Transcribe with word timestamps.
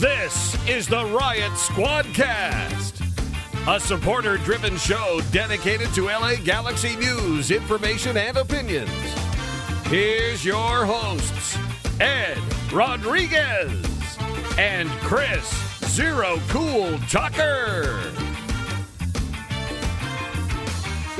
This 0.00 0.56
is 0.66 0.88
the 0.88 1.04
Riot 1.04 1.52
Squadcast, 1.52 3.04
a 3.68 3.78
supporter 3.78 4.38
driven 4.38 4.78
show 4.78 5.20
dedicated 5.30 5.92
to 5.92 6.06
LA 6.06 6.36
Galaxy 6.36 6.96
news, 6.96 7.50
information, 7.50 8.16
and 8.16 8.38
opinions. 8.38 8.90
Here's 9.88 10.42
your 10.42 10.86
hosts, 10.86 11.58
Ed 12.00 12.38
Rodriguez 12.72 14.16
and 14.56 14.88
Chris 15.02 15.46
Zero 15.90 16.38
Cool 16.48 16.96
Tucker. 17.10 18.00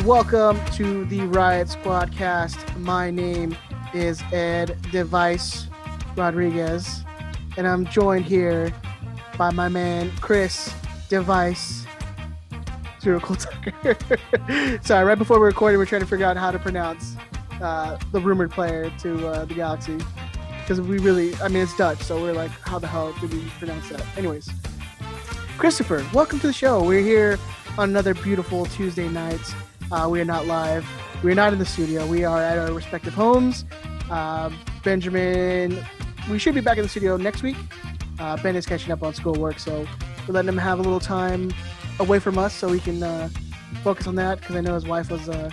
Welcome 0.06 0.58
to 0.76 1.04
the 1.04 1.20
Riot 1.26 1.68
Squadcast. 1.68 2.78
My 2.78 3.10
name 3.10 3.54
is 3.92 4.22
Ed 4.32 4.78
Device 4.90 5.66
Rodriguez, 6.16 7.04
and 7.56 7.66
I'm 7.66 7.86
joined 7.86 8.24
here 8.24 8.72
by 9.36 9.50
my 9.50 9.68
man 9.68 10.10
Chris 10.20 10.72
Device 11.08 11.86
Zero 13.00 13.20
Cool 13.20 13.36
Tucker. 13.36 13.96
Sorry, 14.82 15.04
right 15.04 15.18
before 15.18 15.40
we 15.40 15.46
recorded, 15.46 15.78
we're 15.78 15.86
trying 15.86 16.02
to 16.02 16.06
figure 16.06 16.26
out 16.26 16.36
how 16.36 16.50
to 16.50 16.58
pronounce 16.58 17.16
uh, 17.60 17.98
the 18.12 18.20
rumored 18.20 18.50
player 18.50 18.92
to 19.00 19.28
uh, 19.28 19.44
the 19.44 19.54
Galaxy 19.54 19.98
because 20.60 20.80
we 20.80 20.98
really, 20.98 21.34
I 21.36 21.48
mean, 21.48 21.62
it's 21.62 21.76
Dutch, 21.76 22.00
so 22.02 22.22
we're 22.22 22.32
like, 22.32 22.50
how 22.50 22.78
the 22.78 22.86
hell 22.86 23.12
do 23.20 23.26
we 23.26 23.42
pronounce 23.58 23.88
that? 23.88 24.04
Anyways, 24.16 24.48
Christopher, 25.58 26.06
welcome 26.14 26.38
to 26.40 26.46
the 26.46 26.52
show. 26.52 26.82
We're 26.84 27.02
here 27.02 27.38
on 27.76 27.90
another 27.90 28.14
beautiful 28.14 28.66
Tuesday 28.66 29.08
night. 29.08 29.40
Uh, 29.90 30.08
we 30.08 30.20
are 30.20 30.24
not 30.24 30.46
live. 30.46 30.86
We 31.24 31.32
are 31.32 31.34
not 31.34 31.52
in 31.52 31.58
the 31.58 31.66
studio. 31.66 32.06
We 32.06 32.24
are 32.24 32.40
at 32.40 32.56
our 32.56 32.72
respective 32.72 33.14
homes. 33.14 33.64
Uh, 34.10 34.50
Benjamin, 34.84 35.84
we 36.28 36.38
should 36.38 36.54
be 36.54 36.60
back 36.60 36.76
in 36.76 36.82
the 36.82 36.88
studio 36.88 37.16
next 37.16 37.42
week. 37.42 37.56
Uh, 38.18 38.36
ben 38.42 38.56
is 38.56 38.66
catching 38.66 38.92
up 38.92 39.02
on 39.02 39.14
schoolwork, 39.14 39.58
so 39.58 39.86
we're 40.26 40.34
letting 40.34 40.48
him 40.48 40.58
have 40.58 40.78
a 40.78 40.82
little 40.82 41.00
time 41.00 41.52
away 41.98 42.18
from 42.18 42.38
us 42.38 42.54
so 42.54 42.68
we 42.68 42.80
can 42.80 43.02
uh, 43.02 43.28
focus 43.82 44.06
on 44.06 44.14
that 44.16 44.40
because 44.40 44.56
I 44.56 44.60
know 44.60 44.74
his 44.74 44.86
wife 44.86 45.10
was 45.10 45.28
uh, 45.28 45.50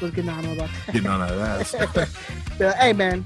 was 0.00 0.10
getting 0.12 0.30
on 0.30 0.44
about 0.44 0.70
that. 0.86 0.92
Getting 0.92 1.08
on 1.08 1.20
that 1.20 2.08
like, 2.60 2.74
hey 2.76 2.92
man, 2.92 3.24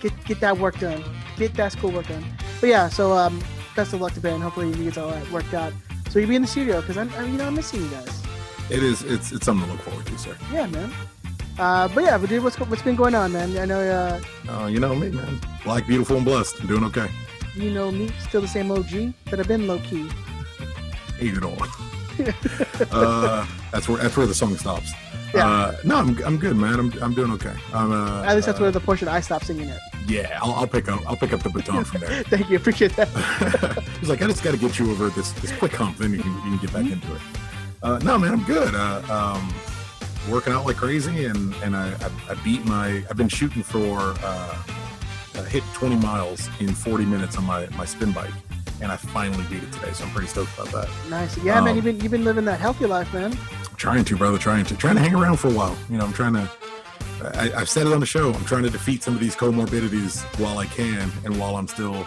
get 0.00 0.12
get 0.24 0.40
that 0.40 0.58
work 0.58 0.78
done. 0.78 1.02
Get 1.36 1.54
that 1.54 1.72
schoolwork 1.72 2.08
done. 2.08 2.24
But 2.60 2.68
yeah, 2.68 2.88
so 2.88 3.12
um, 3.12 3.40
best 3.74 3.92
of 3.92 4.00
luck 4.00 4.12
to 4.14 4.20
Ben. 4.20 4.40
Hopefully 4.40 4.72
he 4.72 4.84
gets 4.84 4.98
all 4.98 5.10
that 5.10 5.30
worked 5.30 5.54
out. 5.54 5.72
So 6.10 6.18
you'll 6.18 6.28
be 6.28 6.36
in 6.36 6.42
the 6.42 6.48
studio 6.48 6.80
because 6.80 6.98
I'm, 6.98 7.10
I'm, 7.14 7.32
you 7.32 7.38
know, 7.38 7.46
I'm 7.46 7.54
missing 7.54 7.82
you 7.82 7.88
guys. 7.88 8.22
it 8.70 8.82
is. 8.82 9.02
It's 9.02 9.32
it's 9.32 9.46
something 9.46 9.66
to 9.66 9.72
look 9.72 9.82
forward 9.82 10.06
to, 10.06 10.18
sir. 10.18 10.36
Yeah, 10.52 10.66
man. 10.66 10.92
Uh, 11.58 11.86
but 11.88 12.02
yeah, 12.04 12.16
but 12.18 12.28
dude, 12.28 12.42
what's 12.42 12.58
what's 12.58 12.82
been 12.82 12.96
going 12.96 13.14
on, 13.14 13.32
man? 13.32 13.56
I 13.58 13.64
know 13.64 13.80
uh, 13.80 14.20
Oh, 14.48 14.66
you 14.66 14.80
know 14.80 14.94
me, 14.94 15.10
man. 15.10 15.40
Black, 15.64 15.86
beautiful, 15.86 16.16
and 16.16 16.24
blessed. 16.24 16.60
I'm 16.60 16.66
doing 16.66 16.84
okay. 16.84 17.08
you 17.54 17.70
know 17.70 17.90
me, 17.90 18.08
still 18.20 18.40
the 18.40 18.48
same 18.48 18.70
OG, 18.70 19.12
but 19.30 19.38
I've 19.38 19.48
been 19.48 19.66
low 19.66 19.78
key. 19.80 20.08
Hey, 21.18 21.26
you 21.26 21.40
know. 21.40 21.56
uh, 22.90 23.46
that's 23.70 23.88
where 23.88 23.98
that's 24.02 24.16
where 24.16 24.26
the 24.26 24.34
song 24.34 24.56
stops. 24.56 24.92
Yeah. 25.34 25.46
Uh, 25.48 25.76
no, 25.84 25.96
I'm, 25.96 26.22
I'm 26.24 26.36
good, 26.36 26.56
man. 26.56 26.78
I'm, 26.78 26.92
I'm 27.02 27.14
doing 27.14 27.30
okay. 27.32 27.54
I'm, 27.72 27.90
uh, 27.90 28.22
At 28.24 28.34
least 28.34 28.46
that's 28.46 28.58
uh, 28.58 28.62
where 28.62 28.70
the 28.70 28.80
portion 28.80 29.08
I 29.08 29.20
stopped 29.20 29.46
singing 29.46 29.68
it. 29.70 29.78
Yeah, 30.06 30.38
I'll, 30.42 30.52
I'll 30.52 30.66
pick 30.66 30.88
up 30.88 31.00
I'll 31.08 31.16
pick 31.16 31.32
up 31.32 31.42
the 31.42 31.48
baton 31.50 31.84
from 31.84 32.00
there. 32.02 32.22
Thank 32.24 32.50
you, 32.50 32.56
appreciate 32.56 32.94
that. 32.96 33.08
He's 34.00 34.08
like, 34.10 34.20
I 34.20 34.26
just 34.26 34.42
got 34.42 34.50
to 34.52 34.58
get 34.58 34.78
you 34.78 34.90
over 34.90 35.08
this 35.10 35.32
this 35.32 35.52
quick 35.52 35.72
hump, 35.72 35.96
then 35.98 36.12
you 36.12 36.18
can 36.22 36.32
you 36.34 36.40
can 36.42 36.58
get 36.58 36.72
back 36.72 36.90
into 36.90 37.14
it. 37.14 37.20
Uh, 37.82 37.98
no, 37.98 38.18
man, 38.18 38.32
I'm 38.32 38.44
good. 38.44 38.74
Uh, 38.74 39.02
um, 39.10 39.54
working 40.28 40.52
out 40.52 40.64
like 40.66 40.76
crazy, 40.76 41.26
and 41.26 41.54
and 41.56 41.76
I, 41.76 41.88
I, 41.92 42.10
I 42.30 42.34
beat 42.44 42.64
my. 42.64 43.04
I've 43.10 43.16
been 43.16 43.28
shooting 43.28 43.62
for 43.62 43.98
uh, 44.22 44.62
uh, 45.34 45.42
hit 45.44 45.62
20 45.74 45.96
miles 45.96 46.48
in 46.60 46.74
40 46.74 47.04
minutes 47.04 47.36
on 47.36 47.44
my 47.44 47.66
my 47.76 47.84
spin 47.84 48.12
bike, 48.12 48.32
and 48.80 48.90
I 48.92 48.96
finally 48.96 49.44
beat 49.50 49.62
it 49.62 49.72
today. 49.72 49.92
So 49.92 50.04
I'm 50.04 50.10
pretty 50.10 50.28
stoked 50.28 50.52
about 50.54 50.68
that. 50.72 50.88
Nice. 51.10 51.36
Yeah, 51.38 51.60
man, 51.60 51.68
Um, 51.70 51.76
you've 51.76 51.84
been 51.84 52.00
you've 52.00 52.12
been 52.12 52.24
living 52.24 52.44
that 52.46 52.60
healthy 52.60 52.86
life, 52.86 53.12
man. 53.12 53.36
Trying 53.76 54.04
to, 54.04 54.16
brother, 54.16 54.38
trying 54.38 54.64
to, 54.66 54.76
trying 54.76 54.94
to 54.94 55.00
hang 55.00 55.14
around 55.14 55.38
for 55.38 55.48
a 55.48 55.52
while. 55.52 55.76
You 55.90 55.98
know, 55.98 56.04
I'm 56.04 56.12
trying 56.12 56.34
to. 56.34 56.48
I, 57.34 57.52
I've 57.60 57.68
said 57.68 57.86
it 57.86 57.92
on 57.92 58.00
the 58.00 58.06
show. 58.06 58.32
I'm 58.32 58.44
trying 58.44 58.62
to 58.64 58.70
defeat 58.70 59.02
some 59.02 59.14
of 59.14 59.20
these 59.20 59.34
comorbidities 59.36 60.22
while 60.40 60.58
I 60.58 60.66
can, 60.66 61.10
and 61.24 61.38
while 61.38 61.56
I'm 61.56 61.68
still 61.68 62.06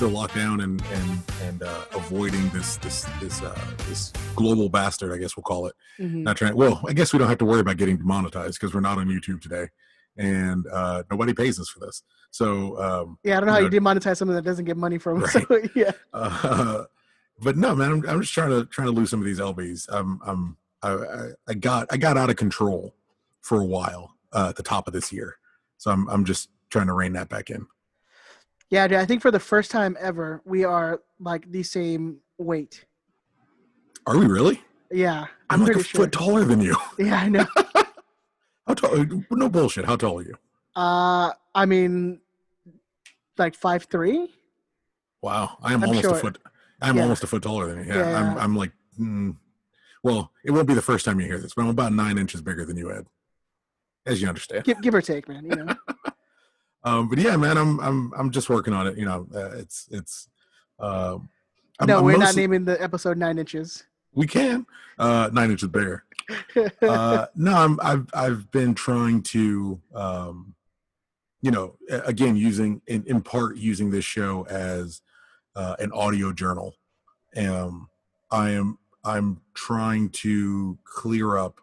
still 0.00 0.08
locked 0.08 0.34
down 0.34 0.62
and 0.62 0.82
and 0.92 1.22
and 1.42 1.62
uh, 1.62 1.84
avoiding 1.92 2.48
this 2.54 2.78
this 2.78 3.04
this 3.20 3.42
uh, 3.42 3.54
this 3.86 4.14
global 4.34 4.70
bastard. 4.70 5.12
I 5.12 5.18
guess 5.18 5.36
we'll 5.36 5.42
call 5.44 5.66
it. 5.66 5.74
Mhm. 5.98 6.22
Not 6.22 6.38
trying. 6.38 6.56
Well, 6.56 6.80
I 6.88 6.94
guess 6.94 7.12
we 7.12 7.18
don't 7.18 7.28
have 7.28 7.36
to 7.36 7.44
worry 7.44 7.60
about 7.60 7.76
getting 7.76 7.98
demonetized 7.98 8.58
because 8.58 8.72
we're 8.74 8.80
not 8.80 8.96
on 8.96 9.08
YouTube 9.08 9.42
today, 9.42 9.68
and 10.16 10.64
uh, 10.72 11.02
nobody 11.10 11.34
pays 11.34 11.60
us 11.60 11.68
for 11.68 11.80
this. 11.80 12.02
So, 12.30 12.80
um, 12.82 13.18
Yeah, 13.24 13.36
I 13.36 13.40
don't 13.40 13.48
know 13.48 13.52
how 13.52 13.58
you 13.58 13.68
you 13.70 13.78
demonetize 13.78 14.16
something 14.16 14.34
that 14.34 14.44
doesn't 14.44 14.64
get 14.64 14.78
money 14.78 14.96
from. 14.96 15.18
Right. 15.20 15.34
So 15.50 15.60
yeah, 15.74 15.90
uh, 16.14 16.84
but 17.42 17.58
no, 17.58 17.76
man, 17.76 17.92
I'm, 17.92 18.08
I'm 18.08 18.22
just 18.22 18.32
trying 18.32 18.48
to 18.52 18.64
trying 18.64 18.86
to 18.86 18.92
lose 18.92 19.10
some 19.10 19.20
of 19.20 19.26
these 19.26 19.38
lbs. 19.38 19.86
I'm 19.90 20.18
I'm 20.24 20.56
I, 20.82 20.92
I, 20.94 21.28
I 21.48 21.52
got 21.52 21.88
I 21.90 21.98
got 21.98 22.16
out 22.16 22.30
of 22.30 22.36
control 22.36 22.94
for 23.42 23.60
a 23.60 23.66
while 23.66 24.16
uh, 24.32 24.46
at 24.48 24.56
the 24.56 24.62
top 24.62 24.86
of 24.86 24.94
this 24.94 25.12
year, 25.12 25.36
so 25.76 25.90
I'm 25.90 26.08
I'm 26.08 26.24
just 26.24 26.48
trying 26.70 26.86
to 26.86 26.94
rein 26.94 27.12
that 27.12 27.28
back 27.28 27.50
in. 27.50 27.66
Yeah, 28.70 28.86
dude. 28.88 28.98
I 28.98 29.04
think 29.04 29.20
for 29.22 29.30
the 29.30 29.40
first 29.40 29.70
time 29.70 29.96
ever, 30.00 30.40
we 30.44 30.64
are 30.64 31.00
like 31.18 31.50
the 31.50 31.62
same 31.62 32.18
weight. 32.38 32.84
Are 34.06 34.16
we 34.16 34.26
really? 34.26 34.60
Yeah, 34.90 35.26
I'm, 35.50 35.62
like 35.62 35.76
a 35.76 35.82
sure. 35.84 36.02
foot 36.02 36.12
taller 36.12 36.44
than 36.44 36.60
you. 36.60 36.76
Yeah, 36.98 37.16
I 37.20 37.28
know. 37.28 37.46
How 38.66 38.74
tall? 38.74 39.04
No 39.30 39.48
bullshit. 39.48 39.84
How 39.84 39.96
tall 39.96 40.18
are 40.18 40.22
you? 40.22 40.34
Uh, 40.74 41.32
I 41.54 41.66
mean, 41.66 42.20
like 43.38 43.54
five 43.54 43.84
three. 43.84 44.28
Wow, 45.22 45.58
I 45.62 45.74
am 45.74 45.82
I'm 45.82 45.90
almost 45.90 46.06
sure. 46.06 46.16
a 46.16 46.18
foot. 46.20 46.38
I'm 46.80 46.96
Yeah. 46.96 47.02
almost 47.02 47.22
a 47.24 47.26
foot 47.26 47.42
taller 47.42 47.66
than 47.74 47.84
you. 47.84 47.92
Yeah, 47.92 48.10
Yeah, 48.10 48.18
I'm. 48.18 48.38
I'm 48.38 48.56
like. 48.56 48.72
Mm, 48.98 49.36
well, 50.02 50.32
it 50.44 50.50
won't 50.50 50.66
be 50.66 50.74
the 50.74 50.82
first 50.82 51.04
time 51.04 51.20
you 51.20 51.26
hear 51.26 51.38
this, 51.38 51.54
but 51.54 51.62
I'm 51.62 51.68
about 51.68 51.92
nine 51.92 52.16
inches 52.18 52.40
bigger 52.40 52.64
than 52.64 52.76
you, 52.76 52.90
Ed. 52.92 53.06
As 54.06 54.22
you 54.22 54.28
understand. 54.28 54.64
Give 54.64 54.80
give 54.80 54.94
or 54.94 55.02
take, 55.02 55.28
man. 55.28 55.44
You 55.44 55.56
know. 55.56 55.74
Um, 56.84 57.08
but 57.08 57.18
yeah, 57.18 57.36
man, 57.36 57.56
I'm 57.58 57.78
I'm 57.80 58.12
I'm 58.18 58.30
just 58.30 58.48
working 58.48 58.72
on 58.72 58.86
it. 58.86 58.96
You 58.96 59.04
know, 59.04 59.26
uh, 59.34 59.50
it's 59.56 59.86
it's. 59.90 60.28
Uh, 60.78 61.18
I'm- 61.78 61.86
no, 61.86 61.98
I'm 61.98 62.04
we're 62.04 62.16
not 62.16 62.36
naming 62.36 62.64
the 62.64 62.80
episode 62.82 63.16
nine 63.18 63.38
inches. 63.38 63.84
We 64.12 64.26
can. 64.26 64.66
Uh, 64.98 65.30
nine 65.32 65.50
inches 65.50 65.68
bear. 65.68 66.04
Uh, 66.82 67.26
no, 67.34 67.54
I'm, 67.54 67.78
I've 67.82 68.06
I've 68.12 68.50
been 68.50 68.74
trying 68.74 69.22
to, 69.24 69.80
um, 69.94 70.54
you 71.42 71.50
know, 71.50 71.76
again 71.88 72.36
using 72.36 72.82
in, 72.86 73.04
in 73.06 73.22
part 73.22 73.56
using 73.56 73.90
this 73.90 74.04
show 74.04 74.46
as 74.48 75.00
uh, 75.56 75.76
an 75.78 75.92
audio 75.92 76.32
journal. 76.32 76.74
Um, 77.36 77.88
I 78.30 78.50
am 78.50 78.78
I'm 79.04 79.40
trying 79.54 80.10
to 80.10 80.78
clear 80.84 81.38
up 81.38 81.60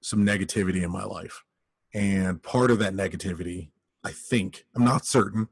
some 0.00 0.24
negativity 0.24 0.82
in 0.82 0.90
my 0.90 1.04
life, 1.04 1.44
and 1.92 2.42
part 2.42 2.70
of 2.70 2.78
that 2.78 2.94
negativity, 2.94 3.70
I 4.08 4.12
think, 4.12 4.64
I'm 4.74 4.84
not 4.84 5.04
certain. 5.04 5.48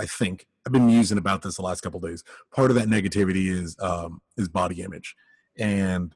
I 0.00 0.06
think 0.06 0.48
I've 0.66 0.72
been 0.72 0.86
musing 0.86 1.16
about 1.16 1.42
this 1.42 1.56
the 1.56 1.62
last 1.62 1.80
couple 1.80 2.00
days. 2.00 2.24
Part 2.52 2.70
of 2.72 2.76
that 2.76 2.88
negativity 2.88 3.48
is 3.48 3.76
um, 3.78 4.20
is 4.36 4.48
body 4.48 4.82
image, 4.82 5.14
and 5.56 6.12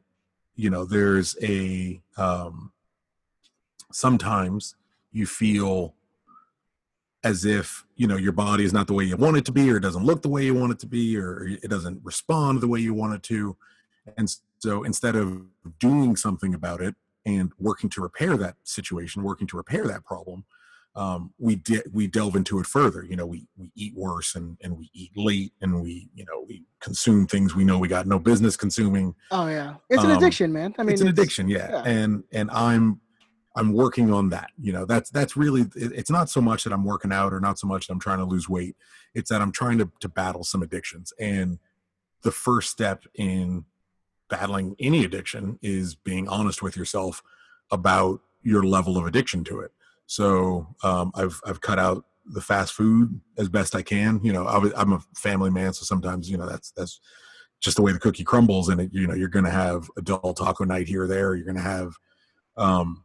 you 0.56 0.70
know 0.70 0.84
there's 0.84 1.36
a 1.40 2.02
um 2.16 2.72
sometimes 3.92 4.74
you 5.12 5.24
feel 5.24 5.94
as 7.22 7.44
if 7.44 7.84
you 7.94 8.08
know 8.08 8.16
your 8.16 8.32
body 8.32 8.64
is 8.64 8.72
not 8.72 8.88
the 8.88 8.92
way 8.92 9.04
you 9.04 9.16
want 9.16 9.36
it 9.36 9.44
to 9.44 9.52
be 9.52 9.70
or 9.70 9.76
it 9.76 9.80
doesn't 9.80 10.04
look 10.04 10.22
the 10.22 10.28
way 10.28 10.44
you 10.44 10.54
want 10.54 10.72
it 10.72 10.80
to 10.80 10.86
be 10.86 11.16
or 11.16 11.46
it 11.46 11.70
doesn't 11.70 12.00
respond 12.02 12.60
the 12.60 12.68
way 12.68 12.80
you 12.80 12.92
want 12.92 13.14
it 13.14 13.22
to 13.22 13.56
and 14.16 14.36
so 14.58 14.82
instead 14.82 15.14
of 15.14 15.42
doing 15.78 16.16
something 16.16 16.54
about 16.54 16.80
it 16.80 16.94
and 17.24 17.52
working 17.58 17.88
to 17.88 18.02
repair 18.02 18.36
that 18.36 18.56
situation 18.64 19.22
working 19.22 19.46
to 19.46 19.56
repair 19.56 19.86
that 19.86 20.04
problem 20.04 20.44
um, 20.96 21.32
we 21.38 21.56
de- 21.56 21.82
we 21.92 22.06
delve 22.06 22.36
into 22.36 22.60
it 22.60 22.66
further. 22.66 23.04
You 23.04 23.16
know 23.16 23.26
we 23.26 23.46
we 23.56 23.70
eat 23.74 23.94
worse 23.96 24.34
and 24.34 24.56
and 24.62 24.78
we 24.78 24.90
eat 24.92 25.10
late 25.16 25.52
and 25.60 25.82
we 25.82 26.08
you 26.14 26.24
know 26.24 26.44
we 26.48 26.64
consume 26.80 27.26
things 27.26 27.54
we 27.54 27.64
know 27.64 27.78
we 27.78 27.88
got 27.88 28.06
no 28.06 28.18
business 28.18 28.56
consuming. 28.56 29.14
Oh 29.30 29.48
yeah, 29.48 29.74
it's 29.90 30.04
an 30.04 30.10
Um, 30.12 30.16
addiction, 30.18 30.52
man. 30.52 30.74
I 30.78 30.82
mean, 30.82 30.92
it's 30.92 31.00
an 31.02 31.08
addiction 31.08 31.48
yeah. 31.48 31.68
yeah. 31.70 31.82
and 31.84 32.22
and 32.32 32.50
i'm 32.52 33.00
i'm 33.56 33.72
working 33.72 34.12
on 34.12 34.28
that. 34.30 34.50
You 34.60 34.72
know 34.72 34.84
that's 34.84 35.10
that's 35.10 35.36
really 35.36 35.62
it- 35.62 35.92
it's 35.94 36.10
not 36.10 36.30
so 36.30 36.40
much 36.40 36.62
that 36.64 36.72
i'm 36.72 36.84
working 36.84 37.12
out 37.12 37.32
or 37.32 37.40
not 37.40 37.58
so 37.58 37.66
much 37.66 37.86
that 37.86 37.92
i'm 37.92 38.00
trying 38.00 38.18
to 38.18 38.24
lose 38.24 38.48
weight. 38.48 38.76
It's 39.14 39.30
that 39.30 39.40
i'm 39.42 39.52
trying 39.52 39.78
to 39.78 39.90
to 40.00 40.08
battle 40.08 40.44
some 40.44 40.62
addictions. 40.62 41.12
And 41.18 41.58
the 42.22 42.30
first 42.32 42.70
step 42.70 43.04
in 43.14 43.64
battling 44.30 44.74
any 44.78 45.04
addiction 45.04 45.58
is 45.60 45.94
being 45.94 46.26
honest 46.28 46.62
with 46.62 46.76
yourself 46.76 47.22
about 47.70 48.20
your 48.42 48.62
level 48.62 48.96
of 48.96 49.06
addiction 49.06 49.42
to 49.44 49.60
it 49.60 49.72
so 50.06 50.66
um, 50.82 51.10
i've 51.14 51.40
i've 51.46 51.60
cut 51.60 51.78
out 51.78 52.04
the 52.26 52.40
fast 52.40 52.72
food 52.72 53.20
as 53.38 53.48
best 53.48 53.74
i 53.74 53.82
can 53.82 54.20
you 54.22 54.32
know 54.32 54.46
I 54.46 54.70
i'm 54.76 54.94
a 54.94 55.00
family 55.14 55.50
man 55.50 55.72
so 55.72 55.84
sometimes 55.84 56.30
you 56.30 56.38
know 56.38 56.46
that's 56.46 56.70
that's 56.72 57.00
just 57.60 57.76
the 57.76 57.82
way 57.82 57.92
the 57.92 57.98
cookie 57.98 58.24
crumbles 58.24 58.68
and 58.68 58.80
it, 58.80 58.90
you 58.92 59.06
know 59.06 59.14
you're 59.14 59.28
going 59.28 59.44
to 59.44 59.50
have 59.50 59.88
adult 59.96 60.36
taco 60.36 60.64
night 60.64 60.88
here 60.88 61.04
or 61.04 61.06
there 61.06 61.34
you're 61.34 61.44
going 61.44 61.56
to 61.56 61.62
have 61.62 61.94
um 62.56 63.04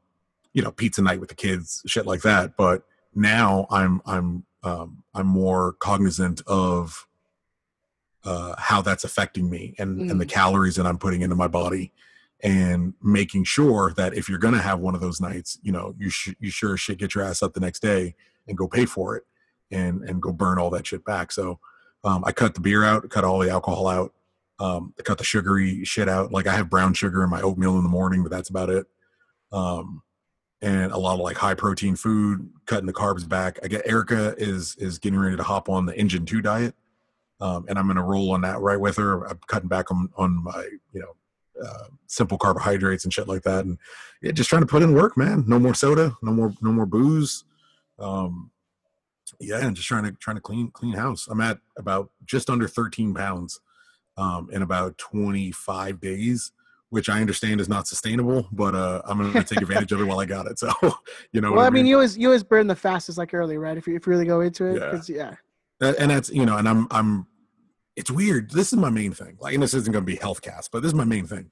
you 0.54 0.62
know 0.62 0.72
pizza 0.72 1.02
night 1.02 1.20
with 1.20 1.30
the 1.30 1.36
kids 1.36 1.82
shit 1.86 2.06
like 2.06 2.22
that. 2.22 2.56
But 2.58 2.84
now 3.16 3.66
i'm 3.70 4.02
i'm 4.06 4.46
um 4.64 5.04
i'm 5.14 5.28
more 5.28 5.74
cognizant 5.74 6.42
of 6.48 7.08
uh, 8.26 8.54
how 8.58 8.82
that's 8.82 9.04
affecting 9.04 9.50
me 9.50 9.74
and 9.78 10.12
and 10.12 10.20
the 10.20 10.26
calories 10.26 10.76
that 10.76 10.86
I'm 10.86 10.98
putting 10.98 11.22
into 11.22 11.36
my 11.36 11.48
body, 11.48 11.94
and 12.42 12.94
making 13.02 13.44
sure 13.44 13.94
that 13.98 14.14
if 14.14 14.30
you're 14.30 14.38
gonna 14.40 14.62
have 14.62 14.80
one 14.80 14.96
of 14.96 15.02
those 15.02 15.20
nights, 15.20 15.60
you 15.62 15.72
know, 15.72 15.96
you 15.98 16.10
should 16.10 16.36
you 16.40 16.50
sure 16.50 16.78
shit 16.78 16.98
get 16.98 17.16
your 17.16 17.24
ass 17.24 17.44
up 17.44 17.54
the 17.54 17.60
next 17.60 17.82
day 17.82 18.16
and 18.48 18.58
go 18.58 18.68
pay 18.68 18.86
for 18.86 19.16
it, 19.16 19.24
and 19.72 20.04
and 20.04 20.22
go 20.22 20.32
burn 20.32 20.58
all 20.58 20.70
that 20.70 20.88
shit 20.88 21.04
back. 21.06 21.32
So 21.32 21.60
um, 22.04 22.24
I 22.26 22.32
cut 22.32 22.56
the 22.56 22.62
beer 22.62 22.84
out, 22.84 23.10
cut 23.10 23.24
all 23.24 23.40
the 23.40 23.50
alcohol 23.50 23.88
out, 23.88 24.14
um, 24.60 24.94
I 25.00 25.04
cut 25.04 25.18
the 25.18 25.24
sugary 25.24 25.84
shit 25.86 26.10
out. 26.10 26.32
Like 26.32 26.48
I 26.48 26.54
have 26.54 26.70
brown 26.70 26.94
sugar 26.94 27.24
in 27.24 27.30
my 27.30 27.42
oatmeal 27.42 27.78
in 27.78 27.84
the 27.84 27.90
morning, 27.90 28.24
but 28.24 28.32
that's 28.32 28.50
about 28.50 28.70
it. 28.70 28.88
Um, 29.52 30.02
and 30.62 30.92
a 30.92 30.98
lot 30.98 31.14
of 31.14 31.22
like 31.22 31.38
high 31.38 31.54
protein 31.54 31.96
food, 31.96 32.50
cutting 32.66 32.86
the 32.86 32.94
carbs 32.94 33.28
back. 33.28 33.60
I 33.64 33.68
get 33.68 33.88
Erica 33.88 34.36
is 34.38 34.76
is 34.76 35.00
getting 35.00 35.20
ready 35.20 35.38
to 35.38 35.44
hop 35.44 35.70
on 35.70 35.86
the 35.86 35.98
Engine 35.98 36.26
Two 36.26 36.42
diet, 36.42 36.76
um, 37.40 37.66
and 37.70 37.80
I'm 37.80 37.86
going 37.86 37.96
to 37.96 38.04
roll 38.04 38.32
on 38.32 38.42
that 38.42 38.60
right 38.60 38.80
with 38.80 38.98
her. 38.98 39.26
I'm 39.26 39.40
cutting 39.48 39.70
back 39.70 39.90
on 39.90 40.10
on 40.18 40.44
my 40.44 40.68
you 40.92 41.00
know 41.00 41.16
uh, 41.66 41.86
simple 42.08 42.38
carbohydrates 42.38 43.04
and 43.04 43.14
shit 43.14 43.28
like 43.28 43.44
that, 43.44 43.66
and 43.66 43.78
yeah, 44.22 44.32
just 44.32 44.50
trying 44.50 44.62
to 44.62 44.68
put 44.68 44.84
in 44.84 44.94
work, 44.94 45.18
man. 45.18 45.44
No 45.48 45.60
more 45.60 45.74
soda, 45.74 46.16
no 46.22 46.32
more 46.32 46.54
no 46.62 46.72
more 46.72 46.86
booze. 46.86 47.44
Um, 47.98 48.52
yeah, 49.40 49.66
and 49.66 49.76
just 49.76 49.88
trying 49.88 50.06
to 50.06 50.12
trying 50.14 50.38
to 50.38 50.42
clean 50.42 50.72
clean 50.72 50.94
house. 50.94 51.28
I'm 51.30 51.42
at 51.42 51.60
about 51.78 52.10
just 52.26 52.50
under 52.50 52.68
13 52.68 53.14
pounds 53.14 53.60
um, 54.18 54.50
in 54.52 54.62
about 54.62 54.98
25 54.98 56.00
days 56.00 56.52
which 56.90 57.08
I 57.08 57.22
understand 57.22 57.62
is 57.62 57.70
not 57.70 57.88
sustainable, 57.88 58.48
but 58.52 58.74
uh, 58.74 59.02
I'm 59.06 59.20
going 59.20 59.32
to 59.32 59.44
take 59.44 59.62
advantage 59.62 59.92
of 59.92 60.02
it 60.02 60.06
while 60.06 60.20
I 60.20 60.26
got 60.26 60.48
it. 60.48 60.58
So, 60.58 60.72
you 61.32 61.42
know. 61.42 61.52
Well, 61.52 61.66
I 61.66 61.66
mean, 61.66 61.84
mean, 61.84 61.86
you 61.86 61.96
always 61.96 62.18
you 62.18 62.28
always 62.28 62.44
burn 62.44 62.68
the 62.68 62.76
fastest 62.76 63.18
like 63.18 63.34
early, 63.34 63.58
right? 63.58 63.78
If 63.78 63.88
you 63.88 63.96
if 63.96 64.06
you 64.06 64.12
really 64.12 64.26
go 64.26 64.42
into 64.42 64.66
it, 64.66 65.08
yeah. 65.10 65.36
yeah. 65.82 65.94
And 66.00 66.12
that's 66.12 66.30
you 66.30 66.46
know, 66.46 66.58
and 66.58 66.68
I'm 66.68 66.88
I'm. 66.92 67.28
It's 68.00 68.10
weird. 68.10 68.52
This 68.52 68.72
is 68.72 68.80
my 68.80 68.90
main 68.90 69.12
thing. 69.12 69.36
Like, 69.42 69.54
and 69.54 69.62
this 69.62 69.74
isn't 69.74 69.92
going 69.92 70.06
to 70.06 70.12
be 70.12 70.16
health 70.16 70.42
cast, 70.42 70.72
but 70.72 70.82
this 70.82 70.90
is 70.90 70.96
my 70.96 71.04
main 71.04 71.28
thing. 71.28 71.52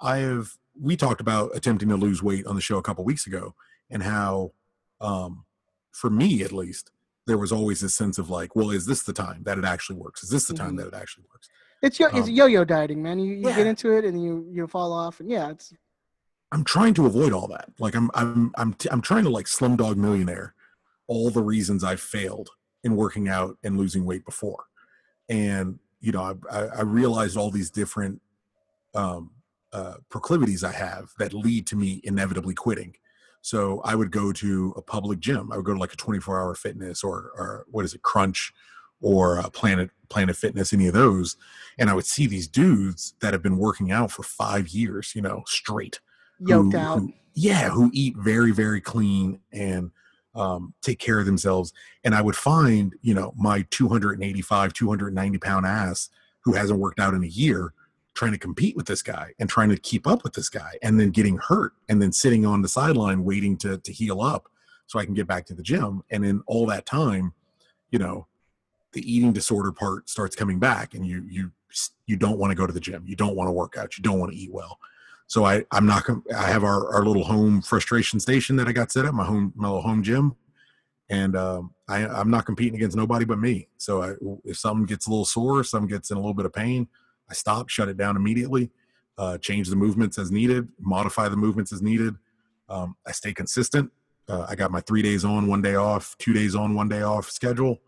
I 0.00 0.18
have 0.18 0.48
we 0.80 0.96
talked 0.96 1.20
about 1.20 1.50
attempting 1.54 1.90
to 1.90 1.96
lose 1.96 2.22
weight 2.22 2.46
on 2.46 2.54
the 2.54 2.62
show 2.62 2.78
a 2.78 2.82
couple 2.82 3.04
weeks 3.04 3.26
ago, 3.26 3.54
and 3.90 4.02
how, 4.02 4.52
um, 5.02 5.44
for 5.90 6.08
me 6.08 6.42
at 6.42 6.50
least, 6.50 6.90
there 7.26 7.36
was 7.36 7.52
always 7.52 7.80
this 7.80 7.94
sense 7.94 8.16
of 8.16 8.30
like, 8.30 8.56
well, 8.56 8.70
is 8.70 8.86
this 8.86 9.02
the 9.02 9.12
time 9.12 9.42
that 9.44 9.58
it 9.58 9.66
actually 9.66 9.98
works? 9.98 10.22
Is 10.22 10.30
this 10.30 10.46
the 10.46 10.54
time 10.54 10.68
mm-hmm. 10.68 10.76
that 10.76 10.86
it 10.88 10.94
actually 10.94 11.24
works? 11.30 11.50
It's 11.82 12.00
yo, 12.00 12.06
um, 12.06 12.16
it's 12.16 12.30
yo-yo 12.30 12.64
dieting, 12.64 13.02
man. 13.02 13.18
You, 13.18 13.34
you 13.34 13.48
yeah. 13.48 13.56
get 13.56 13.66
into 13.66 13.92
it 13.92 14.06
and 14.06 14.22
you 14.22 14.48
you 14.50 14.66
fall 14.66 14.94
off, 14.94 15.20
and 15.20 15.30
yeah, 15.30 15.50
it's. 15.50 15.74
I'm 16.52 16.64
trying 16.64 16.94
to 16.94 17.04
avoid 17.04 17.34
all 17.34 17.48
that. 17.48 17.68
Like 17.78 17.94
I'm 17.94 18.10
I'm 18.14 18.50
I'm 18.56 18.72
t- 18.72 18.88
I'm 18.90 19.02
trying 19.02 19.24
to 19.24 19.30
like 19.30 19.44
Slumdog 19.44 19.96
Millionaire, 19.96 20.54
all 21.06 21.28
the 21.28 21.42
reasons 21.42 21.84
I 21.84 21.96
failed 21.96 22.48
in 22.82 22.96
working 22.96 23.28
out 23.28 23.58
and 23.62 23.76
losing 23.76 24.06
weight 24.06 24.24
before, 24.24 24.64
and 25.28 25.78
you 26.02 26.12
know 26.12 26.36
I 26.50 26.58
I, 26.58 26.82
realized 26.82 27.36
all 27.36 27.50
these 27.50 27.70
different 27.70 28.20
um, 28.94 29.30
uh, 29.72 29.94
proclivities 30.10 30.62
I 30.62 30.72
have 30.72 31.12
that 31.18 31.32
lead 31.32 31.66
to 31.68 31.76
me 31.76 32.00
inevitably 32.04 32.54
quitting. 32.54 32.94
So 33.40 33.80
I 33.84 33.94
would 33.94 34.10
go 34.10 34.32
to 34.32 34.74
a 34.76 34.82
public 34.82 35.18
gym. 35.18 35.50
I 35.50 35.56
would 35.56 35.64
go 35.64 35.72
to 35.72 35.80
like 35.80 35.92
a 35.92 35.96
24 35.96 36.40
hour 36.40 36.54
fitness 36.54 37.02
or 37.02 37.32
or 37.36 37.64
what 37.70 37.84
is 37.84 37.94
it, 37.94 38.02
Crunch, 38.02 38.52
or 39.00 39.38
uh, 39.38 39.48
Planet 39.50 39.90
Planet 40.10 40.36
Fitness, 40.36 40.72
any 40.72 40.86
of 40.88 40.94
those, 40.94 41.36
and 41.78 41.88
I 41.88 41.94
would 41.94 42.04
see 42.04 42.26
these 42.26 42.48
dudes 42.48 43.14
that 43.20 43.32
have 43.32 43.42
been 43.42 43.58
working 43.58 43.90
out 43.90 44.10
for 44.10 44.22
five 44.22 44.68
years, 44.68 45.12
you 45.14 45.22
know, 45.22 45.42
straight, 45.46 46.00
yoked 46.38 46.74
who, 46.74 46.78
out, 46.78 46.98
who, 46.98 47.12
yeah, 47.34 47.70
who 47.70 47.90
eat 47.94 48.16
very 48.16 48.52
very 48.52 48.80
clean 48.80 49.40
and 49.52 49.90
um, 50.34 50.74
take 50.82 50.98
care 50.98 51.18
of 51.18 51.26
themselves. 51.26 51.72
And 52.04 52.14
I 52.14 52.22
would 52.22 52.36
find, 52.36 52.94
you 53.02 53.14
know, 53.14 53.32
my 53.36 53.66
285, 53.70 54.72
290 54.72 55.38
pound 55.38 55.66
ass 55.66 56.08
who 56.40 56.54
hasn't 56.54 56.80
worked 56.80 57.00
out 57.00 57.14
in 57.14 57.22
a 57.22 57.28
year 57.28 57.72
trying 58.14 58.32
to 58.32 58.38
compete 58.38 58.76
with 58.76 58.86
this 58.86 59.02
guy 59.02 59.32
and 59.38 59.48
trying 59.48 59.70
to 59.70 59.76
keep 59.76 60.06
up 60.06 60.22
with 60.22 60.34
this 60.34 60.50
guy 60.50 60.72
and 60.82 61.00
then 61.00 61.10
getting 61.10 61.38
hurt 61.38 61.72
and 61.88 62.02
then 62.02 62.12
sitting 62.12 62.44
on 62.44 62.60
the 62.60 62.68
sideline 62.68 63.24
waiting 63.24 63.56
to 63.56 63.78
to 63.78 63.92
heal 63.92 64.20
up 64.20 64.48
so 64.86 64.98
I 64.98 65.04
can 65.04 65.14
get 65.14 65.26
back 65.26 65.46
to 65.46 65.54
the 65.54 65.62
gym. 65.62 66.02
And 66.10 66.24
in 66.24 66.42
all 66.46 66.66
that 66.66 66.84
time, 66.84 67.32
you 67.90 67.98
know, 67.98 68.26
the 68.92 69.10
eating 69.10 69.32
disorder 69.32 69.72
part 69.72 70.08
starts 70.08 70.36
coming 70.36 70.58
back 70.58 70.94
and 70.94 71.06
you 71.06 71.24
you 71.28 71.50
you 72.06 72.16
don't 72.16 72.38
want 72.38 72.50
to 72.50 72.54
go 72.54 72.66
to 72.66 72.72
the 72.72 72.80
gym 72.80 73.02
you 73.06 73.16
don't 73.16 73.34
want 73.34 73.48
to 73.48 73.52
work 73.52 73.76
out 73.78 73.96
you 73.96 74.02
don't 74.02 74.18
want 74.18 74.30
to 74.30 74.36
eat 74.36 74.52
well 74.52 74.78
so 75.32 75.46
i 75.46 75.64
i'm 75.70 75.86
not 75.86 76.04
i 76.36 76.46
have 76.46 76.62
our, 76.62 76.92
our 76.94 77.06
little 77.06 77.24
home 77.24 77.62
frustration 77.62 78.20
station 78.20 78.54
that 78.54 78.68
i 78.68 78.72
got 78.72 78.92
set 78.92 79.06
up 79.06 79.14
my 79.14 79.24
home 79.24 79.50
my 79.56 79.66
little 79.66 79.82
home 79.82 80.02
gym. 80.02 80.36
And 81.08 81.34
um, 81.36 81.74
I, 81.88 82.06
i'm 82.06 82.30
not 82.30 82.44
competing 82.44 82.74
against 82.74 82.98
nobody 82.98 83.24
but 83.24 83.38
me. 83.38 83.68
So 83.78 84.02
I, 84.02 84.12
if 84.44 84.58
something 84.58 84.84
gets 84.84 85.06
a 85.06 85.10
little 85.10 85.24
sore 85.24 85.64
something 85.64 85.88
gets 85.88 86.10
in 86.10 86.18
a 86.18 86.20
little 86.20 86.34
bit 86.34 86.44
of 86.44 86.52
pain 86.52 86.86
i 87.30 87.32
stop 87.32 87.70
shut 87.70 87.88
it 87.88 87.96
down 87.96 88.14
immediately 88.16 88.70
uh, 89.16 89.38
change 89.38 89.70
the 89.70 89.76
movements 89.76 90.18
as 90.18 90.30
needed 90.30 90.68
modify 90.78 91.28
the 91.28 91.36
movements 91.36 91.72
as 91.72 91.80
needed. 91.80 92.14
Um, 92.68 92.96
i 93.06 93.12
stay 93.12 93.32
consistent. 93.32 93.90
Uh, 94.28 94.44
i 94.50 94.54
got 94.54 94.70
my 94.70 94.82
three 94.82 95.00
days 95.00 95.24
on 95.24 95.46
one 95.46 95.62
day 95.62 95.76
off 95.76 96.14
two 96.18 96.34
days 96.34 96.54
on 96.54 96.74
one 96.74 96.90
day 96.90 97.00
off 97.00 97.30
schedule. 97.30 97.80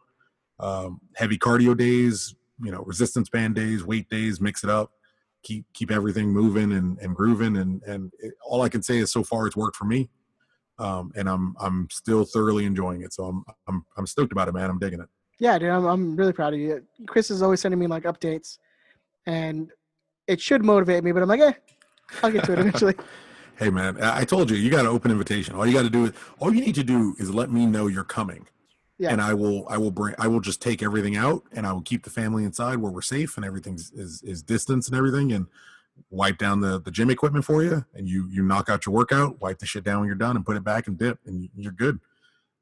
Um, 0.61 0.99
heavy 1.15 1.37
cardio 1.37 1.77
days, 1.77 2.35
you 2.63 2.73
know, 2.73 2.83
resistance 2.87 3.29
band 3.29 3.55
days, 3.55 3.85
weight 3.85 4.09
days, 4.09 4.41
mix 4.41 4.65
it 4.65 4.71
up, 4.71 4.93
keep 5.45 5.65
keep 5.75 5.91
everything 5.91 6.31
moving 6.31 6.73
and, 6.73 6.99
and 6.99 7.15
grooving. 7.15 7.57
And 7.59 7.83
and 7.85 8.13
it, 8.19 8.35
all 8.45 8.63
I 8.63 8.69
can 8.69 8.83
say 8.83 8.99
is 8.99 9.13
so 9.13 9.23
far 9.23 9.47
it's 9.47 9.57
worked 9.57 9.77
for 9.77 9.85
me, 9.85 10.11
um, 10.79 11.13
and 11.15 11.29
I'm 11.29 11.55
I'm 11.61 11.89
still 11.91 12.25
thoroughly 12.25 12.65
enjoying 12.65 13.03
it. 13.03 13.13
So 13.13 13.25
I'm 13.25 13.45
I'm 13.69 13.85
I'm 13.97 14.07
stoked 14.07 14.33
about 14.33 14.49
it, 14.49 14.55
man. 14.55 14.69
I'm 14.69 14.79
digging 14.79 15.01
it. 15.01 15.09
Yeah, 15.39 15.59
dude, 15.59 15.71
I'm 15.71 15.85
I'm 15.85 16.17
really 16.17 16.33
proud 16.33 16.55
of 16.55 16.61
you. 16.61 16.83
Chris 17.07 17.31
is 17.31 17.43
always 17.43 17.61
sending 17.61 17.79
me 17.79 17.87
like 17.87 18.05
updates, 18.05 18.59
and 19.27 19.71
it 20.27 20.41
should 20.41 20.65
motivate 20.65 21.05
me. 21.05 21.13
But 21.13 21.23
I'm 21.23 21.29
like, 21.29 21.41
eh, 21.41 21.53
I'll 22.23 22.33
get 22.33 22.45
to 22.45 22.53
it 22.55 22.59
eventually. 22.59 22.95
hey 23.59 23.71
man, 23.71 24.03
I 24.03 24.25
told 24.25 24.51
you, 24.51 24.57
you 24.57 24.71
got 24.71 24.81
an 24.81 24.89
open 24.89 25.13
invitation. 25.13 25.55
All 25.55 25.65
you 25.65 25.73
got 25.73 25.83
to 25.83 25.91
do 25.91 26.07
is, 26.07 26.13
all 26.41 26.53
you 26.53 26.61
need 26.61 26.75
to 26.75 26.83
do 26.83 27.15
is 27.21 27.33
let 27.33 27.53
me 27.53 27.67
know 27.67 27.87
you're 27.87 28.03
coming 28.03 28.49
yeah. 28.99 29.11
and 29.11 29.21
I 29.21 29.35
will 29.35 29.67
I 29.69 29.79
will 29.79 29.91
bring 29.91 30.15
I 30.19 30.29
will 30.29 30.41
just 30.41 30.63
take 30.63 30.83
everything 30.83 31.17
out 31.17 31.43
and 31.53 31.67
I 31.67 31.73
will 31.73 31.83
keep 31.83 32.05
the 32.05 32.11
family 32.11 32.45
inside 32.45 32.77
where 32.77 32.93
we're 32.93 33.03
safe 33.03 33.37
and 33.37 33.45
everything's 33.45 33.91
is 33.93 34.23
is 34.23 34.43
distance 34.43 34.89
and 34.89 34.97
everything 34.97 35.33
and 35.33 35.47
wipe 36.11 36.39
down 36.39 36.61
the 36.61 36.81
the 36.81 36.91
gym 36.91 37.11
equipment 37.11 37.45
for 37.45 37.63
you 37.63 37.85
and 37.95 38.09
you 38.09 38.29
you 38.31 38.43
knock 38.43 38.69
out 38.69 38.87
your 38.87 38.95
workout 38.95 39.41
wipe 39.41 39.59
the 39.59 39.67
shit 39.67 39.85
down 39.85 40.01
when 40.01 40.07
you're 40.07 40.15
done 40.15 40.37
and 40.37 40.47
put 40.47 40.57
it 40.57 40.65
back 40.65 40.87
and 40.87 40.99
dip 40.99 41.19
and 41.27 41.49
you're 41.57 41.73
good 41.73 41.99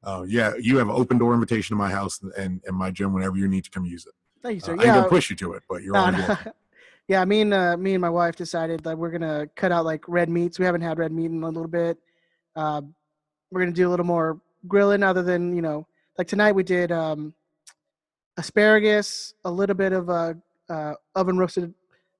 uh, 0.03 0.23
yeah 0.27 0.53
you 0.59 0.77
have 0.77 0.89
an 0.89 0.95
open 0.95 1.17
door 1.17 1.33
invitation 1.33 1.75
to 1.75 1.77
my 1.77 1.89
house 1.89 2.19
and 2.37 2.61
and 2.65 2.75
my 2.75 2.89
gym 2.91 3.13
whenever 3.13 3.37
you 3.37 3.47
need 3.47 3.63
to 3.63 3.69
come 3.69 3.85
use 3.85 4.05
it 4.05 4.13
thank 4.41 4.55
you 4.55 4.61
sir 4.61 4.73
uh, 4.73 4.83
yeah. 4.83 4.91
i 4.91 4.95
gonna 4.95 5.09
push 5.09 5.29
you 5.29 5.35
to 5.35 5.53
it 5.53 5.63
but 5.69 5.81
you're 5.81 5.95
on 5.95 6.13
no. 6.13 6.37
yeah 7.07 7.23
me 7.25 7.41
and 7.41 7.53
uh, 7.53 7.77
me 7.77 7.93
and 7.93 8.01
my 8.01 8.09
wife 8.09 8.35
decided 8.35 8.81
that 8.81 8.97
we're 8.97 9.11
gonna 9.11 9.47
cut 9.55 9.71
out 9.71 9.85
like 9.85 10.03
red 10.07 10.29
meats 10.29 10.57
we 10.59 10.65
haven't 10.65 10.81
had 10.81 10.97
red 10.97 11.11
meat 11.11 11.25
in 11.25 11.43
a 11.43 11.47
little 11.47 11.67
bit 11.67 11.97
uh, 12.55 12.81
we're 13.51 13.61
gonna 13.61 13.71
do 13.71 13.87
a 13.87 13.91
little 13.91 14.05
more 14.05 14.39
grilling 14.67 15.03
other 15.03 15.23
than 15.23 15.55
you 15.55 15.61
know 15.61 15.85
like 16.17 16.27
tonight 16.27 16.53
we 16.53 16.63
did 16.63 16.91
um, 16.91 17.33
asparagus, 18.37 19.33
a 19.45 19.51
little 19.51 19.75
bit 19.75 19.93
of 19.93 20.09
uh, 20.09 20.33
uh, 20.69 20.93
oven 21.15 21.37
roasted 21.37 21.73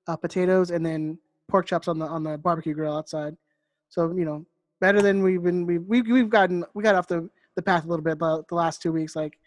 uh, 0.08 0.16
potatoes, 0.16 0.72
and 0.72 0.86
then 0.86 1.18
pork 1.50 1.66
chops 1.66 1.88
on 1.88 2.00
the 2.00 2.06
on 2.06 2.24
the 2.24 2.38
barbecue 2.38 2.74
grill 2.74 2.96
outside. 2.96 3.36
So 3.90 4.14
you 4.16 4.26
know, 4.26 4.46
better 4.82 5.02
than 5.02 5.24
we've 5.24 5.44
been. 5.44 5.66
We've 5.66 5.84
we've, 5.84 6.08
we've 6.08 6.30
gotten 6.30 6.66
we 6.74 6.84
got 6.84 6.96
off 6.96 7.08
the 7.08 7.30
the 7.56 7.62
path 7.62 7.86
a 7.86 7.88
little 7.88 8.04
bit, 8.04 8.18
but 8.18 8.48
the 8.48 8.56
last 8.56 8.82
two 8.82 8.92
weeks, 8.92 9.16
like 9.16 9.38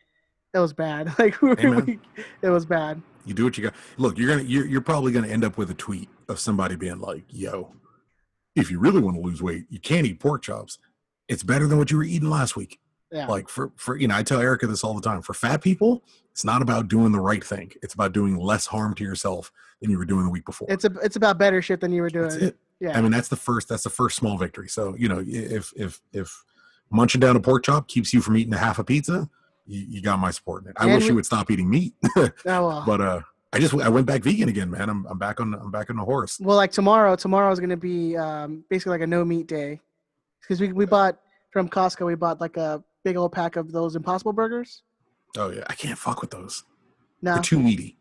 it 0.54 0.58
was 0.58 0.72
bad. 0.72 1.12
Like 1.18 1.40
we, 1.42 1.98
it 2.42 2.48
was 2.48 2.64
bad. 2.64 3.02
You 3.24 3.34
do 3.34 3.44
what 3.44 3.58
you 3.58 3.64
got. 3.64 3.74
Look, 3.96 4.18
you're 4.18 4.28
gonna 4.28 4.48
you're, 4.48 4.66
you're 4.66 4.80
probably 4.80 5.12
gonna 5.12 5.28
end 5.28 5.44
up 5.44 5.58
with 5.58 5.70
a 5.70 5.74
tweet 5.74 6.08
of 6.28 6.38
somebody 6.38 6.76
being 6.76 7.00
like, 7.00 7.24
"Yo, 7.30 7.72
if 8.54 8.70
you 8.70 8.78
really 8.78 9.00
want 9.00 9.16
to 9.16 9.20
lose 9.20 9.42
weight, 9.42 9.66
you 9.68 9.80
can't 9.80 10.06
eat 10.06 10.20
pork 10.20 10.42
chops. 10.42 10.78
It's 11.28 11.42
better 11.42 11.66
than 11.66 11.78
what 11.78 11.90
you 11.90 11.96
were 11.96 12.04
eating 12.04 12.30
last 12.30 12.56
week." 12.56 12.78
Yeah. 13.12 13.26
Like 13.26 13.48
for 13.48 13.72
for 13.76 13.96
you 13.96 14.08
know, 14.08 14.16
I 14.16 14.22
tell 14.22 14.40
Erica 14.40 14.66
this 14.66 14.82
all 14.82 14.94
the 14.94 15.00
time. 15.00 15.22
For 15.22 15.34
fat 15.34 15.62
people, 15.62 16.02
it's 16.32 16.44
not 16.44 16.62
about 16.62 16.88
doing 16.88 17.12
the 17.12 17.20
right 17.20 17.42
thing. 17.42 17.72
It's 17.82 17.94
about 17.94 18.12
doing 18.12 18.36
less 18.36 18.66
harm 18.66 18.94
to 18.94 19.04
yourself 19.04 19.52
than 19.80 19.90
you 19.90 19.98
were 19.98 20.04
doing 20.04 20.24
the 20.24 20.30
week 20.30 20.44
before. 20.44 20.66
It's 20.70 20.84
a 20.84 20.92
it's 21.02 21.16
about 21.16 21.38
better 21.38 21.62
shit 21.62 21.80
than 21.80 21.92
you 21.92 22.02
were 22.02 22.10
doing. 22.10 22.52
Yeah. 22.80 22.96
I 22.96 23.00
mean, 23.00 23.12
that's 23.12 23.28
the 23.28 23.36
first 23.36 23.68
that's 23.68 23.84
the 23.84 23.90
first 23.90 24.16
small 24.16 24.36
victory. 24.36 24.68
So, 24.68 24.94
you 24.96 25.08
know, 25.08 25.24
if 25.26 25.72
if 25.76 26.00
if 26.12 26.44
munching 26.90 27.20
down 27.20 27.36
a 27.36 27.40
pork 27.40 27.64
chop 27.64 27.88
keeps 27.88 28.12
you 28.12 28.20
from 28.20 28.36
eating 28.36 28.52
a 28.52 28.58
half 28.58 28.78
a 28.78 28.84
pizza, 28.84 29.30
you, 29.66 29.86
you 29.88 30.02
got 30.02 30.18
my 30.18 30.30
support 30.30 30.64
in 30.64 30.70
it. 30.70 30.76
I 30.78 30.84
and 30.84 30.94
wish 30.94 31.04
we, 31.04 31.08
you 31.10 31.14
would 31.14 31.26
stop 31.26 31.50
eating 31.50 31.70
meat. 31.70 31.94
oh, 32.16 32.30
well. 32.44 32.84
But 32.86 33.00
uh 33.00 33.20
I 33.52 33.58
just 33.58 33.72
I 33.74 33.88
went 33.88 34.06
back 34.06 34.22
vegan 34.22 34.50
again, 34.50 34.70
man. 34.70 34.90
I'm 34.90 35.06
I'm 35.06 35.18
back 35.18 35.40
on 35.40 35.54
I'm 35.54 35.70
back 35.70 35.88
on 35.88 35.96
the 35.96 36.04
horse. 36.04 36.38
Well, 36.38 36.56
like 36.56 36.72
tomorrow, 36.72 37.16
tomorrow 37.16 37.50
is 37.50 37.58
going 37.58 37.70
to 37.70 37.76
be 37.76 38.16
um, 38.16 38.64
basically 38.68 38.90
like 38.90 39.00
a 39.00 39.06
no 39.06 39.24
meat 39.24 39.46
day 39.46 39.80
because 40.42 40.60
we 40.60 40.72
we 40.72 40.84
bought 40.84 41.18
from 41.52 41.68
Costco. 41.68 42.04
We 42.04 42.16
bought 42.16 42.40
like 42.40 42.58
a 42.58 42.84
big 43.06 43.16
old 43.16 43.30
pack 43.30 43.54
of 43.54 43.70
those 43.70 43.94
Impossible 43.94 44.32
Burgers. 44.32 44.82
Oh 45.38 45.50
yeah, 45.50 45.62
I 45.68 45.74
can't 45.74 45.96
fuck 45.96 46.20
with 46.22 46.32
those. 46.32 46.64
No, 47.22 47.34
they're 47.34 47.42
too 47.42 47.60
meaty. 47.60 47.96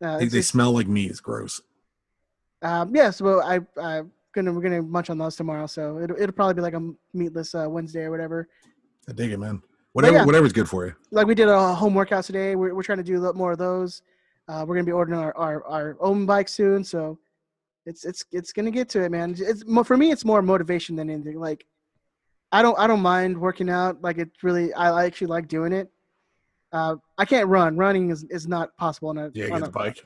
No, 0.00 0.20
they, 0.20 0.26
they 0.26 0.42
smell 0.42 0.70
like 0.70 0.86
meat. 0.86 1.10
It's 1.10 1.18
gross. 1.18 1.60
Um, 2.62 2.94
yeah, 2.94 3.10
so 3.10 3.42
I 3.42 3.56
I'm 3.82 4.12
gonna 4.32 4.52
we're 4.52 4.62
gonna 4.62 4.80
munch 4.82 5.10
on 5.10 5.18
those 5.18 5.34
tomorrow. 5.34 5.66
So 5.66 5.98
it, 5.98 6.10
it'll 6.12 6.32
probably 6.32 6.54
be 6.54 6.60
like 6.60 6.74
a 6.74 6.88
meatless 7.12 7.52
uh, 7.56 7.66
Wednesday 7.68 8.02
or 8.02 8.12
whatever. 8.12 8.48
I 9.08 9.12
dig 9.12 9.32
it, 9.32 9.38
man. 9.38 9.60
Whatever, 9.92 10.18
yeah, 10.18 10.24
whatever's 10.24 10.52
good 10.52 10.68
for 10.68 10.86
you. 10.86 10.94
Like 11.10 11.26
we 11.26 11.34
did 11.34 11.48
a 11.48 11.74
home 11.74 11.94
workout 11.94 12.22
today. 12.22 12.54
We're 12.54 12.76
we're 12.76 12.84
trying 12.84 12.98
to 12.98 13.04
do 13.04 13.18
a 13.18 13.22
lot 13.22 13.34
more 13.34 13.52
of 13.52 13.58
those. 13.58 14.02
Uh, 14.46 14.64
we're 14.66 14.76
gonna 14.76 14.84
be 14.84 14.92
ordering 14.92 15.18
our, 15.18 15.36
our, 15.36 15.64
our 15.64 15.96
own 15.98 16.26
bike 16.26 16.48
soon, 16.48 16.84
so 16.84 17.18
it's 17.86 18.04
it's 18.04 18.24
it's 18.30 18.52
gonna 18.52 18.70
get 18.70 18.88
to 18.90 19.02
it, 19.02 19.10
man. 19.10 19.34
It's 19.36 19.64
for 19.84 19.96
me, 19.96 20.12
it's 20.12 20.24
more 20.24 20.42
motivation 20.42 20.94
than 20.94 21.10
anything. 21.10 21.40
Like, 21.40 21.66
I 22.54 22.62
don't 22.62 22.78
I 22.78 22.86
don't 22.86 23.00
mind 23.00 23.38
working 23.40 23.68
out. 23.68 24.00
Like, 24.02 24.18
it's 24.18 24.42
really 24.42 24.72
I 24.74 25.04
actually 25.04 25.26
like 25.28 25.48
doing 25.48 25.72
it. 25.72 25.90
Uh, 26.72 26.96
I 27.18 27.24
can't 27.24 27.48
run. 27.48 27.76
Running 27.76 28.10
is, 28.10 28.24
is 28.24 28.46
not 28.48 28.76
possible 28.76 29.08
on 29.10 29.18
a 29.18 29.30
Yeah, 29.34 29.46
on 29.46 29.50
get 29.50 29.62
a 29.62 29.64
the 29.66 29.70
bike. 29.70 29.96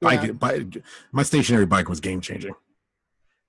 Yeah. 0.00 0.16
Bike, 0.16 0.38
bike. 0.38 0.82
My 1.12 1.22
stationary 1.24 1.66
bike 1.66 1.88
was 1.88 2.00
game 2.00 2.20
changing. 2.20 2.54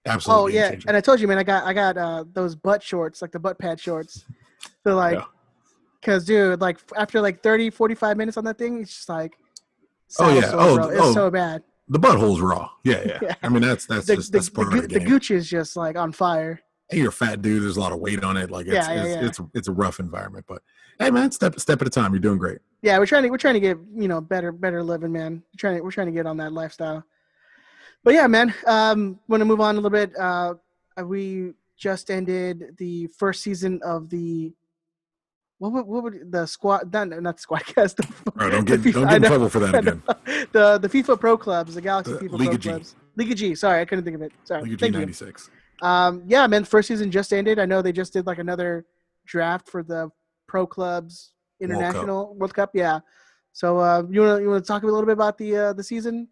Absolutely. 0.06 0.44
Oh 0.44 0.48
yeah, 0.48 0.70
changing. 0.72 0.88
and 0.88 0.98
I 0.98 1.01
told 1.01 1.20
you, 1.20 1.27
man, 1.27 1.38
I 1.38 1.44
got 1.44 1.63
I 1.65 1.74
got 1.74 1.98
uh, 1.98 2.24
those 2.34 2.56
butt 2.56 2.82
shorts, 2.82 3.22
like 3.22 3.32
the 3.32 3.39
butt 3.39 3.60
pad 3.60 3.79
shorts. 3.79 4.25
So 4.84 4.96
like, 4.96 5.15
Yeah. 5.18 5.25
cause 6.01 6.25
dude, 6.25 6.60
like 6.62 6.79
after 6.96 7.22
like 7.22 7.44
30, 7.44 7.70
45 7.70 8.18
minutes 8.18 8.38
on 8.38 8.44
that 8.46 8.58
thing, 8.58 8.82
it's 8.82 8.96
just 8.96 9.10
like, 9.10 9.34
Oh, 10.20 10.34
yeah. 10.34 10.50
sore, 10.50 10.60
Oh, 10.62 10.75
bro. 10.75 10.89
it's 10.89 11.00
oh. 11.01 11.13
so 11.13 11.29
bad. 11.32 11.62
the 11.88 12.00
butthole's 12.00 12.39
raw. 12.41 12.70
Yeah, 12.84 13.03
yeah, 13.06 13.20
Yeah. 13.22 13.36
I 13.44 13.50
mean, 13.50 13.62
that's 13.62 13.86
that's 13.86 14.06
The 14.08 14.15
just 14.15 14.32
the, 14.32 14.38
that's 14.39 14.50
the, 14.50 14.56
part 14.56 14.72
Gu- 14.72 14.77
of 14.79 14.89
the 14.89 15.00
the. 15.00 15.06
Gucci 15.06 15.36
is 15.36 15.48
just 15.50 15.75
like 15.75 15.96
on 15.98 16.12
fire. 16.12 16.62
Hey, 16.89 16.98
you're 17.00 17.10
a 17.10 17.13
fat 17.13 17.41
dude. 17.41 17.63
There's 17.63 17.77
a 17.77 17.79
lot 17.79 17.91
of 17.91 18.00
weight 18.00 18.24
on 18.24 18.38
it. 18.38 18.51
Like 18.51 18.67
it's 18.67 18.75
Yeah, 18.75 18.93
yeah, 18.93 19.03
it's, 19.03 19.15
yeah. 19.15 19.27
it's 19.27 19.39
it's 19.53 19.67
a 19.67 19.72
rough 19.72 20.00
environment, 20.00 20.46
but 20.48 20.62
hey, 21.00 21.12
man, 21.12 21.31
step 21.31 21.60
step 21.60 21.81
at 21.81 21.88
a 21.88 21.91
time. 21.91 22.13
You're 22.13 22.19
doing 22.19 22.38
great. 22.38 22.60
Yeah, 22.81 22.98
we're 22.98 23.05
trying 23.05 23.24
to 23.24 23.29
we're 23.29 23.38
trying 23.38 23.55
to 23.55 23.60
get 23.60 23.77
you 23.96 24.08
know 24.08 24.22
better 24.22 24.51
better 24.51 24.84
living, 24.84 25.12
man. 25.12 25.43
We're 25.53 25.58
trying 25.58 25.77
to 25.77 25.84
we're 25.84 25.91
trying 25.91 26.08
to 26.08 26.13
get 26.13 26.25
on 26.25 26.38
that 26.38 26.53
lifestyle. 26.53 27.03
But 28.03 28.13
yeah, 28.13 28.27
man. 28.27 28.53
Um, 28.65 29.19
want 29.27 29.41
to 29.41 29.46
move 29.46 29.62
on 29.62 29.75
a 29.75 29.79
little 29.79 29.89
bit. 29.89 30.17
Uh, 30.17 30.55
we 31.03 31.53
just 31.77 32.10
ended 32.10 32.75
the 32.77 33.08
first 33.17 33.41
season 33.41 33.79
of 33.84 34.10
the. 34.10 34.53
What 35.58 35.74
would, 35.74 35.86
what 35.88 36.03
would 36.03 36.31
the 36.31 36.46
squad 36.46 36.93
not 36.93 37.10
not 37.22 37.36
the 37.36 37.41
squad 37.41 37.65
cast 37.65 37.98
don't 38.38 38.63
get 38.65 38.79
FIFA 38.79 38.93
don't 38.93 39.08
get 39.08 39.15
in 39.17 39.22
know, 39.24 39.27
trouble 39.27 39.50
for 39.50 39.60
that 39.60 39.75
again. 39.75 40.01
the 40.53 40.77
the 40.77 40.88
FIFA 40.88 41.19
Pro 41.19 41.38
clubs, 41.38 41.75
the 41.75 41.81
Galaxy 41.81 42.13
The 42.13 42.19
FIFA 42.19 42.31
Liga 42.31 42.50
Pro 42.51 42.58
G. 42.58 42.69
clubs, 42.69 42.96
Liga 43.17 43.36
G. 43.36 43.55
Sorry, 43.55 43.81
I 43.81 43.86
couldn't 43.86 44.05
think 44.05 44.15
of 44.15 44.22
it. 44.22 44.31
Sorry, 44.46 44.62
League 44.63 44.74
of. 44.74 44.79
G96. 44.79 45.50
Um, 45.81 46.24
yeah, 46.27 46.45
man. 46.48 46.63
First 46.63 46.88
season 46.88 47.12
just 47.12 47.33
ended. 47.33 47.59
I 47.59 47.65
know 47.65 47.81
they 47.81 47.91
just 47.91 48.13
did 48.13 48.25
like 48.25 48.39
another 48.39 48.86
draft 49.25 49.69
for 49.69 49.83
the 49.83 50.09
pro 50.48 50.65
clubs 50.65 51.33
World 51.59 51.71
Cup. 51.71 51.79
international 51.79 52.36
World 52.36 52.53
Cup. 52.53 52.71
Yeah. 52.74 53.00
So 53.53 53.77
uh, 53.79 54.03
you 54.09 54.21
want 54.21 54.38
to 54.38 54.43
you 54.43 54.50
want 54.50 54.63
to 54.63 54.67
talk 54.67 54.83
a 54.83 54.86
little 54.86 55.05
bit 55.05 55.13
about 55.13 55.38
the 55.38 55.55
uh, 55.55 55.74
the 55.74 55.83
season? 55.83 56.27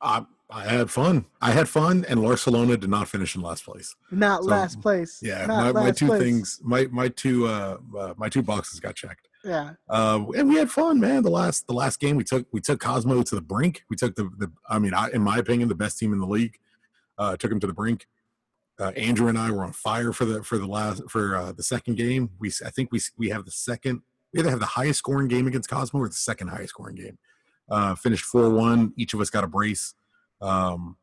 I 0.00 0.24
I 0.50 0.64
had 0.64 0.90
fun. 0.90 1.26
I 1.42 1.50
had 1.50 1.68
fun, 1.68 2.06
and 2.08 2.22
Barcelona 2.22 2.76
did 2.76 2.88
not 2.88 3.08
finish 3.08 3.36
in 3.36 3.42
last 3.42 3.64
place. 3.64 3.94
Not 4.10 4.44
So, 4.44 4.50
last 4.50 4.80
place. 4.80 5.20
Yeah, 5.22 5.44
Not 5.46 5.74
my, 5.74 5.84
my 5.84 5.90
two 5.90 6.06
place. 6.06 6.22
things, 6.22 6.60
my 6.62 6.86
my 6.90 7.08
two 7.08 7.46
uh, 7.46 7.78
uh 7.96 8.14
my 8.16 8.28
two 8.28 8.42
boxes 8.42 8.80
got 8.80 8.94
checked. 8.94 9.28
Yeah. 9.44 9.74
Uh, 9.88 10.24
and 10.36 10.48
we 10.48 10.56
had 10.56 10.70
fun, 10.70 11.00
man. 11.00 11.22
The 11.22 11.30
last 11.30 11.66
the 11.66 11.74
last 11.74 12.00
game 12.00 12.16
we 12.16 12.24
took 12.24 12.46
we 12.52 12.60
took 12.60 12.80
Cosmo 12.80 13.22
to 13.22 13.34
the 13.34 13.42
brink. 13.42 13.84
We 13.90 13.96
took 13.96 14.14
the 14.16 14.30
the 14.38 14.50
I 14.68 14.78
mean, 14.78 14.94
I, 14.94 15.10
in 15.10 15.22
my 15.22 15.38
opinion, 15.38 15.68
the 15.68 15.74
best 15.74 15.98
team 15.98 16.12
in 16.12 16.18
the 16.18 16.26
league. 16.26 16.58
Uh, 17.18 17.36
took 17.36 17.50
him 17.50 17.58
to 17.60 17.66
the 17.66 17.72
brink. 17.72 18.06
Uh, 18.80 18.90
Andrew 18.96 19.28
and 19.28 19.36
I 19.38 19.50
were 19.50 19.64
on 19.64 19.72
fire 19.72 20.12
for 20.12 20.24
the 20.24 20.42
for 20.44 20.56
the 20.58 20.66
last 20.66 21.02
for 21.08 21.36
uh, 21.36 21.52
the 21.52 21.62
second 21.62 21.96
game. 21.96 22.30
We 22.38 22.52
I 22.64 22.70
think 22.70 22.92
we 22.92 23.00
we 23.16 23.28
have 23.30 23.44
the 23.44 23.50
second 23.50 24.02
we 24.32 24.40
either 24.40 24.50
have 24.50 24.60
the 24.60 24.66
highest 24.66 24.98
scoring 25.00 25.26
game 25.28 25.46
against 25.46 25.68
Cosmo 25.68 26.00
or 26.00 26.08
the 26.08 26.14
second 26.14 26.48
highest 26.48 26.70
scoring 26.70 26.94
game. 26.96 27.18
Uh, 27.68 27.94
finished 27.94 28.24
four 28.24 28.50
one. 28.50 28.92
Each 28.96 29.14
of 29.14 29.20
us 29.20 29.30
got 29.30 29.42
a 29.44 29.48
brace. 29.48 29.94
Um, 30.40 30.96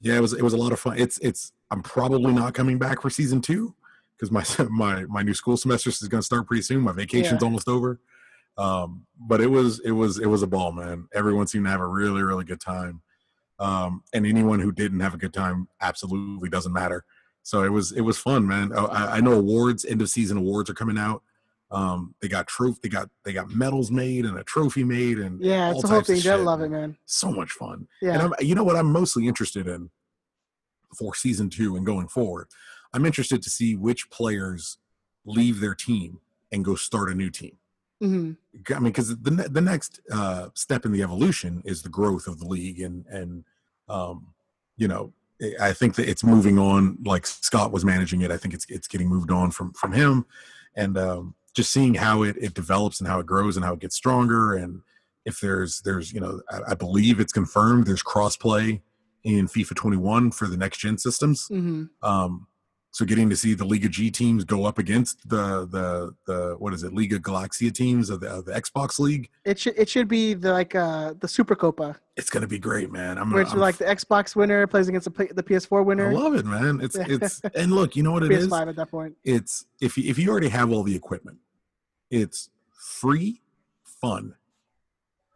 yeah, 0.00 0.16
it 0.16 0.20
was 0.20 0.34
it 0.34 0.42
was 0.42 0.52
a 0.52 0.58
lot 0.58 0.72
of 0.72 0.80
fun. 0.80 0.98
It's 0.98 1.18
it's 1.18 1.52
I'm 1.70 1.82
probably 1.82 2.32
not 2.32 2.52
coming 2.54 2.78
back 2.78 3.00
for 3.00 3.08
season 3.08 3.40
two 3.40 3.74
because 4.16 4.30
my 4.30 4.44
my 4.70 5.04
my 5.06 5.22
new 5.22 5.34
school 5.34 5.56
semester 5.56 5.88
is 5.90 5.98
going 6.08 6.20
to 6.20 6.26
start 6.26 6.46
pretty 6.46 6.62
soon. 6.62 6.80
My 6.82 6.92
vacation's 6.92 7.40
Yeah. 7.40 7.46
almost 7.46 7.68
over. 7.68 7.98
Um, 8.58 9.06
but 9.18 9.40
it 9.40 9.48
was 9.48 9.80
it 9.80 9.90
was 9.92 10.18
it 10.18 10.26
was 10.26 10.42
a 10.42 10.46
ball, 10.46 10.72
man. 10.72 11.08
Everyone 11.14 11.46
seemed 11.46 11.64
to 11.64 11.70
have 11.70 11.80
a 11.80 11.86
really 11.86 12.22
really 12.22 12.44
good 12.44 12.60
time. 12.60 13.00
Um, 13.58 14.02
and 14.12 14.26
anyone 14.26 14.60
who 14.60 14.72
didn't 14.72 15.00
have 15.00 15.14
a 15.14 15.18
good 15.18 15.32
time 15.32 15.68
absolutely 15.80 16.48
doesn't 16.48 16.72
matter. 16.72 17.04
So 17.42 17.62
it 17.62 17.70
was 17.70 17.92
it 17.92 18.00
was 18.00 18.18
fun, 18.18 18.46
man. 18.46 18.72
Oh, 18.74 18.86
I, 18.86 19.16
I 19.16 19.20
know 19.20 19.32
awards, 19.32 19.84
end 19.84 20.02
of 20.02 20.10
season 20.10 20.36
awards 20.36 20.68
are 20.68 20.74
coming 20.74 20.98
out. 20.98 21.22
Um, 21.70 22.14
they 22.20 22.28
got 22.28 22.46
trophy, 22.46 22.78
they 22.82 22.88
got 22.88 23.08
they 23.24 23.32
got 23.32 23.50
medals 23.50 23.90
made 23.90 24.24
and 24.24 24.38
a 24.38 24.44
trophy 24.44 24.84
made, 24.84 25.18
and 25.18 25.40
Yeah, 25.40 25.70
it's 25.72 25.84
a 25.84 25.88
whole 25.88 26.02
thing. 26.02 26.20
They'll 26.20 26.42
love 26.42 26.60
it, 26.60 26.70
man. 26.70 26.80
man. 26.80 26.96
So 27.06 27.30
much 27.30 27.52
fun. 27.52 27.88
Yeah. 28.02 28.14
And 28.14 28.22
I'm, 28.22 28.32
you 28.40 28.54
know 28.54 28.64
what 28.64 28.76
I'm 28.76 28.90
mostly 28.92 29.26
interested 29.26 29.66
in 29.66 29.90
for 30.96 31.14
season 31.14 31.50
two 31.50 31.76
and 31.76 31.84
going 31.84 32.08
forward. 32.08 32.48
I'm 32.92 33.04
interested 33.04 33.42
to 33.42 33.50
see 33.50 33.74
which 33.74 34.10
players 34.10 34.78
leave 35.24 35.60
their 35.60 35.74
team 35.74 36.20
and 36.52 36.64
go 36.64 36.74
start 36.74 37.10
a 37.10 37.14
new 37.14 37.30
team. 37.30 37.58
Hmm 38.00 38.32
I 38.70 38.74
mean, 38.74 38.84
because 38.84 39.08
the 39.18 39.30
the 39.30 39.60
next 39.60 40.00
uh, 40.10 40.48
step 40.54 40.84
in 40.86 40.92
the 40.92 41.02
evolution 41.02 41.62
is 41.64 41.82
the 41.82 41.88
growth 41.88 42.26
of 42.26 42.38
the 42.38 42.46
league, 42.46 42.80
and 42.80 43.04
and 43.06 43.44
um, 43.88 44.28
you 44.76 44.88
know, 44.88 45.12
I- 45.60 45.72
think 45.74 45.94
that 45.96 46.08
it's 46.08 46.24
moving 46.24 46.58
on. 46.58 46.98
Like 47.04 47.26
Scott 47.26 47.70
was 47.72 47.84
managing 47.84 48.22
it, 48.22 48.30
I 48.30 48.36
think 48.38 48.54
it's 48.54 48.66
it's 48.68 48.88
getting 48.88 49.08
moved 49.08 49.30
on 49.30 49.50
from 49.50 49.72
from 49.74 49.92
him, 49.92 50.24
and 50.74 50.96
um, 50.96 51.34
just 51.54 51.70
seeing 51.70 51.94
how 51.94 52.22
it 52.22 52.36
it 52.40 52.54
develops 52.54 53.00
and 53.00 53.08
how 53.08 53.18
it 53.20 53.26
grows 53.26 53.56
and 53.56 53.64
how 53.64 53.74
it 53.74 53.80
gets 53.80 53.96
stronger, 53.96 54.54
and 54.54 54.80
if 55.26 55.40
there's 55.40 55.80
there's 55.82 56.12
you 56.12 56.20
know, 56.20 56.40
I, 56.50 56.72
I 56.72 56.74
believe 56.74 57.20
it's 57.20 57.32
confirmed 57.32 57.86
there's 57.86 58.02
crossplay 58.02 58.80
in 59.24 59.48
FIFA 59.48 59.74
21 59.74 60.30
for 60.30 60.46
the 60.46 60.56
next 60.56 60.78
gen 60.78 60.96
systems. 60.98 61.46
hmm 61.48 61.84
Um, 62.02 62.46
so 62.90 63.04
getting 63.04 63.28
to 63.28 63.36
see 63.36 63.54
the 63.54 63.64
Liga 63.64 63.88
G 63.88 64.10
teams 64.10 64.44
go 64.44 64.64
up 64.64 64.78
against 64.78 65.28
the 65.28 65.66
the 65.66 66.14
the 66.26 66.56
what 66.58 66.72
is 66.72 66.82
it 66.82 66.92
Liga 66.92 67.18
Galaxia 67.18 67.72
teams 67.72 68.10
of 68.10 68.20
the, 68.20 68.28
of 68.28 68.44
the 68.44 68.52
Xbox 68.52 68.98
League, 68.98 69.30
It 69.44 69.58
should 69.58 69.74
it 69.78 69.88
should 69.88 70.08
be 70.08 70.34
the, 70.34 70.52
like 70.52 70.74
uh 70.74 71.14
the 71.20 71.28
Super 71.28 71.54
Copa, 71.54 71.98
it's 72.16 72.30
gonna 72.30 72.46
be 72.46 72.58
great, 72.58 72.90
man. 72.90 73.18
I'm, 73.18 73.34
I'm 73.34 73.58
like 73.58 73.76
the 73.76 73.84
Xbox 73.84 74.34
winner 74.34 74.66
plays 74.66 74.88
against 74.88 75.04
the, 75.04 75.28
the 75.34 75.42
PS4 75.42 75.84
winner. 75.84 76.10
I 76.10 76.14
love 76.14 76.34
it, 76.34 76.46
man. 76.46 76.80
It's 76.82 76.96
it's 76.96 77.40
and 77.54 77.72
look, 77.72 77.94
you 77.94 78.02
know 78.02 78.12
what 78.12 78.22
it 78.22 78.32
is. 78.32 78.48
PS5 78.48 78.68
at 78.68 78.76
that 78.76 78.90
point. 78.90 79.14
It's 79.24 79.66
if 79.80 79.98
you, 79.98 80.08
if 80.08 80.18
you 80.18 80.30
already 80.30 80.48
have 80.48 80.72
all 80.72 80.82
the 80.82 80.96
equipment, 80.96 81.38
it's 82.10 82.48
free, 82.72 83.42
fun, 83.84 84.34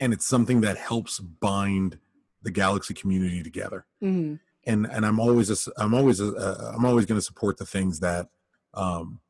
and 0.01 0.15
it's 0.15 0.27
something 0.27 0.63
that 0.63 0.79
helps 0.79 1.19
bind 1.19 1.99
the 2.43 2.51
Galaxy 2.51 2.95
community 2.95 3.43
together. 3.43 3.85
hmm 4.01 4.37
and 4.71 4.87
and 4.87 5.05
I'm 5.05 5.19
always 5.19 5.51
a, 5.51 5.73
I'm 5.77 5.95
always 5.95 6.21
a, 6.21 6.73
I'm 6.75 6.85
always 6.85 7.07
going 7.07 7.19
to 7.19 7.25
support 7.25 7.59
the 7.59 7.67
things 7.67 8.01
that 8.01 8.29
um, 8.75 9.21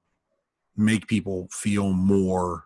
make 0.77 1.07
people 1.07 1.49
feel 1.51 1.93
more 1.93 2.65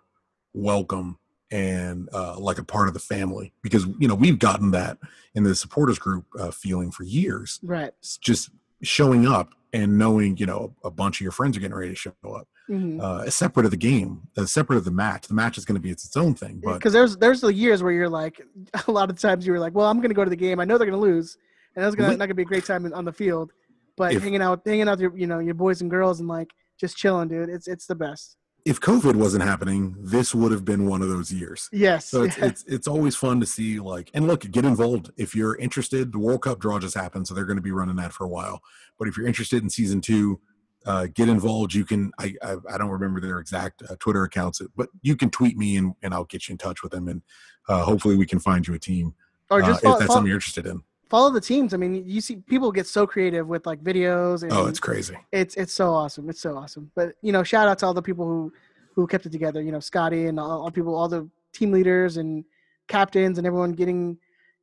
welcome 0.52 1.18
and 1.50 2.08
uh, 2.12 2.38
like 2.38 2.58
a 2.58 2.64
part 2.64 2.88
of 2.88 2.94
the 2.94 3.00
family. 3.00 3.52
Because 3.62 3.86
you 3.98 4.08
know 4.08 4.14
we've 4.14 4.38
gotten 4.38 4.72
that 4.72 4.98
in 5.34 5.44
the 5.44 5.54
supporters 5.54 5.98
group 5.98 6.26
uh, 6.38 6.50
feeling 6.50 6.90
for 6.90 7.04
years. 7.04 7.60
Right. 7.62 7.92
It's 8.00 8.18
just 8.18 8.50
showing 8.82 9.26
up 9.26 9.50
and 9.72 9.96
knowing 9.96 10.36
you 10.36 10.46
know 10.46 10.74
a 10.84 10.90
bunch 10.90 11.18
of 11.18 11.22
your 11.22 11.32
friends 11.32 11.56
are 11.56 11.60
getting 11.60 11.76
ready 11.76 11.90
to 11.90 11.96
show 11.96 12.12
up. 12.24 12.48
Hmm 12.66 12.98
uh, 12.98 13.28
separate 13.28 13.66
of 13.66 13.72
the 13.72 13.76
game 13.76 14.22
uh, 14.38 14.46
separate 14.46 14.78
of 14.78 14.84
the 14.84 14.90
match. 14.90 15.28
The 15.28 15.34
match 15.34 15.58
is 15.58 15.66
going 15.66 15.74
to 15.74 15.82
be 15.82 15.90
its, 15.90 16.06
its 16.06 16.16
own 16.16 16.34
thing 16.34 16.62
but 16.64 16.74
because 16.74 16.94
there's 16.94 17.14
there's 17.18 17.42
the 17.42 17.52
years 17.52 17.82
where 17.82 17.92
you're 17.92 18.08
like 18.08 18.40
a 18.88 18.90
lot 18.90 19.10
of 19.10 19.20
times 19.20 19.46
you 19.46 19.52
were 19.52 19.58
like 19.58 19.74
well 19.74 19.86
i'm 19.86 20.00
gonna 20.00 20.14
go 20.14 20.24
to 20.24 20.30
the 20.30 20.36
game. 20.36 20.58
I 20.60 20.64
know 20.64 20.78
they're 20.78 20.86
gonna 20.86 20.96
lose 20.96 21.36
and 21.76 21.84
it's 21.84 21.94
gonna 21.94 22.10
We- 22.10 22.16
not 22.16 22.26
gonna 22.26 22.34
be 22.34 22.42
a 22.42 22.46
great 22.46 22.64
time 22.64 22.90
on 22.92 23.04
the 23.04 23.12
field 23.12 23.52
but 23.96 24.12
If- 24.12 24.22
hanging 24.22 24.42
out 24.42 24.62
hanging 24.66 24.88
out 24.88 24.92
with 24.92 25.00
your 25.00 25.16
you 25.16 25.26
know 25.26 25.38
your 25.38 25.54
boys 25.54 25.80
and 25.80 25.90
girls 25.90 26.20
and 26.20 26.28
like 26.28 26.50
just 26.80 26.96
chilling 26.96 27.28
dude 27.28 27.48
it's 27.48 27.66
it's 27.68 27.86
the 27.86 27.94
best 27.94 28.36
if 28.64 28.80
covid 28.80 29.14
wasn't 29.14 29.44
happening 29.44 29.94
this 30.00 30.34
would 30.34 30.50
have 30.50 30.64
been 30.64 30.86
one 30.88 31.02
of 31.02 31.08
those 31.08 31.30
years 31.32 31.68
yes 31.72 32.08
So 32.08 32.22
it's, 32.22 32.36
it's 32.48 32.64
it's 32.64 32.88
always 32.88 33.14
fun 33.14 33.38
to 33.40 33.46
see 33.46 33.78
like 33.78 34.10
and 34.14 34.26
look 34.26 34.40
get 34.50 34.64
involved 34.64 35.10
if 35.16 35.34
you're 35.34 35.56
interested. 35.56 36.12
The 36.12 36.18
World 36.18 36.42
Cup 36.42 36.60
draw 36.60 36.78
just 36.78 36.94
happened, 36.94 37.28
so 37.28 37.34
they're 37.34 37.44
going 37.44 37.58
to 37.58 37.62
be 37.62 37.72
running 37.72 37.96
that 37.96 38.12
for 38.12 38.24
a 38.24 38.28
while. 38.28 38.62
But 38.98 39.08
if 39.08 39.16
you're 39.16 39.26
interested 39.26 39.62
in 39.62 39.68
season 39.68 40.00
two, 40.00 40.40
uh, 40.86 41.08
get 41.12 41.28
involved. 41.28 41.74
You 41.74 41.84
can 41.84 42.10
I 42.18 42.34
I, 42.42 42.56
I 42.72 42.78
don't 42.78 42.90
remember 42.90 43.20
their 43.20 43.38
exact 43.38 43.82
uh, 43.82 43.96
Twitter 44.00 44.24
accounts, 44.24 44.62
but 44.74 44.88
you 45.02 45.14
can 45.14 45.28
tweet 45.30 45.56
me 45.58 45.76
and 45.76 45.94
and 46.02 46.14
I'll 46.14 46.24
get 46.24 46.48
you 46.48 46.52
in 46.54 46.58
touch 46.58 46.82
with 46.82 46.92
them 46.92 47.06
and 47.08 47.20
uh, 47.68 47.84
hopefully 47.84 48.16
we 48.16 48.26
can 48.26 48.38
find 48.38 48.66
you 48.66 48.72
a 48.74 48.78
team 48.78 49.14
or 49.50 49.62
uh, 49.62 49.66
just 49.66 49.84
if 49.84 49.90
that's 49.90 50.04
follow, 50.06 50.14
something 50.14 50.28
you're 50.28 50.36
interested 50.36 50.66
in. 50.66 50.82
Follow 51.14 51.30
the 51.38 51.40
teams. 51.52 51.70
I 51.74 51.78
mean 51.82 51.92
you 52.14 52.20
see 52.20 52.36
people 52.52 52.70
get 52.72 52.86
so 52.98 53.02
creative 53.14 53.46
with 53.52 53.64
like 53.70 53.80
videos 53.90 54.42
and 54.42 54.52
Oh, 54.52 54.66
it's 54.70 54.80
crazy. 54.88 55.16
it's 55.40 55.54
it's 55.62 55.72
so 55.72 55.86
awesome. 56.00 56.24
It's 56.30 56.40
so 56.46 56.50
awesome. 56.60 56.84
But 56.98 57.08
you 57.26 57.32
know 57.34 57.42
shout 57.52 57.68
out 57.68 57.78
to 57.80 57.86
all 57.86 57.94
the 58.00 58.06
people 58.10 58.26
who 58.32 58.52
who 58.94 59.06
kept 59.12 59.24
it 59.28 59.32
together 59.38 59.60
you 59.66 59.72
know 59.74 59.80
scotty 59.90 60.22
and 60.30 60.36
all, 60.42 60.62
all 60.62 60.70
people 60.78 60.94
all 61.00 61.08
the 61.16 61.22
team 61.52 61.70
leaders 61.76 62.12
and 62.20 62.44
captains 62.88 63.38
and 63.38 63.46
everyone 63.46 63.72
getting 63.82 64.00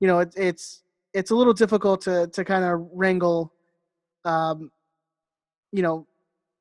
you 0.01 0.07
know 0.09 0.19
it's 0.25 0.35
it's 0.49 0.65
it's 1.13 1.31
a 1.31 1.35
little 1.39 1.53
difficult 1.63 2.01
to 2.07 2.15
to 2.35 2.41
kind 2.51 2.63
of 2.69 2.73
wrangle 3.01 3.39
um 4.33 4.57
you 5.77 5.81
know 5.85 6.05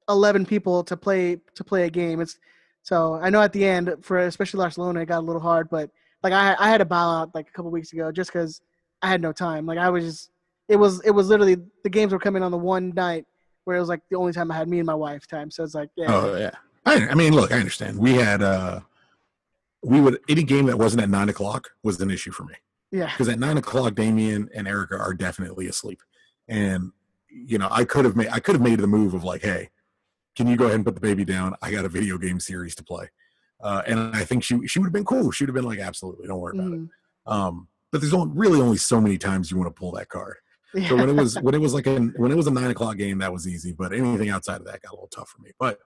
11 0.09 0.47
people 0.47 0.83
to 0.91 0.97
play 1.07 1.25
to 1.57 1.63
play 1.71 1.83
a 1.87 1.91
game. 1.91 2.21
It's 2.21 2.39
so 2.83 2.97
i 3.27 3.29
know 3.33 3.43
at 3.43 3.53
the 3.53 3.65
end 3.77 3.87
for 4.07 4.15
especially 4.33 4.59
barcelona 4.65 5.01
it 5.01 5.07
got 5.07 5.19
a 5.25 5.29
little 5.31 5.45
hard 5.51 5.69
but 5.77 5.87
like 6.25 6.33
i 6.33 6.57
i 6.65 6.69
had 6.73 6.79
to 6.79 6.89
bow 6.97 7.09
out 7.19 7.29
like 7.35 7.47
a 7.51 7.53
couple 7.53 7.71
weeks 7.71 7.93
ago 7.93 8.11
just 8.11 8.31
because 8.33 8.53
i 9.03 9.09
had 9.09 9.21
no 9.23 9.33
time 9.33 9.67
like 9.67 9.79
i 9.79 9.89
was 9.89 10.05
just 10.05 10.31
it 10.69 10.77
was 10.77 11.01
it 11.05 11.11
was 11.11 11.29
literally 11.29 11.57
the 11.85 11.91
games 11.91 12.13
were 12.13 12.19
coming 12.19 12.43
on 12.43 12.51
the 12.51 12.57
one 12.59 12.91
night 12.91 13.27
where 13.65 13.77
it 13.77 13.81
was 13.81 13.89
like 13.89 14.01
the 14.11 14.17
only 14.17 14.33
time 14.33 14.51
I 14.51 14.57
had 14.57 14.69
me 14.69 14.79
and 14.79 14.87
my 14.87 14.95
wife 14.95 15.27
time. 15.27 15.51
So 15.51 15.63
it's 15.63 15.75
like, 15.75 15.91
yeah, 15.95 16.07
Oh 16.09 16.35
yeah. 16.37 16.51
I, 16.87 17.09
I 17.09 17.15
mean, 17.15 17.35
look, 17.35 17.53
I 17.53 17.59
understand. 17.59 17.99
We 17.99 18.15
had 18.15 18.41
uh, 18.43 18.81
we 19.83 20.01
would 20.01 20.19
any 20.29 20.43
game 20.45 20.67
that 20.67 20.79
wasn't 20.79 21.03
at 21.03 21.11
nine 21.11 21.29
o'clock 21.29 21.71
was 21.83 22.01
an 22.01 22.11
issue 22.11 22.31
for 22.33 22.45
me. 22.45 22.55
Yeah. 22.91 23.07
because 23.11 23.29
at 23.29 23.39
nine 23.39 23.59
o'clock, 23.59 23.95
Damien 23.95 24.49
and 24.55 24.67
Erica 24.67 24.97
are 24.99 25.13
definitely 25.13 25.67
asleep, 25.67 26.03
and 26.49 26.91
you 27.29 27.59
know 27.59 27.69
I 27.71 27.85
could 27.85 28.05
have 28.05 28.17
made 28.17 28.29
I 28.29 28.41
could 28.41 28.55
have 28.55 28.63
made 28.63 28.79
the 28.81 28.87
move 28.87 29.13
of 29.15 29.25
like, 29.25 29.43
hey, 29.43 29.71
can 30.37 30.47
you 30.47 30.57
go 30.57 30.65
ahead 30.65 30.77
and 30.77 30.85
put 30.85 30.95
the 30.95 31.01
baby 31.01 31.25
down? 31.25 31.55
I 31.63 31.71
got 31.71 31.85
a 31.85 31.89
video 31.89 32.17
game 32.17 32.41
series 32.41 32.75
to 32.77 32.83
play, 32.83 33.09
uh, 33.63 33.83
and 33.87 34.15
I 34.17 34.25
think 34.25 34.43
she 34.43 34.67
she 34.67 34.79
would 34.79 34.87
have 34.87 34.93
been 34.95 35.05
cool. 35.05 35.31
She 35.33 35.45
would 35.45 35.49
have 35.51 35.55
been 35.55 35.65
like, 35.71 35.81
absolutely, 35.81 36.27
don't 36.29 36.41
worry 36.41 36.57
about 36.59 36.71
Mhm. 36.73 36.85
it. 36.87 36.91
Um, 37.31 37.69
but 37.93 38.01
there's 38.01 38.15
only, 38.15 38.33
really 38.37 38.61
only 38.61 38.77
so 38.77 39.01
many 39.01 39.19
times 39.19 39.51
you 39.51 39.57
want 39.57 39.75
to 39.75 39.79
pull 39.79 39.93
that 39.93 40.09
card. 40.09 40.37
Yeah. 40.75 40.89
So 40.89 40.97
when 40.97 41.09
it 41.09 41.17
was 41.17 41.41
when 41.41 41.55
it 41.55 41.61
was 41.61 41.75
like 41.75 41.87
a 41.87 41.99
when 41.99 42.31
it 42.31 42.37
was 42.37 42.47
a 42.47 42.51
nine 42.51 42.71
o'clock 42.71 42.97
game, 42.97 43.19
that 43.19 43.33
was 43.33 43.49
easy. 43.49 43.73
But 43.73 43.93
anything 43.93 44.31
outside 44.31 44.61
of 44.61 44.67
that 44.67 44.83
got 44.83 44.93
a 44.93 44.95
little 44.95 45.09
tough 45.09 45.29
for 45.29 45.43
me. 45.43 45.51
But 45.59 45.79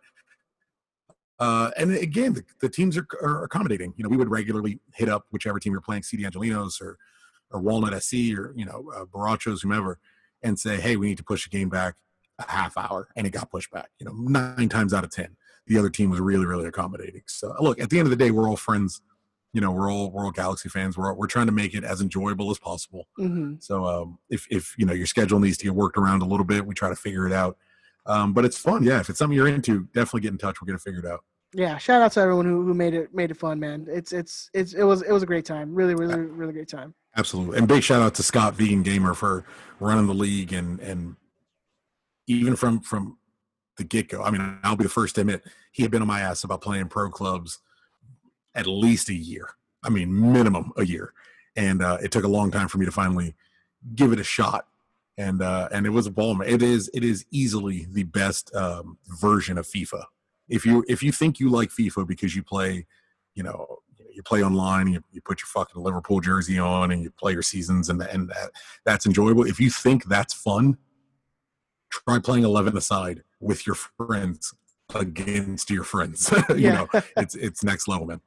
uh, 1.38 1.70
and 1.76 1.90
again, 1.92 2.34
the, 2.34 2.44
the 2.60 2.68
teams 2.68 2.96
are, 2.96 3.06
are 3.20 3.44
accommodating. 3.44 3.92
You 3.96 4.04
know, 4.04 4.08
we 4.08 4.16
would 4.16 4.30
regularly 4.30 4.78
hit 4.94 5.08
up 5.08 5.24
whichever 5.30 5.58
team 5.58 5.72
you're 5.72 5.80
playing, 5.80 6.02
CD 6.02 6.24
Angelinos 6.24 6.80
or 6.80 6.98
or 7.50 7.60
Walnut 7.60 8.00
SC 8.02 8.14
or 8.36 8.52
you 8.56 8.64
know 8.64 8.90
uh, 8.94 9.04
Barachos, 9.04 9.62
whomever, 9.62 9.98
and 10.42 10.58
say, 10.58 10.80
hey, 10.80 10.96
we 10.96 11.06
need 11.06 11.18
to 11.18 11.24
push 11.24 11.48
the 11.48 11.56
game 11.56 11.68
back 11.68 11.94
a 12.38 12.50
half 12.50 12.76
hour, 12.76 13.08
and 13.16 13.26
it 13.26 13.30
got 13.30 13.50
pushed 13.50 13.70
back. 13.70 13.90
You 13.98 14.06
know, 14.06 14.12
nine 14.12 14.68
times 14.68 14.92
out 14.92 15.04
of 15.04 15.10
ten, 15.10 15.36
the 15.66 15.78
other 15.78 15.90
team 15.90 16.10
was 16.10 16.20
really 16.20 16.46
really 16.46 16.66
accommodating. 16.66 17.22
So 17.26 17.54
look, 17.60 17.80
at 17.80 17.90
the 17.90 17.98
end 17.98 18.06
of 18.06 18.10
the 18.10 18.16
day, 18.16 18.30
we're 18.30 18.48
all 18.48 18.56
friends. 18.56 19.00
You 19.54 19.60
know, 19.60 19.70
we're 19.70 19.90
all 19.90 20.10
we're 20.10 20.24
all 20.24 20.32
Galaxy 20.32 20.68
fans. 20.68 20.98
We're 20.98 21.14
we're 21.14 21.28
trying 21.28 21.46
to 21.46 21.52
make 21.52 21.74
it 21.74 21.84
as 21.84 22.00
enjoyable 22.00 22.50
as 22.50 22.58
possible. 22.58 23.06
Mhm. 23.18 23.62
So 23.62 23.86
um, 23.86 24.18
if 24.28 24.48
if 24.50 24.74
you 24.76 24.84
know 24.84 24.92
your 24.92 25.06
schedule 25.06 25.38
needs 25.38 25.56
to 25.58 25.64
get 25.64 25.74
worked 25.74 25.96
around 25.96 26.22
a 26.22 26.26
little 26.26 26.44
bit, 26.44 26.66
we 26.66 26.74
try 26.74 26.88
to 26.88 26.96
figure 26.96 27.24
it 27.26 27.32
out. 27.32 27.56
Um, 28.04 28.32
but 28.32 28.44
it's 28.44 28.58
fun, 28.58 28.82
yeah. 28.82 28.98
If 28.98 29.08
it's 29.08 29.18
something 29.18 29.34
you're 29.36 29.48
into, 29.48 29.84
definitely 29.94 30.22
get 30.22 30.32
in 30.32 30.38
touch. 30.38 30.60
We'll 30.60 30.66
get 30.66 30.74
it 30.74 30.82
figured 30.82 31.06
out. 31.06 31.24
Yeah. 31.54 31.78
Shout 31.78 32.02
out 32.02 32.12
to 32.12 32.20
everyone 32.20 32.46
who, 32.46 32.66
who 32.66 32.74
made 32.74 32.94
it 32.94 33.14
made 33.14 33.30
it 33.30 33.36
fun, 33.36 33.60
man. 33.60 33.86
It's 33.88 34.12
it's 34.12 34.50
it's 34.52 34.74
it 34.74 34.82
was 34.82 35.02
it 35.02 35.12
was 35.12 35.22
a 35.22 35.26
great 35.26 35.44
time. 35.44 35.72
Really, 35.72 35.94
really, 35.94 36.16
really 36.16 36.52
great 36.52 36.68
time. 36.68 36.92
Absolutely, 37.16 37.58
and 37.58 37.68
big 37.68 37.84
shout 37.84 38.02
out 38.02 38.16
to 38.16 38.24
Scott 38.24 38.56
Vegan 38.56 38.82
Gamer 38.82 39.14
for 39.14 39.44
running 39.78 40.08
the 40.08 40.14
league 40.14 40.52
and 40.52 40.80
and 40.80 41.14
even 42.26 42.56
from 42.56 42.80
from 42.80 43.18
the 43.76 43.84
get 43.84 44.08
go. 44.08 44.20
I 44.20 44.32
mean, 44.32 44.58
I'll 44.64 44.74
be 44.74 44.82
the 44.82 44.90
first 44.90 45.14
to 45.14 45.20
admit 45.20 45.44
he 45.70 45.82
had 45.84 45.92
been 45.92 46.02
on 46.02 46.08
my 46.08 46.20
ass 46.20 46.42
about 46.42 46.60
playing 46.60 46.88
pro 46.88 47.08
clubs 47.08 47.60
at 48.54 48.66
least 48.66 49.08
a 49.08 49.14
year. 49.14 49.50
I 49.82 49.90
mean, 49.90 50.32
minimum 50.32 50.72
a 50.76 50.84
year, 50.84 51.12
and 51.56 51.82
uh, 51.82 51.98
it 52.02 52.10
took 52.10 52.24
a 52.24 52.28
long 52.28 52.50
time 52.50 52.68
for 52.68 52.78
me 52.78 52.86
to 52.86 52.92
finally 52.92 53.34
give 53.94 54.12
it 54.12 54.20
a 54.20 54.24
shot. 54.24 54.66
And 55.16 55.42
uh, 55.42 55.68
and 55.70 55.86
it 55.86 55.90
was 55.90 56.06
a 56.06 56.10
ball. 56.10 56.40
It 56.40 56.62
is 56.62 56.90
it 56.92 57.04
is 57.04 57.24
easily 57.30 57.86
the 57.90 58.02
best 58.04 58.52
um, 58.54 58.98
version 59.20 59.58
of 59.58 59.66
FIFA. 59.66 60.04
If 60.48 60.66
you 60.66 60.84
if 60.88 61.02
you 61.02 61.12
think 61.12 61.38
you 61.38 61.50
like 61.50 61.70
FIFA 61.70 62.06
because 62.08 62.34
you 62.34 62.42
play, 62.42 62.86
you 63.34 63.42
know, 63.44 63.78
you 64.12 64.22
play 64.24 64.42
online, 64.42 64.88
you, 64.88 65.04
you 65.12 65.20
put 65.20 65.40
your 65.40 65.46
fucking 65.46 65.80
Liverpool 65.82 66.20
jersey 66.20 66.58
on, 66.58 66.90
and 66.90 67.02
you 67.02 67.10
play 67.10 67.32
your 67.32 67.42
seasons, 67.42 67.88
and 67.90 68.02
and 68.02 68.28
that 68.30 68.50
that's 68.84 69.06
enjoyable. 69.06 69.44
If 69.46 69.60
you 69.60 69.70
think 69.70 70.06
that's 70.06 70.34
fun, 70.34 70.78
try 71.90 72.18
playing 72.18 72.44
eleven 72.44 72.76
aside 72.76 73.22
with 73.40 73.66
your 73.66 73.76
friends 73.76 74.52
against 74.94 75.70
your 75.70 75.84
friends. 75.84 76.32
you 76.50 76.56
Yeah. 76.56 76.86
know, 76.92 77.00
it's 77.16 77.34
it's 77.36 77.62
next 77.62 77.86
level, 77.86 78.06
man. 78.06 78.20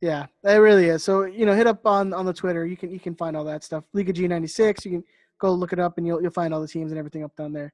Yeah, 0.00 0.26
it 0.42 0.56
really 0.56 0.86
is. 0.86 1.02
So 1.02 1.24
you 1.24 1.46
know, 1.46 1.54
hit 1.54 1.66
up 1.66 1.86
on 1.86 2.12
on 2.12 2.26
the 2.26 2.32
Twitter. 2.32 2.66
You 2.66 2.76
can 2.76 2.90
you 2.90 3.00
can 3.00 3.14
find 3.14 3.36
all 3.36 3.44
that 3.44 3.64
stuff. 3.64 3.84
Liga 3.92 4.12
G 4.12 4.28
ninety 4.28 4.48
six. 4.48 4.84
You 4.84 4.90
can 4.90 5.04
go 5.38 5.52
look 5.52 5.72
it 5.72 5.78
up, 5.78 5.98
and 5.98 6.06
you'll 6.06 6.20
you'll 6.20 6.30
find 6.30 6.52
all 6.52 6.60
the 6.60 6.68
teams 6.68 6.92
and 6.92 6.98
everything 6.98 7.24
up 7.24 7.34
down 7.36 7.52
there. 7.52 7.72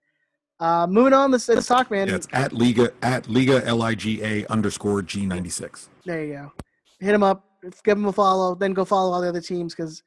Uh, 0.61 0.87
moving 0.87 1.15
on, 1.15 1.31
let's, 1.31 1.49
let's 1.49 1.67
talk, 1.67 1.91
man. 1.91 2.07
Yeah, 2.07 2.17
it's 2.17 2.29
at 2.33 2.53
Liga 2.53 2.93
at 3.00 3.29
Liga 3.31 3.65
L 3.65 3.83
I 3.83 3.95
G 3.95 4.23
A 4.23 4.47
underscore 4.49 5.00
G 5.00 5.25
ninety 5.25 5.49
six. 5.49 5.89
There 6.04 6.23
you 6.23 6.33
go. 6.35 6.52
Hit 7.00 7.13
them 7.13 7.23
up. 7.23 7.47
Give 7.63 7.97
them 7.97 8.04
a 8.04 8.13
follow. 8.13 8.54
Then 8.54 8.75
go 8.75 8.85
follow 8.85 9.13
all 9.13 9.23
the 9.23 9.28
other 9.28 9.41
teams 9.41 9.75
because, 9.75 10.02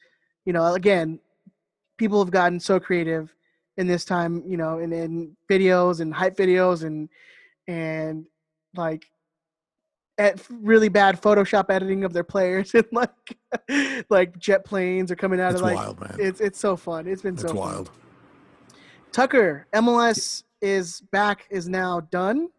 you 0.46 0.54
know, 0.54 0.76
again, 0.76 1.20
people 1.98 2.24
have 2.24 2.32
gotten 2.32 2.60
so 2.60 2.80
creative 2.80 3.34
in 3.78 3.88
this 3.88 4.06
time. 4.06 4.44
You 4.46 4.58
know, 4.58 4.78
in, 4.78 4.94
in 4.94 5.36
videos 5.50 6.02
and 6.02 6.14
hype 6.14 6.38
videos 6.38 6.84
and 6.84 7.10
and 7.68 8.26
like 8.76 9.06
at 10.18 10.40
really 10.50 10.90
bad 10.90 11.20
Photoshop 11.22 11.66
editing 11.70 12.04
of 12.04 12.14
their 12.14 12.24
players 12.24 12.74
and 12.76 12.86
like 12.92 13.10
like 14.10 14.38
jet 14.38 14.64
planes 14.66 15.12
are 15.12 15.16
coming 15.16 15.40
out 15.42 15.52
It's 15.52 15.62
of 15.62 15.66
like 15.68 15.76
wild, 15.76 16.00
man. 16.00 16.16
it's 16.20 16.40
it's 16.42 16.60
so 16.60 16.76
fun. 16.76 17.08
It's 17.08 17.22
been 17.22 17.34
It's 17.34 17.42
so 17.44 17.48
fun. 17.50 17.58
wild. 17.58 17.92
Tucker, 19.12 19.68
MLS 19.74 20.44
is 20.62 21.02
back. 21.12 21.46
Is 21.50 21.68
now 21.68 22.00
done. 22.12 22.50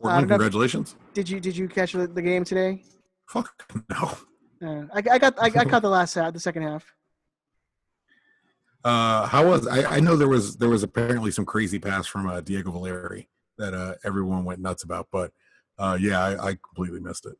Portland, 0.00 0.24
enough- 0.26 0.36
congratulations. 0.38 0.96
Did 1.14 1.28
you 1.28 1.40
did 1.40 1.56
you 1.56 1.68
catch 1.68 1.92
the, 1.92 2.06
the 2.06 2.22
game 2.22 2.44
today? 2.44 2.82
Fuck 3.26 3.70
no. 3.90 4.16
Uh, 4.60 4.86
I, 4.94 5.02
I 5.12 5.18
got 5.18 5.34
I, 5.40 5.46
I 5.46 5.64
caught 5.64 5.82
the 5.82 5.88
last 5.88 6.14
half, 6.14 6.32
the 6.32 6.40
second 6.40 6.62
half. 6.62 6.94
Uh, 8.84 9.26
how 9.26 9.46
was 9.46 9.66
I, 9.66 9.96
I 9.96 10.00
know 10.00 10.16
there 10.16 10.28
was 10.28 10.56
there 10.56 10.68
was 10.68 10.82
apparently 10.82 11.30
some 11.30 11.44
crazy 11.44 11.78
pass 11.78 12.06
from 12.06 12.28
uh, 12.28 12.40
Diego 12.40 12.70
Valeri 12.70 13.28
that 13.58 13.74
uh, 13.74 13.94
everyone 14.04 14.44
went 14.44 14.60
nuts 14.60 14.84
about, 14.84 15.08
but 15.10 15.32
uh, 15.78 15.96
yeah, 16.00 16.20
I, 16.20 16.48
I 16.48 16.54
completely 16.54 17.00
missed 17.00 17.26
it. 17.26 17.36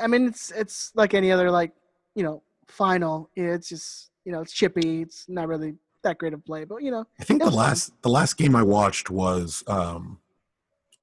I 0.00 0.06
mean, 0.06 0.26
it's 0.26 0.50
it's 0.52 0.92
like 0.94 1.14
any 1.14 1.32
other 1.32 1.50
like 1.50 1.72
you 2.14 2.22
know 2.22 2.42
final. 2.66 3.30
It's 3.34 3.68
just 3.68 4.10
you 4.24 4.32
know 4.32 4.40
it's 4.40 4.52
chippy. 4.52 5.02
It's 5.02 5.28
not 5.28 5.48
really 5.48 5.74
that 6.02 6.18
great 6.18 6.32
of 6.32 6.44
play, 6.44 6.64
but 6.64 6.82
you 6.82 6.90
know 6.90 7.06
I 7.18 7.24
think 7.24 7.40
the 7.40 7.46
was 7.46 7.54
fun. 7.54 7.64
last 7.64 8.02
the 8.02 8.10
last 8.10 8.36
game 8.36 8.54
I 8.54 8.62
watched 8.62 9.10
was 9.10 9.64
um, 9.66 10.20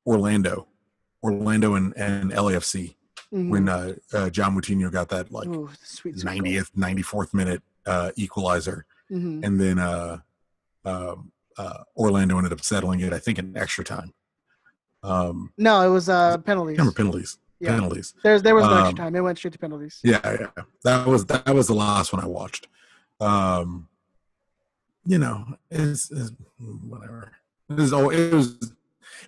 Orlando, 0.05 0.67
Orlando 1.23 1.75
and, 1.75 1.93
and 1.97 2.31
LAFC 2.31 2.95
mhm. 3.34 3.49
when 3.49 3.69
uh, 3.69 3.95
uh, 4.13 4.29
John 4.29 4.55
Moutinho 4.55 4.91
got 4.91 5.10
that 5.10 5.31
like 5.31 5.47
Ooh, 5.47 5.69
sweet, 5.84 6.17
sweet 6.19 6.25
ninetieth, 6.25 6.71
ninety 6.75 7.01
fourth 7.01 7.34
minute 7.34 7.62
uh, 7.86 8.12
equalizer. 8.15 8.86
Mhm. 9.12 9.45
and 9.45 9.62
then 9.62 9.77
uh, 9.77 10.17
um, 10.84 11.31
uh, 11.60 11.84
Orlando 11.95 12.38
ended 12.38 12.51
up 12.51 12.62
settling 12.62 13.01
it. 13.01 13.13
I 13.13 13.19
think 13.19 13.38
in 13.38 13.55
extra 13.55 13.84
time. 13.84 14.13
Um, 15.06 15.52
No, 15.58 15.82
it 15.82 15.89
was 15.89 16.10
uh 16.10 16.38
penalties. 16.39 16.78
remember 16.78 16.96
penalties, 16.96 17.38
Yeah. 17.60 17.76
penalties. 17.76 18.13
There's 18.24 18.41
there 18.41 18.56
was 18.56 18.65
no 18.65 18.74
extra 18.78 18.89
Um, 18.89 18.96
time. 18.96 19.15
It 19.15 19.22
went 19.22 19.38
straight 19.38 19.54
to 19.54 19.60
penalties. 19.60 20.00
Yeah, 20.04 20.20
yeah, 20.24 20.63
that 20.84 21.06
was 21.08 21.26
that 21.28 21.54
was 21.54 21.68
the 21.68 21.76
last 21.76 22.12
one 22.13 22.24
I 22.24 22.28
watched. 22.28 22.68
Um, 23.20 23.88
you 25.06 25.18
know, 25.18 25.46
it's, 25.70 26.12
it's 26.12 26.32
whatever. 26.88 27.32
It 27.70 27.76
was 27.78 27.91
it 27.94 28.34
was 28.34 28.74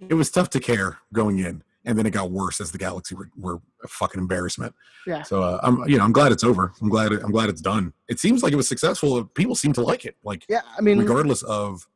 it 0.10 0.14
was 0.16 0.32
tough 0.32 0.50
to 0.52 0.60
care 0.60 0.98
going 1.14 1.40
in, 1.40 1.64
and 1.86 1.98
then 1.98 2.06
it 2.06 2.12
got 2.12 2.32
worse 2.32 2.60
as 2.60 2.72
the 2.72 2.78
Galaxy 2.78 3.16
were, 3.16 3.30
were 3.38 3.60
a 3.84 3.88
fucking 3.88 4.20
embarrassment. 4.20 4.74
Yeah. 5.06 5.24
So 5.24 5.44
uh, 5.44 5.60
I'm 5.64 5.88
you 5.88 5.98
know 5.98 6.04
I'm 6.04 6.12
glad 6.14 6.32
it's 6.32 6.44
over. 6.44 6.74
I'm 6.82 6.90
glad 6.90 7.12
I'm 7.12 7.32
glad 7.32 7.50
it's 7.50 7.62
done. 7.62 7.94
It 8.08 8.20
seems 8.20 8.42
like 8.44 8.54
it 8.54 8.58
was 8.58 8.68
successful. 8.68 9.24
People 9.26 9.56
seem 9.56 9.74
to 9.74 9.82
like 9.82 10.06
it. 10.06 10.16
Like 10.24 10.46
Yeah, 10.50 10.62
I 10.78 10.82
mean, 10.82 10.98
regardless 11.00 11.44
of 11.44 11.88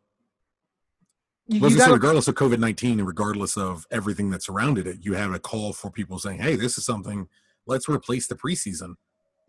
you, 1.48 1.60
let's 1.60 1.74
you 1.74 1.78
just 1.78 1.86
say 1.86 1.92
got 1.92 1.94
regardless 1.94 2.28
of 2.28 2.36
COVID 2.36 2.60
nineteen 2.60 3.00
and 3.00 3.08
regardless 3.08 3.58
of 3.58 3.86
everything 3.92 4.30
that 4.32 4.44
surrounded 4.44 4.88
it, 4.88 4.98
you 5.02 5.14
had 5.14 5.32
a 5.32 5.40
call 5.40 5.74
for 5.74 5.92
people 5.92 6.20
saying, 6.20 6.40
"Hey, 6.40 6.56
this 6.56 6.78
is 6.78 6.86
something. 6.86 7.28
Let's 7.66 7.88
replace 7.90 8.28
the 8.28 8.36
preseason." 8.36 8.96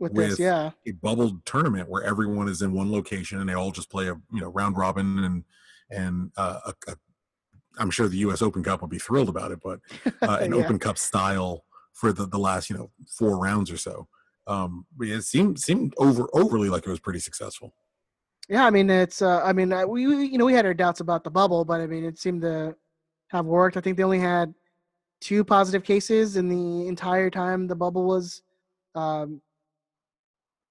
with 0.03 0.15
this. 0.15 0.39
Yeah, 0.39 0.73
a 0.87 0.91
bubbled 0.93 1.45
tournament 1.47 1.89
where 1.89 2.03
everyone 2.03 2.49
is 2.49 2.61
in 2.61 2.73
one 2.73 2.91
location 2.91 3.41
and 3.41 3.49
they 3.49 3.55
all 3.55 3.71
just 3.71 3.91
play 3.91 4.09
a 4.09 4.15
you 4.33 4.41
know 4.41 4.49
round 4.49 4.77
robin 4.77 5.25
and 5.25 5.45
and 5.91 6.33
uh, 6.37 6.59
a, 6.67 6.75
a, 6.91 6.97
I'm 7.79 7.91
sure 7.91 8.09
the 8.09 8.19
U.S. 8.19 8.43
Open 8.43 8.63
Cup 8.63 8.81
will 8.81 8.89
be 8.89 8.99
thrilled 8.99 9.29
about 9.29 9.53
it, 9.53 9.61
but 9.63 9.81
uh, 10.23 10.39
an 10.41 10.53
Yeah. 10.53 10.59
Open 10.59 10.79
Cup 10.79 10.99
style 10.99 11.65
for 11.93 12.13
the, 12.13 12.27
the 12.27 12.39
last 12.39 12.69
you 12.69 12.77
know 12.77 12.91
four 13.07 13.39
rounds 13.39 13.71
or 13.71 13.77
so. 13.77 14.09
Um, 14.47 14.87
it 15.01 15.23
seemed 15.23 15.61
seemed 15.61 15.95
over 15.99 16.29
overly 16.33 16.69
like 16.69 16.87
it 16.87 16.91
was 16.91 17.01
pretty 17.01 17.21
successful. 17.21 17.75
Yeah. 18.49 18.65
I 18.65 18.71
mean, 18.71 18.89
it's. 18.91 19.23
Uh, 19.23 19.43
I 19.43 19.53
mean, 19.53 19.73
uh, 19.73 19.87
we 19.87 20.07
we- 20.07 20.27
you 20.27 20.39
know 20.39 20.45
we 20.47 20.53
had 20.55 20.67
our 20.67 20.75
doubts 20.75 21.01
about 21.01 21.25
the 21.25 21.31
bubble, 21.31 21.65
but 21.65 21.81
I 21.81 21.87
mean, 21.87 22.05
it 22.05 22.19
seemed 22.19 22.43
to 22.43 22.75
have 23.29 23.47
worked. 23.47 23.77
I 23.77 23.81
think 23.81 23.97
they 23.97 24.03
only 24.03 24.19
had 24.19 24.55
two 25.21 25.45
positive 25.45 25.85
cases 25.85 26.37
in 26.37 26.49
the 26.49 26.87
entire 26.89 27.31
time 27.31 27.67
the 27.69 27.75
bubble 27.77 28.05
was 28.05 28.43
um, 28.95 29.41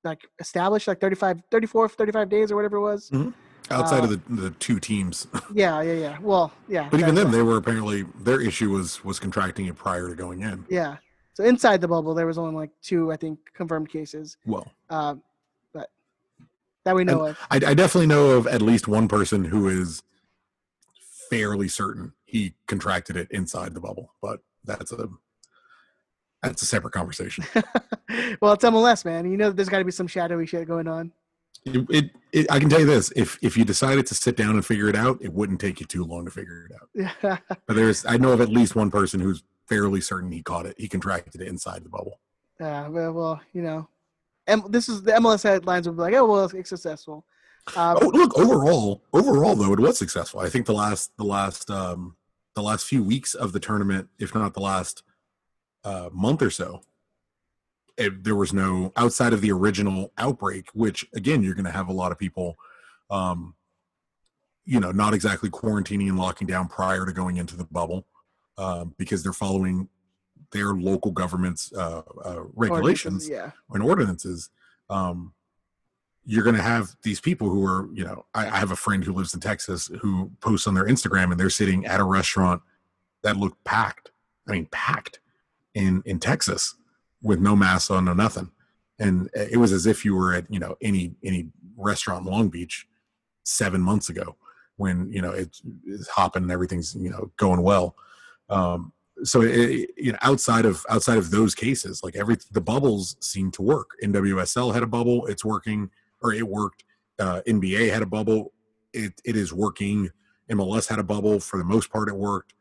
like 0.03 0.21
established, 0.39 0.87
like 0.87 0.99
35, 0.99 1.41
34, 1.49 1.89
35 1.89 2.29
days 2.29 2.51
or 2.51 2.55
whatever 2.55 2.77
it 2.77 2.81
was. 2.81 3.11
Outside 3.69 4.01
Uh, 4.01 4.03
of 4.03 4.09
the, 4.09 4.41
the 4.41 4.49
two 4.51 4.79
teams, 4.79 5.27
Yeah, 5.53 5.81
yeah, 5.81 5.93
yeah. 5.93 6.17
Well, 6.21 6.51
yeah. 6.67 6.89
but 6.91 6.99
even 6.99 7.15
then, 7.15 7.31
they 7.31 7.41
were 7.43 7.57
apparently 7.57 8.03
their 8.19 8.41
issue 8.41 8.69
was 8.71 9.03
was 9.05 9.19
contracting 9.19 9.67
it 9.67 9.75
prior 9.75 10.09
to 10.09 10.15
going 10.15 10.41
in. 10.41 10.65
Yeah. 10.69 10.97
So 11.33 11.45
inside 11.45 11.79
the 11.79 11.87
bubble, 11.87 12.13
there 12.13 12.25
was 12.27 12.37
only 12.37 12.53
like 12.55 12.71
two, 12.81 13.11
I 13.11 13.15
think, 13.15 13.39
confirmed 13.53 13.89
cases. 13.89 14.37
Well, 14.45 14.67
Um, 14.89 15.21
that 16.83 16.95
we 16.95 17.03
know 17.03 17.27
of. 17.27 17.39
I, 17.49 17.57
I 17.57 17.73
definitely 17.73 18.07
know 18.07 18.31
of 18.31 18.47
at 18.47 18.61
least 18.61 18.87
one 18.87 19.07
person 19.07 19.45
who 19.45 19.67
is 19.67 20.03
fairly 21.29 21.67
certain 21.67 22.13
he 22.25 22.53
contracted 22.67 23.17
it 23.17 23.27
inside 23.31 23.73
the 23.73 23.81
bubble, 23.81 24.13
but 24.21 24.39
that's 24.63 24.91
a 24.91 25.09
that's 26.41 26.61
a 26.61 26.65
separate 26.65 26.91
conversation. 26.91 27.45
well, 28.41 28.53
it's 28.53 28.63
MLS, 28.63 29.05
man. 29.05 29.29
You 29.29 29.37
know, 29.37 29.51
there's 29.51 29.69
got 29.69 29.79
to 29.79 29.85
be 29.85 29.91
some 29.91 30.07
shadowy 30.07 30.47
shit 30.47 30.67
going 30.67 30.87
on. 30.87 31.11
it, 31.65 31.85
it, 31.89 32.11
it, 32.31 32.51
I 32.51 32.59
can 32.59 32.69
tell 32.69 32.79
you 32.79 32.85
this: 32.85 33.11
if 33.15 33.37
if 33.41 33.57
you 33.57 33.65
decided 33.65 34.07
to 34.07 34.15
sit 34.15 34.37
down 34.37 34.51
and 34.51 34.65
figure 34.65 34.87
it 34.87 34.95
out, 34.95 35.19
it 35.21 35.33
wouldn't 35.33 35.59
take 35.59 35.79
you 35.79 35.85
too 35.85 36.03
long 36.03 36.25
to 36.25 36.31
figure 36.31 36.67
it 36.69 36.75
out. 36.75 36.89
Yeah. 37.21 37.37
But 37.67 37.75
there's, 37.75 38.05
I 38.05 38.17
know 38.17 38.31
of 38.31 38.41
at 38.41 38.49
least 38.49 38.75
one 38.75 38.89
person 38.89 39.19
who's 39.19 39.43
fairly 39.67 40.01
certain 40.01 40.31
he 40.31 40.41
caught 40.41 40.65
it. 40.65 40.75
He 40.77 40.87
contracted 40.87 41.41
it 41.41 41.47
inside 41.47 41.83
the 41.83 41.89
bubble. 41.89 42.19
Yeah. 42.59 42.87
Well, 42.87 43.11
well, 43.13 43.41
you 43.53 43.61
know, 43.61 43.87
M- 44.47 44.63
this 44.69 44.89
is 44.89 45.03
the 45.03 45.11
MLS 45.13 45.43
headlines 45.43 45.87
will 45.87 45.95
be 45.95 46.01
like, 46.01 46.13
oh 46.13 46.25
well, 46.25 46.45
it's 46.45 46.69
successful. 46.69 47.25
Um, 47.75 47.97
Oh, 48.01 48.07
look 48.07 48.37
overall, 48.37 49.03
overall 49.13 49.55
though 49.55 49.73
it 49.73 49.79
was 49.79 49.97
successful. 49.97 50.39
I 50.39 50.49
think 50.49 50.65
the 50.65 50.73
last 50.73 51.15
the 51.17 51.23
last 51.23 51.69
um 51.69 52.15
the 52.55 52.61
last 52.61 52.85
few 52.85 53.03
weeks 53.03 53.33
of 53.33 53.53
the 53.53 53.59
tournament, 53.59 54.09
if 54.19 54.33
not 54.35 54.53
the 54.53 54.59
last 54.61 55.03
uh, 55.83 56.09
month 56.11 56.41
or 56.41 56.49
so, 56.49 56.81
it, 57.97 58.23
there 58.23 58.35
was 58.35 58.53
no 58.53 58.91
outside 58.97 59.33
of 59.33 59.41
the 59.41 59.51
original 59.51 60.11
outbreak. 60.17 60.69
Which 60.73 61.05
again, 61.13 61.43
you're 61.43 61.55
going 61.55 61.65
to 61.65 61.71
have 61.71 61.87
a 61.87 61.93
lot 61.93 62.11
of 62.11 62.17
people, 62.19 62.55
um, 63.09 63.55
you 64.65 64.79
know, 64.79 64.91
not 64.91 65.13
exactly 65.13 65.49
quarantining 65.49 66.09
and 66.09 66.17
locking 66.17 66.47
down 66.47 66.67
prior 66.67 67.05
to 67.05 67.13
going 67.13 67.37
into 67.37 67.55
the 67.55 67.65
bubble 67.65 68.05
um, 68.57 68.95
because 68.97 69.23
they're 69.23 69.33
following 69.33 69.87
their 70.51 70.73
local 70.73 71.11
government's 71.11 71.71
uh, 71.73 72.01
uh, 72.23 72.41
regulations 72.55 73.27
Yeah. 73.29 73.51
and 73.69 73.83
ordinances, 73.83 74.49
um, 74.89 75.33
you're 76.23 76.43
going 76.43 76.55
to 76.55 76.61
have 76.61 76.95
these 77.03 77.19
people 77.19 77.49
who 77.49 77.65
are, 77.65 77.87
you 77.93 78.03
know, 78.03 78.25
I, 78.33 78.47
I 78.47 78.57
have 78.57 78.71
a 78.71 78.75
friend 78.75 79.03
who 79.03 79.13
lives 79.13 79.33
in 79.33 79.39
Texas 79.39 79.89
who 80.01 80.31
posts 80.39 80.67
on 80.67 80.73
their 80.75 80.85
Instagram 80.85 81.31
and 81.31 81.39
they're 81.39 81.49
sitting 81.49 81.85
at 81.85 81.99
a 81.99 82.03
restaurant 82.03 82.61
that 83.23 83.37
looked 83.37 83.63
packed. 83.63 84.11
I 84.47 84.51
mean, 84.53 84.67
packed 84.71 85.19
in 85.73 86.01
in 86.05 86.19
Texas 86.19 86.75
with 87.21 87.39
no 87.39 87.55
masks 87.55 87.89
on, 87.91 88.05
no 88.05 88.13
nothing, 88.13 88.51
and 88.99 89.29
it 89.35 89.57
was 89.57 89.71
as 89.71 89.85
if 89.85 90.03
you 90.03 90.15
were 90.15 90.33
at 90.33 90.51
you 90.51 90.59
know 90.59 90.75
any 90.81 91.15
any 91.23 91.49
restaurant 91.77 92.25
in 92.25 92.31
Long 92.31 92.49
Beach 92.49 92.87
seven 93.43 93.81
months 93.81 94.09
ago 94.09 94.35
when 94.77 95.11
you 95.11 95.21
know 95.21 95.31
it's, 95.31 95.61
it's 95.85 96.07
hopping 96.07 96.43
and 96.43 96.51
everything's 96.51 96.95
you 96.95 97.09
know 97.09 97.31
going 97.37 97.61
well. 97.61 97.95
Um, 98.49 98.91
so 99.23 99.41
it, 99.41 99.89
you 99.97 100.11
know 100.11 100.17
outside 100.21 100.65
of 100.65 100.85
outside 100.89 101.17
of 101.17 101.31
those 101.31 101.53
cases 101.55 102.01
like 102.03 102.15
every 102.15 102.37
the 102.51 102.61
bubbles 102.61 103.15
seem 103.19 103.51
to 103.51 103.61
work. 103.61 103.91
Nwsl 104.03 104.73
had 104.73 104.83
a 104.83 104.87
bubble 104.87 105.25
it's 105.27 105.45
working 105.45 105.89
or 106.21 106.33
it 106.33 106.47
worked. 106.47 106.83
Uh, 107.19 107.41
nba 107.47 107.91
had 107.91 108.01
a 108.01 108.05
bubble 108.05 108.53
it, 108.93 109.13
it 109.23 109.35
is 109.35 109.53
working. 109.53 110.09
Mls 110.49 110.87
had 110.89 110.99
a 110.99 111.03
bubble 111.03 111.39
for 111.39 111.57
the 111.57 111.63
most 111.63 111.91
part 111.91 112.09
it 112.09 112.15
worked. 112.15 112.53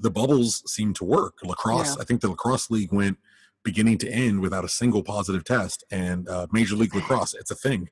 The 0.00 0.10
bubbles 0.10 0.62
seem 0.70 0.92
to 0.94 1.04
work. 1.04 1.34
Lacrosse 1.42 1.96
Yeah. 1.96 2.02
i 2.02 2.04
think 2.04 2.20
the 2.20 2.28
lacrosse 2.28 2.70
league 2.70 2.92
went 2.92 3.18
beginning 3.64 3.98
to 3.98 4.08
end 4.08 4.40
without 4.40 4.64
a 4.64 4.68
single 4.68 5.02
positive 5.02 5.42
test 5.42 5.82
and 5.90 6.28
uh, 6.28 6.46
major 6.52 6.76
league 6.76 6.94
lacrosse 6.98 7.34
it's 7.34 7.50
a 7.50 7.54
thing. 7.56 7.88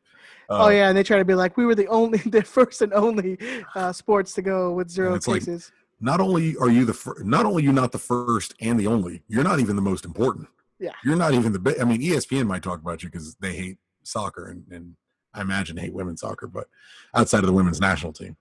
Oh 0.48 0.66
Uh, 0.66 0.68
yeah, 0.68 0.88
and 0.88 0.96
they 0.96 1.02
try 1.02 1.16
to 1.18 1.24
be 1.24 1.34
like, 1.34 1.56
we 1.56 1.64
were 1.66 1.74
the 1.74 1.88
only, 1.88 2.18
the 2.36 2.42
first 2.42 2.82
and 2.82 2.92
only 2.92 3.38
uh, 3.74 3.92
sports 3.92 4.34
to 4.34 4.42
go 4.42 4.72
with 4.72 4.90
zero 4.90 5.14
it's 5.14 5.26
like- 5.26 5.40
cases. 5.40 5.72
Not 6.04 6.20
only 6.20 6.56
are 6.56 6.70
you 6.70 6.84
the 6.84 6.92
fir- 6.92 7.22
not 7.24 7.46
only 7.46 7.62
you 7.62 7.72
not 7.72 7.92
the 7.92 7.98
first 7.98 8.54
and 8.60 8.78
the 8.78 8.86
only 8.86 9.22
you're 9.26 9.42
not 9.42 9.58
even 9.58 9.74
the 9.76 9.82
most 9.82 10.04
important. 10.04 10.48
Yeah. 10.78 10.90
you're 11.04 11.16
not 11.16 11.32
even 11.34 11.52
the 11.52 11.60
best 11.60 11.80
i 11.80 11.84
mean 11.84 12.00
espn 12.00 12.46
might 12.46 12.62
talk 12.62 12.80
about 12.80 13.02
you 13.02 13.08
because 13.08 13.36
they 13.36 13.54
hate 13.54 13.78
soccer 14.02 14.48
and, 14.48 14.64
and 14.70 14.96
i 15.32 15.40
imagine 15.40 15.76
hate 15.76 15.94
women's 15.94 16.20
soccer 16.20 16.48
but 16.48 16.66
outside 17.14 17.38
of 17.38 17.46
the 17.46 17.52
women's 17.52 17.80
national 17.80 18.12
team. 18.12 18.36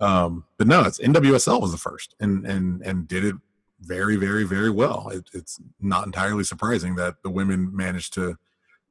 Um 0.00 0.44
but 0.58 0.66
no 0.66 0.82
it's 0.82 1.00
nwsl 1.00 1.60
was 1.60 1.72
the 1.72 1.78
first 1.78 2.14
and 2.20 2.46
and 2.46 2.82
and 2.82 3.08
did 3.08 3.24
it 3.24 3.36
very 3.80 4.16
very 4.16 4.44
very 4.44 4.70
well. 4.70 5.08
It, 5.12 5.28
it's 5.32 5.60
not 5.80 6.06
entirely 6.06 6.44
surprising 6.44 6.96
that 6.96 7.22
the 7.22 7.30
women 7.30 7.74
managed 7.74 8.12
to 8.14 8.36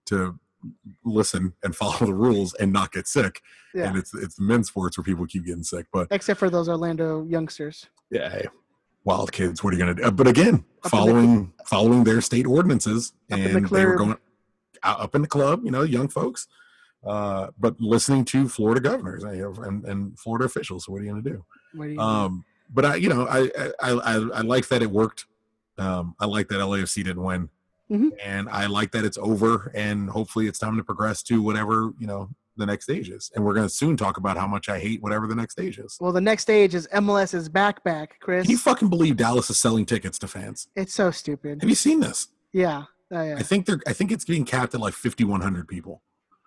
to 0.07 0.39
listen 1.05 1.53
and 1.63 1.75
follow 1.75 2.05
the 2.05 2.13
rules 2.13 2.53
and 2.55 2.71
not 2.73 2.91
get 2.91 3.07
sick 3.07 3.41
Yeah. 3.73 3.89
and 3.89 3.97
it's 3.97 4.13
it's 4.13 4.35
the 4.35 4.43
men's 4.43 4.67
sports 4.67 4.97
where 4.97 5.03
people 5.03 5.25
keep 5.25 5.45
getting 5.45 5.63
sick 5.63 5.85
but 5.93 6.07
Except 6.11 6.39
for 6.39 6.49
those 6.49 6.67
Orlando 6.69 7.23
youngsters. 7.25 7.85
yeah, 8.09 8.29
hey, 8.29 8.47
wild 9.03 9.31
kids. 9.31 9.63
What 9.63 9.73
are 9.73 9.77
you 9.77 9.83
going 9.83 9.95
to 9.95 10.01
do? 10.01 10.07
Uh, 10.07 10.11
But 10.11 10.27
again, 10.27 10.47
in 10.55 10.63
the- 10.83 10.89
following 10.89 11.53
following 11.65 12.03
their 12.03 12.21
state 12.21 12.45
ordinances, 12.45 13.13
Up 13.31 13.39
in 13.39 13.43
the 13.51 13.57
and 13.57 13.69
they 13.69 13.85
were 13.85 13.95
going 13.95 14.17
out, 14.83 14.99
up 14.99 15.15
in 15.15 15.21
the 15.21 15.27
club. 15.27 15.61
You 15.65 15.71
know, 15.71 15.83
young 15.83 16.07
folks. 16.07 16.47
Uh, 17.05 17.47
but 17.59 17.79
listening 17.79 18.25
to 18.25 18.49
Florida 18.49 18.81
governors 18.81 19.23
and, 19.23 19.85
and 19.85 20.19
Florida 20.19 20.45
officials. 20.45 20.85
So 20.85 20.91
what 20.91 21.01
are 21.01 21.05
you 21.05 21.11
going 21.11 21.23
to 21.23 21.29
do? 21.29 21.45
What 21.73 21.85
do 21.85 21.91
you 21.93 21.99
Um, 21.99 22.43
but 22.73 22.85
I, 22.85 22.95
you 22.95 23.07
know, 23.07 23.27
I 23.29 23.49
I, 23.81 23.91
I 23.91 24.13
I 24.39 24.41
like 24.41 24.67
that 24.69 24.81
it 24.81 24.89
worked. 24.91 25.25
Um, 25.77 26.15
I 26.19 26.25
like 26.25 26.47
that 26.49 26.59
LAFC 26.59 27.03
didn't 27.03 27.23
win, 27.23 27.49
Mhm. 27.91 28.09
and 28.23 28.49
I 28.49 28.65
like 28.67 28.91
that 28.91 29.05
it's 29.05 29.17
over. 29.17 29.71
And 29.73 30.09
hopefully, 30.09 30.47
it's 30.47 30.59
time 30.59 30.77
to 30.77 30.83
progress 30.83 31.23
to 31.23 31.41
whatever 31.41 31.91
you 31.99 32.07
know 32.07 32.29
the 32.57 32.65
next 32.65 32.85
stage 32.85 33.09
is. 33.09 33.31
And 33.35 33.45
we're 33.45 33.53
going 33.53 33.67
to 33.67 33.73
soon 33.73 33.95
talk 33.97 34.17
about 34.17 34.35
how 34.35 34.47
much 34.47 34.67
I 34.67 34.79
hate 34.79 35.01
whatever 35.01 35.27
the 35.27 35.35
next 35.35 35.53
stage 35.53 35.77
is. 35.77 35.95
well, 36.01 36.11
the 36.11 36.19
next 36.21 36.41
stage 36.43 36.73
is 36.73 36.87
MLS's 36.91 37.49
back 37.49 37.83
back, 37.83 38.19
Chris. 38.19 38.43
Can 38.43 38.51
you 38.51 38.57
fucking 38.57 38.89
believe 38.89 39.15
Dallas 39.17 39.49
is 39.49 39.59
selling 39.59 39.85
tickets 39.85 40.17
to 40.19 40.27
fans? 40.27 40.67
it's 40.75 40.93
so 40.93 41.11
stupid. 41.11 41.61
Have 41.61 41.69
you 41.69 41.75
seen 41.75 41.99
this? 41.99 42.27
Yeah. 42.53 42.85
Oh, 43.11 43.21
yeah. 43.21 43.35
I 43.37 43.43
think 43.43 43.65
they're. 43.67 43.79
I 43.87 43.93
think 43.93 44.11
it's 44.11 44.25
being 44.25 44.43
capped 44.43 44.73
at 44.73 44.81
like 44.81 44.93
5,100 44.95 45.67
people, 45.67 46.01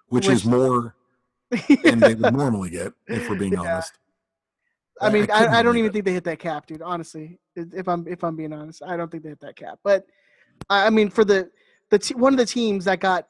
which, 0.09 0.27
Which- 0.27 0.35
is 0.37 0.45
more 0.45 0.95
than 1.85 2.01
they 2.01 2.15
would 2.15 2.35
normally 2.35 2.71
get 2.71 2.93
if 3.07 3.29
we're 3.31 3.37
being 3.39 3.53
Yeah. 3.55 3.61
honest. 3.61 3.93
I 5.01 5.09
mean, 5.11 5.23
couldn't 5.27 5.49
I, 5.55 5.61
I, 5.61 5.63
don't 5.63 5.79
even 5.79 5.89
it. 5.89 5.93
think 5.95 6.05
they 6.05 6.13
hit 6.13 6.25
that 6.25 6.39
cap, 6.39 6.67
dude. 6.67 6.83
Honestly, 6.83 7.39
if 7.57 7.89
I'm 7.89 8.07
if 8.07 8.23
I'm 8.23 8.37
being 8.37 8.53
honest, 8.53 8.83
I 8.87 8.97
don't 8.99 9.11
think 9.11 9.23
they 9.23 9.31
hit 9.31 9.41
that 9.41 9.57
cap. 9.57 9.79
But 9.83 10.05
I, 10.69 10.91
mean, 10.91 11.11
for 11.11 11.25
the 11.25 11.51
the 11.91 11.99
te- 11.99 12.15
one 12.15 12.33
of 12.33 12.39
the 12.39 12.47
teams 12.47 12.85
that 12.85 13.01
got 13.01 13.27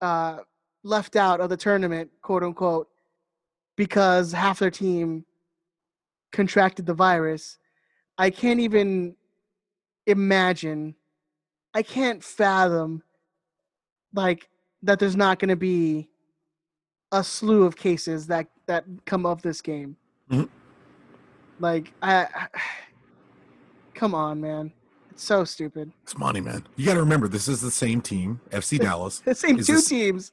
uh, 0.00 0.38
left 0.82 1.16
out 1.16 1.40
of 1.40 1.48
the 1.50 1.56
tournament, 1.56 2.10
quote 2.22 2.42
unquote, 2.42 2.88
because 3.76 4.32
half 4.32 4.58
their 4.58 4.70
team 4.70 5.24
contracted 6.32 6.86
the 6.86 6.94
virus, 6.94 7.58
I 8.18 8.30
can't 8.30 8.60
even 8.60 9.16
imagine. 10.06 10.94
I 11.74 11.82
can't 11.82 12.22
fathom 12.22 13.02
like 14.14 14.48
that. 14.82 14.98
There's 14.98 15.16
not 15.16 15.38
going 15.38 15.50
to 15.50 15.56
be 15.56 16.08
a 17.12 17.24
slew 17.24 17.64
of 17.64 17.76
cases 17.76 18.26
that 18.28 18.46
that 18.66 18.84
come 19.04 19.26
of 19.26 19.42
this 19.42 19.60
game. 19.60 19.96
Mhm. 20.30 20.48
Like 21.58 21.92
I, 22.02 22.26
come 23.94 24.14
on, 24.14 24.40
man, 24.40 24.72
so 25.22 25.44
stupid. 25.44 25.92
It's 26.02 26.16
money, 26.18 26.40
man. 26.40 26.66
You 26.76 26.86
got 26.86 26.94
to 26.94 27.00
remember, 27.00 27.28
this 27.28 27.48
is 27.48 27.60
the 27.60 27.70
same 27.70 28.00
team, 28.00 28.40
FC 28.50 28.78
Dallas. 28.80 29.20
The 29.20 29.34
same 29.34 29.58
Is 29.58 29.66
two 29.66 29.74
this- 29.74 29.88
teams, 29.88 30.32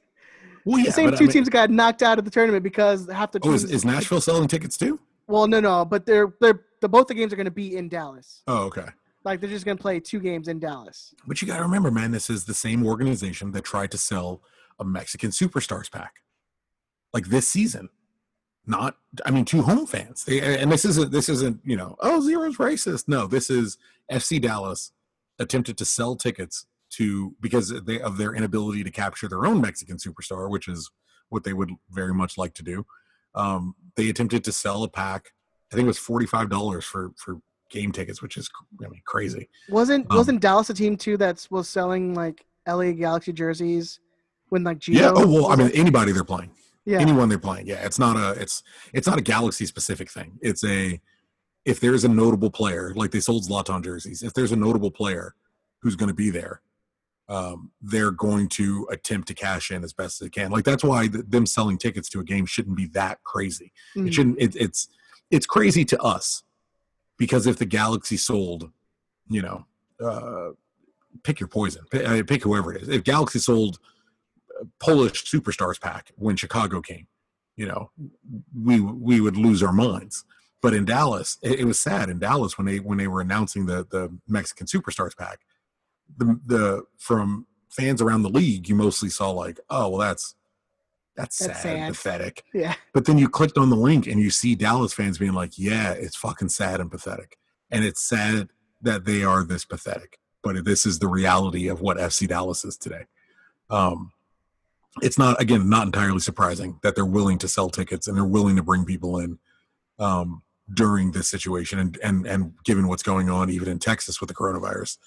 Well, 0.64 0.78
yeah, 0.78 0.86
the 0.86 0.92
same 0.92 1.04
but 1.06 1.14
I 1.14 1.16
two 1.18 1.24
mean- 1.24 1.32
teams 1.32 1.48
got 1.48 1.70
knocked 1.70 2.02
out 2.02 2.18
of 2.18 2.24
the 2.24 2.30
tournament 2.30 2.62
because 2.62 3.08
half 3.10 3.32
the 3.32 3.40
Oh, 3.42 3.52
is, 3.52 3.64
is 3.64 3.84
Nashville 3.84 4.20
selling 4.20 4.48
tickets 4.48 4.76
too? 4.76 4.98
Well, 5.26 5.46
no, 5.46 5.60
no, 5.60 5.84
but 5.84 6.06
they're 6.06 6.32
they're 6.40 6.60
the 6.80 6.88
both 6.88 7.06
the 7.08 7.14
games 7.14 7.32
are 7.32 7.36
going 7.36 7.44
to 7.44 7.50
be 7.50 7.76
in 7.76 7.88
Dallas. 7.88 8.42
Oh, 8.46 8.64
okay. 8.64 8.86
Like 9.24 9.40
they're 9.40 9.50
just 9.50 9.64
going 9.66 9.76
to 9.76 9.82
play 9.82 10.00
two 10.00 10.20
games 10.20 10.48
in 10.48 10.58
Dallas. 10.58 11.12
But 11.26 11.42
you 11.42 11.48
got 11.48 11.58
to 11.58 11.62
remember, 11.64 11.90
man, 11.90 12.12
this 12.12 12.30
is 12.30 12.44
the 12.44 12.54
same 12.54 12.86
organization 12.86 13.50
that 13.52 13.64
tried 13.64 13.90
to 13.90 13.98
sell 13.98 14.40
a 14.78 14.84
Mexican 14.84 15.30
Superstars 15.30 15.90
pack, 15.90 16.14
like 17.12 17.26
this 17.26 17.46
season. 17.48 17.88
Not, 18.68 18.96
I 19.24 19.30
mean, 19.30 19.46
to 19.46 19.62
home 19.62 19.86
fans. 19.86 20.24
They, 20.24 20.40
and 20.40 20.70
this 20.70 20.84
isn't, 20.84 21.10
this 21.10 21.28
isn't, 21.28 21.60
you 21.64 21.76
know, 21.76 21.96
oh, 22.00 22.20
zero's 22.20 22.58
racist. 22.58 23.08
No, 23.08 23.26
this 23.26 23.48
is 23.48 23.78
FC 24.12 24.40
Dallas 24.40 24.92
attempted 25.38 25.78
to 25.78 25.84
sell 25.84 26.16
tickets 26.16 26.66
to 26.90 27.34
because 27.40 27.68
they 27.84 28.00
of 28.00 28.16
their 28.18 28.34
inability 28.34 28.84
to 28.84 28.90
capture 28.90 29.28
their 29.28 29.46
own 29.46 29.60
Mexican 29.60 29.96
superstar, 29.96 30.50
which 30.50 30.68
is 30.68 30.90
what 31.28 31.44
they 31.44 31.52
would 31.52 31.70
very 31.90 32.14
much 32.14 32.38
like 32.38 32.54
to 32.54 32.62
do. 32.62 32.84
Um, 33.34 33.74
they 33.96 34.08
attempted 34.08 34.44
to 34.44 34.52
sell 34.52 34.82
a 34.84 34.88
pack. 34.88 35.30
I 35.72 35.76
think 35.76 35.84
it 35.84 35.88
was 35.88 35.98
forty 35.98 36.26
five 36.26 36.48
dollars 36.48 36.84
for 36.84 37.10
for 37.16 37.40
game 37.70 37.92
tickets, 37.92 38.22
which 38.22 38.36
is 38.36 38.50
I 38.84 38.88
mean 38.88 39.02
crazy. 39.06 39.48
Wasn't 39.68 40.06
Um, 40.10 40.16
wasn't 40.16 40.40
Dallas 40.40 40.70
a 40.70 40.74
team 40.74 40.96
too 40.96 41.16
that 41.18 41.46
was 41.50 41.68
selling 41.68 42.14
like 42.14 42.44
LA 42.66 42.92
Galaxy 42.92 43.32
jerseys 43.32 44.00
when 44.48 44.64
like 44.64 44.78
Gio? 44.78 44.94
Yeah. 44.94 45.12
Oh 45.14 45.26
well, 45.26 45.46
I 45.48 45.56
mean 45.56 45.70
anybody 45.74 46.12
they're 46.12 46.24
playing. 46.24 46.50
Yeah, 46.88 47.00
anyone 47.00 47.28
they're 47.28 47.38
playing. 47.38 47.66
Yeah, 47.66 47.84
it's 47.84 47.98
not 47.98 48.16
a 48.16 48.40
it's 48.40 48.62
it's 48.94 49.06
not 49.06 49.18
a 49.18 49.22
Galaxy 49.22 49.66
specific 49.66 50.10
thing. 50.10 50.38
It's 50.40 50.64
a 50.64 51.00
if 51.64 51.80
there's 51.80 52.04
a 52.04 52.08
notable 52.08 52.50
player 52.50 52.92
like 52.96 53.10
they 53.10 53.20
sold 53.20 53.44
Zlatan 53.46 53.84
jerseys, 53.84 54.22
if 54.22 54.32
there's 54.32 54.52
a 54.52 54.56
notable 54.56 54.90
player 54.90 55.34
who's 55.82 55.96
going 55.96 56.08
to 56.08 56.14
be 56.14 56.30
there, 56.30 56.62
um, 57.28 57.70
they're 57.82 58.10
going 58.10 58.48
to 58.48 58.88
attempt 58.90 59.28
to 59.28 59.34
cash 59.34 59.70
in 59.70 59.84
as 59.84 59.92
best 59.92 60.20
as 60.22 60.26
they 60.26 60.30
can. 60.30 60.50
Like 60.50 60.64
that's 60.64 60.82
why 60.82 61.08
th- 61.08 61.26
them 61.28 61.44
selling 61.44 61.76
tickets 61.76 62.08
to 62.10 62.20
a 62.20 62.24
game 62.24 62.46
shouldn't 62.46 62.76
be 62.76 62.86
that 62.94 63.22
crazy. 63.22 63.72
Mhm. 63.94 64.06
It 64.06 64.14
shouldn't. 64.14 64.40
It, 64.40 64.56
it's 64.56 64.88
it's 65.30 65.46
crazy 65.46 65.84
to 65.84 66.00
us 66.00 66.42
because 67.18 67.46
if 67.46 67.58
the 67.58 67.66
Galaxy 67.66 68.16
sold, 68.16 68.70
you 69.28 69.42
know, 69.42 69.66
uh, 70.02 70.50
pick 71.22 71.38
your 71.38 71.48
poison, 71.48 71.84
pick, 71.90 72.08
I 72.08 72.14
mean, 72.14 72.24
pick 72.24 72.44
whoever 72.44 72.72
it 72.72 72.82
is. 72.82 72.88
If 72.88 73.04
Galaxy 73.04 73.40
sold 73.40 73.78
Polish 74.80 75.24
superstars 75.24 75.80
pack 75.80 76.12
when 76.16 76.36
Chicago 76.36 76.80
came, 76.80 77.06
you 77.56 77.66
know, 77.66 77.90
we 78.54 78.80
we 78.80 79.20
would 79.20 79.36
lose 79.36 79.62
our 79.62 79.72
minds. 79.72 80.24
But 80.60 80.74
in 80.74 80.84
Dallas, 80.84 81.38
it, 81.42 81.60
it 81.60 81.64
was 81.64 81.78
sad 81.78 82.08
in 82.10 82.18
Dallas 82.18 82.58
when 82.58 82.66
they 82.66 82.78
when 82.80 82.98
they 82.98 83.06
were 83.08 83.20
announcing 83.20 83.66
the 83.66 83.86
the 83.90 84.16
Mexican 84.26 84.66
superstars 84.66 85.16
pack. 85.16 85.40
The 86.16 86.40
the 86.46 86.82
from 86.98 87.46
fans 87.70 88.00
around 88.02 88.22
the 88.22 88.30
league, 88.30 88.68
you 88.68 88.74
mostly 88.74 89.10
saw 89.10 89.30
like, 89.30 89.60
oh 89.70 89.88
well, 89.90 89.98
that's 90.00 90.34
that's, 91.18 91.38
That's 91.38 91.62
sad, 91.62 91.62
sad. 91.62 91.92
pathetic. 91.94 92.44
yeah. 92.54 92.74
But 92.94 93.04
then 93.04 93.18
you 93.18 93.28
clicked 93.28 93.58
on 93.58 93.70
the 93.70 93.76
link 93.76 94.06
and 94.06 94.20
you 94.20 94.30
see 94.30 94.54
Dallas 94.54 94.92
fans 94.92 95.18
being 95.18 95.32
like, 95.32 95.58
yeah, 95.58 95.90
it's 95.90 96.14
fucking 96.14 96.48
sad 96.48 96.80
and 96.80 96.88
pathetic. 96.88 97.36
And 97.72 97.84
it's 97.84 98.00
sad 98.00 98.50
that 98.82 99.04
they 99.04 99.24
are 99.24 99.42
this 99.42 99.64
pathetic. 99.64 100.20
But 100.44 100.64
this 100.64 100.86
is 100.86 101.00
the 101.00 101.08
reality 101.08 101.66
of 101.66 101.80
what 101.80 101.96
FC 101.96 102.28
Dallas 102.28 102.64
is 102.64 102.76
today. 102.76 103.06
Um, 103.68 104.12
it's 105.02 105.18
not 105.18 105.40
again 105.40 105.68
not 105.68 105.86
entirely 105.86 106.20
surprising 106.20 106.78
that 106.82 106.94
they're 106.94 107.04
willing 107.06 107.38
to 107.38 107.48
sell 107.48 107.68
tickets 107.68 108.06
and 108.06 108.16
they're 108.16 108.24
willing 108.24 108.56
to 108.56 108.62
bring 108.62 108.84
people 108.84 109.18
in 109.18 109.38
um, 109.98 110.42
during 110.72 111.12
this 111.12 111.28
situation 111.28 111.78
and 111.78 111.98
and 112.02 112.26
and 112.26 112.52
given 112.64 112.88
what's 112.88 113.02
going 113.02 113.30
on 113.30 113.50
even 113.50 113.68
in 113.68 113.78
Texas 113.78 114.20
with 114.20 114.28
the 114.28 114.34
coronavirus, 114.34 114.98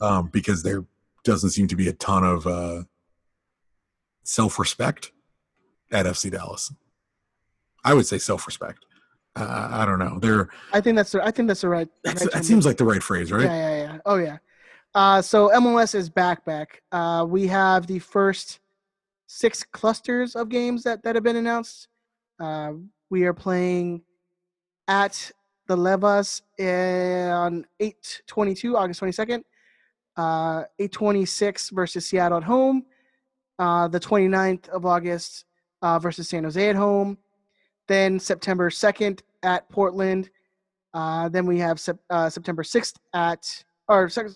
um, 0.00 0.28
because 0.28 0.62
there 0.62 0.84
doesn't 1.24 1.50
seem 1.50 1.68
to 1.68 1.76
be 1.76 1.88
a 1.88 1.92
ton 1.92 2.24
of 2.24 2.46
uh, 2.46 2.82
self 4.22 4.58
respect 4.58 5.12
at 5.92 6.06
FC 6.06 6.30
Dallas. 6.30 6.72
I 7.84 7.94
would 7.94 8.06
say 8.06 8.18
self 8.18 8.46
respect. 8.46 8.84
Uh, 9.34 9.68
I 9.70 9.84
don't 9.84 9.98
know. 9.98 10.18
They're. 10.18 10.48
I 10.72 10.80
think 10.80 10.96
that's 10.96 11.12
the, 11.12 11.24
I 11.24 11.30
think 11.30 11.48
that's 11.48 11.60
the 11.60 11.68
right. 11.68 11.88
That's, 12.02 12.22
right 12.22 12.32
that 12.32 12.44
seems 12.44 12.64
like 12.64 12.78
the 12.78 12.84
right 12.84 13.02
phrase, 13.02 13.30
right? 13.30 13.44
Yeah, 13.44 13.54
yeah, 13.54 13.82
yeah. 13.82 13.98
Oh 14.06 14.16
yeah. 14.16 14.38
Uh, 14.94 15.20
so 15.20 15.50
MLS 15.50 15.94
is 15.94 16.08
back, 16.08 16.44
back. 16.46 16.82
Uh, 16.90 17.26
we 17.28 17.46
have 17.46 17.86
the 17.86 17.98
first 17.98 18.60
six 19.26 19.64
clusters 19.64 20.36
of 20.36 20.48
games 20.48 20.82
that 20.84 21.02
that 21.02 21.14
have 21.14 21.24
been 21.24 21.36
announced. 21.36 21.88
Uh, 22.38 22.72
we 23.10 23.24
are 23.24 23.34
playing 23.34 24.02
at 24.88 25.30
the 25.68 25.76
Levas 25.76 26.42
on 27.32 27.66
eight 27.80 28.22
twenty 28.26 28.54
two, 28.54 28.76
August 28.76 28.98
twenty 28.98 29.12
second. 29.12 29.44
Uh, 30.16 30.64
eight 30.78 30.92
twenty 30.92 31.24
six 31.24 31.70
versus 31.70 32.06
Seattle 32.06 32.38
at 32.38 32.44
home. 32.44 32.84
Uh, 33.58 33.88
the 33.88 33.98
29th 33.98 34.68
of 34.68 34.84
August 34.84 35.46
uh, 35.80 35.98
versus 35.98 36.28
San 36.28 36.44
Jose 36.44 36.68
at 36.68 36.76
home. 36.76 37.16
Then 37.88 38.20
September 38.20 38.68
2nd 38.68 39.20
at 39.42 39.66
Portland. 39.70 40.28
Uh, 40.92 41.30
then 41.30 41.46
we 41.46 41.58
have 41.58 41.80
sep- 41.80 41.98
uh, 42.10 42.28
September 42.28 42.62
6th 42.62 42.96
at 43.14 43.64
or 43.88 44.08
sorry, 44.08 44.30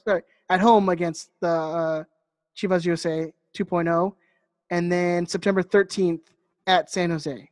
at 0.49 0.61
home 0.61 0.89
against 0.89 1.31
the 1.41 1.49
uh, 1.49 2.05
Chivas 2.57 2.85
USA 2.85 3.33
2.0, 3.57 4.15
and 4.71 4.91
then 4.91 5.27
September 5.27 5.63
13th 5.63 6.21
at 6.67 6.91
San 6.91 7.11
Jose. 7.11 7.51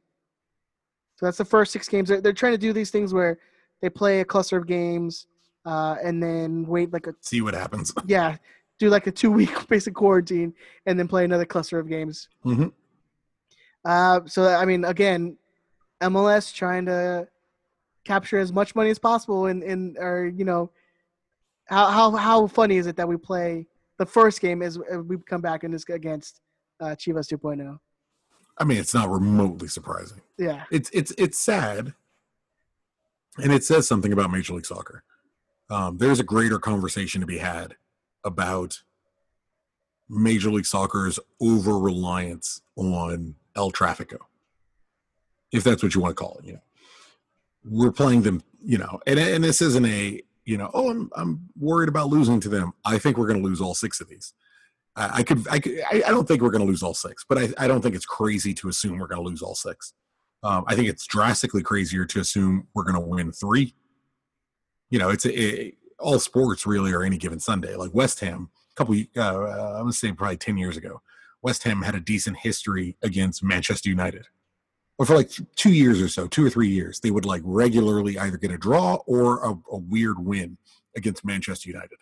So 1.16 1.26
that's 1.26 1.38
the 1.38 1.44
first 1.44 1.72
six 1.72 1.88
games. 1.88 2.08
They're, 2.08 2.20
they're 2.20 2.32
trying 2.32 2.52
to 2.52 2.58
do 2.58 2.72
these 2.72 2.90
things 2.90 3.12
where 3.12 3.38
they 3.82 3.90
play 3.90 4.20
a 4.20 4.24
cluster 4.24 4.56
of 4.56 4.66
games 4.66 5.26
uh, 5.66 5.96
and 6.02 6.22
then 6.22 6.66
wait 6.66 6.92
like 6.92 7.06
a 7.06 7.14
See 7.20 7.40
what 7.40 7.54
happens. 7.54 7.92
yeah, 8.06 8.36
do 8.78 8.88
like 8.88 9.06
a 9.06 9.10
two 9.10 9.30
week 9.30 9.50
basic 9.68 9.94
quarantine 9.94 10.54
and 10.86 10.98
then 10.98 11.08
play 11.08 11.24
another 11.24 11.44
cluster 11.44 11.78
of 11.78 11.88
games. 11.88 12.28
Mhm. 12.44 12.72
Uh, 13.84 14.20
so 14.26 14.46
I 14.46 14.64
mean, 14.64 14.84
again, 14.84 15.36
MLS 16.00 16.54
trying 16.54 16.86
to 16.86 17.28
capture 18.04 18.38
as 18.38 18.52
much 18.52 18.74
money 18.74 18.90
as 18.90 18.98
possible, 18.98 19.46
in 19.46 19.62
in 19.62 19.96
or 19.98 20.26
you 20.26 20.44
know, 20.44 20.70
how 21.66 21.86
how 21.86 22.10
how 22.12 22.46
funny 22.46 22.76
is 22.76 22.86
it 22.86 22.96
that 22.96 23.08
we 23.08 23.16
play 23.16 23.66
the 23.98 24.06
first 24.06 24.40
game 24.40 24.62
is 24.62 24.78
we 24.78 25.16
come 25.26 25.40
back 25.40 25.64
and 25.64 25.74
it's 25.74 25.84
against 25.88 26.40
uh, 26.80 26.96
Chivas 26.96 27.32
2.0. 27.32 27.78
I 28.58 28.64
mean, 28.64 28.78
it's 28.78 28.94
not 28.94 29.10
remotely 29.10 29.68
surprising. 29.68 30.20
Yeah, 30.36 30.64
It's 30.70 30.90
it's 30.90 31.12
it's 31.16 31.38
sad, 31.38 31.94
and 33.42 33.52
it 33.52 33.64
says 33.64 33.86
something 33.86 34.12
about 34.12 34.30
Major 34.30 34.54
League 34.54 34.66
Soccer. 34.66 35.04
Um, 35.70 35.98
there's 35.98 36.18
a 36.18 36.24
greater 36.24 36.58
conversation 36.58 37.20
to 37.20 37.26
be 37.26 37.38
had 37.38 37.76
about 38.24 38.82
Major 40.08 40.50
League 40.50 40.66
Soccer's 40.66 41.20
over 41.40 41.78
reliance 41.78 42.62
on 42.76 43.36
El 43.54 43.70
Trafico, 43.70 44.18
if 45.52 45.62
that's 45.62 45.82
what 45.82 45.94
you 45.94 46.00
want 46.00 46.16
to 46.16 46.22
call 46.22 46.38
it. 46.40 46.46
You 46.46 46.52
know, 46.54 46.62
we're 47.64 47.92
playing 47.92 48.22
them. 48.22 48.42
You 48.60 48.78
know, 48.78 49.00
and 49.06 49.20
and 49.20 49.44
this 49.44 49.62
isn't 49.62 49.86
a 49.86 50.20
you 50.44 50.56
know, 50.56 50.70
oh, 50.72 50.90
I'm 50.90 51.10
I'm 51.14 51.48
worried 51.58 51.88
about 51.88 52.08
losing 52.08 52.40
to 52.40 52.48
them. 52.48 52.72
I 52.84 52.98
think 52.98 53.18
we're 53.18 53.28
going 53.28 53.40
to 53.40 53.46
lose 53.46 53.60
all 53.60 53.74
six 53.74 54.00
of 54.00 54.08
these. 54.08 54.32
I, 54.98 55.22
could 55.22 55.46
I 55.48 55.58
could 55.60 55.80
I, 55.90 56.00
don't 56.10 56.26
think 56.26 56.42
we're 56.42 56.50
going 56.50 56.64
to 56.64 56.66
lose 56.66 56.82
all 56.82 56.94
six, 56.94 57.24
but 57.28 57.38
I, 57.38 57.48
I 57.56 57.68
don't 57.68 57.82
think 57.82 57.94
it's 57.94 58.06
crazy 58.06 58.52
to 58.54 58.68
assume 58.68 58.98
we're 58.98 59.06
going 59.06 59.22
to 59.22 59.28
lose 59.28 59.42
all 59.42 59.54
six. 59.54 59.92
Um, 60.42 60.64
I 60.66 60.74
think 60.74 60.88
it's 60.88 61.06
drastically 61.06 61.62
crazier 61.62 62.04
to 62.06 62.20
assume 62.20 62.66
we're 62.74 62.84
going 62.84 62.94
to 62.94 63.00
win 63.00 63.32
three. 63.32 63.74
You 64.90 64.98
know, 64.98 65.10
it's 65.10 65.26
a, 65.26 65.72
all 65.98 66.18
sports 66.18 66.66
really 66.66 66.92
are 66.92 67.02
any 67.02 67.18
given 67.18 67.40
Sunday. 67.40 67.76
Like 67.76 67.92
West 67.92 68.20
Ham, 68.20 68.50
a 68.72 68.74
couple, 68.74 68.94
uh, 69.16 69.20
I'm 69.20 69.82
going 69.82 69.86
to 69.90 69.92
say 69.92 70.12
probably 70.12 70.36
10 70.36 70.56
years 70.56 70.76
ago, 70.76 71.00
West 71.42 71.62
Ham 71.64 71.82
had 71.82 71.94
a 71.94 72.00
decent 72.00 72.38
history 72.38 72.96
against 73.02 73.42
Manchester 73.42 73.88
United. 73.88 74.26
Or 74.98 75.06
for 75.06 75.14
like 75.14 75.30
two 75.54 75.72
years 75.72 76.02
or 76.02 76.08
so, 76.08 76.26
two 76.26 76.44
or 76.44 76.50
three 76.50 76.68
years, 76.68 76.98
they 76.98 77.12
would 77.12 77.24
like 77.24 77.42
regularly 77.44 78.18
either 78.18 78.36
get 78.36 78.50
a 78.50 78.58
draw 78.58 78.96
or 79.06 79.44
a, 79.44 79.50
a 79.72 79.78
weird 79.78 80.18
win 80.18 80.58
against 80.96 81.24
Manchester 81.24 81.68
United. 81.70 81.98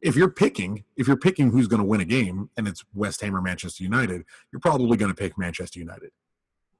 If 0.00 0.14
you're 0.14 0.30
picking, 0.30 0.84
if 0.96 1.08
you're 1.08 1.16
picking 1.16 1.50
who's 1.50 1.66
going 1.66 1.82
to 1.82 1.86
win 1.86 2.00
a 2.00 2.04
game 2.04 2.50
and 2.56 2.68
it's 2.68 2.84
West 2.94 3.20
Ham 3.20 3.36
or 3.36 3.42
Manchester 3.42 3.82
United, 3.82 4.24
you're 4.52 4.60
probably 4.60 4.96
going 4.96 5.10
to 5.10 5.16
pick 5.16 5.36
Manchester 5.36 5.80
United 5.80 6.10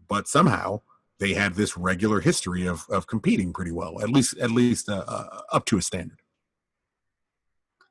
but 0.08 0.26
somehow 0.26 0.80
they 1.20 1.34
had 1.34 1.54
this 1.54 1.76
regular 1.76 2.20
history 2.20 2.66
of 2.66 2.86
of 2.90 3.06
competing 3.06 3.52
pretty 3.52 3.72
well, 3.72 4.00
at 4.00 4.08
least 4.08 4.36
at 4.38 4.50
least 4.50 4.88
uh, 4.88 5.04
uh, 5.06 5.40
up 5.52 5.64
to 5.66 5.78
a 5.78 5.82
standard. 5.82 6.20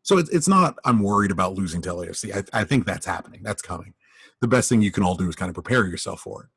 So 0.01 0.17
it's 0.17 0.29
it's 0.29 0.47
not 0.47 0.77
I'm 0.83 1.01
worried 1.01 1.31
about 1.31 1.53
losing 1.53 1.81
to 1.83 1.89
LAFC. 1.89 2.35
I, 2.35 2.61
I 2.61 2.63
think 2.63 2.85
that's 2.85 3.05
happening. 3.05 3.41
That's 3.43 3.61
coming. 3.61 3.93
The 4.41 4.47
best 4.47 4.69
thing 4.69 4.81
you 4.81 4.91
can 4.91 5.03
all 5.03 5.15
do 5.15 5.29
is 5.29 5.35
kind 5.35 5.49
of 5.49 5.55
prepare 5.55 5.85
yourself 5.85 6.21
for 6.21 6.43
it. 6.43 6.49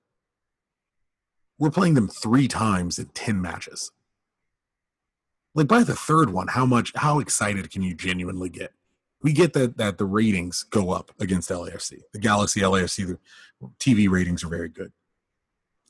We're 1.58 1.70
playing 1.70 1.94
them 1.94 2.08
three 2.08 2.48
times 2.48 2.98
in 2.98 3.06
ten 3.08 3.40
matches. 3.40 3.92
Like 5.54 5.68
by 5.68 5.82
the 5.82 5.94
third 5.94 6.30
one, 6.30 6.48
how 6.48 6.64
much 6.66 6.92
how 6.96 7.18
excited 7.18 7.70
can 7.70 7.82
you 7.82 7.94
genuinely 7.94 8.48
get? 8.48 8.72
We 9.22 9.32
get 9.32 9.52
that 9.54 9.76
that 9.78 9.98
the 9.98 10.04
ratings 10.06 10.62
go 10.64 10.90
up 10.90 11.10
against 11.20 11.50
LAFC. 11.50 11.98
The 12.12 12.18
Galaxy 12.20 12.60
LAFC 12.60 13.06
the 13.06 13.18
TV 13.78 14.08
ratings 14.08 14.42
are 14.44 14.48
very 14.48 14.68
good 14.68 14.92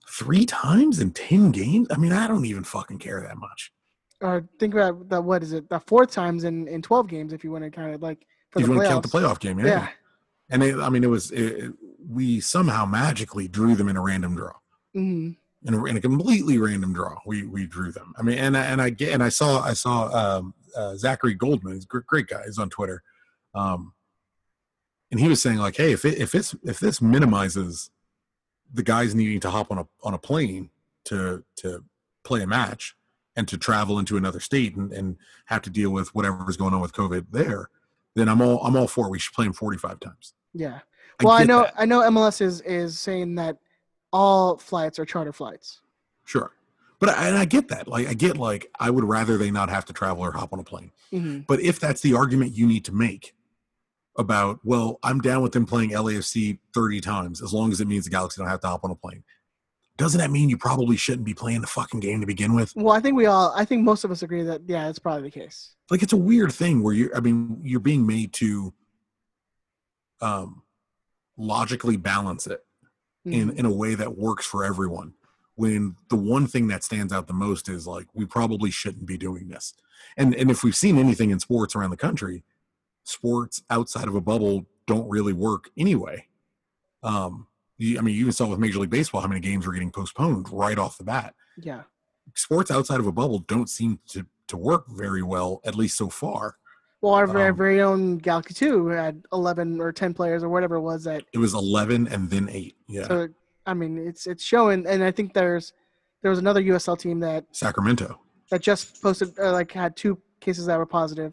three 0.09 0.45
times 0.45 0.99
in 0.99 1.13
10 1.13 1.53
games 1.53 1.87
i 1.93 1.97
mean 1.97 2.11
i 2.11 2.27
don't 2.27 2.45
even 2.45 2.65
fucking 2.65 2.99
care 2.99 3.21
that 3.21 3.37
much 3.39 3.73
or 4.21 4.45
think 4.59 4.75
about 4.75 5.09
that. 5.09 5.23
What 5.23 5.43
is 5.45 5.53
it? 5.53 5.69
The 5.71 5.79
four 5.79 6.05
times 6.05 6.43
in 6.45 6.67
in 6.69 6.83
12 6.83 7.07
games, 7.09 7.33
if 7.33 7.43
you 7.45 7.51
want 7.53 7.63
to 7.65 7.71
kind 7.71 7.95
of 7.95 8.03
like 8.03 8.19
if 8.21 8.55
the 8.55 8.61
you 8.63 8.71
want 8.71 8.83
to 8.83 8.89
count 8.89 9.03
the 9.05 9.09
playoff 9.09 9.39
game 9.39 9.59
yeah, 9.61 9.67
Yeah. 9.67 9.89
and 10.51 10.63
it, 10.65 10.77
i 10.79 10.89
mean 10.91 11.05
it 11.05 11.07
was 11.09 11.31
it, 11.31 11.73
we 12.09 12.41
somehow 12.41 12.85
magically 12.87 13.47
drew 13.47 13.77
them 13.77 13.89
in 13.89 13.97
a 13.97 14.01
random 14.03 14.35
draw 14.35 14.53
Mhm. 14.97 15.37
In 15.67 15.75
a, 15.75 15.85
in 15.85 15.97
a 15.97 16.01
completely 16.01 16.59
random 16.59 16.93
draw 16.93 17.17
we 17.27 17.45
we 17.45 17.67
drew 17.67 17.93
them 17.93 18.15
i 18.19 18.23
mean 18.23 18.39
and 18.39 18.57
I- 18.57 18.65
and 18.67 18.81
i 18.81 18.91
get 18.91 19.13
and 19.13 19.23
i 19.23 19.29
saw 19.29 19.61
i 19.63 19.73
saw 19.75 20.09
um 20.37 20.55
uh, 20.77 20.97
zachary 20.97 21.35
goldman 21.35 21.75
he's 21.75 21.85
a 21.85 21.87
gr- 21.87 21.99
great 22.01 22.29
guy 22.29 22.43
he's 22.47 22.59
on 22.59 22.71
twitter 22.71 23.03
um 23.55 23.93
and 25.11 25.21
he 25.21 25.29
was 25.29 25.43
saying 25.43 25.59
like 25.59 25.77
hey 25.77 25.93
if 25.93 26.05
it, 26.05 26.19
if 26.19 26.35
it's 26.35 26.55
if 26.65 26.81
this 26.81 27.03
minimizes 27.03 27.91
the 28.73 28.83
guys 28.83 29.15
needing 29.15 29.41
to 29.41 29.51
hop 29.51 29.71
on 29.71 29.79
a 29.79 29.87
on 30.03 30.15
a 30.15 30.19
plane 30.19 30.71
to 31.05 31.45
to 31.57 31.85
play 32.25 32.43
a 32.43 32.47
match 32.47 32.97
and 33.37 33.47
to 33.49 33.57
travel 33.59 33.99
into 33.99 34.17
another 34.17 34.41
state 34.41 34.77
and, 34.77 34.93
and 34.93 35.17
have 35.47 35.63
to 35.63 35.71
deal 35.71 35.91
with 35.91 36.15
whatever's 36.15 36.57
going 36.57 36.73
on 36.73 36.81
with 36.81 36.93
covid 36.93 37.27
there 37.31 37.69
then 38.15 38.29
i'm 38.29 38.41
all 38.41 38.65
i'm 38.65 38.77
all 38.77 38.87
for 38.89 39.07
it. 39.07 39.11
we 39.11 39.19
should 39.19 39.35
play 39.35 39.45
them 39.45 39.53
45 39.53 40.01
times 40.01 40.33
Yeah. 40.55 40.79
Well, 41.23 41.33
I 41.35 41.41
get 41.41 41.49
know 41.49 41.63
that. 41.65 41.75
I 41.77 41.85
know 41.85 42.01
MLS 42.11 42.41
is 42.41 42.63
is 42.63 42.99
saying 42.99 43.35
that 43.35 43.59
all 44.13 44.57
flights 44.59 44.99
are 44.99 45.05
charter 45.05 45.33
flights. 45.33 45.81
Sure. 46.25 46.53
But 46.99 47.11
I, 47.11 47.29
and 47.29 47.39
I 47.39 47.47
get 47.47 47.69
that. 47.69 47.89
Like, 47.89 48.07
I 48.09 48.15
get 48.15 48.37
like 48.37 48.71
I 48.79 48.91
would 48.91 49.05
rather 49.05 49.39
they 49.39 49.51
not 49.51 49.71
have 49.71 49.87
to 49.87 49.93
travel 49.93 50.23
or 50.23 50.33
hop 50.33 50.53
on 50.53 50.61
a 50.61 50.65
plane. 50.65 50.93
Mhm. 51.13 51.47
But 51.47 51.61
if 51.61 51.81
that's 51.81 52.03
the 52.03 52.15
argument 52.15 52.53
you 52.57 52.67
need 52.67 52.85
to 52.85 52.93
make 52.93 53.35
about, 54.19 54.61
well, 54.65 54.99
I'm 55.03 55.21
down 55.21 55.43
with 55.43 55.53
them 55.53 55.65
playing 55.65 55.91
LAFC 55.91 56.59
30 56.75 57.01
times 57.01 57.43
as 57.43 57.55
long 57.55 57.73
as 57.73 57.81
it 57.81 57.89
means 57.89 58.05
the 58.05 58.11
Galaxy 58.11 58.41
don't 58.41 58.51
have 58.51 58.61
to 58.61 58.67
hop 58.67 58.85
on 58.85 58.91
a 58.91 58.95
plane. 58.95 59.25
Doesn't 59.97 60.19
that 60.19 60.31
mean 60.31 60.49
you 60.49 60.57
probably 60.57 60.97
shouldn't 60.97 61.25
be 61.25 61.35
playing 61.35 61.61
the 61.61 61.67
fucking 61.67 62.01
game 62.01 62.21
to 62.21 62.27
begin 62.27 62.55
with? 62.55 62.73
Well, 62.75 62.95
I 62.95 63.01
think 63.01 63.17
we 63.17 63.27
all 63.27 63.53
I 63.57 63.65
think 63.65 63.83
most 63.83 64.05
of 64.05 64.11
us 64.11 64.23
agree 64.23 64.43
that 64.43 64.63
yeah, 64.67 64.87
that's 64.87 64.99
probably 64.99 65.23
the 65.23 65.31
case. 65.31 65.75
Like, 65.91 66.03
it's 66.03 66.13
a 66.13 66.19
weird 66.19 66.53
thing 66.53 66.83
where 66.83 66.95
you're, 66.95 67.17
I 67.17 67.21
mean, 67.21 67.61
you're 67.65 67.81
being 67.81 68.07
made 68.07 68.33
to 68.35 68.73
um, 70.21 70.63
logically 71.37 71.97
balance 71.97 72.47
it 72.47 72.65
in 73.25 73.51
Mhm. 73.51 73.59
in 73.59 73.67
a 73.67 73.73
way 73.73 73.95
that 73.95 74.17
works 74.17 74.47
for 74.47 74.65
everyone 74.65 75.15
when 75.57 75.97
the 76.09 76.17
one 76.17 76.47
thing 76.47 76.69
that 76.69 76.83
stands 76.83 77.13
out 77.13 77.27
the 77.27 77.35
most 77.35 77.69
is 77.69 77.87
like 77.87 78.07
we 78.15 78.25
probably 78.25 78.71
shouldn't 78.71 79.05
be 79.07 79.19
doing 79.19 79.49
this 79.49 79.75
and 80.17 80.35
and 80.35 80.51
if 80.51 80.63
we've 80.65 80.77
seen 80.77 80.97
anything 80.97 81.31
in 81.31 81.39
sports 81.39 81.77
around 81.77 81.91
the 81.91 81.97
country 81.97 82.43
sports 83.05 83.63
outside 83.69 84.09
of 84.09 84.15
a 84.15 84.21
bubble 84.21 84.67
don't 84.87 85.09
really 85.09 85.33
work 85.35 85.71
anyway 85.77 86.27
um 87.03 87.47
you, 87.79 87.99
i 87.99 88.01
mean 88.01 88.15
you 88.15 88.23
even 88.23 88.33
saw 88.33 88.47
with 88.47 88.59
major 88.59 88.79
league 88.79 88.91
baseball 88.91 89.21
how 89.21 89.29
many 89.29 89.41
games 89.41 89.67
were 89.67 89.73
getting 89.73 89.91
postponed 89.91 90.49
right 90.51 90.79
off 90.79 90.97
the 90.99 91.05
bat 91.05 91.35
yeah. 91.59 91.83
sports 92.35 92.71
outside 92.71 93.01
of 93.01 93.07
a 93.07 93.13
bubble 93.13 93.41
don't 93.41 93.69
seem 93.69 93.99
to 94.09 94.25
to 94.47 94.57
work 94.57 94.87
very 94.89 95.23
well 95.23 95.61
at 95.65 95.75
least 95.75 95.97
so 95.97 96.09
far 96.09 96.57
Well, 97.03 97.15
our 97.15 97.27
very, 97.27 97.51
Um, 97.51 97.57
very 97.57 97.81
own 97.81 98.19
Galaxy 98.19 98.53
2 98.55 98.89
had 98.89 99.25
11 99.33 99.81
or 99.81 99.91
10 99.93 100.13
players 100.15 100.43
or 100.45 100.49
whatever 100.49 100.77
it 100.77 100.83
was 100.83 101.05
that 101.05 101.23
it 101.33 101.39
was 101.39 101.55
11 101.55 102.09
and 102.09 102.29
then 102.29 102.49
8 102.51 102.77
yeah 102.89 103.07
so 103.09 103.29
I 103.67 103.75
mean, 103.75 103.99
it's 103.99 104.27
it's 104.27 104.43
showing 104.43 104.87
and 104.87 105.03
I 105.05 105.11
think 105.11 105.33
there's 105.35 105.73
there 106.23 106.31
was 106.31 106.39
another 106.39 106.63
USL 106.63 106.99
team 106.99 107.21
that 107.21 107.45
sacramento 107.53 108.21
that 108.51 108.61
just 108.63 109.01
posted 109.03 109.39
uh, 109.39 109.53
like 109.53 109.71
had 109.73 109.97
two 109.97 110.19
cases 110.41 110.67
that 110.67 110.77
were 110.79 110.87
positive. 110.87 111.33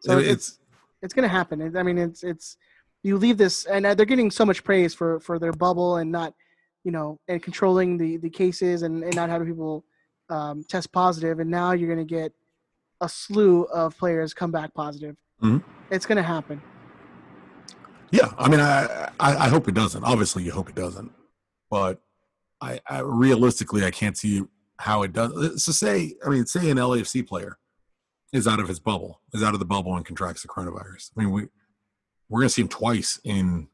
So 0.00 0.18
It- 0.18 0.28
it's 0.28 0.58
it's 1.02 1.12
going 1.12 1.24
to 1.24 1.28
happen. 1.40 1.76
I 1.76 1.82
mean, 1.82 1.98
it's 1.98 2.22
it's 2.24 2.56
you 3.02 3.18
leave 3.18 3.36
this, 3.36 3.66
and 3.66 3.84
uh, 3.86 3.94
they're 3.94 4.06
getting 4.06 4.30
so 4.30 4.44
much 4.46 4.64
praise 4.64 4.94
for 4.94 5.20
for 5.20 5.38
their 5.38 5.52
bubble 5.52 5.96
and 5.98 6.10
not, 6.10 6.34
you 6.82 6.90
know, 6.90 7.20
and 7.28 7.42
controlling 7.42 7.98
the 7.98 8.16
the 8.16 8.30
cases 8.30 8.82
and, 8.82 9.04
and 9.04 9.14
not 9.14 9.28
having 9.28 9.46
people 9.46 9.84
um, 10.30 10.64
test 10.68 10.90
positive, 10.92 11.38
and 11.40 11.50
now 11.50 11.72
you're 11.72 11.92
going 11.94 12.04
to 12.06 12.14
get 12.20 12.32
a 13.00 13.08
slew 13.08 13.64
of 13.64 13.96
players 13.98 14.32
come 14.34 14.50
back 14.50 14.72
positive. 14.74 15.16
Mhm. 15.42 15.62
It's 15.90 16.06
going 16.06 16.16
to 16.16 16.22
happen. 16.22 16.60
Yeah, 18.10 18.32
I 18.38 18.48
mean, 18.48 18.60
I, 18.60 19.10
I 19.20 19.36
I 19.46 19.48
hope 19.48 19.68
it 19.68 19.74
doesn't. 19.74 20.04
Obviously, 20.04 20.42
you 20.44 20.52
hope 20.52 20.68
it 20.68 20.74
doesn't, 20.76 21.10
but 21.70 22.00
I, 22.60 22.80
I 22.88 23.00
realistically 23.00 23.84
I 23.84 23.90
can't 23.90 24.16
see 24.16 24.42
how 24.78 25.02
it 25.02 25.12
does. 25.12 25.64
So 25.64 25.72
say, 25.72 26.14
I 26.24 26.28
mean, 26.28 26.46
say 26.46 26.70
an 26.70 26.78
LAFC 26.78 27.26
player 27.26 27.58
is 28.32 28.46
out 28.46 28.60
of 28.60 28.68
his 28.68 28.78
bubble, 28.78 29.20
is 29.34 29.42
out 29.42 29.54
of 29.54 29.58
the 29.60 29.66
bubble 29.66 29.96
and 29.96 30.04
contracts 30.06 30.42
the 30.42 30.48
coronavirus. 30.48 31.10
I 31.16 31.20
mean, 31.20 31.30
we 31.32 31.48
we're 32.28 32.40
gonna 32.40 32.48
see 32.48 32.62
him 32.62 32.68
twice 32.68 33.20
in 33.24 33.68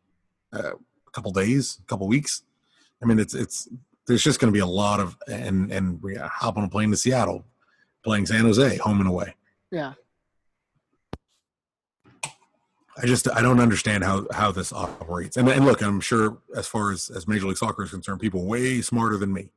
uh, 0.53 0.73
a 0.73 1.11
couple 1.13 1.31
days, 1.31 1.79
a 1.83 1.87
couple 1.87 2.09
weeks. 2.09 2.43
I 3.03 3.07
mean, 3.07 3.19
it's 3.19 3.35
it's 3.35 3.69
there's 4.07 4.23
just 4.23 4.41
gonna 4.41 4.53
be 4.53 4.61
a 4.61 4.67
lot 4.67 4.99
of 4.99 5.17
and 5.29 5.71
and 5.71 6.03
we 6.03 6.15
hop 6.17 6.57
on 6.57 6.65
a 6.65 6.69
plane 6.69 6.91
to 6.91 6.97
Seattle, 6.97 7.45
playing 8.05 8.27
San 8.27 8.41
Jose, 8.41 8.77
home 8.79 9.01
and 9.01 9.09
away. 9.09 9.35
Yeah. 9.71 9.95
I 13.03 13.07
just 13.07 13.31
I 13.31 13.41
don't 13.41 13.59
understand 13.61 14.05
how 14.05 14.27
how 14.33 14.53
this 14.53 14.73
operates. 14.73 15.37
And 15.37 15.49
and 15.49 15.65
look, 15.65 15.83
I'm 15.83 16.01
sure 16.01 16.39
as 16.55 16.67
far 16.67 16.93
as 16.93 17.11
as 17.11 17.27
Major 17.27 17.47
League 17.47 17.57
Soccer 17.57 17.85
is 17.85 17.91
concerned, 17.91 18.21
people 18.21 18.45
way 18.45 18.81
smarter 18.83 19.17
than 19.17 19.33
me 19.33 19.51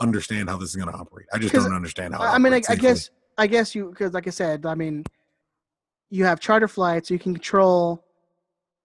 understand 0.00 0.48
how 0.48 0.56
this 0.56 0.70
is 0.70 0.76
going 0.76 0.90
to 0.90 0.98
operate. 0.98 1.26
I 1.32 1.38
just 1.38 1.54
don't 1.54 1.74
understand 1.74 2.14
how. 2.14 2.22
I 2.22 2.34
I 2.34 2.38
mean, 2.38 2.54
I, 2.54 2.62
I 2.68 2.74
guess, 2.74 3.10
I 3.38 3.46
guess 3.46 3.74
you, 3.74 3.90
because 3.90 4.14
like 4.14 4.26
I 4.26 4.30
said, 4.30 4.66
I 4.66 4.74
mean, 4.74 5.04
you 6.08 6.24
have 6.24 6.40
charter 6.40 6.68
flights, 6.68 7.10
you 7.10 7.18
can 7.18 7.34
control, 7.34 8.04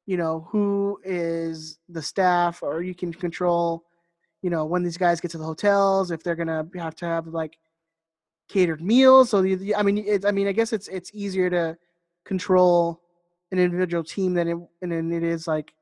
you 0.06 0.18
know, 0.18 0.48
who 0.50 1.00
is 1.04 1.80
the 1.90 2.02
staff, 2.02 2.62
or 2.62 2.84
you 2.84 2.94
can 2.94 3.14
control, 3.14 3.86
you 4.42 4.50
know, 4.50 4.66
when 4.66 4.84
these 4.84 4.98
guys 4.98 5.20
get 5.22 5.32
to 5.32 5.38
the 5.38 5.46
hotels, 5.46 6.12
if 6.12 6.22
they're 6.22 6.36
gonna 6.36 6.68
have 6.76 6.96
to 6.96 7.06
have 7.06 7.28
like 7.28 7.58
catered 8.48 8.82
meals. 8.82 9.30
So, 9.30 9.42
the, 9.42 9.56
the- 9.56 9.76
I 9.76 9.84
mean, 9.84 9.98
it's, 9.98 10.26
I 10.26 10.32
mean, 10.32 10.48
I 10.48 10.52
guess 10.52 10.74
it's 10.74 10.88
it's 10.88 11.12
easier 11.14 11.50
to 11.50 11.78
control 12.26 13.02
an 13.52 13.60
individual 13.60 14.04
team 14.04 14.34
than 14.34 14.48
it, 14.48 14.58
and 14.82 14.92
then 14.92 15.12
it 15.12 15.24
is 15.24 15.48
like 15.48 15.74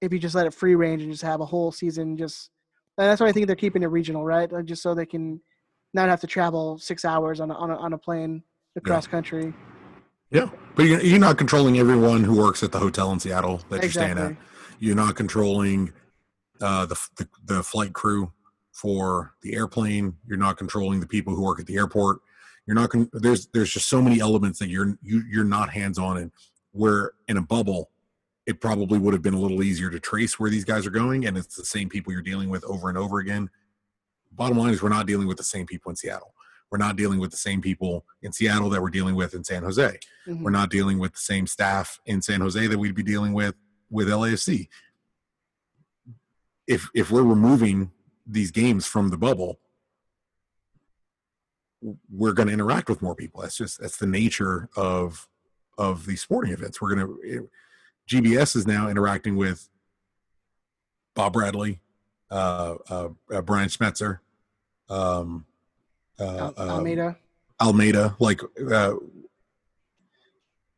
if 0.00 0.12
you 0.12 0.18
just 0.18 0.34
let 0.34 0.46
it 0.46 0.54
free 0.54 0.74
range 0.74 1.02
and 1.02 1.10
just 1.12 1.22
have 1.22 1.40
a 1.40 1.46
whole 1.46 1.72
season 1.72 2.16
just. 2.16 2.50
And 2.98 3.08
that's 3.08 3.20
why 3.20 3.28
I 3.28 3.32
think 3.32 3.46
they're 3.46 3.56
keeping 3.56 3.82
it 3.82 3.86
regional, 3.86 4.24
right? 4.24 4.50
Just 4.64 4.82
so 4.82 4.94
they 4.94 5.06
can 5.06 5.40
not 5.94 6.10
have 6.10 6.20
to 6.20 6.26
travel 6.26 6.78
six 6.78 7.04
hours 7.04 7.40
on 7.40 7.50
a, 7.50 7.54
on 7.54 7.70
a, 7.70 7.76
on 7.76 7.92
a 7.94 7.98
plane 7.98 8.42
across 8.76 9.06
country. 9.06 9.54
Yeah, 10.30 10.50
but 10.74 10.84
you're, 10.84 11.00
you're 11.00 11.18
not 11.18 11.38
controlling 11.38 11.78
everyone 11.78 12.24
who 12.24 12.36
works 12.36 12.62
at 12.62 12.72
the 12.72 12.78
hotel 12.78 13.10
in 13.12 13.18
Seattle 13.18 13.62
that 13.70 13.82
you're 13.82 13.90
staying 13.90 14.18
at. 14.18 14.36
You're 14.80 14.96
not 14.96 15.16
controlling 15.16 15.92
uh, 16.60 16.86
the, 16.86 17.00
the 17.16 17.28
the 17.44 17.62
flight 17.62 17.94
crew 17.94 18.32
for 18.72 19.34
the 19.42 19.54
airplane. 19.54 20.16
You're 20.26 20.38
not 20.38 20.56
controlling 20.56 21.00
the 21.00 21.06
people 21.06 21.34
who 21.34 21.42
work 21.42 21.60
at 21.60 21.66
the 21.66 21.76
airport. 21.76 22.18
You're 22.66 22.74
not. 22.76 22.90
Con- 22.90 23.10
there's 23.12 23.46
there's 23.48 23.72
just 23.72 23.88
so 23.88 24.00
many 24.00 24.20
elements 24.20 24.58
that 24.60 24.68
you're 24.68 24.96
you, 25.02 25.22
you're 25.30 25.44
not 25.44 25.70
hands 25.70 25.98
on 25.98 26.16
in. 26.18 26.32
Where 26.72 27.12
in 27.26 27.36
a 27.36 27.42
bubble, 27.42 27.90
it 28.46 28.60
probably 28.60 28.98
would 28.98 29.12
have 29.12 29.22
been 29.22 29.34
a 29.34 29.40
little 29.40 29.62
easier 29.62 29.90
to 29.90 29.98
trace 29.98 30.38
where 30.38 30.50
these 30.50 30.64
guys 30.64 30.86
are 30.86 30.90
going, 30.90 31.26
and 31.26 31.36
it's 31.36 31.56
the 31.56 31.64
same 31.64 31.88
people 31.88 32.12
you're 32.12 32.22
dealing 32.22 32.48
with 32.48 32.62
over 32.64 32.88
and 32.88 32.96
over 32.96 33.18
again. 33.18 33.50
Bottom 34.32 34.56
line 34.58 34.72
is, 34.72 34.80
we're 34.82 34.88
not 34.88 35.06
dealing 35.06 35.26
with 35.26 35.36
the 35.36 35.42
same 35.44 35.66
people 35.66 35.90
in 35.90 35.96
Seattle. 35.96 36.32
We're 36.70 36.78
not 36.78 36.94
dealing 36.94 37.18
with 37.18 37.32
the 37.32 37.36
same 37.36 37.60
people 37.60 38.06
in 38.22 38.32
Seattle 38.32 38.70
that 38.70 38.80
we're 38.80 38.90
dealing 38.90 39.16
with 39.16 39.34
in 39.34 39.42
San 39.42 39.64
Jose 39.64 39.98
Mhm. 40.28 40.42
we're 40.42 40.50
not 40.50 40.70
dealing 40.70 41.00
with 41.00 41.12
the 41.14 41.18
same 41.18 41.48
staff 41.48 41.98
in 42.06 42.22
San 42.22 42.40
Jose 42.40 42.64
that 42.68 42.78
we'd 42.78 42.94
be 42.94 43.02
dealing 43.02 43.32
with 43.32 43.56
with 43.90 44.06
LAFC. 44.08 44.68
If 46.68 46.88
if 46.94 47.10
we're 47.10 47.24
removing 47.24 47.90
these 48.30 48.50
games 48.50 48.86
from 48.86 49.10
the 49.10 49.18
bubble, 49.18 49.58
we're 52.10 52.32
going 52.32 52.48
to 52.48 52.54
interact 52.54 52.88
with 52.88 53.02
more 53.02 53.14
people. 53.14 53.40
That's 53.40 53.56
just 53.56 53.80
that's 53.80 53.96
the 53.96 54.06
nature 54.06 54.68
of 54.76 55.28
of 55.78 56.06
these 56.06 56.20
sporting 56.20 56.52
events. 56.52 56.80
We're 56.80 56.94
going 56.94 57.06
to 57.06 57.50
GBS 58.08 58.56
is 58.56 58.66
now 58.66 58.88
interacting 58.88 59.36
with 59.36 59.68
Bob 61.14 61.32
Bradley, 61.32 61.80
uh, 62.30 62.76
uh, 62.88 63.08
uh, 63.32 63.42
Brian 63.42 63.68
Schmetzer, 63.68 64.18
um, 64.88 65.46
uh, 66.18 66.24
Al- 66.24 66.54
um, 66.56 66.70
Almeyda. 66.70 67.16
Almeyda. 67.60 68.16
Like 68.18 68.40
uh, 68.70 68.94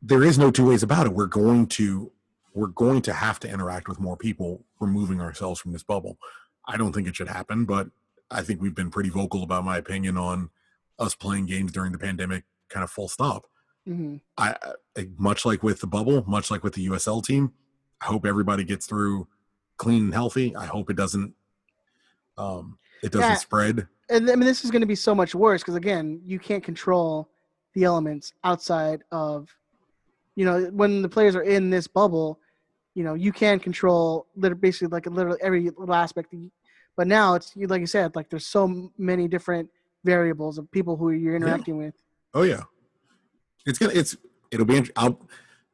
there 0.01 0.23
is 0.23 0.38
no 0.38 0.51
two 0.51 0.69
ways 0.69 0.83
about 0.83 1.07
it. 1.07 1.12
We're 1.12 1.27
going 1.27 1.67
to 1.69 2.12
we're 2.55 2.69
going 2.69 3.03
to 3.03 3.12
have 3.12 3.41
to 3.41 3.49
interact 3.49 3.88
with 3.88 3.99
more 3.99 4.17
people, 4.17 4.65
removing 4.79 5.21
ourselves 5.21 5.59
from 5.59 5.73
this 5.73 5.83
bubble. 5.83 6.19
I 6.66 6.77
don't 6.77 6.92
think 6.92 7.09
it 7.09 7.16
should 7.16 7.29
happen, 7.29 7.64
but 7.64 7.88
I 8.31 8.42
think 8.42 8.61
we've 8.62 8.75
been 8.75 8.90
pretty 8.90 9.11
vocal 9.11 9.42
about 9.42 9.64
my 9.64 9.77
opinion 9.79 10.16
on 10.16 10.51
us 10.98 11.14
playing 11.14 11.46
games 11.46 11.72
during 11.72 11.92
the 11.92 11.98
pandemic. 11.98 12.44
Kind 12.68 12.85
of 12.85 12.90
full 12.90 13.09
stop. 13.09 13.46
hmm 13.87 14.16
I, 14.38 14.57
I 14.96 15.09
much 15.18 15.44
like 15.44 15.62
with 15.62 15.81
the 15.81 15.87
bubble, 15.87 16.25
much 16.27 16.51
like 16.51 16.64
with 16.64 16.75
the 16.75 16.87
USL 16.88 17.22
team. 17.22 17.53
I 18.01 18.07
hope 18.07 18.25
everybody 18.25 18.64
gets 18.64 18.87
through 18.87 19.29
clean 19.77 20.05
and 20.05 20.14
healthy. 20.14 20.57
I 20.57 20.66
hope 20.66 20.88
it 20.90 20.96
doesn't 20.96 21.35
um, 22.38 22.79
it 23.03 23.12
doesn't 23.12 23.33
Yeah. 23.33 23.37
spread. 23.38 23.87
And 24.09 24.31
I 24.31 24.37
mean, 24.37 24.46
this 24.46 24.64
is 24.64 24.70
going 24.70 24.81
to 24.81 24.87
be 24.87 24.94
so 24.94 25.14
much 25.14 25.35
worse 25.35 25.61
because 25.62 25.75
again, 25.75 26.20
you 26.25 26.38
can't 26.38 26.64
control 26.64 27.29
the 27.75 27.85
elements 27.85 28.33
outside 28.44 29.03
of, 29.12 29.48
you 30.35 30.44
know, 30.44 30.64
when 30.72 31.03
the 31.03 31.09
players 31.09 31.35
are 31.37 31.42
in 31.42 31.70
this 31.70 31.87
bubble, 31.87 32.40
you 32.95 33.05
know, 33.05 33.15
you 33.15 33.33
can 33.33 33.59
control 33.59 34.27
literally 34.37 34.61
basically 34.61 34.89
like 34.89 35.07
literally 35.07 35.39
every 35.43 35.71
little 35.71 35.95
aspect. 35.95 36.35
But 36.97 37.07
now 37.07 37.35
it's 37.35 37.55
you- 37.57 37.67
like 37.67 37.81
you 37.81 37.87
said, 37.87 38.15
like 38.17 38.29
there's 38.31 38.47
so 38.47 38.91
many 38.99 39.29
different 39.29 39.71
variables 40.05 40.59
of 40.59 40.71
people 40.71 40.97
who 40.97 41.11
you're 41.11 41.37
interacting 41.37 41.77
with. 41.79 41.95
Oh 42.35 42.43
yeah, 42.43 42.63
it's 43.67 43.79
gonna 43.79 43.93
it's 43.95 44.17
it'll 44.51 44.67
be. 44.67 44.83
I'll 44.97 45.19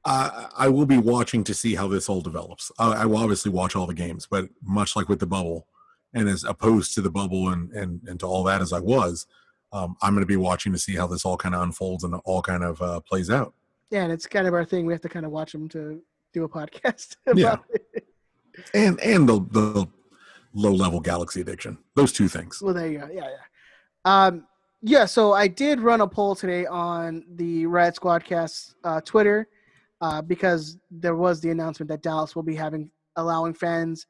I 0.05 0.49
I 0.57 0.69
will 0.69 0.87
be 0.87 0.99
watching 0.99 1.45
to 1.45 1.55
see 1.55 1.75
how 1.75 1.89
this 1.89 2.09
all 2.09 2.21
develops. 2.21 2.71
I, 2.79 3.03
I 3.03 3.07
will 3.07 3.19
obviously 3.19 3.51
watch 3.51 3.75
all 3.75 3.87
the 3.87 3.95
games, 3.95 4.27
but 4.31 4.49
much 4.63 4.95
like 4.97 5.09
with 5.09 5.19
the 5.21 5.27
bubble, 5.27 5.67
and 6.15 6.29
as 6.29 6.45
opposed 6.45 6.95
to 6.95 7.01
the 7.01 7.11
bubble 7.11 7.49
and 7.49 7.73
and 7.73 8.01
and 8.07 8.21
to 8.21 8.27
all 8.27 8.45
that 8.45 8.61
as 8.63 8.73
I 8.73 8.81
was, 8.81 9.27
um, 9.73 9.97
I'm 10.03 10.15
going 10.15 10.23
to 10.23 10.27
be 10.27 10.37
watching 10.37 10.73
to 10.73 10.79
see 10.79 10.95
how 10.95 11.07
this 11.09 11.25
all 11.25 11.37
kind 11.37 11.55
of 11.55 11.63
unfolds 11.63 12.05
and 12.05 12.15
all 12.25 12.43
kind 12.43 12.63
of 12.63 12.81
uh, 12.81 13.01
plays 13.01 13.29
out. 13.31 13.55
Yeah, 13.91 14.03
and 14.05 14.13
it's 14.13 14.27
kind 14.27 14.47
of 14.47 14.55
our 14.55 14.65
thing. 14.65 14.87
We 14.87 14.93
have 14.93 15.03
to 15.03 15.09
kind 15.09 15.27
of 15.27 15.33
watch 15.33 15.53
them 15.53 15.69
to 15.71 16.01
do 16.33 16.45
a 16.45 16.49
podcast 16.49 17.17
about 17.27 17.39
Yeah. 17.39 17.57
it. 17.95 18.05
And 18.75 18.99
and 19.01 19.29
the 19.29 19.41
the 19.51 19.87
low 20.53 20.73
level 20.73 21.01
galaxy 21.01 21.41
addiction. 21.41 21.79
Those 21.95 22.13
two 22.13 22.29
things. 22.29 22.61
Well, 22.61 22.75
there 22.75 22.89
you 22.89 22.99
go. 22.99 23.09
Yeah, 23.13 23.29
yeah. 23.31 23.37
Um, 24.05 24.47
yeah, 24.83 25.05
so 25.07 25.33
I 25.33 25.49
did 25.49 25.81
run 25.81 26.01
a 26.01 26.07
poll 26.09 26.35
today 26.35 26.67
on 26.67 27.25
the 27.35 27.67
Riot 27.67 27.97
Squadcast 27.97 28.75
uh, 28.85 29.01
Twitter 29.01 29.49
uh, 30.01 30.23
because 30.23 30.79
there 30.91 31.17
was 31.17 31.41
the 31.41 31.51
announcement 31.51 31.89
that 31.91 32.03
Dallas 32.03 32.35
will 32.37 32.43
be 32.45 32.55
having 32.55 32.91
allowing 33.17 33.55
fans 33.55 34.07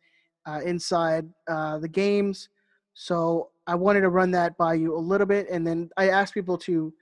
uh, 0.46 0.60
inside 0.64 1.26
uh, 1.48 1.78
the 1.78 1.88
games. 1.88 2.48
So 2.94 3.50
I 3.66 3.74
wanted 3.74 4.00
to 4.02 4.08
run 4.10 4.30
that 4.32 4.56
by 4.56 4.74
you 4.74 4.96
a 4.96 4.98
little 4.98 5.26
bit, 5.26 5.48
and 5.50 5.66
then 5.66 5.90
I 5.96 6.08
asked 6.10 6.34
people 6.34 6.58
to 6.58 6.92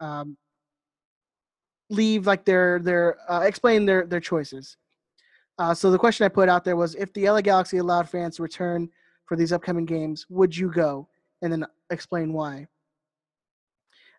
um, 0.00 0.36
leave 1.92 2.26
like 2.26 2.44
their 2.44 2.78
their 2.78 3.16
uh, 3.30 3.40
explain 3.40 3.86
their 3.86 4.06
their 4.06 4.20
choices. 4.20 4.76
Uh, 5.58 5.74
so 5.74 5.90
the 5.90 5.98
question 5.98 6.24
I 6.24 6.28
put 6.28 6.48
out 6.48 6.64
there 6.64 6.76
was, 6.76 6.94
if 6.94 7.12
the 7.12 7.28
LA 7.28 7.42
Galaxy 7.42 7.76
allowed 7.76 8.08
fans 8.08 8.36
to 8.36 8.42
return 8.42 8.88
for 9.26 9.36
these 9.36 9.52
upcoming 9.52 9.84
games, 9.84 10.26
would 10.30 10.56
you 10.56 10.72
go? 10.72 11.08
And 11.42 11.52
then 11.52 11.66
explain 11.90 12.32
why. 12.32 12.66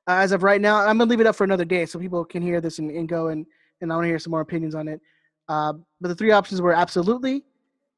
Uh, 0.08 0.18
as 0.18 0.32
of 0.32 0.44
right 0.44 0.62
now, 0.62 0.78
I'm 0.78 0.98
gonna 0.98 1.10
leave 1.10 1.22
it 1.22 1.28
up 1.28 1.36
for 1.36 1.44
another 1.44 1.66
day 1.66 1.86
so 1.86 1.98
people 1.98 2.24
can 2.24 2.42
hear 2.42 2.62
this 2.62 2.80
and, 2.80 2.92
and 2.92 3.10
go 3.10 3.28
and 3.28 3.46
and 3.82 3.92
I 3.92 3.96
want 3.96 4.06
to 4.06 4.10
hear 4.10 4.20
some 4.20 4.32
more 4.32 4.42
opinions 4.42 4.76
on 4.76 4.88
it. 4.88 5.02
Uh, 5.50 5.74
but 6.00 6.08
the 6.08 6.16
three 6.16 6.32
options 6.32 6.62
were 6.62 6.74
absolutely, 6.74 7.44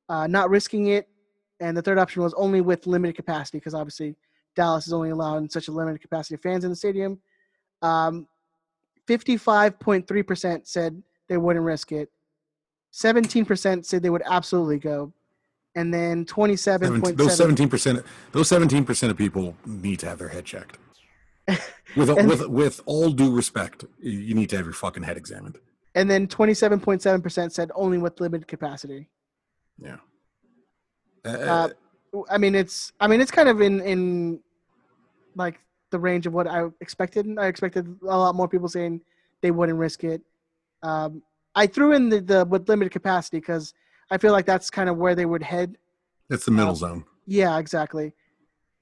uh, 0.09 0.25
not 0.25 0.49
risking 0.49 0.87
it, 0.87 1.07
and 1.59 1.77
the 1.77 1.81
third 1.81 1.99
option 1.99 2.23
was 2.23 2.33
only 2.33 2.61
with 2.61 2.87
limited 2.87 3.15
capacity 3.15 3.59
because 3.59 3.73
obviously 3.73 4.15
Dallas 4.55 4.87
is 4.87 4.93
only 4.93 5.11
allowing 5.11 5.49
such 5.49 5.67
a 5.67 5.71
limited 5.71 6.01
capacity 6.01 6.35
of 6.35 6.41
fans 6.41 6.63
in 6.63 6.69
the 6.69 6.75
stadium. 6.75 7.19
Um, 7.81 8.27
55.3% 9.07 10.67
said 10.67 11.01
they 11.27 11.37
wouldn't 11.37 11.65
risk 11.65 11.91
it. 11.91 12.09
17% 12.93 13.85
said 13.85 14.01
they 14.01 14.09
would 14.09 14.23
absolutely 14.25 14.79
go. 14.79 15.13
And 15.75 15.93
then 15.93 16.25
27.7 16.25 16.79
Seventeen- 16.79 17.15
those 17.17 17.35
seventeen 17.37 17.67
percent, 17.69 18.05
those 18.31 18.47
seventeen 18.47 18.85
percent 18.85 19.11
of 19.11 19.17
people 19.17 19.57
need 19.65 19.99
to 19.99 20.07
have 20.07 20.17
their 20.17 20.29
head 20.29 20.45
checked. 20.45 20.77
With 21.97 22.09
with 22.09 22.47
with 22.47 22.81
all 22.85 23.09
due 23.11 23.29
respect, 23.35 23.83
you- 23.99 24.33
need 24.33 24.49
to 24.51 24.55
have 24.57 24.65
your 24.65 24.73
fucking 24.73 25.03
head 25.03 25.17
examined. 25.17 25.57
and 25.93 26.09
then 26.09 26.27
27.7% 26.27 27.51
said 27.51 27.71
only 27.75 27.97
with 27.97 28.19
limited 28.21 28.47
capacity. 28.47 29.09
Yeah. 29.77 29.97
Uh, 31.25 31.69
I 32.29 32.37
mean, 32.37 32.55
it's 32.55 32.91
I 33.01 33.07
mean 33.07 33.19
it's 33.21 33.31
kind 33.31 33.49
of 33.49 33.61
in 33.61 33.81
in 33.81 34.39
like 35.35 35.59
the 35.95 35.99
range 35.99 36.27
of 36.27 36.33
what 36.33 36.45
I 36.45 36.65
expected. 36.81 37.25
I 37.39 37.47
expected 37.47 37.87
a 38.03 38.17
lot 38.17 38.35
more 38.35 38.49
people 38.49 38.67
saying 38.67 38.99
they 39.41 39.51
wouldn't 39.51 39.79
risk 39.79 40.03
it. 40.03 40.21
Um, 40.83 41.23
I 41.55 41.67
threw 41.67 41.93
in 41.93 42.09
the, 42.09 42.19
the 42.19 42.45
with 42.45 42.67
limited 42.67 42.91
capacity 42.91 43.37
because 43.37 43.73
I 44.11 44.17
feel 44.17 44.33
like 44.33 44.45
that's 44.45 44.69
kind 44.69 44.89
of 44.89 44.97
where 44.97 45.15
they 45.15 45.25
would 45.25 45.41
head. 45.41 45.77
That's 46.29 46.43
the 46.43 46.51
middle 46.51 46.71
Uh, 46.71 46.75
zone. 46.75 47.05
Yeah, 47.25 47.57
exactly. 47.57 48.11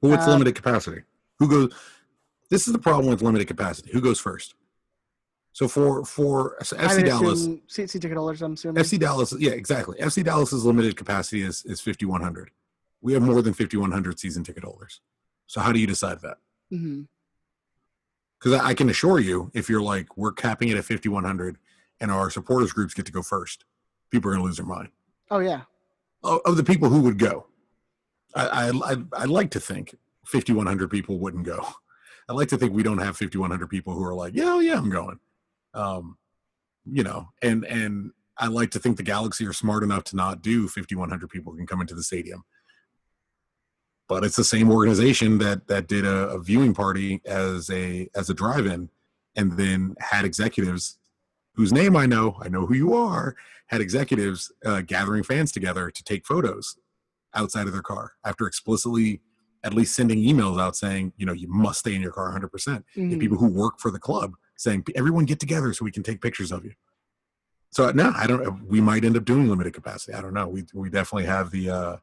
Well, 0.01 0.11
what's 0.11 0.25
uh, 0.27 0.31
limited 0.31 0.55
capacity? 0.55 1.03
Who 1.37 1.47
goes? 1.47 1.73
This 2.49 2.65
is 2.67 2.73
the 2.73 2.79
problem 2.79 3.07
with 3.11 3.21
limited 3.21 3.47
capacity. 3.47 3.91
Who 3.91 4.01
goes 4.01 4.19
first? 4.19 4.55
So 5.53 5.67
for 5.67 6.03
for 6.03 6.55
so 6.63 6.75
FC 6.77 7.05
Dallas, 7.05 7.47
seat 7.67 7.89
ticket 7.89 8.17
holders. 8.17 8.41
I'm 8.41 8.53
assuming. 8.53 8.83
FC 8.83 8.99
Dallas, 8.99 9.35
yeah, 9.37 9.51
exactly. 9.51 9.97
FC 9.99 10.23
Dallas's 10.23 10.65
limited 10.65 10.95
capacity 10.97 11.43
is 11.43 11.63
is 11.65 11.79
5100. 11.79 12.49
We 13.01 13.13
have 13.13 13.21
more 13.21 13.41
than 13.43 13.53
5100 13.53 14.19
season 14.19 14.43
ticket 14.43 14.63
holders. 14.63 14.99
So 15.45 15.61
how 15.61 15.71
do 15.71 15.79
you 15.79 15.85
decide 15.85 16.21
that? 16.21 16.37
Hmm 16.73 17.01
Because 18.39 18.59
I, 18.59 18.69
I 18.69 18.73
can 18.73 18.89
assure 18.89 19.19
you, 19.19 19.51
if 19.53 19.69
you're 19.69 19.81
like 19.81 20.17
we're 20.17 20.31
capping 20.31 20.69
it 20.69 20.77
at 20.77 20.85
5100, 20.85 21.57
and 21.99 22.11
our 22.11 22.29
supporters 22.29 22.73
groups 22.73 22.93
get 22.93 23.05
to 23.05 23.11
go 23.11 23.21
first, 23.21 23.65
people 24.11 24.29
are 24.29 24.33
going 24.33 24.43
to 24.43 24.47
lose 24.47 24.57
their 24.57 24.65
mind. 24.65 24.89
Oh 25.29 25.39
yeah. 25.39 25.61
Of 26.23 26.41
of 26.45 26.57
the 26.57 26.63
people 26.63 26.89
who 26.89 27.01
would 27.01 27.19
go, 27.19 27.47
I 28.35 28.47
I 28.47 28.91
I 28.91 28.95
I'd 29.17 29.29
like 29.29 29.51
to 29.51 29.59
think 29.59 29.95
5100 30.25 30.89
people 30.89 31.19
wouldn't 31.19 31.45
go. 31.45 31.65
I'd 32.29 32.33
like 32.33 32.47
to 32.49 32.57
think 32.57 32.73
we 32.73 32.83
don't 32.83 32.99
have 32.99 33.17
5100 33.17 33.67
people 33.67 33.93
who 33.93 34.03
are 34.05 34.15
like, 34.15 34.33
yeah, 34.33 34.45
oh, 34.53 34.59
yeah, 34.61 34.77
I'm 34.77 34.89
going. 34.89 35.19
Um, 35.73 36.17
you 36.85 37.03
know, 37.03 37.29
and 37.41 37.65
and 37.65 38.11
I 38.37 38.47
like 38.47 38.71
to 38.71 38.79
think 38.79 38.97
the 38.97 39.03
Galaxy 39.03 39.45
are 39.45 39.53
smart 39.53 39.83
enough 39.83 40.05
to 40.05 40.15
not 40.15 40.41
do 40.41 40.67
5100 40.67 41.29
people 41.29 41.53
can 41.53 41.67
come 41.67 41.81
into 41.81 41.95
the 41.95 42.03
stadium. 42.03 42.43
But 44.07 44.23
it's 44.23 44.35
the 44.35 44.43
same 44.43 44.69
organization 44.69 45.37
that 45.39 45.67
that 45.67 45.87
did 45.87 46.05
a, 46.05 46.29
a 46.29 46.39
viewing 46.39 46.73
party 46.73 47.21
as 47.25 47.69
a 47.69 48.09
as 48.15 48.29
a 48.29 48.33
drive-in, 48.33 48.89
and 49.35 49.53
then 49.53 49.95
had 49.99 50.25
executives 50.25 50.97
whose 51.55 51.71
name 51.71 51.95
I 51.95 52.05
know, 52.05 52.37
I 52.41 52.49
know 52.49 52.65
who 52.65 52.73
you 52.73 52.93
are, 52.95 53.35
had 53.67 53.79
executives 53.81 54.51
uh, 54.65 54.81
gathering 54.81 55.23
fans 55.23 55.51
together 55.51 55.89
to 55.91 56.03
take 56.03 56.25
photos 56.25 56.75
outside 57.35 57.67
of 57.67 57.73
their 57.73 57.81
car 57.81 58.13
after 58.25 58.47
explicitly 58.47 59.21
at 59.63 59.73
least 59.73 59.95
sending 59.95 60.19
emails 60.19 60.59
out 60.59 60.75
saying, 60.75 61.13
you 61.15 61.25
know, 61.25 61.31
you 61.31 61.47
must 61.47 61.79
stay 61.79 61.95
in 61.95 62.01
your 62.01 62.11
car 62.11 62.29
100%. 62.37 62.49
Mhm. 62.49 62.83
And 62.95 63.19
people 63.19 63.37
who 63.37 63.47
work 63.47 63.79
for 63.79 63.91
the 63.91 63.99
club 63.99 64.35
saying, 64.57 64.83
everyone 64.95 65.25
get 65.25 65.39
together 65.39 65.73
so 65.73 65.85
we 65.85 65.91
can 65.91 66.03
take 66.03 66.21
pictures 66.21 66.51
of 66.51 66.65
you. 66.65 66.73
So 67.69 67.89
no, 67.91 68.11
I 68.15 68.27
don't. 68.27 68.67
We 68.67 68.81
might 68.81 69.03
end 69.03 69.17
up 69.17 69.25
doing 69.25 69.49
limited 69.49 69.73
capacity. 69.73 70.13
I 70.13 70.21
don't 70.21 70.33
know. 70.35 70.47
We 70.47 70.63
we 70.75 70.89
definitely 70.91 71.25
have 71.25 71.49
the. 71.49 71.69
uh 71.71 71.97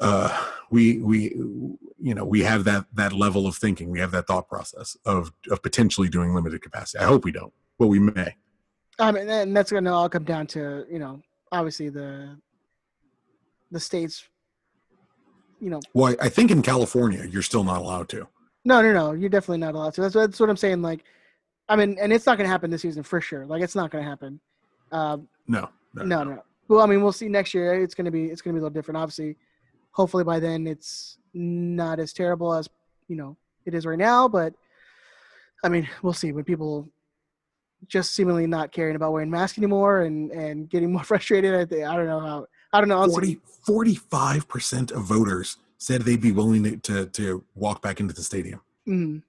uh 0.00 0.50
we 0.70 0.98
we 0.98 1.34
you 2.00 2.14
know 2.14 2.24
we 2.24 2.42
have 2.42 2.64
that 2.64 2.86
that 2.92 3.12
level 3.12 3.46
of 3.46 3.56
thinking 3.56 3.90
we 3.90 4.00
have 4.00 4.10
that 4.10 4.26
thought 4.26 4.48
process 4.48 4.96
of 5.04 5.32
of 5.50 5.62
potentially 5.62 6.08
doing 6.08 6.34
limited 6.34 6.60
capacity 6.62 7.02
i 7.02 7.06
hope 7.06 7.24
we 7.24 7.32
don't 7.32 7.52
but 7.78 7.86
we 7.88 7.98
may 7.98 8.34
I 8.98 9.12
mean, 9.12 9.28
and 9.28 9.54
that's 9.54 9.70
gonna 9.70 9.92
all 9.92 10.08
come 10.08 10.24
down 10.24 10.46
to 10.48 10.86
you 10.90 10.98
know, 10.98 11.20
obviously 11.52 11.90
the 11.90 12.38
the 13.70 13.78
states. 13.78 14.26
You 15.60 15.68
know, 15.68 15.80
well 15.92 16.14
I, 16.20 16.30
think 16.30 16.50
in 16.50 16.62
california 16.62 17.26
you're 17.26 17.42
still 17.42 17.64
not 17.64 17.82
allowed 17.82 18.08
to 18.10 18.26
no, 18.66 18.82
no, 18.82 18.92
no. 18.92 19.12
You're 19.12 19.30
definitely 19.30 19.58
not 19.58 19.76
allowed 19.76 19.94
to. 19.94 20.00
That's, 20.00 20.14
that's 20.14 20.40
what 20.40 20.50
I'm 20.50 20.56
saying. 20.56 20.82
Like, 20.82 21.04
I 21.68 21.76
mean, 21.76 21.96
and 22.00 22.12
it's 22.12 22.26
not 22.26 22.36
gonna 22.36 22.48
happen 22.48 22.68
this 22.68 22.82
season 22.82 23.04
for 23.04 23.20
sure. 23.20 23.46
Like, 23.46 23.62
it's 23.62 23.76
not 23.76 23.92
gonna 23.92 24.04
happen. 24.04 24.40
Um, 24.90 25.28
no 25.46 25.68
no, 25.94 26.24
no. 26.24 26.42
Well, 26.66 26.80
I 26.80 26.86
mean, 26.86 27.00
we'll 27.00 27.12
see 27.12 27.28
next 27.28 27.54
year. 27.54 27.80
It's 27.80 27.94
gonna 27.94 28.10
be 28.10 28.24
it's 28.24 28.42
gonna 28.42 28.54
be 28.54 28.58
a 28.58 28.62
little 28.62 28.74
different. 28.74 28.98
Obviously, 28.98 29.36
hopefully 29.96 30.24
by 30.24 30.38
then 30.38 30.66
it's 30.66 31.16
not 31.32 31.98
as 31.98 32.12
terrible 32.12 32.52
as 32.54 32.68
you 33.08 33.16
know 33.16 33.34
it 33.64 33.72
is 33.74 33.86
right 33.86 33.98
now. 33.98 34.28
But 34.28 34.52
I 35.64 35.68
mean, 35.70 35.88
we'll 36.02 36.12
see 36.12 36.32
when 36.32 36.44
people 36.44 36.88
just 37.88 38.14
seemingly 38.14 38.46
not 38.46 38.72
caring 38.72 38.96
about 38.96 39.12
wearing 39.12 39.30
masks 39.30 39.58
anymore 39.58 40.02
and 40.02 40.30
and 40.30 40.68
getting 40.68 40.92
more 40.92 41.02
frustrated. 41.12 41.54
I 41.54 41.64
think 41.64 41.84
I 41.84 41.96
don't 41.96 42.06
know 42.06 42.20
how 42.20 42.46
I 42.72 42.80
don't 42.80 42.88
know. 42.88 42.98
honestly. 42.98 43.40
40 43.64 43.96
45% 43.96 44.92
of 44.92 45.02
voters 45.02 45.56
said 45.78 46.02
they'd 46.02 46.20
be 46.20 46.32
willing 46.32 46.62
to, 46.64 46.76
to 46.76 47.06
to 47.06 47.44
walk 47.54 47.82
back 47.82 48.00
into 48.00 48.14
the 48.14 48.22
stadium 48.22 48.60
Mhm. 48.86 49.22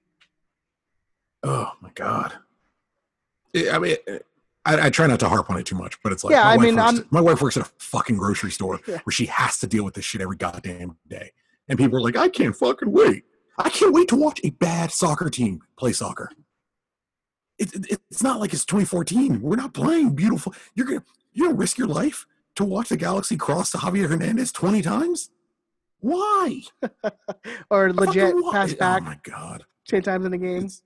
oh 1.42 1.72
my 1.80 1.90
god 1.94 2.34
I 3.56 3.70
i 3.70 3.78
mean 3.78 3.96
I, 4.68 4.86
I 4.86 4.90
try 4.90 5.06
not 5.06 5.18
to 5.20 5.28
harp 5.28 5.50
on 5.50 5.58
it 5.58 5.66
too 5.66 5.74
much, 5.76 6.00
but 6.02 6.12
it's 6.12 6.22
like 6.24 6.32
Yeah, 6.32 6.44
my, 6.44 6.52
I 6.52 6.56
wife 6.56 6.66
mean, 6.66 6.76
works, 6.76 6.92
I'm- 6.98 7.06
my 7.10 7.20
wife 7.20 7.42
works 7.42 7.56
at 7.56 7.62
a 7.66 7.70
fucking 7.78 8.16
grocery 8.16 8.50
store 8.50 8.78
Yeah. 8.86 8.98
where 9.04 9.12
she 9.12 9.26
has 9.26 9.58
to 9.58 9.66
deal 9.66 9.84
with 9.84 9.94
this 9.94 10.04
shit 10.04 10.20
every 10.20 10.36
goddamn 10.36 10.96
day, 11.08 11.32
and 11.68 11.78
people 11.78 11.96
are 11.98 12.02
like, 12.02 12.16
"I 12.16 12.28
can't 12.28 12.54
fucking 12.56 12.90
wait! 12.92 13.24
I 13.56 13.70
can't 13.70 13.92
wait 13.92 14.08
to 14.08 14.16
watch 14.16 14.40
a 14.44 14.50
bad 14.50 14.92
soccer 14.92 15.28
team 15.30 15.60
play 15.76 15.92
soccer." 15.92 16.30
It, 17.58 17.74
it, 17.74 18.00
it's 18.10 18.22
not 18.22 18.38
like 18.40 18.52
it's 18.52 18.64
2014. 18.64 19.40
We're 19.42 19.56
not 19.56 19.74
playing 19.74 20.14
beautiful. 20.14 20.54
You're 20.74 20.86
gonna 20.86 21.02
you're 21.32 21.48
gonna 21.48 21.58
risk 21.58 21.76
your 21.78 21.88
life 21.88 22.26
to 22.56 22.64
watch 22.64 22.88
the 22.90 22.96
Galaxy 22.96 23.36
cross 23.36 23.70
to 23.72 23.78
Javier 23.78 24.08
Hernandez 24.08 24.52
20 24.52 24.82
times? 24.82 25.30
Why? 26.00 26.62
or 27.70 27.92
legit 27.92 28.34
why? 28.36 28.52
pass 28.52 28.72
oh 28.72 28.76
back 28.76 29.02
Oh 29.02 29.06
my 29.06 29.18
god! 29.24 29.64
ten 29.88 30.02
times 30.02 30.24
in 30.26 30.32
the 30.32 30.38
game. 30.38 30.56
It's- 30.58 30.82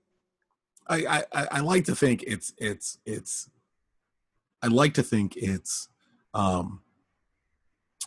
I, 0.87 1.05
I 1.05 1.23
I- 1.41 1.47
I 1.51 1.59
like 1.61 1.85
to 1.85 1.95
think 1.95 2.23
it's 2.23 2.53
it's 2.57 2.97
it's 3.05 3.49
I 4.63 4.67
like 4.67 4.93
to 4.95 5.03
think 5.03 5.35
it's 5.35 5.89
um 6.33 6.81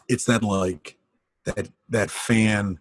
it's 0.09 0.25
that 0.25 0.43
like 0.43 0.97
that 1.45 1.69
that 1.91 2.11
fan 2.11 2.81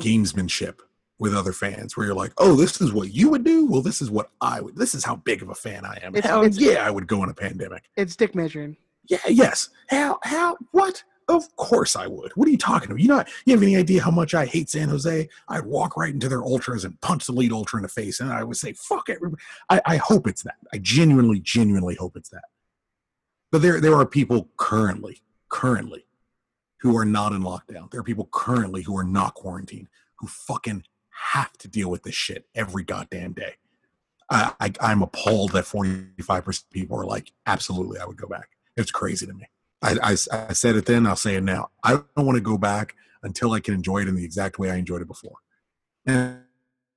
gamesmanship 0.00 0.78
with 1.18 1.34
other 1.34 1.52
fans 1.52 1.96
where 1.96 2.06
you're 2.06 2.14
like, 2.14 2.32
oh, 2.38 2.54
this 2.54 2.80
is 2.80 2.92
what 2.92 3.12
you 3.12 3.28
would 3.30 3.42
do. 3.44 3.66
Well, 3.66 3.82
this 3.82 4.00
is 4.00 4.08
what 4.10 4.30
I 4.40 4.60
would. 4.60 4.76
This 4.76 4.94
is 4.94 5.04
how 5.04 5.16
big 5.16 5.42
of 5.42 5.48
a 5.48 5.54
fan 5.54 5.84
I 5.84 5.98
am. 6.02 6.14
It's- 6.14 6.24
Hell 6.30 6.44
it's- 6.44 6.60
yeah, 6.60 6.86
I 6.86 6.90
would 6.90 7.08
go 7.08 7.24
in 7.24 7.28
a 7.30 7.34
pandemic. 7.34 7.90
It's 7.96 8.14
dick 8.14 8.34
measuring. 8.36 8.76
Yeah, 9.08 9.18
yes. 9.28 9.70
How 9.88 10.18
how 10.22 10.56
what? 10.70 11.02
Of 11.30 11.54
course 11.56 11.94
I 11.94 12.06
would. 12.06 12.32
What 12.36 12.48
are 12.48 12.50
you 12.50 12.56
talking 12.56 12.90
about? 12.90 13.00
You 13.00 13.08
know, 13.08 13.22
you 13.44 13.52
have 13.52 13.62
any 13.62 13.76
idea 13.76 14.00
how 14.02 14.10
much 14.10 14.32
I 14.34 14.46
hate 14.46 14.70
San 14.70 14.88
Jose? 14.88 15.28
I'd 15.48 15.66
walk 15.66 15.94
right 15.94 16.12
into 16.14 16.26
their 16.26 16.42
ultras 16.42 16.84
and 16.86 16.98
punch 17.02 17.26
the 17.26 17.32
lead 17.32 17.52
ultra 17.52 17.78
in 17.78 17.82
the 17.82 17.88
face, 17.88 18.20
and 18.20 18.32
I 18.32 18.42
would 18.44 18.56
say, 18.56 18.72
"Fuck 18.72 19.10
it." 19.10 19.18
I, 19.68 19.82
I 19.84 19.96
hope 19.96 20.26
it's 20.26 20.42
that. 20.44 20.56
I 20.72 20.78
genuinely, 20.78 21.40
genuinely 21.40 21.96
hope 21.96 22.16
it's 22.16 22.30
that. 22.30 22.44
But 23.50 23.62
there, 23.62 23.80
there 23.80 23.94
are 23.94 24.06
people 24.06 24.48
currently, 24.56 25.22
currently, 25.48 26.06
who 26.80 26.96
are 26.96 27.04
not 27.04 27.32
in 27.32 27.42
lockdown. 27.42 27.90
There 27.90 28.00
are 28.00 28.04
people 28.04 28.28
currently 28.32 28.82
who 28.82 28.96
are 28.96 29.04
not 29.04 29.34
quarantined 29.34 29.88
who 30.18 30.26
fucking 30.26 30.84
have 31.32 31.52
to 31.58 31.68
deal 31.68 31.90
with 31.90 32.02
this 32.02 32.14
shit 32.14 32.46
every 32.54 32.84
goddamn 32.84 33.32
day. 33.32 33.54
I, 34.30 34.52
I 34.60 34.72
I'm 34.80 35.02
appalled 35.02 35.52
that 35.52 35.64
45 35.64 36.44
percent 36.44 36.64
of 36.66 36.70
people 36.70 36.98
are 36.98 37.06
like, 37.06 37.32
"Absolutely, 37.46 37.98
I 37.98 38.04
would 38.04 38.16
go 38.16 38.28
back." 38.28 38.50
It's 38.76 38.90
crazy 38.90 39.26
to 39.26 39.32
me. 39.32 39.46
I, 39.82 39.96
I, 40.02 40.10
I 40.32 40.52
said 40.52 40.76
it 40.76 40.86
then, 40.86 41.06
I'll 41.06 41.16
say 41.16 41.36
it 41.36 41.42
now. 41.42 41.70
I 41.84 41.92
don't 41.92 42.26
want 42.26 42.36
to 42.36 42.42
go 42.42 42.58
back 42.58 42.94
until 43.22 43.52
I 43.52 43.60
can 43.60 43.74
enjoy 43.74 44.00
it 44.00 44.08
in 44.08 44.14
the 44.14 44.24
exact 44.24 44.58
way 44.58 44.70
I 44.70 44.76
enjoyed 44.76 45.02
it 45.02 45.08
before. 45.08 45.36
And 46.06 46.42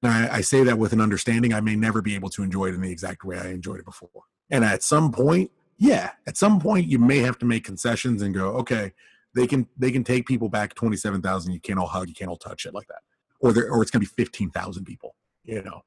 I, 0.04 0.30
I 0.30 0.42
say 0.42 0.64
that 0.64 0.78
with 0.78 0.94
an 0.94 1.02
understanding 1.02 1.54
I 1.54 1.62
may 1.62 1.76
never 1.76 2.02
be 2.02 2.16
able 2.16 2.30
to 2.30 2.44
enjoy 2.44 2.68
it 2.68 2.76
in 2.76 2.82
the 2.82 2.92
exact 2.92 3.24
way 3.24 3.38
I 3.38 3.50
enjoyed 3.50 3.80
it 3.80 3.86
before. 3.86 4.10
And 4.50 4.66
at 4.66 4.84
some 4.84 5.12
point, 5.12 5.52
yeah, 5.82 6.12
at 6.28 6.38
some 6.38 6.60
point 6.60 6.86
you 6.86 7.00
may 7.00 7.18
have 7.18 7.40
to 7.40 7.46
make 7.46 7.64
concessions 7.64 8.22
and 8.22 8.36
go, 8.36 8.50
okay, 8.58 8.94
they 9.34 9.48
can 9.48 9.68
they 9.78 9.92
can 9.92 10.04
take 10.04 10.28
people 10.28 10.48
back 10.48 10.76
twenty 10.76 10.96
seven 10.96 11.24
thousand. 11.24 11.54
You 11.54 11.60
can't 11.60 11.80
all 11.80 11.88
hug, 11.88 12.08
you 12.08 12.14
can't 12.14 12.30
all 12.30 12.38
touch 12.38 12.68
it 12.68 12.74
like 12.76 12.86
that, 12.86 13.02
or 13.40 13.52
there, 13.52 13.68
or 13.68 13.82
it's 13.82 13.90
gonna 13.90 14.02
be 14.02 14.06
fifteen 14.06 14.52
thousand 14.52 14.86
people. 14.86 15.16
You 15.44 15.64
know, 15.64 15.82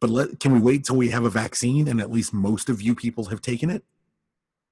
but 0.00 0.08
let, 0.08 0.40
can 0.40 0.54
we 0.54 0.58
wait 0.58 0.84
till 0.84 0.96
we 0.96 1.10
have 1.10 1.24
a 1.24 1.30
vaccine 1.30 1.86
and 1.86 2.00
at 2.00 2.10
least 2.10 2.32
most 2.32 2.70
of 2.70 2.80
you 2.80 2.94
people 2.94 3.26
have 3.26 3.42
taken 3.42 3.68
it? 3.68 3.84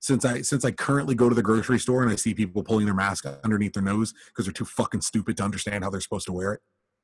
since 0.01 0.25
I 0.25 0.41
since 0.41 0.65
I 0.65 0.71
currently 0.71 1.15
go 1.15 1.29
to 1.29 1.35
the 1.35 1.43
grocery 1.43 1.79
store 1.79 2.03
and 2.03 2.11
I 2.11 2.17
see 2.17 2.33
people 2.33 2.63
pulling 2.63 2.87
their 2.87 2.95
mask 2.95 3.27
underneath 3.43 3.75
their 3.75 3.83
nose 3.83 4.15
because 4.29 4.47
they're 4.47 4.53
too 4.53 4.65
fucking 4.65 5.03
stupid 5.03 5.37
to 5.37 5.43
understand 5.43 5.85
how 5.85 5.91
they're 5.91 6.01
supposed 6.01 6.27
to 6.27 6.33
wear 6.33 6.55
it. 6.55 6.61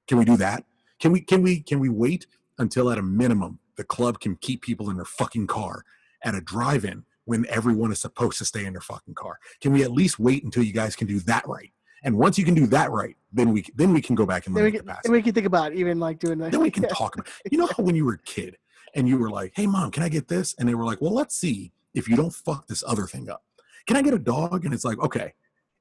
Can 0.09 0.17
we 0.17 0.25
do 0.25 0.39
that? 0.39 0.65
Can 0.99 1.13
we 1.13 1.21
can 1.21 1.43
we 1.43 1.61
can 1.61 1.79
we 1.79 1.91
wait 1.91 2.27
until 2.59 2.91
at 2.91 2.97
a 2.97 3.03
minimum 3.03 3.59
the 3.77 3.85
club 3.85 4.21
can 4.21 4.37
keep 4.37 4.63
people 4.63 4.89
in 4.89 4.97
their 4.97 5.05
fucking 5.05 5.47
car 5.47 5.85
at 6.25 6.35
a 6.35 6.41
drive-in 6.41 7.05
when 7.31 7.47
everyone 7.47 7.93
is 7.93 8.01
supposed 8.01 8.39
to 8.39 8.45
stay 8.45 8.65
in 8.67 8.73
their 8.73 8.81
fucking 8.81 9.15
car? 9.15 9.39
Can 9.61 9.73
we 9.73 9.85
at 9.85 9.93
least 9.93 10.19
wait 10.19 10.43
until 10.43 10.65
you 10.65 10.73
guys 10.73 10.97
can 10.97 11.07
do 11.07 11.21
that 11.21 11.47
right? 11.47 11.71
And 12.03 12.17
once 12.19 12.37
you 12.39 12.45
can 12.45 12.55
do 12.55 12.67
that 12.69 12.91
right, 12.91 13.17
then 13.33 13.53
we 13.53 13.65
then 13.77 13.93
we 13.93 14.03
can 14.03 14.17
go 14.17 14.27
back 14.27 14.47
and 14.47 14.57
Then 14.57 14.65
we 14.65 14.73
can 14.73 14.81
capacity 14.81 15.03
then 15.09 15.13
we 15.13 15.23
can 15.23 15.33
think 15.33 15.47
about 15.47 15.73
even 15.75 16.01
like 16.01 16.19
doing 16.19 16.39
that. 16.39 16.51
then 16.51 16.61
we 16.61 16.71
can 16.73 16.83
talk 17.01 17.15
about 17.15 17.29
you 17.51 17.59
know 17.59 17.67
how 17.67 17.83
when 17.85 17.95
you 17.95 18.05
were 18.05 18.15
a 18.15 18.19
kid 18.19 18.57
and 18.97 19.09
you 19.09 19.17
were 19.17 19.31
like 19.31 19.53
hey 19.55 19.67
mom 19.67 19.91
can 19.93 20.03
i 20.03 20.09
get 20.09 20.27
this 20.27 20.55
and 20.59 20.69
they 20.69 20.75
were 20.75 20.85
like 20.85 21.01
well 21.01 21.13
let's 21.13 21.37
see 21.37 21.71
if 21.95 22.09
you 22.09 22.17
don't 22.17 22.35
fuck 22.35 22.67
this 22.67 22.83
other 22.87 23.07
thing 23.07 23.29
up 23.31 23.45
can 23.87 23.97
i 23.97 24.03
get 24.03 24.13
a 24.15 24.19
dog 24.19 24.65
and 24.65 24.75
it's 24.75 24.85
like 24.85 24.99
okay 24.99 25.33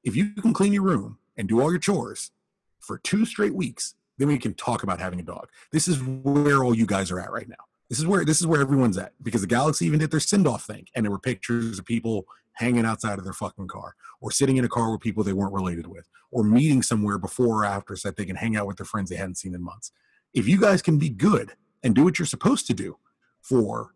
if 0.04 0.14
you 0.14 0.30
can 0.34 0.52
clean 0.52 0.72
your 0.72 0.84
room 0.84 1.18
and 1.36 1.48
do 1.48 1.60
all 1.60 1.70
your 1.70 1.80
chores 1.80 2.30
for 2.78 2.98
two 2.98 3.24
straight 3.24 3.54
weeks 3.54 3.94
then 4.18 4.28
we 4.28 4.38
can 4.38 4.54
talk 4.54 4.82
about 4.84 5.00
having 5.00 5.18
a 5.18 5.24
dog 5.24 5.48
this 5.72 5.88
is 5.88 6.00
where 6.02 6.62
all 6.62 6.74
you 6.74 6.86
guys 6.86 7.10
are 7.10 7.18
at 7.18 7.32
right 7.32 7.48
now 7.48 7.64
this 7.90 7.98
is 7.98 8.06
where 8.06 8.24
this 8.24 8.40
is 8.40 8.46
where 8.46 8.60
everyone's 8.62 8.96
at 8.96 9.12
because 9.22 9.42
the 9.42 9.46
galaxy 9.46 9.84
even 9.84 9.98
did 9.98 10.10
their 10.10 10.20
send 10.20 10.46
off 10.46 10.64
thing 10.64 10.86
and 10.94 11.04
there 11.04 11.10
were 11.10 11.18
pictures 11.18 11.78
of 11.78 11.84
people 11.84 12.24
hanging 12.54 12.84
outside 12.84 13.18
of 13.18 13.24
their 13.24 13.32
fucking 13.32 13.68
car 13.68 13.94
or 14.20 14.30
sitting 14.30 14.56
in 14.56 14.64
a 14.64 14.68
car 14.68 14.92
with 14.92 15.00
people 15.00 15.24
they 15.24 15.32
weren't 15.32 15.52
related 15.52 15.86
with 15.86 16.08
or 16.30 16.44
meeting 16.44 16.82
somewhere 16.82 17.18
before 17.18 17.62
or 17.62 17.64
after 17.64 17.96
so 17.96 18.08
that 18.08 18.16
they 18.16 18.24
can 18.24 18.36
hang 18.36 18.56
out 18.56 18.66
with 18.66 18.76
their 18.76 18.86
friends 18.86 19.10
they 19.10 19.16
hadn't 19.16 19.38
seen 19.38 19.54
in 19.54 19.62
months. 19.62 19.92
If 20.32 20.46
you 20.46 20.60
guys 20.60 20.82
can 20.82 20.98
be 20.98 21.08
good 21.08 21.52
and 21.82 21.94
do 21.94 22.04
what 22.04 22.18
you're 22.18 22.26
supposed 22.26 22.66
to 22.68 22.74
do 22.74 22.98
for 23.40 23.94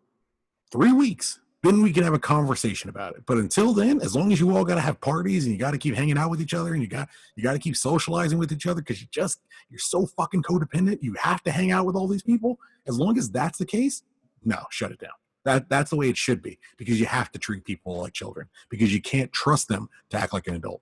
three 0.71 0.91
weeks 0.91 1.39
then 1.65 1.81
we 1.81 1.91
can 1.91 2.03
have 2.03 2.13
a 2.13 2.19
conversation 2.19 2.89
about 2.89 3.15
it. 3.15 3.23
But 3.25 3.37
until 3.37 3.73
then, 3.73 4.01
as 4.01 4.15
long 4.15 4.31
as 4.31 4.39
you 4.39 4.55
all 4.55 4.65
got 4.65 4.75
to 4.75 4.81
have 4.81 4.99
parties 5.01 5.45
and 5.45 5.53
you 5.53 5.59
got 5.59 5.71
to 5.71 5.77
keep 5.77 5.95
hanging 5.95 6.17
out 6.17 6.29
with 6.29 6.41
each 6.41 6.53
other 6.53 6.73
and 6.73 6.81
you 6.81 6.87
got 6.87 7.09
you 7.35 7.43
got 7.43 7.53
to 7.53 7.59
keep 7.59 7.75
socializing 7.75 8.37
with 8.37 8.51
each 8.51 8.67
other 8.67 8.81
because 8.81 9.01
you 9.01 9.07
just 9.11 9.39
you're 9.69 9.79
so 9.79 10.05
fucking 10.05 10.43
codependent. 10.43 10.99
You 11.01 11.13
have 11.13 11.43
to 11.43 11.51
hang 11.51 11.71
out 11.71 11.85
with 11.85 11.95
all 11.95 12.07
these 12.07 12.23
people. 12.23 12.59
As 12.87 12.97
long 12.99 13.17
as 13.17 13.29
that's 13.29 13.57
the 13.57 13.65
case, 13.65 14.03
no, 14.43 14.57
shut 14.69 14.91
it 14.91 14.99
down. 14.99 15.11
That 15.43 15.69
that's 15.69 15.91
the 15.91 15.95
way 15.95 16.09
it 16.09 16.17
should 16.17 16.41
be 16.41 16.59
because 16.77 16.99
you 16.99 17.05
have 17.05 17.31
to 17.31 17.39
treat 17.39 17.63
people 17.63 18.01
like 18.01 18.13
children 18.13 18.47
because 18.69 18.93
you 18.93 19.01
can't 19.01 19.31
trust 19.31 19.67
them 19.67 19.89
to 20.09 20.17
act 20.17 20.33
like 20.33 20.47
an 20.47 20.55
adult. 20.55 20.81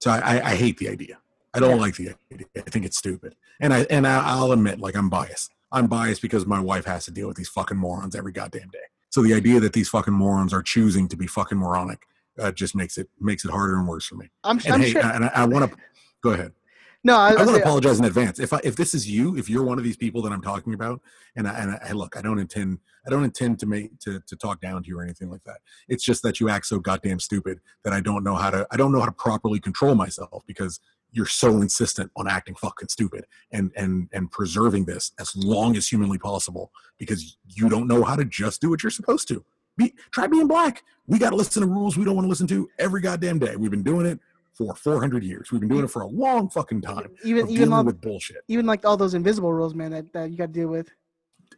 So 0.00 0.10
I, 0.10 0.18
I, 0.18 0.50
I 0.50 0.54
hate 0.56 0.78
the 0.78 0.88
idea. 0.88 1.18
I 1.52 1.60
don't 1.60 1.80
like 1.80 1.96
the 1.96 2.14
idea. 2.32 2.46
I 2.56 2.70
think 2.70 2.84
it's 2.84 2.96
stupid. 2.96 3.34
And 3.60 3.74
I 3.74 3.86
and 3.90 4.06
I, 4.06 4.22
I'll 4.24 4.52
admit, 4.52 4.78
like 4.78 4.94
I'm 4.94 5.08
biased. 5.08 5.52
I'm 5.72 5.86
biased 5.86 6.22
because 6.22 6.46
my 6.46 6.60
wife 6.60 6.84
has 6.84 7.04
to 7.06 7.10
deal 7.10 7.28
with 7.28 7.36
these 7.36 7.48
fucking 7.48 7.76
morons 7.76 8.14
every 8.14 8.32
goddamn 8.32 8.68
day. 8.70 8.78
So 9.10 9.22
the 9.22 9.34
idea 9.34 9.60
that 9.60 9.72
these 9.72 9.88
fucking 9.88 10.14
morons 10.14 10.52
are 10.52 10.62
choosing 10.62 11.08
to 11.08 11.16
be 11.16 11.26
fucking 11.26 11.58
moronic 11.58 12.06
uh, 12.38 12.52
just 12.52 12.74
makes 12.74 12.96
it 12.96 13.08
makes 13.20 13.44
it 13.44 13.50
harder 13.50 13.76
and 13.76 13.86
worse 13.86 14.06
for 14.06 14.14
me. 14.14 14.30
I'm, 14.44 14.58
And 14.64 14.74
I'm 14.74 14.80
hey, 14.80 14.92
sure. 14.92 15.02
and 15.04 15.24
I, 15.26 15.30
I 15.34 15.44
want 15.44 15.70
to 15.70 15.76
go 16.22 16.30
ahead. 16.30 16.52
no, 17.02 17.16
I, 17.16 17.32
I 17.32 17.44
want 17.44 17.56
to 17.56 17.62
apologize 17.62 17.98
in 17.98 18.04
advance. 18.04 18.38
If 18.38 18.52
I, 18.52 18.60
if 18.62 18.76
this 18.76 18.94
is 18.94 19.08
you, 19.10 19.36
if 19.36 19.50
you're 19.50 19.64
one 19.64 19.78
of 19.78 19.84
these 19.84 19.96
people 19.96 20.22
that 20.22 20.32
I'm 20.32 20.42
talking 20.42 20.74
about, 20.74 21.00
and 21.36 21.48
I, 21.48 21.58
and 21.58 21.78
I, 21.82 21.92
look, 21.92 22.16
I 22.16 22.22
don't 22.22 22.38
intend 22.38 22.78
I 23.06 23.10
don't 23.10 23.24
intend 23.24 23.58
to 23.60 23.66
make 23.66 23.98
to 24.00 24.20
to 24.20 24.36
talk 24.36 24.60
down 24.60 24.82
to 24.82 24.88
you 24.88 24.98
or 24.98 25.02
anything 25.02 25.30
like 25.30 25.42
that. 25.44 25.58
It's 25.88 26.04
just 26.04 26.22
that 26.22 26.40
you 26.40 26.48
act 26.48 26.66
so 26.66 26.78
goddamn 26.78 27.20
stupid 27.20 27.60
that 27.84 27.92
I 27.92 28.00
don't 28.00 28.22
know 28.22 28.36
how 28.36 28.50
to 28.50 28.66
I 28.70 28.76
don't 28.76 28.92
know 28.92 29.00
how 29.00 29.06
to 29.06 29.12
properly 29.12 29.58
control 29.58 29.94
myself 29.94 30.44
because 30.46 30.80
you're 31.12 31.26
so 31.26 31.60
insistent 31.60 32.10
on 32.16 32.28
acting 32.28 32.54
fucking 32.54 32.88
stupid 32.88 33.24
and 33.52 33.70
and 33.76 34.08
and 34.12 34.30
preserving 34.30 34.84
this 34.84 35.12
as 35.18 35.34
long 35.36 35.76
as 35.76 35.88
humanly 35.88 36.18
possible 36.18 36.72
because 36.98 37.36
you 37.48 37.68
don't 37.68 37.86
know 37.86 38.02
how 38.04 38.16
to 38.16 38.24
just 38.24 38.60
do 38.60 38.70
what 38.70 38.82
you're 38.82 38.90
supposed 38.90 39.28
to. 39.28 39.44
Be, 39.76 39.94
try 40.10 40.26
being 40.26 40.46
black. 40.46 40.82
We 41.06 41.18
got 41.18 41.30
to 41.30 41.36
listen 41.36 41.62
to 41.62 41.68
rules 41.68 41.96
we 41.96 42.04
don't 42.04 42.14
want 42.14 42.26
to 42.26 42.28
listen 42.28 42.46
to 42.48 42.68
every 42.78 43.00
goddamn 43.00 43.38
day. 43.38 43.56
We've 43.56 43.70
been 43.70 43.82
doing 43.82 44.06
it 44.06 44.18
for 44.52 44.74
400 44.74 45.22
years. 45.22 45.50
We've 45.50 45.60
been 45.60 45.70
doing 45.70 45.84
it 45.84 45.90
for 45.90 46.02
a 46.02 46.06
long 46.06 46.50
fucking 46.50 46.82
time 46.82 47.10
even 47.24 47.48
even 47.48 47.72
all, 47.72 47.84
with 47.84 48.00
bullshit. 48.00 48.42
even 48.48 48.66
like 48.66 48.84
all 48.84 48.96
those 48.96 49.14
invisible 49.14 49.52
rules, 49.52 49.74
man, 49.74 49.90
that, 49.92 50.12
that 50.12 50.30
you 50.30 50.36
got 50.36 50.46
to 50.46 50.52
deal 50.52 50.68
with. 50.68 50.90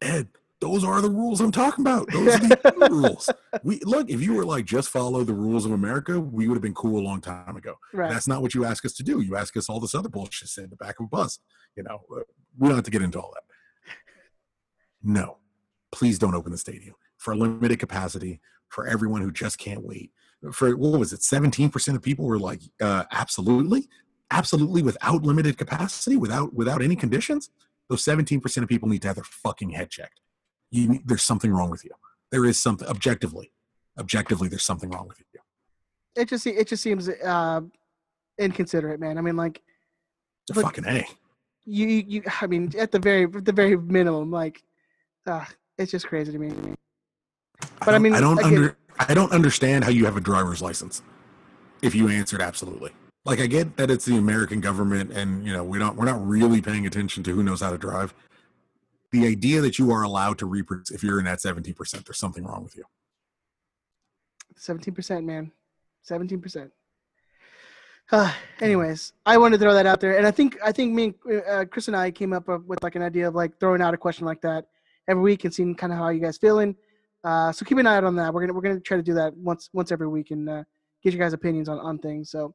Ed, 0.00 0.28
those 0.62 0.84
are 0.84 1.00
the 1.00 1.10
rules 1.10 1.40
I'm 1.40 1.50
talking 1.50 1.82
about. 1.82 2.08
Those 2.12 2.36
are 2.36 2.38
the 2.38 2.86
rules. 2.90 3.28
We 3.64 3.80
look. 3.80 4.08
If 4.08 4.22
you 4.22 4.34
were 4.34 4.44
like 4.44 4.64
just 4.64 4.90
follow 4.90 5.24
the 5.24 5.34
rules 5.34 5.66
of 5.66 5.72
America, 5.72 6.20
we 6.20 6.46
would 6.46 6.54
have 6.54 6.62
been 6.62 6.72
cool 6.72 7.00
a 7.00 7.02
long 7.02 7.20
time 7.20 7.56
ago. 7.56 7.74
Right. 7.92 8.08
That's 8.08 8.28
not 8.28 8.42
what 8.42 8.54
you 8.54 8.64
ask 8.64 8.84
us 8.84 8.92
to 8.94 9.02
do. 9.02 9.20
You 9.20 9.36
ask 9.36 9.56
us 9.56 9.68
all 9.68 9.80
this 9.80 9.92
other 9.92 10.08
bullshit 10.08 10.56
in 10.62 10.70
the 10.70 10.76
back 10.76 11.00
of 11.00 11.06
a 11.06 11.08
bus. 11.08 11.40
You 11.74 11.82
know, 11.82 12.02
uh, 12.16 12.20
we 12.56 12.68
don't 12.68 12.76
have 12.76 12.84
to 12.84 12.92
get 12.92 13.02
into 13.02 13.20
all 13.20 13.32
that. 13.34 13.42
No, 15.02 15.38
please 15.90 16.16
don't 16.16 16.36
open 16.36 16.52
the 16.52 16.58
stadium 16.58 16.94
for 17.18 17.32
a 17.32 17.36
limited 17.36 17.80
capacity 17.80 18.40
for 18.68 18.86
everyone 18.86 19.20
who 19.20 19.32
just 19.32 19.58
can't 19.58 19.82
wait. 19.82 20.12
For 20.52 20.76
what 20.76 21.00
was 21.00 21.12
it? 21.12 21.20
17% 21.20 21.96
of 21.96 22.02
people 22.02 22.24
were 22.24 22.38
like, 22.38 22.60
uh, 22.80 23.02
absolutely, 23.10 23.88
absolutely 24.30 24.82
without 24.82 25.24
limited 25.24 25.58
capacity, 25.58 26.16
without 26.16 26.54
without 26.54 26.82
any 26.82 26.94
conditions. 26.94 27.50
Those 27.88 28.04
17% 28.04 28.62
of 28.62 28.68
people 28.68 28.88
need 28.88 29.02
to 29.02 29.08
have 29.08 29.16
their 29.16 29.24
fucking 29.24 29.70
head 29.70 29.90
checked. 29.90 30.21
You 30.72 31.00
there's 31.04 31.22
something 31.22 31.52
wrong 31.52 31.70
with 31.70 31.84
you. 31.84 31.90
There 32.32 32.44
is 32.46 32.58
something 32.58 32.88
objectively. 32.88 33.52
Objectively, 33.98 34.48
there's 34.48 34.64
something 34.64 34.90
wrong 34.90 35.06
with 35.06 35.20
you. 35.20 35.40
it 36.16 36.28
just 36.28 36.46
it 36.46 36.66
just 36.66 36.82
seems 36.82 37.08
uh, 37.08 37.60
inconsiderate, 38.38 38.98
man. 38.98 39.18
I 39.18 39.20
mean, 39.20 39.36
like 39.36 39.60
It's 40.48 40.56
a 40.56 40.60
Look- 40.60 40.74
fucking 40.74 40.86
A. 40.86 41.06
you 41.66 41.86
you 41.86 42.22
I 42.40 42.46
mean, 42.46 42.72
at 42.78 42.90
the 42.90 42.98
very 42.98 43.24
at 43.24 43.44
the 43.44 43.52
very 43.52 43.76
minimum, 43.76 44.30
like, 44.30 44.62
uh, 45.26 45.44
it's 45.78 45.92
just 45.92 46.06
crazy 46.06 46.32
to 46.32 46.38
me. 46.38 46.50
But 47.78 47.88
I 47.88 47.92
don't- 47.92 48.02
mean, 48.02 48.14
I 48.14 48.20
don't 48.20 48.38
again- 48.38 48.54
under 48.54 48.76
I 48.98 49.14
don't 49.14 49.32
understand 49.32 49.84
how 49.84 49.90
you 49.90 50.04
have 50.06 50.16
a 50.16 50.20
driver's 50.20 50.62
license. 50.62 51.02
If 51.82 51.94
you 51.94 52.08
answered 52.08 52.40
absolutely, 52.40 52.92
like 53.26 53.40
I 53.40 53.46
get 53.46 53.76
that 53.76 53.90
it's 53.90 54.04
the 54.06 54.16
American 54.16 54.60
government, 54.60 55.10
and 55.12 55.44
you 55.46 55.52
know 55.52 55.64
we 55.64 55.78
don't 55.78 55.96
we're 55.96 56.06
not 56.06 56.26
really 56.26 56.62
paying 56.62 56.86
attention 56.86 57.22
to 57.24 57.34
who 57.34 57.42
knows 57.42 57.60
how 57.60 57.70
to 57.70 57.78
drive. 57.78 58.14
The 59.12 59.26
idea 59.26 59.60
that 59.60 59.78
you 59.78 59.90
are 59.92 60.02
allowed 60.02 60.38
to 60.38 60.46
reproduce 60.46 60.90
if 60.90 61.02
you're 61.02 61.18
in 61.18 61.26
that 61.26 61.40
seventeen 61.40 61.74
percent, 61.74 62.06
there's 62.06 62.18
something 62.18 62.44
wrong 62.44 62.64
with 62.64 62.76
you. 62.76 62.84
Seventeen 64.56 64.94
percent, 64.94 65.26
man. 65.26 65.52
Seventeen 66.02 66.40
percent. 66.40 66.72
Uh, 68.10 68.32
anyways, 68.60 69.12
I 69.26 69.38
wanted 69.38 69.58
to 69.58 69.64
throw 69.64 69.74
that 69.74 69.86
out 69.86 70.00
there, 70.00 70.16
and 70.16 70.26
I 70.26 70.30
think 70.30 70.58
I 70.64 70.72
think 70.72 70.94
me, 70.94 71.14
and 71.26 71.42
uh, 71.48 71.64
Chris, 71.66 71.88
and 71.88 71.96
I 71.96 72.10
came 72.10 72.32
up 72.32 72.48
with 72.48 72.82
like 72.82 72.94
an 72.94 73.02
idea 73.02 73.28
of 73.28 73.34
like 73.34 73.58
throwing 73.60 73.82
out 73.82 73.94
a 73.94 73.98
question 73.98 74.26
like 74.26 74.40
that 74.42 74.66
every 75.08 75.22
week 75.22 75.44
and 75.44 75.52
seeing 75.52 75.74
kind 75.74 75.92
of 75.92 75.98
how 75.98 76.08
you 76.08 76.20
guys 76.20 76.38
feeling. 76.38 76.74
Uh, 77.24 77.52
so 77.52 77.64
keep 77.64 77.78
an 77.78 77.86
eye 77.86 77.96
out 77.96 78.04
on 78.04 78.16
that. 78.16 78.32
We're 78.32 78.40
gonna 78.40 78.52
we're 78.52 78.62
gonna 78.62 78.80
try 78.80 78.96
to 78.96 79.02
do 79.02 79.14
that 79.14 79.36
once 79.36 79.68
once 79.72 79.92
every 79.92 80.08
week 80.08 80.30
and 80.30 80.48
uh, 80.48 80.64
get 81.02 81.12
you 81.12 81.18
guys 81.18 81.32
opinions 81.32 81.68
on 81.68 81.78
on 81.78 81.98
things. 81.98 82.30
So 82.30 82.54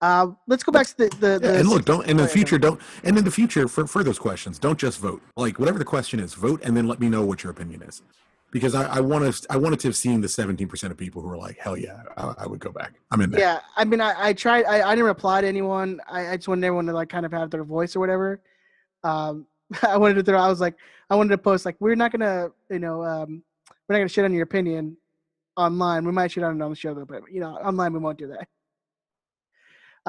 uh, 0.00 0.28
let's 0.46 0.62
go 0.62 0.72
back 0.72 0.86
to 0.86 0.96
the 0.96 1.08
the, 1.16 1.30
Yeah, 1.32 1.38
the 1.38 1.58
and 1.60 1.68
look, 1.68 1.84
don't 1.84 2.06
in 2.06 2.16
the 2.16 2.26
future, 2.26 2.58
don't 2.58 2.80
and 3.04 3.18
in 3.18 3.24
the 3.24 3.30
future 3.30 3.68
for 3.68 3.86
for 3.86 4.02
those 4.02 4.18
questions, 4.18 4.58
don't 4.58 4.78
just 4.78 4.98
vote. 4.98 5.22
Like 5.36 5.58
whatever 5.58 5.78
the 5.78 5.84
question 5.84 6.20
is, 6.20 6.34
vote 6.34 6.60
and 6.64 6.76
then 6.76 6.86
let 6.86 7.00
me 7.00 7.08
know 7.08 7.24
what 7.24 7.42
your 7.44 7.50
opinion 7.50 7.82
is, 7.82 8.02
because 8.50 8.74
I, 8.74 8.96
I 8.96 9.00
want 9.00 9.32
to 9.32 9.46
I 9.52 9.56
wanted 9.56 9.80
to 9.80 9.88
have 9.88 9.96
seen 9.96 10.20
the 10.20 10.28
seventeen 10.28 10.68
percent 10.68 10.90
of 10.90 10.96
people 10.96 11.20
who 11.22 11.30
are 11.30 11.36
like, 11.36 11.58
hell 11.58 11.76
yeah, 11.76 12.02
I, 12.16 12.34
I 12.38 12.46
would 12.46 12.60
go 12.60 12.72
back. 12.72 12.94
I'm 13.10 13.20
in 13.20 13.30
there. 13.30 13.40
Yeah, 13.40 13.60
I 13.76 13.84
mean, 13.84 14.00
I, 14.00 14.14
I 14.28 14.32
tried. 14.32 14.64
I, 14.64 14.88
I 14.88 14.94
didn't 14.94 15.06
reply 15.06 15.42
to 15.42 15.46
anyone. 15.46 16.00
I, 16.08 16.28
I 16.28 16.36
just 16.36 16.48
wanted 16.48 16.66
everyone 16.66 16.86
to 16.86 16.92
like 16.92 17.08
kind 17.08 17.26
of 17.26 17.32
have 17.32 17.50
their 17.50 17.64
voice 17.64 17.94
or 17.94 18.00
whatever. 18.00 18.40
Um, 19.04 19.46
I 19.82 19.96
wanted 19.96 20.14
to 20.14 20.22
throw. 20.22 20.38
I 20.38 20.48
was 20.48 20.60
like, 20.60 20.76
I 21.10 21.14
wanted 21.14 21.30
to 21.30 21.38
post 21.38 21.64
like, 21.64 21.76
we're 21.80 21.94
not 21.94 22.12
gonna, 22.12 22.50
you 22.70 22.78
know, 22.78 23.02
um, 23.02 23.42
we're 23.88 23.94
not 23.94 23.98
gonna 23.98 24.08
shit 24.08 24.24
on 24.24 24.32
your 24.32 24.44
opinion 24.44 24.96
online. 25.56 26.04
We 26.04 26.12
might 26.12 26.32
shit 26.32 26.44
on 26.44 26.60
it 26.60 26.64
on 26.64 26.70
the 26.70 26.76
show 26.76 26.94
though, 26.94 27.04
but 27.04 27.22
you 27.30 27.40
know, 27.40 27.56
online 27.56 27.92
we 27.92 27.98
won't 27.98 28.18
do 28.18 28.28
that. 28.28 28.48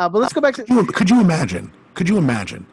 Uh, 0.01 0.09
but 0.09 0.19
let's 0.19 0.33
go 0.33 0.41
back 0.41 0.55
to 0.55 0.63
Could 0.63 0.75
you, 0.75 0.85
could 0.85 1.09
you 1.11 1.21
imagine? 1.21 1.71
Could 1.93 2.09
you 2.09 2.17
imagine 2.17 2.65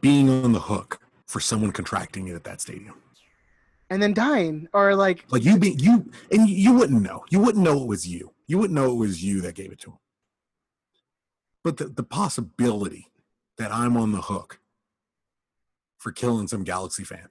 being 0.00 0.30
on 0.30 0.52
the 0.52 0.60
hook 0.60 1.00
for 1.26 1.40
someone 1.40 1.72
contracting 1.72 2.28
it 2.28 2.34
at 2.34 2.44
that 2.44 2.60
stadium? 2.60 2.94
and 3.90 4.00
then 4.02 4.12
dying 4.12 4.68
or 4.72 4.94
like 4.94 5.24
Like 5.30 5.44
you 5.44 5.58
be 5.58 5.70
you 5.78 6.08
and 6.30 6.48
you 6.48 6.72
wouldn't 6.72 7.02
know. 7.02 7.24
You 7.30 7.40
wouldn't 7.40 7.64
know 7.64 7.82
it 7.82 7.88
was 7.88 8.06
you. 8.06 8.32
You 8.46 8.58
wouldn't 8.58 8.78
know 8.78 8.92
it 8.92 8.96
was 8.96 9.24
you 9.24 9.40
that 9.40 9.56
gave 9.56 9.72
it 9.72 9.80
to 9.80 9.90
him. 9.90 9.98
But 11.64 11.78
the, 11.78 11.86
the 11.86 12.04
possibility 12.04 13.10
that 13.56 13.72
I'm 13.72 13.96
on 13.96 14.12
the 14.12 14.20
hook 14.20 14.60
for 15.98 16.12
killing 16.12 16.46
some 16.46 16.62
Galaxy 16.62 17.02
fan. 17.02 17.28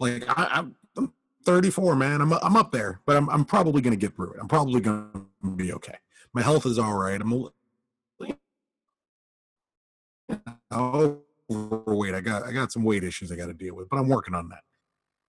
Like 0.00 0.24
I, 0.26 0.48
I'm, 0.50 0.74
I'm 0.96 1.12
34, 1.44 1.96
man. 1.96 2.20
I'm 2.20 2.32
I'm 2.32 2.56
up 2.56 2.72
there, 2.72 3.00
but 3.06 3.16
I'm 3.16 3.28
I'm 3.30 3.44
probably 3.44 3.82
gonna 3.82 3.96
get 3.96 4.14
through 4.14 4.32
it. 4.32 4.40
I'm 4.40 4.48
probably 4.48 4.80
gonna 4.80 5.08
be 5.56 5.72
okay. 5.74 5.96
My 6.32 6.42
health 6.42 6.66
is 6.66 6.78
all 6.78 6.94
right. 6.94 7.20
I'm 7.20 7.48
overweight. 10.72 12.14
I 12.14 12.20
got 12.20 12.44
I 12.44 12.52
got 12.52 12.72
some 12.72 12.84
weight 12.84 13.04
issues 13.04 13.32
I 13.32 13.36
got 13.36 13.46
to 13.46 13.54
deal 13.54 13.74
with, 13.74 13.88
but 13.88 13.96
I'm 13.98 14.08
working 14.08 14.34
on 14.34 14.48
that. 14.50 14.62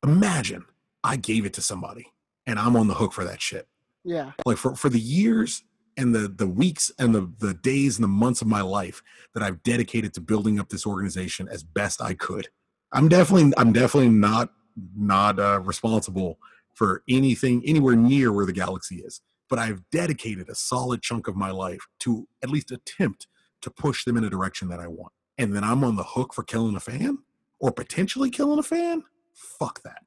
Imagine 0.03 0.66
I 1.03 1.16
gave 1.16 1.45
it 1.45 1.53
to 1.53 1.62
somebody 1.62 2.07
and 2.45 2.59
I'm 2.59 2.76
on 2.76 2.88
the 2.88 2.93
hook 2.93 3.14
for 3.14 3.24
that 3.24 3.41
shit. 3.41 3.68
yeah, 4.03 4.32
Like 4.45 4.57
for 4.57 4.76
for 4.76 4.89
the 4.89 4.99
years 4.99 5.64
and 5.97 6.14
the 6.14 6.28
the 6.28 6.47
weeks 6.47 6.91
and 6.99 7.14
the 7.14 7.32
the 7.39 7.53
days 7.53 7.97
and 7.97 8.03
the 8.03 8.07
months 8.09 8.41
of 8.41 8.47
my 8.47 8.62
life 8.62 9.01
that 9.34 9.43
I've 9.43 9.64
dedicated 9.64 10.14
to 10.16 10.22
building 10.22 10.59
up 10.59 10.70
this 10.70 10.86
organization 10.86 11.47
as 11.49 11.64
best 11.64 12.01
I 12.01 12.14
could. 12.14 12.49
I'm 12.91 13.07
definitely 13.09 13.53
I'm 13.57 13.74
definitely 13.74 14.09
not 14.09 14.51
not 14.96 15.40
uh, 15.40 15.60
responsible 15.64 16.38
for 16.74 17.04
anything 17.10 17.62
anywhere 17.66 17.96
near 17.96 18.32
where 18.32 18.46
the 18.46 18.54
galaxy 18.54 18.98
is, 18.98 19.22
but 19.50 19.60
I've 19.60 19.82
dedicated 19.92 20.50
a 20.50 20.56
solid 20.56 21.02
chunk 21.02 21.28
of 21.28 21.36
my 21.36 21.52
life 21.52 21.88
to 22.00 22.28
at 22.44 22.50
least 22.50 22.72
attempt 22.72 23.28
to 23.62 23.70
push 23.70 24.06
them 24.06 24.18
in 24.18 24.24
a 24.24 24.30
direction 24.30 24.70
that 24.70 24.80
I 24.80 24.88
want. 24.88 25.12
And 25.38 25.56
then 25.56 25.64
I'm 25.64 25.84
on 25.84 25.96
the 25.96 26.04
hook 26.04 26.34
for 26.34 26.44
killing 26.44 26.76
a 26.76 26.80
fan 26.80 27.20
or 27.60 27.72
potentially 27.72 28.30
killing 28.30 28.60
a 28.60 28.64
fan? 28.64 29.04
Fuck 29.34 29.82
that. 29.84 30.04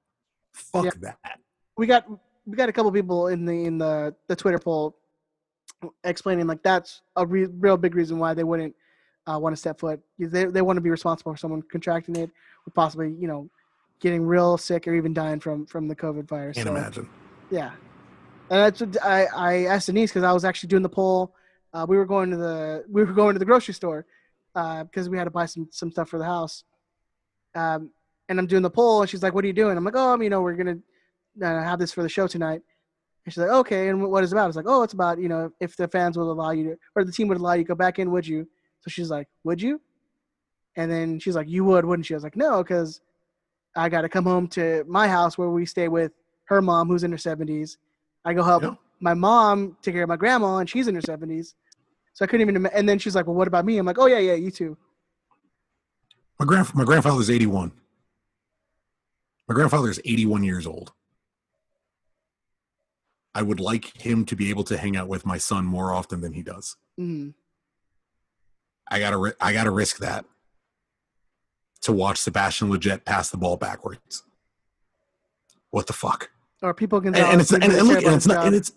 Fuck 0.53 0.85
Yeah. 0.85 0.91
that. 1.01 1.41
we 1.77 1.87
got 1.87 2.07
we 2.47 2.57
got 2.57 2.69
a 2.69 2.73
couple 2.73 2.91
people 2.93 3.29
in 3.29 3.45
the 3.45 3.65
in 3.65 3.79
the 3.79 4.15
the 4.29 4.37
Twitter 4.37 4.59
poll 4.59 4.97
explaining 6.05 6.47
like 6.47 6.63
that's 6.63 7.03
a 7.17 7.27
re- 7.27 7.47
real 7.47 7.77
big 7.77 7.95
reason 7.95 8.19
why 8.19 8.35
they 8.35 8.45
wouldn't 8.45 8.75
uh, 9.27 9.39
want 9.39 9.53
to 9.55 9.57
step 9.57 9.79
foot. 9.81 10.01
They 10.19 10.45
they 10.47 10.63
want 10.63 10.77
to 10.77 10.81
be 10.81 10.91
responsible 10.91 11.33
for 11.33 11.39
someone 11.39 11.63
contracting 11.63 12.17
it 12.17 12.31
or 12.67 12.71
possibly 12.75 13.15
you 13.19 13.27
know 13.29 13.49
getting 14.05 14.23
real 14.25 14.57
sick 14.59 14.87
or 14.87 14.95
even 14.95 15.13
dying 15.15 15.41
from 15.41 15.65
from 15.67 15.89
the 15.89 15.97
COVID 15.97 16.29
virus. 16.29 16.57
Can't 16.57 16.69
So, 16.69 16.77
imagine. 16.77 17.09
Yeah, 17.51 17.71
and 18.51 18.59
that's 18.61 18.81
what 18.81 19.03
I 19.05 19.27
I 19.49 19.53
asked 19.65 19.87
Denise 19.87 20.11
because 20.11 20.23
I 20.23 20.33
was 20.33 20.45
actually 20.45 20.69
doing 20.69 20.83
the 20.83 20.89
poll. 21.01 21.35
Uh, 21.73 21.87
we 21.89 21.97
were 21.97 22.05
going 22.05 22.31
to 22.31 22.37
the 22.37 22.85
we 22.89 23.03
were 23.03 23.13
going 23.13 23.35
to 23.35 23.39
the 23.39 23.45
grocery 23.51 23.75
store 23.75 24.05
because 24.53 25.09
we 25.09 25.17
had 25.19 25.25
to 25.25 25.31
buy 25.31 25.47
some 25.47 25.67
some 25.73 25.91
stuff 25.91 26.09
for 26.11 26.19
the 26.19 26.25
house. 26.37 26.65
Um, 27.57 27.91
and 28.29 28.39
I'm 28.39 28.47
doing 28.47 28.63
the 28.63 28.71
poll, 28.71 29.01
and 29.01 29.09
she's 29.11 29.23
like, 29.23 29.35
"What 29.35 29.45
are 29.45 29.47
you 29.53 29.53
doing?" 29.63 29.77
I'm 29.77 29.85
like, 29.85 29.97
"Oh, 29.97 30.13
I'm, 30.13 30.23
you 30.23 30.31
know, 30.31 30.43
we're 30.43 30.55
gonna 30.63 30.79
uh, 31.43 31.63
have 31.71 31.79
this 31.79 31.93
for 31.93 32.03
the 32.03 32.09
show 32.09 32.27
tonight." 32.27 32.61
And 33.25 33.33
she's 33.33 33.39
like, 33.43 33.51
"Okay, 33.63 33.89
and 33.89 34.03
what 34.03 34.23
is 34.25 34.33
it 34.33 34.37
about?" 34.37 34.49
It's 34.49 34.57
like, 34.57 34.69
"Oh, 34.69 34.83
it's 34.83 34.93
about 34.95 35.19
you 35.19 35.29
know 35.29 35.51
if 35.61 35.77
the 35.77 35.89
fans 35.89 36.17
would 36.19 36.25
allow 36.37 36.51
you 36.51 36.65
to, 36.71 36.77
or 36.95 37.05
the 37.05 37.13
team 37.13 37.29
would 37.29 37.39
allow 37.39 37.55
you 37.55 37.65
to 37.65 37.69
go 37.69 37.75
back 37.75 37.99
in, 37.99 38.11
would 38.11 38.27
you?" 38.27 38.47
So 38.83 38.89
she's 38.91 39.11
like, 39.11 39.29
"Would 39.45 39.61
you?" 39.63 39.81
And 40.77 40.91
then 40.91 41.19
she's 41.21 41.37
like, 41.37 41.49
"You 41.49 41.65
would, 41.65 41.85
wouldn't 41.85 42.09
you?" 42.11 42.17
I 42.17 42.19
was 42.19 42.25
like, 42.25 42.37
"No, 42.37 42.63
because 42.63 43.01
I 43.77 43.89
got 43.89 44.03
to 44.03 44.09
come 44.09 44.25
home 44.25 44.47
to 44.49 44.85
my 44.87 45.09
house 45.09 45.37
where 45.37 45.49
we 45.51 45.67
stay 45.67 45.89
with 45.89 46.13
her 46.45 46.63
mom, 46.63 46.89
who's 46.89 47.03
in 47.05 47.11
her 47.11 47.19
70s. 47.19 47.77
I 48.25 48.33
go 48.35 48.43
help 48.43 48.63
Yeah. 48.63 48.75
my 49.01 49.15
mom 49.15 49.77
take 49.83 49.95
care 49.95 50.03
of 50.05 50.09
my 50.09 50.17
grandma, 50.17 50.59
and 50.59 50.69
she's 50.71 50.89
in 50.89 50.95
her 50.95 51.01
70s. 51.03 51.55
So 52.13 52.25
I 52.25 52.29
couldn't 52.29 52.49
even. 52.49 52.67
And 52.67 52.89
then 52.89 52.99
she's 53.01 53.15
like, 53.17 53.27
"Well, 53.27 53.35
what 53.35 53.49
about 53.49 53.65
me?" 53.65 53.77
I'm 53.79 53.85
like, 53.87 53.99
"Oh 53.99 54.07
yeah, 54.07 54.19
yeah, 54.19 54.35
you 54.35 54.51
too." 54.53 54.77
My 56.39 56.47
grand 56.47 56.73
my 56.75 56.85
grandfather's 56.85 57.29
81. 57.29 57.73
My 59.49 59.55
grandfather 59.55 59.91
is 59.91 60.01
81 60.05 60.45
years 60.45 60.67
old. 60.67 60.93
I 63.35 63.43
would 63.43 63.59
like 63.59 63.97
him 64.01 64.25
to 64.27 64.37
be 64.37 64.49
able 64.51 64.63
to 64.65 64.77
hang 64.79 64.97
out 64.97 65.09
with 65.09 65.27
my 65.27 65.39
son 65.39 65.65
more 65.65 65.93
often 65.93 66.21
than 66.21 66.33
he 66.33 66.43
does. 66.43 66.77
Mm. 66.99 67.35
I 68.89 69.01
gotta 69.01 69.35
I 69.41 69.53
gotta 69.53 69.71
risk 69.73 69.99
that 69.99 70.25
to 71.85 71.93
watch 71.93 72.19
Sebastian 72.19 72.71
Lletget 72.71 73.05
pass 73.05 73.31
the 73.31 73.37
ball 73.37 73.57
backwards. 73.57 74.25
What 75.71 75.87
the 75.87 75.93
fuck? 75.93 76.31
Or 76.63 76.73
people 76.75 77.01
can. 77.01 77.15
And, 77.15 77.25
and 77.25 77.41
it's 77.41 77.53
and, 77.53 77.65
and 77.65 77.89
look, 77.89 78.05
and 78.05 78.15
it's 78.15 78.27
not 78.27 78.47
and 78.47 78.55
it's 78.55 78.73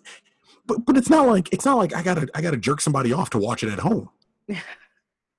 but 0.66 0.84
but 0.84 0.96
it's 0.96 1.08
not 1.08 1.26
like 1.26 1.52
it's 1.52 1.64
not 1.64 1.78
like 1.78 1.94
I 1.94 2.02
gotta 2.02 2.28
I 2.34 2.42
gotta 2.42 2.56
jerk 2.56 2.80
somebody 2.80 3.12
off 3.12 3.30
to 3.30 3.38
watch 3.38 3.62
it 3.62 3.72
at 3.72 3.80
home. 3.80 4.10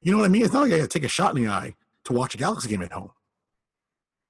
You 0.01 0.13
know 0.13 0.19
what 0.19 0.25
I 0.25 0.29
mean? 0.29 0.45
It's 0.45 0.53
not 0.53 0.61
like 0.61 0.71
I 0.71 0.77
gotta 0.77 0.87
take 0.87 1.03
a 1.03 1.09
shot 1.09 1.35
in 1.35 1.43
the 1.43 1.51
eye 1.51 1.75
to 2.05 2.13
watch 2.13 2.33
a 2.33 2.37
Galaxy 2.37 2.69
game 2.69 2.81
at 2.81 2.93
home. 2.93 3.11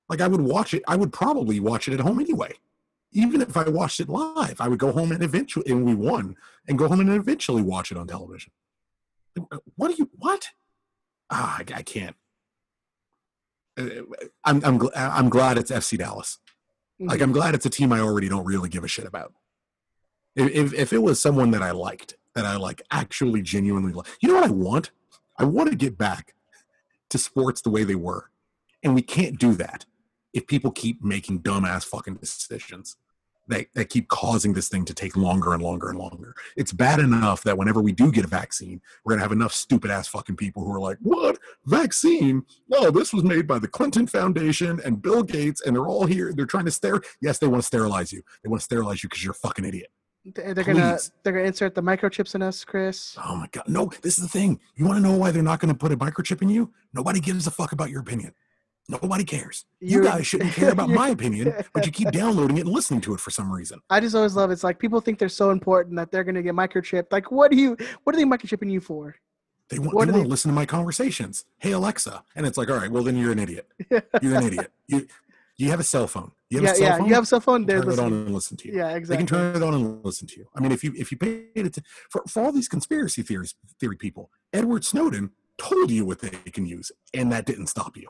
Like 0.10 0.20
I 0.20 0.28
would 0.28 0.42
watch 0.42 0.74
it, 0.74 0.82
I 0.88 0.96
would 0.96 1.14
probably 1.14 1.60
watch 1.60 1.88
it 1.88 1.94
at 1.94 2.00
home 2.00 2.20
anyway. 2.20 2.54
Even 3.12 3.40
if 3.40 3.56
I 3.56 3.70
watched 3.70 4.00
it 4.00 4.10
live, 4.10 4.60
I 4.60 4.68
would 4.68 4.80
go 4.80 4.92
home 4.92 5.12
and 5.12 5.22
eventually 5.22 5.72
and 5.72 5.86
we 5.86 5.94
won 5.94 6.36
and 6.68 6.76
go 6.76 6.88
home 6.88 7.02
and 7.02 7.10
eventually 7.12 7.62
watch 7.62 7.92
it 7.92 7.98
on 7.98 8.08
television. 8.08 8.52
What 9.76 9.90
do 9.90 9.96
you 9.98 10.10
what? 10.18 10.50
Ah, 11.30 11.58
I, 11.60 11.74
I 11.76 11.82
can't. 11.84 12.16
I'm 14.44 14.64
I'm 14.64 14.80
gl- 14.80 14.92
I'm 14.96 15.30
glad 15.30 15.58
it's 15.58 15.72
FC 15.72 15.98
Dallas. 15.98 16.40
Mm-hmm. 17.00 17.10
Like 17.10 17.22
I'm 17.22 17.32
glad 17.32 17.56
it's 17.56 17.66
a 17.66 17.70
team 17.70 17.94
I 17.94 18.00
already 18.00 18.30
don't 18.30 18.46
really 18.46 18.70
give 18.70 18.84
a 18.84 18.88
shit 18.88 19.06
about. 19.06 19.34
If 20.36 20.52
if, 20.52 20.74
if 20.74 20.94
it 20.94 21.00
was 21.00 21.22
someone 21.22 21.52
that 21.52 21.62
I 21.62 21.72
liked, 21.72 22.16
that 22.36 22.46
I 22.46 22.58
like 22.58 22.82
actually 22.92 23.42
genuinely 23.42 23.94
like, 23.94 24.08
you 24.22 24.30
know 24.30 24.36
what 24.36 24.50
I 24.50 24.52
want? 24.52 24.92
I 25.38 25.46
want 25.46 25.70
to 25.70 25.76
get 25.76 25.98
back 25.98 26.34
to 27.10 27.18
sports 27.18 27.62
the 27.62 27.70
way 27.70 27.84
they 27.84 27.96
were, 27.96 28.30
and 28.84 28.94
we 28.94 29.02
can't 29.02 29.40
do 29.40 29.54
that 29.56 29.86
if 30.34 30.46
people 30.46 30.72
keep 30.72 31.04
making 31.04 31.42
dumbass 31.42 31.86
fucking 31.86 32.16
decisions 32.16 32.98
that 33.50 33.68
that 33.74 33.90
keep 33.90 34.08
causing 34.08 34.54
this 34.54 34.70
thing 34.70 34.86
to 34.86 34.94
take 34.94 35.18
longer 35.18 35.54
and 35.54 35.62
longer 35.62 35.90
and 35.90 36.00
longer. 36.00 36.34
It's 36.56 36.72
bad 36.72 37.00
enough 37.00 37.44
that 37.44 37.58
whenever 37.58 37.82
we 37.82 37.92
do 37.92 38.12
get 38.12 38.24
a 38.24 38.28
vaccine, 38.28 38.82
we're 39.04 39.14
gonna 39.14 39.24
have 39.24 39.32
enough 39.34 39.54
stupid 39.54 39.92
ass 39.92 40.08
fucking 40.08 40.38
people 40.38 40.64
who 40.64 40.72
are 40.74 40.80
like, 40.80 40.98
"What 41.02 41.38
vaccine? 41.66 42.44
No, 42.70 42.92
this 42.92 43.14
was 43.14 43.24
made 43.24 43.48
by 43.48 43.60
the 43.60 43.68
Clinton 43.68 44.08
Foundation 44.08 44.80
and 44.86 45.02
Bill 45.02 45.24
Gates, 45.24 45.62
and 45.66 45.76
they're 45.76 45.88
all 45.88 46.06
here. 46.06 46.32
They're 46.34 46.46
trying 46.46 46.66
to 46.66 46.72
stare. 46.72 47.02
Yes, 47.22 47.40
they 47.40 47.48
want 47.48 47.62
to 47.62 47.68
sterilize 47.68 48.12
you. 48.14 48.22
They 48.44 48.50
want 48.50 48.62
to 48.62 48.66
sterilize 48.66 49.04
you 49.04 49.10
because 49.10 49.24
you're 49.24 49.32
a 49.32 49.36
fucking 49.36 49.66
idiot. 49.66 49.92
They- 50.26 50.54
They're 50.54 50.64
gonna 50.64 51.00
they're 51.24 51.34
gonna 51.34 51.46
insert 51.46 51.76
the 51.76 51.82
microchips 51.82 52.36
in 52.36 52.42
us, 52.42 52.64
Chris. 52.64 53.18
Oh 53.26 53.36
my 53.36 53.48
god, 53.52 53.64
no! 53.68 53.90
This 54.02 54.18
is 54.20 54.24
the 54.24 54.30
thing. 54.30 54.60
You 54.76 54.86
want 54.86 54.98
to 54.98 55.02
know 55.02 55.16
why 55.18 55.32
they're 55.32 55.42
not 55.42 55.60
going 55.60 55.74
to 55.74 55.78
put 55.78 55.92
a 55.92 55.98
microchip 55.98 56.42
in 56.42 56.50
you? 56.50 56.72
Nobody 56.94 57.20
gives 57.20 57.48
a 57.48 57.52
fuck 57.52 57.72
about 57.72 57.90
your 57.90 58.02
opinion. 58.02 58.34
Nobody 58.90 59.24
cares. 59.24 59.66
You 59.80 60.04
guys 60.04 60.26
shouldn't 60.26 60.54
care 60.54 60.72
about 60.72 60.90
my 61.02 61.10
opinion, 61.10 61.54
but 61.74 61.86
you 61.86 61.92
keep 61.92 62.10
downloading 62.10 62.58
it 62.58 62.62
and 62.62 62.70
listening 62.70 63.02
to 63.02 63.14
it 63.14 63.20
for 63.20 63.30
some 63.30 63.52
reason. 63.52 63.80
I 63.90 64.00
just 64.00 64.16
always 64.16 64.36
love 64.36 64.50
it's 64.50 64.64
like 64.64 64.80
people 64.80 65.00
think 65.00 65.20
they're 65.20 65.30
so 65.30 65.52
important 65.52 65.96
that 65.98 66.12
they're 66.12 66.24
gonna 66.24 66.42
get 66.42 66.56
microchipped. 66.56 67.12
Like, 67.12 67.32
what 67.32 67.52
do 67.52 67.58
you 67.58 67.78
what 68.04 68.16
are 68.16 68.18
they 68.18 68.26
microchipping 68.26 68.72
you 68.72 68.82
for? 68.82 69.16
They 69.70 69.78
want, 69.78 69.94
What 69.94 70.06
they 70.08 70.12
want 70.12 70.24
they- 70.24 70.24
to 70.24 70.30
listen 70.30 70.50
to 70.50 70.56
my 70.56 70.66
conversations. 70.66 71.46
Hey 71.60 71.72
Alexa, 71.72 72.24
and 72.36 72.48
it's 72.48 72.58
like, 72.58 72.70
all 72.72 72.78
right, 72.78 72.90
well 72.90 73.04
then 73.04 73.16
you're 73.16 73.32
an 73.32 73.40
idiot. 73.40 73.68
You're 74.22 74.36
an 74.36 74.44
idiot. 74.48 74.72
You 74.88 75.06
you 75.58 75.70
have 75.70 75.80
a 75.82 75.84
cell 75.84 76.08
phone. 76.08 76.32
You 76.50 76.60
have 76.60 76.64
yeah, 76.64 76.72
a 76.72 76.76
cell 76.76 76.88
yeah. 76.88 76.98
phone. 76.98 77.08
You 77.08 77.14
have 77.14 77.24
a 77.24 77.28
cell 77.28 77.40
phone. 77.42 77.66
They're 77.66 77.82
turn 77.84 77.92
it 77.92 78.00
on 78.00 78.14
and 78.14 78.34
listen 78.34 78.58
to 78.58 78.70
you. 78.70 78.78
Yeah, 78.78 78.96
exactly. 78.96 79.16
They 79.16 79.18
can 79.18 79.28
turn 79.28 79.56
it 79.58 79.62
on 79.62 79.74
and 79.76 80.06
listen 80.06 80.26
to 80.30 80.40
you. 80.40 80.48
I 80.56 80.62
mean, 80.62 80.72
if 80.72 80.84
you 80.84 80.94
if 80.98 81.12
you 81.12 81.18
paid 81.18 81.50
it 81.54 81.74
to, 81.74 81.84
for 82.10 82.24
for 82.28 82.42
all 82.42 82.52
these 82.52 82.68
conspiracy 82.68 83.22
theories 83.22 83.54
theory 83.80 83.98
people, 83.98 84.32
Edward 84.52 84.84
Snowden 84.84 85.32
told 85.60 85.92
you 85.92 86.06
what 86.06 86.20
they 86.20 86.30
can 86.52 86.66
use, 86.66 86.92
and 87.14 87.32
that 87.32 87.46
didn't 87.46 87.68
stop 87.68 87.96
you. 87.98 88.10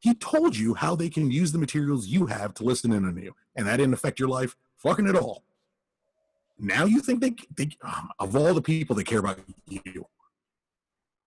He 0.00 0.14
told 0.14 0.56
you 0.56 0.74
how 0.74 0.94
they 0.94 1.08
can 1.10 1.30
use 1.30 1.52
the 1.52 1.58
materials 1.58 2.06
you 2.06 2.26
have 2.26 2.54
to 2.54 2.64
listen 2.64 2.92
in 2.92 3.04
on 3.04 3.16
you, 3.16 3.34
and 3.56 3.66
that 3.66 3.78
didn't 3.78 3.94
affect 3.94 4.18
your 4.20 4.28
life 4.28 4.56
fucking 4.76 5.08
at 5.08 5.16
all. 5.16 5.42
Now 6.58 6.84
you 6.84 7.00
think 7.00 7.20
they 7.20 7.34
they 7.56 7.70
um, 7.82 8.10
of 8.18 8.36
all 8.36 8.54
the 8.54 8.62
people 8.62 8.94
that 8.96 9.04
care 9.04 9.18
about 9.20 9.38
you, 9.68 10.06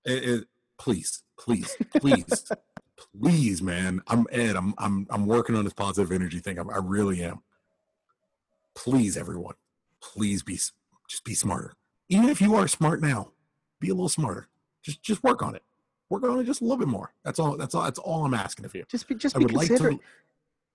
it, 0.06 0.24
it- 0.24 0.48
please, 0.78 1.24
please, 1.38 1.76
please, 2.00 2.52
please, 3.22 3.62
man. 3.62 4.02
I'm 4.08 4.26
Ed. 4.32 4.56
I'm 4.56 4.74
I'm 4.78 5.06
I'm 5.10 5.26
working 5.28 5.56
on 5.56 5.64
this 5.66 5.74
positive 5.74 6.12
energy 6.12 6.40
thing. 6.40 6.58
I'm, 6.58 6.70
I 6.70 6.78
really 6.78 7.24
am 7.24 7.42
please 8.74 9.18
everyone 9.18 9.56
please 10.02 10.44
be 10.44 10.54
just 11.10 11.26
be 11.26 11.34
smarter 11.34 11.74
even 12.08 12.30
if 12.30 12.40
you 12.40 12.56
are 12.56 12.70
smart 12.70 13.02
now 13.02 13.30
be 13.82 13.90
a 13.90 13.94
little 13.94 14.08
smarter 14.08 14.48
just 14.82 15.04
just 15.04 15.22
work 15.26 15.44
on 15.44 15.56
it 15.56 15.62
work 16.12 16.24
on 16.24 16.40
it 16.40 16.44
just 16.44 16.62
a 16.62 16.64
little 16.64 16.78
bit 16.78 16.88
more 16.88 17.12
that's 17.26 17.40
all 17.40 17.58
that's 17.58 17.74
all 17.74 17.84
that's 17.84 17.98
all 18.00 18.26
i'm 18.26 18.34
asking 18.36 18.66
of 18.66 18.76
you 18.76 18.84
Just 18.90 19.08
be 19.08 19.16
just 19.16 19.36
be 19.36 19.44
would 19.46 19.54
like 19.54 19.68
considerate. 19.70 19.98
to 19.98 20.04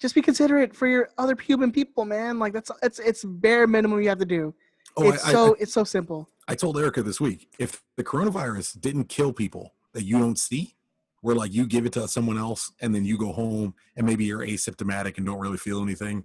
Just 0.01 0.14
be 0.14 0.22
considerate 0.22 0.74
for 0.76 0.87
your 0.87 1.09
other 1.16 1.34
human 1.41 1.70
people, 1.72 2.05
man. 2.05 2.39
Like 2.39 2.53
that's 2.53 2.70
it's 2.82 2.99
it's 2.99 3.24
bare 3.24 3.66
minimum 3.66 4.03
you 4.03 4.09
have 4.11 4.18
to 4.18 4.26
do. 4.26 4.55
oh 4.99 5.11
it's 5.11 5.24
I, 5.24 5.32
so 5.32 5.55
I, 5.55 5.57
it's 5.62 5.72
so 5.72 5.84
simple. 5.84 6.28
I 6.49 6.55
told 6.55 6.76
erica 6.78 7.03
this 7.03 7.20
week 7.20 7.49
if 7.59 7.82
the 7.97 8.05
coronavirus 8.05 8.78
didn't 8.80 9.07
kill 9.09 9.32
people 9.32 9.72
that 9.95 10.05
you 10.05 10.18
don't 10.18 10.39
see 10.39 10.74
where 11.22 11.34
like 11.34 11.53
you 11.53 11.66
give 11.66 11.87
it 11.87 11.93
to 11.95 12.07
someone 12.09 12.39
else 12.39 12.70
and 12.82 12.95
then 12.95 13.05
you 13.05 13.16
go 13.18 13.32
home 13.32 13.74
and 13.97 14.07
maybe 14.07 14.24
you're 14.26 14.47
asymptomatic 14.47 15.16
and 15.16 15.24
don't 15.26 15.41
really 15.41 15.57
feel 15.57 15.82
anything 15.82 16.24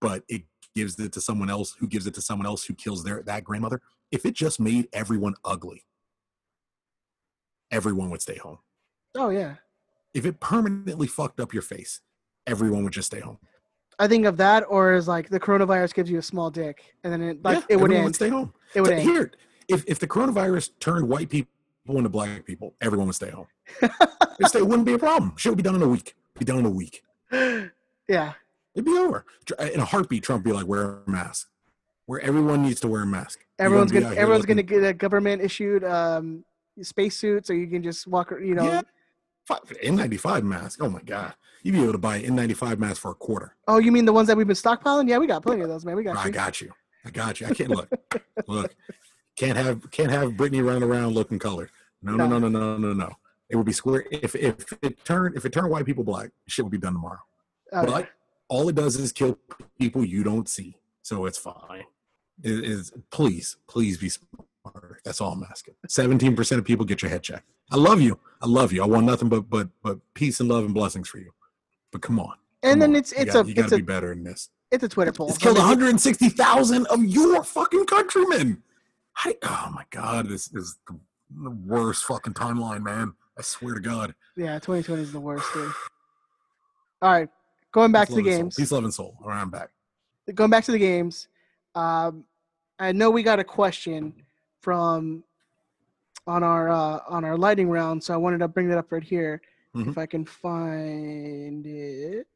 but 0.00 0.22
it 0.28 0.42
gives 0.76 0.98
it 1.00 1.12
to 1.12 1.20
someone 1.20 1.50
else 1.50 1.74
who 1.80 1.86
gives 1.88 2.06
it 2.06 2.14
to 2.14 2.20
someone 2.20 2.46
else 2.46 2.64
who 2.64 2.74
kills 2.74 3.02
their 3.02 3.22
that 3.22 3.42
grandmother 3.44 3.80
if 4.12 4.24
it 4.26 4.34
just 4.34 4.60
made 4.60 4.86
everyone 4.92 5.34
ugly 5.44 5.82
everyone 7.70 8.10
would 8.10 8.22
stay 8.22 8.36
home 8.36 8.58
Oh 9.16 9.30
yeah. 9.30 9.54
if 10.14 10.24
it 10.26 10.40
permanently 10.40 11.06
fucked 11.06 11.40
up 11.40 11.52
your 11.52 11.62
face 11.62 12.00
everyone 12.46 12.84
would 12.84 12.92
just 12.92 13.06
stay 13.08 13.20
home 13.20 13.38
I 14.00 14.06
think 14.06 14.26
of 14.26 14.36
that, 14.36 14.62
or 14.68 14.92
as 14.92 15.08
like 15.08 15.28
the 15.28 15.40
coronavirus 15.40 15.92
gives 15.92 16.08
you 16.08 16.18
a 16.18 16.22
small 16.22 16.50
dick, 16.52 16.94
and 17.02 17.12
then 17.12 17.20
it 17.20 17.42
like 17.42 17.56
Yeah, 17.58 17.64
it 17.70 17.76
would 17.76 17.90
everyone 17.90 18.06
end. 18.06 18.14
stay 18.14 18.28
home 18.28 18.54
it 18.74 18.80
would 18.80 18.90
Th- 18.90 19.00
end. 19.00 19.08
here 19.10 19.32
if, 19.66 19.84
if 19.88 19.98
the 19.98 20.06
coronavirus 20.06 20.70
turned 20.78 21.08
white 21.08 21.28
people 21.30 21.50
into 21.88 22.08
black 22.08 22.44
people 22.44 22.74
everyone 22.80 23.06
would 23.08 23.16
stay 23.16 23.30
home 23.30 23.46
it 23.82 24.66
wouldn't 24.66 24.84
be 24.86 24.92
a 24.92 24.98
problem 24.98 25.32
shit 25.36 25.50
would 25.50 25.56
be 25.56 25.62
done 25.64 25.74
in 25.74 25.82
a 25.82 25.88
week 25.88 26.14
be 26.38 26.44
done 26.44 26.58
in 26.60 26.66
a 26.66 26.70
week 26.70 27.02
yeah. 28.08 28.32
It'd 28.74 28.84
be 28.84 28.96
over 28.96 29.24
in 29.72 29.80
a 29.80 29.84
heartbeat. 29.84 30.22
Trump 30.22 30.44
be 30.44 30.52
like, 30.52 30.66
wear 30.66 31.00
a 31.04 31.10
mask. 31.10 31.48
Where 32.06 32.20
everyone 32.20 32.62
needs 32.62 32.80
to 32.82 32.88
wear 32.88 33.02
a 33.02 33.06
mask. 33.06 33.40
Everyone's 33.58 33.90
gonna 33.90 34.10
here 34.10 34.18
everyone's 34.18 34.46
gonna 34.46 34.62
get 34.62 34.84
a 34.84 34.92
government 34.94 35.42
issued 35.42 35.82
um 35.82 36.44
spacesuit, 36.82 37.46
so 37.46 37.52
you 37.52 37.66
can 37.66 37.82
just 37.82 38.06
walk. 38.06 38.30
You 38.30 38.54
know. 38.54 38.64
Yeah. 38.64 38.82
N95 39.50 40.42
mask. 40.42 40.82
Oh 40.82 40.90
my 40.90 41.00
god, 41.00 41.34
you'd 41.62 41.72
be 41.72 41.82
able 41.82 41.92
to 41.92 41.98
buy 41.98 42.16
an 42.16 42.36
N95 42.36 42.78
mask 42.78 43.00
for 43.00 43.12
a 43.12 43.14
quarter. 43.14 43.54
Oh, 43.66 43.78
you 43.78 43.90
mean 43.92 44.04
the 44.04 44.12
ones 44.12 44.28
that 44.28 44.36
we've 44.36 44.46
been 44.46 44.56
stockpiling? 44.56 45.08
Yeah, 45.08 45.18
we 45.18 45.26
got 45.26 45.42
plenty 45.42 45.62
of 45.62 45.68
those, 45.68 45.84
man. 45.84 45.96
We 45.96 46.02
got 46.02 46.16
I 46.16 46.26
you. 46.26 46.32
got 46.32 46.60
you. 46.60 46.72
I 47.04 47.10
got 47.10 47.40
you. 47.40 47.46
I 47.46 47.54
can't 47.54 47.70
look. 47.70 47.88
look, 48.46 48.74
can't 49.36 49.56
have 49.56 49.90
can't 49.90 50.10
have 50.10 50.36
Brittany 50.36 50.60
running 50.60 50.82
around 50.82 51.14
looking 51.14 51.38
colored. 51.38 51.70
No, 52.02 52.14
no, 52.14 52.26
no, 52.26 52.38
no, 52.38 52.48
no, 52.48 52.76
no, 52.76 52.92
no. 52.92 53.10
It 53.48 53.56
would 53.56 53.66
be 53.66 53.72
square. 53.72 54.04
If 54.10 54.34
if 54.34 54.72
it 54.82 55.04
turned 55.04 55.36
if 55.36 55.44
it 55.44 55.52
turned 55.52 55.70
white 55.70 55.86
people 55.86 56.04
black, 56.04 56.30
shit 56.46 56.64
would 56.64 56.72
be 56.72 56.78
done 56.78 56.92
tomorrow. 56.92 57.20
Oh, 57.72 57.80
yeah. 57.80 57.86
but 57.86 58.08
all 58.48 58.68
it 58.68 58.74
does 58.74 58.96
is 58.96 59.12
kill 59.12 59.38
people 59.78 60.04
you 60.04 60.22
don't 60.22 60.48
see, 60.48 60.76
so 61.02 61.26
it's 61.26 61.38
fine. 61.38 61.84
It 62.42 62.64
is 62.64 62.92
please, 63.10 63.56
please 63.66 63.98
be 63.98 64.10
smarter. 64.70 65.00
That's 65.04 65.20
all 65.20 65.32
I'm 65.32 65.44
asking. 65.50 65.74
Seventeen 65.88 66.34
percent 66.36 66.58
of 66.58 66.64
people 66.64 66.84
get 66.84 67.02
your 67.02 67.10
head 67.10 67.22
checked. 67.22 67.48
I 67.70 67.76
love 67.76 68.00
you. 68.00 68.18
I 68.40 68.46
love 68.46 68.72
you. 68.72 68.82
I 68.82 68.86
want 68.86 69.06
nothing 69.06 69.28
but 69.28 69.48
but 69.48 69.68
but 69.82 69.98
peace 70.14 70.40
and 70.40 70.48
love 70.48 70.64
and 70.64 70.74
blessings 70.74 71.08
for 71.08 71.18
you. 71.18 71.30
But 71.92 72.02
come 72.02 72.18
on. 72.20 72.34
and 72.62 72.72
come 72.72 72.78
then 72.80 72.90
on. 72.90 72.96
it's 72.96 73.12
You 73.12 73.18
it's 73.22 73.34
got- 73.34 73.44
a 73.44 73.48
you 73.48 73.54
got 73.54 73.62
it's 73.62 73.70
to 73.70 73.76
a 73.76 73.78
be 73.78 73.84
better 73.84 74.14
than 74.14 74.24
this. 74.24 74.50
it's 74.70 74.84
a 74.84 74.88
Twitter 74.88 75.12
poll. 75.12 75.28
It's 75.28 75.38
killed 75.38 75.56
160,000 75.58 76.86
of 76.88 77.04
your 77.04 77.42
fucking 77.44 77.86
countrymen. 77.86 78.62
I, 79.24 79.36
oh 79.42 79.72
my 79.74 79.84
god, 79.90 80.28
this 80.28 80.52
is 80.52 80.76
the 80.86 80.98
the 81.42 81.50
worst 81.50 82.04
fucking 82.04 82.32
timeline, 82.34 82.82
man. 82.82 83.12
I 83.38 83.42
swear 83.42 83.74
to 83.74 83.80
God. 83.80 84.14
Yeah, 84.36 84.54
2020 84.54 85.02
is 85.02 85.12
the 85.12 85.20
worst, 85.20 85.44
dude. 85.52 85.70
All 87.02 87.12
right, 87.12 87.28
going 87.72 87.92
back 87.92 88.08
Peace, 88.08 88.16
to 88.16 88.22
the 88.22 88.28
and 88.30 88.34
soul. 88.36 88.42
games. 88.44 88.54
Peace, 88.56 88.72
love, 88.72 88.84
and 88.84 88.94
soul. 88.94 89.16
All 89.22 89.28
right, 89.28 89.40
I'm 89.40 89.50
back. 89.50 89.68
Going 90.34 90.50
back 90.50 90.64
to 90.64 90.72
the 90.72 90.78
games. 90.78 91.28
Um, 91.74 92.24
I 92.78 92.92
know 92.92 93.10
we 93.10 93.22
got 93.22 93.38
a 93.40 93.44
question 93.44 94.14
from 94.68 95.24
on 96.26 96.42
our 96.42 96.68
uh, 96.68 97.00
on 97.08 97.24
our 97.24 97.38
lightning 97.38 97.70
round, 97.70 98.04
so 98.04 98.12
I 98.12 98.18
wanted 98.18 98.40
to 98.40 98.48
bring 98.48 98.68
that 98.68 98.76
up 98.76 98.92
right 98.92 99.02
here. 99.02 99.40
Mhm. 99.74 99.88
If 99.88 99.96
I 99.96 100.04
can 100.04 100.26
find 100.26 101.64
it. 101.66 102.26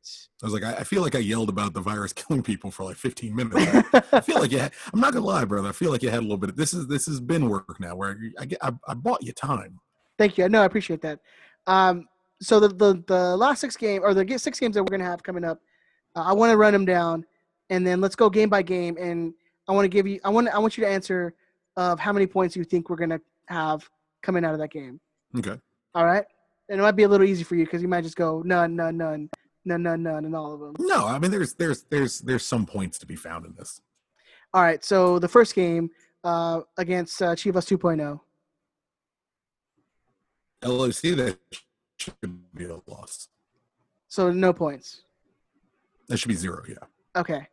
I 0.43 0.47
was 0.47 0.55
like, 0.55 0.63
I, 0.63 0.77
I 0.77 0.85
feel 0.85 1.03
like 1.03 1.15
I 1.15 1.19
yelled 1.19 1.51
about 1.51 1.75
the 1.75 1.83
virus 1.83 2.13
killing 2.15 2.43
people 2.43 2.71
for 2.71 2.85
like 2.85 2.97
15 2.97 3.37
minutes. 3.37 3.55
I, 3.93 4.03
I 4.13 4.21
feel 4.23 4.41
like 4.41 4.51
you. 4.51 4.61
I'm 4.61 5.01
not 5.01 5.13
gonna 5.13 5.27
lie, 5.27 5.45
brother. 5.45 5.69
I 5.69 5.73
feel 5.73 5.91
like 5.91 6.03
you 6.03 6.09
had 6.09 6.21
a 6.21 6.23
little 6.23 6.39
bit. 6.39 6.49
Of, 6.49 6.57
this 6.57 6.73
is 6.73 6.87
this 6.87 7.05
has 7.05 7.21
been 7.21 7.51
work 7.51 7.79
now, 7.79 7.95
where 7.95 8.17
I 8.39 8.47
get 8.47 8.59
I, 8.65 8.73
I 8.89 8.95
bought 8.95 9.23
you 9.23 9.33
time. 9.33 9.79
Thank 10.17 10.39
you. 10.39 10.49
No, 10.49 10.63
I 10.63 10.65
appreciate 10.65 11.03
that. 11.03 11.21
Um, 11.67 12.09
so 12.41 12.61
the, 12.61 12.69
the 12.69 13.05
the 13.07 13.37
last 13.37 13.61
six 13.61 13.77
game 13.77 14.03
or 14.03 14.15
the 14.15 14.39
six 14.39 14.59
games 14.59 14.75
that 14.77 14.83
we're 14.83 14.97
gonna 14.97 15.11
have 15.11 15.23
coming 15.23 15.45
up, 15.45 15.61
uh, 16.17 16.23
I 16.23 16.33
want 16.33 16.51
to 16.51 16.57
run 16.57 16.73
them 16.73 16.87
down, 16.87 17.27
and 17.69 17.87
then 17.87 18.01
let's 18.01 18.17
go 18.17 18.31
game 18.31 18.49
by 18.49 18.63
game. 18.63 18.97
And 18.99 19.35
I 19.69 19.73
want 19.73 19.85
to 19.85 19.91
give 19.91 20.07
you, 20.07 20.19
I 20.25 20.31
want 20.31 20.49
I 20.49 20.59
want 20.59 20.79
you 20.79 20.85
to 20.85 20.91
answer 20.91 21.35
of 21.77 21.99
how 21.99 22.13
many 22.13 22.27
points 22.27 22.57
you 22.57 22.65
think 22.65 22.91
we're 22.91 22.97
gonna 22.97 23.21
have 23.47 23.89
coming 24.23 24.45
out 24.45 24.53
of 24.53 24.61
that 24.61 24.71
game. 24.71 25.01
Okay. 25.37 25.59
All 25.95 26.07
right, 26.07 26.25
and 26.69 26.81
it 26.81 26.83
might 26.83 26.97
be 26.97 27.03
a 27.03 27.09
little 27.09 27.27
easy 27.27 27.45
for 27.45 27.57
you 27.57 27.65
because 27.65 27.83
you 27.83 27.89
might 27.89 28.03
just 28.03 28.17
go 28.17 28.43
none, 28.45 28.77
none, 28.77 28.97
none, 28.97 29.29
none, 29.65 29.83
none, 29.83 30.03
none, 30.03 30.25
and 30.25 30.35
all 30.35 30.55
of 30.55 30.61
them. 30.61 30.75
No, 30.79 31.07
I 31.07 31.19
mean 31.19 31.31
there's 31.31 31.55
there's 31.55 31.83
there's 31.85 32.21
there's 32.21 32.45
some 32.45 32.67
points 32.67 32.99
to 32.99 33.07
be 33.07 33.17
found 33.17 33.47
in 33.47 33.55
this. 33.55 33.81
All 34.55 34.63
right, 34.63 34.85
so 34.85 35.19
the 35.19 35.29
first 35.29 35.55
game 35.55 35.91
uh, 36.25 36.61
against 36.77 37.21
uh, 37.23 37.35
Chivas 37.35 37.67
2.0. 37.67 38.21
LOC 40.65 41.17
that 41.17 41.39
should 41.97 42.15
be 42.55 42.65
a 42.65 42.77
loss. 42.87 43.29
So 44.09 44.31
no 44.31 44.53
points. 44.53 45.03
That 46.09 46.19
should 46.19 46.29
be 46.29 46.35
zero. 46.35 46.63
Yeah. 46.69 46.75
Okay. 47.17 47.49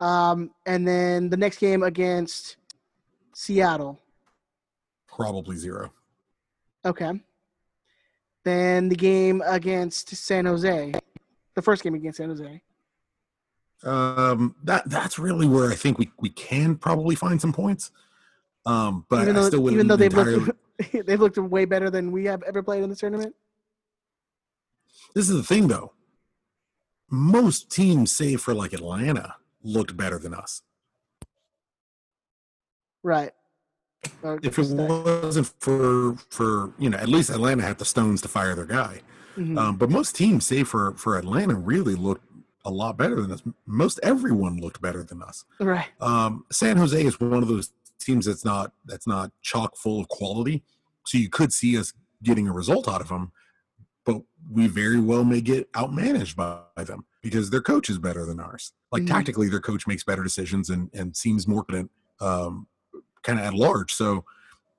Um, 0.00 0.50
and 0.66 0.86
then 0.86 1.30
the 1.30 1.36
next 1.36 1.58
game 1.58 1.82
against 1.82 2.56
Seattle. 3.34 4.00
Probably 5.08 5.56
zero. 5.56 5.92
Okay. 6.84 7.20
Then 8.44 8.88
the 8.88 8.96
game 8.96 9.42
against 9.46 10.14
San 10.14 10.46
Jose. 10.46 10.92
The 11.54 11.62
first 11.62 11.82
game 11.82 11.94
against 11.94 12.18
San 12.18 12.28
Jose. 12.28 12.62
Um, 13.84 14.54
that 14.64 14.88
that's 14.88 15.18
really 15.18 15.46
where 15.46 15.70
I 15.70 15.74
think 15.74 15.98
we, 15.98 16.10
we 16.18 16.30
can 16.30 16.76
probably 16.76 17.14
find 17.14 17.40
some 17.40 17.52
points. 17.52 17.90
Um, 18.66 19.04
but 19.08 19.22
even 19.22 19.36
I 19.36 19.40
though, 19.40 19.48
still 19.48 19.70
even 19.70 19.86
though 19.86 19.96
they've 19.96 20.12
entirely, 20.12 20.38
looked 20.38 20.58
they've 21.06 21.20
looked 21.20 21.38
way 21.38 21.64
better 21.64 21.90
than 21.90 22.10
we 22.10 22.24
have 22.24 22.42
ever 22.44 22.62
played 22.62 22.82
in 22.82 22.88
this 22.88 23.00
tournament. 23.00 23.34
This 25.14 25.28
is 25.28 25.36
the 25.36 25.42
thing, 25.42 25.68
though. 25.68 25.92
Most 27.10 27.70
teams, 27.70 28.10
save 28.10 28.40
for 28.40 28.54
like 28.54 28.72
Atlanta, 28.72 29.36
looked 29.62 29.96
better 29.96 30.18
than 30.18 30.34
us. 30.34 30.62
Right. 33.04 33.30
Or 34.22 34.40
If 34.42 34.58
it 34.58 34.66
wasn't 34.70 35.46
for 35.60 36.16
for 36.30 36.72
you 36.78 36.90
know, 36.90 36.98
at 36.98 37.08
least 37.08 37.30
Atlanta 37.30 37.62
had 37.62 37.78
the 37.78 37.84
stones 37.84 38.20
to 38.22 38.28
fire 38.28 38.54
their 38.56 38.66
guy. 38.66 39.02
Mhm. 39.36 39.58
Um, 39.58 39.76
but 39.76 39.90
most 39.90 40.16
teams, 40.16 40.46
save 40.46 40.68
for 40.68 40.94
for 40.94 41.16
Atlanta, 41.16 41.54
really 41.54 41.94
looked 41.94 42.26
a 42.64 42.70
lot 42.70 42.96
better 42.96 43.20
than 43.22 43.30
us. 43.30 43.42
Most 43.66 44.00
everyone 44.02 44.58
looked 44.58 44.80
better 44.80 45.02
than 45.04 45.22
us. 45.22 45.44
right. 45.60 45.88
Um, 46.00 46.44
San 46.50 46.76
Jose 46.78 47.00
is 47.02 47.20
one 47.20 47.42
of 47.42 47.48
those 47.48 47.72
teams 48.00 48.26
that's 48.26 48.44
not 48.44 48.72
that's 48.84 49.06
not 49.06 49.30
chock 49.42 49.76
full 49.76 50.00
of 50.00 50.08
quality. 50.08 50.64
So 51.06 51.18
you 51.18 51.28
could 51.28 51.52
see 51.52 51.78
us 51.78 51.92
getting 52.22 52.48
a 52.48 52.52
result 52.52 52.88
out 52.88 53.00
of 53.02 53.08
them, 53.08 53.32
but 54.04 54.22
we 54.50 54.66
very 54.66 55.00
well 55.00 55.24
may 55.24 55.40
get 55.42 55.70
outmanaged 55.72 56.36
by, 56.36 56.60
by 56.74 56.84
them 56.84 57.04
because 57.22 57.50
their 57.50 57.60
coach 57.62 57.88
is 57.90 57.98
better 57.98 58.24
than 58.26 58.40
ours. 58.40 58.72
Like 58.92 59.02
Mhm. 59.04 59.08
tactically, 59.08 59.48
their 59.48 59.60
coach 59.60 59.86
makes 59.86 60.04
better 60.04 60.22
decisions 60.22 60.68
and 60.70 60.90
and 60.92 61.16
seems 61.16 61.46
more 61.48 61.64
confident, 61.64 61.90
um, 62.20 62.66
kind 63.24 63.40
of 63.40 63.44
at 63.44 63.54
large. 63.54 63.92
So 63.92 64.24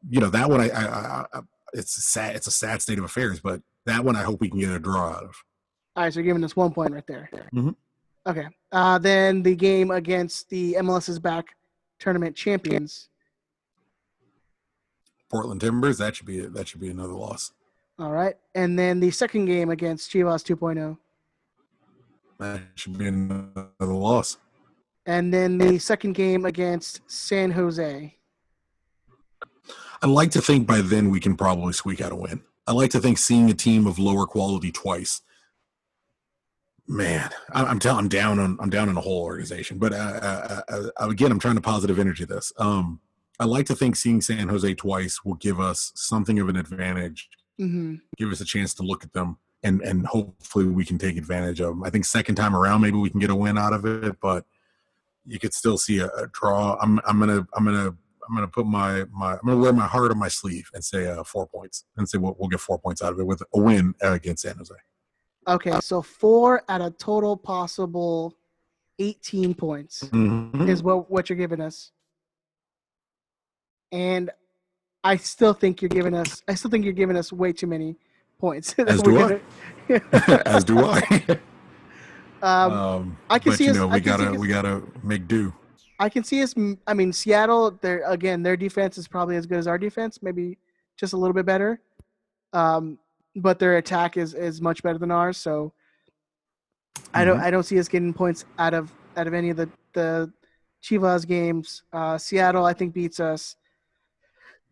you 0.09 0.19
know 0.19 0.29
that 0.29 0.49
one, 0.49 0.61
I, 0.61 0.69
I, 0.69 1.25
I, 1.33 1.39
it's 1.73 1.97
a 1.97 2.01
sad 2.01 2.35
it's 2.35 2.47
a 2.47 2.51
sad 2.51 2.81
state 2.81 2.97
of 2.97 3.03
affairs, 3.03 3.39
but 3.39 3.61
that 3.85 4.03
one 4.03 4.15
I 4.15 4.23
hope 4.23 4.39
we 4.39 4.49
can 4.49 4.59
get 4.59 4.69
a 4.69 4.79
draw 4.79 5.09
out 5.09 5.23
of. 5.23 5.35
All 5.95 6.03
right, 6.03 6.13
so 6.13 6.19
you're 6.19 6.25
giving 6.25 6.43
us 6.43 6.55
one 6.55 6.73
point 6.73 6.91
right 6.91 7.07
there. 7.07 7.29
Mhm. 7.53 7.75
Okay. 8.27 8.47
Uh, 8.71 8.97
then 8.97 9.43
the 9.43 9.55
game 9.55 9.91
against 9.91 10.49
the 10.49 10.75
MLS's 10.79 11.19
back 11.19 11.55
tournament 11.99 12.35
champions. 12.35 13.09
Portland 15.29 15.61
Timbers, 15.61 15.97
that 15.97 16.15
should 16.15 16.25
be 16.25 16.41
that 16.41 16.67
should 16.67 16.81
be 16.81 16.89
another 16.89 17.13
loss. 17.13 17.51
All 17.97 18.11
right. 18.11 18.35
And 18.55 18.77
then 18.77 18.99
the 18.99 19.11
second 19.11 19.45
game 19.45 19.69
against 19.69 20.11
Chivas 20.11 20.49
oh. 20.51 20.55
2.0. 20.55 20.97
That 22.39 22.61
should 22.75 22.97
be 22.97 23.07
another 23.07 23.69
loss. 23.79 24.37
And 25.05 25.33
then 25.33 25.57
the 25.57 25.77
second 25.77 26.13
game 26.13 26.45
against 26.45 27.01
San 27.07 27.51
Jose. 27.51 28.17
I 30.01 30.07
like 30.07 30.31
to 30.31 30.41
think 30.41 30.67
by 30.67 30.81
then 30.81 31.09
we 31.09 31.19
can 31.19 31.35
probably 31.35 31.73
squeak 31.73 32.01
out 32.01 32.11
a 32.11 32.15
win. 32.15 32.41
I 32.67 32.71
like 32.73 32.91
to 32.91 32.99
think 32.99 33.17
seeing 33.17 33.49
a 33.49 33.53
team 33.53 33.85
of 33.87 33.99
lower 33.99 34.25
quality 34.25 34.71
twice. 34.71 35.21
Man, 36.87 37.29
I- 37.51 37.65
I'm 37.65 37.79
telling, 37.79 37.99
I'm 37.99 38.07
down 38.09 38.39
on, 38.39 38.57
I'm 38.59 38.69
down 38.69 38.89
on 38.89 38.95
the 38.95 39.01
whole 39.01 39.23
organization. 39.23 39.79
But 39.79 39.93
uh, 39.93 39.95
uh, 39.97 40.61
uh, 40.69 41.09
again, 41.09 41.31
I'm 41.31 41.39
trying 41.39 41.55
to 41.55 41.61
positive 41.61 41.97
energy 41.97 42.25
this. 42.25 42.53
Um, 42.57 42.99
I 43.39 43.45
like 43.45 43.65
to 43.67 43.75
think 43.75 43.95
seeing 43.95 44.21
San 44.21 44.49
Jose 44.49 44.73
twice 44.75 45.25
will 45.25 45.33
give 45.35 45.59
us 45.59 45.91
something 45.95 46.39
of 46.39 46.47
an 46.49 46.55
advantage, 46.55 47.27
hmm 47.57 47.95
give 48.17 48.31
us 48.31 48.39
a 48.39 48.45
chance 48.45 48.73
to 48.75 48.83
look 48.83 49.03
at 49.03 49.13
them, 49.13 49.37
and 49.63 49.81
and 49.81 50.05
hopefully 50.05 50.65
we 50.65 50.85
can 50.85 50.97
take 50.97 51.17
advantage 51.17 51.59
of 51.59 51.69
them. 51.69 51.83
I 51.83 51.89
think 51.89 52.05
second 52.05 52.35
time 52.35 52.55
around, 52.55 52.81
maybe 52.81 52.97
we 52.97 53.09
can 53.09 53.19
get 53.19 53.29
a 53.29 53.35
win 53.35 53.57
out 53.57 53.73
of 53.73 53.85
it, 53.85 54.19
but 54.21 54.45
you 55.25 55.37
could 55.39 55.53
still 55.53 55.77
see 55.77 55.99
a, 55.99 56.07
a 56.07 56.27
draw. 56.31 56.77
I'm 56.81 56.99
I'm 57.05 57.19
gonna 57.19 57.45
I'm 57.53 57.65
gonna 57.65 57.95
I'm 58.27 58.35
gonna 58.35 58.47
put 58.47 58.65
my 58.65 59.05
my 59.11 59.33
I'm 59.33 59.39
gonna 59.45 59.57
wear 59.57 59.73
my 59.73 59.85
heart 59.87 60.11
on 60.11 60.17
my 60.17 60.27
sleeve 60.27 60.69
and 60.73 60.83
say 60.83 61.07
uh, 61.07 61.23
four 61.23 61.47
points 61.47 61.85
and 61.97 62.07
say 62.07 62.17
we'll, 62.17 62.35
we'll 62.39 62.49
get 62.49 62.59
four 62.59 62.79
points 62.79 63.01
out 63.01 63.13
of 63.13 63.19
it 63.19 63.25
with 63.27 63.41
a 63.53 63.59
win 63.59 63.93
against 64.01 64.43
San 64.43 64.57
Jose. 64.57 64.73
Okay, 65.47 65.79
so 65.79 66.01
four 66.01 66.63
at 66.69 66.81
a 66.81 66.89
total 66.91 67.37
possible 67.37 68.35
18 68.99 69.53
points 69.53 70.03
Mhm. 70.05 70.67
is 70.69 70.81
what, 70.81 71.11
what 71.11 71.29
you're 71.29 71.37
giving 71.37 71.61
us. 71.61 71.91
And 73.91 74.31
I 75.03 75.17
still 75.17 75.53
think 75.53 75.81
you're 75.81 75.89
giving 75.89 76.13
us 76.15 76.41
I 76.47 76.55
still 76.55 76.71
think 76.71 76.83
you're 76.83 76.93
giving 76.93 77.17
us 77.17 77.31
way 77.31 77.53
too 77.53 77.67
many 77.67 77.95
points. 78.39 78.73
As 78.79 79.01
do 79.01 79.17
gonna- 79.17 79.41
As 80.45 80.63
do 80.63 80.79
I. 80.79 81.01
um, 82.41 82.73
um, 82.73 83.17
I 83.29 83.39
can 83.39 83.53
see 83.53 83.65
you 83.65 83.71
us- 83.71 83.77
know 83.77 83.89
I 83.89 83.95
we 83.95 83.99
gotta 84.01 84.31
us- 84.31 84.37
we 84.37 84.47
gotta 84.47 84.81
make 85.03 85.27
do. 85.27 85.53
I 85.99 86.09
can 86.09 86.23
see 86.23 86.43
us. 86.43 86.53
I 86.87 86.93
mean, 86.93 87.13
Seattle. 87.13 87.71
Their 87.81 88.03
again, 88.09 88.43
their 88.43 88.57
defense 88.57 88.97
is 88.97 89.07
probably 89.07 89.37
as 89.37 89.45
good 89.45 89.57
as 89.57 89.67
our 89.67 89.77
defense, 89.77 90.21
maybe 90.21 90.57
just 90.97 91.13
a 91.13 91.17
little 91.17 91.33
bit 91.33 91.45
better. 91.45 91.79
Um, 92.53 92.99
but 93.35 93.59
their 93.59 93.77
attack 93.77 94.17
is 94.17 94.33
is 94.33 94.61
much 94.61 94.83
better 94.83 94.97
than 94.97 95.11
ours. 95.11 95.37
So 95.37 95.73
I 97.13 97.23
don't 97.23 97.39
I 97.39 97.49
don't 97.49 97.63
see 97.63 97.79
us 97.79 97.87
getting 97.87 98.13
points 98.13 98.45
out 98.59 98.73
of 98.73 98.91
out 99.15 99.27
of 99.27 99.33
any 99.33 99.49
of 99.49 99.57
the 99.57 99.69
the 99.93 100.31
Chivas 100.83 101.25
games. 101.25 101.83
Uh, 101.91 102.17
Seattle, 102.17 102.65
I 102.65 102.73
think 102.73 102.93
beats 102.93 103.19
us. 103.19 103.55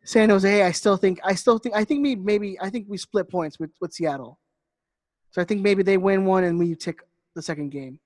San 0.05 0.29
Jose, 0.29 0.61
I 0.61 0.71
still 0.71 0.97
think 0.97 1.19
I 1.23 1.35
still 1.35 1.57
think 1.57 1.75
I 1.75 1.85
think 1.85 2.01
maybe 2.01 2.21
maybe 2.21 2.57
I 2.61 2.69
think 2.69 2.87
we 2.89 2.97
split 2.97 3.29
points 3.29 3.59
with 3.59 3.71
with 3.79 3.93
Seattle. 3.93 4.39
So 5.31 5.41
I 5.41 5.45
think 5.45 5.61
maybe 5.61 5.83
they 5.83 5.97
win 5.97 6.25
one 6.25 6.43
and 6.43 6.59
we 6.59 6.75
take 6.75 6.99
the 7.33 7.41
second 7.41 7.69
game. 7.69 7.99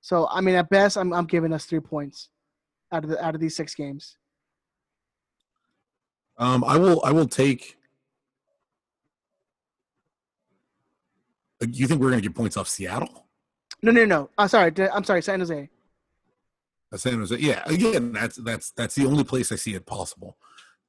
So 0.00 0.28
I 0.30 0.40
mean, 0.40 0.54
at 0.54 0.70
best, 0.70 0.96
I'm 0.96 1.12
I'm 1.12 1.26
giving 1.26 1.52
us 1.52 1.64
three 1.64 1.80
points 1.80 2.28
out 2.92 3.04
of 3.04 3.10
the 3.10 3.24
out 3.24 3.34
of 3.34 3.40
these 3.40 3.56
six 3.56 3.74
games. 3.74 4.16
Um, 6.38 6.64
I 6.64 6.76
will. 6.78 7.02
I 7.04 7.12
will 7.12 7.28
take. 7.28 7.76
Uh, 11.62 11.66
You 11.70 11.86
think 11.86 12.00
we're 12.00 12.10
going 12.10 12.22
to 12.22 12.28
get 12.28 12.34
points 12.34 12.56
off 12.56 12.68
Seattle? 12.68 13.26
No, 13.82 13.92
no, 13.92 14.04
no. 14.04 14.30
I'm 14.38 14.48
sorry. 14.48 14.72
I'm 14.92 15.04
sorry. 15.04 15.22
San 15.22 15.40
Jose. 15.40 15.68
Uh, 16.92 16.96
San 16.96 17.18
Jose. 17.18 17.36
Yeah. 17.36 17.62
Again, 17.66 18.12
that's 18.12 18.36
that's 18.36 18.70
that's 18.70 18.94
the 18.94 19.06
only 19.06 19.24
place 19.24 19.52
I 19.52 19.56
see 19.56 19.74
it 19.74 19.86
possible, 19.86 20.36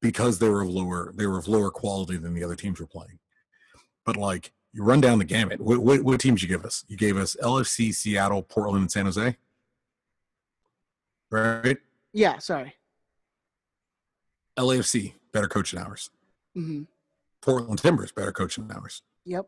because 0.02 0.40
they 0.40 0.50
were 0.50 0.62
of 0.62 0.70
lower 0.70 1.14
they 1.16 1.28
were 1.28 1.38
of 1.38 1.48
lower 1.48 1.70
quality 1.72 2.18
than 2.18 2.34
the 2.34 2.44
other 2.44 2.56
teams 2.56 2.80
were 2.80 2.88
playing. 2.88 3.20
But 4.06 4.16
like 4.18 4.54
you 4.74 4.84
run 4.84 5.02
down 5.02 5.20
the 5.20 5.26
gamut. 5.26 5.60
What 5.60 5.80
what, 5.80 6.02
what 6.04 6.20
teams 6.22 6.42
you 6.42 6.48
give 6.48 6.64
us? 6.66 6.86
You 6.88 6.96
gave 6.98 7.18
us 7.18 7.36
LFC, 7.42 7.94
Seattle, 7.94 8.42
Portland, 8.42 8.82
and 8.84 8.92
San 8.92 9.06
Jose. 9.06 9.36
Right. 11.30 11.78
Yeah. 12.14 12.38
Sorry. 12.40 12.74
LAFC 14.58 15.14
better 15.32 15.48
coaching 15.48 15.80
hours. 15.80 16.10
ours. 16.56 16.66
hmm 16.66 16.84
Portland 17.42 17.80
Timbers 17.80 18.12
better 18.12 18.32
coaching 18.32 18.70
hours. 18.74 19.02
Yep. 19.26 19.48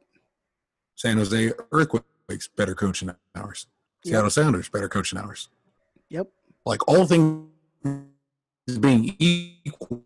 San 0.95 1.17
Jose 1.17 1.51
Earthquakes 1.71 2.47
better 2.55 2.73
coaching 2.75 3.09
hours. 3.09 3.17
ours. 3.35 3.67
Yep. 4.03 4.11
Seattle 4.11 4.29
Sounders 4.29 4.69
better 4.69 4.89
coaching 4.89 5.19
hours. 5.19 5.49
Yep. 6.09 6.27
Like 6.65 6.87
all 6.87 7.05
things 7.05 7.49
being 8.79 9.15
equal, 9.19 10.03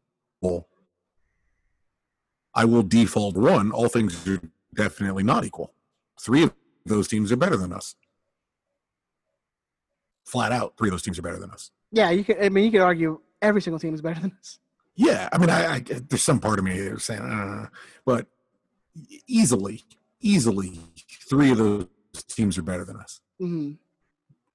I 2.54 2.66
will 2.66 2.84
default 2.84 3.36
one. 3.38 3.72
All 3.72 3.88
things 3.88 4.28
are 4.28 4.42
definitely 4.74 5.24
not 5.24 5.46
equal. 5.46 5.74
Three 6.20 6.44
of 6.44 6.54
those 6.86 7.08
teams 7.08 7.32
are 7.32 7.38
better 7.38 7.58
than 7.58 7.72
us. 7.72 7.96
Flat 10.26 10.52
out, 10.52 10.74
three 10.78 10.90
of 10.90 10.92
those 10.92 11.04
teams 11.04 11.20
are 11.20 11.22
better 11.22 11.40
than 11.40 11.52
us. 11.52 11.72
Yeah. 11.92 12.10
You 12.12 12.24
could. 12.24 12.42
I 12.44 12.50
mean, 12.50 12.66
you 12.66 12.72
could 12.72 12.82
argue 12.82 13.20
every 13.42 13.62
single 13.62 13.80
team 13.80 13.94
is 13.94 14.02
better 14.02 14.20
than 14.20 14.34
us. 14.40 14.60
Yeah, 14.96 15.30
I 15.32 15.38
mean, 15.38 15.52
I, 15.52 15.76
I 15.76 15.80
there's 15.80 16.24
some 16.24 16.40
part 16.40 16.58
of 16.58 16.66
me 16.66 16.80
that's 16.82 17.04
saying, 17.04 17.22
uh, 17.22 17.68
but 18.04 18.26
easily, 19.28 19.84
easily, 20.22 20.80
three 21.30 21.52
of 21.52 21.60
those 21.60 21.88
teams 22.28 22.58
are 22.58 22.64
better 22.64 22.84
than 22.84 22.98
us. 22.98 23.22
hmm 23.40 23.74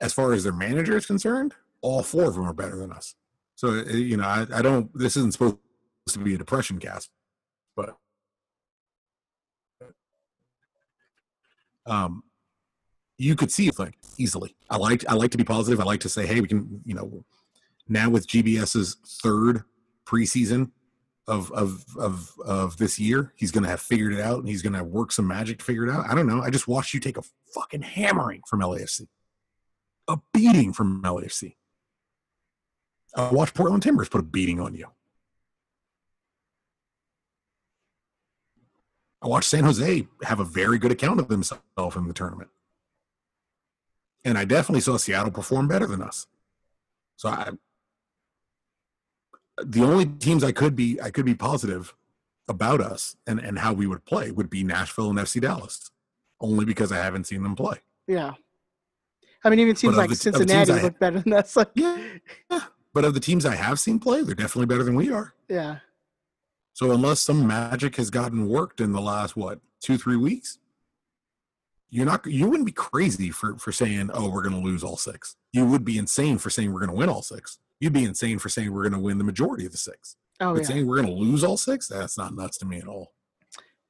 as 0.01 0.13
far 0.13 0.33
as 0.33 0.43
their 0.43 0.53
manager 0.53 0.97
is 0.97 1.07
concerned, 1.07 1.55
all 1.81 2.03
four 2.03 2.25
of 2.25 2.35
them 2.35 2.45
are 2.45 2.53
better 2.53 2.77
than 2.77 2.91
us. 2.91 3.15
So 3.55 3.69
uh, 3.69 3.85
you 3.93 4.17
know, 4.17 4.25
I, 4.25 4.47
I 4.53 4.61
don't. 4.61 4.91
This 4.99 5.17
isn't 5.17 5.35
supposed 5.35 5.59
to 6.09 6.19
be 6.19 6.35
a 6.35 6.39
depression 6.39 6.79
cast, 6.81 7.09
but 7.77 7.97
Um, 11.87 12.23
you 13.23 13.37
could 13.37 13.53
see 13.53 13.69
it 13.69 13.79
like 13.79 13.97
easily. 14.19 14.57
I 14.69 14.77
like 14.77 15.09
I 15.09 15.15
like 15.15 15.31
to 15.31 15.39
be 15.39 15.45
positive. 15.45 15.81
I 15.81 15.85
like 15.85 16.01
to 16.01 16.09
say, 16.09 16.27
hey, 16.27 16.41
we 16.41 16.49
can, 16.49 16.81
you 16.85 16.95
know, 16.95 17.25
now 17.89 18.11
with 18.11 18.27
GBS's 18.27 18.97
third 19.23 19.63
preseason 20.05 20.73
of 21.29 21.53
of 21.53 21.85
of 21.97 22.33
of 22.45 22.77
this 22.79 22.99
year, 22.99 23.33
he's 23.37 23.53
going 23.53 23.63
to 23.63 23.71
have 23.71 23.81
figured 23.81 24.13
it 24.13 24.21
out, 24.21 24.41
and 24.41 24.49
he's 24.49 24.63
going 24.63 24.73
to 24.73 24.83
work 24.83 25.13
some 25.13 25.29
magic 25.29 25.61
to 25.61 25.65
figure 25.65 25.87
it 25.87 25.91
out. 25.91 26.05
I 26.09 26.15
don't 26.15 26.27
know. 26.27 26.43
I 26.43 26.51
just 26.51 26.67
watched 26.67 26.95
you 26.95 27.01
take 27.01 27.17
a 27.17 27.23
fucking 27.55 27.83
hammering 27.83 28.43
from 28.49 28.61
LAFC, 28.61 29.07
a 30.09 30.19
beating 30.35 30.73
from 30.73 31.01
LAFC. 31.03 31.55
I 33.15 33.31
watched 33.31 33.55
Portland 33.55 33.83
Timbers 33.83 34.09
put 34.09 34.21
a 34.21 34.25
beating 34.25 34.59
on 34.59 34.75
you. 34.75 34.87
I 39.23 39.29
watched 39.29 39.49
San 39.49 39.63
Jose 39.63 40.09
have 40.25 40.41
a 40.41 40.45
very 40.45 40.79
good 40.79 40.91
account 40.91 41.21
of 41.21 41.29
themselves 41.29 41.95
in 41.95 42.09
the 42.09 42.15
tournament. 42.15 42.51
And 44.25 44.39
I 44.39 44.45
definitely 44.45 44.81
saw 44.81 44.97
Seattle 44.97 45.33
perform 45.33 45.69
better 45.69 45.87
than 45.87 46.03
us. 46.03 46.27
So 47.17 47.29
I 47.29 47.51
the 49.65 49.83
only 49.83 50.07
teams 50.07 50.43
I 50.43 50.53
could 50.53 50.75
be 50.75 51.01
I 51.01 51.11
could 51.11 51.25
be 51.25 51.35
positive 51.35 51.95
about 52.49 52.81
us 52.81 53.17
and, 53.27 53.39
and 53.39 53.59
how 53.59 53.73
we 53.73 53.87
would 53.87 54.05
play 54.05 54.31
would 54.31 54.51
be 54.51 54.65
Nashville 54.65 55.11
and 55.11 55.19
FC 55.19 55.41
Dallas. 55.41 55.91
Only 56.41 56.65
because 56.65 56.91
I 56.91 56.97
haven't 56.97 57.25
seen 57.25 57.43
them 57.43 57.55
play. 57.55 57.79
Yeah. 58.07 58.33
I 59.45 59.51
mean, 59.51 59.61
even 59.61 59.75
teams 59.75 59.97
like 59.97 60.11
the, 60.11 60.17
Cincinnati 60.17 60.73
look 60.73 60.99
better 60.99 61.21
than 61.21 61.33
us. 61.33 61.57
Like, 61.57 61.71
yeah, 61.75 61.99
yeah. 62.51 62.61
But 62.95 63.05
of 63.05 63.15
the 63.15 63.21
teams 63.21 63.47
I 63.47 63.55
have 63.55 63.81
seen 63.81 63.99
play, 63.99 64.23
they're 64.23 64.35
definitely 64.35 64.67
better 64.67 64.85
than 64.85 64.95
we 64.95 65.11
are. 65.11 65.35
Yeah. 65.49 65.79
So 66.75 66.93
unless 66.93 67.21
some 67.21 67.47
magic 67.47 67.97
has 67.97 68.11
gotten 68.11 68.49
worked 68.49 68.81
in 68.81 68.93
the 68.93 69.01
last 69.01 69.37
what 69.37 69.61
two 69.81 69.99
three 69.99 70.17
weeks, 70.17 70.59
you're 71.93 72.07
not 72.07 72.27
you 72.27 72.49
wouldn't 72.49 72.67
be 72.67 72.73
crazy 72.73 73.31
for 73.31 73.57
for 73.59 73.71
saying 73.71 74.11
oh 74.15 74.31
we're 74.31 74.43
going 74.43 74.55
to 74.55 74.67
lose 74.67 74.83
all 74.83 74.97
six. 74.97 75.37
You 75.53 75.67
would 75.67 75.85
be 75.85 75.99
insane 75.99 76.39
for 76.39 76.49
saying 76.49 76.73
we're 76.73 76.81
going 76.81 76.91
to 76.91 76.97
win 76.97 77.11
all 77.11 77.23
six. 77.23 77.59
You'd 77.81 77.93
be 77.93 78.05
insane 78.05 78.39
for 78.39 78.49
saying 78.49 78.73
we're 78.73 78.89
going 78.89 78.95
to 78.95 78.99
win 78.99 79.19
the 79.19 79.25
majority 79.25 79.67
of 79.67 79.73
the 79.73 79.79
six. 79.79 80.17
Oh, 80.41 80.55
but 80.55 80.63
yeah. 80.63 80.69
saying 80.69 80.87
we're 80.87 81.03
going 81.03 81.15
to 81.15 81.21
lose 81.21 81.45
all 81.45 81.59
six, 81.59 81.87
that's 81.87 82.17
not 82.17 82.35
nuts 82.35 82.57
to 82.59 82.67
me 82.67 82.79
at 82.79 82.89
all. 82.89 83.13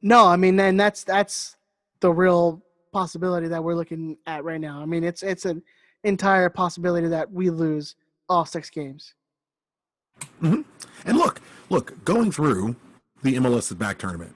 No, 0.03 0.27
I 0.27 0.37
mean, 0.37 0.59
and 0.59 0.79
that's 0.79 1.05
that's 1.05 1.57
the 2.01 2.11
real 2.11 2.61
possibility 2.93 3.47
that 3.49 3.63
we're 3.63 3.77
looking 3.77 4.19
at 4.27 4.43
right 4.43 4.61
now. 4.61 4.83
I 4.83 4.85
mean, 4.85 5.05
it's 5.05 5.23
it's 5.23 5.45
an 5.45 5.63
entire 6.03 6.49
possibility 6.49 7.07
that 7.07 7.31
we 7.31 7.51
lose 7.51 7.95
all 8.29 8.45
six 8.45 8.69
games. 8.69 9.15
Mm-hmm. 10.43 10.63
And 11.07 11.17
look, 11.17 11.41
look, 11.71 12.05
going 12.05 12.33
through 12.33 12.75
the 13.23 13.37
MLS 13.37 13.77
back 13.79 13.99
tournament 13.99 14.35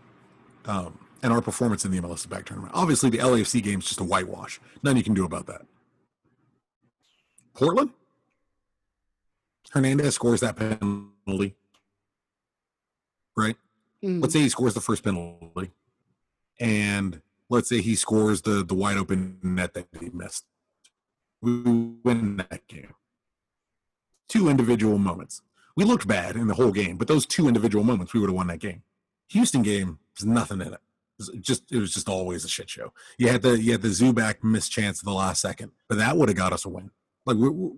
um, 0.67 0.99
and 1.23 1.33
our 1.33 1.41
performance 1.41 1.85
in 1.85 1.91
the 1.91 2.01
MLS 2.01 2.29
back 2.29 2.45
tournament. 2.45 2.73
Obviously, 2.75 3.11
the 3.11 3.19
LAFC 3.19 3.63
game 3.63 3.81
is 3.81 3.87
just 3.87 4.01
a 4.01 4.05
whitewash. 4.05 4.61
Nothing 4.83 4.99
you 4.99 5.05
can 5.05 5.15
do 5.15 5.25
about 5.25 5.47
that. 5.47 5.63
Portland, 7.55 7.91
Hernandez 9.71 10.15
scores 10.15 10.41
that 10.41 10.57
penalty, 10.57 11.55
right? 13.37 13.57
Mm. 14.05 14.21
Let's 14.21 14.35
say 14.35 14.41
he 14.41 14.49
scores 14.49 14.75
the 14.75 14.81
first 14.81 15.03
penalty, 15.03 15.71
and 16.61 17.23
let's 17.49 17.69
say 17.69 17.81
he 17.81 17.95
scores 17.95 18.43
the 18.43 18.63
the 18.65 18.75
wide 18.75 18.99
open 18.99 19.39
net 19.43 19.75
that 19.75 19.87
he 19.99 20.11
missed. 20.13 20.45
We 21.41 21.63
win 22.05 22.37
that 22.37 22.67
game. 22.67 22.95
Two 24.29 24.49
individual 24.49 24.99
moments 24.99 25.43
we 25.77 25.85
looked 25.85 26.09
bad 26.09 26.37
in 26.37 26.47
the 26.47 26.55
whole 26.55 26.73
game, 26.73 26.97
but 26.97 27.07
those 27.07 27.27
two 27.27 27.47
individual 27.47 27.85
moments, 27.85 28.15
we 28.15 28.21
would 28.21 28.31
have 28.31 28.37
won 28.37 28.47
that 28.47 28.59
game. 28.59 28.83
Houston 29.29 29.63
game, 29.63 29.99
there's 30.19 30.27
nothing 30.27 30.63
in 30.63 30.73
it. 30.73 30.81
Just 31.41 31.73
it 31.73 31.79
was 31.79 31.95
just 31.95 32.09
always 32.09 32.45
a 32.45 32.49
shit 32.49 32.69
show. 32.69 32.93
You 33.19 33.29
had 33.29 33.43
the 33.43 33.61
you 33.61 33.73
had 33.73 33.83
the 33.83 33.89
Zubak 33.89 34.43
mischance 34.43 34.69
chance 34.69 35.01
at 35.01 35.05
the 35.05 35.13
last 35.13 35.41
second, 35.41 35.73
but 35.89 35.99
that 35.99 36.17
would 36.17 36.29
have 36.29 36.37
got 36.37 36.53
us 36.53 36.65
a 36.65 36.69
win. 36.69 36.91
Like 37.25 37.37
we're 37.37 37.71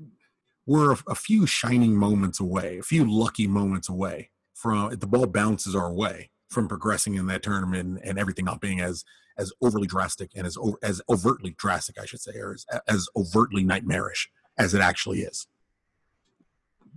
we're 0.67 0.93
a, 0.93 0.99
a 1.09 1.15
few 1.15 1.47
shining 1.47 1.95
moments 1.95 2.41
away, 2.41 2.79
a 2.79 2.83
few 2.83 3.11
lucky 3.11 3.47
moments 3.47 3.89
away 3.89 4.31
from 4.55 4.91
the 4.97 5.07
ball 5.07 5.27
bounces 5.27 5.77
our 5.77 5.93
way 5.93 6.31
from 6.49 6.67
progressing 6.67 7.15
in 7.15 7.27
that 7.27 7.43
tournament 7.43 8.01
and 8.03 8.19
everything 8.19 8.45
not 8.45 8.61
being 8.61 8.81
as 8.81 9.05
as 9.39 9.53
overly 9.63 9.87
drastic 9.87 10.33
and 10.35 10.47
as 10.47 10.59
as 10.83 11.01
overtly 11.09 11.55
drastic, 11.57 11.97
I 12.01 12.07
should 12.07 12.21
say, 12.21 12.33
or 12.39 12.55
as, 12.55 12.67
as 12.89 13.09
overtly 13.17 13.63
nightmarish 13.63 14.29
as 14.59 14.75
it 14.75 14.81
actually 14.81 15.21
is 15.21 15.47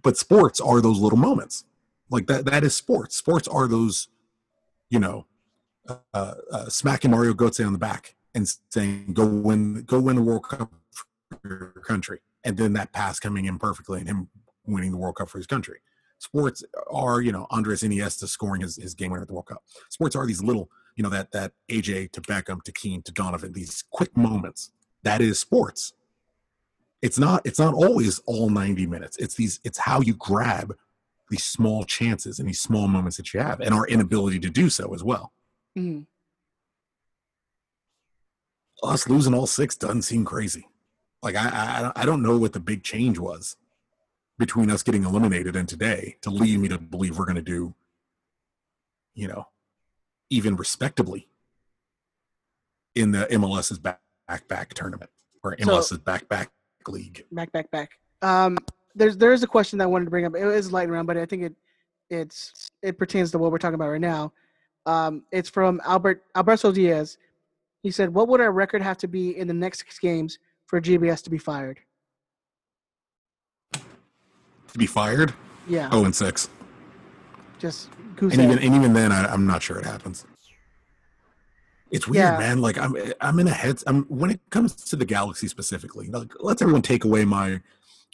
but 0.02 0.18
sports 0.18 0.60
are 0.60 0.82
those 0.82 1.00
little 1.00 1.18
moments 1.18 1.66
like 2.10 2.28
that 2.28 2.46
that 2.46 2.64
is 2.64 2.76
sports 2.76 3.16
sports 3.16 3.48
are 3.48 3.68
those 3.68 4.08
you 4.90 5.00
know 5.00 5.26
uh, 5.88 5.96
uh, 6.14 6.66
smacking 6.70 7.12
mario 7.12 7.34
Götze 7.34 7.66
on 7.66 7.74
the 7.74 7.80
back 7.80 8.16
and 8.34 8.48
saying 8.70 9.14
go 9.14 9.26
win 9.26 9.84
go 9.84 10.00
win 10.00 10.16
the 10.16 10.22
world 10.22 10.44
cup 10.44 10.72
for 11.30 11.48
your 11.48 11.84
country. 11.86 12.20
And 12.44 12.58
then 12.58 12.74
that 12.74 12.92
pass 12.92 13.20
coming 13.20 13.46
in 13.46 13.60
perfectly 13.60 14.00
and 14.00 14.08
him 14.08 14.30
winning 14.66 14.92
the 14.92 14.98
world 14.98 15.16
cup 15.16 15.30
for 15.30 15.38
his 15.38 15.48
country. 15.48 15.80
Sports 16.20 16.64
are 16.92 17.22
you 17.22 17.32
know 17.32 17.48
andres 17.50 17.82
iniesta 17.82 18.28
scoring 18.28 18.62
his, 18.62 18.76
his 18.76 18.94
game 18.94 19.12
winner 19.12 19.24
at 19.24 19.28
the 19.28 19.34
world 19.34 19.48
cup. 19.48 19.64
Sports 19.90 20.16
are 20.16 20.26
these 20.26 20.44
little 20.44 20.70
you 20.96 21.04
know 21.04 21.10
that 21.10 21.32
that 21.32 21.54
aj 21.70 22.12
to 22.12 22.22
beckham 22.22 22.62
to 22.64 22.72
keane 22.72 23.02
to 23.04 23.12
donovan 23.12 23.54
these 23.54 23.84
quick 23.92 24.16
moments. 24.16 24.72
That 25.04 25.22
is 25.22 25.40
sports. 25.40 25.94
It's 27.02 27.18
not 27.18 27.42
it's 27.46 27.60
not 27.60 27.74
always 27.74 28.20
all 28.28 28.50
90 28.50 28.86
minutes. 28.86 29.18
It's 29.18 29.36
these 29.36 29.60
it's 29.64 29.80
how 29.80 30.02
you 30.02 30.14
grab 30.14 30.76
these 31.32 31.44
small 31.44 31.86
chances 31.86 32.40
and 32.40 32.48
these 32.48 32.62
small 32.62 32.88
moments 32.88 33.18
that 33.18 33.34
you 33.34 33.40
have 33.40 33.62
and 33.62 33.74
our 33.74 33.88
inability 33.88 34.38
to 34.38 34.50
do 34.50 34.70
so 34.70 34.94
as 34.94 35.02
well 35.02 35.32
mm-hmm. 35.78 36.02
us 38.84 39.08
losing 39.08 39.34
all 39.34 39.48
six 39.48 39.76
doesn't 39.76 40.02
seem 40.04 40.26
crazy 40.26 40.68
like 41.22 41.36
I, 41.36 41.92
I 41.96 42.02
i 42.02 42.06
don't 42.06 42.24
know 42.24 42.38
what 42.38 42.54
the 42.54 42.60
big 42.60 42.84
change 42.84 43.20
was 43.20 43.56
between 44.38 44.72
us 44.72 44.84
getting 44.84 45.04
eliminated 45.04 45.56
and 45.56 45.70
today 45.70 46.18
to 46.22 46.30
lead 46.30 46.60
me 46.60 46.68
to 46.68 46.78
believe 46.78 47.18
we're 47.18 47.26
going 47.26 47.36
to 47.36 47.42
do 47.42 47.74
you 49.14 49.28
know 49.28 49.48
even 50.30 50.56
respectably 50.56 51.28
in 52.96 53.12
the 53.12 53.28
mls's 53.32 53.80
back 53.80 54.00
back, 54.28 54.48
back 54.48 54.74
tournament 54.74 55.10
or 55.44 55.56
mls's 55.58 55.88
so, 55.88 55.98
back 55.98 56.28
back 56.28 56.52
league. 56.88 57.26
Back, 57.32 57.52
back, 57.52 57.70
back. 57.72 57.92
Um, 58.22 58.58
there's 58.96 59.18
there 59.18 59.34
is 59.34 59.44
a 59.44 59.48
question 59.48 59.80
that 59.80 59.86
I 59.86 59.88
wanted 59.88 60.06
to 60.06 60.12
bring 60.12 60.26
up. 60.26 60.36
It 60.36 60.44
is 60.44 60.72
light 60.72 60.90
round, 60.90 61.08
but 61.08 61.18
I 61.18 61.26
think 61.26 61.44
it 61.44 61.54
it's 62.10 62.72
it 62.82 62.98
pertains 62.98 63.32
to 63.32 63.38
what 63.38 63.52
we're 63.52 63.58
talking 63.58 63.76
about 63.76 63.90
right 63.90 64.02
now. 64.02 64.34
Um, 64.86 65.24
it's 65.32 65.50
from 65.50 65.82
Albert 65.86 66.24
Alberto 66.36 66.72
Diaz. 66.72 67.18
He 67.84 67.92
said, 67.92 68.14
"What 68.14 68.28
would 68.28 68.42
our 68.42 68.52
record 68.52 68.82
have 68.82 68.98
to 69.00 69.08
be 69.08 69.38
in 69.38 69.48
the 69.48 69.54
next 69.54 69.80
six 69.80 70.00
games 70.00 70.40
for 70.66 70.82
GBS 70.82 71.24
to 71.24 71.30
be 71.30 71.38
fired?" 71.38 71.80
To 73.74 74.78
be 74.78 74.88
fired? 74.88 75.34
Yeah. 75.68 75.90
Oh, 75.92 76.06
and 76.06 76.16
six. 76.16 76.50
Just 77.60 77.90
and 78.20 78.34
even 78.34 78.60
and 78.60 78.76
even 78.76 78.94
then, 78.94 79.12
I, 79.12 79.26
I'm 79.32 79.46
not 79.46 79.62
sure 79.62 79.78
it 79.78 79.86
happens. 79.86 80.26
It's 81.92 82.08
weird, 82.08 82.24
yeah. 82.24 82.38
man. 82.38 82.62
Like 82.62 82.78
I'm, 82.78 82.96
I'm 83.20 83.40
in 83.40 83.48
a 83.48 83.52
head. 83.52 83.84
I'm 83.86 84.04
when 84.06 84.32
it 84.32 84.40
comes 84.50 84.74
to 84.76 84.96
the 84.96 85.06
galaxy 85.06 85.48
specifically. 85.48 86.08
Like, 86.08 86.32
let's 86.40 86.62
everyone 86.62 86.82
take 86.82 87.04
away 87.04 87.26
my. 87.26 87.62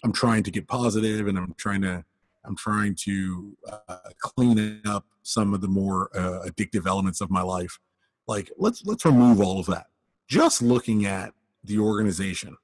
I'm 0.04 0.12
trying 0.12 0.44
to 0.44 0.52
get 0.52 0.68
positive, 0.68 1.28
and 1.28 1.38
I'm 1.38 1.56
trying 1.58 1.82
to, 1.82 2.04
I'm 2.48 2.56
trying 2.56 2.96
to 3.04 3.58
uh, 3.70 3.98
clean 4.20 4.82
up 4.86 5.06
some 5.24 5.54
of 5.54 5.62
the 5.62 5.68
more 5.68 6.10
uh, 6.16 6.48
addictive 6.48 6.88
elements 6.88 7.22
of 7.22 7.30
my 7.30 7.42
life. 7.42 7.80
Like 8.28 8.52
let's 8.58 8.86
let's 8.86 9.06
remove 9.06 9.42
all 9.42 9.60
of 9.60 9.66
that. 9.68 9.88
Just 10.28 10.62
looking 10.62 11.06
at 11.06 11.34
the 11.64 11.80
organization, 11.80 12.58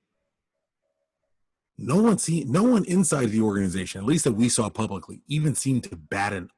no 1.78 2.02
one 2.02 2.18
see, 2.18 2.46
no 2.46 2.64
one 2.64 2.86
inside 2.86 3.28
the 3.28 3.42
organization, 3.42 4.02
at 4.02 4.08
least 4.08 4.24
that 4.24 4.34
we 4.34 4.50
saw 4.50 4.70
publicly, 4.70 5.22
even 5.28 5.56
seemed 5.56 5.84
to 5.86 5.96
bat 5.96 6.34
an 6.34 6.50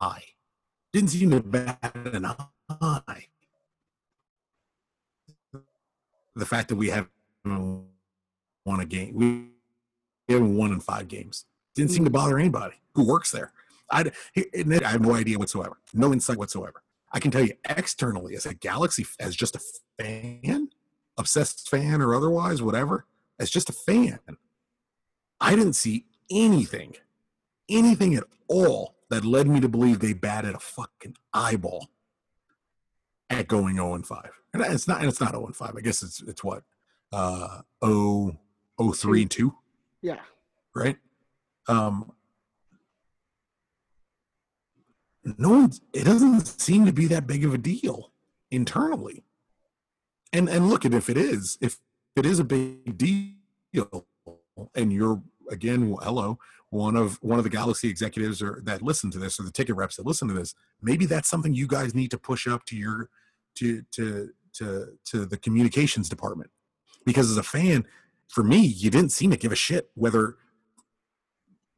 eye. 0.00 0.24
Didn't 0.92 1.10
seem 1.10 1.30
to 1.30 1.40
bat 1.40 1.78
an 1.94 2.26
eye 2.70 3.26
the 6.36 6.46
fact 6.46 6.68
that 6.68 6.76
we 6.76 6.90
haven't 6.90 7.10
won 7.44 8.80
a 8.80 8.84
game. 8.84 9.14
We 9.14 10.32
haven't 10.32 10.56
won 10.56 10.72
in 10.72 10.80
five 10.80 11.08
games. 11.08 11.44
Didn't 11.74 11.90
seem 11.90 12.04
to 12.04 12.10
mm. 12.10 12.14
bother 12.14 12.38
anybody 12.38 12.76
who 12.94 13.06
works 13.06 13.30
there. 13.30 13.52
I, 13.90 14.10
I 14.36 14.88
have 14.88 15.00
no 15.00 15.14
idea 15.14 15.38
whatsoever, 15.38 15.78
no 15.92 16.12
insight 16.12 16.38
whatsoever. 16.38 16.82
I 17.12 17.20
can 17.20 17.30
tell 17.30 17.44
you 17.44 17.54
externally, 17.68 18.34
as 18.34 18.46
a 18.46 18.54
Galaxy, 18.54 19.06
as 19.20 19.36
just 19.36 19.56
a 19.56 19.60
fan, 19.98 20.70
obsessed 21.16 21.68
fan 21.68 22.00
or 22.00 22.14
otherwise, 22.14 22.60
whatever, 22.60 23.06
as 23.38 23.50
just 23.50 23.68
a 23.68 23.72
fan, 23.72 24.18
I 25.40 25.54
didn't 25.54 25.74
see 25.74 26.06
anything, 26.30 26.94
anything 27.68 28.14
at 28.14 28.24
all 28.48 28.96
that 29.10 29.24
led 29.24 29.46
me 29.46 29.60
to 29.60 29.68
believe 29.68 30.00
they 30.00 30.12
batted 30.12 30.54
a 30.54 30.58
fucking 30.58 31.16
eyeball 31.32 31.88
at 33.30 33.48
going 33.48 33.76
0 33.76 33.94
and 33.94 34.06
5 34.06 34.30
and 34.52 34.62
it's 34.62 34.86
not 34.86 35.00
and 35.00 35.08
it's 35.08 35.20
not 35.20 35.32
0 35.32 35.46
and 35.46 35.56
5 35.56 35.74
i 35.76 35.80
guess 35.80 36.02
it's 36.02 36.20
it's 36.22 36.44
what 36.44 36.62
uh 37.12 37.62
0 37.84 38.38
3 38.78 39.22
and 39.22 39.30
2 39.30 39.54
yeah 40.02 40.20
right 40.74 40.98
um 41.68 42.12
no 45.24 45.50
one 45.50 45.72
it 45.92 46.04
doesn't 46.04 46.46
seem 46.46 46.86
to 46.86 46.92
be 46.92 47.06
that 47.06 47.26
big 47.26 47.44
of 47.44 47.54
a 47.54 47.58
deal 47.58 48.12
internally 48.50 49.22
And 50.32 50.48
and 50.48 50.68
look, 50.68 50.84
and 50.84 50.94
if 50.94 51.10
it 51.10 51.16
is, 51.16 51.58
if 51.60 51.78
it 52.16 52.26
is 52.26 52.38
a 52.40 52.44
big 52.44 52.98
deal, 52.98 54.06
and 54.74 54.92
you're 54.92 55.22
again, 55.50 55.96
hello, 56.02 56.38
one 56.70 56.96
of 56.96 57.18
one 57.22 57.38
of 57.38 57.44
the 57.44 57.50
Galaxy 57.50 57.88
executives 57.88 58.42
or 58.42 58.60
that 58.64 58.82
listen 58.82 59.10
to 59.12 59.18
this, 59.18 59.40
or 59.40 59.44
the 59.44 59.52
ticket 59.52 59.76
reps 59.76 59.96
that 59.96 60.06
listen 60.06 60.28
to 60.28 60.34
this, 60.34 60.54
maybe 60.82 61.06
that's 61.06 61.28
something 61.28 61.54
you 61.54 61.68
guys 61.68 61.94
need 61.94 62.10
to 62.12 62.18
push 62.18 62.46
up 62.48 62.64
to 62.66 62.76
your 62.76 63.10
to 63.56 63.82
to 63.92 64.30
to 64.54 64.98
to 65.06 65.26
the 65.26 65.38
communications 65.38 66.08
department. 66.08 66.50
Because 67.06 67.30
as 67.30 67.38
a 67.38 67.44
fan, 67.44 67.86
for 68.28 68.44
me, 68.44 68.60
you 68.60 68.90
didn't 68.90 69.12
seem 69.12 69.30
to 69.32 69.38
give 69.38 69.52
a 69.52 69.56
shit 69.56 69.90
whether 69.94 70.36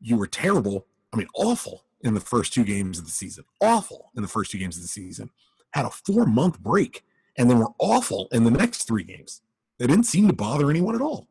you 0.01 0.17
were 0.17 0.27
terrible. 0.27 0.87
I 1.13 1.17
mean, 1.17 1.29
awful 1.35 1.85
in 2.03 2.15
the 2.15 2.21
first 2.21 2.53
two 2.53 2.65
games 2.65 2.99
of 2.99 3.05
the 3.05 3.11
season. 3.11 3.45
Awful 3.61 4.11
in 4.17 4.23
the 4.23 4.29
first 4.29 4.51
two 4.51 4.59
games 4.59 4.77
of 4.77 4.83
the 4.83 4.89
season. 4.89 5.31
Had 5.73 5.87
a 5.87 5.91
four 5.91 6.27
month 6.27 6.61
break 6.61 7.05
and 7.37 7.51
then 7.51 7.59
were 7.59 7.73
awful 7.79 8.29
in 8.33 8.45
the 8.45 8.51
next 8.51 8.85
three 8.85 9.05
games. 9.05 9.43
They 9.79 9.87
didn't 9.87 10.05
seem 10.05 10.27
to 10.29 10.35
bother 10.35 10.71
anyone 10.71 10.95
at 10.95 11.01
all. 11.01 11.29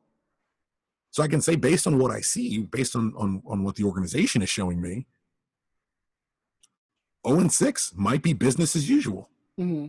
So 1.12 1.24
I 1.24 1.28
can 1.28 1.42
say, 1.42 1.56
based 1.56 1.88
on 1.88 1.98
what 1.98 2.12
I 2.12 2.22
see, 2.22 2.60
based 2.60 2.96
on, 2.96 3.14
on, 3.16 3.42
on 3.48 3.64
what 3.64 3.76
the 3.76 3.86
organization 3.86 4.42
is 4.42 4.50
showing 4.50 4.82
me, 4.82 5.08
0 7.26 7.40
and 7.40 7.52
6 7.52 7.94
might 7.96 8.22
be 8.22 8.34
business 8.34 8.76
as 8.76 8.90
usual. 8.90 9.30
Mm-hmm. 9.60 9.88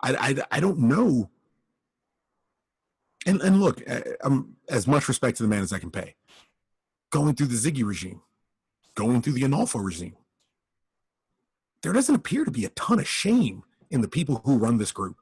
I, 0.00 0.14
I, 0.28 0.56
I 0.56 0.60
don't 0.60 0.78
know. 0.78 1.30
And, 3.26 3.40
and 3.40 3.60
look, 3.60 3.82
I'm 4.22 4.56
as 4.68 4.86
much 4.86 5.08
respect 5.08 5.36
to 5.38 5.42
the 5.42 5.48
man 5.48 5.62
as 5.62 5.72
I 5.72 5.78
can 5.78 5.90
pay. 5.90 6.14
Going 7.12 7.34
through 7.34 7.48
the 7.48 7.56
Sigi 7.56 7.84
regime, 7.84 8.22
going 8.94 9.20
through 9.20 9.34
the 9.34 9.42
Onalfo 9.42 9.84
regime, 9.84 10.16
there 11.82 11.92
doesn't 11.92 12.14
appear 12.14 12.46
to 12.46 12.50
be 12.50 12.64
a 12.64 12.70
ton 12.70 12.98
of 12.98 13.06
shame 13.06 13.64
in 13.90 14.00
the 14.00 14.08
people 14.08 14.40
who 14.46 14.56
run 14.56 14.78
this 14.78 14.92
group. 14.92 15.18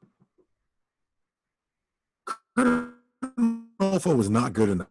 Onalfo 2.57 4.15
was 4.15 4.29
not 4.29 4.53
good 4.53 4.69
enough. 4.69 4.87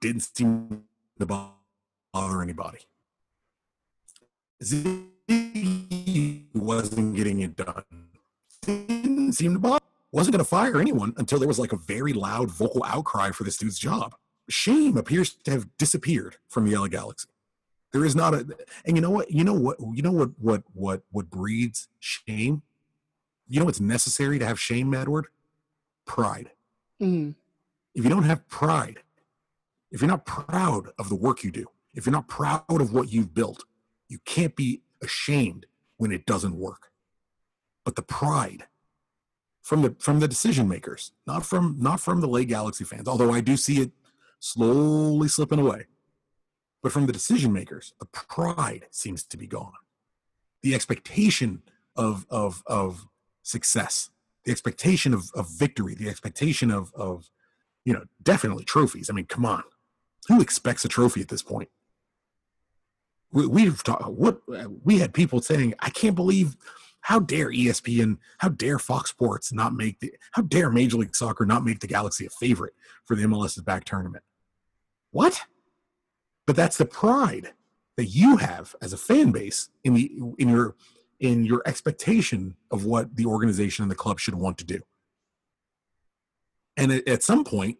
Didn't 0.00 0.20
seem 0.20 0.84
to 1.18 1.26
bother 1.26 2.42
anybody. 2.42 2.78
Sigi 4.62 6.44
wasn't 6.54 7.16
getting 7.16 7.40
it 7.40 7.56
done. 7.56 7.82
Didn't 8.62 9.32
seem 9.32 9.54
to 9.54 9.58
bother. 9.58 9.80
Wasn't 10.12 10.32
going 10.32 10.44
to 10.44 10.48
fire 10.48 10.80
anyone 10.80 11.12
until 11.16 11.40
there 11.40 11.48
was 11.48 11.58
like 11.58 11.72
a 11.72 11.76
very 11.76 12.12
loud 12.12 12.52
vocal 12.52 12.84
outcry 12.84 13.32
for 13.32 13.42
this 13.42 13.56
dude's 13.56 13.80
job. 13.80 14.14
Shame 14.52 14.96
appears 14.96 15.34
to 15.44 15.50
have 15.50 15.68
disappeared 15.78 16.36
from 16.48 16.68
the 16.68 16.76
LA 16.76 16.88
Galaxy. 16.88 17.28
There 17.92 18.04
is 18.04 18.16
not 18.16 18.34
a, 18.34 18.46
and 18.84 18.96
you 18.96 19.00
know 19.00 19.10
what? 19.10 19.30
You 19.30 19.44
know 19.44 19.54
what? 19.54 19.76
You 19.80 20.02
know 20.02 20.12
what? 20.12 20.30
What? 20.38 20.62
What? 20.72 21.02
What 21.10 21.30
breeds 21.30 21.88
shame? 22.00 22.62
You 23.48 23.60
know 23.60 23.66
what's 23.66 23.80
necessary 23.80 24.38
to 24.38 24.46
have 24.46 24.58
shame, 24.58 24.94
Edward? 24.94 25.26
Pride. 26.06 26.50
Mm-hmm. 27.00 27.32
If 27.94 28.04
you 28.04 28.10
don't 28.10 28.22
have 28.22 28.48
pride, 28.48 29.00
if 29.90 30.00
you're 30.00 30.08
not 30.08 30.24
proud 30.24 30.88
of 30.98 31.08
the 31.10 31.14
work 31.14 31.44
you 31.44 31.50
do, 31.50 31.66
if 31.94 32.06
you're 32.06 32.12
not 32.12 32.28
proud 32.28 32.64
of 32.68 32.92
what 32.92 33.12
you've 33.12 33.34
built, 33.34 33.64
you 34.08 34.18
can't 34.24 34.56
be 34.56 34.80
ashamed 35.02 35.66
when 35.98 36.12
it 36.12 36.24
doesn't 36.24 36.56
work. 36.56 36.90
But 37.84 37.96
the 37.96 38.02
pride 38.02 38.66
from 39.62 39.82
the 39.82 39.96
from 39.98 40.20
the 40.20 40.28
decision 40.28 40.68
makers, 40.68 41.12
not 41.26 41.44
from 41.44 41.76
not 41.78 42.00
from 42.00 42.20
the 42.20 42.28
LA 42.28 42.44
Galaxy 42.44 42.84
fans, 42.84 43.08
although 43.08 43.32
I 43.32 43.40
do 43.40 43.56
see 43.56 43.80
it 43.80 43.92
slowly 44.42 45.28
slipping 45.28 45.58
away. 45.58 45.86
But 46.82 46.92
from 46.92 47.06
the 47.06 47.12
decision 47.12 47.52
makers, 47.52 47.94
the 48.00 48.06
pride 48.06 48.86
seems 48.90 49.24
to 49.24 49.36
be 49.36 49.46
gone. 49.46 49.72
The 50.62 50.74
expectation 50.74 51.62
of 51.96 52.26
of 52.30 52.62
of 52.66 53.06
success, 53.42 54.10
the 54.44 54.52
expectation 54.52 55.14
of, 55.14 55.30
of 55.34 55.48
victory, 55.48 55.94
the 55.94 56.08
expectation 56.08 56.70
of 56.70 56.92
of 56.94 57.30
you 57.84 57.92
know, 57.92 58.04
definitely 58.22 58.64
trophies. 58.64 59.10
I 59.10 59.12
mean, 59.12 59.26
come 59.26 59.44
on 59.44 59.64
who 60.28 60.40
expects 60.40 60.84
a 60.84 60.88
trophy 60.88 61.20
at 61.20 61.28
this 61.28 61.42
point? 61.42 61.68
We, 63.32 63.46
we've 63.46 63.82
talked. 63.82 64.06
What 64.06 64.40
we 64.84 64.98
had 64.98 65.14
people 65.14 65.40
saying, 65.40 65.74
I 65.80 65.90
can't 65.90 66.16
believe. 66.16 66.56
How 67.06 67.18
dare 67.18 67.50
ESPN? 67.50 68.18
How 68.38 68.48
dare 68.48 68.78
Fox 68.78 69.10
Sports 69.10 69.52
not 69.52 69.74
make 69.74 69.98
the? 69.98 70.12
How 70.32 70.42
dare 70.42 70.70
Major 70.70 70.98
League 70.98 71.16
Soccer 71.16 71.44
not 71.44 71.64
make 71.64 71.80
the 71.80 71.88
Galaxy 71.88 72.26
a 72.26 72.30
favorite 72.30 72.74
for 73.04 73.16
the 73.16 73.24
MLS 73.24 73.56
is 73.56 73.62
Back 73.62 73.84
tournament? 73.84 74.22
What? 75.12 75.42
But 76.46 76.56
that's 76.56 76.76
the 76.76 76.84
pride 76.84 77.52
that 77.96 78.06
you 78.06 78.38
have 78.38 78.74
as 78.82 78.92
a 78.92 78.98
fan 78.98 79.30
base 79.30 79.68
in 79.84 79.94
the 79.94 80.10
in 80.38 80.48
your 80.48 80.74
in 81.20 81.44
your 81.44 81.62
expectation 81.66 82.56
of 82.70 82.84
what 82.84 83.14
the 83.14 83.26
organization 83.26 83.84
and 83.84 83.90
the 83.90 83.96
club 83.96 84.18
should 84.18 84.34
want 84.34 84.58
to 84.58 84.64
do. 84.64 84.80
And 86.76 86.90
at, 86.90 87.22
some 87.22 87.44
point, 87.44 87.78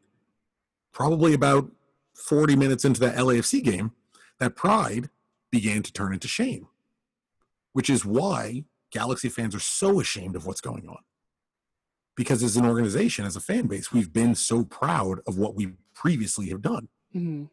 probably 0.92 1.34
about 1.34 1.68
40 2.14 2.54
minutes 2.54 2.84
into 2.84 3.00
that 3.00 3.16
LAFC 3.16 3.64
game, 3.64 3.92
that 4.38 4.54
pride 4.54 5.10
began 5.50 5.82
to 5.82 5.92
turn 5.92 6.12
into 6.12 6.28
shame, 6.28 6.68
which 7.72 7.90
is 7.90 8.04
why 8.04 8.64
Galaxy 8.92 9.28
fans 9.28 9.56
are 9.56 9.60
so 9.60 9.98
ashamed 9.98 10.36
of 10.36 10.46
what's 10.46 10.60
going 10.60 10.88
on. 10.88 10.98
Because 12.14 12.42
as 12.42 12.56
an 12.56 12.66
organization, 12.66 13.24
as 13.24 13.34
a 13.34 13.40
fan 13.40 13.66
base, 13.66 13.90
we've 13.90 14.12
been 14.12 14.34
so 14.34 14.64
proud 14.64 15.20
of 15.26 15.38
what 15.38 15.56
we 15.56 15.72
previously 15.94 16.50
have 16.50 16.62
done. 16.62 16.88
Mm-hmm. 17.14 17.44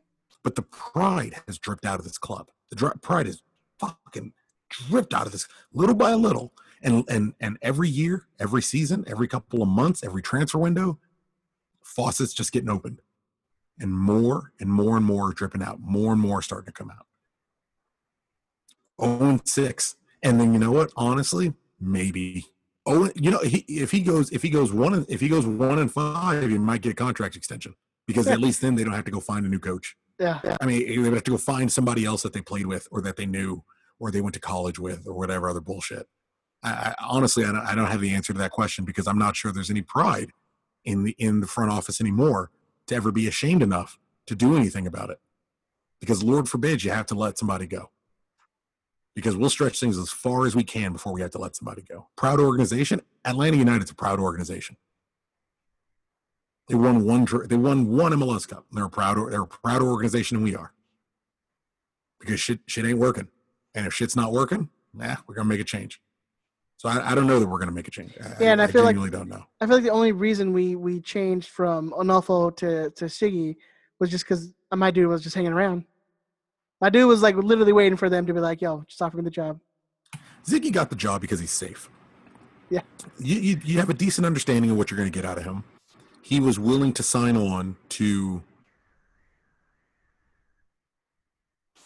But 0.43 0.55
the 0.55 0.61
pride 0.61 1.35
has 1.47 1.57
dripped 1.57 1.85
out 1.85 1.99
of 1.99 2.05
this 2.05 2.17
club. 2.17 2.49
The 2.69 2.93
pride 3.01 3.27
is 3.27 3.41
fucking 3.79 4.33
dripped 4.69 5.13
out 5.13 5.25
of 5.25 5.31
this 5.31 5.47
little 5.73 5.95
by 5.95 6.13
little. 6.13 6.53
And, 6.81 7.03
and, 7.09 7.33
and 7.41 7.57
every 7.61 7.89
year, 7.89 8.27
every 8.39 8.61
season, 8.61 9.03
every 9.07 9.27
couple 9.27 9.61
of 9.61 9.67
months, 9.67 10.03
every 10.03 10.21
transfer 10.21 10.59
window, 10.59 10.99
faucets 11.83 12.33
just 12.33 12.51
getting 12.51 12.69
opened 12.69 13.01
and 13.79 13.93
more 13.93 14.53
and 14.59 14.69
more 14.69 14.95
and 14.95 15.05
more 15.05 15.29
are 15.29 15.33
dripping 15.33 15.63
out, 15.63 15.79
more 15.81 16.13
and 16.13 16.21
more 16.21 16.41
starting 16.41 16.67
to 16.67 16.71
come 16.71 16.91
out. 16.91 17.05
Oh 18.97 19.29
and 19.29 19.47
6. 19.47 19.95
And 20.23 20.39
then 20.39 20.53
you 20.53 20.59
know 20.59 20.71
what? 20.71 20.91
Honestly, 20.95 21.53
maybe. 21.79 22.45
Oh, 22.85 23.09
you 23.15 23.31
know, 23.31 23.39
he, 23.39 23.59
if 23.67 23.91
he 23.91 24.01
goes, 24.01 24.31
if 24.31 24.41
he 24.41 24.49
goes 24.49 24.73
one, 24.73 25.05
if 25.07 25.19
he 25.21 25.27
goes 25.29 25.45
one 25.45 25.79
and 25.79 25.91
five, 25.91 26.49
he 26.49 26.57
might 26.57 26.81
get 26.81 26.91
a 26.91 26.95
contract 26.95 27.35
extension 27.35 27.75
because 28.09 28.25
at 28.25 28.39
least 28.39 28.59
then 28.61 28.73
they 28.73 28.83
don't 28.83 28.93
have 28.93 29.05
to 29.05 29.11
go 29.11 29.19
find 29.19 29.45
a 29.45 29.49
new 29.49 29.59
coach. 29.59 29.95
Yeah. 30.19 30.39
I 30.59 30.65
mean, 30.65 30.87
they 30.87 30.97
would 30.97 31.13
have 31.13 31.23
to 31.25 31.31
go 31.31 31.37
find 31.37 31.71
somebody 31.71 32.05
else 32.05 32.23
that 32.23 32.33
they 32.33 32.41
played 32.41 32.65
with 32.65 32.87
or 32.89 33.01
that 33.01 33.17
they 33.17 33.27
knew 33.27 33.63
or 33.99 34.09
they 34.09 34.19
went 34.19 34.33
to 34.33 34.39
college 34.39 34.79
with 34.79 35.05
or 35.07 35.13
whatever 35.13 35.47
other 35.47 35.61
bullshit. 35.61 36.07
I, 36.63 36.69
I 36.71 36.95
honestly, 37.07 37.45
I 37.45 37.51
don't, 37.51 37.65
I 37.67 37.75
don't 37.75 37.85
have 37.85 38.01
the 38.01 38.15
answer 38.15 38.33
to 38.33 38.39
that 38.39 38.49
question 38.49 38.83
because 38.83 39.05
I'm 39.05 39.19
not 39.19 39.35
sure 39.35 39.51
there's 39.51 39.69
any 39.69 39.83
pride 39.83 40.31
in 40.85 41.03
the 41.03 41.15
in 41.19 41.39
the 41.39 41.45
front 41.45 41.71
office 41.71 42.01
anymore 42.01 42.49
to 42.87 42.95
ever 42.95 43.11
be 43.11 43.27
ashamed 43.27 43.61
enough 43.61 43.99
to 44.25 44.35
do 44.35 44.57
anything 44.57 44.87
about 44.87 45.11
it. 45.11 45.19
Because 45.99 46.23
Lord 46.23 46.49
forbid 46.49 46.83
you 46.83 46.89
have 46.89 47.05
to 47.07 47.15
let 47.15 47.37
somebody 47.37 47.67
go. 47.67 47.91
Because 49.15 49.35
we'll 49.35 49.51
stretch 49.51 49.79
things 49.79 49.99
as 49.99 50.09
far 50.09 50.47
as 50.47 50.55
we 50.55 50.63
can 50.63 50.93
before 50.93 51.13
we 51.13 51.21
have 51.21 51.31
to 51.31 51.37
let 51.37 51.55
somebody 51.55 51.83
go. 51.83 52.07
Proud 52.15 52.39
organization. 52.39 53.01
Atlanta 53.23 53.57
United's 53.57 53.91
a 53.91 53.95
proud 53.95 54.19
organization. 54.19 54.77
They 56.69 56.75
won 56.75 57.03
one. 57.03 57.27
They 57.47 57.57
won 57.57 57.87
one 57.89 58.13
MLS 58.13 58.47
Cup. 58.47 58.65
They're 58.71 58.85
a 58.85 58.89
proud. 58.89 59.17
They're 59.31 59.41
a 59.41 59.47
proud 59.47 59.81
organization, 59.81 60.37
and 60.37 60.43
we 60.43 60.55
are. 60.55 60.71
Because 62.19 62.39
shit, 62.39 62.59
shit 62.67 62.85
ain't 62.85 62.99
working, 62.99 63.27
and 63.75 63.85
if 63.85 63.93
shit's 63.93 64.15
not 64.15 64.31
working, 64.31 64.69
nah, 64.93 65.17
we're 65.27 65.35
gonna 65.35 65.49
make 65.49 65.59
a 65.59 65.65
change. 65.65 65.99
So 66.79 66.87
I, 66.87 67.11
I 67.11 67.15
don't 67.15 67.27
know 67.27 67.41
that 67.41 67.47
we're 67.47 67.57
going 67.57 67.67
to 67.67 67.75
make 67.75 67.89
a 67.89 67.91
change. 67.91 68.13
I, 68.23 68.35
yeah, 68.39 68.51
and 68.53 68.61
I, 68.61 68.63
I 68.63 68.67
feel 68.67 68.85
like 68.85 68.95
don't 68.95 69.27
know. 69.27 69.43
I 69.59 69.65
feel 69.65 69.75
like 69.75 69.83
the 69.83 69.89
only 69.89 70.13
reason 70.13 70.53
we 70.53 70.77
we 70.77 71.01
changed 71.01 71.49
from 71.49 71.91
Onalfo 71.91 72.55
to 72.55 72.89
to 72.91 73.05
Sigi 73.05 73.57
was 73.99 74.09
just 74.09 74.23
because 74.23 74.53
my 74.73 74.89
dude 74.89 75.09
was 75.09 75.21
just 75.21 75.35
hanging 75.35 75.51
around. 75.51 75.83
My 76.79 76.89
dude 76.89 77.05
was 77.05 77.21
like 77.21 77.35
literally 77.35 77.73
waiting 77.73 77.97
for 77.97 78.09
them 78.09 78.25
to 78.27 78.33
be 78.33 78.39
like, 78.39 78.61
"Yo, 78.61 78.85
just 78.87 79.01
offer 79.01 79.17
me 79.17 79.23
the 79.23 79.29
job." 79.29 79.59
Sigi 80.47 80.71
got 80.71 80.89
the 80.89 80.95
job 80.95 81.19
because 81.19 81.41
he's 81.41 81.51
safe. 81.51 81.89
Yeah, 82.69 82.81
you 83.19 83.41
you, 83.41 83.61
you 83.65 83.79
have 83.79 83.89
a 83.89 83.93
decent 83.93 84.25
understanding 84.25 84.71
of 84.71 84.77
what 84.77 84.89
you're 84.89 84.97
going 84.97 85.11
to 85.11 85.15
get 85.15 85.29
out 85.29 85.37
of 85.37 85.43
him. 85.43 85.65
He 86.29 86.39
was 86.39 86.59
willing 86.59 86.93
to 86.93 87.01
sign 87.01 87.35
on 87.35 87.75
to. 87.89 88.43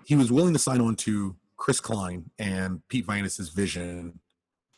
He 0.03 0.17
was 0.17 0.33
willing 0.33 0.51
to 0.51 0.59
sign 0.59 0.81
on 0.81 0.97
to 0.97 1.37
Chris 1.55 1.79
Klein 1.79 2.29
and 2.37 2.85
Pete 2.89 3.07
Vagenas's 3.07 3.47
vision 3.47 4.19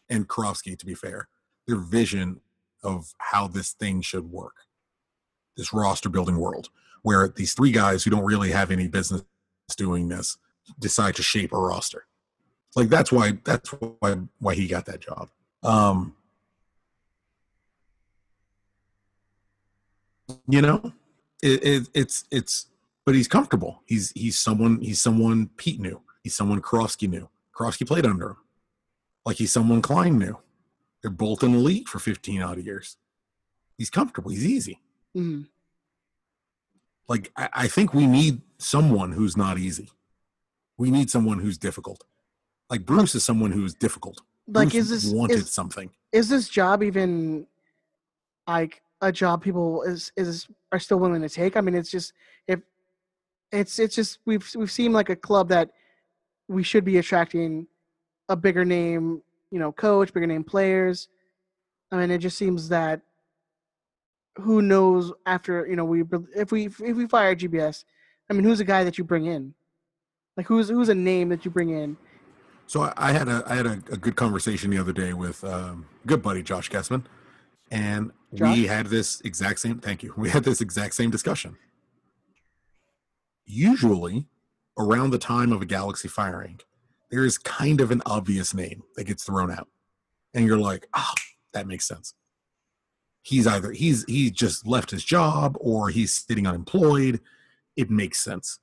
and 0.07 0.30
Kirovski, 0.30 0.78
to 0.78 0.86
be 0.86 0.93
fair, 0.93 1.30
their 1.66 1.78
vision 1.78 2.41
of 2.84 3.16
how 3.18 3.47
this 3.47 3.72
thing 3.72 4.01
should 4.01 4.30
work, 4.30 4.53
this 5.57 5.74
roster 5.74 6.09
building 6.09 6.38
world, 6.38 6.70
where 7.01 7.28
these 7.28 7.55
three 7.55 7.72
guys 7.72 8.03
who 8.03 8.11
don't 8.11 8.24
really 8.24 8.51
have 8.51 8.70
any 8.70 8.88
business 8.88 9.24
doing 9.76 10.09
this 10.09 10.38
decide 10.78 11.16
to 11.16 11.24
shape 11.24 11.51
a 11.51 11.57
roster. 11.57 12.05
Like 12.76 12.89
that's 12.89 13.11
why 13.11 13.39
that's 13.43 13.70
why 13.70 14.18
why 14.38 14.53
he 14.53 14.68
got 14.68 14.86
that 14.86 14.99
job. 14.99 15.30
Um, 15.63 16.16
you 20.48 20.62
know, 20.62 20.93
it, 21.41 21.64
it, 21.64 21.89
it's 21.93 22.26
it's 22.32 22.68
but 23.06 23.16
he's 23.16 23.28
comfortable. 23.28 23.82
He's 23.86 24.12
he's 24.12 24.38
someone 24.38 24.82
he's 24.82 25.02
someone 25.02 25.50
Pete 25.58 25.80
knew. 25.80 26.02
He's 26.24 26.36
someone 26.36 26.62
Kirovski 26.62 27.10
knew. 27.10 27.30
Kirovski 27.56 27.88
played 27.88 28.06
under 28.06 28.30
him 28.30 28.38
like 29.26 29.38
he's 29.38 29.52
someone 29.52 29.82
Klein 29.82 30.18
knew. 30.18 30.38
They're 31.02 31.12
both 31.12 31.43
in 31.43 31.52
the 31.52 31.60
league 31.60 31.88
for 31.88 32.00
15 32.00 32.41
odd 32.41 32.64
years. 32.64 32.98
He's 33.78 33.89
comfortable. 33.89 34.32
He's 34.32 34.46
easy. 34.46 34.80
Mhm. 35.16 35.48
Like 37.08 37.32
I, 37.36 37.50
I 37.54 37.68
think 37.68 37.93
we 37.93 38.08
need 38.08 38.41
someone 38.58 39.12
who's 39.12 39.36
not 39.36 39.58
easy. 39.58 39.89
We 40.78 40.91
need 40.91 41.10
someone 41.10 41.39
who's 41.39 41.58
difficult. 41.58 42.04
Like 42.70 42.86
Bruce 42.86 43.16
is 43.16 43.24
someone 43.24 43.52
who's 43.52 43.74
difficult. 43.74 44.22
Like, 44.48 44.70
Bruce 44.70 44.76
is 44.76 44.89
this 44.89 45.14
wanted 45.14 45.38
is, 45.38 45.52
something? 45.52 45.89
is 46.12 46.30
this 46.30 46.48
job 46.48 46.84
even 46.84 47.48
like 48.48 48.82
a 49.06 49.12
job 49.12 49.43
people 49.43 49.84
is 49.84 50.12
is 50.18 50.47
are 50.72 50.80
still 50.80 50.97
willing 50.97 51.22
to 51.22 51.30
take? 51.30 51.56
I 51.56 51.62
mean, 51.62 51.76
it's 51.76 51.91
just 51.91 52.12
if 52.47 52.60
it's 53.51 53.78
it's 53.78 53.95
just 53.95 54.20
we've 54.26 54.49
we've 54.56 54.72
seen 54.72 54.91
like 54.91 55.10
a 55.10 55.16
club 55.16 55.49
that 55.49 55.70
we 56.47 56.64
should 56.64 56.84
be 56.84 56.97
attracting 56.97 57.68
a 58.30 58.36
bigger 58.36 58.66
name, 58.66 59.22
you 59.51 59.60
know, 59.60 59.72
coach, 59.72 60.12
bigger 60.12 60.28
name 60.28 60.43
players. 60.43 61.08
I 61.91 61.97
mean, 61.97 62.10
it 62.10 62.18
just 62.18 62.38
seems 62.38 62.70
that 62.70 63.01
who 64.39 64.62
knows 64.64 65.14
after 65.28 65.68
you 65.68 65.76
know 65.76 65.86
we 65.86 66.03
if 66.36 66.51
we 66.51 66.66
if 66.66 66.80
we 66.80 67.08
fire 67.08 67.36
GBS, 67.36 67.86
I 68.30 68.34
mean, 68.34 68.43
who's 68.43 68.60
a 68.60 68.66
guy 68.66 68.84
that 68.84 68.97
you 68.97 69.03
bring 69.03 69.28
in? 69.28 69.53
Like 70.36 70.47
who's 70.47 70.68
who's 70.68 70.89
a 70.89 70.95
name 70.95 71.30
that 71.30 71.45
you 71.45 71.51
bring 71.51 71.70
in? 71.70 71.95
So 72.68 72.91
I, 72.97 73.12
had 73.12 73.28
a 73.28 73.43
I 73.45 73.56
had 73.56 73.68
a, 73.68 73.74
a 73.91 73.97
good 73.97 74.16
conversation 74.16 74.72
the 74.72 74.80
other 74.80 74.91
day 74.91 75.14
with 75.14 75.43
um, 75.43 75.86
good 76.08 76.24
buddy 76.24 76.41
Josh 76.41 76.72
Kessman, 76.72 77.06
and 77.72 78.11
Josh? 78.34 78.57
we 78.57 78.68
had 78.68 78.88
this 78.88 79.22
exact 79.22 79.59
same. 79.59 79.80
Thank 79.80 80.03
you. 80.03 80.13
We 80.18 80.30
had 80.30 80.43
this 80.43 80.61
exact 80.61 80.95
same 80.95 81.09
discussion. 81.09 81.57
Usually, 83.45 84.28
around 84.78 85.11
the 85.11 85.18
time 85.18 85.51
of 85.51 85.61
a 85.61 85.66
Galaxy 85.66 86.07
firing, 86.07 86.59
there 87.11 87.26
is 87.26 87.38
kind 87.38 87.82
of 87.82 87.91
an 87.91 88.01
obvious 88.05 88.53
name 88.53 88.84
that 88.95 89.05
gets 89.05 89.24
thrown 89.24 89.51
out, 89.51 89.68
and 90.34 90.45
you're 90.45 90.57
like, 90.57 90.88
oh, 90.95 91.13
that 91.53 91.68
makes 91.68 91.88
sense. 91.88 92.13
He's 93.22 93.47
either 93.47 93.72
he's 93.72 94.05
he 94.05 94.30
just 94.30 94.68
left 94.68 94.91
his 94.91 95.03
job 95.03 95.57
or 95.59 95.89
he's 95.89 96.13
sitting 96.13 96.45
unemployed. 96.45 97.22
It 97.76 97.89
makes 97.89 98.24
sense. 98.24 98.59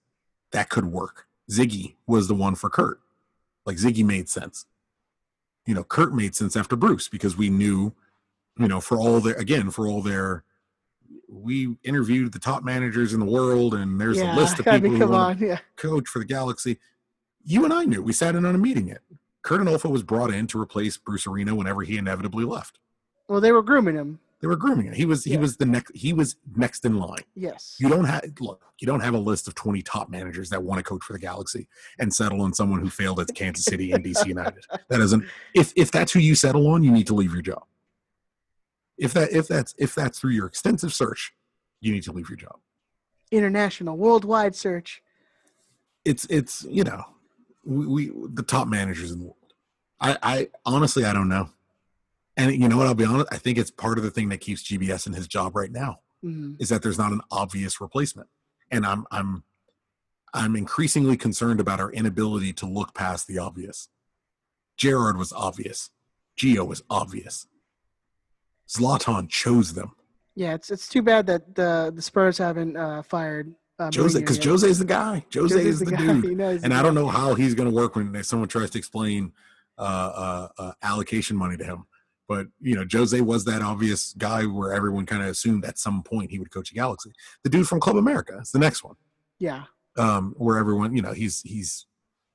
That 0.53 0.69
could 0.69 0.87
work. 0.87 1.27
Sigi 1.51 1.97
was 2.07 2.29
the 2.29 2.35
one 2.35 2.55
for 2.55 2.71
Curt. 2.71 3.01
Like 3.67 3.77
Sigi 3.77 4.05
made 4.05 4.29
sense. 4.29 4.67
You 5.67 5.75
know, 5.75 5.85
Curt 5.85 6.15
made 6.15 6.35
sense 6.35 6.57
after 6.57 6.77
Bruce 6.77 7.09
because 7.09 7.37
we 7.37 7.49
knew, 7.49 7.95
you 8.59 8.69
know, 8.69 8.81
for 8.81 8.99
all 8.99 9.21
their 9.21 9.35
again 9.35 9.71
for 9.71 9.87
all 9.87 10.03
their, 10.03 10.45
we 11.29 11.77
interviewed 11.83 12.33
the 12.33 12.39
top 12.39 12.63
managers 12.63 13.13
in 13.13 13.21
the 13.21 13.27
world, 13.27 13.75
and 13.75 14.01
there's 14.01 14.19
yeah, 14.19 14.35
a 14.35 14.37
list 14.37 14.59
of 14.59 14.69
I 14.69 14.73
people 14.73 14.91
mean, 14.91 15.01
who 15.01 15.07
come 15.07 15.13
want 15.13 15.43
on, 15.43 15.49
yeah. 15.49 15.59
coach 15.77 16.09
for 16.09 16.19
the 16.19 16.25
Galaxy. 16.25 16.79
You 17.45 17.65
and 17.65 17.73
I 17.73 17.85
knew. 17.85 18.03
We 18.03 18.13
sat 18.13 18.35
in 18.37 18.45
on 18.45 18.55
a 18.55 18.59
meeting. 18.59 18.89
It. 18.89 19.01
Curt 19.43 19.61
Onalfo 19.61 19.91
was 19.91 20.05
brought 20.05 20.33
in 20.33 20.47
to 20.49 20.61
replace 20.61 20.97
Bruce 20.97 21.27
Arena 21.27 21.55
whenever 21.55 21.83
he 21.83 21.99
inevitably 21.99 22.45
left. 22.45 22.79
Well, 23.29 23.41
they 23.41 23.51
were 23.51 23.63
grooming 23.63 23.97
him. 23.97 24.21
They 24.43 24.49
were 24.49 24.57
grooming 24.57 24.87
it. 24.87 24.95
He 24.95 25.05
was 25.05 25.23
he 25.23 25.37
was 25.37 25.57
the 25.57 25.65
next 25.65 25.95
he 25.95 26.13
was 26.13 26.35
next 26.57 26.85
in 26.85 26.99
line. 26.99 27.23
Yes. 27.37 27.77
You 27.79 27.89
don't 27.89 28.05
have 28.05 28.25
look. 28.41 28.61
You 28.81 28.89
don't 28.89 29.01
have 29.01 29.15
a 29.15 29.19
list 29.19 29.47
of 29.47 29.55
twenty 29.55 29.83
top 29.83 30.11
managers 30.11 30.51
that 30.51 30.61
want 30.61 30.79
to 30.79 30.83
coach 30.83 31.05
for 31.05 31.13
the 31.13 31.21
Galaxy 31.21 31.69
and 32.01 32.13
settle 32.13 32.43
on 32.43 32.53
someone 32.53 32.81
who 32.81 32.91
failed 32.91 33.21
at 33.21 33.33
Kansas 33.37 33.65
City 33.65 33.93
and 33.93 34.05
DC 34.05 34.27
United. 34.27 34.65
That 34.89 35.01
isn't. 35.01 35.25
If 35.55 35.73
if 35.77 35.93
that's 35.93 36.13
who 36.13 36.19
you 36.19 36.35
settle 36.35 36.67
on, 36.67 36.83
you 36.83 36.91
need 36.91 37.07
to 37.07 37.15
leave 37.15 37.33
your 37.33 37.41
job. 37.41 37.63
If 38.99 39.13
that 39.15 39.33
if 39.33 39.49
that's 39.49 39.75
if 39.79 39.95
that's 39.95 40.19
through 40.19 40.33
your 40.33 40.47
extensive 40.47 40.93
search, 40.93 41.33
you 41.81 41.93
need 41.93 42.03
to 42.05 42.13
leave 42.13 42.29
your 42.29 42.37
job. 42.37 42.59
International, 43.31 43.97
worldwide 43.97 44.55
search. 44.55 45.03
It's 46.05 46.25
it's 46.27 46.65
you 46.69 46.85
know 46.85 47.05
we, 47.65 47.87
we 47.87 48.13
the 48.33 48.43
top 48.43 48.69
managers 48.69 49.11
in 49.11 49.19
the 49.21 49.25
world. 49.25 49.37
I 50.01 50.19
I 50.23 50.49
honestly 50.67 51.05
I 51.05 51.13
don't 51.13 51.29
know. 51.29 51.51
And 52.37 52.53
you 52.55 52.69
know 52.69 52.77
what? 52.79 52.87
I'll 52.87 52.95
be 52.95 53.05
honest. 53.05 53.29
I 53.33 53.37
think 53.39 53.59
it's 53.59 53.71
part 53.71 53.99
of 53.99 54.05
the 54.05 54.11
thing 54.11 54.29
that 54.31 54.39
keeps 54.39 54.63
GBS 54.63 55.07
in 55.07 55.13
his 55.13 55.27
job 55.29 55.55
right 55.57 55.71
now. 55.73 56.01
Mhm. 56.25 56.55
is 56.61 56.69
that 56.69 56.83
there's 56.83 56.99
not 56.99 57.11
an 57.11 57.21
obvious 57.33 57.81
replacement 57.81 58.29
and 58.71 58.87
i'm 58.87 59.05
i'm 59.11 59.43
i'm 60.33 60.55
increasingly 60.55 61.17
concerned 61.17 61.59
about 61.59 61.81
our 61.81 61.91
inability 61.91 62.53
to 62.53 62.65
look 62.65 62.95
past 62.95 63.27
the 63.27 63.39
obvious 63.39 63.89
gerrard 64.77 65.17
was 65.17 65.33
obvious 65.33 65.91
gio 66.39 66.65
was 66.65 66.81
obvious 66.89 67.49
zlatan 68.73 69.29
chose 69.29 69.75
them. 69.75 69.93
Yeah, 70.35 70.55
it's 70.55 70.71
it's 70.71 70.89
too 70.89 71.03
bad 71.03 71.27
that 71.27 71.55
the 71.55 71.93
the 71.95 72.03
Spurs 72.03 72.39
haven't 72.39 72.77
uh, 72.77 73.03
fired 73.03 73.55
uh, 73.79 73.91
jose 73.95 74.19
because 74.19 74.37
yet. 74.37 74.45
jose's 74.45 74.79
the 74.79 74.85
guy. 74.85 75.25
Jose 75.35 75.55
Jose's 75.55 75.67
is 75.67 75.79
the, 75.81 75.97
guy, 75.97 76.21
dude. 76.21 76.41
And 76.41 76.73
the 76.73 76.75
i 76.75 76.83
don't 76.83 76.95
know 76.95 77.09
how 77.09 77.35
he's 77.35 77.55
going 77.55 77.69
to 77.69 77.75
work 77.75 77.97
when 77.97 78.23
someone 78.25 78.49
tries 78.49 78.71
to 78.71 78.79
explain 78.79 79.33
uh, 79.79 79.83
uh, 79.83 80.49
uh, 80.59 80.73
allocation 80.83 81.37
money 81.37 81.57
to 81.57 81.65
him. 81.65 81.85
But 82.29 82.47
you 82.61 82.75
know 82.77 82.87
jose 82.91 83.21
was 83.21 83.45
that 83.45 83.63
obvious 83.63 84.15
guy 84.15 84.45
where 84.45 84.73
everyone 84.73 85.05
kind 85.07 85.23
of 85.23 85.29
assumed 85.29 85.65
at 85.65 85.79
some 85.79 86.03
point 86.03 86.31
he 86.31 86.39
would 86.39 86.51
coach 86.51 86.71
a 86.71 86.75
galaxy. 86.75 87.13
The 87.45 87.51
dude 87.51 87.69
from 87.69 87.81
club 87.81 87.97
america 87.97 88.39
is 88.41 88.53
the 88.53 88.59
next 88.59 88.83
one. 88.85 88.97
Yeah, 89.39 89.65
um, 89.97 90.35
where 90.37 90.59
everyone, 90.59 90.97
you 90.97 91.03
know, 91.03 91.13
he's 91.13 91.41
he's 91.43 91.87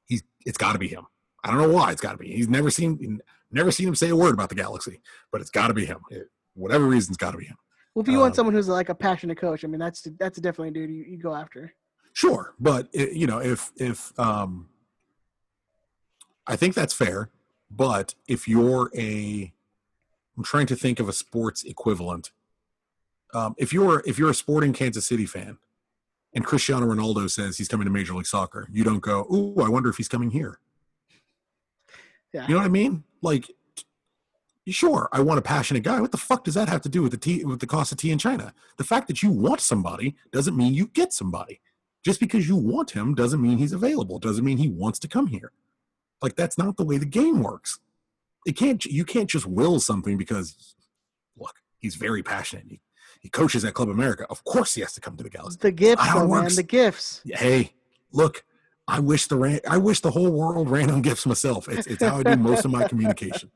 he's 0.05 0.23
it's 0.45 0.57
got 0.57 0.73
to 0.73 0.79
be 0.79 0.87
him. 0.87 1.05
I 1.43 1.49
don't 1.49 1.61
know 1.61 1.69
why 1.69 1.91
it's 1.91 2.01
got 2.01 2.11
to 2.11 2.17
be. 2.17 2.31
He's 2.31 2.49
never 2.49 2.69
seen 2.69 3.19
never 3.51 3.71
seen 3.71 3.87
him 3.87 3.95
say 3.95 4.09
a 4.09 4.15
word 4.15 4.33
about 4.33 4.49
the 4.49 4.55
galaxy, 4.55 5.01
but 5.31 5.41
it's 5.41 5.49
got 5.49 5.67
to 5.67 5.73
be 5.73 5.85
him. 5.85 5.99
It, 6.09 6.29
whatever 6.53 6.85
reason, 6.85 7.11
it's 7.11 7.17
got 7.17 7.31
to 7.31 7.37
be 7.37 7.45
him. 7.45 7.57
well, 7.95 8.03
if 8.03 8.09
you 8.09 8.19
want 8.19 8.31
Um, 8.31 8.35
someone 8.35 8.53
who's 8.55 8.67
like 8.67 8.89
a 8.89 8.95
passionate 8.95 9.37
coach, 9.37 9.63
I 9.63 9.67
mean, 9.67 9.79
that's 9.79 10.01
that's 10.19 10.39
definitely 10.39 10.69
a 10.69 10.71
dude 10.71 10.89
you, 10.89 11.03
you 11.03 11.17
go 11.17 11.33
after. 11.33 11.73
Sure, 12.13 12.53
but 12.59 12.89
it, 12.93 13.13
you 13.13 13.27
know, 13.27 13.39
if 13.39 13.71
if 13.77 14.17
um, 14.19 14.69
I 16.47 16.55
think 16.55 16.73
that's 16.75 16.93
fair. 16.93 17.29
But 17.69 18.15
if 18.27 18.47
you're 18.47 18.89
a, 18.95 19.51
I'm 20.37 20.43
trying 20.43 20.67
to 20.67 20.75
think 20.75 20.99
of 21.01 21.09
a 21.09 21.13
sports 21.13 21.63
equivalent. 21.63 22.31
Um, 23.33 23.55
if 23.57 23.73
you're 23.73 24.01
if 24.05 24.17
you're 24.17 24.29
a 24.29 24.33
sporting 24.33 24.71
Kansas 24.73 25.05
City 25.05 25.25
fan, 25.25 25.57
and 26.33 26.45
Cristiano 26.45 26.85
Ronaldo 26.87 27.29
says 27.29 27.57
he's 27.57 27.67
coming 27.67 27.83
to 27.85 27.91
Major 27.91 28.13
League 28.13 28.25
Soccer, 28.25 28.67
you 28.71 28.85
don't 28.85 29.01
go, 29.01 29.27
"Ooh, 29.31 29.61
I 29.61 29.67
wonder 29.69 29.89
if 29.89 29.97
he's 29.97 30.07
coming 30.07 30.31
here." 30.31 30.59
Yeah, 32.33 32.47
You 32.47 32.53
know 32.53 32.59
what 32.61 32.65
I 32.65 32.69
mean? 32.69 33.03
Like, 33.21 33.49
sure, 34.67 35.09
I 35.11 35.21
want 35.21 35.39
a 35.39 35.41
passionate 35.41 35.83
guy. 35.83 36.01
What 36.01 36.11
the 36.11 36.17
fuck 36.17 36.43
does 36.43 36.55
that 36.55 36.69
have 36.69 36.81
to 36.81 36.89
do 36.89 37.01
with 37.01 37.11
the 37.11 37.17
tea, 37.17 37.43
with 37.45 37.59
the 37.59 37.67
cost 37.67 37.91
of 37.91 37.97
tea 37.97 38.11
in 38.11 38.17
China? 38.17 38.53
The 38.77 38.83
fact 38.83 39.07
that 39.07 39.23
you 39.23 39.31
want 39.31 39.61
somebody 39.61 40.15
doesn't 40.31 40.57
mean 40.57 40.73
you 40.73 40.87
get 40.87 41.13
somebody. 41.13 41.61
Just 42.03 42.19
because 42.19 42.47
you 42.47 42.55
want 42.55 42.91
him 42.91 43.15
doesn't 43.15 43.41
mean 43.41 43.57
he's 43.57 43.73
available. 43.73 44.19
Doesn't 44.19 44.45
mean 44.45 44.57
he 44.57 44.69
wants 44.69 44.99
to 44.99 45.07
come 45.07 45.27
here. 45.27 45.51
Like 46.21 46.35
that's 46.35 46.57
not 46.57 46.77
the 46.77 46.85
way 46.85 46.97
the 46.97 47.05
game 47.05 47.43
works. 47.43 47.79
It 48.45 48.55
can't. 48.55 48.83
You 48.85 49.03
can't 49.03 49.29
just 49.29 49.45
will 49.45 49.79
something 49.79 50.17
because, 50.17 50.75
look, 51.37 51.55
he's 51.79 51.95
very 51.95 52.23
passionate. 52.23 52.65
He, 52.69 52.79
he 53.19 53.29
coaches 53.29 53.65
at 53.65 53.73
Club 53.73 53.89
America. 53.89 54.25
Of 54.29 54.43
course, 54.45 54.75
he 54.75 54.81
has 54.81 54.93
to 54.93 55.01
come 55.01 55.17
to 55.17 55.23
the 55.23 55.29
Galaxy. 55.29 55.57
the 55.59 55.71
gifts, 55.71 56.13
though, 56.13 56.27
man, 56.27 56.55
the 56.55 56.63
gifts. 56.63 57.21
Hey, 57.25 57.73
look, 58.11 58.45
I 58.87 58.99
wish 58.99 59.27
the 59.27 59.37
ran, 59.37 59.59
I 59.67 59.77
wish 59.77 59.99
the 59.99 60.11
whole 60.11 60.31
world 60.31 60.69
ran 60.75 60.89
on 60.89 61.01
gifts 61.01 61.25
myself. 61.25 61.67
It's, 61.67 61.87
it's 61.87 62.03
how 62.03 62.17
I 62.17 62.23
do 62.23 62.35
most 62.37 62.65
of 62.65 62.71
my 62.71 62.87
communication. 62.87 63.51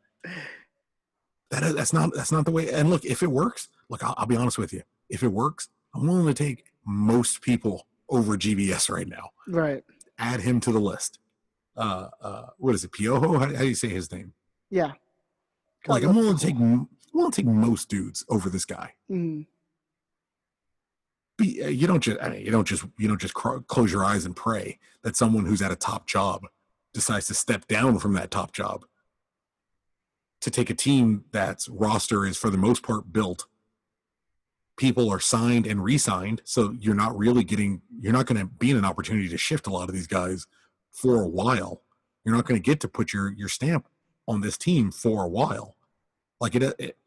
That 1.52 1.76
that's 1.76 1.92
not 1.92 2.14
that's 2.16 2.32
not 2.32 2.46
the 2.46 2.52
way. 2.52 2.72
And 2.72 2.90
look, 2.90 3.04
if 3.04 3.22
it 3.22 3.32
works, 3.32 3.68
look, 3.90 4.04
I'll, 4.04 4.16
I'll 4.18 4.26
be 4.26 4.38
honest 4.38 4.58
with 4.58 4.72
you. 4.72 4.84
If 5.10 5.22
it 5.22 5.30
works, 5.30 5.68
I'm 5.94 6.08
willing 6.08 6.28
to 6.28 6.34
take 6.34 6.66
most 6.86 7.42
people 7.42 7.88
over 8.10 8.38
GBS 8.38 8.90
right 8.90 9.08
now. 9.08 9.32
Right. 9.48 9.84
Add 10.18 10.42
him 10.42 10.60
to 10.62 10.72
the 10.72 10.80
list. 10.80 11.20
Uh, 11.76 12.08
uh, 12.22 12.46
what 12.58 12.76
is 12.76 12.84
it, 12.84 12.92
Piojo? 12.92 13.40
How, 13.40 13.54
how 13.54 13.62
do 13.62 13.68
you 13.68 13.76
say 13.76 13.90
his 13.90 14.12
name? 14.12 14.34
Yeah. 14.70 14.92
Like 15.88 16.04
I'm 16.04 16.16
willing 16.16 16.38
to 16.38 16.46
take 16.46 16.56
I'm 16.56 16.88
willing 17.14 17.32
to 17.32 17.42
take 17.42 17.48
most 17.48 17.90
dudes 17.90 18.24
over 18.30 18.50
this 18.50 18.66
guy. 18.66 18.94
Mm, 19.10 19.48
Uh, 21.42 21.68
you 21.68 21.88
don't 21.88 22.02
just 22.02 22.22
I 22.22 22.30
mean, 22.30 22.46
you 22.46 22.52
don't 22.52 22.68
just 22.68 22.86
you 22.98 23.08
don't 23.08 23.22
just 23.22 23.34
cro- 23.34 23.62
close 23.62 23.92
your 23.92 24.06
eyes 24.06 24.26
and 24.26 24.36
pray 24.36 24.80
that 25.04 25.16
someone 25.16 25.46
who's 25.46 25.62
at 25.62 25.72
a 25.72 25.76
top 25.76 26.08
job 26.08 26.46
decides 26.94 27.28
to 27.28 27.34
step 27.34 27.68
down 27.68 28.00
from 28.00 28.14
that 28.14 28.32
top 28.32 28.52
job 28.54 28.86
to 30.42 30.50
take 30.50 30.70
a 30.70 30.76
team 30.76 31.26
that's 31.32 31.70
roster 31.70 32.26
is 32.26 32.38
for 32.38 32.50
the 32.50 32.58
most 32.58 32.84
part 32.84 33.12
built 33.14 33.46
people 34.78 35.10
are 35.10 35.20
signed 35.20 35.68
and 35.68 35.84
re-signed 35.84 36.42
so 36.44 36.76
you're 36.80 36.96
not 36.96 37.18
really 37.18 37.44
getting 37.44 37.82
you're 38.00 38.14
not 38.14 38.26
going 38.26 38.40
to 38.40 38.46
be 38.46 38.72
in 38.72 38.78
an 38.78 38.86
opportunity 38.86 39.30
to 39.30 39.38
shift 39.38 39.68
a 39.68 39.70
lot 39.70 39.88
of 39.88 39.96
these 39.96 40.08
guys 40.08 40.48
for 40.92 41.22
a 41.22 41.28
while 41.28 41.82
you're 42.26 42.36
not 42.36 42.46
going 42.46 42.60
to 42.60 42.64
get 42.64 42.80
to 42.80 42.88
put 42.88 43.14
your 43.14 43.32
your 43.34 43.50
stamp 43.50 43.88
on 44.28 44.42
this 44.42 44.58
team 44.58 44.92
for 44.92 45.24
a 45.24 45.30
while 45.30 45.76
like 46.40 46.56
it, 46.56 46.64
it 46.80 46.98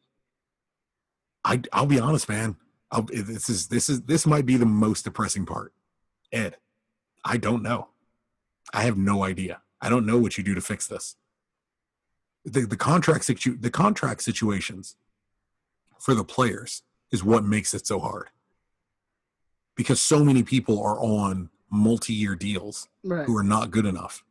I, 1.45 1.61
I'll 1.73 1.87
be 1.87 2.01
honest, 2.01 2.29
man. 2.29 2.57
I'll, 2.95 3.03
this 3.03 3.49
is 3.49 3.67
this 3.67 3.89
is 3.89 4.03
this 4.03 4.25
might 4.25 4.47
be 4.47 4.57
the 4.57 4.67
most 4.67 5.05
depressing 5.05 5.45
part. 5.45 5.73
Ed, 6.33 6.57
I 7.25 7.37
don't 7.37 7.63
know. 7.63 7.89
I 8.73 8.83
have 8.85 8.97
no 8.97 9.25
idea. 9.25 9.61
I 9.81 9.89
don't 9.89 10.07
know 10.07 10.19
what 10.19 10.39
you 10.39 10.45
do 10.45 10.55
to 10.55 10.61
fix 10.61 10.87
this. 10.87 11.17
The 12.45 12.61
the 12.61 12.77
contract 12.77 13.25
situ 13.25 13.57
the 13.59 13.71
contract 13.71 14.23
situations 14.23 14.97
for 15.99 16.15
the 16.15 16.25
players 16.25 16.83
is 17.11 17.25
what 17.25 17.45
makes 17.45 17.75
it 17.75 17.87
so 17.87 17.99
hard. 17.99 18.29
Because 19.77 20.01
so 20.01 20.25
many 20.25 20.45
people 20.45 20.81
are 20.81 21.01
on 21.01 21.51
multi-year 21.71 22.37
deals 22.37 22.89
right. 23.03 23.27
who 23.27 23.37
are 23.37 23.43
not 23.43 23.73
good 23.73 23.87
enough. 23.87 24.23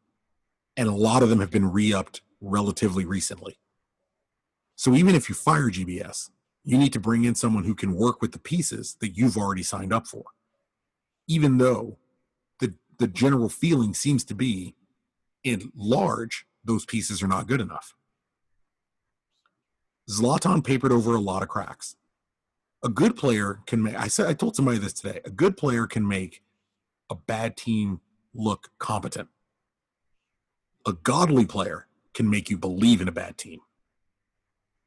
And 0.77 0.87
a 0.87 0.93
lot 0.93 1.21
of 1.21 1.29
them 1.29 1.41
have 1.41 1.51
been 1.51 1.69
re-upped 1.71 2.21
relatively 2.39 3.05
recently. 3.05 3.57
So 4.75 4.95
even 4.95 5.15
if 5.15 5.27
you 5.27 5.35
fire 5.35 5.69
GBS, 5.69 6.29
You 6.63 6.77
need 6.77 6.93
to 6.93 6.99
bring 6.99 7.25
in 7.25 7.35
someone 7.35 7.65
who 7.65 7.75
can 7.75 7.93
work 7.93 8.21
with 8.21 8.31
the 8.31 8.39
pieces 8.39 8.95
that 9.01 9.17
you've 9.17 9.37
already 9.37 9.63
signed 9.63 9.91
up 9.91 10.07
for. 10.07 10.25
Even 11.27 11.57
though 11.57 11.97
the 12.59 12.73
the 12.97 13.07
general 13.07 13.49
feeling 13.49 13.93
seems 13.93 14.23
to 14.25 14.35
be 14.35 14.75
in 15.43 15.71
large 15.75 16.45
those 16.63 16.85
pieces 16.85 17.21
are 17.21 17.27
not 17.27 17.47
good 17.47 17.59
enough. 17.59 17.93
Zlatan 20.09 20.63
papered 20.63 20.91
over 20.91 21.15
a 21.15 21.19
lot 21.19 21.43
of 21.43 21.49
cracks. 21.49 21.95
A 22.83 22.89
good 22.89 23.15
player 23.15 23.59
can 23.65 23.83
make 23.83 23.95
I 23.95 24.07
said 24.07 24.27
I 24.27 24.33
told 24.33 24.55
somebody 24.55 24.77
this 24.77 24.93
today. 24.93 25.19
A 25.25 25.29
good 25.29 25.57
player 25.57 25.87
can 25.87 26.07
make 26.07 26.41
a 27.09 27.15
bad 27.15 27.57
team 27.57 28.01
look 28.33 28.71
competent. 28.79 29.29
A 30.85 30.93
godly 30.93 31.45
player 31.45 31.87
can 32.13 32.29
make 32.29 32.49
you 32.49 32.57
believe 32.57 33.01
in 33.01 33.07
a 33.07 33.13
bad 33.13 33.37
team. 33.37 33.59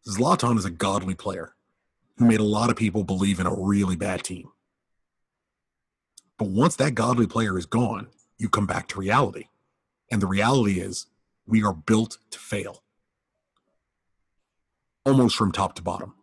Zlatan 0.08 0.56
is 0.58 0.64
a 0.64 0.70
godly 0.70 1.14
player 1.14 1.55
made 2.18 2.40
a 2.40 2.44
lot 2.44 2.70
of 2.70 2.76
people 2.76 3.04
believe 3.04 3.40
in 3.40 3.46
a 3.46 3.54
really 3.54 3.96
bad 3.96 4.22
team. 4.24 4.48
But 6.38 6.48
once 6.48 6.76
that 6.76 6.94
godly 6.94 7.26
player 7.26 7.58
is 7.58 7.66
gone, 7.66 8.08
you 8.38 8.48
come 8.48 8.66
back 8.66 8.88
to 8.88 9.00
reality. 9.00 9.44
And 10.10 10.20
the 10.20 10.26
reality 10.26 10.80
is 10.80 11.06
we 11.46 11.62
are 11.62 11.72
built 11.72 12.18
to 12.30 12.38
fail. 12.38 12.82
Almost 15.04 15.36
from 15.36 15.52
top 15.52 15.74
to 15.76 15.82
bottom. 15.82 16.14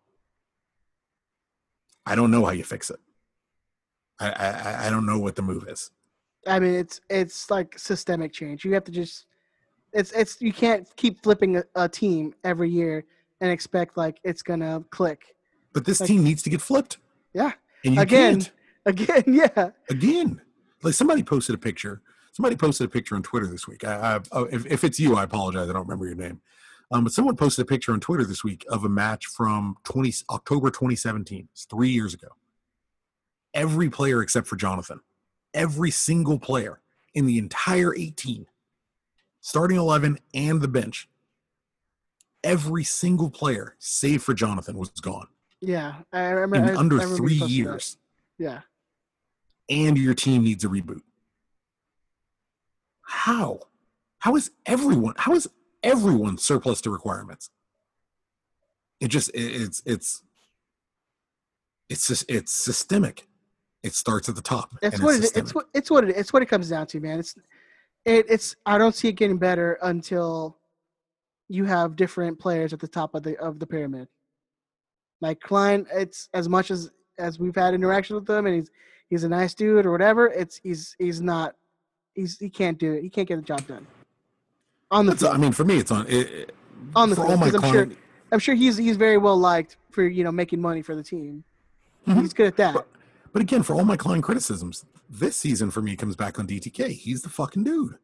I 2.05 2.15
don't 2.15 2.31
know 2.31 2.45
how 2.45 2.51
you 2.51 2.63
fix 2.63 2.89
it. 2.89 2.99
I, 4.19 4.29
I, 4.29 4.87
I 4.87 4.89
don't 4.89 5.05
know 5.05 5.19
what 5.19 5.35
the 5.35 5.41
move 5.41 5.67
is. 5.67 5.89
I 6.45 6.59
mean, 6.59 6.73
it's 6.73 6.99
it's 7.09 7.49
like 7.49 7.79
systemic 7.79 8.33
change. 8.33 8.65
You 8.65 8.73
have 8.73 8.83
to 8.83 8.91
just 8.91 9.25
it's 9.93 10.11
it's 10.11 10.41
you 10.41 10.51
can't 10.51 10.87
keep 10.97 11.23
flipping 11.23 11.57
a, 11.57 11.63
a 11.75 11.87
team 11.87 12.33
every 12.43 12.69
year 12.69 13.05
and 13.39 13.49
expect 13.49 13.95
like 13.95 14.19
it's 14.23 14.41
gonna 14.41 14.83
click. 14.89 15.32
But 15.73 15.85
this 15.85 15.99
Like- 15.99 16.07
team 16.07 16.23
needs 16.23 16.43
to 16.43 16.49
get 16.49 16.61
flipped. 16.61 16.97
Yeah, 17.33 17.53
Again. 17.83 18.05
can't. 18.07 18.51
again, 18.85 19.23
yeah, 19.27 19.71
again. 19.89 20.41
Like 20.83 20.93
somebody 20.93 21.23
posted 21.23 21.55
a 21.55 21.57
picture. 21.57 22.01
Somebody 22.31 22.55
posted 22.55 22.85
a 22.85 22.89
picture 22.89 23.15
on 23.15 23.23
twitter 23.23 23.47
this 23.47 23.67
week. 23.67 23.83
I, 23.83 24.15
I, 24.15 24.19
oh, 24.31 24.45
if, 24.45 24.65
if 24.65 24.83
it's 24.83 24.99
you 24.99 25.15
i 25.15 25.23
apologize. 25.23 25.69
I 25.69 25.73
don't 25.73 25.83
remember 25.83 26.05
your 26.05 26.15
name. 26.15 26.41
Um, 26.91 27.03
but 27.05 27.13
someone 27.13 27.35
posted 27.35 27.63
a 27.63 27.65
picture 27.67 27.91
on 27.91 27.99
twitter 27.99 28.23
this 28.23 28.43
week 28.43 28.65
of 28.69 28.83
a 28.83 28.89
match 28.89 29.25
from 29.27 29.75
20 29.85 30.13
october 30.29 30.69
2017 30.69 31.47
it's 31.51 31.65
three 31.65 31.89
years 31.89 32.13
ago. 32.13 32.27
Every 33.53 33.89
player 33.89 34.21
except 34.21 34.47
for 34.47 34.55
jonathan. 34.55 34.99
Every 35.53 35.91
single 35.91 36.39
player 36.39 36.81
in 37.13 37.25
the 37.25 37.37
entire 37.37 37.95
18 37.95 38.45
starting 39.41 39.77
11 39.77 40.17
and 40.33 40.61
the 40.61 40.67
bench. 40.67 41.07
Every 42.43 42.83
single 42.83 43.29
player 43.29 43.75
save 43.79 44.21
for 44.23 44.33
jonathan 44.33 44.77
was 44.77 44.89
gone 44.89 45.27
yeah. 45.65 45.95
I 46.11 46.29
remember 46.29 46.69
in 46.71 46.75
I- 46.77 46.79
under 46.79 46.99
I 46.99 47.03
remember 47.03 47.17
three 47.17 47.39
that. 47.39 47.49
years 47.49 47.97
Yeah, 48.37 48.61
and 49.69 49.97
your 49.97 50.13
team 50.13 50.43
needs 50.43 50.63
a 50.63 50.67
reboot. 50.67 51.01
How? 53.01 53.59
How 54.19 54.35
is 54.35 54.51
everyone? 54.65 55.15
How 55.17 55.33
is 55.33 55.49
everyone 55.83 56.37
surplus 56.37 56.81
to 56.81 56.89
requirements? 56.89 57.49
It 58.99 59.07
just 59.09 59.29
it- 59.33 59.61
it's 59.61 59.83
it's 59.85 60.23
it's 61.89 62.07
just 62.07 62.25
it's 62.29 62.51
systemic. 62.51 63.27
It 63.83 63.93
starts 63.93 64.29
at 64.29 64.35
the 64.35 64.41
top. 64.41 64.73
it's 64.81 65.01
what 65.01 65.15
it, 65.15 65.31
it's 65.35 65.53
what 65.53 65.65
it's 65.73 65.91
what 65.91 66.03
it, 66.09 66.15
it's 66.15 66.31
what 66.31 66.41
it 66.41 66.45
comes 66.47 66.69
down 66.69 66.87
to, 66.87 66.99
man. 66.99 67.19
It's 67.19 67.35
it, 68.05 68.25
it's 68.29 68.55
I 68.65 68.77
don't 68.77 68.95
see 68.95 69.09
it 69.09 69.13
getting 69.13 69.37
better 69.37 69.77
until 69.81 70.57
you 71.49 71.65
have 71.65 71.95
different 71.97 72.39
players 72.39 72.71
at 72.73 72.79
the 72.79 72.87
top 72.87 73.13
of 73.15 73.23
the 73.23 73.37
of 73.39 73.59
the 73.59 73.67
pyramid. 73.67 74.07
Like 75.23 75.39
Klein 75.39 75.87
it's 75.93 76.27
as 76.33 76.49
much 76.49 76.69
as 76.69 76.91
as 77.17 77.39
we've 77.39 77.55
had 77.55 77.73
interaction 77.73 78.17
with 78.17 78.29
him, 78.29 78.45
and 78.45 78.55
he's 78.55 78.69
he's 79.09 79.23
a 79.23 79.29
nice 79.29 79.53
dude 79.53 79.85
or 79.85 79.91
whatever. 79.91 80.27
It's 80.27 80.59
he's 80.61 80.97
he's 80.99 81.21
not 81.21 81.55
he's 82.13 82.37
he 82.37 82.49
can't 82.49 82.77
do 82.77 82.91
it. 82.91 83.03
He 83.03 83.09
can't 83.09 83.25
get 83.25 83.37
the 83.37 83.41
job 83.41 83.65
done 83.65 83.87
on 84.91 85.05
the 85.05 85.13
That's- 85.13 85.21
field. 85.31 85.33
I 85.33 85.41
mean, 85.41 85.53
for 85.53 85.63
me, 85.63 85.77
it's 85.77 85.91
on 85.91 86.05
it, 86.09 86.53
On 86.93 87.09
the 87.09 87.15
for 87.15 87.21
field, 87.21 87.31
all 87.31 87.37
my 87.37 87.47
I'm 87.47 87.71
sure- 87.73 87.87
I'm 88.33 88.39
sure 88.39 88.53
he's 88.53 88.75
he's 88.75 88.97
very 88.97 89.17
well 89.17 89.37
liked 89.37 89.77
for 89.91 90.03
you 90.03 90.25
know 90.25 90.31
making 90.31 90.59
money 90.59 90.81
for 90.81 90.93
the 90.93 91.03
team. 91.03 91.45
Mhm. 92.05 92.19
He's 92.19 92.33
good 92.33 92.47
at 92.47 92.57
that. 92.57 92.73
But, 92.73 92.87
but 93.31 93.41
again, 93.41 93.63
for 93.63 93.75
all 93.75 93.85
my 93.85 93.95
Klein 93.95 94.21
criticisms, 94.21 94.83
this 95.09 95.37
season 95.37 95.71
for 95.71 95.81
me 95.81 95.95
comes 95.95 96.17
back 96.17 96.37
on 96.37 96.47
DTK. 96.47 96.89
He's 96.89 97.21
the 97.21 97.29
fucking 97.29 97.63
dude. 97.63 97.97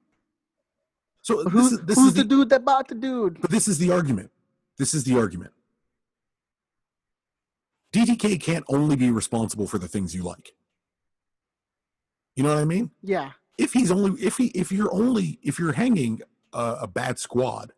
So 1.22 1.44
this 1.44 1.52
who's 1.52 1.72
is 1.74 1.82
this 1.82 1.98
who's 1.98 2.08
is 2.08 2.14
the, 2.14 2.22
the, 2.24 2.30
dude 2.30 2.50
that 2.52 2.64
bought 2.64 2.88
the 2.88 2.96
dude? 2.96 3.42
But 3.42 3.52
this 3.52 3.68
is 3.68 3.78
the 3.78 3.92
argument. 3.92 4.32
This 4.78 4.94
is 4.94 5.04
the 5.04 5.18
argument. 5.18 5.52
DTK 7.94 8.42
can't 8.42 8.66
only 8.70 8.96
be 8.96 9.10
responsible 9.10 9.68
for 9.68 9.78
the 9.80 9.88
things 9.88 10.14
you 10.14 10.24
like. 10.24 10.54
You 12.36 12.44
know 12.44 12.50
what 12.50 12.60
I 12.60 12.66
mean? 12.66 12.92
Yeah, 13.02 13.32
If 13.58 13.74
he's 13.74 13.92
only 13.92 14.22
if 14.22 14.38
he 14.38 14.48
if 14.48 14.72
you're 14.72 14.94
only 14.94 15.40
if 15.42 15.60
you're 15.60 15.74
hanging 15.74 16.22
a, 16.54 16.78
a 16.82 16.88
bad 16.88 17.20
squad 17.20 17.74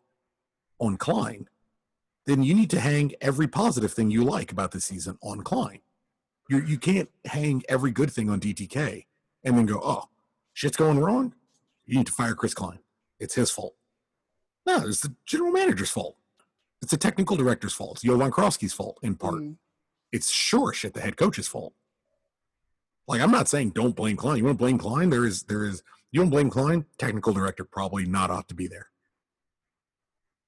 on 0.78 0.96
Klein, 0.96 1.48
then 2.26 2.42
you 2.42 2.54
need 2.54 2.70
to 2.70 2.80
hang 2.80 3.12
every 3.20 3.48
positive 3.48 3.92
thing 3.92 4.10
you 4.10 4.22
like 4.22 4.52
about 4.52 4.70
the 4.70 4.80
season 4.80 5.18
on 5.22 5.42
Klein. 5.42 5.80
You 6.48 6.60
you 6.60 6.78
can't 6.78 7.08
hang 7.24 7.62
every 7.68 7.90
good 7.90 8.12
thing 8.12 8.30
on 8.30 8.38
DTK 8.40 9.06
and 9.44 9.58
then 9.58 9.66
go, 9.66 9.80
oh, 9.82 10.04
shit's 10.52 10.76
going 10.76 11.00
wrong. 11.00 11.34
You 11.86 11.96
need 11.98 12.06
to 12.06 12.12
fire 12.12 12.34
Chris 12.34 12.54
Klein. 12.54 12.78
It's 13.18 13.34
his 13.34 13.50
fault. 13.50 13.74
No, 14.66 14.76
it's 14.86 15.00
the 15.00 15.14
general 15.26 15.50
manager's 15.50 15.90
fault. 15.90 16.16
It's 16.80 16.90
the 16.92 16.96
technical 16.96 17.36
director's 17.36 17.72
fault. 17.72 17.96
It's 17.96 18.02
Jovan 18.02 18.30
Kirovski's 18.30 18.72
fault 18.72 18.98
in 19.02 19.16
part. 19.16 19.34
Mm. 19.34 19.56
It's 20.12 20.30
sure 20.30 20.72
shit 20.72 20.94
the 20.94 21.00
head 21.00 21.16
coach's 21.16 21.48
fault. 21.48 21.72
Like 23.08 23.20
I'm 23.20 23.32
not 23.32 23.48
saying 23.48 23.70
don't 23.70 23.96
blame 23.96 24.16
Klein. 24.16 24.38
You 24.38 24.44
want 24.44 24.58
to 24.58 24.62
blame 24.62 24.78
Klein? 24.78 25.10
There 25.10 25.24
is 25.24 25.44
there 25.44 25.64
is 25.64 25.82
you 26.12 26.20
don't 26.20 26.30
blame 26.30 26.50
Klein. 26.50 26.84
Technical 26.98 27.32
director 27.32 27.64
probably 27.64 28.04
not 28.04 28.30
ought 28.30 28.48
to 28.48 28.54
be 28.54 28.66
there. 28.66 28.88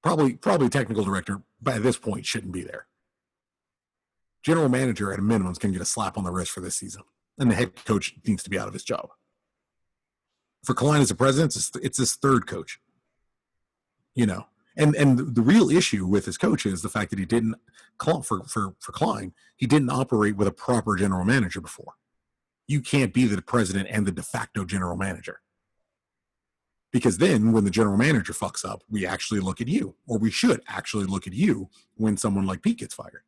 Probably 0.03 0.33
probably 0.35 0.69
technical 0.69 1.03
director 1.03 1.41
by 1.61 1.79
this 1.79 1.97
point 1.97 2.25
shouldn't 2.25 2.53
be 2.53 2.63
there. 2.63 2.87
General 4.43 4.69
manager 4.69 5.11
at 5.11 5.17
a 5.17 5.23
minimum 5.23 5.51
is 5.51 5.57
going 5.57 5.73
to 5.73 5.79
get 5.79 5.83
a 5.83 5.89
slap 5.89 6.17
on 6.17 6.23
the 6.23 6.31
wrist 6.31 6.51
for 6.51 6.61
this 6.61 6.75
season, 6.75 7.01
and 7.39 7.49
the 7.49 7.55
head 7.55 7.83
coach 7.83 8.13
needs 8.27 8.43
to 8.43 8.49
be 8.49 8.59
out 8.59 8.67
of 8.67 8.73
his 8.73 8.83
job. 8.83 9.09
For 10.63 10.75
Klein 10.75 11.01
as 11.01 11.09
a 11.09 11.15
president, 11.15 11.55
it's, 11.55 11.71
it's 11.81 11.97
his 11.97 12.13
third 12.13 12.45
coach. 12.45 12.79
You 14.13 14.27
know, 14.27 14.45
and 14.77 14.95
and 14.95 15.35
the- 15.35 15.41
real 15.41 15.69
issue 15.69 16.05
with 16.05 16.25
his 16.25 16.37
coach 16.37 16.65
is 16.65 16.81
the 16.81 16.89
fact 16.89 17.09
that 17.09 17.19
he 17.19 17.25
didn't 17.25 17.55
for 18.23 18.43
for 18.45 18.75
for 18.79 18.91
Klein 18.91 19.33
he 19.55 19.67
didn't 19.67 19.89
operate 19.89 20.35
with 20.35 20.47
a 20.47 20.51
proper 20.51 20.95
general 20.95 21.25
manager 21.25 21.61
before. 21.61 21.93
You 22.67 22.81
can't 22.81 23.13
be 23.13 23.25
the 23.25 23.41
president 23.41 23.87
and 23.89 24.05
the 24.05 24.11
de 24.11 24.23
facto 24.23 24.65
general 24.65 24.97
manager. 24.97 25.41
Because 26.91 27.17
then 27.17 27.51
when 27.51 27.63
the 27.63 27.69
general 27.71 27.97
manager 27.97 28.33
fucks 28.33 28.67
up, 28.67 28.83
we 28.89 29.05
actually 29.05 29.39
look 29.39 29.61
at 29.61 29.67
you, 29.67 29.95
or 30.07 30.17
we 30.17 30.31
should 30.31 30.61
actually 30.67 31.05
look 31.05 31.27
at 31.27 31.33
you 31.33 31.69
when 31.95 32.17
someone 32.17 32.45
like 32.45 32.61
Pete 32.61 32.79
gets 32.79 32.93
fired. 32.93 33.23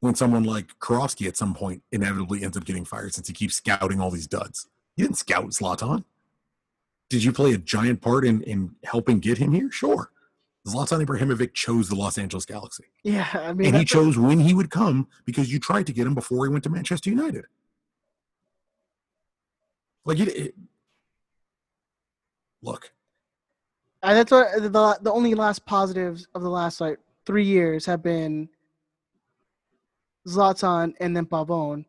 When 0.00 0.14
someone 0.14 0.42
like 0.42 0.78
Kirovski 0.80 1.28
at 1.28 1.36
some 1.36 1.54
point 1.54 1.82
inevitably 1.92 2.42
ends 2.42 2.56
up 2.56 2.64
getting 2.64 2.84
fired 2.84 3.14
since 3.14 3.28
he 3.28 3.34
keeps 3.34 3.56
scouting 3.56 4.00
all 4.00 4.10
these 4.10 4.26
duds. 4.26 4.68
You 4.96 5.04
didn't 5.04 5.18
scout 5.18 5.50
Zlatan. 5.50 6.04
Did 7.12 7.24
you 7.24 7.30
play 7.30 7.52
a 7.52 7.58
giant 7.58 8.00
part 8.00 8.24
in, 8.24 8.40
in 8.44 8.74
helping 8.84 9.20
get 9.20 9.36
him 9.36 9.52
here? 9.52 9.70
Sure. 9.70 10.10
Zlatan 10.66 11.04
Ibrahimovic 11.04 11.52
chose 11.52 11.90
the 11.90 11.94
Los 11.94 12.16
Angeles 12.16 12.46
Galaxy 12.46 12.84
Yeah, 13.02 13.28
I 13.34 13.52
mean, 13.52 13.66
and 13.66 13.76
he 13.76 13.84
chose 13.84 14.16
when 14.16 14.40
he 14.40 14.54
would 14.54 14.70
come 14.70 15.06
because 15.26 15.52
you 15.52 15.58
tried 15.58 15.86
to 15.88 15.92
get 15.92 16.06
him 16.06 16.14
before 16.14 16.46
he 16.46 16.50
went 16.50 16.64
to 16.64 16.70
Manchester 16.70 17.10
United. 17.10 17.44
Like 20.06 20.20
it, 20.20 20.28
it 20.28 20.54
look, 22.62 22.90
Uh, 24.02 24.14
that's 24.14 24.32
what 24.32 24.62
the 24.62 24.98
the 25.02 25.12
only 25.12 25.34
last 25.34 25.66
positives 25.66 26.26
of 26.34 26.40
the 26.40 26.48
last 26.48 26.80
like 26.80 26.98
three 27.26 27.44
years 27.44 27.84
have 27.84 28.02
been 28.02 28.48
Zlatan 30.26 30.94
and 30.98 31.14
then 31.14 31.26
Pavon, 31.26 31.84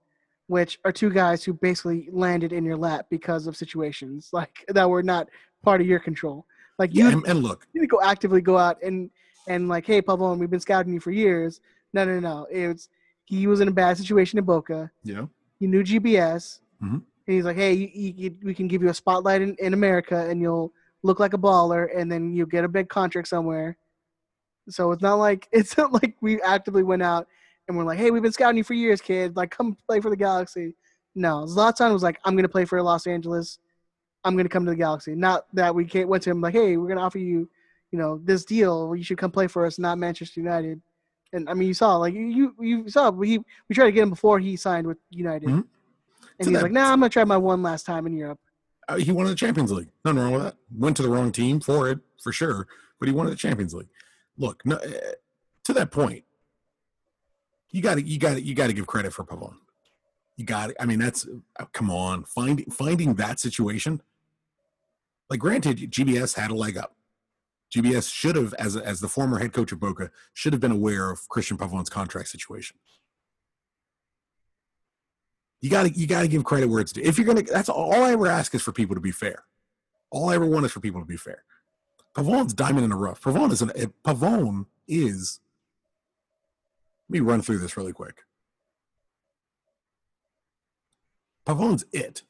which 0.54 0.78
are 0.86 0.92
two 0.92 1.10
guys 1.10 1.44
who 1.44 1.52
basically 1.52 2.08
landed 2.12 2.54
in 2.54 2.64
your 2.64 2.78
lap 2.78 3.08
because 3.10 3.48
of 3.48 3.58
situations 3.58 4.30
like 4.40 4.64
that 4.68 4.88
were 4.88 5.02
not 5.02 5.28
part 5.64 5.82
of 5.82 5.88
your 5.88 6.00
control. 6.00 6.46
Like 6.78 6.94
you 6.94 7.06
yeah, 7.06 7.14
and, 7.14 7.28
and 7.28 7.40
look, 7.42 7.66
didn't 7.74 7.90
go 7.90 8.00
actively 8.02 8.40
go 8.40 8.56
out 8.60 8.78
and 8.84 9.10
and 9.48 9.68
like, 9.68 9.86
hey 9.88 10.00
Pavon, 10.00 10.38
we've 10.38 10.52
been 10.52 10.60
scouting 10.60 10.94
you 10.94 11.00
for 11.00 11.10
years. 11.12 11.60
No, 11.92 12.06
no, 12.06 12.20
no. 12.20 12.46
It 12.52 12.68
was 12.68 12.90
he 13.26 13.48
was 13.48 13.62
in 13.62 13.68
a 13.68 13.72
bad 13.72 13.98
situation 13.98 14.38
in 14.38 14.46
Boca. 14.46 14.92
Yeah, 15.04 15.26
He 15.60 15.66
knew 15.66 15.84
GBS. 15.84 16.60
Mhm. 16.84 17.02
And 17.26 17.36
he's 17.36 17.46
like, 17.46 17.56
hey, 17.56 17.74
you, 17.74 17.90
you, 17.94 18.14
you- 18.18 18.38
we 18.44 18.54
can 18.54 18.68
give 18.68 18.84
you 18.84 18.90
a 18.90 18.94
spotlight 18.94 19.42
in, 19.42 19.56
in 19.60 19.74
America 19.74 20.18
and 20.30 20.40
you'll 20.42 20.72
look 21.04 21.20
like 21.20 21.34
a 21.34 21.38
baller 21.48 21.88
and 21.98 22.12
then 22.12 22.32
you 22.36 22.46
get 22.46 22.64
a 22.64 22.68
big 22.78 22.90
contract 22.90 23.28
somewhere. 23.28 23.76
So 24.70 24.92
it's 24.92 25.02
not 25.02 25.16
like 25.16 25.48
it's 25.60 25.76
not 25.78 25.94
like 25.94 26.16
we 26.22 26.40
actively 26.44 26.84
went 26.84 27.02
out 27.02 27.26
and 27.68 27.78
we're 27.78 27.84
like, 27.84 27.98
hey, 27.98 28.12
we've 28.12 28.22
been 28.24 28.32
scouting 28.32 28.58
you 28.58 28.64
for 28.64 28.74
years, 28.74 29.02
kid. 29.02 29.36
Like, 29.36 29.52
come 29.52 29.78
play 29.88 30.00
for 30.00 30.10
the 30.10 30.16
Galaxy. 30.18 30.76
No, 31.16 31.46
Zlatan 31.46 31.94
was 31.94 32.04
like, 32.04 32.20
I'm 32.26 32.36
gonna 32.36 32.50
play 32.50 32.66
for 32.66 32.82
Los 32.82 33.08
Angeles. 33.08 33.60
I'm 34.24 34.36
gonna 34.36 34.50
come 34.50 34.66
to 34.66 34.72
the 34.72 34.78
Galaxy. 34.78 35.16
Not 35.16 35.46
that 35.54 35.74
we 35.76 35.86
can't 35.86 36.10
went 36.10 36.24
to 36.24 36.32
him 36.32 36.42
like, 36.42 36.54
hey, 36.54 36.78
we're 36.78 36.88
gonna 36.88 37.02
offer 37.02 37.20
you, 37.20 37.50
you 37.92 38.00
know, 38.00 38.20
this 38.24 38.46
deal. 38.46 38.96
You 38.96 39.04
should 39.04 39.18
come 39.18 39.32
play 39.32 39.48
for 39.48 39.66
us, 39.66 39.78
not 39.78 39.98
Manchester 39.98 40.40
United. 40.40 40.82
And 41.34 41.50
I 41.50 41.54
mean, 41.54 41.68
you 41.68 41.74
saw 41.74 41.98
like 41.98 42.14
you 42.14 42.56
you 42.60 42.90
saw 42.90 43.10
we 43.10 43.40
we 43.70 43.76
tried 43.76 43.86
to 43.86 43.92
get 43.92 44.04
him 44.04 44.10
before 44.10 44.40
he 44.40 44.56
signed 44.56 44.86
with 44.88 44.98
United, 45.10 45.50
Mhm. 45.50 45.66
and 46.40 46.46
So 46.46 46.50
he's 46.52 46.62
like, 46.62 46.72
"Nah, 46.72 46.92
I'm 46.92 47.00
gonna 47.00 47.10
try 47.10 47.24
my 47.24 47.38
one 47.38 47.64
last 47.64 47.86
time 47.86 48.06
in 48.06 48.14
Europe." 48.16 48.40
Uh, 48.88 48.98
he 48.98 49.12
won 49.12 49.26
the 49.28 49.34
Champions 49.36 49.72
League. 49.72 49.90
Nothing 50.06 50.20
wrong 50.22 50.34
with 50.34 50.44
that. 50.44 50.56
Went 50.76 50.96
to 50.98 51.04
the 51.04 51.10
wrong 51.10 51.32
team 51.32 51.60
for 51.60 51.90
it, 51.90 52.00
for 52.22 52.32
sure. 52.32 52.68
But 53.00 53.08
he 53.08 53.14
won 53.14 53.28
the 53.28 53.36
Champions 53.36 53.74
League. 53.74 53.90
Look, 54.38 54.64
no, 54.66 54.76
uh, 54.76 54.90
to 55.64 55.74
that 55.74 55.90
point, 55.92 56.24
you 57.74 57.82
got 57.82 57.96
to 57.96 58.02
you 58.02 58.18
got 58.18 58.36
to 58.36 58.42
you 58.42 58.56
got 58.56 58.68
to 58.68 58.74
give 58.74 58.88
credit 58.88 59.12
for 59.12 59.26
Pavon. 59.26 59.56
You 60.38 60.46
got 60.46 60.68
to 60.68 60.82
I 60.82 60.86
mean, 60.86 61.00
that's 61.00 61.28
uh, 61.60 61.66
come 61.74 61.92
on. 61.92 62.24
Finding 62.24 62.70
finding 62.70 63.16
that 63.16 63.40
situation. 63.40 64.02
Like, 65.30 65.40
granted, 65.40 65.80
GBS 65.92 66.36
had 66.36 66.52
a 66.52 66.54
leg 66.54 66.78
up. 66.78 66.96
GBS 67.76 68.14
should 68.14 68.36
have, 68.36 68.54
as 68.54 68.78
as 68.78 69.00
the 69.00 69.08
former 69.08 69.40
head 69.40 69.52
coach 69.52 69.72
of 69.72 69.80
Boca, 69.80 70.12
should 70.34 70.54
have 70.54 70.62
been 70.62 70.72
aware 70.72 71.10
of 71.10 71.28
Cristian 71.28 71.58
Pavon's 71.58 71.90
contract 71.90 72.30
situation. 72.30 72.78
You 75.60 75.72
got 75.72 75.84
to 75.84 75.90
you 75.90 76.06
got 76.06 76.22
to 76.22 76.28
give 76.28 76.44
credit 76.44 76.70
where 76.70 76.82
it's 76.82 76.92
due. 76.92 77.02
If 77.02 77.18
you're 77.18 77.26
gonna, 77.26 77.42
that's 77.42 77.70
all 77.70 78.04
I 78.04 78.12
ever 78.12 78.28
ask 78.28 78.54
is 78.54 78.62
for 78.62 78.72
people 78.72 78.94
to 78.94 79.02
be 79.02 79.12
fair. 79.12 79.46
All 80.12 80.30
I 80.30 80.36
ever 80.36 80.46
want 80.46 80.66
is 80.68 80.72
for 80.72 80.80
people 80.80 81.02
to 81.02 81.08
be 81.08 81.18
fair. 81.18 81.44
Pavon's 82.16 82.54
diamond 82.54 82.84
in 82.84 82.92
the 82.92 82.96
rough. 82.96 83.22
Pavon 83.22 83.52
is 83.52 83.64
an 83.64 83.72
eh, 83.76 83.88
Pavon 84.06 84.68
is. 84.88 85.40
Let 87.14 87.22
me 87.22 87.30
run 87.30 87.44
through 87.44 87.60
this 87.60 87.78
really 87.78 87.94
quick. 87.94 88.24
Pavon's 91.46 91.86
it 91.92 92.24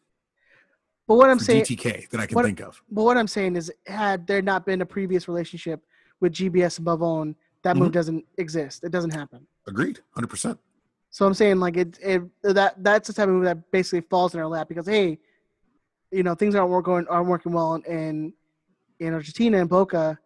But 1.08 1.16
what 1.16 1.30
I'm 1.30 1.40
saying, 1.40 1.64
DTK 1.64 2.10
that 2.10 2.20
I 2.20 2.26
can 2.26 2.36
what- 2.36 2.44
think 2.46 2.60
of. 2.60 2.82
but 2.92 3.04
what 3.04 3.16
I'm 3.18 3.28
saying 3.30 3.56
is, 3.56 3.72
had 3.88 4.28
there 4.28 4.42
not 4.42 4.66
been 4.66 4.82
a 4.82 4.86
previous 4.86 5.30
relationship 5.30 5.82
with 6.20 6.34
GBS 6.34 6.80
and 6.80 6.88
Pavon, 6.88 7.36
that 7.62 7.78
move 7.78 7.92
Mhm. 7.92 7.94
doesn't 7.94 8.26
exist. 8.38 8.84
It 8.84 8.90
doesn't 8.92 9.12
happen. 9.12 9.48
Agreed, 9.68 10.02
hundred 10.12 10.28
percent. 10.28 10.60
So 11.12 11.26
I'm 11.26 11.34
saying 11.34 11.62
like 11.62 11.78
it, 11.78 11.98
it 12.02 12.22
that 12.42 12.84
that's 12.84 13.08
the 13.08 13.14
type 13.14 13.30
of 13.30 13.36
move 13.36 13.46
that 13.46 13.72
basically 13.72 14.02
falls 14.02 14.34
in 14.34 14.42
our 14.42 14.48
lap 14.48 14.68
because 14.68 14.86
hey, 14.86 15.18
you 16.12 16.24
know 16.24 16.36
things 16.36 16.56
aren't 16.56 16.70
work- 16.72 16.84
going 16.84 17.08
aren't 17.08 17.30
working 17.30 17.54
well 17.54 17.76
in 17.76 18.34
in 19.00 19.14
Argentina 19.14 19.60
and 19.60 19.70
Boca. 19.70 20.20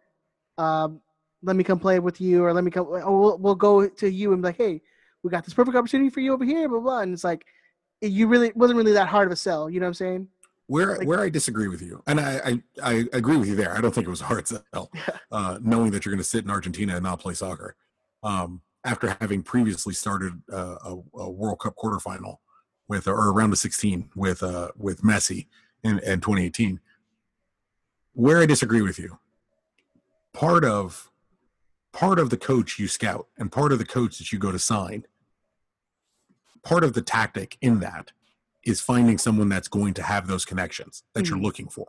Um, 0.56 1.00
let 1.42 1.56
me 1.56 1.64
come 1.64 1.78
play 1.78 1.98
with 1.98 2.20
you, 2.20 2.44
or 2.44 2.52
let 2.52 2.64
me 2.64 2.70
come. 2.70 2.86
Or 2.86 3.20
we'll, 3.20 3.38
we'll 3.38 3.54
go 3.54 3.88
to 3.88 4.10
you 4.10 4.32
and 4.32 4.42
be 4.42 4.48
like, 4.48 4.56
hey, 4.56 4.80
we 5.22 5.30
got 5.30 5.44
this 5.44 5.54
perfect 5.54 5.76
opportunity 5.76 6.10
for 6.10 6.20
you 6.20 6.32
over 6.32 6.44
here, 6.44 6.68
blah 6.68 6.80
blah. 6.80 7.00
And 7.00 7.12
it's 7.12 7.24
like 7.24 7.46
you 8.00 8.26
really 8.28 8.52
wasn't 8.54 8.76
really 8.76 8.92
that 8.92 9.08
hard 9.08 9.26
of 9.26 9.32
a 9.32 9.36
sell. 9.36 9.68
You 9.68 9.80
know 9.80 9.86
what 9.86 9.90
I'm 9.90 9.94
saying? 9.94 10.28
Where 10.66 10.98
Like- 10.98 11.06
where 11.08 11.20
I 11.20 11.28
disagree 11.30 11.68
with 11.68 11.80
you, 11.82 12.02
and 12.06 12.20
I, 12.20 12.40
I 12.44 12.62
I 12.82 13.04
agree 13.12 13.36
with 13.36 13.48
you 13.48 13.56
there. 13.56 13.76
I 13.76 13.80
don't 13.80 13.94
think 13.94 14.06
it 14.06 14.10
was 14.10 14.20
a 14.20 14.24
hard 14.24 14.46
sell, 14.48 14.90
uh, 15.32 15.58
knowing 15.62 15.92
that 15.92 16.04
you're 16.04 16.12
going 16.12 16.22
to 16.22 16.28
sit 16.28 16.44
in 16.44 16.50
Argentina 16.50 16.94
and 16.94 17.02
not 17.02 17.20
play 17.20 17.34
soccer. 17.34 17.76
Um, 18.22 18.62
after 18.84 19.16
having 19.20 19.42
previously 19.42 19.92
started 19.92 20.32
uh, 20.52 20.76
a, 20.84 20.96
a 21.18 21.30
World 21.30 21.60
Cup 21.60 21.74
quarterfinal 21.76 22.36
with 22.88 23.06
or 23.06 23.30
around 23.30 23.50
the 23.50 23.56
16 23.56 24.10
with 24.14 24.42
uh, 24.42 24.70
with 24.76 25.02
Messi 25.02 25.46
in, 25.84 25.98
in 26.00 26.20
2018. 26.20 26.80
Where 28.14 28.38
I 28.38 28.46
disagree 28.46 28.82
with 28.82 28.98
you, 28.98 29.18
part 30.32 30.64
of 30.64 31.10
part 31.98 32.20
of 32.20 32.30
the 32.30 32.36
coach 32.36 32.78
you 32.78 32.86
scout 32.86 33.26
and 33.38 33.50
part 33.50 33.72
of 33.72 33.78
the 33.80 33.84
coach 33.84 34.18
that 34.18 34.30
you 34.32 34.38
go 34.38 34.52
to 34.52 34.58
sign, 34.58 35.04
part 36.62 36.84
of 36.84 36.92
the 36.92 37.02
tactic 37.02 37.58
in 37.60 37.80
that 37.80 38.12
is 38.64 38.80
finding 38.80 39.18
someone 39.18 39.48
that's 39.48 39.66
going 39.66 39.92
to 39.94 40.02
have 40.04 40.28
those 40.28 40.44
connections 40.44 41.02
that 41.14 41.28
you're 41.28 41.36
Mhm. 41.38 41.42
looking 41.42 41.68
for. 41.68 41.86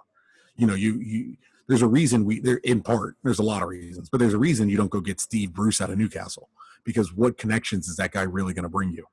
You 0.56 0.66
know, 0.66 0.74
you 0.74 0.96
you 1.00 1.38
there's 1.68 1.84
a 1.84 1.88
reason 1.88 2.26
we 2.26 2.40
there 2.40 2.58
in 2.64 2.82
part 2.82 3.18
there's 3.24 3.38
a 3.38 3.44
lot 3.44 3.62
of 3.62 3.70
reasons, 3.70 4.10
but 4.10 4.18
there's 4.18 4.34
a 4.34 4.40
reason 4.40 4.68
you 4.70 4.78
don't 4.78 4.90
go 4.90 5.00
get 5.00 5.20
Steve 5.22 5.54
Bruce 5.54 5.80
out 5.80 5.92
of 5.92 6.00
Newcastle 6.00 6.50
because 6.84 7.14
what 7.14 7.38
connections 7.38 7.88
is 7.88 7.96
that 7.98 8.12
guy 8.12 8.24
really 8.24 8.56
going 8.56 8.64
to 8.64 8.70
bring 8.70 8.90
you? 8.92 9.06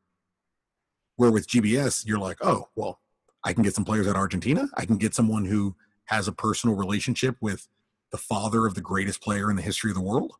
Where 1.17 1.31
with 1.31 1.47
GBS, 1.47 2.07
you're 2.07 2.19
like, 2.19 2.39
oh 2.41 2.71
well, 2.75 3.01
I 3.45 3.53
can 3.53 3.63
get 3.63 3.75
some 3.75 3.85
players 3.85 4.07
at 4.07 4.17
Argentina. 4.17 4.71
I 4.75 4.87
can 4.87 4.97
get 4.97 5.15
someone 5.15 5.45
who 5.45 5.77
has 6.07 6.27
a 6.27 6.33
personal 6.33 6.75
relationship 6.75 7.37
with 7.43 7.69
the 8.13 8.19
father 8.19 8.65
of 8.65 8.75
the 8.75 8.81
greatest 8.81 9.21
player 9.21 9.51
in 9.51 9.57
the 9.57 9.63
history 9.63 9.91
of 9.91 9.95
the 9.97 10.01
world. 10.01 10.33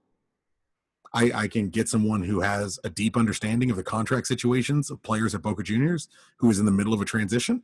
I, 1.17 1.31
I 1.45 1.49
can 1.49 1.69
get 1.71 1.89
someone 1.89 2.23
who 2.23 2.41
has 2.41 2.79
a 2.85 2.91
deep 2.91 3.17
understanding 3.17 3.71
of 3.71 3.77
the 3.77 3.83
contract 3.83 4.27
situations 4.27 4.91
of 4.91 5.03
players 5.03 5.35
at 5.35 5.43
Boca 5.43 5.63
Juniors 5.63 6.09
who 6.37 6.51
is 6.51 6.59
in 6.59 6.67
the 6.67 6.73
middle 6.73 6.93
of 6.93 7.01
a 7.01 7.05
transition. 7.05 7.63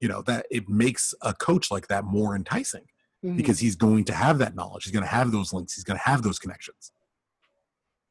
You 0.00 0.08
know, 0.08 0.22
that 0.22 0.46
it 0.50 0.68
makes 0.68 1.14
a 1.22 1.32
coach 1.34 1.70
like 1.70 1.88
that 1.88 2.04
more 2.04 2.36
enticing 2.36 2.84
Mhm. 3.24 3.36
because 3.36 3.58
he's 3.58 3.74
going 3.76 4.04
to 4.04 4.12
have 4.14 4.38
that 4.38 4.54
knowledge. 4.54 4.84
He's 4.84 4.92
going 4.92 5.02
to 5.04 5.08
have 5.10 5.32
those 5.32 5.52
links. 5.52 5.74
He's 5.74 5.84
going 5.84 5.98
to 5.98 6.04
have 6.04 6.22
those 6.22 6.38
connections. 6.38 6.92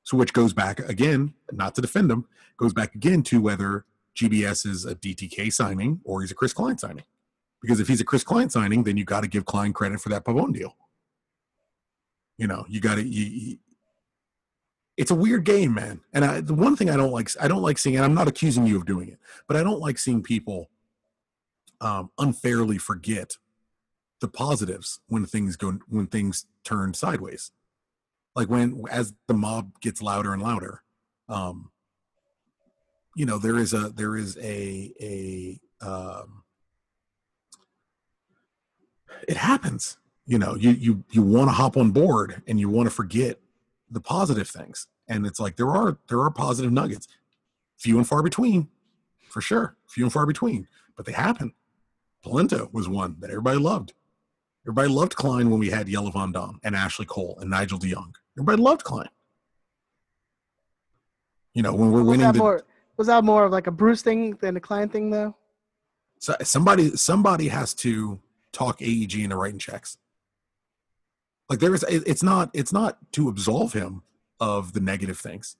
So, 0.03 0.17
which 0.17 0.33
goes 0.33 0.51
back 0.53 0.79
again, 0.79 1.33
not 1.51 1.73
to 1.75 1.81
defend 1.81 2.11
him, 2.11 2.25
goes 2.57 2.73
back 2.73 2.95
again 2.95 3.23
to 3.23 3.39
whether 3.41 3.85
GBS 4.15 4.65
is 4.65 4.83
a 4.85 4.95
DTK 4.95 5.51
signing 5.53 6.01
or 6.03 6.21
he's 6.21 6.31
a 6.31 6.35
Chris 6.35 6.53
Klein 6.53 6.77
signing. 6.77 7.05
Because 7.61 7.79
if 7.79 7.87
he's 7.87 8.01
a 8.01 8.05
Chris 8.05 8.23
Klein 8.23 8.49
signing, 8.49 8.83
then 8.83 8.97
you 8.97 9.05
got 9.05 9.21
to 9.21 9.27
give 9.27 9.45
Klein 9.45 9.71
credit 9.73 9.99
for 10.01 10.09
that 10.09 10.23
Pavon 10.25 10.53
deal. 10.53 10.75
You 12.37 12.47
know, 12.47 12.65
you 12.67 12.79
got 12.81 12.95
to. 12.95 13.03
You, 13.03 13.25
you- 13.25 13.57
it's 14.97 15.11
a 15.11 15.15
weird 15.15 15.43
game, 15.43 15.73
man. 15.73 16.01
And 16.13 16.23
I, 16.23 16.41
the 16.41 16.53
one 16.53 16.75
thing 16.75 16.89
I 16.89 16.97
don't 16.97 17.11
like, 17.11 17.29
I 17.39 17.47
don't 17.47 17.61
like 17.61 17.77
seeing, 17.77 17.95
and 17.95 18.05
I'm 18.05 18.13
not 18.13 18.27
accusing 18.27 18.65
you 18.65 18.77
of 18.77 18.85
doing 18.85 19.09
it, 19.09 19.19
but 19.47 19.57
I 19.57 19.63
don't 19.63 19.79
like 19.79 19.97
seeing 19.97 20.23
people 20.23 20.69
um, 21.81 22.11
unfairly 22.17 22.77
forget 22.77 23.37
the 24.21 24.27
positives 24.27 24.99
when 25.07 25.25
things 25.25 25.55
go 25.55 25.77
when 25.87 26.07
things 26.07 26.45
turn 26.63 26.93
sideways 26.93 27.51
like 28.35 28.49
when 28.49 28.83
as 28.89 29.13
the 29.27 29.33
mob 29.33 29.79
gets 29.81 30.01
louder 30.01 30.33
and 30.33 30.41
louder 30.41 30.81
um 31.29 31.69
you 33.15 33.25
know 33.25 33.37
there 33.37 33.57
is 33.57 33.73
a 33.73 33.89
there 33.89 34.15
is 34.15 34.37
a 34.37 34.91
a 35.01 35.59
um 35.85 36.43
it 39.27 39.37
happens 39.37 39.97
you 40.25 40.39
know 40.39 40.55
you 40.55 40.71
you 40.71 41.03
you 41.11 41.21
want 41.21 41.49
to 41.49 41.53
hop 41.53 41.77
on 41.77 41.91
board 41.91 42.41
and 42.47 42.59
you 42.59 42.69
want 42.69 42.87
to 42.87 42.95
forget 42.95 43.39
the 43.95 44.01
positive 44.01 44.47
things 44.47 44.87
and 45.07 45.25
it's 45.25 45.39
like 45.39 45.55
there 45.55 45.71
are 45.71 45.97
there 46.09 46.19
are 46.19 46.29
positive 46.29 46.71
nuggets 46.71 47.07
few 47.77 47.97
and 47.97 48.07
far 48.07 48.21
between 48.21 48.67
for 49.29 49.41
sure 49.41 49.75
few 49.87 50.03
and 50.03 50.13
far 50.13 50.25
between 50.25 50.67
but 50.95 51.05
they 51.05 51.11
happen 51.11 51.53
polenta 52.23 52.69
was 52.71 52.87
one 52.87 53.15
that 53.19 53.29
everybody 53.31 53.57
loved 53.57 53.93
Everybody 54.65 54.89
loved 54.89 55.15
Klein 55.15 55.51
when 55.51 55.59
we 55.59 55.69
had 55.69 55.87
Jelle 55.87 56.09
Van 56.09 56.31
Damme 56.31 56.59
and 56.63 56.75
Ashley 56.75 57.05
Cole 57.05 57.37
and 57.39 57.51
Nigel 57.51 57.77
de 57.77 57.93
Jong. 57.93 58.15
Everybody 58.35 58.63
loved 58.63 58.83
Klein. 58.83 59.09
You 61.53 61.61
know, 61.61 61.71
when 61.71 61.91
we're 61.91 61.99
was 61.99 62.07
winning 62.07 62.25
that 62.25 62.33
the 62.33 62.39
more 62.39 62.63
was 62.97 63.05
that 63.05 63.23
more 63.23 63.45
of 63.45 63.51
like 63.51 63.67
a 63.67 63.71
Bruce 63.71 64.01
thing 64.01 64.37
than 64.41 64.57
a 64.57 64.59
Klein 64.59 64.89
thing 64.89 65.11
though? 65.11 65.35
so 66.19 66.35
somebody 66.41 66.95
somebody 66.95 67.47
has 67.47 67.73
to 67.75 68.19
talk 68.51 68.81
AEG 68.81 69.19
into 69.19 69.35
writing 69.35 69.59
checks. 69.59 69.97
Like 71.49 71.59
there 71.59 71.73
is 71.73 71.83
it's 71.83 72.23
not 72.23 72.49
it's 72.53 72.73
not 72.73 72.97
to 73.13 73.29
absolve 73.29 73.73
him 73.73 74.03
of 74.39 74.73
the 74.73 74.79
negative 74.79 75.19
things. 75.19 75.57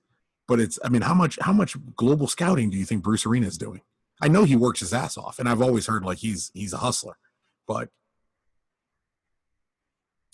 But 0.48 0.60
it's 0.60 0.78
I 0.84 0.88
mean, 0.88 1.02
how 1.02 1.14
much 1.14 1.38
how 1.40 1.52
much 1.52 1.76
global 1.96 2.26
scouting 2.26 2.70
do 2.70 2.76
you 2.76 2.84
think 2.84 3.02
Bruce 3.02 3.26
Arena 3.26 3.46
is 3.46 3.58
doing? 3.58 3.82
I 4.20 4.28
know 4.28 4.44
he 4.44 4.56
works 4.56 4.80
his 4.80 4.94
ass 4.94 5.18
off, 5.18 5.38
and 5.38 5.48
I've 5.48 5.62
always 5.62 5.86
heard 5.86 6.04
like 6.04 6.18
he's 6.18 6.50
he's 6.54 6.72
a 6.72 6.78
hustler, 6.78 7.18
but 7.66 7.90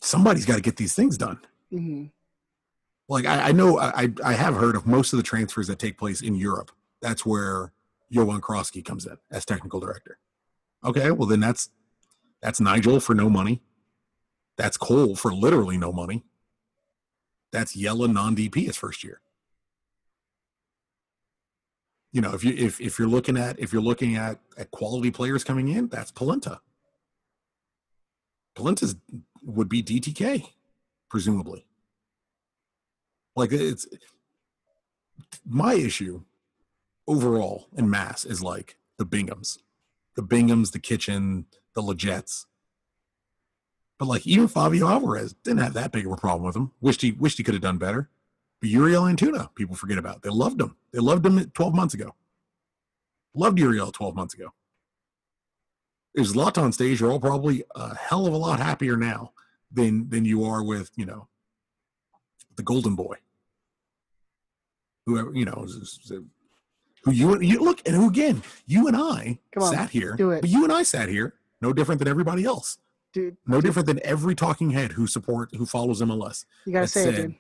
somebody's 0.00 0.46
got 0.46 0.56
to 0.56 0.62
get 0.62 0.76
these 0.76 0.94
things 0.94 1.16
done. 1.16 1.40
hmm 1.70 2.04
like 3.08 3.26
I, 3.26 3.48
I 3.48 3.52
know 3.52 3.78
I, 3.78 4.08
I 4.24 4.32
have 4.32 4.54
heard 4.54 4.74
of 4.76 4.86
most 4.86 5.12
of 5.12 5.18
the 5.18 5.22
transfers 5.22 5.66
that 5.66 5.78
take 5.78 5.98
place 5.98 6.22
in 6.22 6.34
Europe. 6.34 6.70
That's 7.02 7.26
where 7.26 7.72
Jovan 8.10 8.40
Kirovski 8.40 8.84
comes 8.84 9.06
in 9.06 9.18
as 9.30 9.44
technical 9.44 9.80
director. 9.80 10.18
Okay, 10.84 11.10
well 11.10 11.28
then 11.28 11.40
that's 11.40 11.70
that's 12.40 12.60
Nigel 12.60 13.00
for 13.00 13.14
no 13.14 13.28
money. 13.28 13.60
That's 14.56 14.76
Cole 14.76 15.16
for 15.16 15.32
literally 15.32 15.78
no 15.78 15.92
money. 15.92 16.24
That's 17.52 17.74
Jelle 17.74 18.08
non 18.08 18.34
DP 18.36 18.66
his 18.66 18.76
first 18.76 19.04
year. 19.04 19.20
You 22.12 22.20
know, 22.20 22.34
if 22.34 22.44
you 22.44 22.54
if 22.54 22.80
if 22.80 22.98
you're 22.98 23.08
looking 23.08 23.36
at 23.38 23.58
if 23.58 23.72
you're 23.72 23.82
looking 23.82 24.16
at 24.16 24.38
at 24.58 24.70
quality 24.70 25.10
players 25.10 25.44
coming 25.44 25.68
in, 25.68 25.88
that's 25.88 26.10
Polenta. 26.10 26.60
Polenta's 28.54 28.96
would 29.42 29.68
be 29.68 29.82
DTK, 29.82 30.50
presumably. 31.08 31.66
Like 33.34 33.52
it's 33.52 33.86
my 35.46 35.74
issue 35.74 36.22
overall 37.06 37.66
in 37.76 37.88
mass 37.88 38.24
is 38.24 38.42
like 38.42 38.76
the 38.98 39.06
Binghams, 39.06 39.58
the 40.14 40.22
Binghams, 40.22 40.72
the 40.72 40.78
Kitchen, 40.78 41.46
the 41.74 41.82
Lletgets. 41.82 42.44
But 44.02 44.08
like 44.08 44.26
even 44.26 44.48
Fabio 44.48 44.88
Alvarez 44.88 45.32
didn't 45.44 45.60
have 45.60 45.74
that 45.74 45.92
big 45.92 46.06
of 46.06 46.10
a 46.10 46.16
problem 46.16 46.44
with 46.44 46.56
him. 46.56 46.72
Wished 46.80 47.02
he 47.02 47.12
wished 47.12 47.38
he 47.38 47.44
could 47.44 47.54
have 47.54 47.62
done 47.62 47.78
better. 47.78 48.08
But 48.60 48.68
Uriel 48.68 49.04
Antuna, 49.04 49.54
people 49.54 49.76
forget 49.76 49.96
about. 49.96 50.22
They 50.22 50.28
loved 50.28 50.60
him. 50.60 50.74
They 50.90 50.98
loved 50.98 51.24
him 51.24 51.38
12 51.50 51.72
months 51.72 51.94
ago. 51.94 52.16
Loved 53.32 53.60
Uriel 53.60 53.92
12 53.92 54.16
months 54.16 54.34
ago. 54.34 54.54
Is 56.16 56.36
on 56.36 56.72
stage, 56.72 57.00
you're 57.00 57.12
all 57.12 57.20
probably 57.20 57.62
a 57.76 57.94
hell 57.94 58.26
of 58.26 58.32
a 58.32 58.36
lot 58.36 58.58
happier 58.58 58.96
now 58.96 59.34
than 59.70 60.08
than 60.08 60.24
you 60.24 60.42
are 60.42 60.64
with, 60.64 60.90
you 60.96 61.06
know, 61.06 61.28
the 62.56 62.64
golden 62.64 62.96
boy. 62.96 63.18
whoever 65.06 65.32
you 65.32 65.44
know, 65.44 65.64
who 67.04 67.12
you 67.12 67.40
you 67.40 67.60
look 67.60 67.80
and 67.86 67.94
who 67.94 68.08
again, 68.08 68.42
you 68.66 68.88
and 68.88 68.96
I 68.96 69.38
Come 69.54 69.62
on, 69.62 69.72
sat 69.72 69.90
here, 69.90 70.16
do 70.16 70.32
it. 70.32 70.40
but 70.40 70.50
you 70.50 70.64
and 70.64 70.72
I 70.72 70.82
sat 70.82 71.08
here, 71.08 71.34
no 71.60 71.72
different 71.72 72.00
than 72.00 72.08
everybody 72.08 72.44
else, 72.44 72.78
dude. 73.12 73.36
no 73.46 73.56
dude, 73.56 73.64
different 73.64 73.86
than 73.86 74.00
every 74.04 74.34
talking 74.34 74.70
head 74.70 74.92
who 74.92 75.06
support 75.06 75.54
who 75.54 75.66
follows 75.66 76.00
MLS. 76.02 76.44
You 76.66 76.72
gotta 76.72 76.86
say 76.86 77.08
it, 77.08 77.16
dude. 77.16 77.34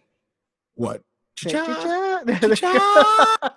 What? 0.74 1.02
Cha-cha. 1.36 2.22
Cha-cha. 2.40 3.56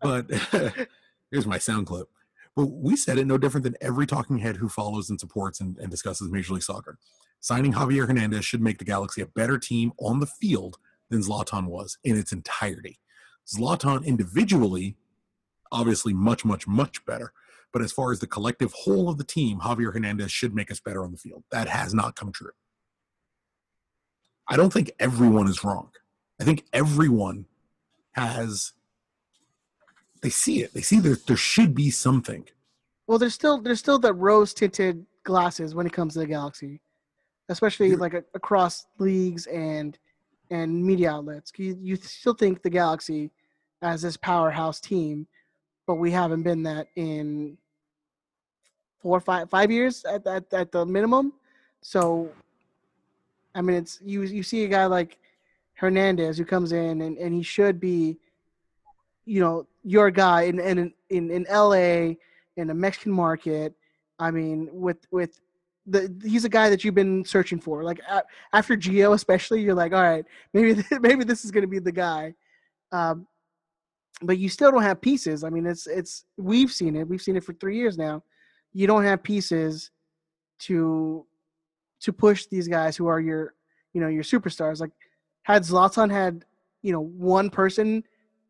but 0.00 0.30
here's 1.30 1.46
my 1.46 1.58
sound 1.58 1.86
clip. 1.86 2.08
But 2.56 2.66
we 2.66 2.96
said 2.96 3.18
it 3.18 3.26
no 3.26 3.38
different 3.38 3.64
than 3.64 3.76
every 3.80 4.06
talking 4.06 4.38
head 4.38 4.56
who 4.56 4.68
follows 4.68 5.10
and 5.10 5.20
supports 5.20 5.60
and, 5.60 5.78
and 5.78 5.90
discusses 5.90 6.30
Major 6.30 6.54
League 6.54 6.62
Soccer. 6.62 6.98
Signing 7.40 7.72
Javier 7.72 8.06
Hernandez 8.06 8.44
should 8.44 8.60
make 8.60 8.78
the 8.78 8.84
Galaxy 8.84 9.22
a 9.22 9.26
better 9.26 9.58
team 9.58 9.92
on 9.98 10.20
the 10.20 10.26
field 10.26 10.78
than 11.08 11.20
Zlatan 11.20 11.66
was 11.66 11.98
in 12.04 12.16
its 12.16 12.32
entirety. 12.32 12.98
Zlatan 13.46 14.04
individually, 14.04 14.96
obviously, 15.72 16.12
much, 16.12 16.44
much, 16.44 16.66
much 16.66 17.04
better. 17.06 17.32
But 17.72 17.82
as 17.82 17.92
far 17.92 18.12
as 18.12 18.18
the 18.18 18.26
collective 18.26 18.72
whole 18.72 19.08
of 19.08 19.18
the 19.18 19.24
team, 19.24 19.60
Javier 19.60 19.92
Hernandez 19.92 20.32
should 20.32 20.54
make 20.54 20.70
us 20.70 20.80
better 20.80 21.04
on 21.04 21.12
the 21.12 21.18
field. 21.18 21.44
That 21.52 21.68
has 21.68 21.94
not 21.94 22.16
come 22.16 22.32
true. 22.32 22.50
I 24.48 24.56
don't 24.56 24.72
think 24.72 24.90
everyone 24.98 25.46
is 25.46 25.62
wrong. 25.62 25.90
I 26.40 26.44
think 26.44 26.64
everyone 26.72 27.46
has 28.12 28.72
they 30.22 30.30
see 30.30 30.62
it. 30.62 30.74
They 30.74 30.80
see 30.80 31.00
there 31.00 31.16
there 31.26 31.36
should 31.36 31.74
be 31.74 31.90
something. 31.90 32.46
Well, 33.06 33.18
there's 33.18 33.34
still 33.34 33.60
there's 33.60 33.78
still 33.78 33.98
the 33.98 34.12
rose 34.12 34.52
tinted 34.52 35.06
glasses 35.24 35.74
when 35.74 35.86
it 35.86 35.92
comes 35.92 36.14
to 36.14 36.20
the 36.20 36.26
Galaxy, 36.26 36.80
especially 37.48 37.94
like 37.96 38.14
a, 38.14 38.24
across 38.34 38.86
leagues 38.98 39.46
and 39.46 39.98
and 40.50 40.84
media 40.84 41.12
outlets. 41.12 41.52
You 41.56 41.78
you 41.80 41.96
still 41.96 42.34
think 42.34 42.62
the 42.62 42.70
Galaxy 42.70 43.30
as 43.82 44.02
this 44.02 44.16
powerhouse 44.16 44.80
team, 44.80 45.26
but 45.86 45.94
we 45.94 46.10
haven't 46.10 46.42
been 46.42 46.62
that 46.64 46.88
in 46.96 47.56
four 49.00 49.20
five 49.20 49.50
five 49.50 49.70
years 49.70 50.04
at 50.04 50.26
at, 50.26 50.52
at 50.52 50.72
the 50.72 50.84
minimum. 50.84 51.32
So, 51.82 52.30
I 53.54 53.62
mean, 53.62 53.76
it's 53.76 54.00
you 54.04 54.22
you 54.22 54.42
see 54.42 54.64
a 54.64 54.68
guy 54.68 54.86
like 54.86 55.18
Hernandez 55.74 56.36
who 56.36 56.44
comes 56.44 56.72
in 56.72 57.00
and, 57.00 57.16
and 57.16 57.34
he 57.34 57.42
should 57.42 57.80
be, 57.80 58.18
you 59.24 59.40
know, 59.40 59.66
your 59.82 60.10
guy 60.10 60.42
in 60.42 60.58
in 60.60 60.92
in, 61.08 61.30
in 61.30 61.46
LA 61.50 62.14
in 62.56 62.66
the 62.66 62.74
Mexican 62.74 63.12
market. 63.12 63.74
I 64.18 64.30
mean, 64.30 64.68
with 64.72 65.06
with 65.10 65.40
the 65.86 66.14
he's 66.22 66.44
a 66.44 66.48
guy 66.48 66.68
that 66.68 66.84
you've 66.84 66.94
been 66.94 67.24
searching 67.24 67.60
for. 67.60 67.82
Like 67.82 68.00
after 68.52 68.76
Gio, 68.76 69.14
especially, 69.14 69.62
you're 69.62 69.74
like, 69.74 69.92
all 69.92 70.02
right, 70.02 70.24
maybe 70.52 70.82
maybe 71.00 71.24
this 71.24 71.44
is 71.44 71.50
going 71.50 71.62
to 71.62 71.68
be 71.68 71.78
the 71.78 71.92
guy. 71.92 72.34
Um, 72.92 73.26
but 74.22 74.38
you 74.38 74.48
still 74.48 74.70
don't 74.70 74.82
have 74.82 75.00
pieces. 75.00 75.44
I 75.44 75.50
mean, 75.50 75.66
it's 75.66 75.86
it's 75.86 76.24
we've 76.36 76.70
seen 76.70 76.96
it. 76.96 77.08
We've 77.08 77.22
seen 77.22 77.36
it 77.36 77.44
for 77.44 77.54
three 77.54 77.76
years 77.76 77.96
now. 77.96 78.22
You 78.72 78.86
don't 78.86 79.04
have 79.04 79.22
pieces 79.22 79.90
to 80.60 81.26
to 82.00 82.12
push 82.12 82.46
these 82.46 82.68
guys 82.68 82.96
who 82.96 83.06
are 83.06 83.20
your 83.20 83.54
you 83.92 84.00
know 84.00 84.08
your 84.08 84.22
superstars. 84.22 84.80
Like 84.80 84.92
had 85.42 85.62
Zlatan 85.62 86.10
had 86.10 86.44
you 86.82 86.92
know 86.92 87.00
one 87.00 87.50
person 87.50 88.04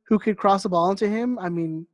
who 0.05 0.19
could 0.19 0.37
cross 0.37 0.65
the 0.65 0.69
ball 0.69 0.91
into 0.91 1.09
him, 1.09 1.39
I 1.39 1.49
mean, 1.49 1.87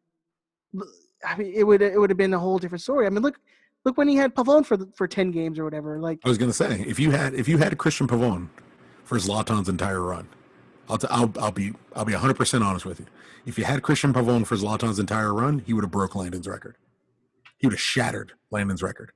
I 1.24 1.36
mean 1.36 1.53
it 1.55 1.65
would 1.65 1.82
it 1.82 2.01
would 2.01 2.11
have 2.11 2.16
been 2.16 2.35
a 2.35 2.39
whole 2.39 2.59
different 2.59 2.82
story. 2.82 3.07
I 3.07 3.11
mean, 3.11 3.23
look 3.23 3.39
look 3.85 3.97
when 3.97 4.09
he 4.09 4.16
had 4.16 4.35
Pavon 4.35 4.65
for 4.65 4.77
the, 4.77 4.86
for 4.94 5.07
ten 5.07 5.31
games 5.31 5.59
or 5.59 5.65
whatever. 5.65 6.01
Like 6.01 6.20
I 6.24 6.28
was 6.28 6.39
to 6.39 6.53
say 6.53 6.85
if 6.86 6.98
you 6.98 7.11
had 7.11 7.35
if 7.35 7.48
you 7.48 7.59
had 7.59 7.77
Cristian 7.78 8.07
Pavon 8.07 8.48
for 9.05 9.19
Zlatan's 9.19 9.69
entire 9.69 10.01
run, 10.01 10.28
I'll 10.89 10.98
t- 10.98 11.09
I'll 11.11 11.32
I'll 11.39 11.53
be 11.53 11.73
I'll 11.94 12.05
be 12.05 12.12
100 12.12 12.35
percent 12.35 12.65
honest 12.65 12.85
with 12.86 13.01
you. 13.01 13.07
If 13.44 13.59
you 13.59 13.65
had 13.65 13.82
Cristian 13.82 14.12
Pavon 14.12 14.47
for 14.47 14.57
Zlatan's 14.57 14.98
entire 14.98 15.32
run, 15.32 15.61
he 15.61 15.73
would 15.73 15.85
have 15.85 15.93
broke 15.93 16.16
Landon's 16.16 16.48
record. 16.48 16.77
He 17.59 17.66
would 17.66 17.73
have 17.74 17.81
shattered 17.81 18.33
Landon's 18.51 18.83
record 18.83 19.12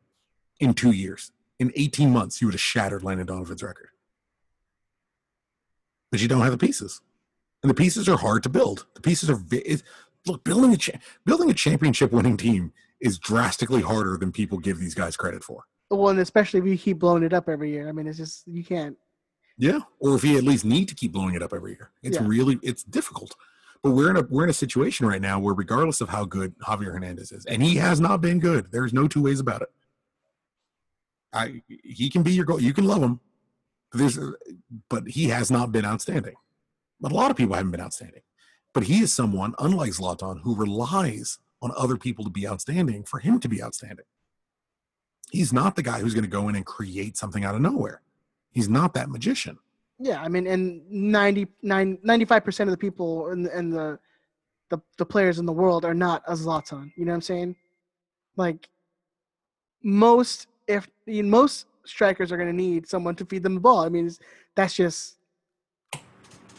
in 0.58 0.74
two 0.74 0.92
years. 0.92 1.30
In 1.58 1.72
18 1.76 2.10
months, 2.10 2.38
he 2.38 2.44
would 2.46 2.54
have 2.54 2.60
shattered 2.60 3.02
Landon 3.02 3.26
Donovan's 3.26 3.62
record. 3.62 3.88
But 6.10 6.20
you 6.20 6.28
don't 6.28 6.40
have 6.42 6.52
the 6.52 6.58
pieces, 6.58 7.00
and 7.62 7.70
the 7.70 7.74
pieces 7.74 8.08
are 8.08 8.16
hard 8.16 8.42
to 8.42 8.48
build. 8.48 8.86
The 8.94 9.00
pieces 9.00 9.30
are 9.30 9.38
look 10.26 10.42
building 10.44 10.72
a 10.72 10.76
cha- 10.76 10.98
building 11.24 11.50
a 11.50 11.54
championship 11.54 12.12
winning 12.12 12.36
team 12.36 12.72
is 13.00 13.18
drastically 13.18 13.80
harder 13.82 14.16
than 14.16 14.32
people 14.32 14.58
give 14.58 14.78
these 14.78 14.94
guys 14.94 15.16
credit 15.16 15.44
for. 15.44 15.64
well, 15.90 16.08
and 16.08 16.20
especially 16.20 16.60
if 16.60 16.66
you 16.66 16.76
keep 16.78 16.98
blowing 16.98 17.22
it 17.22 17.32
up 17.32 17.48
every 17.48 17.70
year. 17.70 17.88
I 17.88 17.92
mean, 17.92 18.06
it's 18.06 18.18
just 18.18 18.46
you 18.46 18.64
can't. 18.64 18.96
Yeah, 19.56 19.80
or 19.98 20.14
if 20.16 20.24
you 20.24 20.36
at 20.38 20.44
least 20.44 20.64
need 20.64 20.88
to 20.88 20.94
keep 20.94 21.12
blowing 21.12 21.34
it 21.34 21.42
up 21.42 21.52
every 21.52 21.72
year, 21.72 21.90
it's 22.02 22.16
Yeah. 22.16 22.26
really 22.26 22.58
it's 22.62 22.82
difficult. 22.82 23.34
But 23.82 23.92
we're 23.92 24.10
in 24.10 24.16
a 24.16 24.22
we're 24.22 24.44
in 24.44 24.50
a 24.50 24.54
situation 24.54 25.06
right 25.06 25.22
now 25.22 25.38
where 25.38 25.54
regardless 25.54 26.00
of 26.00 26.10
how 26.10 26.24
good 26.24 26.58
Javier 26.58 26.92
Hernandez 26.92 27.32
is, 27.32 27.46
and 27.46 27.62
he 27.62 27.76
has 27.76 28.00
not 28.00 28.20
been 28.20 28.38
good, 28.38 28.70
there's 28.72 28.92
no 28.92 29.08
two 29.08 29.22
ways 29.22 29.40
about 29.40 29.62
it. 29.62 29.68
I 31.32 31.62
he 31.68 32.10
can 32.10 32.22
be 32.22 32.32
your 32.32 32.44
goal. 32.44 32.60
You 32.60 32.74
can 32.74 32.84
love 32.84 33.02
him, 33.02 33.20
but 33.90 33.98
there's 33.98 34.18
but 34.88 35.08
he 35.08 35.28
has 35.28 35.50
not 35.50 35.72
been 35.72 35.86
outstanding. 35.86 36.34
But 37.00 37.12
a 37.12 37.14
lot 37.14 37.30
of 37.30 37.36
people 37.36 37.54
haven't 37.54 37.70
been 37.70 37.80
outstanding. 37.80 38.22
But 38.72 38.84
he 38.84 39.00
is 39.00 39.12
someone, 39.12 39.54
unlike 39.58 39.92
Zlatan, 39.92 40.42
who 40.42 40.54
relies 40.54 41.38
on 41.62 41.72
other 41.76 41.96
people 41.96 42.24
to 42.24 42.30
be 42.30 42.46
outstanding 42.46 43.04
for 43.04 43.18
him 43.18 43.40
to 43.40 43.48
be 43.48 43.62
outstanding. 43.62 44.04
He's 45.30 45.52
not 45.52 45.76
the 45.76 45.82
guy 45.82 46.00
who's 46.00 46.14
going 46.14 46.24
to 46.24 46.30
go 46.30 46.48
in 46.48 46.56
and 46.56 46.66
create 46.66 47.16
something 47.16 47.44
out 47.44 47.54
of 47.54 47.60
nowhere. 47.60 48.02
He's 48.50 48.68
not 48.68 48.94
that 48.94 49.08
magician. 49.08 49.58
Yeah, 50.02 50.22
I 50.22 50.28
mean, 50.28 50.46
and 50.46 50.80
95 50.90 52.42
percent 52.44 52.68
of 52.68 52.72
the 52.72 52.78
people 52.78 53.28
and 53.28 53.46
and 53.46 53.70
the, 53.70 53.98
the 54.70 54.78
the 54.96 55.04
players 55.04 55.38
in 55.38 55.44
the 55.44 55.52
world 55.52 55.84
are 55.84 55.92
not 55.94 56.22
a 56.26 56.32
Zlatan. 56.32 56.90
You 56.96 57.04
know 57.04 57.12
what 57.12 57.16
I'm 57.16 57.20
saying? 57.22 57.56
Like 58.36 58.70
most, 59.82 60.46
if 60.66 60.88
you 61.04 61.22
know, 61.22 61.28
most 61.28 61.66
strikers 61.84 62.32
are 62.32 62.38
going 62.38 62.48
to 62.48 62.56
need 62.56 62.88
someone 62.88 63.14
to 63.16 63.26
feed 63.26 63.42
them 63.42 63.54
the 63.54 63.60
ball. 63.60 63.80
I 63.80 63.90
mean, 63.90 64.10
that's 64.54 64.74
just 64.74 65.16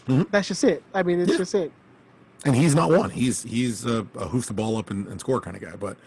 Mhm. 0.08 0.30
that's 0.32 0.48
just 0.48 0.64
it. 0.64 0.84
I 0.94 1.02
mean, 1.02 1.20
it's 1.20 1.32
Yeah. 1.32 1.38
just 1.38 1.56
it. 1.56 1.72
and 2.46 2.56
he's 2.56 2.74
not 2.76 2.90
one. 2.92 3.10
He's 3.10 3.44
he's 3.44 3.86
a, 3.86 4.06
a 4.16 4.28
hoof 4.28 4.46
the 4.48 4.54
ball 4.54 4.78
up 4.78 4.90
and, 4.92 5.08
and 5.08 5.20
score 5.20 5.40
kind 5.42 5.56
of 5.56 5.64
guy. 5.64 5.76
But 5.76 5.98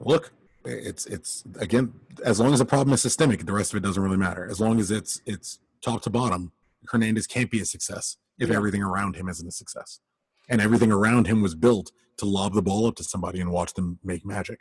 look, 0.00 0.32
it's 0.64 1.06
it's 1.06 1.44
again 1.60 1.92
as 2.24 2.40
long 2.40 2.52
as 2.52 2.58
the 2.58 2.64
problem 2.64 2.92
is 2.94 3.02
systemic, 3.02 3.44
the 3.46 3.52
rest 3.52 3.72
of 3.72 3.76
it 3.76 3.82
doesn't 3.84 4.02
really 4.02 4.16
matter. 4.16 4.46
As 4.48 4.60
long 4.60 4.80
as 4.80 4.90
it's 4.90 5.20
it's 5.26 5.58
top 5.84 6.02
to 6.02 6.10
bottom, 6.10 6.52
Hernandez 6.88 7.26
can't 7.26 7.50
be 7.50 7.60
a 7.60 7.64
success 7.64 8.16
if 8.38 8.48
Yeah. 8.48 8.56
everything 8.56 8.82
around 8.82 9.16
him 9.16 9.28
isn't 9.28 9.46
a 9.46 9.52
success, 9.52 10.00
and 10.48 10.60
everything 10.60 10.90
around 10.90 11.26
him 11.26 11.42
was 11.42 11.54
built 11.54 11.92
to 12.16 12.24
lob 12.26 12.54
the 12.54 12.62
ball 12.62 12.86
up 12.86 12.96
to 12.96 13.04
somebody 13.04 13.40
and 13.40 13.50
watch 13.50 13.74
them 13.74 13.98
make 14.02 14.24
magic. 14.24 14.60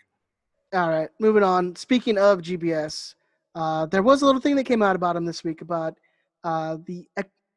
All 0.73 0.89
right, 0.89 1.09
moving 1.19 1.43
on. 1.43 1.75
Speaking 1.75 2.17
of 2.17 2.41
GBS, 2.41 3.15
uh, 3.55 3.85
there 3.87 4.01
was 4.03 4.21
a 4.21 4.25
little 4.25 4.41
thing 4.41 4.55
that 4.55 4.63
came 4.65 4.81
out 4.81 4.95
about 4.95 5.15
him 5.15 5.25
this 5.25 5.43
week 5.43 5.61
about 5.61 5.97
uh, 6.43 6.77
the 6.85 7.07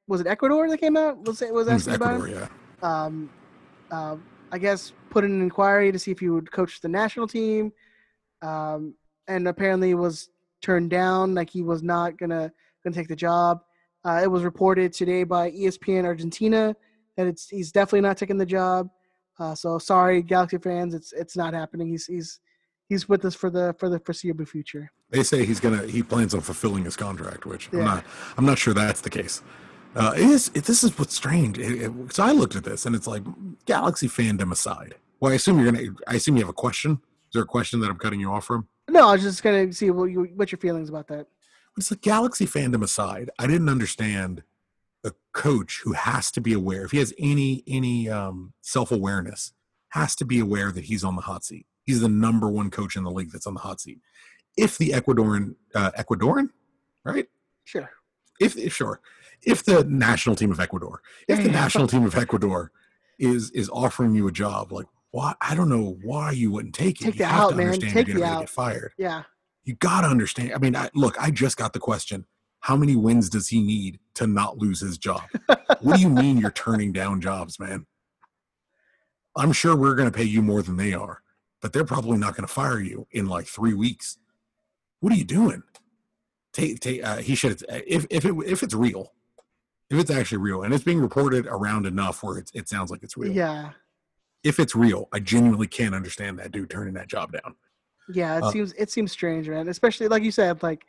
was 0.07 0.21
it 0.21 0.27
Ecuador 0.29 0.69
that 0.69 0.79
came 0.79 0.97
out? 0.97 1.19
Was 1.27 1.43
it 1.43 1.53
was 1.53 1.67
It 1.67 1.73
was 1.75 1.89
about 1.89 2.15
him? 2.15 2.21
Ecuador, 2.23 2.49
yeah. 2.83 3.05
um, 3.05 3.31
uh, 3.91 4.17
I 4.53 4.59
guess 4.59 4.93
put 5.11 5.25
in 5.25 5.33
an 5.33 5.43
inquiry 5.43 5.91
to 5.91 5.99
see 5.99 6.13
if 6.13 6.21
he 6.21 6.29
would 6.29 6.53
coach 6.53 6.81
the 6.81 6.89
national 6.89 7.27
team, 7.27 7.73
um, 8.43 8.95
and 9.27 9.49
apparently 9.49 9.95
was 9.95 10.29
turned 10.63 10.91
down. 10.91 11.35
Like 11.35 11.51
he 11.51 11.63
was 11.63 11.83
not 11.83 12.17
gonna 12.19 12.53
gonna 12.87 12.95
take 12.95 13.09
the 13.09 13.17
job. 13.17 13.63
Uh, 14.05 14.21
it 14.23 14.31
was 14.31 14.45
reported 14.45 14.93
today 14.93 15.25
by 15.25 15.51
ESPN 15.51 16.05
Argentina 16.05 16.75
that 17.17 17.27
it's 17.27 17.49
he's 17.49 17.73
definitely 17.73 18.03
not 18.03 18.17
taking 18.17 18.39
the 18.39 18.47
job. 18.47 18.89
Uh, 19.39 19.55
so 19.55 19.79
sorry, 19.79 20.23
Galaxy 20.23 20.59
fans, 20.59 20.95
it's 20.95 21.13
it's 21.13 21.37
not 21.37 21.53
happening. 21.53 21.89
He's 21.89 22.07
he's 22.07 22.41
he's 22.89 23.09
with 23.09 23.25
us 23.25 23.35
for 23.35 23.51
the 23.51 23.75
for 23.79 23.89
the 23.89 23.99
foreseeable 23.99 24.47
future. 24.47 24.91
They 25.11 25.23
say 25.25 25.45
he's 25.45 25.61
gonna 25.61 25.87
he 25.87 26.03
plans 26.03 26.35
on 26.35 26.41
fulfilling 26.41 26.85
his 26.85 26.97
contract, 26.97 27.45
which 27.45 27.69
I'm 27.73 27.85
not 27.85 28.05
I'm 28.39 28.47
not 28.47 28.59
sure 28.59 28.73
that's 28.73 29.01
the 29.01 29.11
case. 29.11 29.43
Uh, 29.95 30.13
it 30.15 30.23
is 30.23 30.51
it, 30.55 30.65
this 30.65 30.85
is 30.85 30.97
what's 30.99 31.15
strange. 31.15 31.59
So 32.13 32.23
I 32.23 32.33
looked 32.33 32.55
at 32.55 32.65
this 32.65 32.87
and 32.87 32.95
it's 32.95 33.07
like 33.07 33.23
Galaxy 33.67 34.09
fandom 34.09 34.53
aside. 34.53 34.95
Well, 35.19 35.33
I 35.33 35.35
assume 35.35 35.59
you're 35.59 35.73
gonna. 35.73 35.89
I 36.07 36.15
assume 36.15 36.37
you 36.37 36.43
have 36.43 36.51
a 36.51 36.53
question. 36.55 36.93
Is 36.93 37.33
there 37.33 37.43
a 37.43 37.47
question 37.47 37.81
that 37.81 37.91
I'm 37.91 37.97
cutting 37.97 38.21
you 38.21 38.31
off 38.31 38.45
from? 38.45 38.69
No, 38.89 39.09
I 39.09 39.13
was 39.15 39.23
just 39.23 39.43
gonna 39.43 39.73
see 39.73 39.91
what 39.91 40.05
you 40.05 40.31
what 40.37 40.53
your 40.53 40.59
feelings 40.59 40.89
about 40.91 41.09
that. 41.09 41.27
It's 41.77 41.91
like 41.91 42.01
Galaxy 42.01 42.47
fandom 42.47 42.83
aside. 42.83 43.31
I 43.39 43.47
didn't 43.47 43.69
understand 43.69 44.43
a 45.05 45.13
coach 45.33 45.83
who 45.85 45.93
has 45.93 46.31
to 46.33 46.41
be 46.41 46.53
aware 46.53 46.85
if 46.85 46.91
he 46.91 46.99
has 46.99 47.13
any 47.19 47.63
any 47.67 48.09
um, 48.09 48.53
self 48.63 48.91
awareness 48.91 49.53
has 49.91 50.17
to 50.17 50.25
be 50.25 50.41
aware 50.41 50.73
that 50.73 50.85
he's 50.85 51.05
on 51.05 51.17
the 51.17 51.23
hot 51.23 51.45
seat. 51.45 51.67
He's 51.85 52.01
the 52.01 52.09
number 52.09 52.49
one 52.49 52.71
coach 52.71 52.97
in 52.97 53.05
the 53.05 53.11
league 53.11 53.31
that's 53.31 53.47
on 53.47 53.55
the 53.55 53.61
hot 53.61 53.81
seat. 53.81 54.01
If 54.57 54.79
the 54.79 54.91
Ecuadorian 54.91 55.55
uh, 55.75 55.93
Ecuadorian, 55.99 56.49
right? 57.05 57.27
Sure. 57.65 57.91
if, 58.41 58.57
if 58.57 58.75
sure 58.75 59.01
if 59.43 59.65
the 59.65 59.85
national 59.85 60.37
team 60.37 60.51
of 60.53 60.61
ecuador 60.61 61.03
if 61.29 61.43
the 61.43 61.51
national 61.51 61.87
team 61.89 62.05
of 62.05 62.15
ecuador 62.17 62.71
is 63.19 63.51
is 63.51 63.69
offering 63.71 64.15
you 64.15 64.29
a 64.29 64.33
job 64.33 64.71
like 64.73 64.87
why 65.11 65.35
i 65.41 65.53
don't 65.55 65.69
know 65.69 65.99
why 66.05 66.31
you 66.31 66.51
wouldn't 66.53 66.75
take 66.75 67.01
it 67.01 67.05
Take 67.07 67.15
you 67.15 67.19
the 67.19 67.27
have 67.27 67.41
out, 67.45 67.51
to 67.51 67.57
man. 67.57 67.81
Take 67.81 68.07
the 68.07 68.13
gonna 68.15 68.25
out. 68.25 68.41
get 68.41 68.49
fired 68.51 68.93
Yeah. 68.99 69.25
You 69.67 69.75
gotta 69.75 70.07
understand 70.07 70.53
i 70.55 70.59
mean 70.59 70.75
I, 70.75 70.89
look 70.95 71.21
i 71.21 71.31
just 71.31 71.59
got 71.59 71.75
the 71.75 71.79
question 71.79 72.25
How 72.61 72.77
many 72.77 72.97
wins 72.97 73.29
does 73.29 73.49
he 73.49 73.61
need 73.61 74.01
to 74.15 74.27
not 74.27 74.59
lose 74.59 74.81
his 74.81 74.99
job? 74.99 75.23
what 75.81 75.97
do 75.97 76.01
you 76.01 76.09
mean 76.09 76.39
you're 76.39 76.51
turning 76.51 76.93
down 76.93 77.21
jobs, 77.21 77.61
man? 77.61 77.87
I'm 79.37 79.53
sure 79.53 79.77
we're 79.77 79.95
going 79.95 80.11
to 80.11 80.17
pay 80.17 80.25
you 80.25 80.43
more 80.43 80.63
than 80.63 80.77
they 80.77 80.95
are, 80.95 81.23
but 81.61 81.73
they're 81.73 81.85
probably 81.85 82.19
not 82.19 82.35
going 82.35 82.47
to 82.47 82.53
fire 82.53 82.81
you 82.81 83.07
in 83.13 83.27
like 83.27 83.47
three 83.47 83.75
weeks. 83.75 84.19
What 85.01 85.13
are 85.13 85.17
you 85.17 85.25
doing? 85.25 85.63
Take, 86.53 86.81
take, 86.81 87.05
uh, 87.05 87.19
he 87.19 87.35
should, 87.35 87.63
if, 87.69 88.07
if, 88.11 88.25
it, 88.25 88.35
if 88.47 88.63
it's 88.63 88.75
real, 88.75 89.13
if 89.91 89.99
it's 89.99 90.11
actually 90.11 90.39
real 90.39 90.63
and 90.63 90.73
it's 90.73 90.85
being 90.85 91.01
reported 91.01 91.47
around 91.47 91.87
enough 91.87 92.23
where 92.23 92.39
it, 92.39 92.51
it 92.55 92.69
sounds 92.69 92.91
like 92.91 93.03
it's 93.03 93.17
real. 93.17 93.33
Yeah. 93.33 93.73
If 94.43 94.59
it's 94.59 94.75
real, 94.75 95.09
I 95.13 95.21
genuinely 95.21 95.67
can't 95.67 95.95
understand 95.95 96.39
that 96.39 96.51
dude 96.51 96.71
turning 96.71 96.95
that 96.95 97.09
job 97.09 97.33
down. 97.33 97.55
Yeah, 98.13 98.39
it 98.39 98.43
Uh, 98.45 98.51
seems 98.51 98.73
it 98.75 98.91
seems 98.91 99.13
strange, 99.13 99.49
man. 99.49 99.69
Especially 99.69 100.09
like 100.09 100.23
you 100.23 100.31
said, 100.31 100.63
like 100.63 100.87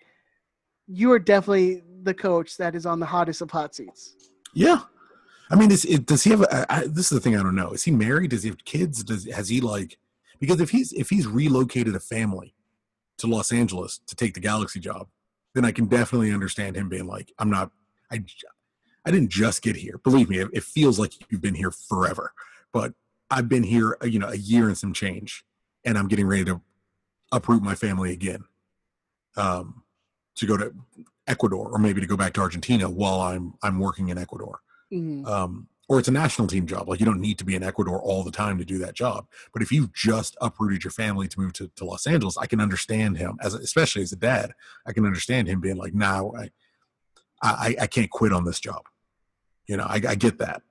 you 0.88 1.12
are 1.12 1.20
definitely 1.20 1.84
the 2.04 2.14
coach 2.14 2.58
that 2.58 2.76
is 2.76 2.86
on 2.86 3.00
the 3.00 3.06
hottest 3.06 3.42
of 3.42 3.52
hot 3.52 3.76
seats. 3.76 4.16
Yeah. 4.54 4.82
I 5.50 5.56
mean, 5.56 5.72
is 5.72 5.86
it, 5.86 6.06
does 6.06 6.24
he 6.24 6.32
have? 6.32 6.42
A, 6.42 6.66
I, 6.72 6.88
this 6.88 7.10
is 7.12 7.18
the 7.18 7.20
thing 7.20 7.38
I 7.38 7.44
don't 7.44 7.56
know. 7.56 7.72
Is 7.72 7.84
he 7.84 7.92
married? 7.92 8.32
Does 8.32 8.44
he 8.44 8.50
have 8.50 8.64
kids? 8.66 9.04
Does 9.04 9.26
has 9.32 9.50
he 9.50 9.62
like? 9.62 9.98
Because 10.40 10.60
if 10.60 10.70
he's 10.70 10.92
if 10.94 11.10
he's 11.10 11.26
relocated 11.26 11.96
a 11.96 12.00
family 12.00 12.54
to 13.18 13.28
Los 13.28 13.52
Angeles 13.52 14.00
to 14.08 14.16
take 14.16 14.34
the 14.34 14.40
Galaxy 14.40 14.80
job, 14.80 15.08
then 15.56 15.66
I 15.66 15.72
can 15.72 15.86
definitely 15.86 16.32
understand 16.34 16.76
him 16.76 16.90
being 16.90 17.08
like, 17.08 17.32
I'm 17.40 17.50
not. 17.50 17.72
I 18.12 18.24
I 19.06 19.12
didn't 19.12 19.30
just 19.30 19.62
get 19.62 19.78
here. 19.78 20.00
Believe 20.04 20.30
me, 20.30 20.40
it, 20.40 20.50
it 20.52 20.64
feels 20.64 21.00
like 21.00 21.14
you've 21.32 21.42
been 21.42 21.56
here 21.56 21.72
forever. 21.72 22.34
But 22.74 22.94
I've 23.32 23.48
been 23.48 23.64
here, 23.64 23.98
you 24.04 24.20
know, 24.20 24.28
a 24.28 24.36
year 24.36 24.68
and 24.68 24.78
some 24.78 24.92
change, 24.92 25.46
and 25.86 25.98
I'm 25.98 26.10
getting 26.10 26.28
ready 26.28 26.44
to 26.46 26.62
uproot 27.32 27.62
my 27.64 27.76
family 27.76 28.12
again. 28.14 28.44
Um, 29.36 29.84
to 30.36 30.46
go 30.46 30.58
to 30.58 30.74
Ecuador 31.28 31.68
or 31.72 31.78
maybe 31.80 32.00
to 32.02 32.08
go 32.08 32.16
back 32.18 32.34
to 32.34 32.42
Argentina 32.42 32.90
while 32.90 33.22
I'm 33.22 33.54
I'm 33.64 33.80
working 33.80 34.10
in 34.10 34.18
Ecuador 34.18 34.62
Mhm. 34.92 35.26
um, 35.28 35.68
or 35.90 36.00
it's 36.00 36.08
a 36.08 36.12
national 36.12 36.48
team 36.48 36.66
job. 36.68 36.88
Like 36.88 37.00
you 37.00 37.06
don't 37.06 37.20
need 37.20 37.38
to 37.40 37.44
be 37.46 37.56
in 37.56 37.64
Ecuador 37.64 38.00
all 38.02 38.24
the 38.24 38.32
time 38.32 38.58
to 38.60 38.66
do 38.66 38.78
that 38.80 38.94
job. 38.94 39.28
But 39.54 39.62
if 39.62 39.72
you've 39.72 39.92
just 39.94 40.38
uprooted 40.42 40.84
your 40.84 40.92
family 40.92 41.28
to 41.28 41.40
move 41.40 41.54
to, 41.54 41.70
to 41.76 41.86
Los 41.86 42.06
Angeles, 42.08 42.38
I 42.38 42.46
can 42.46 42.60
understand 42.62 43.18
him 43.18 43.38
as 43.42 43.54
especially 43.56 44.02
as 44.04 44.12
a 44.12 44.16
dad. 44.16 44.54
I 44.86 44.94
can 44.94 45.06
understand 45.06 45.48
him 45.48 45.60
being 45.60 45.78
like, 45.78 45.94
"No, 45.94 46.34
I, 46.38 46.52
I, 47.42 47.76
I 47.82 47.88
can't 47.88 48.10
quit 48.10 48.32
on 48.34 48.46
this 48.46 48.60
job." 48.60 48.84
You 49.66 49.78
know, 49.78 49.86
I, 49.86 49.96
I 50.08 50.16
get 50.16 50.38
that. 50.40 50.62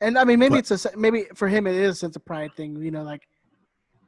And 0.00 0.18
I 0.18 0.24
mean, 0.24 0.38
maybe 0.38 0.50
But- 0.60 0.70
it's 0.70 0.84
a 0.86 0.96
maybe 0.96 1.26
for 1.34 1.48
him 1.48 1.66
it 1.66 1.74
is 1.74 1.96
a 1.96 1.98
sense 1.98 2.16
of 2.16 2.24
pride 2.24 2.54
thing. 2.56 2.76
You 2.82 2.90
know, 2.90 3.02
like 3.02 3.26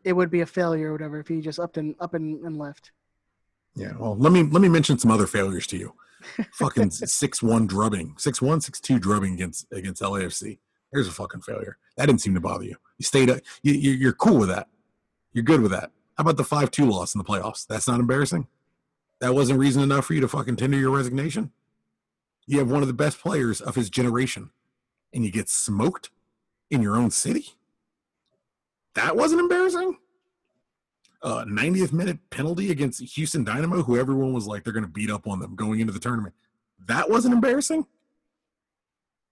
it 0.06 0.12
would 0.12 0.30
be 0.30 0.40
a 0.40 0.46
failure 0.46 0.90
or 0.90 0.92
whatever 0.92 1.18
if 1.18 1.26
he 1.26 1.40
just 1.40 1.58
up 1.58 1.76
and 1.76 1.96
up 1.98 2.14
and, 2.14 2.40
and 2.44 2.56
left. 2.56 2.92
Yeah. 3.74 3.92
Well, 3.98 4.16
let 4.16 4.32
me 4.32 4.44
let 4.44 4.62
me 4.62 4.68
mention 4.68 4.98
some 4.98 5.10
other 5.10 5.26
failures 5.26 5.66
to 5.66 5.76
you. 5.76 5.94
fucking 6.52 6.90
six 6.92 7.42
one 7.42 7.66
drubbing, 7.66 8.14
six 8.16 8.40
one 8.40 8.60
six 8.60 8.80
two 8.80 9.00
drubbing 9.00 9.34
against 9.34 9.66
against 9.72 10.00
LAFC. 10.00 10.58
There's 10.92 11.08
a 11.08 11.12
fucking 11.12 11.42
failure. 11.42 11.76
That 11.96 12.06
didn't 12.06 12.20
seem 12.20 12.34
to 12.34 12.40
bother 12.40 12.64
you. 12.64 12.76
You 12.98 13.04
stayed 13.04 13.28
up. 13.28 13.40
You, 13.62 13.74
you, 13.74 13.90
you're 13.90 14.12
cool 14.12 14.38
with 14.38 14.48
that. 14.48 14.68
You're 15.32 15.44
good 15.44 15.60
with 15.60 15.72
that. 15.72 15.90
How 16.16 16.22
about 16.22 16.36
the 16.36 16.44
five 16.44 16.70
two 16.70 16.88
loss 16.88 17.14
in 17.14 17.18
the 17.18 17.24
playoffs? 17.24 17.66
That's 17.66 17.88
not 17.88 17.98
embarrassing. 17.98 18.46
That 19.20 19.34
wasn't 19.34 19.58
reason 19.58 19.82
enough 19.82 20.06
for 20.06 20.14
you 20.14 20.20
to 20.20 20.28
fucking 20.28 20.56
tender 20.56 20.78
your 20.78 20.90
resignation. 20.90 21.50
You 22.46 22.58
have 22.58 22.70
one 22.70 22.82
of 22.82 22.88
the 22.88 22.94
best 22.94 23.18
players 23.20 23.60
of 23.60 23.74
his 23.74 23.90
generation, 23.90 24.50
and 25.12 25.24
you 25.24 25.32
get 25.32 25.48
smoked 25.48 26.10
in 26.70 26.80
your 26.80 26.96
own 26.96 27.10
city. 27.10 27.56
That 28.96 29.14
wasn't 29.14 29.42
embarrassing. 29.42 29.98
Uh, 31.22 31.44
90th 31.44 31.92
minute 31.92 32.18
penalty 32.30 32.70
against 32.70 33.00
Houston 33.00 33.44
Dynamo, 33.44 33.82
who 33.82 33.98
everyone 33.98 34.32
was 34.32 34.46
like 34.46 34.64
they're 34.64 34.72
going 34.72 34.84
to 34.84 34.90
beat 34.90 35.10
up 35.10 35.26
on 35.26 35.38
them 35.38 35.54
going 35.54 35.80
into 35.80 35.92
the 35.92 35.98
tournament. 35.98 36.34
That 36.86 37.10
wasn't 37.10 37.34
embarrassing. 37.34 37.86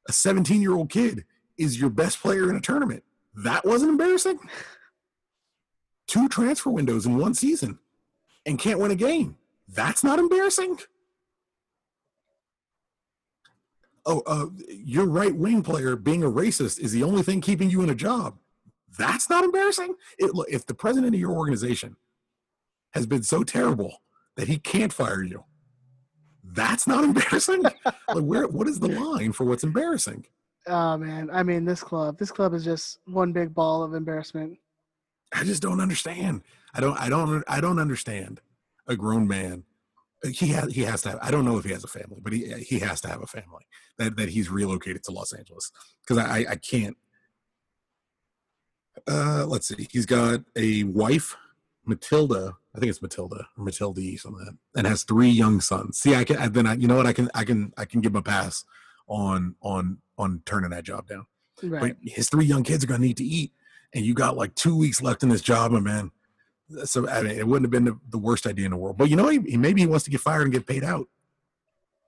A 0.09 0.13
17 0.13 0.61
year 0.61 0.75
old 0.75 0.91
kid 0.91 1.25
is 1.57 1.81
your 1.81 1.89
best 1.89 2.21
player 2.21 2.51
in 2.51 2.57
a 2.57 2.61
tournament. 2.61 3.05
That 3.35 3.65
wasn't 3.65 3.91
embarrassing. 3.91 4.39
Two 6.07 6.29
transfer 6.29 6.71
windows 6.71 7.07
in 7.07 7.17
one 7.17 7.33
season 7.33 7.79
and 8.45 8.59
can't 8.59 8.79
win 8.79 8.91
a 8.91 8.97
game. 8.97 9.37
That's 9.67 10.05
not 10.05 10.19
embarrassing. 10.19 10.79
Oh, 14.05 14.23
uh, 14.27 14.47
your 14.69 15.07
right 15.07 15.35
wing 15.35 15.63
player 15.63 15.97
being 15.97 16.23
a 16.23 16.31
racist 16.31 16.79
is 16.79 16.93
the 16.93 17.03
only 17.03 17.23
thing 17.23 17.41
keeping 17.41 17.71
you 17.71 17.83
in 17.83 17.89
a 17.89 17.95
job. 17.95 18.37
That's 18.99 19.29
not 19.31 19.45
embarrassing. 19.45 19.95
It, 20.19 20.35
look, 20.35 20.49
if 20.51 20.67
the 20.67 20.75
president 20.75 21.15
of 21.15 21.21
your 21.21 21.33
organization 21.33 21.97
has 22.93 23.07
been 23.07 23.23
so 23.23 23.43
terrible 23.43 24.03
that 24.37 24.49
he 24.49 24.59
can't 24.59 24.93
fire 24.93 25.23
you, 25.23 25.45
that's 26.43 26.87
not 26.87 27.05
embarrassing. 27.05 27.63
like, 27.63 27.75
where? 28.09 28.47
What 28.47 28.69
is 28.69 28.81
the 28.81 28.89
line 28.89 29.33
for 29.33 29.45
what's 29.45 29.65
embarrassing? 29.65 30.27
Oh 30.67 30.97
man, 30.97 31.29
I 31.33 31.43
mean 31.43 31.65
this 31.65 31.83
club. 31.83 32.19
This 32.19 32.31
club 32.31 32.55
is 32.55 32.65
just 32.65 32.99
one 33.07 33.33
big 33.33 33.53
ball 33.55 33.83
of 33.83 33.95
embarrassment. 33.95 34.59
I 35.35 35.45
just 35.45 35.63
don't 35.63 35.81
understand. 35.81 36.43
I 36.75 36.81
don't. 36.81 36.97
I 36.99 37.09
don't. 37.09 37.45
I 37.49 37.61
don't 37.61 37.79
understand 37.79 38.41
a 38.87 38.97
grown 38.97 39.27
man. 39.27 39.65
He 40.33 40.49
has. 40.49 40.73
He 40.73 40.83
has 40.83 41.03
to 41.03 41.11
have. 41.11 41.19
I 41.21 41.31
don't 41.31 41.45
know 41.45 41.59
if 41.59 41.65
he 41.65 41.73
has 41.73 41.85
a 41.85 41.89
family, 41.89 42.19
but 42.23 42.33
he 42.33 42.51
he 42.63 42.79
has 42.79 43.01
to 43.03 43.09
have 43.09 43.23
a 43.23 43.27
family 43.27 43.67
that 43.99 44.17
that 44.17 44.29
he's 44.31 44.51
relocated 44.51 45.03
to 45.05 45.11
Los 45.13 45.33
Angeles 45.33 45.71
because 46.03 46.19
I 46.19 46.39
I- 46.39 46.47
I 46.53 46.57
can't. 46.57 46.97
Uh, 49.09 49.45
let's 49.47 49.69
see. 49.69 49.87
He's 49.91 50.07
got 50.07 50.41
a 50.57 50.85
wife, 50.85 51.37
Matilda. 51.85 52.57
I 52.75 52.79
think 52.81 52.91
it's 52.91 53.03
Matilda 53.03 53.47
or 53.57 53.65
Matilde, 53.65 54.19
something 54.19 54.39
like 54.45 54.49
that, 54.49 54.57
and 54.79 54.87
has 54.87 55.03
three 55.05 55.29
young 55.29 55.61
sons. 55.61 55.99
See, 55.99 56.15
I 56.15 56.25
can. 56.25 56.37
I, 56.39 56.49
then 56.49 56.67
I, 56.67 56.75
you 56.75 56.89
know 56.89 56.97
what? 56.97 57.07
I 57.07 57.13
can. 57.13 57.29
I 57.35 57.45
can. 57.45 57.73
I 57.77 57.85
can 57.85 58.01
give 58.01 58.13
him 58.13 58.17
a 58.17 58.23
pass 58.23 58.65
on 59.07 59.55
on 59.61 59.99
on 60.19 60.43
turning 60.47 60.71
that 60.71 60.85
job 60.85 61.07
down. 61.09 61.27
Right. 61.63 61.81
But 61.81 61.97
his 62.03 62.29
three 62.29 62.45
young 62.47 62.63
kids 62.63 62.83
are 62.85 62.87
gonna 62.87 63.01
need 63.01 63.17
to 63.19 63.25
eat, 63.25 63.53
and 63.93 64.05
you 64.05 64.15
got 64.15 64.37
like 64.37 64.55
two 64.55 64.77
weeks 64.77 65.01
left 65.03 65.23
in 65.23 65.29
this 65.29 65.43
job, 65.43 65.71
my 65.73 65.81
man. 65.81 66.11
So 66.85 67.09
I 67.09 67.23
mean, 67.23 67.33
it 67.39 67.47
wouldn't 67.47 67.65
have 67.65 67.71
been 67.71 67.85
the, 67.85 67.99
the 68.11 68.19
worst 68.19 68.47
idea 68.47 68.65
in 68.65 68.71
the 68.73 68.77
world. 68.77 68.97
But 68.97 69.11
you 69.11 69.17
know, 69.17 69.29
he, 69.29 69.39
he 69.41 69.57
maybe 69.57 69.81
he 69.83 69.87
wants 69.87 70.05
to 70.07 70.11
get 70.11 70.21
fired 70.21 70.43
and 70.43 70.53
get 70.53 70.67
paid 70.67 70.83
out. 70.83 71.09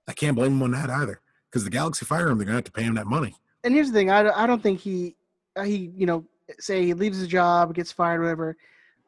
I 0.09 0.13
can't 0.15 0.35
blame 0.37 0.53
him 0.53 0.63
on 0.63 0.71
that 0.73 0.89
either, 0.91 1.21
because 1.51 1.65
the 1.65 1.71
Galaxy 1.71 2.05
fire 2.07 2.29
him, 2.29 2.39
they're 2.39 2.45
gonna 2.47 2.57
have 2.57 2.65
to 2.65 2.73
pay 2.73 2.83
him 2.85 2.95
that 2.95 3.07
money. 3.07 3.35
and 3.65 3.75
here's 3.75 3.89
the 3.89 3.93
thing 3.93 4.11
I, 4.11 4.23
don't- 4.23 4.37
I 4.37 4.47
don't 4.47 4.63
think 4.63 4.81
he 4.81 5.15
uh, 5.57 5.63
he 5.65 5.93
you 5.97 6.07
know 6.07 6.25
say 6.59 6.85
he 6.85 6.95
leaves 6.95 7.19
his 7.19 7.29
job 7.29 7.75
gets 7.75 7.91
fired 7.93 8.21
whatever 8.21 8.57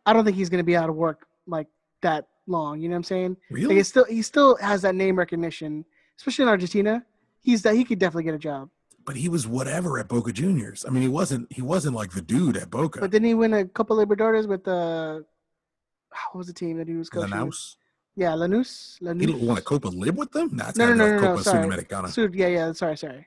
i 0.07 0.13
don't 0.13 0.25
think 0.25 0.37
he's 0.37 0.49
going 0.49 0.59
to 0.59 0.65
be 0.65 0.77
out 0.77 0.89
of 0.91 0.97
work 0.97 1.27
like 1.47 1.67
that 2.03 2.27
long 2.47 2.81
you 2.81 2.89
know 2.89 2.95
what 2.95 2.99
i'm 2.99 3.05
saying 3.05 3.31
like 3.31 3.39
Really? 3.51 3.79
it's 3.79 3.89
still 3.89 4.05
he 4.05 4.23
still 4.23 4.57
has 4.57 4.83
that 4.83 4.95
name 4.95 5.17
recognition 5.17 5.85
especially 6.19 6.45
in 6.45 6.49
argentina 6.49 7.05
he's 7.41 7.63
that 7.63 7.75
he 7.75 7.85
could 7.85 7.99
definitely 7.99 8.25
get 8.25 8.35
a 8.35 8.39
job 8.39 8.69
But 9.09 9.17
he 9.17 9.29
was 9.29 9.47
whatever 9.47 9.99
at 10.01 10.07
Boca 10.09 10.33
Juniors. 10.33 10.85
I 10.87 10.91
mean, 10.93 11.01
he 11.03 11.09
wasn't 11.21 11.45
he 11.59 11.63
wasn't 11.63 11.95
like 12.01 12.11
the 12.13 12.21
dude 12.21 12.57
at 12.63 12.69
Boca. 12.71 13.01
but 13.01 13.11
didn't 13.11 13.29
he 13.29 13.35
win 13.35 13.55
a 13.55 13.65
couple 13.65 13.97
libertadores 13.97 14.47
with 14.47 14.65
the 14.65 15.25
what 16.33 16.37
was 16.41 16.47
the 16.47 16.53
team 16.53 16.77
that 16.79 16.89
he 16.89 16.97
was 17.03 17.09
coaching 17.09 17.33
Lanús. 17.33 17.77
yeah 18.17 18.33
lanús 18.43 19.01
Lanús. 19.01 19.21
He 19.21 19.27
lanús 19.29 19.47
won 19.49 19.57
a 19.59 19.65
Copa 19.71 19.89
Lib 19.89 20.17
with 20.19 20.33
them. 20.33 20.49
That's 20.61 20.77
No, 20.77 20.85
no, 20.89 20.95
no, 20.95 21.05
like 21.05 21.13
no, 21.15 21.21
no, 21.21 21.29
Copa 21.33 21.43
sorry. 21.45 21.65
Sudamericana. 21.67 22.09
Sud- 22.17 22.35
yeah 22.35 22.49
yeah 22.57 22.73
sorry 22.73 22.97
sorry 23.05 23.23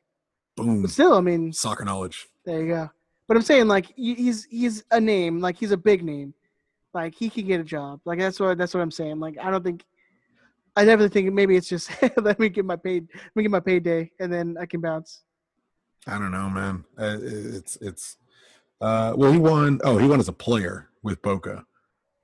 Boom. 0.57 0.81
but 0.83 0.91
still 0.91 1.13
i 1.15 1.21
mean 1.21 1.51
Soccer 1.53 1.85
knowledge. 1.85 2.27
There 2.45 2.61
you 2.61 2.67
go. 2.77 2.83
But 3.31 3.37
I'm 3.37 3.43
saying 3.43 3.69
like 3.69 3.93
he's 3.95 4.43
he's 4.43 4.83
a 4.91 4.99
name, 4.99 5.39
like 5.39 5.55
he's 5.55 5.71
a 5.71 5.77
big 5.77 6.03
name, 6.03 6.33
like 6.93 7.15
he 7.15 7.29
can 7.29 7.47
get 7.47 7.61
a 7.61 7.63
job. 7.63 8.01
Like 8.03 8.19
that's 8.19 8.41
what 8.41 8.57
that's 8.57 8.73
what 8.73 8.81
I'm 8.81 8.91
saying. 8.91 9.21
Like 9.21 9.37
I 9.41 9.49
don't 9.49 9.63
think 9.63 9.85
I 10.75 10.83
definitely 10.83 11.13
think 11.13 11.33
maybe 11.33 11.55
it's 11.55 11.69
just 11.69 11.89
let 12.17 12.39
me 12.41 12.49
get 12.49 12.65
my 12.65 12.75
paid 12.75 13.07
let 13.13 13.35
me 13.37 13.43
get 13.43 13.51
my 13.51 13.61
payday 13.61 14.11
and 14.19 14.33
then 14.33 14.57
I 14.59 14.65
can 14.65 14.81
bounce. 14.81 15.21
I 16.05 16.19
don't 16.19 16.31
know, 16.31 16.49
man. 16.49 16.83
Uh, 16.99 17.19
it's 17.21 17.77
it's. 17.77 18.17
Uh, 18.81 19.13
well, 19.15 19.31
he 19.31 19.37
won. 19.37 19.79
Oh, 19.85 19.97
he 19.97 20.09
won 20.09 20.19
as 20.19 20.27
a 20.27 20.33
player 20.33 20.89
with 21.01 21.21
Boca. 21.21 21.65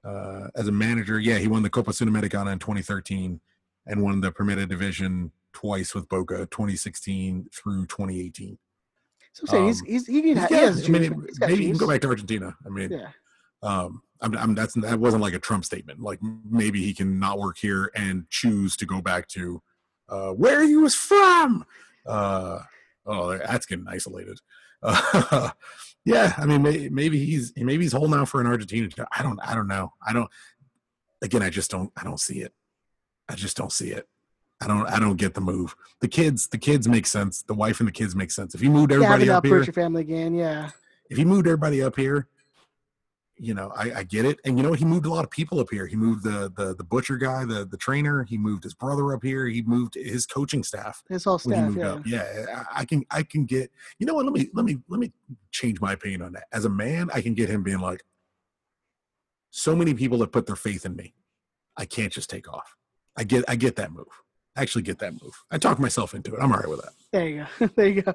Uh, 0.03 0.49
as 0.57 0.67
a 0.67 0.73
manager, 0.73 1.21
yeah, 1.21 1.38
he 1.38 1.47
won 1.47 1.63
the 1.63 1.69
Copa 1.69 1.91
Sudamericana 1.91 2.51
in 2.51 2.59
2013 2.59 3.39
and 3.85 4.03
won 4.03 4.19
the 4.19 4.34
Primera 4.34 4.67
Division 4.67 5.31
twice 5.53 5.95
with 5.95 6.09
Boca, 6.09 6.39
2016 6.47 7.47
through 7.53 7.85
2018. 7.85 8.57
So 9.38 9.43
I'm 9.43 9.47
saying 9.47 9.68
he's 9.68 9.81
Um, 9.81 9.88
he's 9.88 10.07
he 10.07 10.22
can 10.22 10.38
He's 10.38 10.47
he 10.47 10.55
has 10.55 10.85
I 10.85 10.91
mean, 10.91 11.03
it-. 11.03 11.14
He's 11.27 11.39
maybe 11.39 11.64
he 11.65 11.69
can 11.69 11.77
go 11.77 11.88
back 11.88 12.01
to 12.01 12.07
Argentina. 12.07 12.55
I 12.65 12.69
mean, 12.69 12.91
Yeah. 12.91 13.09
um, 13.61 14.01
I'm, 14.22 14.35
I'm 14.35 14.55
that's 14.55 14.73
that 14.73 14.99
wasn't 14.99 15.22
like 15.22 15.35
a 15.35 15.39
Trump 15.39 15.64
statement. 15.64 15.99
Like 15.99 16.19
maybe 16.49 16.81
he 16.84 16.93
can 16.93 17.19
not 17.19 17.38
work 17.38 17.57
here 17.59 17.91
and 17.95 18.27
choose 18.30 18.76
to 18.77 18.85
go 18.88 18.99
back 19.01 19.27
to 19.30 19.61
uh, 20.09 20.31
where 20.31 20.64
he 20.64 20.76
was 20.76 20.95
from. 20.95 21.65
Uh, 22.05 22.59
oh, 23.05 23.38
that's 23.38 23.65
getting 23.68 23.85
isolated. 23.88 24.39
Uh, 24.81 25.51
yeah, 26.05 26.34
I 26.38 26.45
mean, 26.47 26.64
may, 26.64 26.89
maybe 26.89 27.23
he's 27.23 27.53
maybe 27.55 27.84
he's 27.84 27.93
holding 27.93 28.18
out 28.19 28.30
for 28.30 28.41
an 28.41 28.47
Argentina. 28.47 28.89
I 29.15 29.22
don't, 29.22 29.39
I 29.45 29.53
don't 29.53 29.68
know. 29.68 29.93
I 30.05 30.14
don't. 30.14 30.30
Again, 31.22 31.43
I 31.43 31.49
just 31.51 31.69
don't. 31.69 31.91
I 31.95 32.03
don't 32.03 32.19
see 32.19 32.39
it. 32.41 32.53
I 33.30 33.35
just 33.35 33.55
don't 33.57 33.72
see 33.72 33.89
it. 33.91 34.07
I 34.61 34.67
don't. 34.67 34.88
I 34.88 34.99
don't 34.99 35.17
get 35.17 35.34
the 35.35 35.41
move. 35.41 35.75
The 35.99 36.07
kids, 36.07 36.47
the 36.47 36.57
kids 36.57 36.88
make 36.88 37.05
sense. 37.05 37.43
The 37.43 37.53
wife 37.53 37.79
and 37.79 37.88
the 37.88 37.91
kids 37.91 38.15
make 38.15 38.31
sense. 38.31 38.55
If 38.55 38.61
you 38.61 38.71
moved 38.71 38.91
everybody 38.91 39.25
to 39.25 39.38
up 39.38 39.45
here, 39.45 39.63
your 39.63 39.73
family 39.73 40.01
again. 40.01 40.34
Yeah. 40.34 40.71
if 41.09 41.17
he 41.17 41.25
moved 41.25 41.45
everybody 41.47 41.84
up 41.84 41.95
here, 41.95 42.27
you 43.39 43.53
know, 43.53 43.71
I, 43.75 43.91
I 43.97 44.03
get 44.03 44.25
it. 44.25 44.39
And 44.45 44.57
you 44.57 44.63
know? 44.63 44.73
He 44.73 44.84
moved 44.84 45.05
a 45.05 45.09
lot 45.09 45.23
of 45.23 45.29
people 45.29 45.59
up 45.59 45.69
here. 45.69 45.85
He 45.85 45.95
moved 45.95 46.23
the 46.23 46.51
the 46.55 46.75
the 46.75 46.84
butcher 46.84 47.17
guy, 47.17 47.45
the 47.45 47.65
the 47.65 47.77
trainer. 47.77 48.23
He 48.23 48.38
moved 48.38 48.63
his 48.63 48.73
brother 48.73 49.13
up 49.13 49.23
here. 49.23 49.45
He 49.45 49.61
moved 49.61 49.93
his 49.93 50.25
coaching 50.25 50.63
staff. 50.63 51.03
His 51.07 51.23
whole 51.23 51.38
staff, 51.38 51.75
yeah. 51.75 51.91
up. 51.91 52.01
Yeah, 52.05 52.45
I, 52.55 52.81
I 52.81 52.85
can 52.85 53.05
I 53.11 53.23
can 53.23 53.45
get. 53.45 53.71
You 53.99 54.07
know 54.07 54.15
what? 54.15 54.25
Let 54.25 54.34
me 54.34 54.49
let 54.53 54.65
me 54.65 54.77
let 54.89 54.99
me 54.99 55.11
change 55.51 55.79
my 55.79 55.93
opinion 55.93 56.23
on 56.23 56.34
that. 56.34 56.45
As 56.51 56.65
a 56.65 56.69
man, 56.69 57.09
I 57.13 57.21
can 57.21 57.35
get 57.35 57.49
him 57.49 57.61
being 57.61 57.79
like, 57.79 58.03
so 59.51 59.75
many 59.75 59.93
people 59.93 60.17
that 60.19 60.31
put 60.31 60.47
their 60.47 60.55
faith 60.55 60.85
in 60.85 60.95
me, 60.95 61.13
I 61.75 61.85
can't 61.85 62.11
just 62.11 62.29
take 62.29 62.51
off. 62.51 62.75
I 63.15 63.23
get 63.23 63.45
I 63.47 63.55
get 63.55 63.75
that 63.75 63.91
move. 63.91 64.23
Actually 64.57 64.81
get 64.81 64.99
that 64.99 65.13
move. 65.13 65.43
I 65.51 65.57
talked 65.57 65.79
myself 65.79 66.13
into 66.13 66.34
it. 66.35 66.39
I'm 66.41 66.51
all 66.51 66.59
right 66.59 66.69
with 66.69 66.81
that. 66.81 66.93
There 67.11 67.27
you 67.27 67.47
go. 67.59 67.67
there 67.75 67.88
you 67.88 68.01
go. 68.01 68.13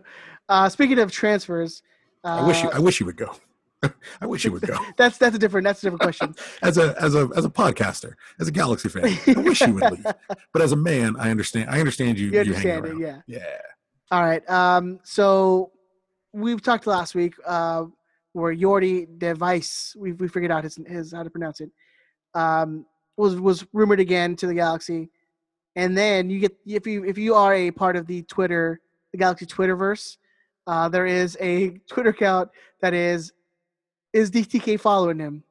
Uh, 0.48 0.68
speaking 0.68 0.98
of 0.98 1.10
transfers, 1.10 1.82
uh, 2.24 2.40
I 2.42 2.46
wish 2.46 2.62
you 2.62 2.70
I 2.70 2.78
wish 2.78 3.00
you 3.00 3.06
would 3.06 3.16
go. 3.16 3.34
I 4.20 4.26
wish 4.26 4.44
you 4.44 4.52
would 4.52 4.62
go. 4.62 4.76
that's 4.96 5.18
that's 5.18 5.34
a 5.34 5.38
different 5.38 5.64
that's 5.64 5.80
a 5.82 5.86
different 5.86 6.02
question. 6.02 6.34
As 6.62 6.78
a 6.78 6.94
as 7.00 7.14
a 7.14 7.28
as 7.36 7.44
a 7.44 7.50
podcaster, 7.50 8.14
as 8.40 8.48
a 8.48 8.52
Galaxy 8.52 8.88
fan, 8.88 9.04
I 9.04 9.40
wish 9.40 9.60
you 9.60 9.74
would 9.74 9.90
leave. 9.90 10.06
But 10.52 10.62
as 10.62 10.72
a 10.72 10.76
man, 10.76 11.16
I 11.18 11.30
understand. 11.30 11.70
I 11.70 11.80
understand 11.80 12.18
you. 12.18 12.26
You 12.26 12.32
you 12.32 12.40
understand 12.40 12.86
it, 12.86 12.98
yeah. 12.98 13.20
Yeah. 13.26 13.58
All 14.10 14.22
right. 14.22 14.48
Um, 14.50 15.00
so 15.04 15.72
we've 16.32 16.62
talked 16.62 16.86
last 16.86 17.14
week 17.14 17.34
uh, 17.46 17.84
where 18.32 18.54
Jordy 18.54 19.06
de 19.18 19.34
Wijs, 19.34 19.96
we 19.96 20.12
we 20.12 20.28
figured 20.28 20.50
out 20.50 20.64
his 20.64 20.78
his 20.86 21.12
how 21.12 21.22
to 21.22 21.30
pronounce 21.30 21.60
it, 21.60 21.70
um, 22.34 22.86
was 23.16 23.36
was 23.40 23.66
rumored 23.72 24.00
again 24.00 24.36
to 24.36 24.46
the 24.46 24.54
Galaxy, 24.54 25.10
and 25.76 25.96
then 25.96 26.30
you 26.30 26.38
get 26.38 26.56
if 26.66 26.86
you 26.86 27.04
if 27.04 27.16
you 27.18 27.34
are 27.34 27.54
a 27.54 27.70
part 27.70 27.96
of 27.96 28.06
the 28.06 28.22
Twitter 28.22 28.80
the 29.12 29.18
Galaxy 29.18 29.46
Twitterverse, 29.46 30.16
uh, 30.66 30.88
there 30.88 31.06
is 31.06 31.36
a 31.40 31.70
Twitter 31.88 32.10
account 32.10 32.50
that 32.80 32.94
is 32.94 33.32
is 34.12 34.30
DTK 34.30 34.78
following 34.78 35.18
him, 35.18 35.42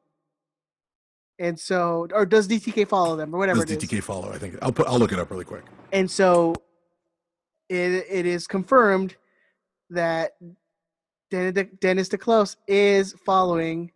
and 1.39 1.59
so 1.59 2.07
or 2.13 2.25
does 2.25 2.47
DTK 2.47 2.87
follow 2.87 3.15
them 3.15 3.33
or 3.33 3.39
whatever 3.39 3.61
Does 3.61 3.71
it 3.71 3.83
is. 3.83 3.89
DTK 3.89 4.03
follow? 4.03 4.31
I 4.31 4.37
think 4.37 4.57
I'll 4.61 4.71
put. 4.71 4.87
I'll 4.87 4.99
look 4.99 5.11
it 5.11 5.19
up 5.19 5.31
really 5.31 5.45
quick. 5.45 5.63
And 5.91 6.09
so 6.09 6.53
it, 7.69 8.05
it 8.09 8.25
is 8.25 8.47
confirmed 8.47 9.15
that 9.89 10.33
Den- 11.31 11.53
De- 11.53 11.63
Dennis 11.63 12.09
te 12.09 12.17
Kloese 12.17 12.57
is 12.67 13.13
following 13.25 13.91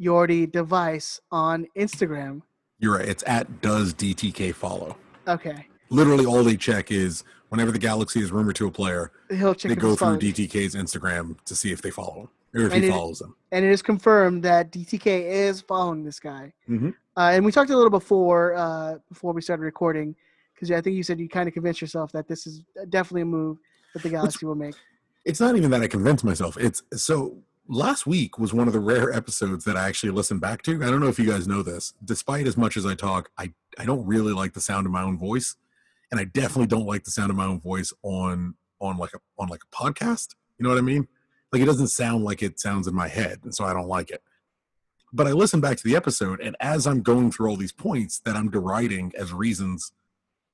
Jordy 0.00 0.46
de 0.46 0.62
Wijs 0.64 1.20
on 1.30 1.66
Instagram. 1.76 2.42
You're 2.78 2.98
right. 2.98 3.08
It's 3.08 3.24
at 3.26 3.60
does 3.62 3.94
DTK 3.94 4.54
follow. 4.54 4.96
Okay. 5.26 5.66
Literally, 5.90 6.26
all 6.26 6.42
they 6.42 6.56
check 6.56 6.90
is 6.90 7.24
whenever 7.48 7.70
the 7.70 7.78
Galaxy 7.78 8.20
is 8.20 8.32
rumored 8.32 8.56
to 8.56 8.66
a 8.66 8.70
player, 8.70 9.12
He'll 9.30 9.54
check 9.54 9.68
they 9.70 9.76
go 9.76 9.94
through. 9.94 10.18
DTK's 10.18 10.74
Instagram 10.74 11.36
to 11.44 11.54
see 11.54 11.72
if 11.72 11.80
they 11.82 11.90
follow 11.90 12.22
him 12.22 12.28
or 12.62 12.66
if 12.66 12.72
And 12.72 12.82
he 12.82 12.88
it- 12.88 12.92
follows 12.92 13.18
them. 13.20 13.36
And 13.52 13.64
it 13.64 13.70
is 13.70 13.82
confirmed 13.82 14.42
that 14.44 14.72
DTK 14.72 15.24
is 15.48 15.60
following 15.60 16.04
this 16.04 16.18
guy. 16.18 16.52
Mhm. 16.68 16.94
Uh, 17.16 17.30
and 17.32 17.44
we 17.44 17.52
talked 17.52 17.70
a 17.70 17.76
little 17.76 17.90
before 17.90 18.54
uh, 18.54 18.98
before 19.08 19.32
we 19.32 19.40
started 19.40 19.62
recording 19.62 20.14
because 20.54 20.70
I 20.70 20.80
think 20.80 20.96
you 20.96 21.02
said 21.02 21.18
you 21.20 21.28
kind 21.28 21.46
of 21.48 21.54
convinced 21.54 21.80
yourself 21.80 22.12
that 22.12 22.26
this 22.28 22.46
is 22.46 22.62
definitely 22.88 23.22
a 23.22 23.26
move 23.26 23.58
that 23.94 24.02
the 24.02 24.08
Galaxy 24.10 24.44
will 24.46 24.54
make. 24.54 24.74
It's 25.24 25.40
not 25.40 25.56
even 25.56 25.70
that 25.70 25.82
I 25.82 25.86
convinced 25.88 26.24
myself. 26.24 26.56
It's 26.58 26.82
so 26.94 27.38
last 27.68 28.06
week 28.06 28.38
was 28.38 28.52
one 28.54 28.66
of 28.68 28.72
the 28.72 28.80
rare 28.80 29.12
episodes 29.12 29.64
that 29.64 29.76
I 29.76 29.88
actually 29.88 30.12
listened 30.12 30.40
back 30.40 30.62
to. 30.62 30.82
I 30.84 30.90
don't 30.90 31.00
know 31.00 31.08
if 31.08 31.18
you 31.18 31.26
guys 31.26 31.48
know 31.48 31.62
this. 31.62 31.94
Despite 32.04 32.46
as 32.46 32.56
much 32.56 32.76
as 32.76 32.84
I 32.86 32.94
talk, 32.94 33.30
I, 33.38 33.52
I 33.78 33.84
don't 33.84 34.06
really 34.06 34.32
like 34.32 34.54
the 34.54 34.60
sound 34.60 34.86
of 34.86 34.92
my 34.92 35.02
own 35.02 35.18
voice. 35.18 35.56
And 36.10 36.20
I 36.20 36.24
definitely 36.24 36.66
don't 36.68 36.86
like 36.86 37.04
the 37.04 37.10
sound 37.10 37.30
of 37.30 37.36
my 37.36 37.46
own 37.46 37.60
voice 37.60 37.92
on 38.02 38.54
on 38.80 38.96
like 38.96 39.14
a 39.14 39.18
on 39.38 39.48
like 39.48 39.62
a 39.64 39.76
podcast. 39.76 40.34
You 40.58 40.64
know 40.64 40.70
what 40.70 40.78
I 40.78 40.82
mean? 40.82 41.08
Like 41.52 41.62
it 41.62 41.66
doesn't 41.66 41.88
sound 41.88 42.24
like 42.24 42.42
it 42.42 42.60
sounds 42.60 42.86
in 42.86 42.94
my 42.94 43.08
head, 43.08 43.40
and 43.42 43.54
so 43.54 43.64
I 43.64 43.72
don't 43.72 43.88
like 43.88 44.10
it. 44.10 44.22
But 45.12 45.26
I 45.26 45.32
listen 45.32 45.60
back 45.60 45.76
to 45.78 45.84
the 45.84 45.96
episode, 45.96 46.40
and 46.40 46.56
as 46.60 46.86
I'm 46.86 47.02
going 47.02 47.30
through 47.30 47.48
all 47.48 47.56
these 47.56 47.72
points 47.72 48.20
that 48.20 48.36
I'm 48.36 48.50
deriding 48.50 49.12
as 49.18 49.32
reasons 49.32 49.92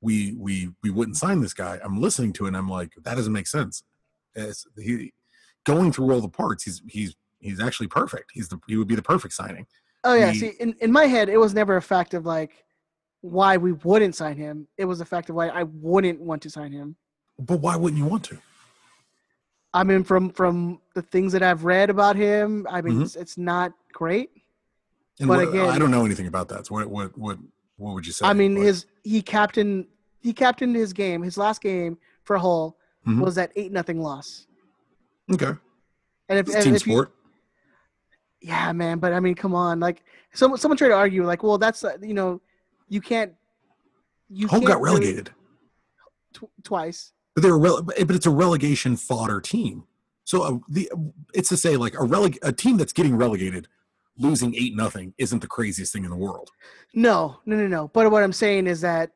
we 0.01 0.35
we 0.39 0.71
we 0.83 0.91
wouldn't 0.91 1.17
sign 1.17 1.41
this 1.41 1.55
guy, 1.55 1.79
I'm 1.83 2.01
listening 2.01 2.33
to 2.35 2.45
it 2.45 2.49
and 2.49 2.57
I'm 2.57 2.69
like, 2.69 2.93
that 3.03 3.15
doesn't 3.17 3.33
make 3.33 3.47
sense. 3.47 3.83
It's, 4.35 4.67
he 4.79 5.13
going 5.65 5.93
through 5.93 6.13
all 6.13 6.21
the 6.21 6.29
parts, 6.29 6.65
he's 6.65 6.83
he's 6.89 7.15
he's 7.41 7.61
actually 7.61 7.89
perfect. 7.89 8.31
He's 8.33 8.49
the 8.49 8.59
he 8.67 8.77
would 8.77 8.89
be 8.89 8.95
the 8.95 9.03
perfect 9.03 9.35
signing. 9.35 9.67
Oh 10.05 10.15
yeah, 10.15 10.31
we- 10.33 10.39
see, 10.39 10.53
in, 10.61 10.75
in 10.81 10.91
my 10.91 11.07
head, 11.07 11.29
it 11.29 11.39
was 11.39 11.55
never 11.55 11.77
a 11.77 11.83
fact 11.83 12.15
of 12.15 12.27
like 12.27 12.65
why 13.23 13.57
we 13.57 13.73
wouldn't 13.73 14.15
sign 14.15 14.37
him. 14.37 14.67
It 14.77 14.85
was 14.85 14.99
the 14.99 15.05
fact 15.05 15.31
of 15.31 15.37
why 15.37 15.49
I 15.49 15.63
wouldn't 15.63 16.21
want 16.21 16.43
to 16.43 16.51
sign 16.51 16.73
him. 16.73 16.97
But 17.39 17.61
why 17.61 17.77
wouldn't 17.77 17.99
you 17.99 18.07
want 18.07 18.25
to? 18.25 18.39
I 19.73 19.85
mean, 19.85 20.05
from 20.05 20.31
from 20.31 20.81
the 20.95 21.03
things 21.03 21.33
that 21.33 21.43
I've 21.43 21.65
read 21.65 21.89
about 21.89 22.15
him, 22.17 22.67
I 22.69 22.83
mean, 22.83 22.99
Mhm. 22.99 23.03
it's, 23.03 23.17
it's 23.17 23.39
not 23.39 23.73
great. 23.93 24.31
And 25.19 25.29
But 25.29 25.39
what, 25.39 25.49
again- 25.49 25.71
I 25.71 25.79
don't 25.79 25.91
know 25.91 26.05
anything 26.05 26.27
about 26.27 26.49
that. 26.49 26.67
So 26.67 26.75
what 26.75 26.89
what 26.91 27.17
what 27.17 27.39
what 27.77 27.95
would 27.95 28.07
you 28.07 28.13
say? 28.13 28.27
I 28.27 28.33
mean, 28.35 28.57
Like, 28.57 28.65
his 28.65 28.87
he 29.03 29.23
captained 29.23 29.87
he 30.21 30.33
captained 30.33 30.77
his 30.77 30.93
game. 30.93 31.23
His 31.23 31.39
last 31.39 31.61
game 31.63 31.97
for 32.25 32.37
Hull 32.39 32.77
Mhm. 33.07 33.21
was 33.25 33.35
that 33.37 33.51
eight 33.57 33.73
nothing 33.73 34.01
loss. 34.01 34.47
okay, 35.33 35.53
And 36.29 36.39
if, 36.39 36.47
it's 36.47 36.55
and 36.57 36.65
team 36.65 36.75
if 36.75 36.87
you- 36.87 36.93
sport. 36.93 37.15
yeah, 38.41 38.73
man, 38.73 38.99
but 38.99 39.13
I 39.13 39.21
mean, 39.21 39.35
come 39.35 39.55
on, 39.55 39.81
like 39.81 40.03
someone 40.35 40.59
someone 40.59 40.77
tried 40.77 40.89
to 40.89 40.95
argue, 40.95 41.25
like, 41.25 41.43
well, 41.43 41.57
that's 41.59 41.83
uh, 41.83 41.97
you 42.03 42.13
know, 42.15 42.41
you 42.93 43.01
can't. 43.01 43.33
You 44.29 44.49
Hull 44.49 44.61
can't 44.61 44.69
got 44.73 44.81
really- 44.81 45.01
relegated, 45.01 45.31
tw- 46.35 46.51
twice. 46.63 47.13
but 47.35 47.43
they're 47.43 47.53
rele- 47.53 47.85
but 47.87 48.11
it's 48.17 48.27
a 48.27 48.31
relegation 48.31 48.97
fodder 48.97 49.41
team. 49.41 49.85
So 50.25 50.43
uh, 50.43 50.59
the 50.69 50.91
it's 51.35 51.49
to 51.49 51.57
say 51.57 51.77
like 51.77 51.95
a 51.95 52.05
releg 52.15 52.39
a 52.43 52.53
team 52.53 52.77
that's 52.77 52.93
getting 52.93 53.17
relegated, 53.17 53.69
losing 54.17 54.55
eight 54.55 54.77
nothing 54.77 55.15
isn't 55.19 55.41
the 55.41 55.47
craziest 55.49 55.93
thing 55.93 56.05
in 56.05 56.11
the 56.11 56.17
world. 56.17 56.51
No, 56.95 57.39
no, 57.47 57.57
no, 57.57 57.67
no. 57.67 57.89
But 57.89 58.11
what 58.11 58.23
I'm 58.23 58.33
saying 58.33 58.67
is 58.67 58.81
that 58.83 59.11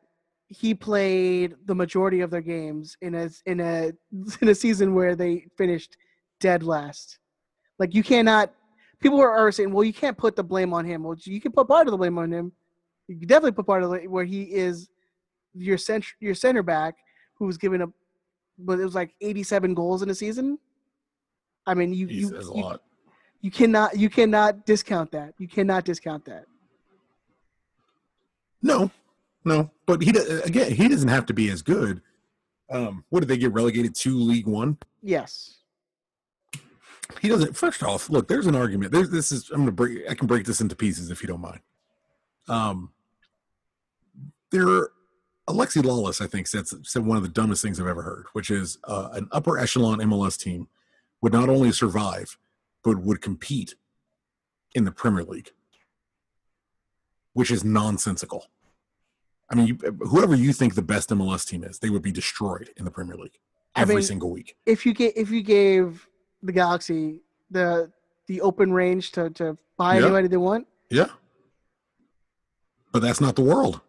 he 0.49 0.75
played 0.75 1.57
the 1.67 1.75
majority 1.75 2.21
of 2.21 2.31
their 2.31 2.41
games 2.41 2.97
in 3.03 3.15
a 3.15 3.29
in 3.47 3.61
a 3.61 3.93
in 4.41 4.49
a 4.49 4.55
season 4.55 4.95
where 4.95 5.15
they 5.15 5.47
finished 5.57 5.97
dead 6.41 6.63
last. 6.63 7.19
Like 7.79 7.95
you 7.95 8.03
cannot. 8.03 8.53
People 9.01 9.21
are, 9.21 9.31
are 9.31 9.53
saying, 9.53 9.71
"Well, 9.73 9.85
you 9.85 9.93
can't 9.93 10.17
put 10.17 10.35
the 10.37 10.45
blame 10.45 10.73
on 10.73 10.85
him." 10.85 11.03
Well, 11.05 11.17
you 11.23 11.41
can 11.41 11.53
put 11.53 11.69
part 11.69 11.87
of 11.87 11.91
the 11.93 11.99
blame 11.99 12.19
on 12.19 12.33
him. 12.33 12.53
You 13.09 13.19
can 13.19 13.29
definitely 13.29 13.53
put 13.53 13.67
part 13.67 13.83
of 13.83 13.93
it 13.95 14.11
where 14.11 14.25
he 14.25 14.43
is 14.43 14.89
your 15.55 15.79
center 15.79 16.09
your 16.21 16.35
center 16.35 16.63
back 16.63 16.97
who's 17.35 17.57
given 17.57 17.83
up, 17.83 17.91
but 18.59 18.79
it 18.79 18.85
was 18.85 18.95
like 18.95 19.15
87 19.21 19.75
goals 19.75 20.03
in 20.03 20.11
a 20.11 20.15
season. 20.15 20.59
I 21.67 21.75
mean, 21.75 21.93
you 21.93 22.07
Jeez, 22.07 22.31
you, 22.31 22.53
you 22.55 22.79
you 23.41 23.51
cannot 23.51 23.97
you 23.97 24.11
cannot 24.11 24.67
discount 24.67 25.13
that. 25.13 25.35
You 25.39 25.49
cannot 25.49 25.85
discount 25.85 26.25
that. 26.25 26.47
No, 28.63 28.91
no, 29.45 29.71
but 29.87 30.03
he 30.03 30.11
again 30.45 30.73
he 30.73 30.89
doesn't 30.89 31.09
have 31.09 31.27
to 31.27 31.35
be 31.35 31.51
as 31.51 31.63
good. 31.63 32.03
Um, 32.71 33.05
what 33.11 33.21
did 33.21 33.29
they 33.29 33.37
get 33.37 33.53
relegated 33.53 33.95
to 33.97 34.19
League 34.19 34.47
One? 34.47 34.79
Yes. 35.03 35.59
He 37.21 37.29
doesn't. 37.29 37.57
First 37.57 37.85
off, 37.85 38.11
look, 38.11 38.27
there's 38.27 38.47
an 38.47 38.57
argument. 38.57 38.91
There's 38.91 39.11
this 39.11 39.31
is 39.31 39.51
I'm 39.51 39.61
gonna 39.61 39.73
break. 39.73 40.11
I 40.11 40.15
can 40.15 40.27
break 40.27 40.45
this 40.45 40.61
into 40.61 40.75
pieces 40.75 41.11
if 41.11 41.23
you 41.23 41.29
don't 41.29 41.41
mind. 41.41 41.61
Um, 42.49 42.91
there, 44.57 44.89
Alexi 45.49 45.83
Lalas, 45.83 46.21
I 46.21 46.27
think, 46.27 46.47
said 46.47 46.67
said 46.87 47.05
one 47.05 47.17
of 47.17 47.23
the 47.23 47.29
dumbest 47.29 47.63
things 47.63 47.81
I've 47.81 47.87
ever 47.87 48.03
heard, 48.03 48.27
which 48.33 48.51
is 48.51 48.79
uh, 48.85 49.11
an 49.13 49.29
upper 49.33 49.59
echelon 49.59 49.99
MLS 50.01 50.39
team 50.39 50.69
would 51.23 51.33
not 51.33 51.49
only 51.49 51.73
survive, 51.73 52.37
but 52.83 52.99
would 52.99 53.21
compete 53.21 53.75
in 54.75 54.85
the 54.85 54.91
Premier 54.93 55.25
League, 55.25 55.51
which 57.33 57.51
is 57.51 57.65
nonsensical. 57.65 58.47
I 59.49 59.55
mean, 59.55 59.67
you, 59.69 59.75
whoever 60.01 60.35
you 60.35 60.53
think 60.53 60.75
the 60.75 60.83
best 60.83 61.11
MLS 61.11 61.47
team 61.47 61.63
is, 61.63 61.79
they 61.79 61.89
would 61.91 62.03
be 62.03 62.11
destroyed 62.13 62.71
in 62.77 62.85
the 62.85 62.91
Premier 62.91 63.15
League 63.17 63.39
I 63.77 63.83
every 63.83 63.97
mean, 63.97 64.05
single 64.05 64.31
week. 64.31 64.57
if 64.67 64.85
you 64.85 64.93
get 64.93 65.17
if 65.17 65.31
you 65.31 65.43
gave 65.43 66.07
the 66.43 66.53
Galaxy 66.53 67.21
the 67.51 67.91
the 68.27 68.41
open 68.41 68.73
range 68.73 69.13
to 69.13 69.31
to 69.31 69.57
buy 69.77 69.99
Yeah. 69.99 70.07
anybody 70.07 70.27
they 70.29 70.37
want, 70.37 70.67
Yeah, 70.91 71.11
but 72.93 73.01
that's 73.03 73.21
not 73.21 73.37
the 73.37 73.43
world. 73.43 73.81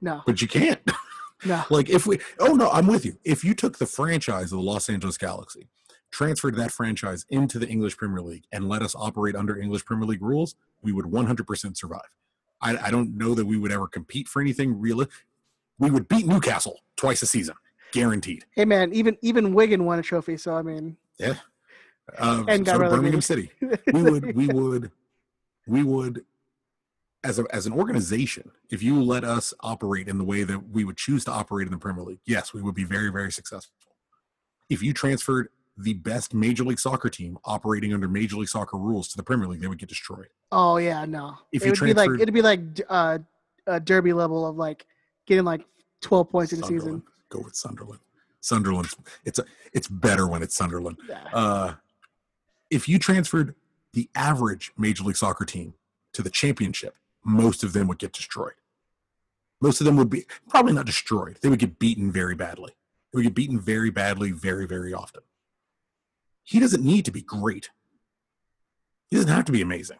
No, 0.00 0.22
But 0.26 0.42
you 0.42 0.48
can't. 0.48 0.80
no, 1.44 1.62
like 1.70 1.90
if 1.90 2.06
we 2.06 2.18
oh 2.40 2.54
no 2.54 2.70
i'm 2.70 2.86
with 2.86 3.04
you. 3.04 3.18
If 3.24 3.44
you 3.44 3.54
took 3.54 3.78
the 3.78 3.86
franchise 3.86 4.44
of 4.52 4.58
the 4.58 4.64
los 4.64 4.88
angeles 4.88 5.18
galaxy 5.18 5.68
transferred 6.10 6.54
that 6.56 6.72
franchise 6.72 7.26
into 7.28 7.58
the 7.58 7.68
english 7.68 7.96
premier 7.96 8.22
league 8.22 8.44
and 8.52 8.68
let 8.68 8.80
us 8.80 8.94
operate 8.94 9.36
under 9.36 9.58
english 9.58 9.84
premier 9.84 10.06
league 10.06 10.22
rules 10.22 10.54
we 10.82 10.92
would 10.92 11.06
100% 11.06 11.76
survive. 11.76 12.00
I, 12.62 12.76
I 12.76 12.90
don't 12.90 13.16
know 13.16 13.34
that 13.34 13.44
we 13.44 13.58
would 13.58 13.72
ever 13.72 13.86
compete 13.86 14.28
for 14.28 14.40
anything 14.40 14.80
real 14.80 15.04
we 15.78 15.90
would 15.90 16.08
beat 16.08 16.26
newcastle 16.26 16.80
twice 16.96 17.20
a 17.22 17.26
season 17.26 17.54
guaranteed. 17.92 18.44
Hey 18.52 18.64
man, 18.64 18.92
even 18.92 19.16
even 19.22 19.54
Wigan 19.54 19.84
won 19.84 19.98
a 19.98 20.02
trophy, 20.02 20.36
so 20.36 20.54
I 20.54 20.62
mean, 20.62 20.96
yeah. 21.18 21.34
Uh, 22.18 22.44
And 22.48 22.64
got 22.64 22.76
so 22.76 22.88
birmingham 22.88 23.20
city. 23.20 23.50
We 23.92 24.02
would 24.02 24.34
we 24.36 24.46
would 24.46 24.90
we 25.66 25.82
would 25.82 26.24
as 27.24 27.38
a 27.38 27.44
as 27.50 27.66
an 27.66 27.72
organization 27.72 28.50
if 28.70 28.82
you 28.82 29.02
let 29.02 29.24
us 29.24 29.52
operate 29.60 30.08
in 30.08 30.18
the 30.18 30.24
way 30.24 30.42
that 30.44 30.70
we 30.70 30.84
would 30.84 30.96
choose 30.96 31.24
to 31.24 31.30
operate 31.30 31.66
in 31.66 31.72
the 31.72 31.78
premier 31.78 32.02
league 32.04 32.20
yes 32.26 32.52
we 32.54 32.62
would 32.62 32.74
be 32.74 32.84
very 32.84 33.10
very 33.10 33.32
successful 33.32 33.74
if 34.68 34.82
you 34.82 34.92
transferred 34.92 35.48
the 35.78 35.92
best 35.94 36.32
Major 36.32 36.64
League 36.64 36.78
Soccer 36.78 37.10
team 37.10 37.38
operating 37.44 37.92
under 37.92 38.08
Major 38.08 38.36
League 38.36 38.48
Soccer 38.48 38.78
rules 38.78 39.08
to 39.08 39.16
the 39.18 39.22
Premier 39.22 39.46
League, 39.46 39.60
they 39.60 39.66
would 39.66 39.78
get 39.78 39.88
destroyed. 39.90 40.28
Oh 40.50 40.78
yeah, 40.78 41.04
no. 41.04 41.34
If 41.52 41.62
it 41.62 41.66
you 41.66 41.70
would 41.72 41.80
be 41.80 41.86
like 41.92 41.94
transferred- 42.06 42.20
it'd 42.22 42.34
be 42.34 42.42
like 42.42 42.60
uh, 42.88 43.18
a 43.66 43.78
derby 43.78 44.12
level 44.14 44.46
of 44.46 44.56
like 44.56 44.86
getting 45.26 45.44
like 45.44 45.66
twelve 46.00 46.30
points 46.30 46.52
in 46.52 46.60
the 46.60 46.66
season. 46.66 47.02
Go 47.28 47.40
with 47.40 47.54
Sunderland. 47.54 48.00
Sunderland. 48.40 48.88
It's 49.24 49.38
a, 49.38 49.44
it's 49.72 49.88
better 49.88 50.26
when 50.26 50.42
it's 50.42 50.54
Sunderland. 50.54 50.98
Yeah. 51.08 51.24
Uh, 51.32 51.74
if 52.70 52.88
you 52.88 52.98
transferred 52.98 53.54
the 53.92 54.08
average 54.14 54.72
Major 54.78 55.04
League 55.04 55.16
Soccer 55.16 55.44
team 55.44 55.74
to 56.14 56.22
the 56.22 56.30
championship, 56.30 56.94
most 57.26 57.64
of 57.64 57.72
them 57.72 57.88
would 57.88 57.98
get 57.98 58.12
destroyed. 58.12 58.54
Most 59.60 59.80
of 59.80 59.84
them 59.84 59.96
would 59.96 60.10
be 60.10 60.24
probably 60.48 60.72
not 60.72 60.86
destroyed. 60.86 61.38
They 61.42 61.48
would 61.48 61.58
get 61.58 61.78
beaten 61.78 62.12
very 62.12 62.34
badly. 62.34 62.72
They 63.12 63.18
would 63.18 63.24
get 63.24 63.34
beaten 63.34 63.58
very 63.60 63.90
badly, 63.90 64.30
very, 64.30 64.66
very 64.66 64.94
often. 64.94 65.22
He 66.44 66.60
doesn't 66.60 66.84
need 66.84 67.04
to 67.06 67.10
be 67.10 67.22
great. 67.22 67.70
He 69.08 69.16
doesn't 69.16 69.30
have 69.32 69.44
to 69.46 69.52
be 69.52 69.62
amazing. 69.62 69.98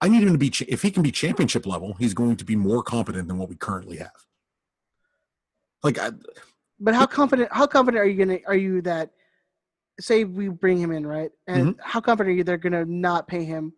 I 0.00 0.08
need 0.08 0.22
him 0.24 0.32
to 0.32 0.38
be, 0.38 0.52
if 0.66 0.82
he 0.82 0.90
can 0.90 1.04
be 1.04 1.12
championship 1.12 1.66
level, 1.66 1.94
he's 1.94 2.14
going 2.14 2.36
to 2.36 2.44
be 2.44 2.56
more 2.56 2.82
competent 2.82 3.28
than 3.28 3.38
what 3.38 3.48
we 3.48 3.54
currently 3.54 3.98
have. 3.98 4.10
Like, 5.84 5.98
I, 5.98 6.10
But 6.80 6.94
how 6.94 7.06
confident? 7.06 7.50
How 7.52 7.66
confident 7.66 8.00
are 8.00 8.06
you 8.06 8.16
gonna? 8.24 8.38
Are 8.46 8.56
you 8.56 8.82
that? 8.82 9.10
Say 10.00 10.24
we 10.24 10.48
bring 10.48 10.78
him 10.78 10.90
in, 10.90 11.06
right? 11.06 11.30
And 11.46 11.76
Mm-hmm. 11.76 11.80
how 11.84 12.00
confident 12.00 12.32
are 12.32 12.36
you 12.36 12.44
they're 12.44 12.56
gonna 12.56 12.84
not 12.84 13.28
pay 13.28 13.44
him 13.44 13.72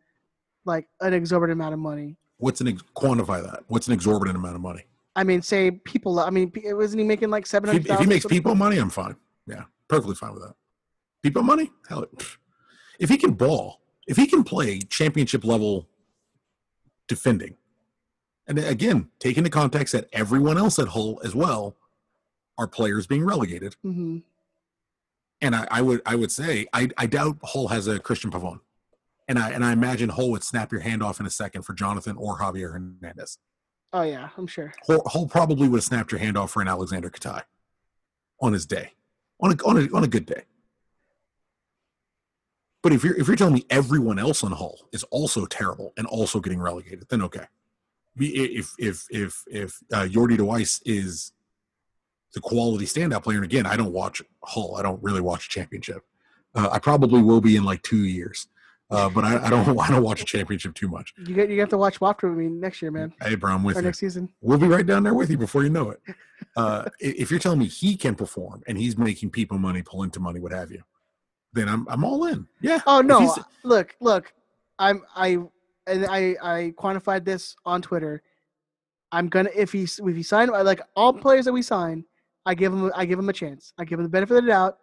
like 0.65 0.87
an 1.01 1.13
exorbitant 1.15 1.59
amount 1.61 1.75
of 1.75 1.81
money? 1.81 2.17
what's 2.39 2.61
an 2.61 2.69
ex- 2.69 2.83
quantify 2.95 3.43
that? 3.43 3.65
What's 3.69 3.87
an 3.87 3.95
exorbitant 3.95 4.37
amount 4.37 4.57
of 4.57 4.61
money? 4.61 4.85
I 5.17 5.25
mean, 5.25 5.41
say 5.41 5.71
people. 5.71 6.19
I 6.19 6.31
mean, 6.31 6.53
wasn't 6.55 7.01
he 7.01 7.07
making 7.07 7.31
like 7.31 7.47
seven 7.47 7.69
hundred? 7.69 7.83
If 7.83 7.87
he, 7.87 7.93
if 7.93 8.01
he 8.01 8.07
makes 8.07 8.27
people 8.27 8.55
money, 8.55 8.79
I'm 8.79 8.91
fine. 8.91 9.17
Yeah, 9.47 9.63
perfectly 9.89 10.15
fine 10.17 10.35
with 10.35 10.43
that. 10.43 10.55
People 11.23 11.43
money? 11.43 11.71
Hell, 11.89 12.07
if 12.99 13.09
he 13.09 13.17
can 13.17 13.33
ball, 13.33 13.81
if 14.07 14.17
he 14.17 14.27
can 14.27 14.43
play 14.45 14.81
championship 14.81 15.45
level 15.45 15.89
defending, 17.07 17.57
and 18.47 18.59
again, 18.59 19.09
take 19.21 19.39
into 19.39 19.51
context 19.51 19.93
that 19.93 20.09
everyone 20.13 20.59
else 20.59 20.79
at 20.79 20.89
Hull 20.89 21.21
as 21.25 21.35
well 21.35 21.77
are 22.59 22.67
players 22.67 23.07
being 23.07 23.25
relegated. 23.25 23.77
hmm 23.83 24.19
And 25.41 25.55
I, 25.55 25.67
I 25.71 25.81
would 25.83 26.03
I 26.05 26.17
would 26.17 26.33
say 26.33 26.67
I, 26.73 26.89
I 26.99 27.07
doubt 27.07 27.39
Hull 27.43 27.69
has 27.69 27.87
a 27.87 27.99
Cristian 28.01 28.31
Pavone. 28.31 28.61
And 29.27 29.39
I 29.39 29.51
and 29.51 29.65
I 29.65 29.73
imagine 29.73 30.11
Hull 30.11 30.31
would 30.33 30.45
snap 30.45 30.71
your 30.71 30.83
hand 30.83 31.03
off 31.03 31.19
in 31.21 31.27
a 31.27 31.31
second 31.31 31.63
for 31.63 31.73
Jonathan 31.73 32.17
or 32.17 32.39
Javier 32.39 32.73
Hernandez. 32.73 33.39
Oh 33.93 34.03
yeah, 34.03 34.29
I'm 34.37 34.47
sure. 34.47 34.75
Hull, 34.87 35.03
Hull 35.07 35.27
probably 35.29 35.69
would 35.69 35.79
have 35.79 35.85
snapped 35.85 36.13
your 36.13 36.19
hand 36.19 36.37
off 36.37 36.51
for 36.51 36.61
an 36.61 36.69
Aleksandar 36.69 37.11
Katai 37.11 37.43
on 38.41 38.53
his 38.53 38.67
day, 38.67 38.93
on 39.41 39.53
a, 39.53 39.57
on 39.65 39.79
a, 39.79 39.97
on 39.97 40.05
a 40.05 40.09
good 40.09 40.27
day. 40.27 40.43
But 42.83 42.93
if 42.93 43.03
you're 43.03 43.17
if 43.17 43.27
you're 43.27 43.37
telling 43.37 43.55
me 43.55 43.65
everyone 43.71 44.19
else 44.19 44.45
on 44.45 44.53
Hull 44.53 44.79
is 44.93 45.05
also 45.05 45.47
terrible 45.47 45.95
and 45.97 46.07
also 46.07 46.39
getting 46.39 46.61
relegated, 46.61 47.07
then 47.09 47.23
okay. 47.23 47.47
If 48.17 48.75
if 48.79 49.07
if 49.11 49.43
if 49.47 49.79
uh, 49.91 50.07
Jordy 50.07 50.37
de 50.37 50.43
Wijs 50.43 50.83
is 50.85 51.33
the 52.35 52.41
quality 52.41 52.85
standout 52.85 53.23
player, 53.23 53.39
and 53.39 53.45
again, 53.45 53.65
I 53.65 53.77
don't 53.77 53.93
watch 53.93 54.21
Hull. 54.43 54.77
I 54.77 54.83
don't 54.83 55.03
really 55.03 55.23
watch 55.23 55.49
Championship. 55.49 56.03
Uh, 56.55 56.69
I 56.71 56.79
probably 56.79 57.23
will 57.23 57.41
be 57.41 57.57
in 57.57 57.65
like 57.65 57.83
two 57.83 58.05
years, 58.05 58.49
uh, 58.91 59.09
but 59.09 59.25
I, 59.25 59.47
I 59.47 59.51
don't 59.51 59.79
I 59.81 59.89
don't 59.89 60.03
watch 60.03 60.21
a 60.23 60.25
championship 60.25 60.75
too 60.75 60.89
much. 60.89 61.15
You 61.19 61.35
get 61.35 61.51
you 61.51 61.61
have 61.61 61.69
to 61.71 61.79
watch 61.79 62.01
Watford 62.01 62.31
with 62.37 62.39
me 62.39 62.51
next 62.51 62.83
year, 62.83 62.91
man, 62.91 63.13
Hey, 63.23 63.35
bro, 63.35 63.53
I'm 63.53 63.63
with 63.65 63.77
or 63.77 63.81
you. 63.81 63.87
next 63.87 63.99
season. 63.99 64.29
We'll 64.41 64.59
be 64.59 64.67
right 64.69 64.87
down 64.87 65.03
there 65.03 65.15
with 65.15 65.31
you 65.31 65.39
before 65.39 65.63
you 65.65 65.71
know 65.71 65.91
it. 65.91 66.01
Uh, 66.57 66.89
if 67.01 67.31
you're 67.33 67.41
telling 67.41 67.59
me 67.59 67.67
he 67.67 67.97
can 67.97 68.15
perform 68.15 68.63
and 68.69 68.79
he's 68.79 68.97
making 68.97 69.29
people 69.29 69.59
money, 69.59 69.83
pull 69.83 70.05
into 70.05 70.21
money, 70.21 70.39
what 70.39 70.53
have 70.53 70.71
you, 70.71 70.81
then 71.53 71.69
I'm 71.69 71.85
I'm 71.89 72.05
all 72.05 72.27
in. 72.27 72.47
Yeah. 72.61 72.81
Oh 72.87 73.01
no! 73.01 73.35
Look, 73.65 73.97
look. 74.01 74.33
I'm 74.79 75.03
I 75.17 75.39
and 75.89 76.07
I 76.07 76.37
I 76.43 76.75
quantified 76.79 77.25
this 77.25 77.57
on 77.65 77.83
Twitter. 77.83 78.23
I'm 79.11 79.29
gonna 79.29 79.51
if 79.55 79.73
he 79.73 79.83
if 79.85 80.17
he 80.17 80.23
signed 80.23 80.51
like 80.53 80.81
all 80.95 81.13
players 81.13 81.45
that 81.47 81.53
we 81.53 81.63
sign, 81.63 82.05
I 82.47 82.55
give 82.55 82.73
him 82.73 82.93
I 82.95 83.05
give 83.05 83.19
him 83.19 83.29
a 83.29 83.33
chance. 83.33 83.73
I 83.79 83.85
give 83.85 83.99
him 83.99 84.05
the 84.05 84.11
benefit 84.11 84.37
of 84.37 84.45
the 84.45 84.51
doubt. 84.51 84.79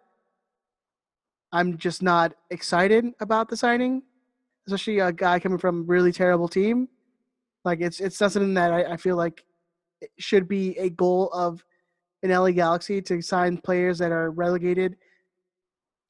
I'm 1.52 1.76
just 1.76 2.02
not 2.02 2.34
excited 2.50 3.06
about 3.20 3.48
the 3.48 3.56
signing, 3.56 4.02
especially 4.66 5.00
a 5.00 5.12
guy 5.12 5.38
coming 5.38 5.58
from 5.58 5.80
a 5.80 5.82
really 5.82 6.12
terrible 6.12 6.48
team. 6.48 6.88
Like 7.64 7.80
it's 7.80 8.00
it's 8.00 8.16
something 8.16 8.54
that 8.54 8.72
I, 8.72 8.92
I 8.92 8.96
feel 8.96 9.16
like 9.16 9.44
it 10.00 10.10
should 10.18 10.48
be 10.48 10.76
a 10.78 10.90
goal 10.90 11.28
of 11.32 11.64
an 12.22 12.30
LA 12.30 12.50
Galaxy 12.50 13.02
to 13.02 13.20
sign 13.20 13.58
players 13.58 13.98
that 13.98 14.12
are 14.12 14.30
relegated 14.30 14.96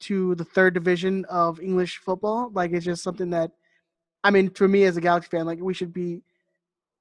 to 0.01 0.35
the 0.35 0.43
third 0.43 0.73
division 0.73 1.25
of 1.25 1.59
English 1.59 1.97
football. 1.97 2.51
Like 2.53 2.71
it's 2.71 2.85
just 2.85 3.03
something 3.03 3.29
that, 3.31 3.51
I 4.23 4.31
mean, 4.31 4.49
for 4.49 4.67
me 4.67 4.83
as 4.83 4.97
a 4.97 5.01
Galaxy 5.01 5.29
fan, 5.29 5.45
like 5.45 5.59
we 5.59 5.73
should 5.73 5.93
be 5.93 6.23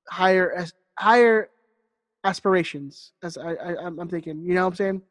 higher 0.09 0.52
as 0.52 0.73
higher 0.98 1.51
aspirations. 2.24 3.12
As 3.23 3.36
I, 3.36 3.52
I 3.55 3.86
I'm 3.86 4.09
thinking, 4.09 4.44
you 4.44 4.55
know 4.55 4.62
what 4.62 4.73
I'm 4.73 4.77
saying? 4.77 5.02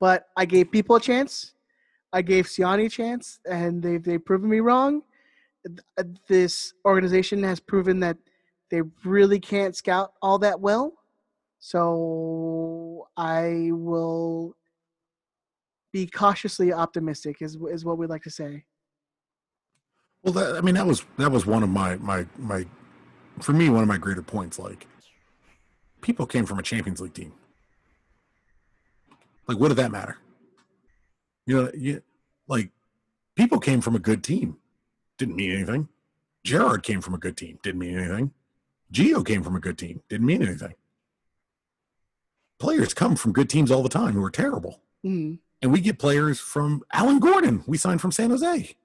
But 0.00 0.28
I 0.36 0.44
gave 0.44 0.70
people 0.70 0.96
a 0.96 1.00
chance. 1.00 1.54
I 2.12 2.22
gave 2.22 2.46
Siani 2.46 2.86
a 2.86 2.88
chance, 2.88 3.40
and 3.46 3.82
they've 3.82 4.02
they've 4.02 4.24
proven 4.24 4.50
me 4.50 4.60
wrong. 4.60 5.02
Uh, 5.98 6.04
this 6.28 6.74
organization 6.84 7.42
has 7.42 7.60
proven 7.60 8.00
that 8.00 8.16
they 8.70 8.82
really 9.04 9.40
can't 9.40 9.76
scout 9.76 10.12
all 10.22 10.38
that 10.40 10.60
well. 10.60 10.94
So 11.60 13.08
I 13.16 13.70
will 13.72 14.56
be 15.92 16.06
cautiously 16.06 16.72
optimistic 16.72 17.36
is 17.40 17.56
is 17.70 17.84
what 17.84 17.98
we 17.98 18.06
like 18.06 18.22
to 18.24 18.30
say. 18.30 18.64
well, 20.22 20.32
that, 20.34 20.56
I 20.56 20.60
mean, 20.60 20.74
that 20.74 20.86
was 20.86 21.04
that 21.18 21.30
was 21.30 21.46
one 21.46 21.62
of 21.62 21.68
my 21.70 21.96
my 21.96 22.26
my 22.38 22.66
for 23.40 23.52
me 23.52 23.68
one 23.68 23.82
of 23.82 23.88
my 23.88 23.98
greater 23.98 24.22
points. 24.22 24.58
Like, 24.58 24.86
people 26.00 26.26
came 26.26 26.46
from 26.46 26.58
a 26.58 26.62
Champions 26.62 27.00
League 27.00 27.14
team. 27.14 27.32
Like, 29.48 29.58
what 29.58 29.68
did 29.68 29.76
that 29.78 29.90
matter? 29.92 30.18
You 31.46 31.56
know, 31.64 31.70
you 31.74 32.02
like 32.46 32.70
people 33.36 33.58
came 33.58 33.80
from 33.80 33.96
a 33.96 33.98
good 33.98 34.22
team, 34.22 34.58
didn't 35.18 35.36
mean 35.36 35.52
anything. 35.52 35.88
Gerrard 36.44 36.82
came 36.82 37.00
from 37.00 37.14
a 37.14 37.18
good 37.18 37.36
team, 37.36 37.58
didn't 37.62 37.78
mean 37.80 37.98
anything. 37.98 38.32
Gio 38.92 39.24
came 39.24 39.42
from 39.42 39.56
a 39.56 39.60
good 39.60 39.78
team, 39.78 40.02
didn't 40.08 40.26
mean 40.26 40.42
anything. 40.42 40.74
Players 42.58 42.94
come 42.94 43.16
from 43.16 43.32
good 43.32 43.48
teams 43.48 43.70
all 43.70 43.82
the 43.82 43.88
time 43.88 44.12
who 44.12 44.24
are 44.24 44.30
terrible. 44.30 44.80
Mm. 45.04 45.38
And 45.62 45.72
we 45.72 45.80
get 45.80 45.98
players 45.98 46.38
from 46.40 46.82
Alan 46.92 47.18
Gordon, 47.18 47.64
we 47.66 47.76
signed 47.78 48.00
from 48.00 48.12
San 48.12 48.30
Jose. 48.30 48.76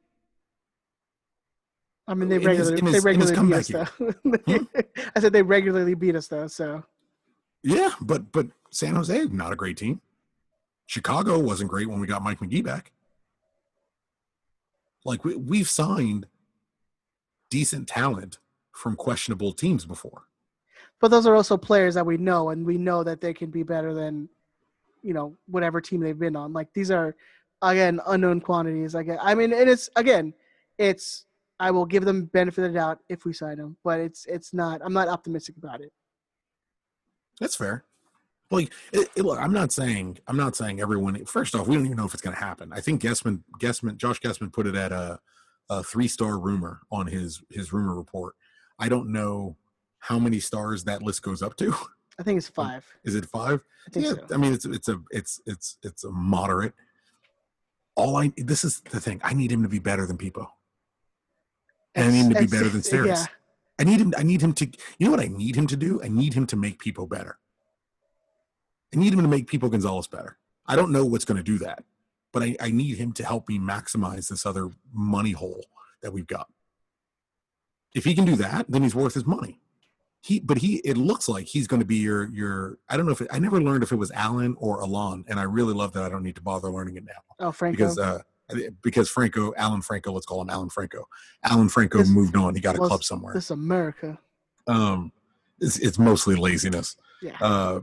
I 2.08 2.14
mean, 2.14 2.30
they 2.30 2.36
his- 2.36 2.46
regularly 2.46 2.82
they 2.82 2.86
his- 2.88 2.96
his 2.96 3.04
regularly 3.06 3.48
beat 3.48 3.54
us 3.56 3.68
though. 3.68 4.68
I 5.16 5.20
said 5.20 5.34
they 5.34 5.42
regularly 5.44 5.94
beat 5.94 6.16
us 6.16 6.28
though. 6.28 6.48
So 6.48 6.84
Yeah, 7.64 7.92
but 8.02 8.32
but 8.32 8.48
San 8.72 8.96
Jose, 8.96 9.26
not 9.26 9.52
a 9.52 9.56
great 9.56 9.78
team. 9.78 10.02
Chicago 10.88 11.38
wasn't 11.38 11.70
great 11.70 11.88
when 11.88 12.00
we 12.00 12.08
got 12.08 12.24
Mike 12.24 12.42
Magee 12.42 12.62
back. 12.62 12.92
Like 15.06 15.24
we, 15.24 15.36
we've 15.36 15.70
signed 15.70 16.28
decent 17.50 17.88
talent 17.88 18.40
from 18.72 18.96
questionable 18.96 19.52
teams 19.54 19.86
before. 19.86 20.24
but 21.00 21.10
those 21.10 21.28
are 21.28 21.36
also 21.36 21.58
players 21.58 21.94
that 21.96 22.06
we 22.06 22.18
know, 22.18 22.50
and 22.50 22.66
we 22.66 22.78
know 22.78 23.04
that 23.04 23.22
they 23.22 23.34
can 23.34 23.50
be 23.52 23.64
better 23.64 23.94
than, 23.94 24.30
you 25.04 25.14
know, 25.14 25.38
whatever 25.48 25.80
team 25.80 26.02
they've 26.02 26.18
been 26.18 26.36
on. 26.36 26.54
Like 26.54 26.74
these 26.74 26.90
are, 26.92 27.16
again, 27.62 28.00
unknown 28.08 28.42
quantities. 28.42 28.96
Like 28.96 29.08
I 29.22 29.36
mean, 29.36 29.54
and 29.54 29.70
it's 29.70 29.90
again, 29.96 30.34
it's 30.78 31.26
I 31.60 31.72
will 31.72 31.86
give 31.86 32.06
them 32.06 32.26
benefit 32.26 32.66
of 32.66 32.74
the 32.74 32.80
doubt 32.80 33.00
if 33.10 33.26
we 33.26 33.34
sign 33.34 33.58
them, 33.58 33.78
but 33.84 34.00
it's 34.00 34.26
it's 34.26 34.54
not. 34.54 34.82
I'm 34.84 34.94
not 34.94 35.08
optimistic 35.08 35.58
about 35.58 35.82
it. 35.82 35.92
That's 37.40 37.56
fair. 37.56 37.84
Like, 38.50 38.72
it, 38.94 39.10
it- 39.16 39.26
look, 39.26 39.40
I'm 39.40 39.54
not 39.54 39.72
saying 39.72 40.20
I'm 40.28 40.38
not 40.38 40.56
saying 40.56 40.80
everyone. 40.80 41.24
First 41.26 41.56
off, 41.56 41.68
we 41.68 41.76
don't 41.76 41.86
even 41.86 41.98
know 41.98 42.06
if 42.06 42.14
it's 42.14 42.22
going 42.22 42.36
to 42.36 42.42
happen. 42.44 42.72
I 42.74 42.80
think 42.82 43.02
Guesman, 43.02 43.44
Guesman, 43.60 43.98
Josh 43.98 44.20
Guesman 44.22 44.52
put 44.54 44.68
it 44.68 44.76
at 44.76 44.92
a, 44.92 45.20
a 45.70 45.84
three 45.84 46.08
star 46.08 46.38
rumor 46.40 46.82
on 46.92 47.08
his 47.08 47.42
his 47.50 47.74
rumor 47.74 47.96
report. 47.96 48.36
I 48.80 48.90
don't 48.90 49.12
know 49.12 49.58
how 50.00 50.20
many 50.20 50.40
stars 50.40 50.84
that 50.86 51.02
list 51.02 51.22
goes 51.22 51.42
up 51.42 51.58
to. 51.58 51.74
I 52.20 52.24
think 52.24 52.38
it's 52.38 52.50
um, 52.50 52.54
five. 52.66 52.86
Is 53.04 53.16
it 53.16 53.26
five? 53.26 53.64
I 53.88 53.90
think 53.92 54.06
yeah, 54.06 54.14
so. 54.14 54.34
I 54.34 54.38
mean 54.38 54.54
it's 54.54 54.66
it's 54.66 54.88
a 54.88 55.02
it's 55.12 55.42
it's 55.46 55.78
it's 55.84 56.04
a 56.04 56.12
moderate. 56.12 56.74
All 57.96 58.16
I 58.16 58.32
this 58.38 58.64
is 58.64 58.82
the 58.92 59.00
thing. 59.00 59.20
I 59.24 59.34
need 59.34 59.52
him 59.52 59.64
to 59.64 59.70
be 59.70 59.80
better 59.80 60.06
than 60.06 60.18
People. 60.18 60.48
And 61.96 62.06
I 62.08 62.12
need 62.12 62.26
him 62.26 62.34
to 62.34 62.40
be 62.42 62.48
better 62.48 62.70
than 62.70 62.82
Steres. 62.82 63.08
Yeah, 63.08 63.26
I 63.80 63.84
need 63.84 64.00
him. 64.00 64.14
I 64.18 64.24
need 64.24 64.42
him 64.42 64.54
to. 64.54 64.66
You 65.00 65.06
know 65.06 65.12
what 65.12 65.20
I 65.20 65.28
need 65.28 65.56
him 65.56 65.68
to 65.68 65.76
do? 65.76 66.00
I 66.04 66.08
need 66.08 66.34
him 66.34 66.46
to 66.48 66.56
make 66.56 66.80
people 66.80 67.08
better. 67.08 67.40
I 68.94 68.98
need 68.98 69.14
him 69.14 69.22
to 69.22 69.28
make 69.28 69.48
people 69.48 69.70
Gonzalez 69.70 70.08
better. 70.08 70.38
I 70.66 70.76
don't 70.76 70.92
know 70.92 71.06
what's 71.06 71.26
going 71.26 71.38
to 71.38 71.44
do 71.44 71.58
that, 71.60 71.84
but 72.32 72.44
I, 72.44 72.56
I 72.60 72.72
need 72.72 72.98
him 72.98 73.12
to 73.14 73.24
help 73.26 73.48
me 73.50 73.60
maximize 73.60 74.30
this 74.30 74.46
other 74.46 74.70
money 74.94 75.32
hole 75.32 75.66
that 76.02 76.12
we've 76.14 76.28
got. 76.28 76.48
If 77.96 78.04
he 78.06 78.14
can 78.16 78.26
do 78.26 78.36
that, 78.38 78.66
then 78.70 78.84
he's 78.84 78.96
worth 78.96 79.14
his 79.14 79.26
money. 79.26 79.60
he 80.22 80.40
but 80.40 80.58
he 80.60 80.76
it 80.78 80.98
looks 80.98 81.28
like 81.30 81.46
he's 81.48 81.68
going 81.68 81.80
to 81.80 81.86
be 81.86 81.98
your 81.98 82.28
your 82.30 82.78
i 82.90 82.98
don't 82.98 83.06
know 83.06 83.12
if 83.12 83.22
it, 83.22 83.28
i 83.32 83.38
never 83.40 83.62
learned 83.62 83.84
if 83.84 83.92
it 83.92 83.96
was 83.96 84.12
alan 84.12 84.56
or 84.60 84.80
alon 84.82 85.24
and 85.30 85.40
i 85.40 85.44
really 85.44 85.74
love 85.74 85.94
that 85.94 86.04
i 86.04 86.10
don't 86.10 86.24
need 86.24 86.36
to 86.36 86.42
bother 86.42 86.70
learning 86.72 86.96
it 86.98 87.06
now 87.06 87.22
Oh, 87.40 87.52
Franco. 87.52 87.78
because 87.78 87.98
uh 88.00 88.20
because 88.82 89.10
franco 89.10 89.54
alan 89.56 89.82
franco 89.84 90.12
let's 90.12 90.26
call 90.26 90.42
him 90.42 90.50
alan 90.50 90.70
franco 90.70 91.08
alan 91.44 91.70
franco 91.70 92.00
This- 92.00 92.10
moved 92.10 92.36
on 92.36 92.56
he 92.56 92.62
got 92.62 92.76
a 92.76 92.80
club 92.80 93.04
somewhere 93.04 93.34
this 93.36 93.52
America. 93.52 94.18
um 94.68 95.12
it's, 95.62 95.78
it's 95.78 96.00
mostly 96.00 96.36
laziness 96.36 96.96
Yeah. 97.22 97.38
uh 97.40 97.80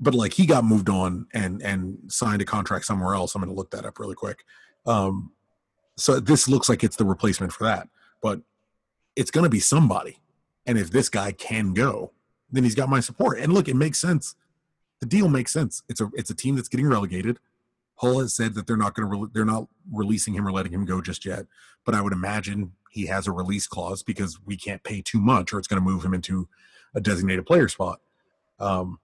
but 0.00 0.14
like 0.14 0.32
he 0.34 0.46
got 0.46 0.64
moved 0.64 0.88
on 0.88 1.26
and 1.32 1.62
and 1.62 1.98
signed 2.08 2.42
a 2.42 2.44
contract 2.44 2.84
somewhere 2.84 3.14
else. 3.14 3.34
I'm 3.34 3.42
going 3.42 3.52
to 3.52 3.56
look 3.56 3.70
that 3.70 3.84
up 3.84 3.98
really 3.98 4.14
quick. 4.14 4.44
Um 4.86 5.32
so 5.96 6.18
this 6.18 6.48
looks 6.48 6.68
like 6.68 6.82
it's 6.82 6.96
the 6.96 7.04
replacement 7.04 7.52
for 7.52 7.64
that 7.64 7.88
but 8.24 8.40
it's 9.14 9.30
going 9.30 9.44
to 9.44 9.50
be 9.50 9.60
somebody. 9.60 10.18
And 10.66 10.78
if 10.78 10.90
this 10.90 11.08
guy 11.08 11.32
can 11.32 11.74
go 11.74 12.12
then 12.50 12.64
he's 12.64 12.74
got 12.74 12.88
my 12.88 13.00
support. 13.00 13.38
And 13.38 13.52
look 13.52 13.68
it 13.68 13.76
makes 13.76 14.00
sense. 14.00 14.34
The 15.00 15.06
deal 15.06 15.28
makes 15.28 15.52
sense. 15.52 15.82
It's 15.88 16.00
a 16.00 16.10
it's 16.14 16.30
a 16.30 16.34
team 16.34 16.56
that's 16.56 16.68
getting 16.68 16.88
relegated. 16.88 17.38
Hull 17.96 18.20
has 18.20 18.34
said 18.34 18.54
that 18.54 18.66
they're 18.66 18.76
not 18.76 18.94
going 18.94 19.08
to 19.08 19.18
re- 19.18 19.28
they're 19.32 19.44
not 19.44 19.68
releasing 19.92 20.34
him 20.34 20.46
or 20.46 20.52
letting 20.52 20.72
him 20.72 20.84
go 20.84 21.00
just 21.00 21.24
yet. 21.24 21.46
But 21.84 21.94
i 21.94 22.00
would 22.00 22.12
imagine 22.12 22.72
he 22.90 23.06
has 23.06 23.26
a 23.26 23.32
release 23.32 23.66
clause 23.66 24.02
because 24.02 24.38
we 24.46 24.56
can't 24.56 24.82
pay 24.82 25.02
too 25.02 25.20
much 25.20 25.52
or 25.52 25.58
it's 25.58 25.68
going 25.68 25.82
to 25.82 25.88
move 25.88 26.04
him 26.04 26.14
into 26.14 26.48
a 26.94 27.00
designated 27.00 27.44
player 27.44 27.68
spot. 27.68 28.00
Um 28.58 28.98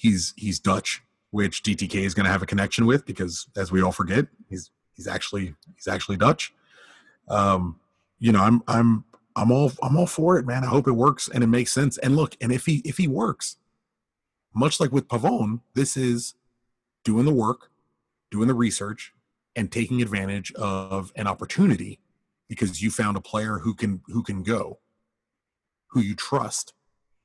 he's 0.00 0.32
he's 0.36 0.58
dutch 0.58 1.02
which 1.30 1.62
DTK 1.62 1.94
is 1.94 2.14
going 2.14 2.24
to 2.24 2.32
have 2.32 2.42
a 2.42 2.46
connection 2.46 2.86
with 2.86 3.04
because 3.06 3.46
as 3.56 3.70
we 3.70 3.82
all 3.82 3.92
forget 3.92 4.26
he's 4.48 4.70
he's 4.96 5.06
actually 5.06 5.54
he's 5.76 5.86
actually 5.86 6.16
dutch. 6.16 6.52
Um 7.28 7.78
you 8.18 8.32
know 8.32 8.42
i'm 8.42 8.62
i'm 8.66 9.04
i'm 9.36 9.52
all 9.52 9.72
i'm 9.82 9.96
all 9.96 10.06
for 10.06 10.38
it 10.38 10.46
man. 10.46 10.64
I 10.64 10.68
hope 10.68 10.88
it 10.88 10.92
works 10.92 11.28
and 11.32 11.44
it 11.44 11.48
makes 11.48 11.70
sense. 11.70 11.98
And 11.98 12.16
look 12.16 12.36
and 12.40 12.50
if 12.50 12.64
he 12.66 12.76
if 12.84 12.96
he 12.96 13.08
works 13.08 13.56
much 14.54 14.80
like 14.80 14.90
with 14.90 15.06
pavone 15.06 15.60
this 15.74 15.96
is 15.96 16.34
doing 17.04 17.24
the 17.26 17.34
work 17.34 17.70
doing 18.30 18.48
the 18.48 18.54
research 18.54 19.12
and 19.54 19.70
taking 19.70 20.00
advantage 20.00 20.52
of 20.52 21.12
an 21.14 21.26
opportunity 21.26 22.00
because 22.48 22.82
you 22.82 22.90
found 22.90 23.16
a 23.16 23.20
player 23.20 23.58
who 23.58 23.74
can 23.74 24.00
who 24.06 24.22
can 24.22 24.42
go 24.42 24.78
who 25.88 26.00
you 26.00 26.14
trust 26.14 26.72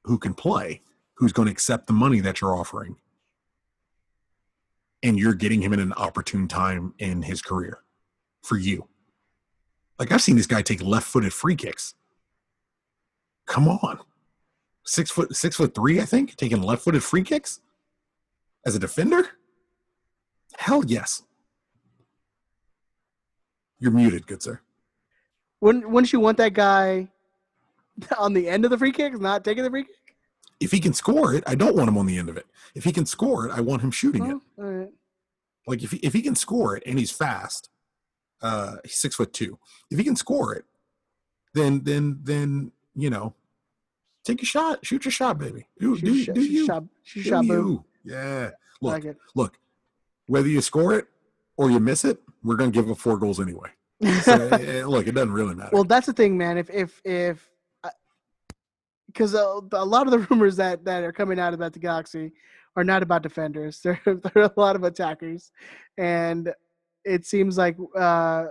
who 0.03 0.19
can 0.19 0.34
play 0.34 0.81
who's 1.15 1.33
going 1.33 1.47
to 1.47 1.51
accept 1.51 1.87
the 1.87 1.93
money 1.93 2.19
that 2.19 2.41
you're 2.41 2.55
offering. 2.55 2.97
And 5.03 5.19
you're 5.19 5.33
getting 5.33 5.61
him 5.61 5.73
in 5.73 5.79
an 5.79 5.93
opportune 5.93 6.47
time 6.47 6.93
in 6.99 7.21
his 7.21 7.41
career 7.41 7.79
for 8.41 8.57
you. 8.57 8.87
Like 9.99 10.11
i've 10.11 10.21
seen 10.21 10.35
this 10.35 10.47
guy 10.47 10.61
take 10.61 10.81
left-footed 10.81 11.33
free 11.33 11.55
kicks. 11.55 11.95
Come 13.45 13.67
on. 13.67 13.99
Six 14.85 15.11
foot 15.11 15.35
six 15.35 15.55
foot 15.55 15.73
three 15.73 15.99
i 15.99 16.05
think 16.05 16.35
taking 16.35 16.61
left-footed 16.61 17.03
free 17.03 17.23
kicks? 17.23 17.59
As 18.65 18.75
a 18.75 18.79
defender? 18.79 19.29
Hell 20.57 20.83
yes. 20.85 21.23
You're 23.79 23.91
muted 23.91 24.27
good 24.27 24.41
sir. 24.41 24.61
Wouldn't 25.61 25.89
wouldn't 25.89 26.13
you 26.13 26.19
want 26.19 26.37
that 26.37 26.53
guy 26.53 27.09
on 28.17 28.33
the 28.33 28.49
end 28.49 28.65
of 28.65 28.71
the 28.71 28.77
free 28.77 28.91
kick, 28.91 29.19
not 29.19 29.43
taking 29.43 29.63
the 29.63 29.69
free 29.69 29.83
kick? 29.83 30.05
If 30.60 30.72
he 30.72 30.80
can 30.80 30.94
score 30.94 31.34
it, 31.34 31.44
I 31.48 31.56
don't 31.56 31.76
want 31.76 31.90
him 31.90 31.98
on 31.98 32.06
the 32.06 32.18
end 32.18 32.30
of 32.30 32.38
it. 32.38 32.45
If 32.76 32.84
he 32.84 32.91
can 32.91 33.06
score 33.06 33.48
it, 33.48 33.52
I 33.52 33.61
want 33.61 33.82
him 33.82 33.91
shooting 33.91 34.26
it. 34.26 34.34
Oh, 34.57 34.64
all 34.64 34.69
right. 34.72 34.90
Like 35.68 35.84
if 35.84 35.91
he, 35.91 35.98
if 35.98 36.14
he 36.14 36.22
can 36.22 36.36
score 36.36 36.76
it 36.77 36.84
and 36.86 36.98
he's 36.99 37.11
fast, 37.11 37.69
uh, 38.41 38.76
he's 38.84 38.95
six 38.95 39.15
foot 39.15 39.34
two. 39.34 39.57
If 39.90 39.98
he 39.98 40.03
can 40.03 40.15
score 40.15 40.53
it, 40.53 40.65
then 41.53 41.82
then 41.84 42.19
then 42.23 42.72
you 42.95 43.10
know, 43.10 43.34
take 44.23 44.41
a 44.41 44.45
shot, 44.45 44.86
shoot 44.86 45.06
your 45.06 45.11
shot, 45.11 45.38
baby. 45.40 45.68
Do, 45.80 45.95
Shoot 45.98 46.06
do, 46.06 46.23
shot- 46.23 46.36
do 46.36 46.44
shoot 46.44 46.52
you? 46.52 46.65
shot- 46.65 46.84
shoot 47.03 47.23
Do 47.23 47.30
shot, 47.30 47.48
boo. 47.48 47.84
you? 48.03 48.14
Yeah. 48.14 48.52
Look, 48.82 49.03
Like 49.06 49.18
look. 49.36 49.57
Whether 50.27 50.48
you 50.48 50.61
score 50.61 50.94
it 50.98 51.07
or 51.57 51.69
you 51.72 51.80
miss 51.80 52.03
it, 52.06 52.19
we're 52.44 52.56
gonna 52.56 52.72
give 52.72 52.90
up 52.90 52.98
four 52.98 53.18
goals 53.18 53.40
anyway. 53.40 53.69
So, 54.23 54.34
eh, 54.52 54.84
look, 54.86 55.07
it 55.07 55.14
doesn't 55.14 55.32
really 55.32 55.56
matter. 55.56 55.69
well, 55.72 55.84
that's 55.84 56.06
the 56.07 56.14
thing, 56.14 56.38
man. 56.38 56.57
If 56.57 56.69
if 56.69 57.02
if 57.06 57.49
because 59.15 59.33
a, 59.33 59.61
a 59.71 59.85
lot 59.85 60.05
of 60.07 60.11
the 60.11 60.19
rumors 60.29 60.57
that 60.57 60.83
that 60.85 61.03
are 61.03 61.11
coming 61.13 61.39
out 61.39 61.53
about 61.53 61.73
the 61.73 61.79
Galaxy 61.79 62.33
are 62.75 62.83
not 62.83 63.01
about 63.01 63.23
defenders. 63.23 63.79
They're 63.83 64.01
they're 64.05 64.43
a 64.43 64.51
lot 64.57 64.75
of 64.75 64.83
attackers, 64.83 65.51
and 65.97 66.53
it 67.05 67.25
seems 67.25 67.57
like 67.57 67.77
uh, 67.97 68.47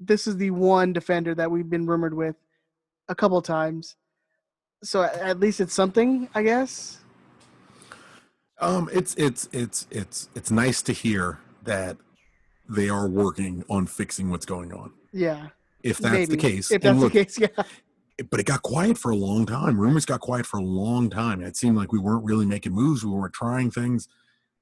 this 0.00 0.26
is 0.26 0.36
the 0.36 0.50
one 0.50 0.92
defender 0.92 1.34
that 1.34 1.50
we've 1.50 1.68
been 1.68 1.86
rumored 1.86 2.14
with 2.14 2.36
a 3.08 3.14
couple 3.14 3.40
times. 3.42 3.96
So 4.82 5.02
at 5.02 5.40
least 5.40 5.60
it's 5.60 5.74
something, 5.74 6.28
I 6.34 6.42
guess. 6.42 6.98
Um, 8.60 8.88
it's 8.92 9.14
it's 9.16 9.48
it's 9.52 9.86
it's 9.90 10.28
it's 10.34 10.50
nice 10.50 10.82
to 10.82 10.92
hear 10.92 11.38
that 11.64 11.96
they 12.68 12.88
are 12.88 13.08
working 13.08 13.64
on 13.68 13.86
fixing 13.86 14.30
what's 14.30 14.46
going 14.46 14.72
on. 14.72 14.92
Yeah, 15.12 15.48
If 15.82 15.98
that's 15.98 16.12
maybe. 16.12 16.26
the 16.30 16.36
case, 16.36 16.70
If 16.70 16.82
that's 16.82 16.98
look, 16.98 17.12
the 17.12 17.24
case, 17.24 17.38
yeah. 17.40 17.48
But 18.30 18.40
it 18.40 18.46
got 18.46 18.62
quiet 18.62 18.98
for 18.98 19.10
a 19.10 19.16
long 19.16 19.46
time. 19.46 19.78
Rumors 19.78 20.04
got 20.04 20.20
quiet 20.20 20.46
for 20.46 20.58
a 20.58 20.62
long 20.62 21.10
time. 21.10 21.42
It 21.42 21.56
seemed 21.56 21.76
like 21.76 21.92
we 21.92 21.98
weren't 21.98 22.24
really 22.24 22.46
making 22.46 22.72
moves. 22.72 23.04
We 23.04 23.10
weren't 23.10 23.34
trying 23.34 23.70
things. 23.70 24.08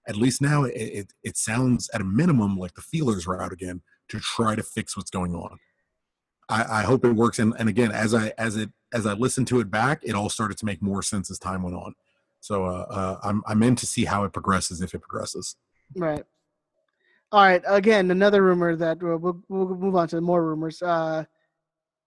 At 0.06 0.16
least 0.16 0.40
now, 0.40 0.64
it 0.64 0.74
it, 0.74 1.12
it 1.22 1.36
sounds 1.36 1.90
at 1.92 2.00
a 2.00 2.04
minimum 2.04 2.56
like 2.56 2.74
the 2.74 2.82
feelers 2.82 3.26
are 3.26 3.40
out 3.40 3.52
again 3.52 3.82
to 4.08 4.20
try 4.20 4.54
to 4.54 4.62
fix 4.62 4.96
what's 4.96 5.10
going 5.10 5.34
on. 5.34 5.58
I, 6.48 6.80
I 6.80 6.82
hope 6.82 7.04
it 7.04 7.12
works. 7.12 7.38
And 7.38 7.54
and 7.58 7.68
again, 7.68 7.90
as 7.92 8.14
I 8.14 8.32
as 8.38 8.56
it 8.56 8.70
as 8.92 9.06
I 9.06 9.14
listened 9.14 9.48
to 9.48 9.60
it 9.60 9.70
back, 9.70 10.00
it 10.02 10.14
all 10.14 10.28
started 10.28 10.58
to 10.58 10.64
make 10.64 10.80
more 10.80 11.02
sense 11.02 11.30
as 11.30 11.38
time 11.38 11.62
went 11.62 11.76
on. 11.76 11.94
So 12.40 12.66
uh, 12.66 12.86
uh, 12.88 13.18
I'm 13.24 13.42
I'm 13.46 13.62
in 13.62 13.74
to 13.76 13.86
see 13.86 14.04
how 14.04 14.24
it 14.24 14.32
progresses 14.32 14.80
if 14.80 14.94
it 14.94 15.00
progresses. 15.00 15.56
Right. 15.96 16.22
All 17.32 17.42
right. 17.42 17.62
Again, 17.66 18.10
another 18.10 18.42
rumor 18.42 18.76
that 18.76 19.02
we'll, 19.02 19.18
we'll, 19.18 19.42
we'll 19.48 19.74
move 19.74 19.96
on 19.96 20.08
to 20.08 20.20
more 20.20 20.44
rumors. 20.44 20.80
Uh, 20.80 21.24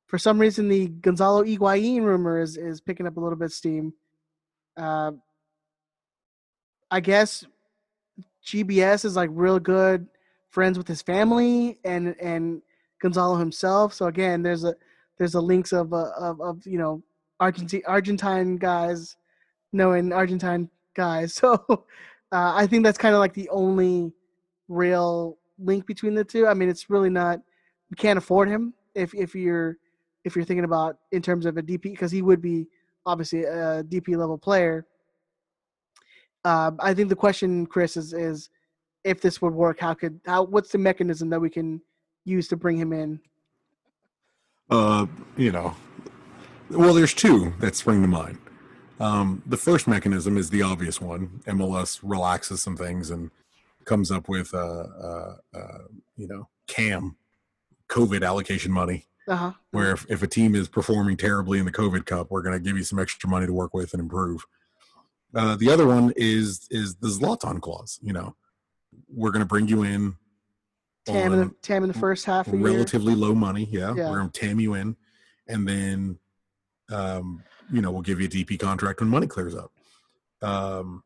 for 0.10 0.18
some 0.18 0.40
reason, 0.40 0.68
the 0.68 0.88
Gonzalo 0.88 1.44
Higuain 1.44 2.02
rumor 2.02 2.42
is, 2.42 2.58
is 2.58 2.82
picking 2.82 3.06
up 3.06 3.18
a 3.18 3.20
little 3.20 3.38
bit 3.38 3.46
of 3.46 3.54
steam. 3.54 3.94
Uh, 4.76 5.12
I 6.90 7.00
guess 7.00 7.46
GBS 8.44 9.06
is 9.06 9.16
like 9.16 9.30
real 9.32 9.60
good 9.60 10.08
friends 10.50 10.80
with 10.80 10.88
his 10.88 11.04
family 11.04 11.78
and 11.86 12.16
and 12.20 12.64
Gonzalo 13.00 13.38
himself. 13.38 13.94
So 13.94 14.08
again, 14.08 14.42
there's 14.42 14.64
a 14.64 14.74
there's 15.20 15.36
a 15.36 15.42
links 15.42 15.74
of 15.74 15.94
uh, 15.94 16.10
of, 16.18 16.42
of 16.42 16.66
you 16.66 16.80
know 16.80 17.04
Argentine 17.40 17.84
Argentine 17.86 18.58
guys 18.58 19.16
knowing 19.72 20.12
Argentine 20.12 20.70
guys. 20.96 21.40
So 21.40 21.86
uh, 22.32 22.54
I 22.56 22.68
think 22.68 22.84
that's 22.84 22.98
kind 22.98 23.16
of 23.16 23.20
like 23.20 23.34
the 23.34 23.50
only 23.50 24.12
real 24.68 25.38
link 25.60 25.86
between 25.86 26.16
the 26.16 26.24
two. 26.24 26.48
I 26.48 26.56
mean, 26.56 26.70
it's 26.70 26.90
really 26.90 27.10
not. 27.10 27.40
You 27.90 27.96
can't 27.96 28.18
afford 28.18 28.50
him 28.50 28.74
if 28.96 29.14
if 29.14 29.36
you're 29.36 29.78
if 30.26 30.36
you're 30.36 30.46
thinking 30.46 30.66
about 30.66 30.98
in 31.12 31.22
terms 31.22 31.46
of 31.46 31.58
a 31.58 31.62
DP 31.62 31.84
because 31.84 32.12
he 32.12 32.22
would 32.22 32.42
be 32.42 32.68
obviously 33.06 33.44
a 33.44 33.84
DP 33.84 34.18
level 34.18 34.38
player. 34.38 34.86
Um, 36.46 36.78
I 36.80 36.94
think 36.94 37.10
the 37.10 37.16
question, 37.16 37.66
Chris, 37.66 37.98
is 37.98 38.14
is 38.14 38.50
if 39.04 39.22
this 39.22 39.42
would 39.42 39.54
work. 39.54 39.80
How 39.80 39.94
could 39.94 40.20
how 40.26 40.44
what's 40.44 40.72
the 40.72 40.78
mechanism 40.78 41.30
that 41.30 41.40
we 41.40 41.50
can 41.50 41.82
use 42.26 42.48
to 42.50 42.58
bring 42.58 42.78
him 42.78 42.94
in? 42.94 43.20
Uh, 44.70 45.08
you 45.36 45.52
know, 45.52 45.76
well, 46.70 46.94
there's 46.94 47.14
two 47.14 47.54
that 47.60 47.76
spring 47.76 48.02
to 48.02 48.08
mind. 48.08 48.38
Um, 49.00 49.42
the 49.46 49.58
first 49.58 49.88
mechanism 49.88 50.38
is 50.38 50.50
the 50.50 50.62
obvious 50.62 51.00
one. 51.00 51.42
MLS 51.48 52.00
relaxes 52.04 52.62
some 52.62 52.76
things 52.76 53.10
and 53.10 53.32
comes 53.86 54.12
up 54.12 54.28
with, 54.28 54.54
uh, 54.54 54.58
uh, 54.58 55.36
uh, 55.54 55.78
you 56.18 56.28
know, 56.28 56.50
CAM, 56.68 57.16
COVID 57.90 58.26
allocation 58.26 58.72
money, 58.72 59.08
Uh 59.30 59.36
huh. 59.36 59.52
where 59.72 59.92
if, 59.92 60.06
if 60.10 60.24
a 60.24 60.28
team 60.28 60.56
is 60.56 60.68
performing 60.68 61.16
terribly 61.16 61.60
in 61.60 61.66
the 61.66 61.72
COVID 61.72 62.06
Cup, 62.06 62.32
we're 62.32 62.42
going 62.42 62.58
to 62.58 62.60
give 62.60 62.76
you 62.78 62.84
some 62.84 62.98
extra 63.00 63.30
money 63.30 63.46
to 63.46 63.54
work 63.54 63.74
with 63.76 63.94
and 63.94 64.02
improve. 64.02 64.44
Uh, 65.36 65.56
the 65.56 65.70
other 65.70 65.86
one 65.86 66.12
is 66.16 66.68
is 66.72 66.96
the 66.96 67.08
Zlatan 67.08 67.62
clause. 67.62 68.00
You 68.02 68.14
know, 68.14 68.36
we're 69.08 69.30
going 69.32 69.42
to 69.42 69.46
bring 69.46 69.68
you 69.68 69.84
in 69.84 70.16
Tam 71.06 71.34
in 71.34 71.40
the 71.40 71.56
Tam 71.62 71.84
in 71.84 71.88
the 71.90 71.98
first 72.00 72.26
half 72.26 72.48
of 72.48 72.54
the 72.54 72.58
year. 72.58 72.68
relatively 72.68 73.14
low 73.16 73.36
money. 73.36 73.68
Yeah, 73.72 73.94
Yeah. 73.96 74.10
we're 74.10 74.18
gonna 74.18 74.30
tam 74.32 74.60
you 74.60 74.74
in, 74.74 74.96
and 75.48 75.68
then, 75.68 76.18
um, 76.90 77.44
you 77.72 77.82
know, 77.82 77.92
we'll 77.92 78.02
give 78.02 78.20
you 78.20 78.26
a 78.28 78.30
DP 78.30 78.60
contract 78.60 79.00
when 79.00 79.10
money 79.10 79.28
clears 79.28 79.56
up. 79.56 79.72
Um, 80.42 81.04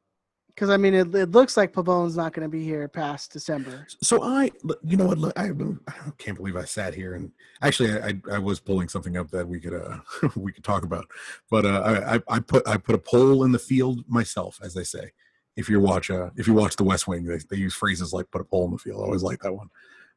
Because 0.54 0.70
I 0.70 0.78
mean, 0.78 0.94
it, 0.94 1.14
it 1.16 1.32
looks 1.32 1.58
like 1.58 1.74
Pavone's 1.74 2.16
not 2.16 2.34
going 2.34 2.46
to 2.46 2.50
be 2.50 2.64
here 2.64 2.88
past 2.88 3.32
December. 3.32 3.88
so 4.02 4.22
I, 4.22 4.52
you 4.84 4.98
know 4.98 5.08
what, 5.08 5.38
I, 5.38 5.50
I 5.88 6.12
can't 6.20 6.38
believe 6.38 6.56
I 6.56 6.66
sat 6.66 6.94
here 6.94 7.16
and 7.16 7.32
actually 7.62 7.92
I, 7.94 8.14
I 8.32 8.38
was 8.38 8.60
pulling 8.60 8.88
something 8.88 9.18
up 9.18 9.32
that 9.32 9.48
we 9.48 9.60
could, 9.60 9.74
uh, 9.74 9.98
we 10.36 10.52
could 10.52 10.64
talk 10.64 10.84
about, 10.84 11.08
but 11.50 11.66
uh, 11.66 11.82
I, 11.84 12.16
I, 12.16 12.22
I 12.30 12.40
put, 12.40 12.68
I 12.68 12.78
put 12.78 12.94
a 12.96 13.00
poll 13.00 13.46
in 13.46 13.52
the 13.52 13.60
field 13.60 14.04
myself, 14.08 14.60
as 14.62 14.74
they 14.74 14.84
say. 14.84 15.12
If 15.56 15.70
you 15.70 15.80
watch, 15.80 16.10
uh, 16.10 16.32
if 16.36 16.48
you 16.48 16.54
watch 16.54 16.76
The 16.76 16.84
West 16.84 17.08
Wing, 17.08 17.26
they, 17.26 17.38
they 17.50 17.58
use 17.58 17.76
phrases 17.76 18.12
like 18.12 18.32
"put 18.32 18.42
a 18.42 18.44
poll 18.44 18.66
in 18.66 18.72
the 18.72 18.80
field." 18.80 19.02
I 19.02 19.06
always 19.06 19.22
like 19.22 19.40
that 19.42 19.54
one. 19.54 19.70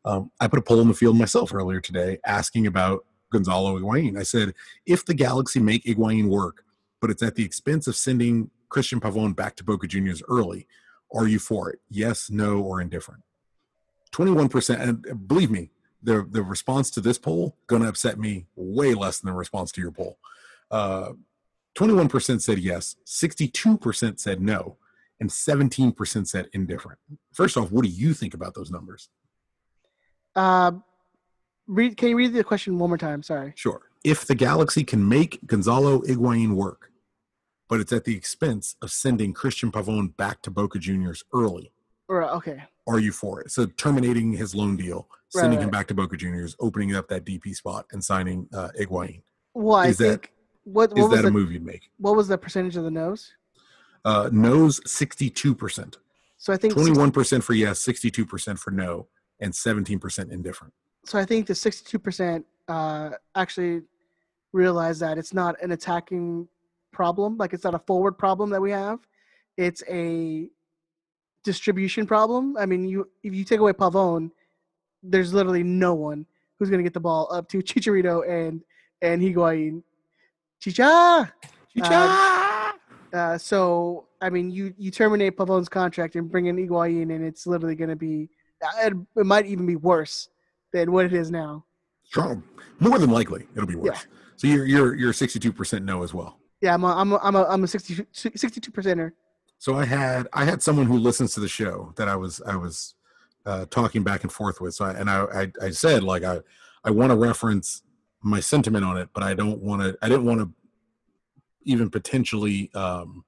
Um, 0.07 0.31
I 0.41 0.49
put 0.49 0.59
a 0.59 0.63
poll 0.63 0.81
in 0.81 0.89
the 0.89 0.95
field 0.95 1.19
myself 1.19 1.53
earlier 1.53 1.81
today, 1.81 2.19
asking 2.25 2.67
about 2.67 3.05
Gonzalo 3.31 3.79
Higuain. 3.79 4.19
I 4.19 4.23
said, 4.23 4.55
if 4.87 5.05
the 5.05 5.15
Galaxy 5.15 5.61
make 5.61 5.85
Higuain 5.85 6.29
work, 6.29 6.65
but 7.01 7.11
it's 7.11 7.23
at 7.23 7.35
the 7.35 7.45
expense 7.45 7.87
of 7.87 7.97
sending 7.97 8.51
Cristian 8.71 9.01
Pavon 9.01 9.35
back 9.35 9.57
to 9.57 9.65
Boca 9.65 9.87
Juniors 9.87 10.23
early. 10.29 10.67
Are 11.15 11.29
you 11.29 11.39
for 11.39 11.71
it? 11.71 11.81
Yes, 11.89 12.31
no, 12.31 12.61
or 12.61 12.81
indifferent? 12.81 13.23
21%. 14.13 14.81
And 14.81 15.29
believe 15.29 15.51
me, 15.51 15.71
the, 16.03 16.27
the 16.29 16.43
response 16.43 16.91
to 16.93 17.01
this 17.01 17.19
poll 17.19 17.57
going 17.67 17.83
to 17.83 17.89
upset 17.89 18.19
me 18.19 18.47
way 18.55 18.95
less 18.95 19.21
than 19.21 19.31
the 19.31 19.37
response 19.37 19.73
to 19.73 19.81
your 19.81 19.91
poll. 19.91 20.19
Uh, 20.71 21.13
21% 21.77 22.41
said 22.41 22.59
yes, 22.59 22.97
62% 23.05 24.19
said 24.19 24.41
no, 24.41 24.77
and 25.21 25.29
17% 25.31 26.27
said 26.27 26.49
indifferent. 26.53 26.99
First 27.33 27.57
off, 27.57 27.71
what 27.71 27.85
do 27.85 27.91
you 27.91 28.15
think 28.15 28.35
about 28.35 28.55
those 28.55 28.71
numbers? 28.71 29.09
Uh, 30.35 30.73
read, 31.67 31.97
can 31.97 32.11
you 32.11 32.17
read 32.17 32.33
the 32.33 32.45
question 32.45 32.79
one 32.79 32.91
more 32.91 32.99
time? 32.99 33.23
Sorry. 33.23 33.53
Sure. 33.57 33.83
If 34.05 34.27
the 34.27 34.35
Galaxy 34.35 34.85
can 34.85 35.07
make 35.07 35.45
Gonzalo 35.47 36.01
Higuain 36.01 36.55
work, 36.55 36.93
but 37.69 37.81
it's 37.81 37.93
at 37.93 38.05
the 38.05 38.17
expense 38.17 38.77
of 38.83 38.91
sending 38.91 39.35
Cristian 39.35 39.71
Pavon 39.71 40.17
back 40.17 40.43
to 40.43 40.51
Boca 40.51 40.79
Juniors 40.79 41.25
early. 41.35 41.73
Or, 42.09 42.23
okay. 42.35 42.63
Are 42.87 43.01
you 43.01 43.11
for 43.13 43.41
it? 43.41 43.51
So 43.51 43.67
terminating 43.67 44.33
his 44.33 44.55
loan 44.55 44.77
deal, 44.77 45.09
sending 45.29 45.59
right. 45.59 45.65
him 45.65 45.71
back 45.71 45.89
to 45.89 45.95
Boca 45.95 46.17
Juniors, 46.17 46.55
opening 46.61 46.95
up 46.95 47.09
that 47.09 47.25
DP 47.25 47.55
spot, 47.57 47.87
and 47.93 48.03
signing 48.05 48.49
uh, 48.55 48.69
Higuain. 48.79 49.23
Well, 49.55 49.77
I 49.77 49.89
Is 49.89 49.99
that- 49.99 50.23
think 50.23 50.33
what, 50.65 50.91
what 50.91 50.99
Is 50.99 51.03
was 51.05 51.17
that 51.17 51.23
the, 51.23 51.29
a 51.29 51.31
move 51.31 51.53
you'd 51.53 51.65
make? 51.65 51.91
what 51.99 52.17
was 52.17 52.29
the 52.29 52.39
percentage 52.39 52.77
of 52.77 52.85
the 52.85 52.91
no's? 52.91 53.33
Uh, 54.05 54.29
no's 54.33 54.81
62%. 54.81 55.97
So 56.39 56.53
I 56.53 56.57
think 56.57 56.75
21% 56.75 57.43
for 57.43 57.55
yes, 57.55 57.85
62% 57.85 58.59
for 58.59 58.71
no, 58.71 59.09
and 59.41 59.53
17% 59.53 60.31
indifferent. 60.31 60.73
so 61.05 61.19
I 61.19 61.25
think 61.25 61.47
the 61.47 61.55
62% 61.55 62.45
uh, 62.69 63.11
actually 63.35 63.83
realized 64.53 65.01
that 65.01 65.19
it's 65.19 65.33
not 65.35 65.61
an 65.63 65.73
attacking 65.73 66.49
problem, 66.97 67.37
like 67.37 67.53
it's 67.53 67.63
not 67.63 67.75
a 67.75 67.79
forward 67.81 68.13
problem 68.13 68.49
that 68.51 68.61
we 68.61 68.71
have. 68.71 68.99
It's 69.59 69.83
a 69.89 70.49
distribution 71.45 72.07
problem. 72.07 72.57
I 72.59 72.65
mean, 72.65 72.89
you 72.89 73.09
if 73.23 73.35
you 73.35 73.45
take 73.45 73.61
away 73.61 73.73
Pavone, 73.73 74.31
there's 75.03 75.33
literally 75.33 75.63
no 75.63 75.95
one 75.95 76.27
who's 76.59 76.71
going 76.71 76.79
to 76.79 76.83
get 76.83 76.95
the 76.95 77.01
ball 77.01 77.29
up 77.31 77.49
to 77.51 77.59
Chicharito 77.71 78.29
and 78.29 78.63
and 79.03 79.23
Higuain. 79.23 79.83
Chicha. 80.61 81.33
Uh, 83.13 83.39
so 83.39 84.07
I 84.21 84.31
mean, 84.31 84.51
you 84.51 84.75
you 84.79 84.91
terminate 84.91 85.37
Pavone's 85.37 85.69
contract 85.69 86.17
and 86.17 86.31
bring 86.31 86.47
in 86.47 86.57
Higuain, 86.57 87.15
and 87.15 87.23
it's 87.25 87.47
literally 87.47 87.77
going 87.77 87.91
to 87.91 87.97
be 87.97 88.31
it, 88.83 88.95
it 89.17 89.27
might 89.27 89.47
even 89.47 89.67
be 89.67 89.77
worse 89.77 90.29
than 90.73 90.91
what 90.91 91.05
it 91.05 91.13
is 91.13 91.31
now. 91.31 91.65
Strong. 92.05 92.43
More 92.81 92.99
than 92.99 93.11
likely, 93.11 93.47
it'll 93.55 93.69
be 93.69 93.77
worse. 93.77 94.01
Yeah. 94.03 94.17
So 94.37 94.47
you're 94.49 94.67
you're 94.67 94.95
you're 94.95 95.13
62% 95.13 95.85
no 95.85 96.03
as 96.03 96.13
well. 96.15 96.39
Yeah, 96.61 96.75
I'm 96.75 96.85
a, 96.85 96.95
I'm 96.95 97.13
a, 97.13 97.19
I'm 97.23 97.35
a, 97.37 97.45
I'm 97.45 97.65
a 97.65 97.69
62 97.69 98.05
percenter. 98.71 99.13
So 99.59 99.77
I 99.77 99.85
had 99.85 100.29
I 100.33 100.45
had 100.45 100.63
someone 100.63 100.87
who 100.87 100.99
listens 100.99 101.35
to 101.35 101.41
the 101.41 101.49
show 101.49 101.93
that 101.97 102.09
I 102.09 102.17
was 102.17 102.41
I 102.47 102.57
was 102.57 102.95
uh, 103.47 103.67
talking 103.71 104.03
back 104.03 104.23
and 104.23 104.33
forth 104.33 104.61
with. 104.61 104.75
So 104.75 104.85
I, 104.85 104.93
and 104.93 105.09
I, 105.09 105.25
I 105.25 105.53
I 105.63 105.71
said 105.71 106.03
like 106.03 106.25
I 106.25 106.41
I 106.85 106.91
want 106.91 107.11
to 107.11 107.17
reference 107.17 107.83
my 108.23 108.41
sentiment 108.41 108.85
on 108.85 108.97
it, 108.97 109.09
but 109.15 109.23
I 109.23 109.35
don't 109.35 109.63
want 109.63 109.83
to. 109.83 109.97
I 110.03 110.09
didn't 110.09 110.27
want 110.27 110.41
to 110.41 110.51
even 111.65 111.91
potentially 111.91 112.71
um, 112.75 113.25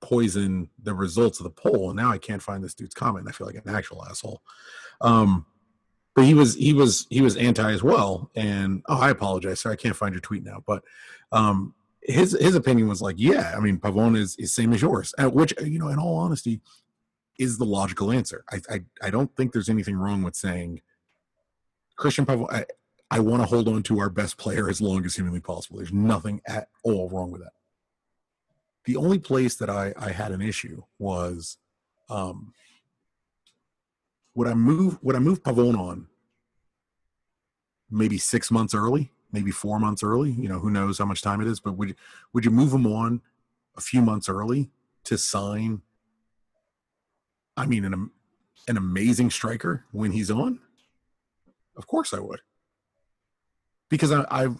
poison 0.00 0.68
the 0.82 0.94
results 0.94 1.38
of 1.38 1.44
the 1.44 1.50
poll. 1.50 1.90
And 1.90 1.96
now 1.96 2.10
I 2.10 2.18
can't 2.18 2.42
find 2.42 2.62
this 2.62 2.74
dude's 2.74 2.94
comment. 2.94 3.26
I 3.28 3.32
feel 3.32 3.46
like 3.46 3.56
an 3.56 3.74
actual 3.74 4.04
asshole. 4.04 4.42
Um, 5.00 5.46
but 6.14 6.24
he 6.24 6.34
was 6.34 6.54
he 6.54 6.72
was 6.72 7.06
he 7.10 7.20
was 7.20 7.36
anti 7.36 7.70
as 7.70 7.82
well. 7.82 8.30
And 8.34 8.82
oh, 8.88 8.98
I 8.98 9.10
apologize, 9.10 9.60
sir. 9.60 9.70
I 9.70 9.76
can't 9.76 9.96
find 9.96 10.14
your 10.14 10.20
tweet 10.20 10.44
now. 10.44 10.62
But 10.66 10.82
um, 11.30 11.74
his 12.06 12.36
his 12.40 12.54
opinion 12.54 12.88
was 12.88 13.02
like, 13.02 13.16
yeah, 13.18 13.54
I 13.56 13.60
mean, 13.60 13.78
Pavone 13.78 14.16
is 14.16 14.36
is 14.36 14.54
same 14.54 14.72
as 14.72 14.82
yours, 14.82 15.14
which 15.18 15.52
you 15.62 15.78
know, 15.78 15.88
in 15.88 15.98
all 15.98 16.16
honesty, 16.18 16.60
is 17.38 17.58
the 17.58 17.64
logical 17.64 18.12
answer. 18.12 18.44
I 18.50 18.60
I, 18.70 18.80
I 19.02 19.10
don't 19.10 19.34
think 19.36 19.52
there's 19.52 19.68
anything 19.68 19.96
wrong 19.96 20.22
with 20.22 20.36
saying 20.36 20.82
Cristian 21.98 22.24
Pavone. 22.24 22.52
I, 22.52 22.64
I 23.10 23.20
want 23.20 23.42
to 23.42 23.46
hold 23.46 23.68
on 23.68 23.82
to 23.84 24.00
our 24.00 24.10
best 24.10 24.36
player 24.36 24.68
as 24.68 24.80
long 24.80 25.04
as 25.04 25.14
humanly 25.14 25.40
possible. 25.40 25.78
There's 25.78 25.92
nothing 25.92 26.40
at 26.46 26.68
all 26.82 27.08
wrong 27.08 27.30
with 27.30 27.42
that. 27.42 27.52
The 28.84 28.96
only 28.96 29.18
place 29.18 29.56
that 29.56 29.70
I, 29.70 29.92
I 29.96 30.10
had 30.10 30.32
an 30.32 30.42
issue 30.42 30.82
was 30.98 31.58
um, 32.08 32.52
would 34.34 34.48
I 34.48 34.54
move 34.54 34.98
would 35.02 35.16
I 35.16 35.20
move 35.20 35.42
Pavone 35.42 35.78
on 35.78 36.06
maybe 37.90 38.18
six 38.18 38.50
months 38.50 38.74
early, 38.74 39.12
maybe 39.36 39.50
four 39.50 39.78
months 39.78 40.02
early. 40.02 40.30
You 40.32 40.48
know, 40.48 40.58
who 40.58 40.70
knows 40.70 40.98
how 40.98 41.04
much 41.04 41.20
time 41.20 41.42
it 41.42 41.46
is, 41.46 41.60
but 41.60 41.76
would 41.76 41.94
would 42.32 42.44
you 42.46 42.50
move 42.50 42.72
him 42.72 42.86
on 42.86 43.20
a 43.76 43.80
few 43.82 44.00
months 44.00 44.28
early 44.30 44.70
to 45.04 45.18
sign? 45.18 45.82
I 47.56 47.66
mean, 47.66 47.84
an 47.84 48.10
an 48.66 48.76
amazing 48.78 49.30
striker 49.30 49.84
when 49.92 50.12
he's 50.12 50.30
on. 50.30 50.60
Of 51.76 51.86
course, 51.86 52.14
I 52.14 52.20
would, 52.20 52.40
because 53.90 54.10
I, 54.10 54.24
I've 54.30 54.56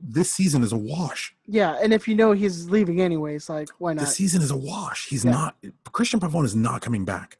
this 0.00 0.30
season 0.32 0.62
is 0.64 0.72
a 0.72 0.76
wash. 0.76 1.34
Yeah, 1.46 1.78
and 1.80 1.92
if 1.92 2.08
you 2.08 2.16
know 2.16 2.32
he's 2.32 2.68
leaving 2.68 3.00
anyways, 3.00 3.48
like 3.48 3.68
why 3.78 3.92
not? 3.94 4.00
The 4.00 4.06
season 4.10 4.42
is 4.42 4.50
a 4.50 4.56
wash. 4.56 5.06
He's 5.08 5.24
Yeah. 5.24 5.30
not. 5.30 5.56
Cristian 5.86 6.18
Pavone 6.18 6.44
is 6.44 6.56
not 6.56 6.82
coming 6.82 7.04
back. 7.04 7.38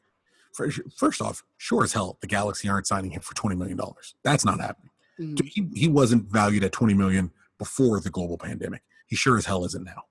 First, 0.52 0.80
first 0.96 1.20
off, 1.20 1.42
sure 1.58 1.82
as 1.84 1.92
hell, 1.92 2.16
the 2.20 2.26
Galaxy 2.26 2.68
aren't 2.68 2.86
signing 2.86 3.10
him 3.10 3.20
for 3.20 3.34
twenty 3.34 3.56
million 3.56 3.76
dollars. 3.76 4.14
That's 4.22 4.44
not 4.44 4.60
happening. 4.60 4.90
Dude, 5.18 5.46
he, 5.46 5.68
he 5.74 5.88
wasn't 5.88 6.30
valued 6.30 6.64
at 6.64 6.72
20 6.72 6.94
million 6.94 7.30
before 7.58 8.00
the 8.00 8.10
global 8.10 8.36
pandemic. 8.36 8.82
He 9.06 9.16
sure 9.16 9.38
as 9.38 9.46
hell 9.46 9.64
isn't 9.64 9.84
now. 9.84 10.04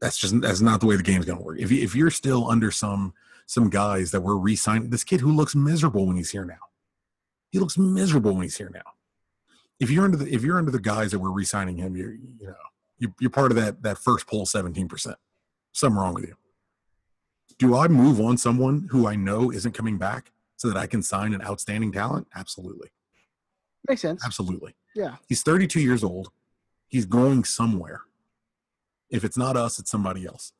That's 0.00 0.18
just 0.18 0.40
that's 0.40 0.60
not 0.60 0.80
the 0.80 0.86
way 0.86 0.96
the 0.96 1.02
game's 1.02 1.26
to 1.26 1.34
work. 1.34 1.58
If 1.58 1.70
you, 1.70 1.82
if 1.82 1.94
you're 1.94 2.10
still 2.10 2.48
under 2.50 2.70
some 2.70 3.14
some 3.46 3.70
guys 3.70 4.10
that 4.10 4.20
were 4.20 4.36
re-signing, 4.36 4.90
this 4.90 5.04
kid 5.04 5.20
who 5.20 5.32
looks 5.32 5.54
miserable 5.54 6.06
when 6.06 6.16
he's 6.16 6.30
here 6.30 6.44
now, 6.44 6.58
he 7.50 7.58
looks 7.58 7.78
miserable 7.78 8.34
when 8.34 8.42
he's 8.42 8.56
here 8.56 8.70
now. 8.72 8.82
If 9.80 9.90
you're 9.90 10.04
under 10.04 10.16
the 10.16 10.32
if 10.32 10.42
you're 10.42 10.58
under 10.58 10.70
the 10.70 10.80
guys 10.80 11.12
that 11.12 11.18
were 11.18 11.32
re-signing 11.32 11.78
him, 11.78 11.96
you're 11.96 12.12
you 12.12 12.46
know 12.46 12.54
you're, 12.98 13.14
you're 13.20 13.30
part 13.30 13.50
of 13.50 13.56
that 13.56 13.82
that 13.82 13.98
first 13.98 14.26
poll 14.26 14.46
17 14.46 14.86
percent. 14.88 15.16
Something 15.72 15.98
wrong 15.98 16.14
with 16.14 16.24
you. 16.24 16.34
Do 17.58 17.76
I 17.76 17.88
move 17.88 18.20
on 18.20 18.36
someone 18.36 18.88
who 18.90 19.06
I 19.06 19.16
know 19.16 19.50
isn't 19.50 19.72
coming 19.72 19.96
back 19.96 20.30
so 20.56 20.68
that 20.68 20.76
I 20.76 20.86
can 20.86 21.02
sign 21.02 21.32
an 21.32 21.42
outstanding 21.42 21.92
talent? 21.92 22.26
Absolutely. 22.34 22.88
Makes 23.88 24.02
sense. 24.02 24.24
Absolutely. 24.24 24.74
Yeah. 24.94 25.16
He's 25.28 25.42
32 25.42 25.80
years 25.80 26.02
old. 26.02 26.30
He's 26.88 27.04
going 27.06 27.44
somewhere. 27.44 28.02
If 29.10 29.24
it's 29.24 29.36
not 29.36 29.56
us, 29.56 29.78
it's 29.78 29.90
somebody 29.90 30.26
else. 30.26 30.52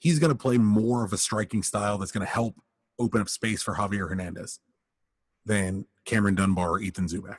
He's 0.00 0.18
going 0.18 0.32
to 0.32 0.38
play 0.38 0.58
more 0.58 1.04
of 1.04 1.12
a 1.12 1.18
striking 1.18 1.62
style 1.62 1.98
that's 1.98 2.12
going 2.12 2.26
to 2.26 2.32
help 2.32 2.56
open 2.98 3.20
up 3.20 3.28
space 3.28 3.62
for 3.62 3.74
Javier 3.74 4.08
Hernandez 4.08 4.60
than 5.44 5.86
Cameron 6.04 6.34
Dunbar 6.34 6.70
or 6.72 6.80
Ethan 6.80 7.06
Zubak. 7.06 7.38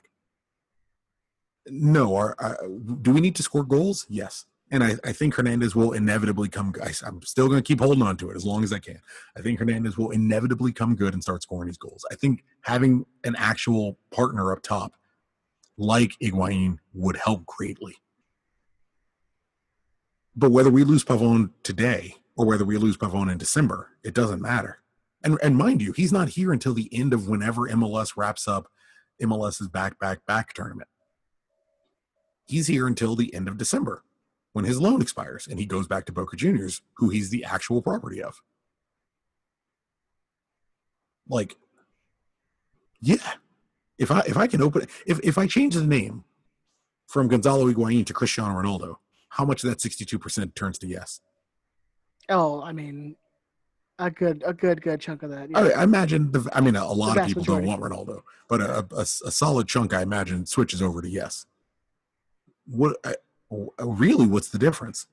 No, 1.68 2.16
are, 2.16 2.36
uh, 2.40 2.56
do 3.02 3.12
we 3.12 3.22
need 3.22 3.36
to 3.36 3.44
score 3.44 3.64
goals? 3.64 4.06
Yes. 4.10 4.46
And 4.70 4.84
I, 4.84 4.96
I 5.06 5.14
think 5.14 5.36
Hernandez 5.36 5.76
will 5.76 5.94
inevitably 5.94 6.50
come. 6.50 6.74
I, 6.84 6.92
I'm 7.06 7.22
still 7.22 7.48
going 7.48 7.60
to 7.60 7.68
keep 7.68 7.80
holding 7.80 8.04
on 8.04 8.18
to 8.18 8.30
it 8.30 8.36
as 8.36 8.46
long 8.46 8.64
as 8.64 8.74
I 8.74 8.80
can. 8.80 9.00
I 9.38 9.42
think 9.42 9.60
Hernandez 9.60 9.98
will 9.98 10.12
inevitably 10.12 10.74
come 10.74 10.96
good 10.96 11.14
and 11.14 11.24
start 11.24 11.42
scoring 11.42 11.68
his 11.68 11.78
goals. 11.78 12.06
I 12.12 12.16
think 12.16 12.44
having 12.62 13.06
an 13.24 13.36
actual 13.38 13.98
partner 14.12 14.52
up 14.52 14.62
top 14.62 14.94
like 15.78 16.12
Higuain 16.22 16.80
would 16.94 17.16
help 17.16 17.46
greatly. 17.46 17.96
But 20.36 20.52
whether 20.52 20.70
we 20.70 20.84
lose 20.84 21.04
Pavone 21.04 21.52
today 21.64 22.16
or 22.36 22.46
whether 22.46 22.66
we 22.66 22.78
lose 22.78 22.98
Pavone 22.98 23.32
in 23.32 23.38
December, 23.38 23.92
it 24.04 24.14
doesn't 24.14 24.42
matter. 24.42 24.80
And 25.24 25.40
and 25.42 25.58
mind 25.58 25.82
you, 25.82 25.94
he's 25.94 26.14
not 26.14 26.30
here 26.30 26.52
until 26.52 26.74
the 26.74 26.90
end 26.94 27.14
of 27.14 27.28
whenever 27.28 27.62
MLS 27.70 28.16
wraps 28.16 28.48
up 28.48 28.68
MLS's 29.22 29.68
back 29.68 29.98
back 30.00 30.26
back 30.26 30.54
tournament. 30.54 30.90
He's 32.46 32.68
here 32.68 32.86
until 32.86 33.16
the 33.16 33.34
end 33.34 33.48
of 33.48 33.58
December 33.58 34.04
when 34.58 34.66
his 34.66 34.82
loan 34.82 35.04
expires 35.04 35.46
and 35.46 35.60
he 35.60 35.68
goes 35.68 35.86
back 35.86 36.04
to 36.04 36.12
Boca 36.12 36.36
Juniors, 36.36 36.82
who 36.96 37.10
he's 37.10 37.30
the 37.30 37.44
actual 37.44 37.80
property 37.80 38.24
of. 38.24 38.42
Like, 41.30 41.58
yeah, 43.00 43.34
if 44.00 44.10
I 44.10 44.22
if 44.22 44.36
I 44.36 44.48
can 44.48 44.64
open 44.64 44.88
if 45.06 45.20
if 45.20 45.38
I 45.38 45.46
change 45.46 45.76
the 45.76 45.86
name 45.86 46.24
from 47.06 47.28
Gonzalo 47.28 47.72
Higuain 47.72 48.04
to 48.08 48.14
Cristiano 48.14 48.60
Ronaldo, 48.60 48.96
how 49.30 49.46
much 49.46 49.64
of 49.64 49.70
that 49.70 49.80
sixty 49.80 50.06
two 50.06 50.18
percent 50.18 50.56
turns 50.56 50.80
to 50.80 50.88
yes? 50.88 51.22
Oh, 52.28 52.64
I 52.64 52.72
mean, 52.72 53.16
a 54.00 54.10
good, 54.10 54.42
a 54.44 54.56
good, 54.56 54.82
good 54.82 55.00
chunk 55.00 55.22
of 55.22 55.30
that. 55.30 55.52
Yeah. 55.52 55.60
I, 55.60 55.82
I 55.82 55.84
imagine 55.84 56.32
the 56.32 56.50
I 56.52 56.62
mean 56.62 56.76
a, 56.76 56.82
a 56.82 56.98
lot 57.04 57.16
of 57.16 57.28
people 57.28 57.44
majority. 57.44 57.68
don't 57.68 57.80
want 57.80 57.94
Ronaldo, 57.94 58.24
but 58.50 58.62
a, 58.62 58.88
a, 58.96 59.02
a 59.02 59.06
solid 59.06 59.68
chunk 59.68 59.94
I 59.94 60.02
imagine 60.02 60.48
switches 60.48 60.82
over 60.82 61.04
to 61.04 61.08
yes. 61.08 61.46
What 62.66 62.98
I, 63.06 63.14
really? 63.50 64.26
What's 64.28 64.50
the 64.50 64.58
difference? 64.60 65.08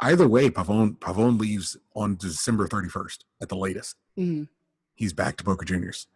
Either 0.00 0.26
way, 0.28 0.50
Pavone 0.50 0.98
Pavone 0.98 1.38
leaves 1.38 1.76
on 1.94 2.16
December 2.16 2.66
thirty 2.66 2.88
first 2.88 3.24
at 3.40 3.48
the 3.48 3.56
latest. 3.56 3.96
Mhm. 4.18 4.48
he's 4.94 5.12
back 5.12 5.36
to 5.36 5.44
Boca 5.44 5.64
Juniors. 5.64 6.06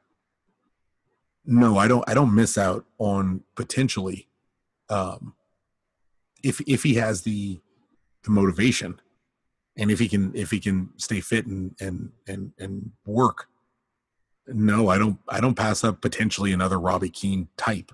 No, 1.44 1.78
I 1.78 1.88
don't. 1.88 2.04
I 2.08 2.14
don't 2.14 2.34
miss 2.34 2.58
out 2.58 2.84
on 2.98 3.42
potentially 3.54 4.28
um, 4.90 5.34
if 6.42 6.60
if 6.66 6.82
he 6.82 6.94
has 6.94 7.22
the 7.22 7.60
the 8.24 8.30
motivation, 8.30 9.00
and 9.76 9.90
if 9.90 9.98
he 9.98 10.08
can 10.08 10.34
if 10.34 10.50
he 10.50 10.60
can 10.60 10.90
stay 10.96 11.20
fit 11.20 11.46
and 11.46 11.74
and 11.80 12.12
and 12.26 12.52
and 12.58 12.90
work, 13.06 13.48
no, 14.46 14.88
I 14.88 14.98
don't 14.98 15.18
I 15.28 15.40
don't 15.40 15.54
pass 15.54 15.82
up 15.84 16.00
potentially 16.02 16.52
another 16.52 16.78
Robbie 16.78 17.10
Keane 17.10 17.48
type 17.56 17.92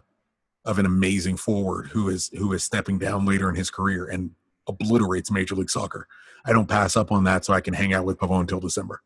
of 0.64 0.78
an 0.78 0.86
amazing 0.86 1.36
forward 1.36 1.88
who 1.88 2.08
is 2.08 2.30
who 2.36 2.52
is 2.52 2.64
stepping 2.64 2.98
down 2.98 3.26
later 3.26 3.48
in 3.48 3.54
his 3.54 3.70
career 3.70 4.06
and 4.06 4.30
obliterates 4.66 5.30
Major 5.30 5.54
League 5.54 5.70
Soccer. 5.70 6.06
I 6.44 6.52
don't 6.52 6.68
pass 6.68 6.96
up 6.96 7.12
on 7.12 7.24
that 7.24 7.44
so 7.44 7.52
I 7.52 7.60
can 7.60 7.74
hang 7.74 7.92
out 7.92 8.04
with 8.04 8.18
Pavon 8.18 8.40
until 8.40 8.60
December. 8.60 9.02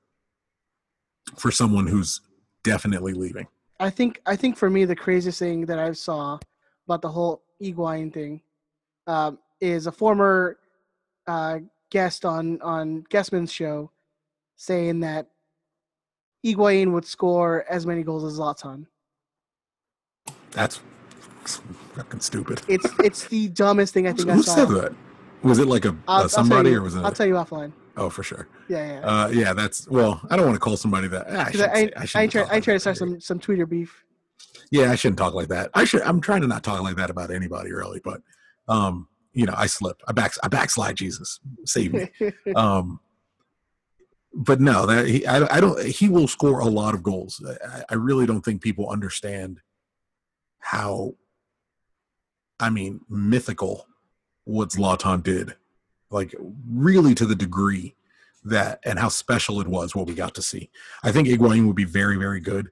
For 1.37 1.51
someone 1.51 1.87
who's 1.87 2.21
definitely 2.63 3.13
leaving. 3.13 3.47
I 3.81 3.91
think 3.91 4.21
I 4.27 4.37
think 4.37 4.57
for 4.57 4.71
me 4.71 4.85
the 4.85 4.97
craziest 4.97 5.39
thing 5.39 5.67
that 5.67 5.79
I 5.79 5.93
saw 5.93 6.39
about 6.87 7.03
the 7.03 7.09
whole 7.09 7.43
Higuain 7.63 8.13
thing 8.13 8.41
um, 9.07 9.39
is 9.61 9.87
a 9.87 9.93
former 9.93 10.59
uh, 11.27 11.59
guest 11.91 12.25
on 12.25 12.61
on 12.63 13.05
Guesman's 13.11 13.53
show 13.53 13.91
saying 14.57 15.01
that 15.01 15.29
Higuain 16.45 16.93
would 16.93 17.05
score 17.05 17.65
as 17.69 17.87
many 17.87 18.03
goals 18.03 18.25
as 18.25 18.39
Zlatan. 18.39 18.87
That's 20.51 20.81
fucking 21.57 22.21
stupid. 22.21 22.63
It's 22.69 22.87
it's 23.01 23.27
the 23.27 23.49
dumbest 23.49 23.95
thing 23.95 24.07
I 24.07 24.13
think 24.13 24.29
Who 24.29 24.39
I 24.39 24.43
said 24.43 24.69
that? 24.69 24.95
Was 25.43 25.59
it 25.59 25.67
like 25.67 25.85
a, 25.85 25.97
I'll- 26.07 26.21
a 26.21 26.23
I'll 26.23 26.29
somebody 26.29 26.71
you, 26.71 26.79
or 26.79 26.83
was 26.83 26.95
it? 26.97 27.05
I'll 27.05 27.13
tell 27.13 27.27
you 27.27 27.35
offline. 27.35 27.73
oh, 27.97 28.11
for 28.11 28.23
sure. 28.23 28.49
Yeah, 28.69 29.01
yeah. 29.01 29.07
Uh, 29.07 29.29
yeah, 29.29 29.53
that's 29.53 29.89
well. 29.89 30.21
I 30.31 30.37
don't 30.37 30.47
want 30.47 30.57
to 30.57 30.61
call 30.61 30.77
somebody 30.77 31.09
that. 31.09 31.27
ah, 31.29 31.47
I, 31.47 31.51
shouldn't 31.51 31.71
I, 31.73 31.79
I, 31.79 31.83
I, 31.83 32.23
I, 32.23 32.27
try, 32.27 32.43
I 32.43 32.61
trying 32.61 32.77
to 32.77 32.81
start 32.81 32.97
some 32.97 33.21
some 33.21 33.39
Twitter 33.39 33.67
beef. 33.67 34.05
Yeah, 34.71 34.91
I 34.91 34.97
shouldn't 34.97 35.19
talk 35.19 35.35
like 35.35 35.49
that. 35.49 35.71
I 35.75 35.85
should. 35.85 36.03
I'm 36.03 36.21
trying 36.21 36.43
to 36.43 36.47
not 36.47 36.63
talk 36.63 36.83
like 36.83 36.97
that 36.97 37.11
about 37.11 37.31
anybody 37.31 37.73
really, 37.73 38.01
but 38.05 38.21
um, 38.69 39.09
you 39.33 39.47
know, 39.47 39.55
I 39.57 39.67
slip. 39.67 40.03
I 40.07 40.13
back. 40.13 40.33
I 40.43 40.49
backslide. 40.49 40.97
Jesus, 40.97 41.41
save 41.65 41.93
me. 41.95 42.11
um, 42.57 43.01
but 44.35 44.61
no, 44.61 44.87
that 44.87 45.07
he, 45.07 45.27
I, 45.27 45.57
I 45.57 45.61
don't. 45.61 45.83
He 45.85 46.09
will 46.09 46.29
score 46.29 46.61
a 46.61 46.67
lot 46.67 46.95
of 46.95 47.03
goals. 47.03 47.43
I, 47.67 47.85
I 47.91 47.95
really 47.95 48.27
don't 48.27 48.45
think 48.45 48.61
people 48.61 48.91
understand 48.91 49.61
how. 50.59 51.15
I 52.61 52.71
mean, 52.71 53.01
mythical 53.09 53.87
what 54.45 54.71
Zlatan 54.71 55.23
did, 55.23 55.55
like 56.11 56.35
really 56.67 57.15
to 57.15 57.27
the 57.27 57.35
degree 57.35 57.95
that, 58.45 58.81
and 58.85 58.99
how 58.99 59.09
special 59.09 59.61
it 59.61 59.69
was 59.69 59.95
what 59.95 60.07
we 60.07 60.15
got 60.15 60.35
to 60.37 60.43
see. 60.43 60.71
I 61.03 61.13
think 61.13 61.29
Higuain 61.29 61.67
would 61.67 61.77
be 61.77 61.85
very, 61.85 62.17
very 62.17 62.41
good. 62.41 62.71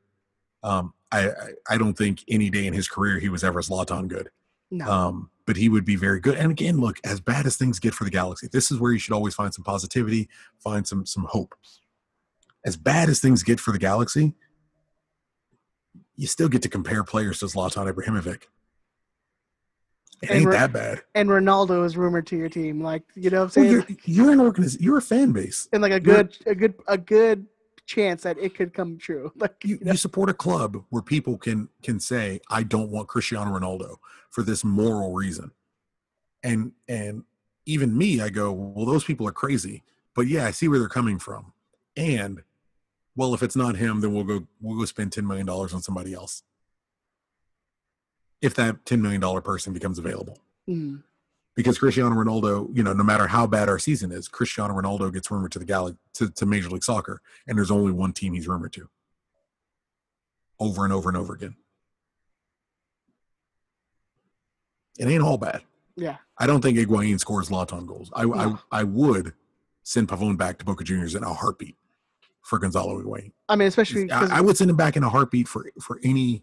Um, 0.63 0.95
I, 1.13 1.29
I, 1.29 1.35
I 1.71 1.79
don't 1.79 1.97
think 1.97 2.25
any 2.29 2.51
day 2.51 2.67
in 2.67 2.73
his 2.73 2.89
career 2.89 3.19
he 3.19 3.29
was 3.29 3.45
ever 3.45 3.61
Zlatan 3.61 4.09
good. 4.09 4.31
no, 4.71 4.91
Um, 4.91 5.31
but 5.47 5.57
he 5.57 5.69
would 5.69 5.85
be 5.85 5.97
very 5.97 6.19
good. 6.19 6.37
And 6.37 6.51
again, 6.51 6.81
look, 6.81 6.99
as 7.05 7.21
bad 7.21 7.47
as 7.47 7.57
things 7.57 7.79
get 7.79 7.95
for 7.95 8.05
the 8.05 8.11
Galaxy, 8.11 8.49
this 8.51 8.71
is 8.71 8.81
where 8.81 8.93
you 8.93 8.99
should 8.99 9.15
always 9.15 9.35
find 9.35 9.55
some 9.55 9.65
positivity, 9.65 10.29
find 10.59 10.87
some 10.87 11.07
some 11.07 11.25
hope. 11.25 11.55
As 12.65 12.77
bad 12.77 13.09
as 13.09 13.21
things 13.21 13.45
get 13.45 13.61
for 13.61 13.71
the 13.71 13.79
Galaxy, 13.79 14.35
you 16.17 16.27
still 16.27 16.49
get 16.49 16.63
to 16.63 16.69
compare 16.69 17.05
players 17.05 17.39
to 17.39 17.47
Zlatan 17.47 17.93
Ibrahimovic. 17.93 18.45
It 20.23 20.31
And 20.31 20.39
ain't 20.41 20.51
that 20.53 20.73
bad. 20.73 21.03
and 21.15 21.29
Ronaldo 21.29 21.85
is 21.85 21.97
rumored 21.97 22.27
to 22.29 22.37
your 22.37 22.49
team. 22.49 22.81
Like 22.83 23.03
you 23.15 23.29
know 23.31 23.45
what 23.45 23.57
I'm 23.57 23.63
Well, 23.65 23.83
saying? 23.85 23.99
you're, 24.07 24.25
you're 24.25 24.33
an 24.33 24.41
organization. 24.41 24.83
You're 24.85 24.99
a 24.99 25.03
fan 25.03 25.33
base. 25.33 25.69
and 25.73 25.83
like 25.83 25.93
a 25.93 26.01
you're- 26.03 26.25
good 26.25 26.37
a 26.47 26.55
good 26.55 26.75
a 26.89 26.99
good 26.99 27.47
chance 27.87 28.23
that 28.25 28.37
it 28.39 28.55
could 28.55 28.73
come 28.75 28.99
true. 28.99 29.31
Like 29.37 29.57
You, 29.63 29.77
you 29.79 29.85
know? 29.85 29.93
you 29.93 29.99
support 29.99 30.29
a 30.31 30.35
club 30.35 30.83
where 30.91 31.03
people 31.03 31.37
can 31.39 31.69
can 31.83 32.01
say, 32.01 32.41
"I 32.51 32.63
don't 32.63 32.91
want 32.91 33.09
Cristiano 33.09 33.57
Ronaldo 33.59 33.97
for 34.31 34.43
this 34.43 34.65
moral 34.65 35.13
reason," 35.13 35.51
and 36.43 36.73
and 36.89 37.25
even 37.67 37.97
me, 37.97 38.21
I 38.21 38.29
go, 38.31 38.53
"Well, 38.53 38.87
those 38.87 39.05
people 39.05 39.29
are 39.29 39.33
crazy." 39.33 39.83
But 40.15 40.29
yeah, 40.29 40.47
I 40.47 40.51
see 40.51 40.67
where 40.67 40.79
they're 40.79 40.89
coming 40.89 41.19
from, 41.19 41.53
and 41.97 42.43
well, 43.15 43.35
if 43.35 43.43
it's 43.43 43.57
not 43.57 43.77
him, 43.77 44.01
then 44.01 44.15
we'll 44.15 44.25
go 44.25 44.47
we'll 44.61 44.79
go 44.79 44.85
spend 44.87 45.13
ten 45.13 45.27
million 45.27 45.47
dollars 45.47 45.75
on 45.75 45.83
somebody 45.83 46.15
else. 46.15 46.43
If 48.43 48.55
that 48.55 48.85
ten 48.85 49.01
million 49.03 49.21
dollar 49.21 49.41
person 49.41 49.73
becomes 49.73 49.99
available, 49.99 50.39
Mm. 50.69 51.03
because 51.55 51.79
Cristiano 51.79 52.15
Ronaldo, 52.15 52.69
you 52.77 52.83
know, 52.83 52.93
no 52.93 53.05
matter 53.05 53.27
how 53.29 53.47
bad 53.47 53.69
our 53.69 53.79
season 53.79 54.11
is, 54.13 54.29
Cristiano 54.29 54.75
Ronaldo 54.75 55.13
gets 55.13 55.31
rumored 55.31 55.53
to 55.53 55.59
the 55.59 55.65
Gal 55.65 55.97
to, 56.15 56.29
to 56.31 56.45
Major 56.47 56.69
League 56.71 56.85
Soccer, 56.85 57.23
and 57.47 57.57
there's 57.57 57.71
only 57.71 57.93
one 57.93 58.13
team 58.13 58.35
he's 58.35 58.49
rumored 58.49 58.73
to. 58.75 58.89
Over 60.59 60.85
and 60.85 60.93
over 60.93 61.09
and 61.09 61.17
over 61.17 61.35
again. 61.35 61.55
It 64.99 65.07
ain't 65.07 65.23
all 65.23 65.39
bad. 65.39 65.63
yeah. 65.97 66.17
I 66.39 66.47
don't 66.47 66.61
think 66.61 66.77
Higuain 66.79 67.19
scores 67.19 67.49
Zlatan 67.49 67.87
goals. 67.87 68.11
I, 68.15 68.25
No. 68.25 68.59
I 68.73 68.81
I 68.81 68.83
would 68.85 69.33
send 69.85 70.09
Pavone 70.09 70.37
back 70.37 70.59
to 70.59 70.65
Boca 70.67 70.85
Juniors 70.85 71.15
in 71.15 71.23
a 71.23 71.33
heartbeat 71.33 71.77
for 72.43 72.59
Gonzalo 72.59 73.01
Higuain. 73.01 73.33
I 73.49 73.57
mean, 73.57 73.69
especially 73.69 74.11
I, 74.11 74.39
I 74.39 74.41
would 74.43 74.57
send 74.57 74.69
him 74.71 74.77
back 74.77 74.97
in 74.97 75.03
a 75.05 75.09
heartbeat 75.09 75.49
for 75.49 75.71
for 75.81 75.99
any 76.03 76.43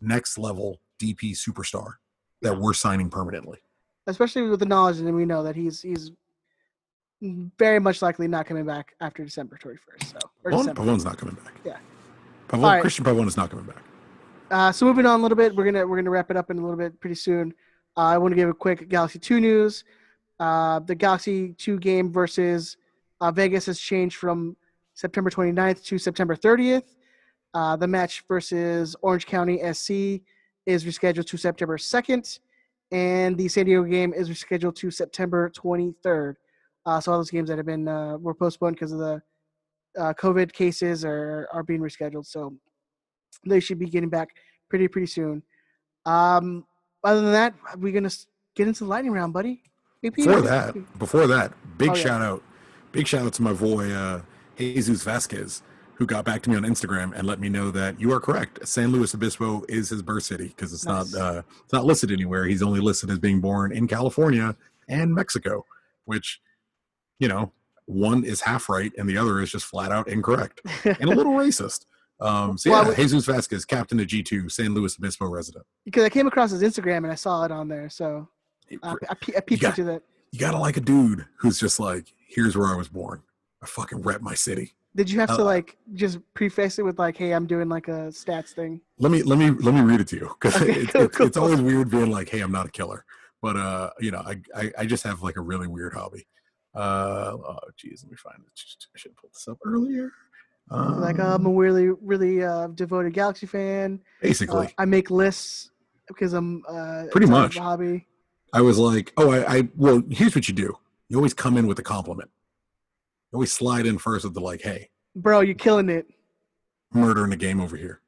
next 0.00 0.38
level 0.38 0.80
DP 0.98 1.32
superstar 1.32 1.94
that 2.42 2.58
we're 2.58 2.74
signing 2.74 3.10
permanently. 3.10 3.58
especially 4.06 4.42
with 4.48 4.60
the 4.60 4.66
knowledge 4.66 4.98
that 4.98 5.12
we 5.12 5.24
know 5.24 5.42
that 5.42 5.56
he's 5.56 5.82
he's 5.82 6.12
very 7.58 7.80
much 7.80 8.00
likely 8.00 8.28
not 8.28 8.46
coming 8.46 8.64
back 8.64 8.94
after 9.00 9.24
December 9.24 9.58
21st. 9.62 10.12
So 10.12 10.18
Pavone. 10.44 10.74
Pavone's 10.74 11.04
not 11.04 11.18
coming 11.18 11.34
back. 11.34 11.54
Yeah. 11.64 11.76
Pavone, 12.48 12.62
right. 12.62 12.84
Cristian 12.84 13.04
Pavone 13.04 13.26
is 13.26 13.36
not 13.36 13.50
coming 13.50 13.64
back. 13.66 13.82
Uh, 14.50 14.72
so 14.72 14.86
moving 14.86 15.04
on 15.04 15.18
a 15.20 15.22
little 15.22 15.36
bit, 15.36 15.54
we're 15.54 15.64
gonna 15.64 15.86
we're 15.86 15.96
gonna 15.96 16.10
wrap 16.10 16.30
it 16.30 16.36
up 16.36 16.50
in 16.50 16.58
a 16.58 16.62
little 16.62 16.76
bit 16.76 16.98
pretty 17.00 17.16
soon. 17.16 17.52
Uh, 17.96 18.02
I 18.02 18.18
want 18.18 18.32
to 18.32 18.36
give 18.36 18.48
a 18.48 18.54
quick 18.54 18.88
Galaxy 18.88 19.18
Two 19.18 19.40
news. 19.40 19.84
Uh, 20.40 20.78
the 20.78 20.94
Galaxy 20.94 21.52
Two 21.54 21.78
game 21.78 22.12
versus 22.12 22.76
uh, 23.20 23.30
Vegas 23.32 23.66
has 23.66 23.78
changed 23.80 24.16
from 24.16 24.56
September 24.94 25.28
29th 25.30 25.84
to 25.84 25.98
September 25.98 26.36
30th. 26.36 26.94
Uh, 27.52 27.76
the 27.76 27.86
match 27.86 28.24
versus 28.28 28.94
Orange 29.02 29.26
County 29.26 29.58
SC 29.72 30.22
is 30.68 30.84
rescheduled 30.84 31.26
to 31.26 31.36
September 31.38 31.78
2nd, 31.78 32.38
and 32.92 33.36
the 33.38 33.48
San 33.48 33.64
Diego 33.64 33.84
game 33.84 34.12
is 34.12 34.28
rescheduled 34.28 34.74
to 34.76 34.90
September 34.90 35.50
23rd. 35.50 36.34
Uh, 36.84 37.00
so 37.00 37.12
all 37.12 37.18
those 37.18 37.30
games 37.30 37.48
that 37.48 37.56
have 37.56 37.66
been 37.66 37.88
uh, 37.88 38.16
were 38.18 38.34
postponed 38.34 38.76
because 38.76 38.92
of 38.92 38.98
the 38.98 39.20
uh, 39.98 40.12
COVID 40.14 40.52
cases 40.52 41.04
are 41.04 41.48
are 41.52 41.62
being 41.62 41.80
rescheduled. 41.80 42.26
So 42.26 42.54
they 43.46 43.60
should 43.60 43.78
be 43.78 43.86
getting 43.86 44.10
back 44.10 44.28
pretty 44.68 44.88
pretty 44.88 45.06
soon. 45.06 45.42
Um, 46.04 46.64
other 47.02 47.22
than 47.22 47.32
that, 47.32 47.54
we're 47.78 47.92
gonna 47.92 48.10
get 48.54 48.68
into 48.68 48.84
the 48.84 48.90
lightning 48.90 49.12
round, 49.12 49.32
buddy. 49.32 49.62
Before 50.02 50.42
that, 50.42 50.98
before 50.98 51.26
that, 51.26 51.52
big 51.78 51.90
Oh, 51.90 51.94
yeah. 51.94 52.02
shout 52.02 52.22
out, 52.22 52.42
big 52.92 53.06
shout 53.06 53.26
out 53.26 53.32
to 53.34 53.42
my 53.42 53.52
boy 53.52 53.90
uh, 53.90 54.20
Jesus 54.56 55.02
Vasquez, 55.02 55.62
who 55.98 56.06
got 56.06 56.24
back 56.24 56.40
to 56.42 56.50
me 56.50 56.56
on 56.56 56.62
Instagram 56.62 57.12
and 57.16 57.26
let 57.26 57.40
me 57.40 57.48
know 57.48 57.70
that 57.72 58.00
you 58.00 58.12
are 58.12 58.20
correct. 58.20 58.66
San 58.66 58.92
Luis 58.92 59.14
Obispo 59.14 59.64
is 59.68 59.88
his 59.90 60.00
birth 60.00 60.22
city 60.22 60.48
because 60.48 60.72
it's 60.72 60.86
Nice. 60.86 61.12
not 61.12 61.20
uh, 61.36 61.42
it's 61.64 61.72
not 61.72 61.84
listed 61.84 62.12
anywhere. 62.12 62.44
He's 62.46 62.62
only 62.62 62.80
listed 62.80 63.10
as 63.10 63.18
being 63.18 63.40
born 63.40 63.72
in 63.72 63.88
California 63.88 64.54
and 64.88 65.12
Mexico, 65.14 65.64
which 66.04 66.40
you 67.18 67.26
know 67.28 67.52
one 67.86 68.22
is 68.24 68.40
half 68.42 68.68
right 68.68 68.92
and 68.96 69.08
the 69.08 69.16
other 69.16 69.40
is 69.40 69.50
just 69.50 69.64
flat 69.66 69.90
out 69.90 70.08
incorrect 70.08 70.60
and 70.84 71.02
a 71.04 71.14
little 71.14 71.32
racist. 71.32 71.86
Um, 72.20 72.56
so 72.58 72.70
yeah, 72.70 72.88
we- 72.88 72.94
Jesus 72.96 73.24
Vasquez, 73.26 73.64
captain 73.64 73.98
of 73.98 74.06
G 74.06 74.22
two, 74.22 74.48
San 74.48 74.74
Luis 74.74 74.96
Obispo 74.98 75.26
resident. 75.26 75.64
because 75.84 76.04
I 76.04 76.08
came 76.10 76.26
across 76.28 76.50
his 76.52 76.62
Instagram 76.62 76.98
and 76.98 77.08
I 77.10 77.14
saw 77.16 77.44
it 77.44 77.50
on 77.50 77.66
there, 77.68 77.88
so 77.90 78.28
uh, 78.82 78.94
I, 79.10 79.14
pe- 79.14 79.36
I 79.36 79.40
peeped 79.40 79.62
got- 79.62 79.76
into 79.78 79.90
that. 79.92 80.02
you 80.30 80.38
gotta 80.38 80.58
like 80.58 80.76
a 80.76 80.80
dude 80.80 81.26
who's 81.38 81.58
just 81.58 81.80
like, 81.80 82.12
here's 82.28 82.56
where 82.56 82.68
I 82.68 82.76
was 82.76 82.88
born. 82.88 83.22
I 83.62 83.66
fucking 83.66 84.02
rep 84.02 84.20
my 84.20 84.34
city. 84.34 84.74
Did 84.98 85.12
you 85.12 85.20
have 85.20 85.28
to 85.36 85.42
uh, 85.42 85.44
like 85.44 85.76
just 85.94 86.18
preface 86.34 86.80
it 86.80 86.82
with 86.82 86.98
like, 86.98 87.16
"Hey, 87.16 87.30
I'm 87.30 87.46
doing 87.46 87.68
like 87.68 87.86
a 87.86 88.10
stats 88.10 88.50
thing"? 88.50 88.80
Let 88.98 89.12
me 89.12 89.22
let 89.22 89.38
me 89.38 89.50
let 89.50 89.72
me 89.72 89.80
read 89.80 90.00
it 90.00 90.08
to 90.08 90.16
you 90.16 90.28
because 90.40 90.60
Okay, 90.60 90.72
it, 90.72 90.88
cool, 90.88 91.02
it, 91.02 91.12
cool. 91.12 91.26
it's 91.28 91.36
always 91.36 91.60
weird 91.60 91.88
being 91.88 92.10
like, 92.10 92.28
hey, 92.28 92.40
I'm 92.40 92.50
not 92.50 92.66
a 92.66 92.70
killer, 92.70 93.04
but 93.40 93.56
uh, 93.56 93.90
you 94.00 94.10
know, 94.10 94.24
I 94.26 94.40
I, 94.56 94.72
I 94.78 94.86
just 94.86 95.04
have 95.04 95.22
like 95.22 95.36
a 95.36 95.40
really 95.40 95.68
weird 95.68 95.94
hobby. 95.94 96.26
Uh, 96.74 97.36
oh, 97.48 97.58
geez, 97.76 98.02
let 98.02 98.10
me 98.10 98.16
find 98.16 98.38
it. 98.40 98.50
I 98.92 98.98
should 98.98 99.10
have 99.12 99.16
pulled 99.18 99.32
this 99.32 99.46
up 99.46 99.58
earlier. 99.64 100.10
Um, 100.72 101.00
like, 101.00 101.20
I'm 101.20 101.46
a 101.46 101.50
really 101.50 101.90
really 102.02 102.42
uh, 102.42 102.66
devoted 102.66 103.12
Galaxy 103.14 103.46
fan. 103.46 104.00
Uh, 104.02 104.26
basically, 104.26 104.74
I 104.78 104.84
make 104.84 105.12
lists 105.12 105.70
because 106.08 106.32
I'm 106.32 106.64
uh, 106.68 107.04
Pretty 107.12 107.28
much. 107.28 107.56
hobby. 107.56 108.08
I 108.52 108.62
was 108.62 108.78
like, 108.78 109.12
oh, 109.16 109.30
I, 109.30 109.58
I 109.58 109.68
well, 109.76 110.02
here's 110.10 110.34
what 110.34 110.48
you 110.48 110.54
do. 110.54 110.76
You 111.08 111.18
always 111.18 111.34
come 111.34 111.56
in 111.56 111.68
with 111.68 111.78
a 111.78 111.84
compliment. 111.84 112.30
Always 113.32 113.52
slide 113.52 113.86
in 113.86 113.98
first 113.98 114.24
with 114.24 114.34
the 114.34 114.40
like, 114.40 114.62
hey, 114.62 114.90
Bro, 115.14 115.40
you're 115.40 115.54
killing 115.54 115.88
it. 115.88 116.06
murder 116.92 117.24
in 117.24 117.30
the 117.30 117.36
game 117.36 117.60
over 117.60 117.76
here. 117.76 118.00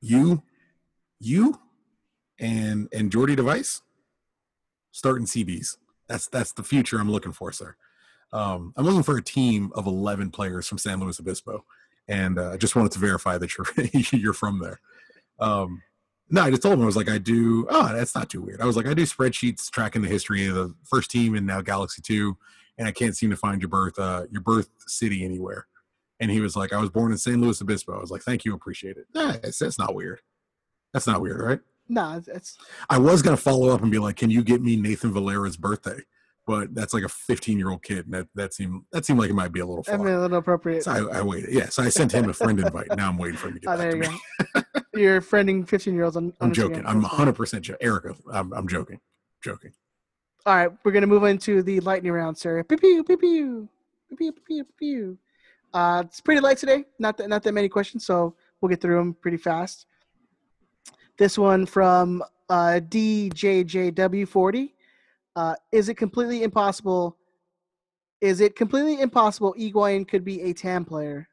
You, 0.00 0.42
you, 1.18 1.58
and 2.38 2.88
and 2.92 3.10
Jordy 3.10 3.34
de 3.34 3.42
Wijs 3.42 3.80
starting 4.92 5.26
CBs. 5.26 5.76
That's 6.08 6.28
that's 6.28 6.52
the 6.52 6.62
future 6.62 6.98
I'm 6.98 7.10
looking 7.10 7.32
for, 7.32 7.52
sir. 7.52 7.76
Um, 8.32 8.72
I'm 8.76 8.84
looking 8.84 9.02
for 9.02 9.16
a 9.16 9.22
team 9.22 9.70
of 9.74 9.86
11 9.86 10.30
players 10.30 10.68
from 10.68 10.78
San 10.78 11.00
Luis 11.00 11.18
Obispo, 11.18 11.64
and 12.06 12.38
uh, 12.38 12.50
I 12.52 12.56
just 12.56 12.76
wanted 12.76 12.92
to 12.92 12.98
verify 12.98 13.38
that 13.38 13.56
you're 13.56 13.66
you're 14.12 14.32
from 14.32 14.60
there. 14.60 14.80
Um, 15.40 15.82
No, 16.30 16.42
I 16.42 16.50
just 16.50 16.62
told 16.62 16.74
him 16.74 16.82
I 16.82 16.86
was 16.86 16.96
like, 16.96 17.08
I 17.08 17.18
do. 17.18 17.66
Oh, 17.70 17.92
that's 17.92 18.14
not 18.14 18.28
too 18.30 18.42
weird. 18.42 18.60
I 18.60 18.66
was 18.66 18.76
like, 18.76 18.86
I 18.86 18.94
do 18.94 19.04
spreadsheets 19.04 19.70
tracking 19.70 20.02
the 20.02 20.08
history 20.08 20.46
of 20.46 20.54
the 20.54 20.74
first 20.84 21.10
team 21.10 21.34
and 21.34 21.46
now 21.46 21.60
Galaxy 21.62 22.02
Two, 22.02 22.36
and 22.78 22.86
I 22.88 22.92
can't 22.92 23.16
seem 23.16 23.30
to 23.30 23.36
find 23.36 23.60
your 23.60 23.68
birth, 23.68 23.98
uh, 23.98 24.24
your 24.30 24.40
birth 24.40 24.68
city 24.86 25.24
anywhere. 25.24 25.66
And 26.20 26.30
he 26.30 26.40
was 26.40 26.56
like, 26.56 26.72
I 26.72 26.80
was 26.80 26.90
born 26.90 27.12
in 27.12 27.18
San 27.18 27.40
Luis 27.40 27.60
Obispo. 27.62 27.96
I 27.96 28.00
was 28.00 28.10
like, 28.10 28.22
thank 28.22 28.44
you, 28.44 28.54
appreciate 28.54 28.96
it. 28.96 29.06
Nah, 29.14 29.34
it's, 29.42 29.58
that's 29.58 29.78
not 29.78 29.94
weird. 29.94 30.20
That's 30.92 31.06
not 31.06 31.20
weird, 31.20 31.40
right? 31.40 31.60
No, 31.88 32.16
it's, 32.16 32.28
it's 32.28 32.58
I 32.90 32.98
was 32.98 33.22
gonna 33.22 33.36
follow 33.36 33.68
up 33.70 33.82
and 33.82 33.90
be 33.90 33.98
like, 33.98 34.16
can 34.16 34.30
you 34.30 34.42
get 34.42 34.60
me 34.62 34.76
Nathan 34.76 35.12
Valera's 35.12 35.56
birthday? 35.56 36.00
But 36.46 36.74
that's 36.74 36.94
like 36.94 37.02
a 37.04 37.08
15 37.08 37.58
year 37.58 37.70
old 37.70 37.82
kid, 37.82 38.06
and 38.06 38.14
that 38.14 38.28
that 38.34 38.54
seemed 38.54 38.82
that 38.92 39.04
seemed 39.04 39.18
like 39.18 39.28
it 39.30 39.34
might 39.34 39.52
be 39.52 39.60
a 39.60 39.66
little 39.66 39.84
I 39.86 39.96
far. 39.96 39.98
mean, 40.04 40.14
a 40.14 40.20
little 40.20 40.38
appropriate. 40.38 40.84
So 40.84 40.92
I, 40.92 41.18
I 41.18 41.22
waited. 41.22 41.52
Yeah, 41.52 41.68
so 41.68 41.82
I 41.82 41.88
sent 41.90 42.12
him 42.12 42.28
a 42.28 42.32
friend 42.32 42.58
invite. 42.58 42.88
Now 42.96 43.08
I'm 43.08 43.18
waiting 43.18 43.36
for 43.36 43.48
him 43.48 43.54
to 43.54 43.60
get 43.60 43.68
Oh, 43.68 43.72
back 43.76 43.80
there 43.80 43.90
to 43.92 43.96
you 43.96 44.12
me. 44.12 44.20
go. 44.54 44.62
You're 44.94 45.20
friending 45.20 45.68
15 45.68 45.94
year 45.94 46.04
olds 46.04 46.16
on. 46.16 46.32
I'm 46.40 46.52
joking. 46.52 46.84
I'm 46.86 47.02
100 47.02 47.34
percent 47.34 47.64
joking. 47.64 47.86
Erica, 47.86 48.14
I'm, 48.32 48.52
I'm 48.54 48.66
joking. 48.66 48.98
Joking. 49.42 49.72
All 50.48 50.56
right, 50.56 50.70
we're 50.82 50.92
gonna 50.92 51.06
move 51.06 51.24
into 51.24 51.62
the 51.62 51.78
lightning 51.80 52.10
round, 52.10 52.38
sir. 52.38 52.64
Pew 52.64 52.78
pew 52.78 53.04
pew 53.04 53.18
pew 53.18 53.68
pew 54.16 54.32
pew 54.32 54.64
pew. 54.78 55.18
Uh, 55.74 56.04
it's 56.06 56.22
pretty 56.22 56.40
light 56.40 56.56
today. 56.56 56.86
Not 56.98 57.18
that 57.18 57.28
not 57.28 57.42
that 57.42 57.52
many 57.52 57.68
questions, 57.68 58.06
so 58.06 58.34
we'll 58.58 58.70
get 58.70 58.80
through 58.80 58.96
them 58.96 59.12
pretty 59.12 59.36
fast. 59.36 59.84
This 61.18 61.36
one 61.36 61.66
from 61.66 62.22
uh, 62.48 62.80
DJJW40. 62.88 64.70
Uh, 65.36 65.54
is 65.70 65.90
it 65.90 65.96
completely 65.96 66.42
impossible? 66.44 67.18
Is 68.22 68.40
it 68.40 68.56
completely 68.56 69.02
impossible 69.02 69.54
Higuain 69.58 70.08
could 70.08 70.24
be 70.24 70.40
a 70.40 70.54
TAM 70.54 70.86
player? 70.86 71.28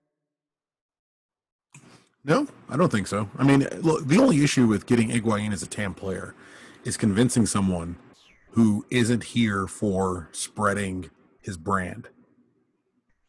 No, 2.26 2.50
I 2.68 2.76
don't 2.76 2.92
think 2.92 3.08
so. 3.08 3.30
I 3.38 3.46
mean, 3.46 3.66
look, 3.80 4.06
the 4.10 4.20
only 4.20 4.44
issue 4.44 4.68
with 4.68 4.86
getting 4.86 5.08
Higuain 5.08 5.54
as 5.54 5.64
a 5.64 5.68
TAM 5.68 5.94
player 5.94 6.36
is 6.84 6.98
convincing 6.98 7.46
someone 7.46 7.96
who 8.56 8.86
isn't 8.90 9.22
here 9.22 9.68
for 9.68 10.30
spreading 10.32 11.10
his 11.42 11.58
brand 11.58 12.08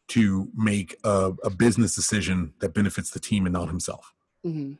to 0.07 0.49
make 0.55 0.95
a, 1.03 1.33
a 1.43 1.49
business 1.49 1.93
decision 1.95 2.53
that 2.59 2.73
benefits 2.73 3.09
the 3.11 3.19
team 3.19 3.45
and 3.45 3.51
not 3.51 3.67
himself. 3.67 4.13
hmm 4.41 4.73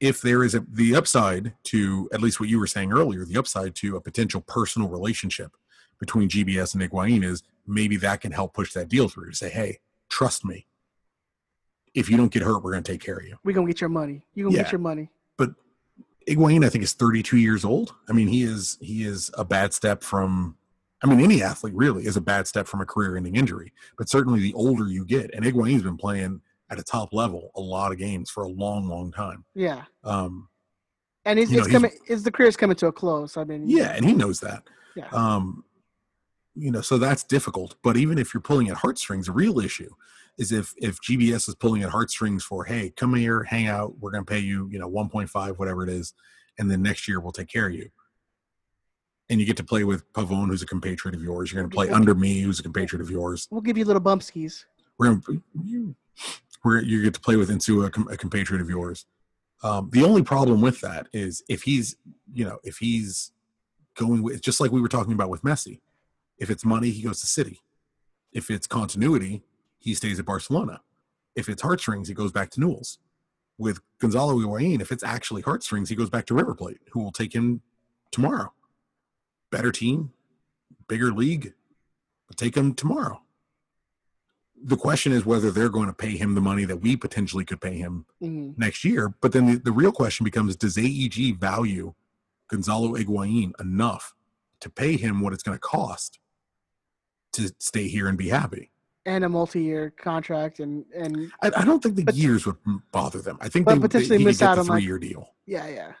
If 0.00 0.20
there 0.20 0.42
is 0.42 0.56
a, 0.56 0.66
the 0.68 0.96
upside 0.96 1.54
to, 1.64 2.08
at 2.12 2.20
least 2.20 2.40
what 2.40 2.48
you 2.48 2.58
were 2.58 2.66
saying 2.66 2.92
earlier, 2.92 3.24
the 3.24 3.38
upside 3.38 3.76
to 3.76 3.94
a 3.96 4.00
potential 4.00 4.40
personal 4.40 4.88
relationship 4.88 5.52
between 6.00 6.28
GBS 6.28 6.74
and 6.74 6.82
Higuain 6.82 7.22
is 7.24 7.44
maybe 7.64 7.96
that 7.98 8.20
can 8.20 8.32
help 8.32 8.54
push 8.54 8.72
that 8.72 8.88
deal 8.88 9.08
through 9.08 9.30
to 9.30 9.36
say, 9.36 9.48
hey, 9.48 9.78
trust 10.08 10.44
me. 10.44 10.66
If 11.94 12.10
you 12.10 12.16
don't 12.16 12.32
get 12.32 12.42
hurt, 12.42 12.64
we're 12.64 12.72
going 12.72 12.82
to 12.82 12.92
take 12.92 13.00
care 13.00 13.18
of 13.18 13.26
you. 13.26 13.36
We're 13.44 13.52
gonna 13.54 13.66
get 13.68 13.80
your 13.80 13.90
money. 13.90 14.22
You're 14.34 14.46
gonna 14.46 14.56
Yeah. 14.56 14.62
get 14.64 14.72
your 14.72 14.78
money. 14.80 15.08
Higuain, 16.28 16.64
I 16.64 16.68
think, 16.68 16.84
is 16.84 16.92
32 16.92 17.36
years 17.36 17.64
old. 17.64 17.94
I 18.08 18.12
mean, 18.12 18.28
he 18.28 18.42
is 18.42 18.78
he 18.80 19.04
is 19.04 19.30
a 19.34 19.44
bad 19.44 19.72
step 19.72 20.02
from. 20.02 20.56
I 21.02 21.06
mean, 21.06 21.20
any 21.20 21.44
athlete 21.44 21.74
really 21.74 22.06
is 22.06 22.16
a 22.16 22.20
bad 22.20 22.48
step 22.48 22.66
from 22.66 22.80
a 22.80 22.86
career-ending 22.86 23.36
injury. 23.36 23.72
But 23.96 24.08
certainly, 24.08 24.40
the 24.40 24.52
older 24.54 24.88
you 24.88 25.04
get, 25.04 25.32
and 25.32 25.44
Higuain's 25.44 25.82
been 25.82 25.96
playing 25.96 26.40
at 26.70 26.78
a 26.78 26.82
top 26.82 27.12
level 27.12 27.50
a 27.54 27.60
lot 27.60 27.92
of 27.92 27.98
games 27.98 28.30
for 28.30 28.42
a 28.42 28.48
long, 28.48 28.88
long 28.88 29.12
time. 29.12 29.44
Yeah, 29.54 29.84
Um, 30.04 30.48
and 31.24 31.38
it's, 31.38 31.50
You 31.50 31.58
know, 31.58 31.62
it's 31.64 31.72
coming. 31.72 31.92
Is 32.08 32.22
the 32.24 32.32
career's 32.32 32.56
coming 32.56 32.76
to 32.76 32.88
a 32.88 32.92
close? 32.92 33.36
I 33.36 33.44
mean, 33.44 33.68
yeah, 33.68 33.94
and 33.94 34.04
he 34.04 34.12
knows 34.12 34.40
that. 34.40 34.64
Yeah. 34.96 35.08
Um, 35.12 35.64
you 36.54 36.72
know, 36.72 36.80
so 36.80 36.98
that's 36.98 37.22
difficult. 37.22 37.76
But 37.82 37.96
even 37.96 38.18
if 38.18 38.34
you're 38.34 38.40
pulling 38.40 38.68
at 38.68 38.76
heartstrings, 38.76 39.26
the 39.26 39.32
real 39.32 39.60
issue 39.60 39.90
is 40.38 40.52
if 40.52 40.72
if 40.78 41.00
GBS 41.00 41.48
is 41.48 41.54
pulling 41.56 41.82
at 41.82 41.90
heartstrings 41.90 42.44
for, 42.44 42.64
hey, 42.64 42.92
come 42.96 43.14
here, 43.14 43.42
hang 43.42 43.66
out, 43.66 43.98
we're 43.98 44.12
going 44.12 44.24
to 44.24 44.30
pay 44.30 44.38
you, 44.38 44.68
you 44.70 44.78
know, 44.78 44.88
1.5, 44.88 45.58
whatever 45.58 45.82
it 45.82 45.90
is, 45.90 46.14
and 46.58 46.70
then 46.70 46.82
next 46.82 47.08
year 47.08 47.20
we'll 47.20 47.32
take 47.32 47.48
care 47.48 47.66
of 47.66 47.74
you. 47.74 47.90
And 49.28 49.40
you 49.40 49.46
get 49.46 49.58
to 49.58 49.64
play 49.64 49.84
with 49.84 50.10
Pavone, 50.12 50.46
who's 50.46 50.62
a 50.62 50.66
compatriot 50.66 51.14
of 51.14 51.22
yours. 51.22 51.52
You're 51.52 51.60
going 51.60 51.70
to 51.70 51.74
play 51.74 51.90
under 51.90 52.14
me, 52.14 52.40
who's 52.40 52.60
a 52.60 52.62
compatriot 52.62 53.02
of 53.02 53.10
yours. 53.10 53.46
we'll 53.50 53.60
give 53.60 53.76
you 53.76 53.84
little 53.84 54.00
bump 54.00 54.22
skis. 54.22 54.64
We're 54.96 55.08
going 55.08 55.20
to, 55.22 55.94
we're, 56.64 56.80
you 56.80 57.02
get 57.02 57.14
to 57.14 57.20
play 57.20 57.36
with 57.36 57.50
Insua, 57.50 57.94
a, 57.94 58.12
a 58.12 58.16
compatriot 58.16 58.62
of 58.62 58.70
yours. 58.70 59.04
Um, 59.62 59.90
the 59.92 60.04
only 60.04 60.22
problem 60.22 60.60
with 60.60 60.80
that 60.80 61.08
is 61.12 61.42
if 61.48 61.62
he's, 61.62 61.96
you 62.32 62.44
know, 62.44 62.58
if 62.62 62.78
he's 62.78 63.32
going 63.96 64.22
with, 64.22 64.40
just 64.40 64.60
like 64.60 64.70
we 64.70 64.80
were 64.80 64.88
talking 64.88 65.12
about 65.12 65.30
with 65.30 65.42
Messi, 65.42 65.80
if 66.38 66.48
it's 66.48 66.64
money, 66.64 66.90
he 66.90 67.02
goes 67.02 67.20
to 67.20 67.26
City. 67.26 67.60
If 68.32 68.50
it's 68.50 68.66
continuity, 68.66 69.42
he 69.78 69.94
stays 69.94 70.18
at 70.18 70.26
Barcelona. 70.26 70.80
If 71.34 71.48
it's 71.48 71.62
heartstrings, 71.62 72.08
he 72.08 72.14
goes 72.14 72.32
back 72.32 72.50
to 72.50 72.60
Newell's. 72.60 72.98
With 73.58 73.80
Gonzalo 74.00 74.34
Higuain, 74.34 74.80
if 74.80 74.92
it's 74.92 75.02
actually 75.02 75.42
heartstrings, 75.42 75.88
he 75.88 75.96
goes 75.96 76.10
back 76.10 76.26
to 76.26 76.34
River 76.34 76.54
Plate, 76.54 76.78
who 76.92 77.00
will 77.00 77.12
take 77.12 77.32
him 77.32 77.60
tomorrow. 78.12 78.52
Better 79.50 79.72
team, 79.72 80.12
bigger 80.88 81.12
league, 81.12 81.54
take 82.36 82.56
him 82.56 82.74
tomorrow. 82.74 83.22
The 84.60 84.76
question 84.76 85.12
is 85.12 85.24
whether 85.24 85.50
they're 85.50 85.68
going 85.68 85.86
to 85.86 85.92
pay 85.92 86.16
him 86.16 86.34
the 86.34 86.40
money 86.40 86.64
that 86.64 86.78
we 86.78 86.96
potentially 86.96 87.44
could 87.44 87.60
pay 87.60 87.76
him 87.76 88.06
hmm 88.20 88.50
next 88.56 88.84
year. 88.84 89.14
But 89.20 89.32
then 89.32 89.46
the, 89.46 89.58
the 89.58 89.72
real 89.72 89.92
question 89.92 90.24
becomes 90.24 90.56
does 90.56 90.76
AEG 90.76 91.38
value 91.38 91.94
Gonzalo 92.48 92.96
Higuain 92.96 93.52
enough 93.60 94.14
to 94.60 94.70
pay 94.70 94.96
him 94.96 95.20
what 95.20 95.32
it's 95.32 95.42
going 95.42 95.54
to 95.54 95.60
cost 95.60 96.18
to 97.34 97.54
stay 97.58 97.86
here 97.86 98.08
and 98.08 98.18
be 98.18 98.28
happy? 98.30 98.70
And 99.06 99.24
a 99.24 99.28
multi-year 99.28 99.90
contract, 99.96 100.60
and 100.60 100.84
and 100.94 101.32
I, 101.42 101.50
I 101.56 101.64
don't 101.64 101.82
think 101.82 101.96
the 101.96 102.04
But- 102.04 102.14
years 102.14 102.44
would 102.46 102.56
bother 102.92 103.20
them. 103.20 103.38
I 103.40 103.48
think 103.48 103.64
But 103.64 103.76
they, 103.76 103.80
potentially 103.80 104.16
they, 104.16 104.22
he 104.22 104.24
miss 104.26 104.38
could 104.38 104.44
get 104.44 104.50
out 104.50 104.58
on, 104.58 104.66
like- 104.66 104.78
three 104.80 104.86
year 104.86 104.98
deal. 104.98 105.30
yeah, 105.46 105.66
yeah. 105.68 105.92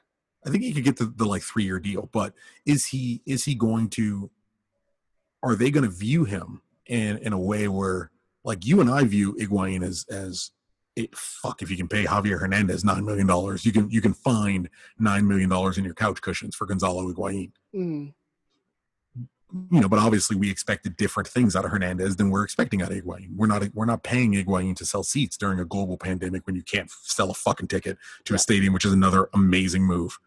I 0.46 0.50
think 0.50 0.62
he 0.62 0.72
could 0.72 0.84
get 0.84 0.96
the, 0.96 1.06
the 1.06 1.24
like 1.24 1.42
three 1.42 1.64
year 1.64 1.80
deal. 1.80 2.08
But 2.12 2.34
is 2.66 2.86
he 2.86 3.22
is 3.26 3.44
he 3.44 3.54
going 3.54 3.88
to? 3.90 4.30
Are 5.42 5.54
they 5.56 5.70
going 5.70 5.84
to 5.84 5.90
view 5.90 6.24
him 6.24 6.62
in 6.86 7.18
in 7.18 7.32
a 7.32 7.38
way 7.38 7.66
where 7.68 8.10
like 8.44 8.66
you 8.66 8.80
and 8.80 8.90
I 8.90 9.04
view 9.04 9.34
Higuain 9.40 9.82
as 9.82 10.04
as 10.10 10.50
it, 10.96 11.16
fuck 11.16 11.62
if 11.62 11.70
you 11.70 11.76
can 11.76 11.88
pay 11.88 12.04
Javier 12.04 12.40
Hernandez 12.40 12.84
nine 12.84 13.04
million 13.04 13.26
dollars, 13.26 13.64
you 13.64 13.72
can 13.72 13.90
you 13.90 14.00
can 14.00 14.12
find 14.14 14.68
nine 14.98 15.26
million 15.26 15.48
dollars 15.48 15.78
in 15.78 15.84
your 15.84 15.94
couch 15.94 16.20
cushions 16.20 16.54
for 16.56 16.66
Gonzalo 16.66 17.10
Higuain. 17.12 17.52
Mm. 17.74 18.12
You 19.70 19.80
know, 19.80 19.88
but 19.88 19.98
obviously 19.98 20.36
we 20.36 20.50
expected 20.50 20.96
different 20.96 21.26
things 21.26 21.56
out 21.56 21.64
of 21.64 21.70
Hernandez 21.70 22.16
than 22.16 22.28
we're 22.30 22.44
expecting 22.44 22.82
out 22.82 22.90
of 22.90 22.98
Higuain. 22.98 23.34
We're 23.34 23.46
not 23.46 23.64
we're 23.74 23.86
not 23.86 24.02
paying 24.02 24.34
Higuain 24.34 24.76
to 24.76 24.84
sell 24.84 25.02
seats 25.02 25.38
during 25.38 25.58
a 25.58 25.64
global 25.64 25.96
pandemic 25.96 26.46
when 26.46 26.54
you 26.54 26.62
can't 26.62 26.90
sell 26.90 27.30
a 27.30 27.34
fucking 27.34 27.68
ticket 27.68 27.96
to 28.24 28.34
Yeah. 28.34 28.36
a 28.36 28.38
stadium, 28.38 28.74
which 28.74 28.84
is 28.84 28.92
another 28.92 29.30
amazing 29.32 29.84
move. 29.84 30.18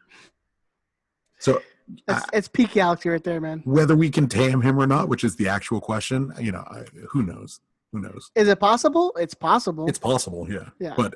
So 1.39 1.61
It's, 2.07 2.25
it's 2.33 2.47
peak 2.47 2.71
galaxy 2.71 3.09
right 3.09 3.23
there, 3.23 3.41
man. 3.41 3.61
whether 3.65 3.95
we 3.95 4.09
can 4.09 4.27
tam 4.27 4.61
him 4.61 4.79
or 4.79 4.87
not, 4.87 5.07
which 5.09 5.23
is 5.23 5.35
the 5.35 5.47
actual 5.47 5.81
question, 5.81 6.31
you 6.39 6.51
know, 6.51 6.63
I, 6.67 6.83
who 7.09 7.21
knows? 7.23 7.59
Who 7.91 7.99
knows? 7.99 8.31
Is 8.35 8.47
it 8.47 8.59
possible? 8.59 9.13
It's 9.19 9.33
possible. 9.33 9.87
It's 9.87 9.99
possible, 9.99 10.47
yeah. 10.49 10.69
Yeah. 10.79 10.93
But 10.95 11.15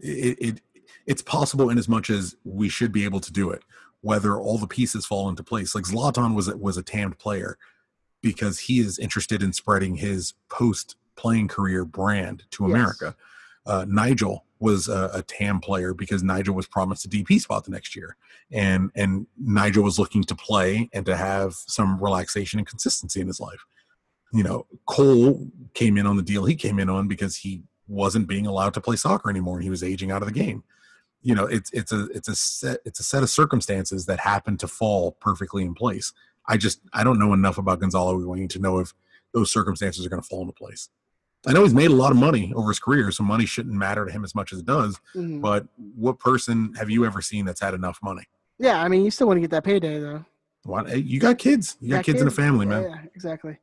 it, 0.00 0.38
it 0.40 0.60
it's 1.06 1.22
possible 1.22 1.70
in 1.70 1.78
as 1.78 1.88
much 1.88 2.10
as 2.10 2.36
we 2.44 2.68
should 2.68 2.90
be 2.92 3.04
able 3.04 3.20
to 3.20 3.32
do 3.32 3.50
it. 3.50 3.62
Whether 4.02 4.38
all 4.38 4.58
the 4.58 4.66
pieces 4.66 5.06
fall 5.06 5.28
into 5.28 5.42
place, 5.42 5.74
like 5.74 5.84
Zlatan 5.84 6.34
was 6.34 6.52
was 6.54 6.76
a 6.76 6.82
tammed 6.82 7.18
player 7.18 7.58
because 8.22 8.60
he 8.60 8.78
is 8.78 8.98
interested 8.98 9.42
in 9.42 9.52
spreading 9.52 9.96
his 9.96 10.34
post 10.48 10.96
playing 11.16 11.48
career 11.48 11.84
brand 11.84 12.44
to 12.52 12.64
Yes. 12.64 12.70
America. 12.72 13.16
Uh, 13.64 13.84
Nigel 13.88 14.44
was 14.58 14.88
a, 14.88 15.10
a 15.12 15.22
TAM 15.22 15.60
player 15.60 15.92
because 15.92 16.22
Nigel 16.22 16.54
was 16.54 16.66
promised 16.66 17.04
a 17.04 17.08
DP 17.08 17.40
spot 17.40 17.64
the 17.64 17.70
next 17.70 17.96
year, 17.96 18.16
and 18.50 18.90
and 18.94 19.26
Nigel 19.36 19.82
was 19.84 19.98
looking 19.98 20.22
to 20.24 20.34
play 20.34 20.88
and 20.92 21.04
to 21.06 21.16
have 21.16 21.54
some 21.54 22.02
relaxation 22.02 22.58
and 22.58 22.66
consistency 22.66 23.20
in 23.20 23.26
his 23.26 23.40
life. 23.40 23.64
You 24.32 24.44
know, 24.44 24.66
Cole 24.86 25.48
came 25.74 25.96
in 25.98 26.06
on 26.06 26.16
the 26.16 26.22
deal 26.22 26.44
he 26.44 26.54
came 26.54 26.78
in 26.78 26.88
on 26.88 27.08
because 27.08 27.36
he 27.36 27.62
wasn't 27.88 28.28
being 28.28 28.46
allowed 28.46 28.74
to 28.74 28.80
play 28.80 28.96
soccer 28.96 29.30
anymore 29.30 29.56
and 29.56 29.64
he 29.64 29.70
was 29.70 29.82
aging 29.82 30.10
out 30.10 30.22
of 30.22 30.28
the 30.28 30.34
game. 30.34 30.64
You 31.22 31.34
know, 31.34 31.46
it's 31.46 31.70
it's 31.72 31.92
a 31.92 32.08
it's 32.14 32.28
a 32.28 32.36
set 32.36 32.80
it's 32.84 33.00
a 33.00 33.02
set 33.02 33.22
of 33.22 33.30
circumstances 33.30 34.06
that 34.06 34.20
happen 34.20 34.56
to 34.58 34.68
fall 34.68 35.12
perfectly 35.20 35.64
in 35.64 35.74
place. 35.74 36.12
I 36.46 36.56
just 36.56 36.80
I 36.92 37.02
don't 37.04 37.18
know 37.18 37.32
enough 37.32 37.58
about 37.58 37.80
Gonzalo 37.80 38.18
Higuain 38.18 38.48
to 38.50 38.58
know 38.58 38.78
if 38.78 38.94
those 39.32 39.50
circumstances 39.50 40.06
are 40.06 40.08
going 40.08 40.22
to 40.22 40.28
fall 40.28 40.42
into 40.42 40.52
place. 40.52 40.88
I 41.46 41.52
know 41.52 41.62
he's 41.62 41.74
made 41.74 41.90
a 41.90 41.94
lot 41.94 42.10
of 42.10 42.16
money 42.16 42.52
over 42.56 42.68
his 42.70 42.80
career, 42.80 43.10
so 43.12 43.22
money 43.22 43.46
shouldn't 43.46 43.74
matter 43.74 44.04
to 44.04 44.10
him 44.10 44.24
as 44.24 44.34
much 44.34 44.52
as 44.52 44.60
it 44.60 44.66
does. 44.66 44.98
Mhm. 45.14 45.40
But 45.40 45.66
what 45.94 46.18
person 46.18 46.74
have 46.74 46.90
you 46.90 47.04
ever 47.04 47.20
seen 47.22 47.44
that's 47.44 47.60
had 47.60 47.74
enough 47.74 47.98
money? 48.02 48.24
yeah, 48.58 48.82
I 48.82 48.88
mean, 48.88 49.04
you 49.04 49.10
still 49.10 49.26
want 49.26 49.36
to 49.36 49.42
get 49.42 49.50
that 49.50 49.64
payday 49.64 50.00
though. 50.00 50.24
What 50.64 50.90
eh, 50.90 50.94
you 50.96 51.20
got 51.20 51.38
kids? 51.38 51.76
You 51.80 51.90
got, 51.90 52.04
kids, 52.04 52.20
in 52.20 52.26
a 52.26 52.30
family, 52.30 52.66
Yeah, 52.66 52.80
man. 52.80 52.82
Yeah, 52.82 52.98
exactly. 53.14 53.58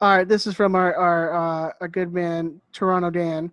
All 0.00 0.16
right, 0.16 0.28
this 0.28 0.46
is 0.46 0.54
from 0.54 0.76
our 0.76 0.94
our 0.94 1.34
uh, 1.34 1.72
our 1.80 1.88
good 1.88 2.12
man 2.12 2.60
Toronto 2.72 3.10
Dan. 3.10 3.50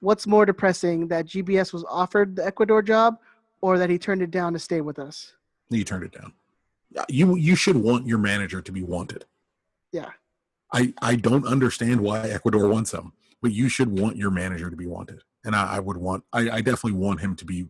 What's 0.00 0.26
more 0.26 0.46
depressing, 0.46 1.08
that 1.08 1.26
GBS 1.26 1.72
was 1.72 1.84
offered 1.88 2.36
the 2.36 2.46
Ecuador 2.46 2.82
job, 2.82 3.18
or 3.60 3.78
that 3.78 3.90
he 3.90 3.98
turned 3.98 4.22
it 4.22 4.30
down 4.30 4.52
to 4.54 4.58
stay 4.58 4.80
with 4.80 4.98
us? 4.98 5.34
You 5.68 5.84
turned 5.84 6.04
it 6.04 6.12
down. 6.12 6.32
You 7.08 7.36
you 7.36 7.54
should 7.54 7.76
want 7.76 8.06
your 8.06 8.18
manager 8.18 8.60
to 8.60 8.72
be 8.72 8.82
wanted. 8.82 9.24
Yeah. 9.92 10.10
I 10.72 10.92
I 11.00 11.16
don't 11.16 11.46
understand 11.46 12.00
why 12.00 12.28
Ecuador 12.28 12.68
wants 12.68 12.92
him, 12.92 13.12
but 13.42 13.52
you 13.52 13.68
should 13.68 13.98
want 13.98 14.16
your 14.16 14.30
manager 14.30 14.70
to 14.70 14.76
be 14.76 14.86
wanted. 14.86 15.22
And 15.44 15.54
I, 15.54 15.76
I 15.76 15.78
would 15.78 15.96
want 15.96 16.24
I, 16.32 16.50
I 16.50 16.60
definitely 16.60 16.98
want 16.98 17.20
him 17.20 17.36
to 17.36 17.44
be 17.44 17.66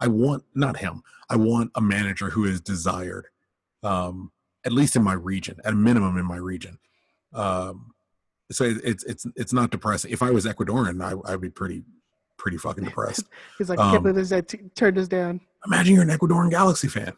I 0.00 0.08
want 0.08 0.44
not 0.54 0.78
him. 0.78 1.02
I 1.28 1.36
want 1.36 1.70
a 1.74 1.80
manager 1.80 2.30
who 2.30 2.44
is 2.44 2.60
desired, 2.60 3.26
um, 3.82 4.32
at 4.64 4.72
least 4.72 4.96
in 4.96 5.02
my 5.02 5.12
region, 5.12 5.58
at 5.64 5.72
a 5.72 5.76
minimum 5.76 6.18
in 6.18 6.26
my 6.26 6.36
region. 6.36 6.78
Um, 7.32 7.92
so 8.50 8.64
it, 8.64 8.78
it's 8.84 9.04
it's 9.04 9.26
it's 9.36 9.52
not 9.52 9.70
depressing. 9.70 10.10
If 10.12 10.22
I 10.22 10.30
was 10.30 10.44
Ecuadorian, 10.46 11.02
I, 11.02 11.32
I'd 11.32 11.40
be 11.40 11.50
pretty 11.50 11.82
pretty 12.36 12.56
fucking 12.56 12.84
depressed. 12.84 13.24
He's 13.58 13.68
like, 13.68 13.78
I 13.78 13.82
can't 13.92 13.96
Um, 13.98 14.02
believe 14.12 14.28
this 14.28 14.42
t- 14.46 14.58
turned 14.74 14.96
this 14.96 15.08
down. 15.08 15.40
Imagine 15.66 15.94
you're 15.94 16.02
an 16.04 16.08
Ecuadorian 16.10 16.50
Galaxy 16.50 16.88
fan, 16.88 17.12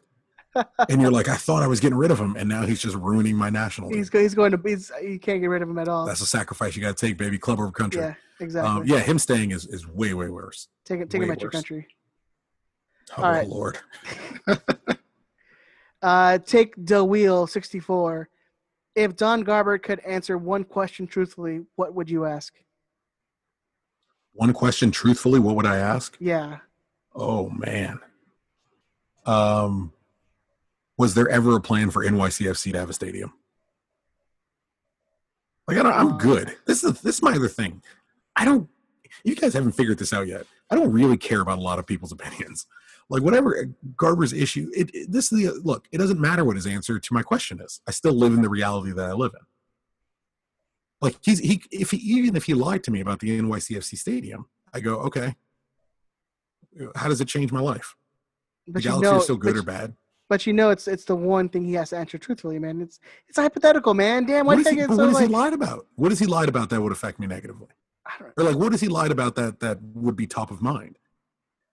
and 0.89 1.01
you're 1.01 1.11
like, 1.13 1.29
I 1.29 1.37
thought 1.37 1.63
I 1.63 1.67
was 1.69 1.79
getting 1.81 1.97
rid 1.99 2.11
of 2.11 2.19
him, 2.19 2.35
and 2.37 2.49
now 2.49 2.63
he's 2.67 2.81
just 2.81 2.97
ruining 2.97 3.37
my 3.37 3.49
national. 3.51 3.91
He's 3.91 4.11
go- 4.11 4.21
he's 4.21 4.35
going 4.35 4.51
to 4.53 4.61
he's 4.65 4.91
you 5.03 5.19
can't 5.19 5.41
get 5.41 5.47
rid 5.47 5.63
of 5.63 5.69
him 5.69 5.79
at 5.79 5.89
all. 5.89 6.07
That's 6.07 6.21
a 6.21 6.27
sacrifice 6.27 6.75
you 6.77 6.83
got 6.83 6.97
to 6.97 7.07
take, 7.07 7.17
baby. 7.17 7.39
Club 7.39 7.61
over 7.61 7.71
country. 7.71 8.01
yeah, 8.03 8.15
exactly. 8.41 8.71
Um, 8.71 8.87
yeah, 8.87 8.99
him 9.01 9.19
staying 9.19 9.53
is 9.53 9.67
is 9.67 9.87
way 9.87 10.13
way 10.15 10.29
worse. 10.29 10.69
take 10.85 11.01
it, 11.01 11.09
take 11.11 11.23
him 11.23 11.29
way 11.29 11.33
at 11.35 11.41
your 11.41 11.51
country. 11.51 11.87
Oh 13.17 13.23
All 13.23 13.31
right. 13.31 13.47
lord. 13.49 13.79
Uh, 16.03 16.39
take 16.39 16.75
Del 16.85 17.07
Wheel 17.09 17.47
sixty 17.47 17.79
four. 17.79 18.29
If 18.94 19.16
Don 19.16 19.43
Garber 19.43 19.78
could 19.78 20.01
answer 20.01 20.36
one 20.36 20.64
question 20.64 21.06
truthfully, 21.06 21.62
what 21.77 21.94
would 21.94 22.10
you 22.10 22.27
ask? 22.27 22.55
One 24.35 24.52
question, 24.52 24.90
truthfully, 24.90 25.40
what 25.40 25.56
would 25.56 25.66
I 25.66 25.77
ask? 25.78 26.16
Yeah. 26.20 26.59
Oh 27.14 27.51
man. 27.51 28.01
Um, 29.27 29.93
was 30.98 31.14
there 31.14 31.28
ever 31.28 31.56
a 31.56 31.60
plan 31.60 31.90
for 31.90 32.05
NYCFC 32.05 32.73
to 32.73 32.78
have 32.78 32.90
a 32.90 32.94
stadium? 32.94 33.32
Like 35.69 35.78
I 35.78 35.82
don't, 35.82 35.93
I'm 35.93 36.12
Uh, 36.14 36.16
good. 36.16 36.56
This 36.66 36.82
is 36.85 37.01
this 37.02 37.16
is 37.16 37.23
my 37.23 37.32
other 37.32 37.48
thing. 37.48 37.82
I 38.36 38.44
don't. 38.44 38.69
You 39.24 39.36
guys 39.36 39.55
haven't 39.55 39.73
figured 39.73 39.98
this 39.98 40.12
out 40.12 40.27
yet. 40.27 40.47
I 40.70 40.74
don't 40.74 40.90
really 40.93 41.16
care 41.19 41.40
about 41.40 41.59
a 41.59 41.62
lot 41.62 41.78
of 41.78 41.86
people's 41.86 42.12
opinions. 42.12 42.66
Like 43.12 43.22
whatever 43.22 43.56
eh, 43.56 43.64
Garber's 43.97 44.32
issue, 44.32 44.70
it, 44.74 44.90
it 44.94 45.12
this 45.12 45.30
is 45.30 45.39
the 45.39 45.60
look. 45.62 45.86
It 45.93 45.98
doesn't 45.98 46.18
matter 46.18 46.44
what 46.47 46.56
his 46.56 46.66
answer 46.66 46.98
to 46.98 47.14
my 47.14 47.22
question 47.22 47.60
is. 47.60 47.82
I 47.86 47.90
still 47.90 48.14
live 48.14 48.32
in 48.32 48.40
the 48.40 48.48
reality 48.48 48.93
that 48.93 49.05
I 49.05 49.12
live 49.12 49.32
in. 49.34 49.44
Like 51.02 51.16
he's 51.22 51.39
he 51.40 51.62
if 51.70 51.90
he 51.90 51.98
even 51.98 52.34
if 52.36 52.44
he 52.47 52.55
lied 52.55 52.82
to 52.84 52.90
me 52.90 53.01
about 53.01 53.20
the 53.20 53.39
NYCFC 53.39 53.98
stadium, 53.98 54.47
I 54.72 54.80
go 54.80 54.94
okay. 55.01 55.34
How 56.97 57.09
does 57.09 57.20
it 57.20 57.28
change 57.28 57.52
my 57.52 57.60
life? 57.60 57.94
The 58.66 58.72
But 58.72 58.84
you 58.84 58.90
Galaxy 58.90 59.10
know, 59.10 59.16
are 59.18 59.20
still 59.20 59.36
good 59.36 59.56
or 59.59 59.62
bad? 59.62 59.94
but 60.30 60.47
you 60.47 60.55
know, 60.55 60.70
it's 60.70 60.89
it's 60.89 61.05
the 61.05 61.14
one 61.14 61.51
thing 61.51 61.64
he 61.66 61.74
has 61.74 61.90
to 61.90 61.98
answer 61.98 62.16
truthfully, 62.16 62.59
man. 62.59 62.80
It's 62.80 62.98
it's 63.28 63.36
hypothetical, 63.36 63.93
man. 63.93 64.24
Damn, 64.24 64.47
why 64.47 64.55
What, 64.55 64.60
is 64.66 64.68
he, 64.70 64.80
so 64.80 64.89
what 64.89 64.98
has 65.09 65.14
like? 65.14 65.28
he 65.28 65.34
lied 65.34 65.52
about? 65.52 65.86
What 65.97 66.12
has 66.12 66.18
he 66.18 66.24
lied 66.26 66.48
about 66.48 66.70
that 66.70 66.80
would 66.80 66.93
affect 66.93 67.18
me 67.20 67.26
negatively? 67.26 67.68
I 68.06 68.12
don't, 68.18 68.32
Or 68.39 68.44
like, 68.44 68.56
what 68.56 68.72
has 68.72 68.80
he 68.80 68.89
lied 68.89 69.10
about 69.10 69.34
that 69.34 69.60
that 69.60 69.78
would 69.82 70.16
be 70.16 70.26
top 70.26 70.51
of 70.51 70.62
mind? 70.62 70.97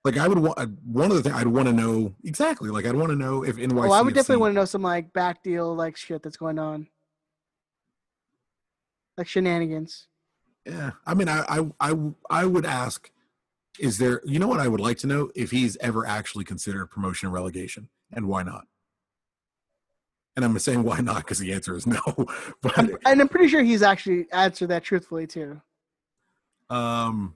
Like, 0.06 0.18
I 0.18 0.28
would 0.28 0.40
want 0.40 0.58
one 0.86 1.12
of 1.12 1.18
the 1.18 1.24
things 1.24 1.36
I'd 1.36 1.48
want 1.48 1.68
to 1.68 1.74
know 1.74 2.16
exactly. 2.24 2.70
Like, 2.70 2.86
I'd 2.86 2.96
want 2.96 3.10
to 3.10 3.16
know 3.16 3.44
if 3.44 3.58
NYCFC. 3.58 3.90
oh, 3.90 3.92
I 3.92 4.02
would 4.02 4.14
definitely 4.14 4.42
want 4.42 4.52
to 4.52 4.56
know 4.56 4.66
some 4.66 4.82
like 4.82 5.12
back 5.12 5.44
deal 5.44 5.76
like 5.76 5.98
shit 5.98 6.24
that's 6.24 6.38
going 6.38 6.58
on, 6.58 6.88
like 9.18 9.28
shenanigans. 9.28 10.08
Yeah, 10.66 10.92
I 11.06 11.14
mean, 11.14 11.28
I, 11.28 11.44
I 11.50 11.72
I 11.80 11.96
I 12.30 12.46
would 12.46 12.66
ask, 12.66 13.10
is 13.80 13.98
there? 13.98 14.22
You 14.26 14.40
know 14.40 14.48
what 14.48 14.60
I 14.60 14.68
would 14.68 14.80
like 14.80 14.98
to 15.00 15.08
know 15.08 15.32
if 15.36 15.52
he's 15.52 15.76
ever 15.78 16.06
actually 16.06 16.46
considered 16.46 16.88
promotion 16.88 17.28
and 17.28 17.34
relegation, 17.34 17.90
and 18.14 18.28
why 18.28 18.44
not? 18.44 18.68
And 20.36 20.46
I'm 20.46 20.58
saying 20.60 20.84
why 20.84 21.00
not 21.00 21.18
because 21.18 21.40
the 21.40 21.52
answer 21.52 21.76
is 21.76 21.86
no. 21.86 22.00
But 22.62 22.78
I'm, 22.78 22.98
and 23.06 23.20
I'm 23.20 23.28
pretty 23.28 23.50
sure 23.50 23.62
he's 23.62 23.82
actually 23.82 24.28
answered 24.32 24.68
that 24.68 24.84
truthfully 24.84 25.28
too. 25.28 25.62
Um, 26.70 27.36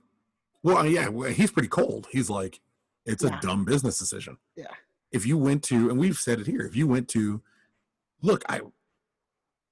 well, 0.63 0.85
yeah, 0.87 1.09
he's 1.31 1.51
pretty 1.51 1.67
cold. 1.67 2.07
He's 2.11 2.29
like, 2.29 2.59
it's 3.05 3.23
Yeah. 3.23 3.37
a 3.37 3.41
dumb 3.41 3.65
business 3.65 3.99
decision. 3.99 4.37
Yeah. 4.55 4.67
If 5.11 5.25
you 5.27 5.37
went 5.37 5.63
to, 5.65 5.89
and 5.89 5.99
we've 5.99 6.17
said 6.17 6.39
it 6.39 6.47
here, 6.47 6.61
if 6.61 6.75
you 6.75 6.87
went 6.87 7.07
to, 7.09 7.41
look, 8.21 8.43
I, 8.49 8.61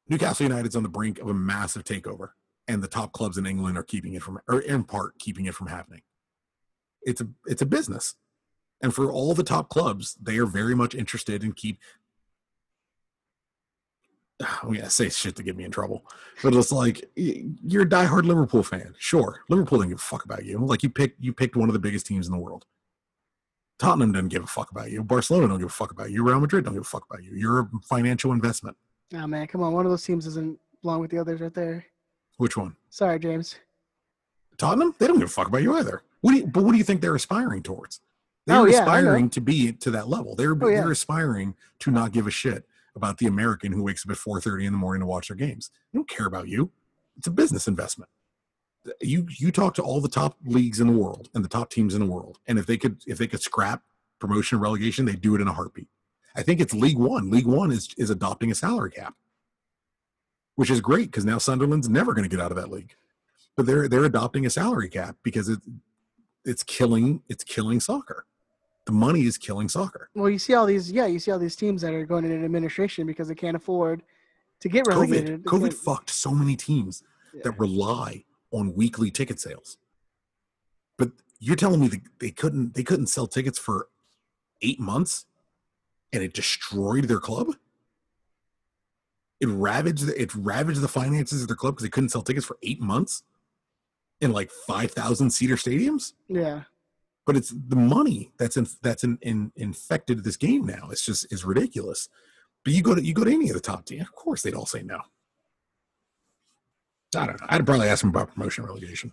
Newcastle 0.07 0.45
United's 0.47 0.75
on 0.75 0.83
the 0.83 0.89
brink 0.89 1.19
of 1.19 1.27
a 1.29 1.33
massive 1.33 1.83
takeover, 1.83 2.29
and 2.67 2.83
the 2.83 2.87
top 2.87 3.11
clubs 3.13 3.37
in 3.37 3.45
England 3.45 3.77
are 3.77 3.83
keeping 3.83 4.13
it 4.13 4.21
from, 4.21 4.39
or 4.47 4.59
in 4.59 4.83
part 4.83 5.17
keeping 5.17 5.45
it 5.45 5.55
from 5.55 5.67
happening. 5.67 6.01
It's 7.01 7.21
a, 7.21 7.27
it's 7.47 7.61
a 7.61 7.65
business, 7.65 8.15
and 8.81 8.93
for 8.93 9.11
all 9.11 9.33
the 9.33 9.43
top 9.43 9.69
clubs, 9.69 10.15
they 10.21 10.37
are 10.37 10.45
very 10.45 10.75
much 10.75 10.93
interested 10.93 11.43
in 11.43 11.53
keep. 11.53 11.79
Oh, 14.43 14.59
I'm 14.63 14.73
gonna 14.73 14.89
say 14.89 15.09
shit 15.09 15.35
to 15.35 15.43
get 15.43 15.55
me 15.55 15.63
in 15.65 15.71
trouble, 15.71 16.03
but 16.41 16.53
it's 16.55 16.71
like 16.71 17.09
you're 17.15 17.83
a 17.83 17.89
diehard 17.89 18.23
Liverpool 18.23 18.63
fan. 18.63 18.95
Sure, 18.97 19.41
Liverpool 19.49 19.77
doesn't 19.79 19.89
give 19.89 19.99
a 19.99 20.01
fuck 20.01 20.25
about 20.25 20.45
you. 20.45 20.57
Like 20.57 20.81
you 20.83 20.89
picked 20.89 21.21
you 21.23 21.31
picked 21.33 21.55
one 21.55 21.69
of 21.69 21.73
the 21.73 21.79
biggest 21.79 22.05
teams 22.07 22.25
in 22.27 22.31
the 22.33 22.39
world. 22.39 22.65
Tottenham 23.79 24.11
doesn't 24.11 24.29
give 24.29 24.43
a 24.43 24.47
fuck 24.47 24.69
about 24.71 24.91
you. 24.91 25.03
Barcelona 25.03 25.47
don't 25.47 25.59
give 25.59 25.67
a 25.67 25.71
fuck 25.71 25.91
about 25.91 26.11
you. 26.11 26.23
Real 26.23 26.39
Madrid 26.39 26.65
don't 26.65 26.73
give 26.75 26.81
a 26.83 26.85
fuck 26.85 27.05
about 27.09 27.23
you. 27.23 27.31
You're 27.33 27.59
a 27.61 27.69
financial 27.83 28.31
investment. 28.31 28.77
Oh 29.15 29.27
man, 29.27 29.47
come 29.47 29.61
on, 29.63 29.73
one 29.73 29.85
of 29.85 29.91
those 29.91 30.03
teams 30.03 30.25
isn't 30.27 30.59
belong 30.81 31.01
with 31.01 31.11
the 31.11 31.17
others 31.19 31.41
right 31.41 31.53
there. 31.53 31.85
Which 32.37 32.57
one? 32.57 32.75
Sorry, 32.89 33.19
James. 33.19 33.55
Tottenham? 34.57 34.95
They 34.99 35.07
don't 35.07 35.19
give 35.19 35.27
a 35.27 35.31
fuck 35.31 35.47
about 35.47 35.63
you 35.63 35.75
either. 35.77 36.03
What 36.21 36.31
do 36.31 36.37
you, 36.37 36.47
but 36.47 36.63
what 36.63 36.71
do 36.73 36.77
you 36.77 36.83
think 36.83 37.01
they're 37.01 37.15
aspiring 37.15 37.63
towards? 37.63 37.99
They're 38.45 38.57
Oh, 38.57 38.65
yeah, 38.65 38.79
aspiring 38.79 39.29
to 39.31 39.41
be 39.41 39.71
to 39.73 39.91
that 39.91 40.07
level. 40.07 40.35
They're 40.35 40.53
Oh, 40.59 40.67
yeah. 40.67 40.81
they're 40.81 40.91
aspiring 40.91 41.55
to 41.79 41.91
not 41.91 42.11
give 42.11 42.27
a 42.27 42.31
shit 42.31 42.65
about 42.95 43.17
the 43.17 43.27
American 43.27 43.71
who 43.71 43.83
wakes 43.83 44.05
up 44.05 44.11
at 44.11 44.17
4:30 44.17 44.65
in 44.65 44.73
the 44.73 44.79
morning 44.79 45.01
to 45.01 45.05
watch 45.05 45.27
their 45.29 45.37
games. 45.37 45.71
They 45.91 45.97
don't 45.97 46.09
care 46.09 46.27
about 46.27 46.47
you. 46.47 46.71
It's 47.17 47.27
a 47.27 47.31
business 47.31 47.67
investment. 47.67 48.09
You 48.99 49.27
you 49.29 49.51
talk 49.51 49.75
to 49.75 49.83
all 49.83 50.01
the 50.01 50.09
top 50.09 50.37
leagues 50.43 50.79
in 50.79 50.87
the 50.87 50.97
world 50.97 51.29
and 51.33 51.43
the 51.43 51.49
top 51.49 51.69
teams 51.69 51.93
in 51.93 51.99
the 51.99 52.11
world, 52.11 52.39
and 52.47 52.57
if 52.57 52.65
they 52.65 52.77
could 52.77 53.03
if 53.05 53.17
they 53.17 53.27
could 53.27 53.41
scrap 53.41 53.83
promotion 54.19 54.55
and 54.55 54.63
relegation, 54.63 55.05
they 55.05 55.15
do 55.15 55.35
it 55.35 55.41
in 55.41 55.47
a 55.47 55.53
heartbeat. 55.53 55.87
I 56.35 56.43
think 56.43 56.59
it's 56.59 56.73
League 56.73 56.97
One. 56.97 57.29
League 57.29 57.45
One 57.45 57.71
is 57.71 57.89
is 57.97 58.09
adopting 58.09 58.51
a 58.51 58.55
salary 58.55 58.91
cap, 58.91 59.15
which 60.55 60.71
is 60.71 60.81
great 60.81 61.11
because 61.11 61.25
now 61.25 61.37
Sunderland's 61.37 61.89
never 61.89 62.13
going 62.13 62.27
to 62.27 62.35
get 62.35 62.43
out 62.43 62.51
of 62.51 62.57
that 62.57 62.71
league. 62.71 62.95
But 63.55 63.65
they're 63.65 63.87
they're 63.87 64.05
adopting 64.05 64.45
a 64.45 64.49
salary 64.49 64.89
cap 64.89 65.17
because 65.23 65.49
it 65.49 65.59
it's 66.45 66.63
killing 66.63 67.21
it's 67.29 67.43
killing 67.43 67.79
soccer. 67.79 68.25
The 68.91 68.97
money 68.97 69.21
is 69.25 69.37
killing 69.37 69.69
soccer. 69.69 70.09
Well, 70.15 70.29
you 70.29 70.37
see 70.37 70.53
all 70.53 70.65
these, 70.65 70.91
yeah, 70.91 71.05
you 71.05 71.17
see 71.17 71.31
all 71.31 71.39
these 71.39 71.55
teams 71.55 71.81
that 71.81 71.93
are 71.93 72.05
going 72.05 72.25
into 72.25 72.43
administration 72.43 73.07
because 73.07 73.29
they 73.29 73.35
can't 73.35 73.55
afford 73.55 74.03
to 74.59 74.67
get 74.67 74.83
COVID 74.83 74.89
relegated. 74.89 75.43
They 75.45 75.49
COVID 75.49 75.73
fucked 75.73 76.09
so 76.09 76.31
many 76.31 76.57
teams 76.57 77.01
Yeah. 77.33 77.41
that 77.45 77.51
rely 77.57 78.25
on 78.51 78.75
weekly 78.75 79.09
ticket 79.09 79.39
sales. 79.39 79.77
But 80.97 81.11
you're 81.39 81.55
telling 81.55 81.79
me 81.79 81.87
that 81.87 82.01
they 82.19 82.31
couldn't 82.31 82.73
they 82.73 82.83
couldn't 82.83 83.07
sell 83.07 83.27
tickets 83.27 83.57
for 83.57 83.87
eight 84.61 84.77
months, 84.81 85.25
and 86.11 86.21
it 86.21 86.33
destroyed 86.33 87.05
their 87.05 87.21
club. 87.21 87.55
It 89.39 89.47
ravaged 89.47 90.05
the- 90.05 90.21
it 90.21 90.35
ravaged 90.35 90.81
the 90.81 90.89
finances 90.89 91.41
of 91.43 91.47
their 91.47 91.55
club 91.55 91.75
because 91.75 91.83
they 91.83 91.89
couldn't 91.89 92.09
sell 92.09 92.23
tickets 92.23 92.45
for 92.45 92.57
eight 92.61 92.81
months 92.81 93.23
in 94.19 94.33
like 94.33 94.51
five 94.51 94.91
thousand 94.91 95.29
seater 95.31 95.55
stadiums. 95.55 96.11
yeah, 96.27 96.63
But 97.25 97.37
it's 97.37 97.49
the 97.49 97.75
money 97.75 98.31
that's 98.37 98.57
in, 98.57 98.67
that's 98.81 99.03
in, 99.03 99.19
in, 99.21 99.51
infected 99.55 100.23
this 100.23 100.37
game 100.37 100.65
now. 100.65 100.89
It's 100.91 101.05
just 101.05 101.31
is 101.31 101.45
ridiculous. 101.45 102.09
But 102.63 102.73
you 102.73 102.81
go 102.81 102.95
to 102.95 103.03
you 103.03 103.13
go 103.13 103.23
to 103.23 103.31
any 103.31 103.49
of 103.49 103.55
the 103.55 103.61
top 103.61 103.85
teams, 103.85 104.01
of 104.01 104.13
course 104.13 104.41
they'd 104.41 104.55
all 104.55 104.65
say 104.65 104.81
no. 104.81 105.01
I 107.15 107.25
don't 107.27 107.39
know. 107.41 107.47
I'd 107.49 107.65
probably 107.65 107.87
ask 107.89 108.03
him 108.03 108.09
about 108.09 108.33
promotion 108.33 108.65
relegation. 108.65 109.11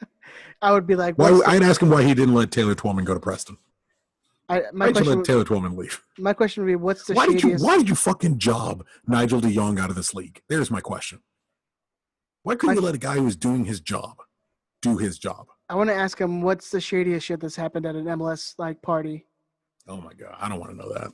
I 0.62 0.72
would 0.72 0.86
be 0.86 0.94
like, 0.94 1.16
Why, 1.16 1.30
the- 1.30 1.42
I'd 1.46 1.62
ask 1.62 1.82
him 1.82 1.90
why 1.90 2.02
he 2.04 2.14
didn't 2.14 2.34
let 2.34 2.50
Taylor 2.50 2.74
Twellman 2.74 3.04
go 3.04 3.14
to 3.14 3.20
Preston. 3.20 3.56
I, 4.48 4.62
my 4.72 4.86
Why 4.86 4.92
question, 4.92 5.16
let 5.18 5.24
Taylor 5.24 5.44
Twellman 5.44 5.76
leave? 5.76 6.02
my 6.18 6.32
question 6.32 6.62
would 6.62 6.68
be, 6.68 6.76
what's 6.76 7.04
the 7.06 7.14
Why 7.14 7.26
did 7.26 7.42
you? 7.42 7.56
Why 7.56 7.78
did 7.78 7.88
you 7.88 7.94
fucking 7.94 8.38
job 8.38 8.84
Nigel 9.06 9.40
De 9.40 9.52
Jong 9.52 9.78
out 9.78 9.90
of 9.90 9.96
this 9.96 10.14
league? 10.14 10.42
There's 10.48 10.70
my 10.70 10.80
question. 10.80 11.20
Why 12.42 12.56
couldn't 12.56 12.76
you 12.76 12.82
let 12.82 12.94
a 12.94 12.98
guy 12.98 13.14
who 13.14 13.24
was 13.24 13.36
doing 13.36 13.64
his 13.64 13.80
job 13.80 14.20
do 14.82 14.98
his 14.98 15.18
job? 15.18 15.46
I 15.72 15.74
want 15.74 15.88
to 15.88 15.94
ask 15.96 16.20
him, 16.20 16.42
what's 16.42 16.68
the 16.68 16.82
shadiest 16.82 17.24
shit 17.24 17.40
that's 17.40 17.56
happened 17.56 17.86
at 17.86 17.94
an 17.94 18.04
MLS 18.04 18.54
like 18.58 18.82
party? 18.82 19.24
Oh 19.88 19.96
my 19.96 20.12
god, 20.12 20.36
I 20.38 20.46
don't 20.50 20.60
want 20.60 20.70
to 20.70 20.76
know 20.76 20.92
that 20.92 21.10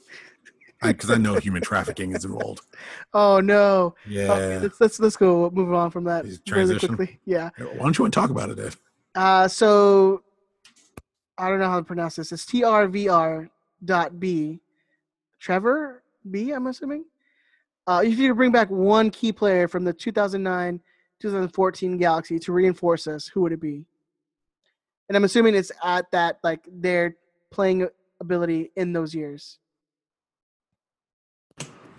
because 0.82 1.12
I, 1.12 1.16
know 1.16 1.36
human 1.36 1.62
trafficking 1.62 2.12
is 2.16 2.24
involved. 2.24 2.62
Oh 3.14 3.39
no! 3.39 3.94
Yeah. 4.06 4.32
Okay, 4.32 4.59
let's 4.59 4.80
let's 4.80 5.01
let's 5.01 5.16
go 5.16 5.48
move 5.51 5.72
on 5.72 5.93
from 5.93 6.05
that 6.05 6.24
really 6.51 6.76
quickly. 6.76 7.20
Yeah. 7.24 7.51
Why 7.56 7.76
don't 7.76 7.97
you 7.97 8.02
want 8.02 8.12
to 8.12 8.20
talk 8.20 8.30
about 8.30 8.51
it, 8.51 8.59
Ed? 8.59 8.74
Uh, 9.14 9.47
so 9.47 10.24
I 11.39 11.48
don't 11.48 11.60
know 11.60 11.70
how 11.70 11.78
to 11.78 11.85
pronounce 11.85 12.16
this. 12.16 12.32
It's 12.32 12.44
TRVR 12.44 13.48
dot 13.85 14.18
B. 14.18 14.59
Trevor 15.39 16.02
B. 16.28 16.51
I'm 16.51 16.66
assuming. 16.66 17.05
Uh, 17.86 18.02
if 18.05 18.18
you 18.18 18.28
could 18.28 18.36
bring 18.36 18.52
back 18.52 18.68
one 18.70 19.10
key 19.10 19.32
player 19.32 19.68
from 19.68 19.85
the 19.85 19.93
2009 19.93 20.80
2014 21.20 21.97
Galaxy 21.97 22.40
to 22.40 22.52
reinforce 22.52 23.06
us, 23.06 23.28
who 23.28 23.40
would 23.43 23.52
it 23.52 23.60
be? 23.60 23.86
And 25.09 25.16
I'm 25.16 25.24
assuming 25.24 25.55
it's 25.55 25.72
at 25.82 26.10
that 26.12 26.39
like 26.43 26.60
their 26.70 27.16
playing 27.51 27.89
ability 28.20 28.70
in 28.76 28.93
those 28.93 29.14
years. 29.14 29.59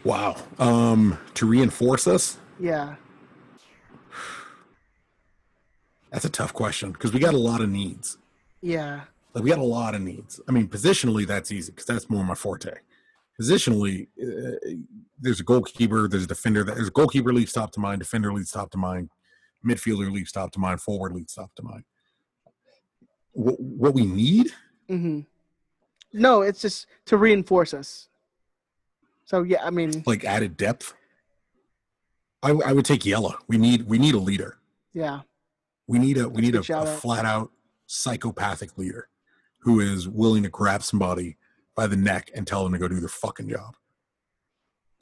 Wow. 0.04 0.38
Um, 0.60 1.18
to 1.34 1.46
reinforce 1.46 2.08
us, 2.08 2.38
Yeah. 2.60 2.96
that's 6.12 6.26
a 6.26 6.30
tough 6.30 6.54
question 6.54 6.92
because 6.92 7.14
we 7.14 7.20
got 7.20 7.34
a 7.34 7.38
lot 7.38 7.62
of 7.62 7.70
needs. 7.70 8.18
Yeah. 8.62 9.02
Like 9.34 9.44
we 9.44 9.50
got 9.50 9.60
a 9.60 9.64
lot 9.64 9.96
of 9.96 10.02
needs. 10.02 10.40
I 10.48 10.52
mean, 10.52 10.68
positionally 10.68 11.28
that's 11.28 11.52
easy 11.52 11.72
because 11.72 11.86
that's 11.86 12.10
more 12.10 12.24
my 12.24 12.36
forte. 12.36 12.74
Positionally, 13.40 14.08
uh, 14.22 14.58
there's 15.20 15.40
a 15.40 15.44
goalkeeper, 15.44 16.08
there's 16.08 16.24
a 16.24 16.28
defender. 16.28 16.64
There's 16.64 16.88
a 16.90 16.92
goalkeeper 16.92 17.32
leads 17.34 17.54
top 17.54 17.72
to 17.74 17.80
mind, 17.80 18.00
defender 18.00 18.34
leads 18.34 18.52
top 18.52 18.72
to 18.72 18.78
mind, 18.78 19.10
midfielder 19.66 20.12
leads 20.12 20.32
top 20.32 20.52
to 20.54 20.60
mind, 20.60 20.82
forward 20.82 21.14
leads 21.14 21.36
top 21.36 21.54
to 21.56 21.64
mind. 21.64 21.84
What, 23.34 23.60
what 23.60 23.94
we 23.94 24.06
need? 24.06 24.52
hmm 24.88 25.22
No, 26.14 26.42
it's 26.42 26.62
just 26.62 26.88
to 27.06 27.18
reinforce 27.18 27.74
us. 27.74 28.08
So 29.26 29.44
yeah, 29.44 29.64
I 29.64 29.70
mean, 29.70 30.04
like 30.06 30.26
added 30.26 30.58
depth. 30.58 30.94
I, 32.42 32.52
I 32.52 32.74
would 32.74 32.86
take 32.86 33.04
Jelle. 33.04 33.36
We 33.48 33.58
need 33.58 33.84
we 33.88 33.98
need 34.00 34.16
a 34.16 34.20
leader. 34.20 34.58
yeah, 34.94 35.22
We 35.88 36.00
need 36.00 36.18
a 36.18 36.28
we 36.30 36.42
need 36.42 36.56
a, 36.56 36.60
a 36.60 36.86
flat 36.86 37.26
out 37.26 37.52
psychopathic 37.86 38.78
leader 38.78 39.10
who 39.60 39.80
is 39.82 40.08
willing 40.08 40.44
to 40.44 40.50
grab 40.50 40.82
somebody 40.84 41.38
by 41.76 41.86
the 41.86 41.98
neck 41.98 42.32
and 42.34 42.48
tell 42.48 42.64
them 42.64 42.72
to 42.74 42.80
go 42.80 42.88
do 42.88 43.00
their 43.00 43.10
fucking 43.10 43.50
job. 43.50 43.76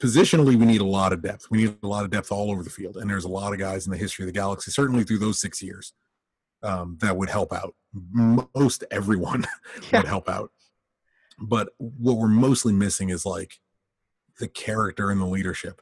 Positionally, 0.02 0.56
we 0.56 0.64
need 0.66 0.80
a 0.80 0.84
lot 0.86 1.12
of 1.12 1.22
depth. 1.22 1.46
We 1.50 1.58
need 1.58 1.76
a 1.82 1.86
lot 1.86 2.04
of 2.04 2.10
depth 2.10 2.30
all 2.30 2.50
over 2.50 2.62
the 2.62 2.70
field, 2.70 2.96
and 2.98 3.08
there's 3.10 3.24
a 3.24 3.28
lot 3.28 3.52
of 3.52 3.58
guys 3.58 3.86
in 3.86 3.90
the 3.92 3.98
history 3.98 4.24
of 4.24 4.26
the 4.28 4.32
galaxy, 4.38 4.70
certainly 4.70 5.02
through 5.04 5.18
those 5.18 5.40
six 5.40 5.60
years, 5.62 5.92
um, 6.62 6.98
that 7.00 7.16
would 7.16 7.30
help 7.30 7.52
out. 7.52 7.74
Most 7.92 8.84
everyone 8.90 9.46
yeah, 9.92 10.00
would 10.00 10.08
help 10.08 10.28
out. 10.28 10.50
But 11.38 11.68
what 11.78 12.16
we're 12.16 12.28
mostly 12.28 12.72
missing 12.72 13.10
is 13.10 13.24
like 13.24 13.60
the 14.38 14.48
character 14.48 15.10
and 15.10 15.20
the 15.20 15.26
leadership. 15.26 15.80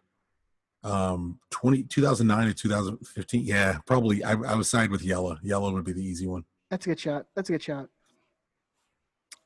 Um, 0.84 1.40
20, 1.50 1.84
2009 1.84 2.48
to 2.48 2.54
2015. 2.54 3.42
Yeah, 3.44 3.78
probably. 3.86 4.22
I, 4.22 4.32
I 4.32 4.54
was 4.54 4.68
side 4.68 4.90
with 4.90 5.02
Jelle. 5.02 5.38
Jelle 5.44 5.72
would 5.72 5.84
be 5.84 5.92
the 5.92 6.04
easy 6.04 6.26
one. 6.26 6.44
that's 6.70 6.86
a 6.86 6.90
good 6.90 7.00
shot. 7.00 7.26
That's 7.34 7.48
a 7.48 7.52
good 7.52 7.62
shot. 7.62 7.88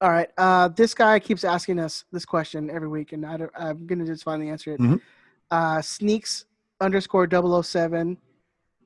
All 0.03 0.11
right, 0.11 0.31
uh, 0.39 0.69
this 0.69 0.95
guy 0.95 1.19
keeps 1.19 1.45
asking 1.45 1.79
us 1.79 2.05
this 2.11 2.25
question 2.25 2.71
every 2.71 2.89
week, 2.89 3.13
and 3.13 3.25
I 3.27 3.37
don't, 3.37 3.51
I'm 3.55 3.87
gonna 3.87 4.07
just 4.07 4.25
finally 4.25 4.49
answer 4.49 4.73
it. 4.73 4.81
Mhm. 4.81 4.99
Uh, 5.51 5.83
sneaks 5.83 6.47
underscore 6.81 7.27
007. 7.27 8.17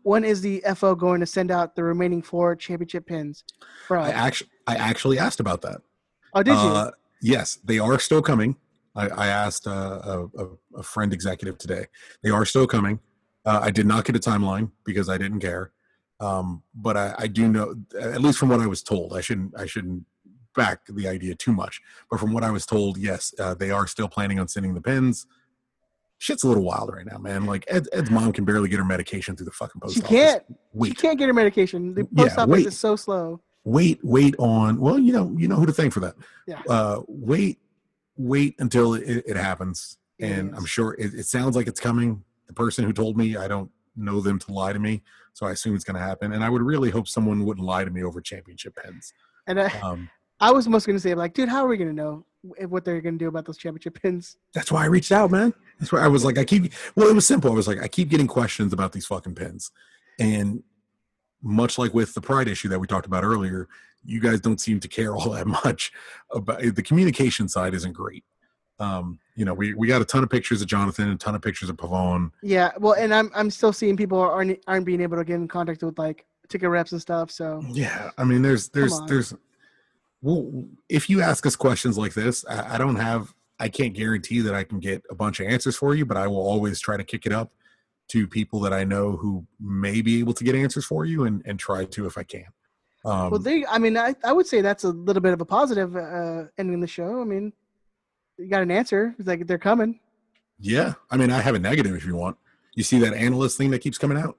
When 0.05 0.23
is 0.23 0.43
the 0.43 0.63
FO 0.77 0.95
going 0.95 1.21
to 1.21 1.27
send 1.27 1.51
out 1.51 1.75
the 1.75 1.83
remaining 1.83 2.21
four 2.23 2.55
championship 2.55 3.07
pins? 3.07 3.43
Bro, 3.89 4.03
I 4.03 4.11
actually, 4.11 4.51
I 4.67 4.77
actually 4.77 5.19
asked 5.19 5.41
about 5.41 5.63
that. 5.63 5.81
oh, 6.35 6.43
did 6.43 6.53
you? 6.53 6.57
Uh, 6.57 6.91
yes, 7.23 7.59
they 7.65 7.79
are 7.79 7.99
still 7.99 8.21
coming. 8.21 8.57
I, 8.95 9.09
I 9.09 9.27
asked 9.29 9.67
uh, 9.67 10.27
a, 10.37 10.47
a, 10.77 10.83
friend 10.83 11.13
executive 11.13 11.59
today. 11.59 11.87
They 12.23 12.31
are 12.31 12.45
still 12.45 12.67
coming. 12.67 13.01
Uh, 13.47 13.61
I 13.63 13.71
did 13.71 13.87
not 13.87 14.05
get 14.05 14.15
a 14.15 14.19
timeline 14.19 14.71
because 14.85 15.09
I 15.09 15.19
didn't 15.19 15.41
care. 15.41 15.73
Um, 16.21 16.63
but 16.75 16.97
I, 16.97 17.15
I 17.19 17.27
do 17.27 17.49
know, 17.49 17.75
at 17.99 18.21
least 18.21 18.39
from 18.39 18.51
what 18.51 18.61
I 18.61 18.67
was 18.67 18.83
told, 18.83 19.17
I 19.17 19.21
shouldn't, 19.21 19.59
I 19.59 19.67
shouldn't 19.67 20.05
back 20.55 20.81
the 20.87 21.09
idea 21.09 21.35
too 21.35 21.53
much. 21.53 21.81
But 22.11 22.21
from 22.21 22.33
what 22.33 22.45
I 22.45 22.51
was 22.51 22.67
told, 22.67 22.99
yes, 22.99 23.35
uh, 23.41 23.55
they 23.55 23.71
are 23.71 23.87
still 23.87 24.09
planning 24.09 24.39
on 24.39 24.49
sending 24.49 24.75
the 24.75 24.81
pins. 24.81 25.27
Shit's 26.19 26.43
a 26.45 26.49
little 26.49 26.63
wild 26.63 26.91
right 26.93 27.05
now, 27.05 27.19
man. 27.19 27.45
Like 27.45 27.65
Ed, 27.69 27.87
Ed's 27.93 28.11
mom 28.11 28.33
can 28.33 28.45
barely 28.45 28.69
get 28.69 28.79
her 28.79 28.85
medication 28.85 29.37
through 29.37 29.47
the 29.47 29.53
fucking 29.53 29.81
post 29.81 29.97
she 29.97 30.03
office. 30.03 30.11
can't. 30.11 30.43
She 30.85 30.95
can't 30.95 31.19
get 31.19 31.27
her 31.27 31.35
medication. 31.35 31.95
The 31.95 32.07
Yeah, 32.13 32.25
post 32.25 32.39
office 32.39 32.51
wait. 32.53 32.67
is 32.67 32.79
so 32.79 32.97
slow. 32.97 33.41
wait, 33.65 34.01
wait 34.03 34.35
on. 34.39 34.79
Well, 34.81 34.99
you 34.99 35.13
know, 35.13 35.35
you 35.37 35.49
know 35.49 35.57
who 35.57 35.67
to 35.67 35.73
thank 35.73 35.93
for 35.93 36.01
that. 36.01 36.15
Yeah. 36.47 36.63
Uh, 36.69 37.03
wait, 37.09 37.59
wait 38.17 38.55
until 38.59 38.95
it, 38.95 39.25
it 39.27 39.37
happens, 39.37 39.99
and 40.21 40.49
Yes. 40.51 40.59
I'm 40.59 40.65
sure 40.67 40.95
it, 40.95 41.15
it 41.15 41.27
sounds 41.27 41.57
like 41.57 41.67
it's 41.67 41.81
coming. 41.81 42.23
The 42.47 42.53
person 42.55 42.85
who 42.85 42.93
told 42.93 43.17
me, 43.17 43.37
I 43.37 43.49
don't 43.49 43.71
know 43.97 44.21
them 44.21 44.39
to 44.41 44.53
lie 44.53 44.73
to 44.73 44.79
me, 44.79 45.03
so 45.33 45.47
I 45.47 45.51
assume 45.53 45.75
it's 45.75 45.85
going 45.85 45.97
to 45.97 46.03
happen. 46.03 46.33
And 46.33 46.45
I 46.45 46.49
would 46.51 46.63
really 46.63 46.91
hope 46.91 47.09
someone 47.09 47.45
wouldn't 47.45 47.67
lie 47.67 47.85
to 47.85 47.91
me 47.91 48.03
over 48.05 48.21
championship 48.21 48.77
pens. 48.77 49.13
And 49.47 49.61
I, 49.61 49.67
Um, 49.81 50.09
I 50.41 50.53
was 50.53 50.69
most 50.69 50.87
going 50.87 50.97
to 50.97 51.01
say, 51.01 51.15
like, 51.15 51.33
dude, 51.35 51.49
how 51.49 51.65
are 51.65 51.69
we 51.69 51.77
going 51.77 51.91
to 51.91 51.95
know 51.97 52.25
what 52.69 52.85
they're 52.85 53.01
going 53.01 53.19
to 53.19 53.25
do 53.25 53.29
about 53.29 53.45
those 53.45 53.59
championship 53.59 54.01
pins? 54.01 54.37
that's 54.53 54.71
why 54.71 54.83
I 54.83 54.87
reached 54.87 55.13
out, 55.13 55.31
man. 55.31 55.55
That's 55.79 55.93
why 55.93 56.01
I 56.01 56.09
was 56.09 56.25
like, 56.25 56.39
I 56.39 56.45
keep. 56.45 56.73
Well, 56.95 57.09
it 57.09 57.15
was 57.15 57.27
simple. 57.27 57.51
I 57.51 57.55
was 57.55 57.69
like, 57.69 57.83
I 57.83 57.89
keep 57.89 58.09
getting 58.09 58.27
questions 58.27 58.73
about 58.73 58.93
these 58.93 59.07
fucking 59.07 59.35
pins, 59.35 59.71
and 60.19 60.63
much 61.43 61.79
like 61.79 61.93
with 61.95 62.15
the 62.15 62.21
pride 62.21 62.49
issue 62.49 62.69
that 62.69 62.79
we 62.79 62.87
talked 62.87 63.07
about 63.07 63.25
earlier, 63.25 63.69
you 64.05 64.21
guys 64.21 64.41
don't 64.41 64.61
seem 64.61 64.81
to 64.81 64.89
care 64.89 65.15
all 65.17 65.31
that 65.31 65.47
much 65.47 65.93
about 66.33 66.61
the 66.61 66.83
communication 66.83 67.49
side. 67.49 67.75
Isn't 67.75 67.93
great. 67.93 68.25
Um, 68.81 69.21
you 69.37 69.45
know, 69.45 69.55
we 69.55 69.75
we 69.75 69.87
got 69.87 70.03
a 70.03 70.05
ton 70.05 70.23
of 70.23 70.31
pictures 70.31 70.61
of 70.61 70.69
Jonathan 70.69 71.07
and 71.07 71.15
a 71.15 71.19
ton 71.19 71.35
of 71.35 71.43
pictures 71.43 71.69
of 71.69 71.77
Pavon. 71.77 72.31
Yeah, 72.43 72.73
well, 72.79 72.95
and 72.95 73.15
I'm 73.15 73.31
I'm 73.35 73.51
still 73.51 73.73
seeing 73.73 73.97
people 73.97 74.19
aren't 74.19 74.59
aren't 74.67 74.87
being 74.87 75.01
able 75.01 75.17
to 75.17 75.25
get 75.25 75.37
in 75.37 75.49
contact 75.49 75.83
with 75.83 75.99
like 75.99 76.27
ticket 76.49 76.69
reps 76.69 76.93
and 76.93 77.01
stuff. 77.01 77.31
So 77.31 77.63
Yeah, 77.71 78.11
I 78.19 78.25
mean, 78.25 78.43
there's 78.43 78.69
there's 78.69 79.01
there's. 79.07 79.35
Well, 80.25 80.65
if 80.89 81.11
you 81.11 81.21
ask 81.21 81.45
us 81.45 81.55
questions 81.55 81.99
like 81.99 82.15
this, 82.15 82.47
I, 82.47 82.77
I 82.77 82.79
don't 82.79 82.97
have. 82.97 83.35
I 83.61 83.69
can't 83.69 83.93
guarantee 83.93 84.41
that 84.41 84.55
I 84.55 84.65
can 84.65 84.81
get 84.81 85.03
a 85.11 85.15
bunch 85.15 85.39
of 85.39 85.47
answers 85.47 85.77
for 85.77 85.95
you, 85.95 86.07
but 86.07 86.17
I 86.17 86.27
will 86.27 86.41
always 86.41 86.81
try 86.81 86.97
to 86.97 87.05
kick 87.05 87.27
it 87.27 87.33
up 87.33 87.53
to 88.09 88.27
people 88.27 88.59
that 88.61 88.73
I 88.73 88.85
know 88.85 89.13
who 89.13 89.47
may 89.61 90.01
be 90.01 90.21
able 90.21 90.33
to 90.33 90.43
get 90.43 90.55
answers 90.55 90.87
for 90.87 91.05
you, 91.05 91.25
and 91.25 91.43
and 91.45 91.59
try 91.59 91.85
to 91.85 92.07
if 92.07 92.17
I 92.17 92.23
can. 92.23 92.47
Um, 93.05 93.33
well, 93.33 93.39
they 93.39 93.67
I 93.67 93.79
mean 93.79 93.99
I 93.99 94.15
I 94.25 94.33
would 94.33 94.47
say 94.47 94.63
that's 94.63 94.85
a 94.85 94.89
little 94.89 95.21
bit 95.21 95.35
of 95.35 95.43
a 95.43 95.45
positive 95.45 95.95
uh, 95.95 96.45
ending 96.57 96.81
the 96.81 96.87
show. 96.87 97.21
I 97.21 97.25
mean, 97.25 97.53
you 98.39 98.49
got 98.49 98.63
an 98.63 98.71
answer. 98.71 99.15
It's 99.19 99.29
like 99.29 99.47
they're 99.47 99.59
coming. 99.59 100.01
yeah, 100.59 100.95
I 101.11 101.19
mean, 101.19 101.31
I 101.31 101.43
have 101.43 101.55
a 101.55 101.59
negative 101.59 101.95
if 101.95 102.07
you 102.07 102.17
want. 102.17 102.39
You 102.75 102.83
see 102.83 102.99
that 103.01 103.13
analyst 103.13 103.59
thing 103.59 103.71
that 103.73 103.81
keeps 103.81 103.99
coming 103.99 104.17
out? 104.17 104.39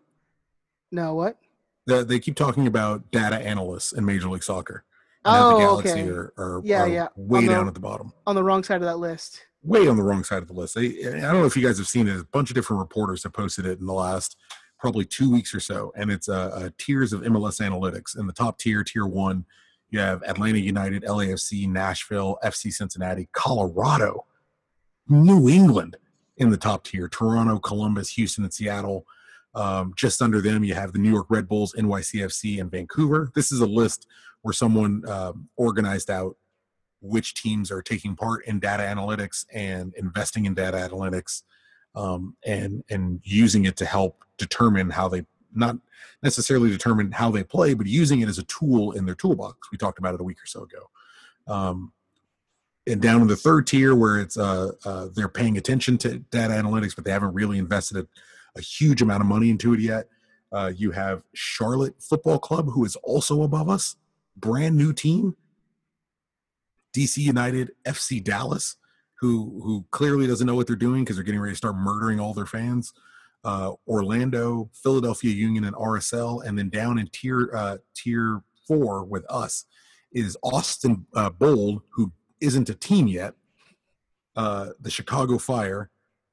No, 0.91 1.13
what? 1.13 1.37
The, 1.85 2.03
they 2.03 2.19
keep 2.19 2.35
talking 2.35 2.65
about 2.65 3.11
data 3.11 3.37
analysts 3.37 3.93
in 3.93 4.03
Major 4.03 4.29
League 4.29 4.41
Soccer. 4.41 4.83
Oh, 5.25 5.53
the 5.57 5.59
Galaxy 5.59 5.91
okay. 5.91 6.09
are, 6.09 6.33
are, 6.37 6.61
Yeah, 6.63 6.83
are 6.83 6.87
yeah. 6.87 7.07
way 7.15 7.41
the- 7.45 7.51
down 7.53 7.67
at 7.67 7.73
the 7.73 7.79
bottom. 7.79 8.13
On 8.27 8.35
the 8.35 8.43
wrong 8.43 8.63
side 8.63 8.75
of 8.77 8.83
that 8.83 8.97
list. 8.99 9.41
way 9.63 9.87
on 9.87 9.97
the 9.97 10.03
wrong 10.03 10.23
side 10.23 10.41
of 10.43 10.47
the 10.47 10.53
list. 10.53 10.75
They, 10.75 11.05
I 11.07 11.19
don't 11.21 11.41
know 11.41 11.45
if 11.45 11.57
you 11.57 11.65
guys 11.65 11.77
have 11.79 11.87
seen 11.87 12.07
it. 12.07 12.19
A 12.19 12.23
bunch 12.25 12.49
of 12.51 12.55
different 12.55 12.79
reporters 12.81 13.23
have 13.23 13.33
posted 13.33 13.65
it 13.65 13.79
in 13.79 13.85
the 13.85 13.93
last 13.93 14.37
probably 14.79 15.05
two 15.05 15.31
weeks 15.31 15.55
or 15.55 15.59
so, 15.59 15.91
and 15.95 16.11
it's 16.11 16.29
uh, 16.29 16.51
uh, 16.53 16.69
tiers 16.77 17.11
of 17.13 17.21
MLS 17.21 17.59
analytics. 17.59 18.17
In 18.19 18.27
the 18.27 18.33
top 18.33 18.59
tier, 18.59 18.83
tier 18.83 19.07
one, 19.07 19.45
you 19.89 19.99
have 19.99 20.21
Atlanta 20.23 20.59
United, 20.59 21.03
LAFC, 21.03 21.67
Nashville, 21.67 22.37
FC 22.43 22.71
Cincinnati, 22.71 23.27
Colorado, 23.31 24.25
New 25.07 25.47
England 25.49 25.97
in 26.37 26.49
the 26.49 26.57
top 26.57 26.83
tier. 26.83 27.07
Toronto, 27.07 27.57
Columbus, 27.59 28.09
Houston, 28.11 28.43
and 28.43 28.53
Seattle. 28.53 29.05
Um, 29.55 29.93
just 29.95 30.21
under 30.21 30.41
them, 30.41 30.63
you 30.63 30.73
have 30.73 30.91
the 30.91 30.99
New 30.99 31.11
York 31.11 31.27
Red 31.29 31.47
Bulls, 31.47 31.73
NYCFC, 31.77 32.59
and 32.59 32.69
Vancouver. 32.69 33.31
This 33.35 33.51
is 33.51 33.61
a 33.61 33.65
list 33.65 34.05
where 34.45 34.53
someone 34.53 35.01
um, 35.09 35.49
organized 35.57 36.11
out 36.11 36.37
which 37.01 37.33
teams 37.33 37.71
are 37.71 37.81
taking 37.81 38.15
part 38.15 38.45
in 38.45 38.59
data 38.59 38.83
analytics 38.83 39.43
and 39.51 39.91
investing 39.95 40.45
in 40.45 40.53
data 40.53 40.77
analytics 40.77 41.41
um, 41.95 42.37
and 42.45 42.83
and 42.91 43.21
using 43.23 43.65
it 43.65 43.75
to 43.75 43.87
help 43.87 44.23
determine 44.37 44.91
how 44.91 45.07
they 45.07 45.25
not 45.55 45.77
necessarily 46.21 46.69
determine 46.69 47.11
how 47.11 47.31
they 47.31 47.43
play 47.43 47.73
but 47.73 47.87
using 47.87 48.21
it 48.21 48.29
as 48.29 48.37
a 48.37 48.43
tool 48.43 48.91
in 48.91 49.07
their 49.07 49.15
toolbox. 49.15 49.71
We 49.71 49.79
talked 49.79 49.97
about 49.97 50.13
it 50.13 50.21
a 50.21 50.23
week 50.23 50.37
or 50.43 50.45
so 50.45 50.61
ago. 50.61 50.91
Um, 51.47 51.91
and 52.85 53.01
down 53.01 53.21
in 53.21 53.27
the 53.27 53.35
third 53.35 53.65
tier 53.65 53.95
where 53.95 54.19
it's 54.19 54.37
uh, 54.37 54.73
uh, 54.85 55.07
they're 55.15 55.27
paying 55.27 55.57
attention 55.57 55.97
to 55.97 56.19
data 56.29 56.53
analytics 56.53 56.95
but 56.95 57.03
they 57.03 57.11
haven't 57.11 57.33
really 57.33 57.57
invested 57.57 57.97
a, 57.97 58.07
a 58.55 58.61
huge 58.61 59.01
amount 59.01 59.21
of 59.21 59.27
money 59.27 59.49
into 59.49 59.73
it 59.73 59.79
yet 59.79 60.07
uh, 60.51 60.71
you 60.75 60.91
have 60.91 61.23
charlotte 61.33 61.95
football 61.99 62.37
club 62.37 62.69
who 62.69 62.85
is 62.85 62.95
also 62.97 63.41
above 63.41 63.69
us 63.69 63.95
brand 64.37 64.77
new 64.77 64.93
team 64.93 65.35
DC 66.95 67.17
United, 67.17 67.71
FC 67.85 68.23
Dallas, 68.23 68.77
who 69.19 69.61
who 69.63 69.85
clearly 69.91 70.27
doesn't 70.27 70.47
know 70.47 70.55
what 70.55 70.67
they're 70.67 70.75
doing 70.75 71.03
because 71.03 71.17
they're 71.17 71.25
getting 71.25 71.41
ready 71.41 71.53
to 71.53 71.57
start 71.57 71.75
murdering 71.75 72.19
all 72.19 72.33
their 72.33 72.45
fans. 72.45 72.93
Uh, 73.43 73.73
Orlando, 73.87 74.69
Philadelphia 74.73 75.31
Union, 75.31 75.65
and 75.65 75.75
RSL, 75.75 76.43
and 76.45 76.57
then 76.57 76.69
down 76.69 76.97
in 76.97 77.07
tier 77.07 77.51
uh, 77.53 77.77
tier 77.93 78.41
four 78.67 79.03
with 79.03 79.25
us 79.29 79.65
is 80.11 80.37
Austin 80.41 81.05
uh, 81.13 81.29
Bold, 81.29 81.81
who 81.89 82.11
isn't 82.39 82.69
a 82.69 82.75
team 82.75 83.07
yet. 83.07 83.33
Uh, 84.35 84.69
the 84.79 84.89
Chicago 84.89 85.37
Fire, 85.37 85.89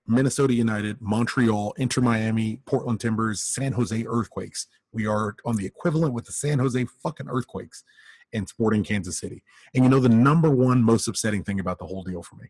Minnesota 0.07 0.55
United, 0.55 1.01
Montreal, 1.01 1.75
Inter 1.77 2.01
Miami, 2.01 2.61
Portland 2.67 3.01
Timbers, 3.01 3.43
San 3.43 3.73
Jose 3.73 4.05
Earthquakes. 4.07 4.67
We 4.93 5.07
are 5.07 5.35
on 5.45 5.57
the 5.57 5.67
equivalent 5.67 6.15
with 6.15 6.27
the 6.27 6.33
San 6.33 6.59
Jose 6.59 6.85
fucking 7.03 7.29
Earthquakes 7.29 7.85
and 8.33 8.49
Sporting 8.49 8.85
Kansas 8.85 9.19
City. 9.19 9.43
And 9.75 9.85
you 9.85 9.91
know 9.91 10.01
the 10.01 10.09
number 10.09 10.51
one 10.51 10.83
most 10.83 11.09
upsetting 11.09 11.45
thing 11.45 11.61
about 11.61 11.79
the 11.79 11.87
whole 11.87 12.03
deal 12.03 12.23
for 12.23 12.37
me? 12.37 12.49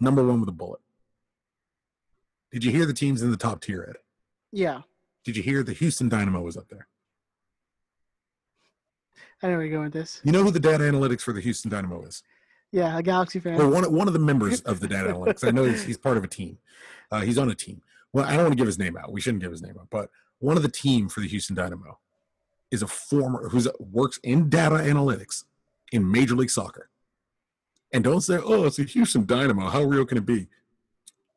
Number 0.00 0.24
one 0.24 0.40
with 0.40 0.48
a 0.48 0.52
bullet. 0.52 0.80
Did 2.52 2.64
you 2.64 2.70
hear 2.70 2.86
the 2.86 2.92
teams 2.94 3.22
in 3.22 3.30
the 3.30 3.36
top 3.36 3.60
tier, 3.60 3.86
Ed? 3.88 3.96
Yeah, 4.50 4.80
Did 5.24 5.36
you 5.36 5.42
hear 5.42 5.62
the 5.62 5.74
Houston 5.74 6.08
Dynamo 6.08 6.40
was 6.40 6.56
up 6.56 6.68
there? 6.68 6.88
I 9.42 9.48
know 9.48 9.54
where 9.54 9.64
you're 9.64 9.72
going 9.72 9.84
with 9.84 9.92
this. 9.92 10.20
You 10.24 10.32
know 10.32 10.42
who 10.42 10.50
the 10.50 10.58
data 10.58 10.84
analytics 10.84 11.20
for 11.20 11.32
the 11.32 11.40
Houston 11.40 11.70
Dynamo 11.70 12.02
is? 12.04 12.22
Yeah, 12.72 12.96
a 12.98 13.02
Galaxy 13.02 13.38
fan. 13.38 13.60
Or 13.60 13.68
one, 13.68 13.92
one 13.92 14.08
of 14.08 14.14
the 14.14 14.20
members 14.20 14.60
of 14.62 14.80
the 14.80 14.88
data 14.88 15.10
analytics. 15.10 15.46
I 15.46 15.50
know 15.50 15.64
he's, 15.64 15.84
he's 15.84 15.98
part 15.98 16.16
of 16.16 16.24
a 16.24 16.28
team. 16.28 16.58
Uh, 17.10 17.20
he's 17.20 17.38
on 17.38 17.50
a 17.50 17.54
team. 17.54 17.82
Well, 18.12 18.24
I 18.24 18.32
don't 18.32 18.44
want 18.44 18.52
to 18.52 18.56
give 18.56 18.66
his 18.66 18.78
name 18.78 18.96
out. 18.96 19.12
We 19.12 19.20
shouldn't 19.20 19.42
give 19.42 19.50
his 19.50 19.62
name 19.62 19.76
out. 19.78 19.88
But 19.90 20.10
one 20.40 20.56
of 20.56 20.62
the 20.62 20.68
team 20.68 21.08
for 21.08 21.20
the 21.20 21.28
Houston 21.28 21.56
Dynamo 21.56 21.98
is 22.70 22.82
a 22.82 22.86
former 22.86 23.48
who 23.48 23.62
works 23.78 24.20
in 24.22 24.48
data 24.50 24.76
analytics 24.76 25.44
in 25.92 26.10
Major 26.10 26.34
League 26.34 26.50
Soccer. 26.50 26.90
And 27.92 28.04
don't 28.04 28.20
say, 28.20 28.38
oh, 28.42 28.64
it's 28.66 28.78
a 28.78 28.82
Houston 28.84 29.24
Dynamo. 29.24 29.68
How 29.70 29.82
real 29.82 30.04
can 30.04 30.18
it 30.18 30.26
be? 30.26 30.48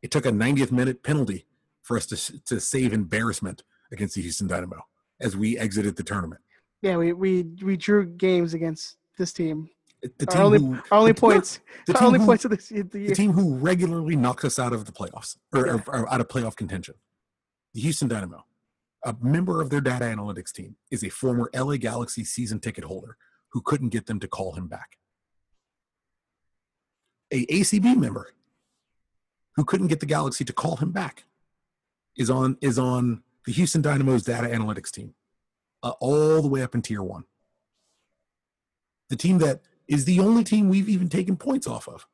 It 0.02 0.12
took 0.12 0.26
a 0.26 0.32
90th 0.32 0.72
minute 0.72 1.04
penalty 1.04 1.46
for 1.84 1.96
us 1.96 2.06
to, 2.08 2.42
to 2.44 2.60
save 2.60 2.92
embarrassment 2.92 3.64
against 3.92 4.16
the 4.16 4.22
Houston 4.22 4.48
Dynamo 4.48 4.86
as 5.20 5.38
we 5.38 5.58
exited 5.58 5.96
the 5.96 6.04
tournament. 6.04 6.42
Yeah, 6.82 6.98
we 6.98 7.14
we 7.14 7.44
we 7.64 7.78
drew 7.78 8.06
games 8.06 8.54
against 8.56 8.98
this 9.18 9.32
team. 9.32 9.70
The 10.02 10.36
Our 10.36 10.42
only, 10.42 10.60
who- 10.60 10.74
our 10.92 10.98
only 11.00 11.12
the- 11.12 11.22
points. 11.22 11.60
the 11.86 11.96
our 12.00 12.04
only 12.08 12.18
who- 12.20 12.26
points 12.26 12.44
of 12.44 12.50
this 12.52 12.70
the 12.70 12.82
the 12.82 13.14
team 13.14 13.32
who 13.34 13.54
regularly 13.56 14.16
knocks 14.16 14.44
us 14.44 14.58
out 14.58 14.74
of 14.74 14.86
the 14.86 14.92
playoffs 14.92 15.38
or, 15.54 15.68
Yeah. 15.68 15.74
or- 15.74 15.84
or 16.02 16.12
out 16.12 16.20
of 16.20 16.28
playoff 16.28 16.56
contention. 16.56 16.96
The 17.76 17.82
Houston 17.82 18.08
Dynamo, 18.08 18.44
a 19.04 19.16
member 19.22 19.62
of 19.62 19.70
their 19.70 19.82
data 19.82 20.06
analytics 20.06 20.52
team, 20.52 20.76
is 20.92 21.04
a 21.04 21.10
former 21.10 21.50
LA 21.56 21.78
Galaxy 21.78 22.24
season 22.24 22.60
ticket 22.60 22.84
holder 22.84 23.18
who 23.50 23.62
couldn't 23.62 23.90
get 23.90 24.06
them 24.06 24.20
to 24.20 24.28
call 24.28 24.54
him 24.54 24.68
back. 24.68 24.98
A 27.32 27.46
ACB 27.48 27.98
member 27.98 28.34
who 29.56 29.66
couldn't 29.66 29.88
get 29.88 30.00
the 30.00 30.06
Galaxy 30.06 30.46
to 30.46 30.54
call 30.54 30.78
him 30.78 30.92
back 30.92 31.26
is 32.18 32.30
on 32.30 32.58
is 32.62 32.78
on 32.78 33.24
the 33.46 33.52
Houston 33.52 33.82
Dynamo's 33.82 34.24
data 34.24 34.48
analytics 34.48 34.92
team, 34.92 35.14
uh, 35.82 35.94
all 36.00 36.42
the 36.42 36.48
way 36.48 36.62
up 36.62 36.76
in 36.76 36.82
tier 36.82 37.02
one. 37.02 37.24
The 39.10 39.16
team 39.16 39.40
that 39.40 39.62
is 39.88 40.06
the 40.06 40.20
only 40.20 40.44
team 40.44 40.70
we've 40.70 40.90
even 40.90 41.10
taken 41.10 41.36
points 41.36 41.68
off 41.68 41.88
of 41.88 42.08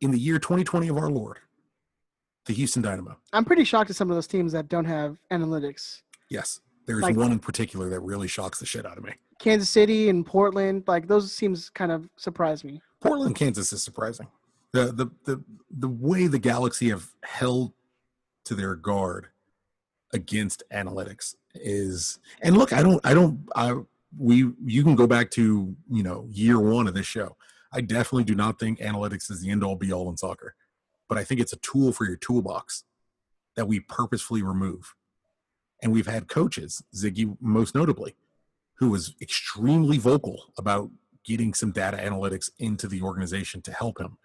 in 0.00 0.10
the 0.10 0.18
year 0.18 0.38
2020 0.38 0.88
of 0.88 0.96
our 0.96 1.10
Lord, 1.10 1.38
the 2.46 2.52
Houston 2.54 2.82
Dynamo. 2.82 3.16
I'm 3.32 3.44
pretty 3.44 3.64
shocked 3.64 3.90
at 3.90 3.96
some 3.96 4.10
of 4.10 4.16
those 4.16 4.26
teams 4.26 4.52
that 4.52 4.68
don't 4.68 4.84
have 4.84 5.18
analytics. 5.30 6.02
Yes, 6.28 6.60
there's 6.86 7.02
Like- 7.02 7.16
one 7.16 7.32
in 7.32 7.38
particular 7.38 7.88
that 7.90 8.00
really 8.00 8.28
shocks 8.28 8.58
the 8.58 8.66
shit 8.66 8.84
out 8.86 8.98
of 8.98 9.04
me. 9.04 9.12
Kansas 9.38 9.70
City 9.70 10.08
and 10.08 10.24
Portland, 10.24 10.84
like 10.86 11.08
those 11.08 11.36
teams, 11.36 11.68
kind 11.70 11.90
of 11.92 12.08
surprise 12.16 12.62
me. 12.64 12.80
Portland, 13.00 13.34
Kansas 13.36 13.72
is 13.72 13.82
surprising. 13.82 14.28
The 14.72 14.86
the 14.92 15.06
the 15.24 15.42
the 15.70 15.88
way 15.88 16.26
the 16.28 16.38
Galaxy 16.38 16.88
have 16.90 17.12
held 17.24 17.72
to 18.44 18.54
their 18.54 18.74
guard 18.76 19.28
against 20.12 20.62
analytics 20.72 21.34
is 21.54 22.20
and 22.40 22.56
look, 22.56 22.72
I 22.72 22.82
don't 22.82 23.04
I 23.04 23.14
don't 23.14 23.40
I 23.56 23.74
we 24.16 24.52
you 24.64 24.82
can 24.84 24.94
go 24.94 25.06
back 25.06 25.30
to, 25.32 25.74
you 25.90 26.02
know, 26.02 26.26
year 26.30 26.58
1 26.60 26.86
of 26.86 26.94
this 26.94 27.06
show. 27.06 27.36
I 27.72 27.80
definitely 27.80 28.24
do 28.24 28.34
not 28.34 28.58
think 28.58 28.78
analytics 28.78 29.30
is 29.30 29.40
the 29.40 29.50
end 29.50 29.64
all 29.64 29.76
be 29.76 29.92
all 29.92 30.08
in 30.10 30.16
soccer. 30.16 30.54
But 31.12 31.18
I 31.18 31.24
think 31.24 31.42
it's 31.42 31.52
a 31.52 31.58
tool 31.58 31.92
for 31.92 32.06
your 32.06 32.16
toolbox 32.16 32.84
that 33.54 33.68
we 33.68 33.80
purposefully 33.80 34.42
remove. 34.42 34.94
And 35.82 35.92
we've 35.92 36.06
had 36.06 36.26
coaches, 36.26 36.82
Sigi 36.94 37.36
most 37.38 37.74
notably, 37.74 38.16
who 38.78 38.88
was 38.88 39.14
extremely 39.20 39.98
vocal 39.98 40.54
about 40.56 40.90
getting 41.22 41.52
some 41.52 41.70
data 41.70 41.98
analytics 41.98 42.48
into 42.58 42.88
the 42.88 43.02
organization 43.02 43.60
to 43.60 43.72
help 43.72 44.00
him 44.00 44.16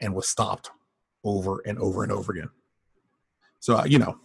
and 0.00 0.14
was 0.14 0.26
stopped 0.26 0.70
over 1.22 1.60
and 1.66 1.78
over 1.78 2.02
and 2.02 2.10
over 2.10 2.32
again 2.32 2.48
so 3.60 3.76
uh, 3.76 3.84
you 3.84 3.98
know 3.98 4.18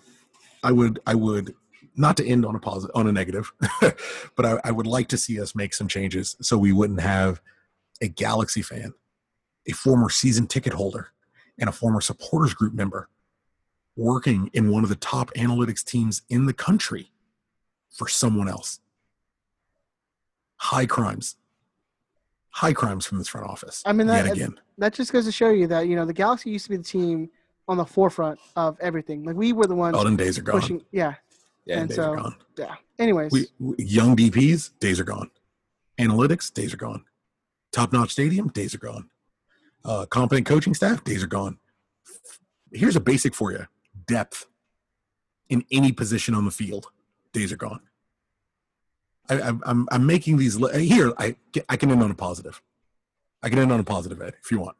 i 0.63 0.71
would 0.71 0.99
i 1.05 1.13
would 1.13 1.53
not 1.95 2.17
to 2.17 2.25
end 2.25 2.43
on 2.43 2.55
a 2.55 2.59
positive 2.59 2.95
on 2.95 3.05
a 3.05 3.11
negative 3.11 3.51
but 4.35 4.45
I, 4.45 4.59
I 4.63 4.71
would 4.71 4.87
like 4.87 5.09
to 5.09 5.17
see 5.17 5.39
us 5.39 5.53
make 5.53 5.75
some 5.75 5.87
changes 5.87 6.35
so 6.41 6.57
we 6.57 6.73
wouldn't 6.73 7.01
have 7.01 7.39
a 8.01 8.07
galaxy 8.07 8.63
fan 8.63 8.93
a 9.67 9.73
former 9.73 10.09
season 10.09 10.47
ticket 10.47 10.73
holder 10.73 11.09
and 11.59 11.69
a 11.69 11.71
former 11.71 12.01
supporters 12.01 12.53
group 12.53 12.73
member 12.73 13.09
working 13.95 14.49
in 14.53 14.69
one 14.69 14.83
of 14.83 14.89
the 14.89 14.95
top 14.95 15.31
analytics 15.35 15.83
teams 15.83 16.21
in 16.29 16.45
the 16.45 16.53
country 16.53 17.11
for 17.89 18.07
someone 18.07 18.47
else. 18.47 18.79
High 20.57 20.85
crimes. 20.85 21.35
High 22.51 22.73
crimes 22.73 23.05
from 23.05 23.17
this 23.17 23.27
front 23.27 23.47
office. 23.47 23.83
I 23.85 23.93
mean, 23.93 24.07
that- 24.07 24.31
again. 24.31 24.59
That 24.79 24.93
just 24.93 25.11
goes 25.11 25.25
to 25.25 25.31
show 25.31 25.49
you 25.49 25.65
that 25.67 25.87
you 25.87 25.95
know 25.95 26.05
the 26.05 26.13
Galaxy 26.13 26.51
used 26.51 26.65
to 26.65 26.69
be 26.69 26.77
the 26.77 26.83
team 26.83 27.31
on 27.67 27.77
the 27.77 27.85
forefront 27.85 28.39
of 28.55 28.77
everything. 28.79 29.23
Like 29.23 29.35
we 29.35 29.51
were 29.51 29.65
the 29.65 29.73
ones 29.75 29.95
olden 29.97 30.15
days 30.15 30.37
are 30.37 30.43
gone. 30.43 30.59
pushing. 30.61 30.85
Yeah, 30.91 31.15
yeah 31.65 31.79
and 31.79 31.89
days 31.89 31.95
so- 31.95 32.11
are 32.11 32.15
gone. 32.17 32.35
yeah. 32.57 32.75
Anyways, 32.99 33.31
we, 33.31 33.47
we- 33.59 33.75
young 33.83 34.15
dps 34.15 34.71
days 34.79 34.99
are 34.99 35.03
gone. 35.03 35.31
Analytics 35.99 36.53
days 36.53 36.75
are 36.75 36.77
gone. 36.77 37.05
Top 37.71 37.91
notch 37.91 38.11
stadium 38.11 38.49
days 38.49 38.75
are 38.75 38.79
gone 38.79 39.09
uh, 39.87 40.05
competent 40.05 40.45
coaching 40.45 40.73
staff 40.73 41.03
days 41.03 41.23
are 41.23 41.27
gone. 41.27 41.57
Here's 42.71 42.97
a 42.97 42.99
basic 42.99 43.33
for 43.33 43.51
you. 43.51 43.65
Depth 44.05 44.45
in 45.49 45.63
any 45.71 45.91
position 45.91 46.35
on 46.35 46.45
the 46.45 46.51
field 46.51 46.87
days 47.31 47.51
are 47.53 47.57
gone. 47.57 47.79
I, 49.29 49.39
I, 49.39 49.51
I'm, 49.65 49.87
I'm 49.89 50.05
making 50.05 50.37
these 50.37 50.57
here 50.75 51.13
I, 51.17 51.35
I 51.69 51.77
can 51.77 51.89
end 51.89 52.03
on 52.03 52.11
a 52.11 52.15
positive. 52.15 52.61
I 53.41 53.49
can 53.49 53.59
end 53.59 53.71
on 53.71 53.79
a 53.79 53.83
positive 53.83 54.21
ed 54.21 54.35
if 54.43 54.51
you 54.51 54.59
want. 54.59 54.75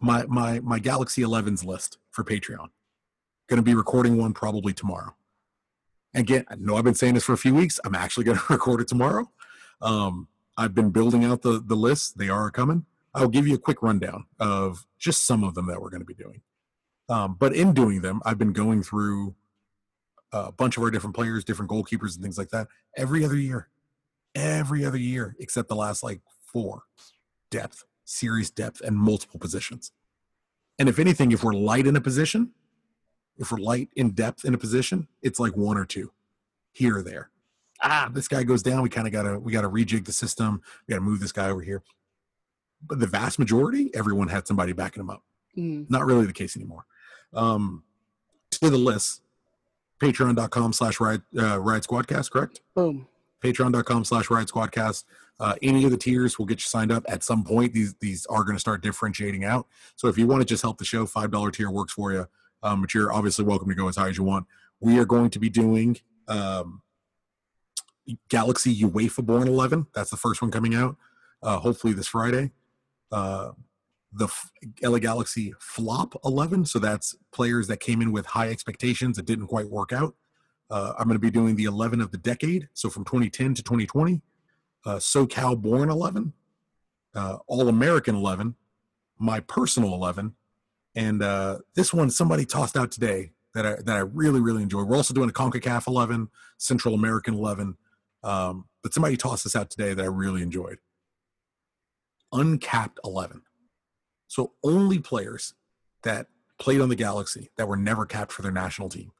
My 0.00 0.24
my 0.26 0.60
my 0.60 0.78
galaxy 0.78 1.22
11s 1.22 1.64
list 1.64 1.98
for 2.10 2.24
patreon. 2.24 2.68
Going 3.48 3.58
to 3.58 3.62
be 3.62 3.74
recording 3.74 4.16
one 4.16 4.32
probably 4.32 4.72
tomorrow. 4.72 5.14
Again 6.14 6.44
i 6.48 6.54
know 6.54 6.76
i've 6.76 6.84
been 6.84 6.94
saying 6.94 7.14
this 7.14 7.24
for 7.24 7.32
a 7.32 7.38
few 7.38 7.54
weeks. 7.54 7.80
I'm 7.84 7.94
actually 7.94 8.24
going 8.24 8.38
to 8.46 8.52
record 8.52 8.80
it 8.80 8.88
tomorrow. 8.88 9.30
Um, 9.82 10.28
i've 10.56 10.74
been 10.74 10.90
building 10.90 11.24
out 11.24 11.42
the 11.42 11.62
the 11.64 11.76
lists 11.76 12.12
they 12.12 12.28
are 12.28 12.50
coming 12.50 12.86
i'll 13.14 13.28
give 13.28 13.46
you 13.46 13.54
a 13.54 13.58
quick 13.58 13.82
rundown 13.82 14.24
of 14.38 14.86
just 14.98 15.26
some 15.26 15.44
of 15.44 15.54
them 15.54 15.66
that 15.66 15.80
we're 15.80 15.90
going 15.90 16.00
to 16.00 16.06
be 16.06 16.14
doing 16.14 16.40
um, 17.08 17.36
but 17.38 17.54
in 17.54 17.72
doing 17.72 18.00
them 18.00 18.20
i've 18.24 18.38
been 18.38 18.52
going 18.52 18.82
through 18.82 19.34
a 20.32 20.50
bunch 20.52 20.76
of 20.76 20.82
our 20.82 20.90
different 20.90 21.14
players 21.14 21.44
different 21.44 21.70
goalkeepers 21.70 22.14
and 22.14 22.22
things 22.22 22.38
like 22.38 22.50
that 22.50 22.66
every 22.96 23.24
other 23.24 23.36
year 23.36 23.68
every 24.34 24.84
other 24.84 24.98
year 24.98 25.36
except 25.38 25.68
the 25.68 25.76
last 25.76 26.02
like 26.02 26.20
four 26.52 26.82
depth 27.50 27.84
serious 28.04 28.50
depth 28.50 28.80
and 28.80 28.96
multiple 28.96 29.38
positions 29.40 29.92
and 30.78 30.88
if 30.88 30.98
anything 30.98 31.32
if 31.32 31.44
we're 31.44 31.54
light 31.54 31.86
in 31.86 31.96
a 31.96 32.00
position 32.00 32.52
if 33.36 33.50
we're 33.50 33.58
light 33.58 33.90
in 33.96 34.10
depth 34.10 34.44
in 34.44 34.54
a 34.54 34.58
position, 34.58 35.08
it's 35.22 35.40
like 35.40 35.56
one 35.56 35.76
or 35.76 35.84
two 35.84 36.12
here 36.72 36.98
or 36.98 37.02
there. 37.02 37.30
Ah, 37.82 38.08
this 38.12 38.28
guy 38.28 38.44
goes 38.44 38.62
down. 38.62 38.82
We 38.82 38.88
kind 38.88 39.06
of 39.06 39.12
gotta 39.12 39.38
we 39.38 39.52
gotta 39.52 39.68
rejig 39.68 40.04
the 40.04 40.12
system. 40.12 40.62
We 40.86 40.92
gotta 40.92 41.04
move 41.04 41.20
this 41.20 41.32
guy 41.32 41.50
over 41.50 41.60
here. 41.60 41.82
But 42.86 43.00
the 43.00 43.06
vast 43.06 43.38
majority, 43.38 43.90
everyone 43.94 44.28
had 44.28 44.46
somebody 44.46 44.72
backing 44.72 45.00
them 45.00 45.10
up. 45.10 45.22
mm, 45.56 45.88
Not 45.90 46.04
really 46.04 46.26
the 46.26 46.32
case 46.32 46.56
anymore. 46.56 46.84
Um, 47.32 47.82
to 48.52 48.70
the 48.70 48.78
list, 48.78 49.22
patreon.com 50.00 50.72
slash 50.72 51.00
ride 51.00 51.22
uh, 51.38 51.58
riot 51.58 51.84
squadcast, 51.84 52.30
correct? 52.30 52.60
boom. 52.74 53.06
patreon.com 53.42 54.04
slash 54.04 54.30
riot 54.30 54.48
squadcast 54.48 55.04
uh, 55.40 55.54
any 55.62 55.84
of 55.84 55.90
the 55.90 55.96
tiers 55.96 56.38
will 56.38 56.46
get 56.46 56.58
you 56.58 56.66
signed 56.66 56.92
up 56.92 57.04
at 57.08 57.22
some 57.24 57.42
point 57.42 57.72
these 57.72 57.94
these 58.00 58.24
are 58.26 58.44
going 58.44 58.54
to 58.56 58.60
start 58.60 58.82
differentiating 58.82 59.44
out 59.44 59.66
so 59.96 60.06
if 60.08 60.16
you 60.16 60.26
want 60.26 60.40
to 60.40 60.44
just 60.46 60.62
help 60.62 60.78
the 60.78 60.84
show 60.84 61.04
five 61.06 61.30
dollar 61.30 61.50
tier 61.50 61.70
works 61.70 61.92
for 61.92 62.12
you 62.12 62.26
um, 62.62 62.80
but 62.80 62.94
you're 62.94 63.12
obviously 63.12 63.44
welcome 63.44 63.68
to 63.68 63.74
go 63.74 63.88
as 63.88 63.96
high 63.96 64.08
as 64.08 64.16
you 64.16 64.22
want 64.24 64.46
we 64.80 64.98
are 64.98 65.04
going 65.04 65.28
to 65.30 65.38
be 65.40 65.48
doing 65.48 65.96
um, 66.28 66.82
galaxy 68.28 68.74
uefa 68.82 69.24
born 69.24 69.48
11 69.48 69.86
that's 69.94 70.10
the 70.10 70.16
first 70.16 70.40
one 70.42 70.50
coming 70.50 70.74
out 70.74 70.96
uh, 71.42 71.58
hopefully 71.58 71.92
this 71.92 72.06
friday 72.06 72.52
uh, 73.14 73.52
the 74.12 74.28
LA 74.82 74.98
Galaxy 74.98 75.54
flop 75.58 76.14
11 76.24 76.66
so 76.66 76.78
that's 76.78 77.16
players 77.32 77.66
that 77.68 77.80
came 77.80 78.00
in 78.02 78.12
with 78.12 78.26
high 78.26 78.48
expectations 78.48 79.16
that 79.16 79.26
didn't 79.26 79.48
quite 79.48 79.68
work 79.68 79.92
out 79.92 80.14
uh, 80.70 80.94
I'm 80.98 81.06
going 81.06 81.14
to 81.14 81.20
be 81.20 81.30
doing 81.30 81.56
the 81.56 81.64
11 81.64 82.00
of 82.00 82.10
the 82.10 82.18
decade, 82.18 82.68
so 82.72 82.88
from 82.88 83.04
2010 83.04 83.54
to 83.54 83.62
2020. 83.62 84.22
Uh, 84.86 84.96
SoCal 84.96 85.60
Born 85.60 85.90
11, 85.90 86.32
uh, 87.14 87.38
All 87.46 87.68
American 87.68 88.16
11, 88.16 88.54
my 89.18 89.40
personal 89.40 89.94
11, 89.94 90.34
and 90.94 91.22
uh, 91.22 91.58
this 91.74 91.94
one 91.94 92.10
somebody 92.10 92.44
tossed 92.44 92.76
out 92.76 92.92
today 92.92 93.30
that 93.54 93.64
I 93.64 93.76
that 93.76 93.96
I 93.96 94.00
really 94.00 94.40
really 94.40 94.62
enjoy. 94.62 94.82
We're 94.82 94.96
also 94.96 95.14
doing 95.14 95.30
a 95.30 95.32
Concacaf 95.32 95.86
11, 95.86 96.28
Central 96.58 96.94
American 96.94 97.34
11, 97.34 97.76
um, 98.22 98.66
but 98.82 98.92
somebody 98.92 99.16
tossed 99.16 99.44
this 99.44 99.56
out 99.56 99.70
today 99.70 99.94
that 99.94 100.02
I 100.02 100.08
really 100.08 100.42
enjoyed. 100.42 100.78
Uncapped 102.34 102.98
11, 103.04 103.42
so 104.26 104.52
only 104.62 104.98
players 104.98 105.54
that 106.02 106.26
played 106.58 106.80
on 106.80 106.88
the 106.88 106.96
Galaxy 106.96 107.50
that 107.56 107.66
were 107.68 107.76
never 107.76 108.04
capped 108.04 108.32
for 108.32 108.42
their 108.42 108.52
national 108.52 108.88
team, 108.90 109.12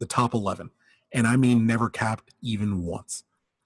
the 0.00 0.06
top 0.06 0.32
11 0.32 0.70
and 1.12 1.26
I 1.26 1.36
mean 1.36 1.66
never 1.66 1.90
capped 1.90 2.32
even 2.42 2.84
once. 2.84 3.24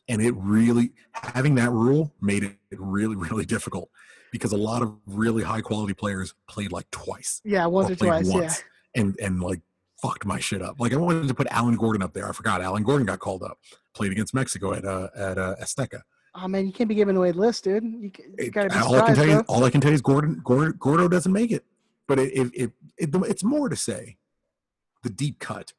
And 0.08 0.22
it 0.22 0.34
really 0.36 0.92
having 1.12 1.56
that 1.56 1.70
rule 1.70 2.12
made 2.20 2.44
it 2.44 2.56
really 2.70 3.16
really 3.16 3.44
difficult 3.44 3.90
because 4.30 4.52
a 4.52 4.56
lot 4.56 4.82
of 4.82 4.96
really 5.06 5.42
high 5.42 5.60
quality 5.60 5.94
players 5.94 6.34
played 6.48 6.70
like 6.72 6.90
twice 6.90 7.40
Yeah, 7.44 7.66
once 7.66 7.90
or 7.90 7.92
or 7.94 7.96
twice. 7.96 8.32
Yeah. 8.32 8.52
and 8.94 9.16
and 9.20 9.42
like 9.42 9.60
fucked 10.00 10.24
my 10.24 10.38
shit 10.38 10.62
up. 10.62 10.78
Like 10.78 10.92
I 10.92 10.96
wanted 10.96 11.26
to 11.26 11.34
put 11.34 11.46
Alan 11.48 11.76
Gordon 11.76 12.02
up 12.02 12.12
there. 12.12 12.28
I 12.28 12.32
forgot 12.32 12.60
Alan 12.60 12.84
Gordon 12.84 13.06
got 13.06 13.18
called 13.18 13.42
up. 13.42 13.58
Played 13.94 14.12
against 14.12 14.34
Mexico 14.34 14.74
at 14.74 14.84
uh, 14.84 15.08
at 15.16 15.38
uh, 15.38 15.56
Azteca. 15.60 16.02
Oh 16.38 16.48
man, 16.48 16.66
you 16.66 16.72
can't 16.72 16.88
be 16.88 16.94
giving 16.94 17.16
away 17.16 17.30
the 17.32 17.38
list, 17.38 17.64
dude. 17.64 17.82
You, 17.84 18.10
you 18.38 18.50
gotta 18.50 18.68
be 18.68 18.76
all 18.78 18.94
I 18.96 19.06
can 19.06 19.14
tell 19.14 19.26
you, 19.26 19.34
bro. 19.36 19.44
all 19.48 19.64
I 19.64 19.70
can 19.70 19.80
tell 19.80 19.90
you 19.90 19.94
is 19.94 20.02
Gordon, 20.02 20.40
Gordon 20.44 20.74
Gordo 20.78 21.08
doesn't 21.08 21.32
make 21.32 21.50
it. 21.50 21.64
But 22.08 22.18
it, 22.18 22.32
it, 22.32 22.50
it, 22.54 22.70
it 22.98 23.10
it's 23.26 23.42
more 23.42 23.68
to 23.68 23.76
say 23.76 24.16
the 25.02 25.10
deep 25.10 25.38
cut 25.38 25.72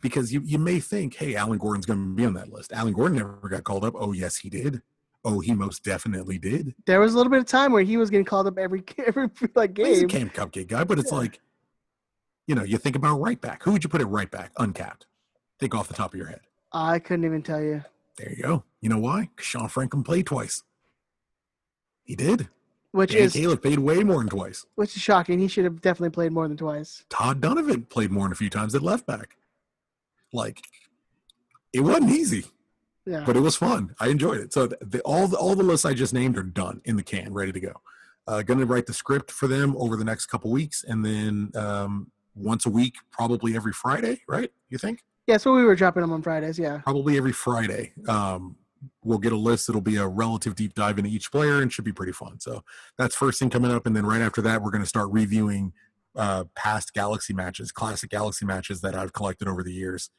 because 0.00 0.32
you 0.32 0.40
you 0.44 0.58
may 0.58 0.80
think, 0.80 1.14
hey, 1.16 1.34
Alan 1.34 1.58
Gordon's 1.58 1.84
going 1.86 1.98
to 2.02 2.14
be 2.14 2.24
on 2.24 2.34
that 2.34 2.52
list. 2.52 2.72
Alan 2.72 2.92
Gordon 2.92 3.18
never 3.18 3.48
got 3.48 3.64
called 3.64 3.84
up. 3.84 3.94
Oh 3.96 4.12
yes, 4.12 4.36
he 4.36 4.48
did. 4.48 4.82
Oh, 5.24 5.40
he 5.40 5.52
most 5.52 5.82
definitely 5.82 6.38
did. 6.38 6.74
There 6.86 7.00
was 7.00 7.12
a 7.12 7.16
little 7.16 7.30
bit 7.30 7.40
of 7.40 7.46
time 7.46 7.72
where 7.72 7.82
he 7.82 7.96
was 7.96 8.08
getting 8.08 8.24
called 8.24 8.46
up 8.46 8.56
every 8.56 8.84
every 9.06 9.28
like 9.54 9.74
game. 9.74 9.86
He's 9.86 10.02
a. 10.02 10.06
Camp 10.06 10.32
Cupcake 10.32 10.68
guy, 10.68 10.84
but 10.84 10.98
it's 10.98 11.10
Yeah. 11.10 11.18
like, 11.18 11.40
you 12.46 12.54
know, 12.54 12.62
you 12.62 12.78
think 12.78 12.94
about 12.96 13.20
right 13.20 13.40
back. 13.40 13.64
Who 13.64 13.72
would 13.72 13.82
you 13.84 13.90
put 13.90 14.00
at 14.00 14.08
right 14.08 14.30
back, 14.30 14.52
uncapped? 14.58 15.06
Think 15.58 15.74
off 15.74 15.88
the 15.88 15.94
top 15.94 16.14
of 16.14 16.18
your 16.18 16.28
head. 16.28 16.40
I 16.72 16.98
couldn't 17.00 17.24
even 17.24 17.42
tell 17.42 17.60
you. 17.60 17.82
There 18.18 18.30
you 18.30 18.42
go. 18.42 18.64
You 18.80 18.88
know 18.88 18.98
why? 18.98 19.30
'Cause 19.36 19.46
Sean 19.46 19.68
Franklin 19.68 20.02
played 20.02 20.26
twice. 20.26 20.62
He 22.04 22.16
did. 22.16 22.48
Which 22.90 23.12
Dan 23.12 23.22
is 23.22 23.32
Caleb 23.34 23.62
played 23.62 23.78
way 23.78 24.02
more 24.02 24.18
than 24.18 24.28
twice. 24.28 24.64
which 24.74 24.96
is 24.96 25.02
shocking. 25.02 25.38
He 25.38 25.46
should 25.48 25.64
have 25.64 25.80
definitely 25.80 26.10
played 26.10 26.32
more 26.32 26.48
than 26.48 26.56
twice. 26.56 27.04
Todd 27.10 27.40
Dunivant 27.40 27.88
played 27.90 28.10
more 28.10 28.24
than 28.24 28.32
a 28.32 28.36
few 28.36 28.48
times 28.50 28.74
at 28.74 28.82
left 28.82 29.06
back. 29.06 29.36
Like, 30.32 30.62
it 31.72 31.80
wasn't 31.80 32.10
easy, 32.10 32.46
Yeah. 33.04 33.24
but 33.26 33.36
it 33.36 33.40
was 33.40 33.56
fun. 33.56 33.94
I 34.00 34.08
enjoyed 34.08 34.38
it. 34.40 34.52
So 34.54 34.66
the, 34.68 34.78
the, 34.80 35.00
all 35.02 35.28
the 35.28 35.36
all 35.36 35.54
the 35.54 35.62
lists 35.62 35.84
I 35.84 35.92
just 35.94 36.14
named 36.14 36.36
are 36.38 36.42
done 36.42 36.80
in 36.84 36.96
the 36.96 37.02
can, 37.02 37.32
ready 37.34 37.52
to 37.52 37.60
go. 37.60 37.80
Uh, 38.26 38.42
going 38.42 38.58
to 38.60 38.66
write 38.66 38.86
the 38.86 38.92
script 38.94 39.30
for 39.30 39.46
them 39.48 39.74
over 39.76 39.96
the 39.96 40.04
next 40.04 40.26
couple 40.26 40.50
weeks, 40.50 40.82
and 40.84 41.04
then 41.04 41.50
um, 41.54 42.10
once 42.34 42.64
a 42.66 42.70
week, 42.70 42.96
probably 43.10 43.54
every 43.54 43.72
Friday. 43.72 44.22
Right? 44.26 44.50
You 44.70 44.78
think? 44.78 45.02
Yeah, 45.28 45.36
so 45.36 45.54
we 45.54 45.62
were 45.62 45.76
dropping 45.76 46.00
them 46.00 46.12
on 46.12 46.22
Fridays. 46.22 46.58
Yeah. 46.58 46.78
Probably 46.78 47.18
every 47.18 47.32
Friday. 47.32 47.92
Um, 48.08 48.56
we'll 49.04 49.18
get 49.18 49.32
a 49.32 49.36
list. 49.36 49.68
It'll 49.68 49.82
be 49.82 49.96
a 49.96 50.06
relative 50.06 50.54
deep 50.54 50.72
dive 50.72 50.98
into 50.98 51.10
each 51.10 51.30
player, 51.30 51.60
and 51.60 51.70
should 51.70 51.84
be 51.84 51.92
pretty 51.92 52.12
fun. 52.12 52.40
So 52.40 52.64
that's 52.96 53.14
first 53.14 53.38
thing 53.38 53.50
coming 53.50 53.70
up, 53.70 53.86
and 53.86 53.94
then 53.94 54.06
right 54.06 54.22
after 54.22 54.40
that, 54.42 54.62
we're 54.62 54.70
going 54.70 54.82
to 54.82 54.88
start 54.88 55.10
reviewing 55.10 55.74
uh, 56.16 56.44
past 56.54 56.94
Galaxy 56.94 57.34
matches, 57.34 57.70
classic 57.70 58.08
Galaxy 58.08 58.46
matches 58.46 58.80
that 58.80 58.94
I've 58.94 59.12
collected 59.12 59.48
over 59.48 59.62
the 59.62 59.72
years. 59.72 60.10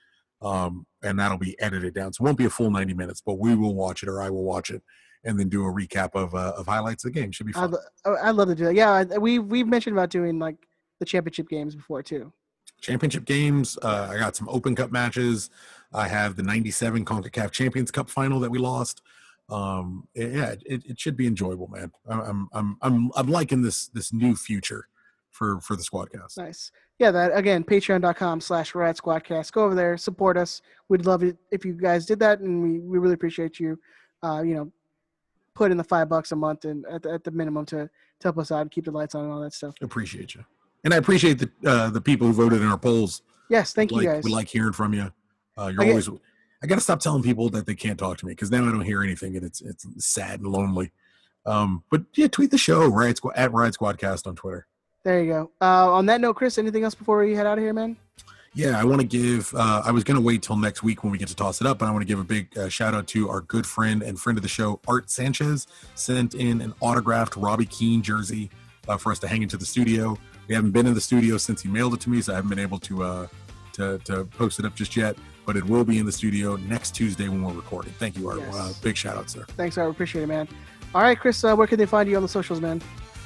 Um, 0.41 0.86
and 1.03 1.19
that'll 1.19 1.40
be 1.40 1.60
edited 1.60 1.95
down. 1.95 2.14
So 2.14 2.23
it 2.23 2.26
won't 2.26 2.38
be 2.38 2.45
a 2.45 2.49
full 2.49 2.72
90 2.72 2.94
minutes, 2.94 3.22
but 3.26 3.40
we 3.40 3.56
will 3.56 3.76
watch 3.76 4.03
it 4.03 4.10
or 4.10 4.22
I 4.22 4.30
will 4.30 4.45
watch 4.45 4.69
it 4.69 4.81
and 5.26 5.38
then 5.38 5.49
do 5.49 5.65
a 5.65 5.73
recap 5.73 6.11
of, 6.14 6.34
uh, 6.34 6.53
of 6.56 6.65
highlights 6.65 7.03
of 7.03 7.11
the 7.11 7.19
game. 7.19 7.31
Should 7.31 7.48
be 7.48 7.53
I'd, 7.56 7.72
fun. 7.72 8.15
I'd 8.23 8.36
love 8.36 8.48
to 8.48 8.56
do 8.56 8.65
that. 8.65 8.76
Yeah, 8.76 9.03
we 9.18 9.40
we've 9.40 9.68
mentioned 9.68 9.98
about 9.98 10.11
doing 10.11 10.40
like 10.40 10.56
the 10.99 11.06
championship 11.06 11.49
games 11.49 11.76
before 11.76 12.02
too. 12.03 12.31
Championship 12.80 13.26
games. 13.26 13.77
Uh, 13.81 14.10
I 14.11 14.18
got 14.18 14.35
some 14.35 14.49
Open 14.49 14.76
Cup 14.76 14.91
matches. 14.91 15.49
I 15.93 16.07
have 16.07 16.35
the 16.35 16.43
97 16.43 17.06
CONCACAF 17.06 17.51
Champions 17.51 17.91
Cup 17.91 18.10
final 18.10 18.39
that 18.39 18.49
we 18.49 18.60
lost. 18.60 19.01
Um, 19.49 20.07
yeah, 20.14 20.56
it, 20.65 20.85
it 20.85 20.99
should 20.99 21.18
be 21.18 21.26
enjoyable, 21.26 21.68
man. 21.68 21.91
I'm, 22.07 22.49
I'm, 22.53 22.77
I'm, 22.81 23.11
I'm 23.15 23.27
liking 23.27 23.61
this, 23.61 23.88
this 23.88 24.14
new 24.14 24.35
future 24.35 24.88
for, 25.31 25.60
for 25.61 25.76
the 25.76 25.81
squadcast. 25.81 26.38
Nice. 26.38 26.72
Yeah, 26.99 27.11
that 27.11 27.35
again, 27.35 27.64
patreon.com 27.64 28.41
slash 28.41 28.76
Riot 28.76 28.97
Squadcast. 28.97 29.51
Go 29.53 29.64
over 29.64 29.73
there, 29.73 29.97
support 29.97 30.38
us. 30.38 30.61
We'd 30.89 31.06
love 31.06 31.23
it 31.23 31.38
if 31.51 31.65
you 31.65 31.73
guys 31.73 32.06
did 32.06 32.19
that, 32.19 32.41
and 32.41 32.61
we, 32.61 32.80
we 32.80 32.99
really 32.99 33.14
appreciate 33.14 33.60
you, 33.60 33.80
uh, 34.22 34.41
you 34.41 34.53
know, 34.53 34.72
put 35.56 35.72
in 35.72 35.77
the 35.77 35.84
five 35.84 36.10
bucks 36.10 36.31
a 36.31 36.35
month 36.35 36.65
and 36.65 36.85
at 36.88 37.03
the, 37.03 37.11
at 37.11 37.23
the 37.23 37.31
minimum 37.31 37.65
to, 37.68 37.77
to 37.85 37.89
help 38.23 38.38
us 38.38 38.51
out 38.51 38.61
and 38.61 38.72
keep 38.72 38.85
the 38.85 38.91
lights 38.91 39.15
on 39.15 39.23
and 39.23 39.34
all 39.34 39.39
that 39.39 39.53
stuff. 39.53 39.76
Appreciate 39.81 40.35
you. 40.35 40.43
And 40.84 40.93
I 40.93 40.97
appreciate 40.97 41.39
the, 41.39 41.49
uh, 41.65 41.89
the 41.89 42.01
people 42.01 42.27
who 42.27 42.34
voted 42.34 42.61
in 42.61 42.68
our 42.68 42.77
polls. 42.77 43.22
Yes, 43.49 43.73
thank 43.73 43.91
like, 43.91 44.03
you 44.03 44.10
guys. 44.10 44.23
We 44.23 44.31
like 44.31 44.47
hearing 44.47 44.73
from 44.73 44.93
you. 44.93 45.11
Uh, 45.57 45.68
you're 45.68 45.84
I 45.84 45.89
always. 45.89 46.10
I 46.61 46.68
got 46.68 46.76
to 46.76 46.81
stop 46.81 46.99
telling 46.99 47.23
people 47.23 47.49
that 47.49 47.65
they 47.65 47.76
can't 47.76 47.97
talk 47.97 48.18
to 48.18 48.26
me 48.26 48.34
because 48.34 48.51
now 48.51 48.68
I 48.68 48.72
don't 48.72 48.81
hear 48.81 49.01
anything 49.01 49.35
and 49.35 49.45
it's 49.45 49.61
it's 49.61 49.85
sad 50.06 50.41
and 50.41 50.51
lonely. 50.51 50.91
Um, 51.45 51.84
but 51.89 52.03
yeah, 52.15 52.27
tweet 52.27 52.51
the 52.51 52.57
show 52.57 52.85
Riot 52.88 53.18
Squad 53.18 53.35
at 53.35 53.51
Riot 53.53 53.76
Squadcast 53.77 54.27
on 54.27 54.35
Twitter. 54.35 54.68
there 55.03 55.23
you 55.23 55.31
go. 55.31 55.51
Uh, 55.61 55.93
on 55.93 56.06
that 56.07 56.22
note, 56.22 56.35
Chris, 56.35 56.57
anything 56.57 56.84
else 56.84 56.95
before 56.95 57.23
we 57.23 57.34
head 57.34 57.45
out 57.45 57.57
of 57.57 57.64
here, 57.64 57.73
man? 57.73 57.95
Yeah, 58.53 58.80
I 58.80 58.84
want 58.84 58.99
to 58.99 59.07
give. 59.07 59.53
Uh, 59.53 59.84
I 59.85 59.91
was 59.91 60.03
going 60.03 60.15
to 60.15 60.22
wait 60.22 60.41
till 60.41 60.56
next 60.56 60.84
week 60.84 61.03
when 61.03 61.11
we 61.11 61.18
get 61.18 61.27
to 61.30 61.35
toss 61.35 61.61
it 61.61 61.68
up, 61.68 61.80
but 61.80 61.88
I 61.88 61.91
want 61.91 62.01
to 62.01 62.07
give 62.07 62.19
a 62.19 62.23
big 62.23 62.57
uh, 62.57 62.68
shout 62.68 62.93
out 62.93 63.07
to 63.07 63.30
our 63.30 63.41
good 63.41 63.65
friend 63.65 64.01
and 64.01 64.19
friend 64.19 64.38
of 64.38 64.41
the 64.41 64.49
show, 64.49 64.81
Art 64.88 65.10
Sanchez, 65.10 65.68
sent 65.95 66.34
in 66.34 66.61
an 66.61 66.73
autographed 66.81 67.35
Robbie 67.35 67.68
Keane 67.68 68.01
jersey 68.01 68.49
uh, 68.87 68.97
for 68.97 69.12
us 69.12 69.20
to 69.20 69.28
hang 69.28 69.44
into 69.44 69.55
the 69.55 69.65
studio. 69.65 70.18
We 70.49 70.55
haven't 70.55 70.71
been 70.71 70.87
in 70.87 70.95
the 70.95 71.02
studio 71.02 71.37
since 71.37 71.61
he 71.61 71.69
mailed 71.69 71.94
it 71.94 71.99
to 72.02 72.10
me, 72.10 72.21
so 72.21 72.34
I 72.34 72.36
haven't 72.36 72.49
been 72.49 72.60
able 72.60 72.79
to 72.79 73.03
uh, 73.03 73.28
to, 73.73 73.99
to 73.99 74.26
post 74.26 74.57
it 74.57 74.65
up 74.65 74.76
just 74.76 74.97
yet. 74.97 75.15
But 75.45 75.55
it 75.55 75.63
will 75.63 75.84
be 75.84 75.99
in 75.99 76.05
the 76.07 76.11
studio 76.11 76.55
next 76.57 76.95
Tuesday 76.95 77.29
when 77.29 77.44
we're 77.44 77.53
recording. 77.53 77.94
Thank 77.94 78.18
you, 78.18 78.28
Art. 78.28 78.39
Yes. 78.39 78.55
Uh, 78.55 78.73
big 78.81 78.97
shout 78.97 79.15
out, 79.15 79.29
sir. 79.29 79.45
Thanks, 79.49 79.78
I 79.78 79.86
appreciate 79.86 80.23
it, 80.23 80.28
man. 80.28 80.47
All 80.94 81.02
right, 81.02 81.18
Chris, 81.18 81.44
uh, 81.44 81.55
where 81.55 81.68
can 81.68 81.78
they 81.78 81.86
find 81.86 82.10
you 82.10 82.15
on 82.15 82.23
the 82.23 82.28
socials, 82.28 82.60
man? 82.60 82.81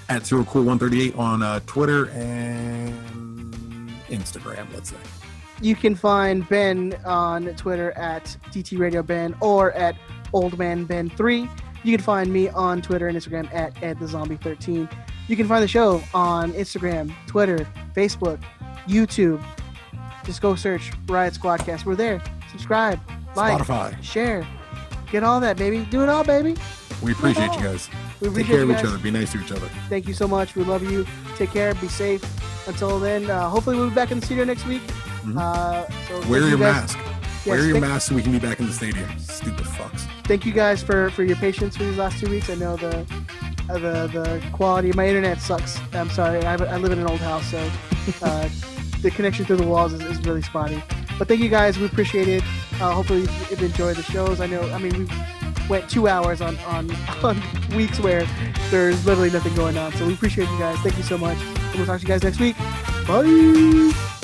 At 0.10 0.26
Zero 0.26 0.44
Cool 0.44 0.64
One 0.64 0.78
Thirty 0.78 1.02
Eight 1.02 1.16
on 1.16 1.42
uh, 1.42 1.62
Twitter 1.66 2.10
and 2.10 3.90
Instagram. 4.10 4.72
Let's 4.74 4.90
say. 4.90 4.98
You 5.62 5.78
can 5.78 5.96
find 5.96 6.48
Ben 6.50 6.94
on 7.06 7.46
Twitter 7.56 7.92
at 7.92 8.26
DT 8.52 8.78
Radio 8.78 9.02
Ben 9.02 9.34
or 9.40 9.72
at 9.74 9.96
Old 10.34 10.58
Man 10.58 10.84
Ben 10.84 11.10
3 11.10 11.50
You 11.84 11.96
can 11.96 12.04
find 12.04 12.34
me 12.34 12.50
on 12.50 12.82
Twitter 12.82 13.08
and 13.08 13.18
Instagram 13.18 13.54
at 13.54 14.00
the 14.00 14.08
Zombie 14.08 14.36
13 14.36 14.90
You 15.28 15.36
can 15.36 15.48
find 15.48 15.64
the 15.64 15.68
show 15.68 16.04
on 16.14 16.52
Instagram, 16.54 17.14
Twitter, 17.28 17.68
Facebook, 17.96 18.42
YouTube. 18.88 19.44
Just 20.26 20.42
go 20.42 20.56
search 20.56 20.92
Riot 21.08 21.34
Squadcast. 21.34 21.86
We're 21.86 21.96
there. 21.96 22.22
Subscribe, 22.52 23.00
like, 23.36 23.58
Spotify. 23.62 24.02
share. 24.04 24.46
Get 25.12 25.24
all 25.24 25.40
that, 25.40 25.58
baby. 25.58 25.86
Do 25.90 26.04
it 26.04 26.10
all, 26.10 26.24
baby. 26.24 26.56
We 27.02 27.12
appreciate 27.14 27.54
you 27.54 27.62
guys. 27.62 27.90
We 28.22 28.28
Take 28.28 28.32
appreciate 28.32 28.56
care 28.56 28.64
of 28.64 28.72
each 28.72 28.84
other. 28.86 28.98
Be 28.98 29.12
nice 29.12 29.32
to 29.34 29.42
each 29.42 29.52
other. 29.52 29.68
Thank 29.90 30.08
you 30.08 30.14
so 30.14 30.28
much. 30.28 30.56
We 30.56 30.64
love 30.64 30.84
you. 30.90 31.06
Take 31.36 31.52
care. 31.52 31.74
Be 31.76 31.88
safe. 31.88 32.24
Until 32.68 32.98
then, 33.00 33.30
uh, 33.30 33.50
hopefully 33.50 33.76
we'll 33.78 33.90
be 33.90 33.96
back 33.96 34.12
in 34.12 34.20
the 34.20 34.26
studio 34.26 34.46
next 34.46 34.66
week. 34.66 34.82
Mhm. 35.24 35.38
Uh, 35.38 35.86
so 36.08 36.30
Wear 36.30 36.42
your 36.48 36.52
guys- 36.58 36.60
mask. 36.94 36.98
yes, 37.00 37.46
Wear 37.46 37.66
your 37.66 37.80
mask 37.82 38.08
so 38.10 38.16
we 38.16 38.22
can 38.22 38.32
be 38.32 38.40
back 38.40 38.60
in 38.62 38.68
the 38.68 38.74
stadium. 38.74 39.10
Stupid 39.20 39.66
fucks. 39.66 40.02
thank 40.26 40.46
you 40.46 40.54
guys 40.54 40.82
for 40.82 41.10
for 41.12 41.24
your 41.24 41.36
patience 41.36 41.76
for 41.76 41.84
these 41.84 41.98
last 41.98 42.20
two 42.20 42.30
weeks. 42.30 42.50
I 42.50 42.56
know 42.56 42.78
the 42.78 43.06
the 43.80 44.08
the 44.08 44.44
quality 44.52 44.90
of 44.90 44.96
my 44.96 45.08
internet 45.08 45.42
sucks. 45.42 45.80
I'm 45.94 46.10
sorry. 46.10 46.44
I, 46.44 46.54
I 46.54 46.78
live 46.78 46.92
in 46.92 47.00
an 47.00 47.08
old 47.08 47.20
house, 47.20 47.46
so 47.52 47.72
uh, 48.22 48.50
the 49.02 49.12
connection 49.12 49.46
through 49.46 49.58
the 49.58 49.68
walls 49.68 49.94
is, 49.94 50.02
is 50.02 50.20
really 50.26 50.42
spotty. 50.42 50.82
But 51.20 51.28
thank 51.28 51.42
you 51.42 51.50
guys. 51.50 51.78
We 51.78 51.86
appreciate 51.86 52.28
it. 52.28 52.44
Uh, 52.74 52.92
hopefully 52.92 53.22
you've 53.22 53.62
enjoyed 53.62 53.96
the 53.96 54.04
shows. 54.04 54.42
I 54.42 54.48
know. 54.48 54.62
I 54.72 54.78
mean, 54.80 54.98
we 54.98 55.08
went 55.70 55.90
two 55.90 56.08
hours 56.08 56.42
on 56.42 56.58
on 56.60 56.92
on 57.24 57.42
weeks 57.76 58.00
where 58.00 58.26
there's 58.72 59.06
literally 59.06 59.30
nothing 59.30 59.54
going 59.56 59.78
on. 59.78 59.94
So 59.94 60.08
we 60.08 60.14
appreciate 60.14 60.50
you 60.50 60.60
guys. 60.60 60.78
Thank 60.80 60.98
you 60.98 61.04
so 61.04 61.18
much. 61.18 61.38
And 61.38 61.76
we'll 61.76 61.86
talk 61.86 62.00
to 62.00 62.04
you 62.04 62.08
guys 62.08 62.24
next 62.24 62.40
week. 62.40 62.58
Bye. 63.08 64.20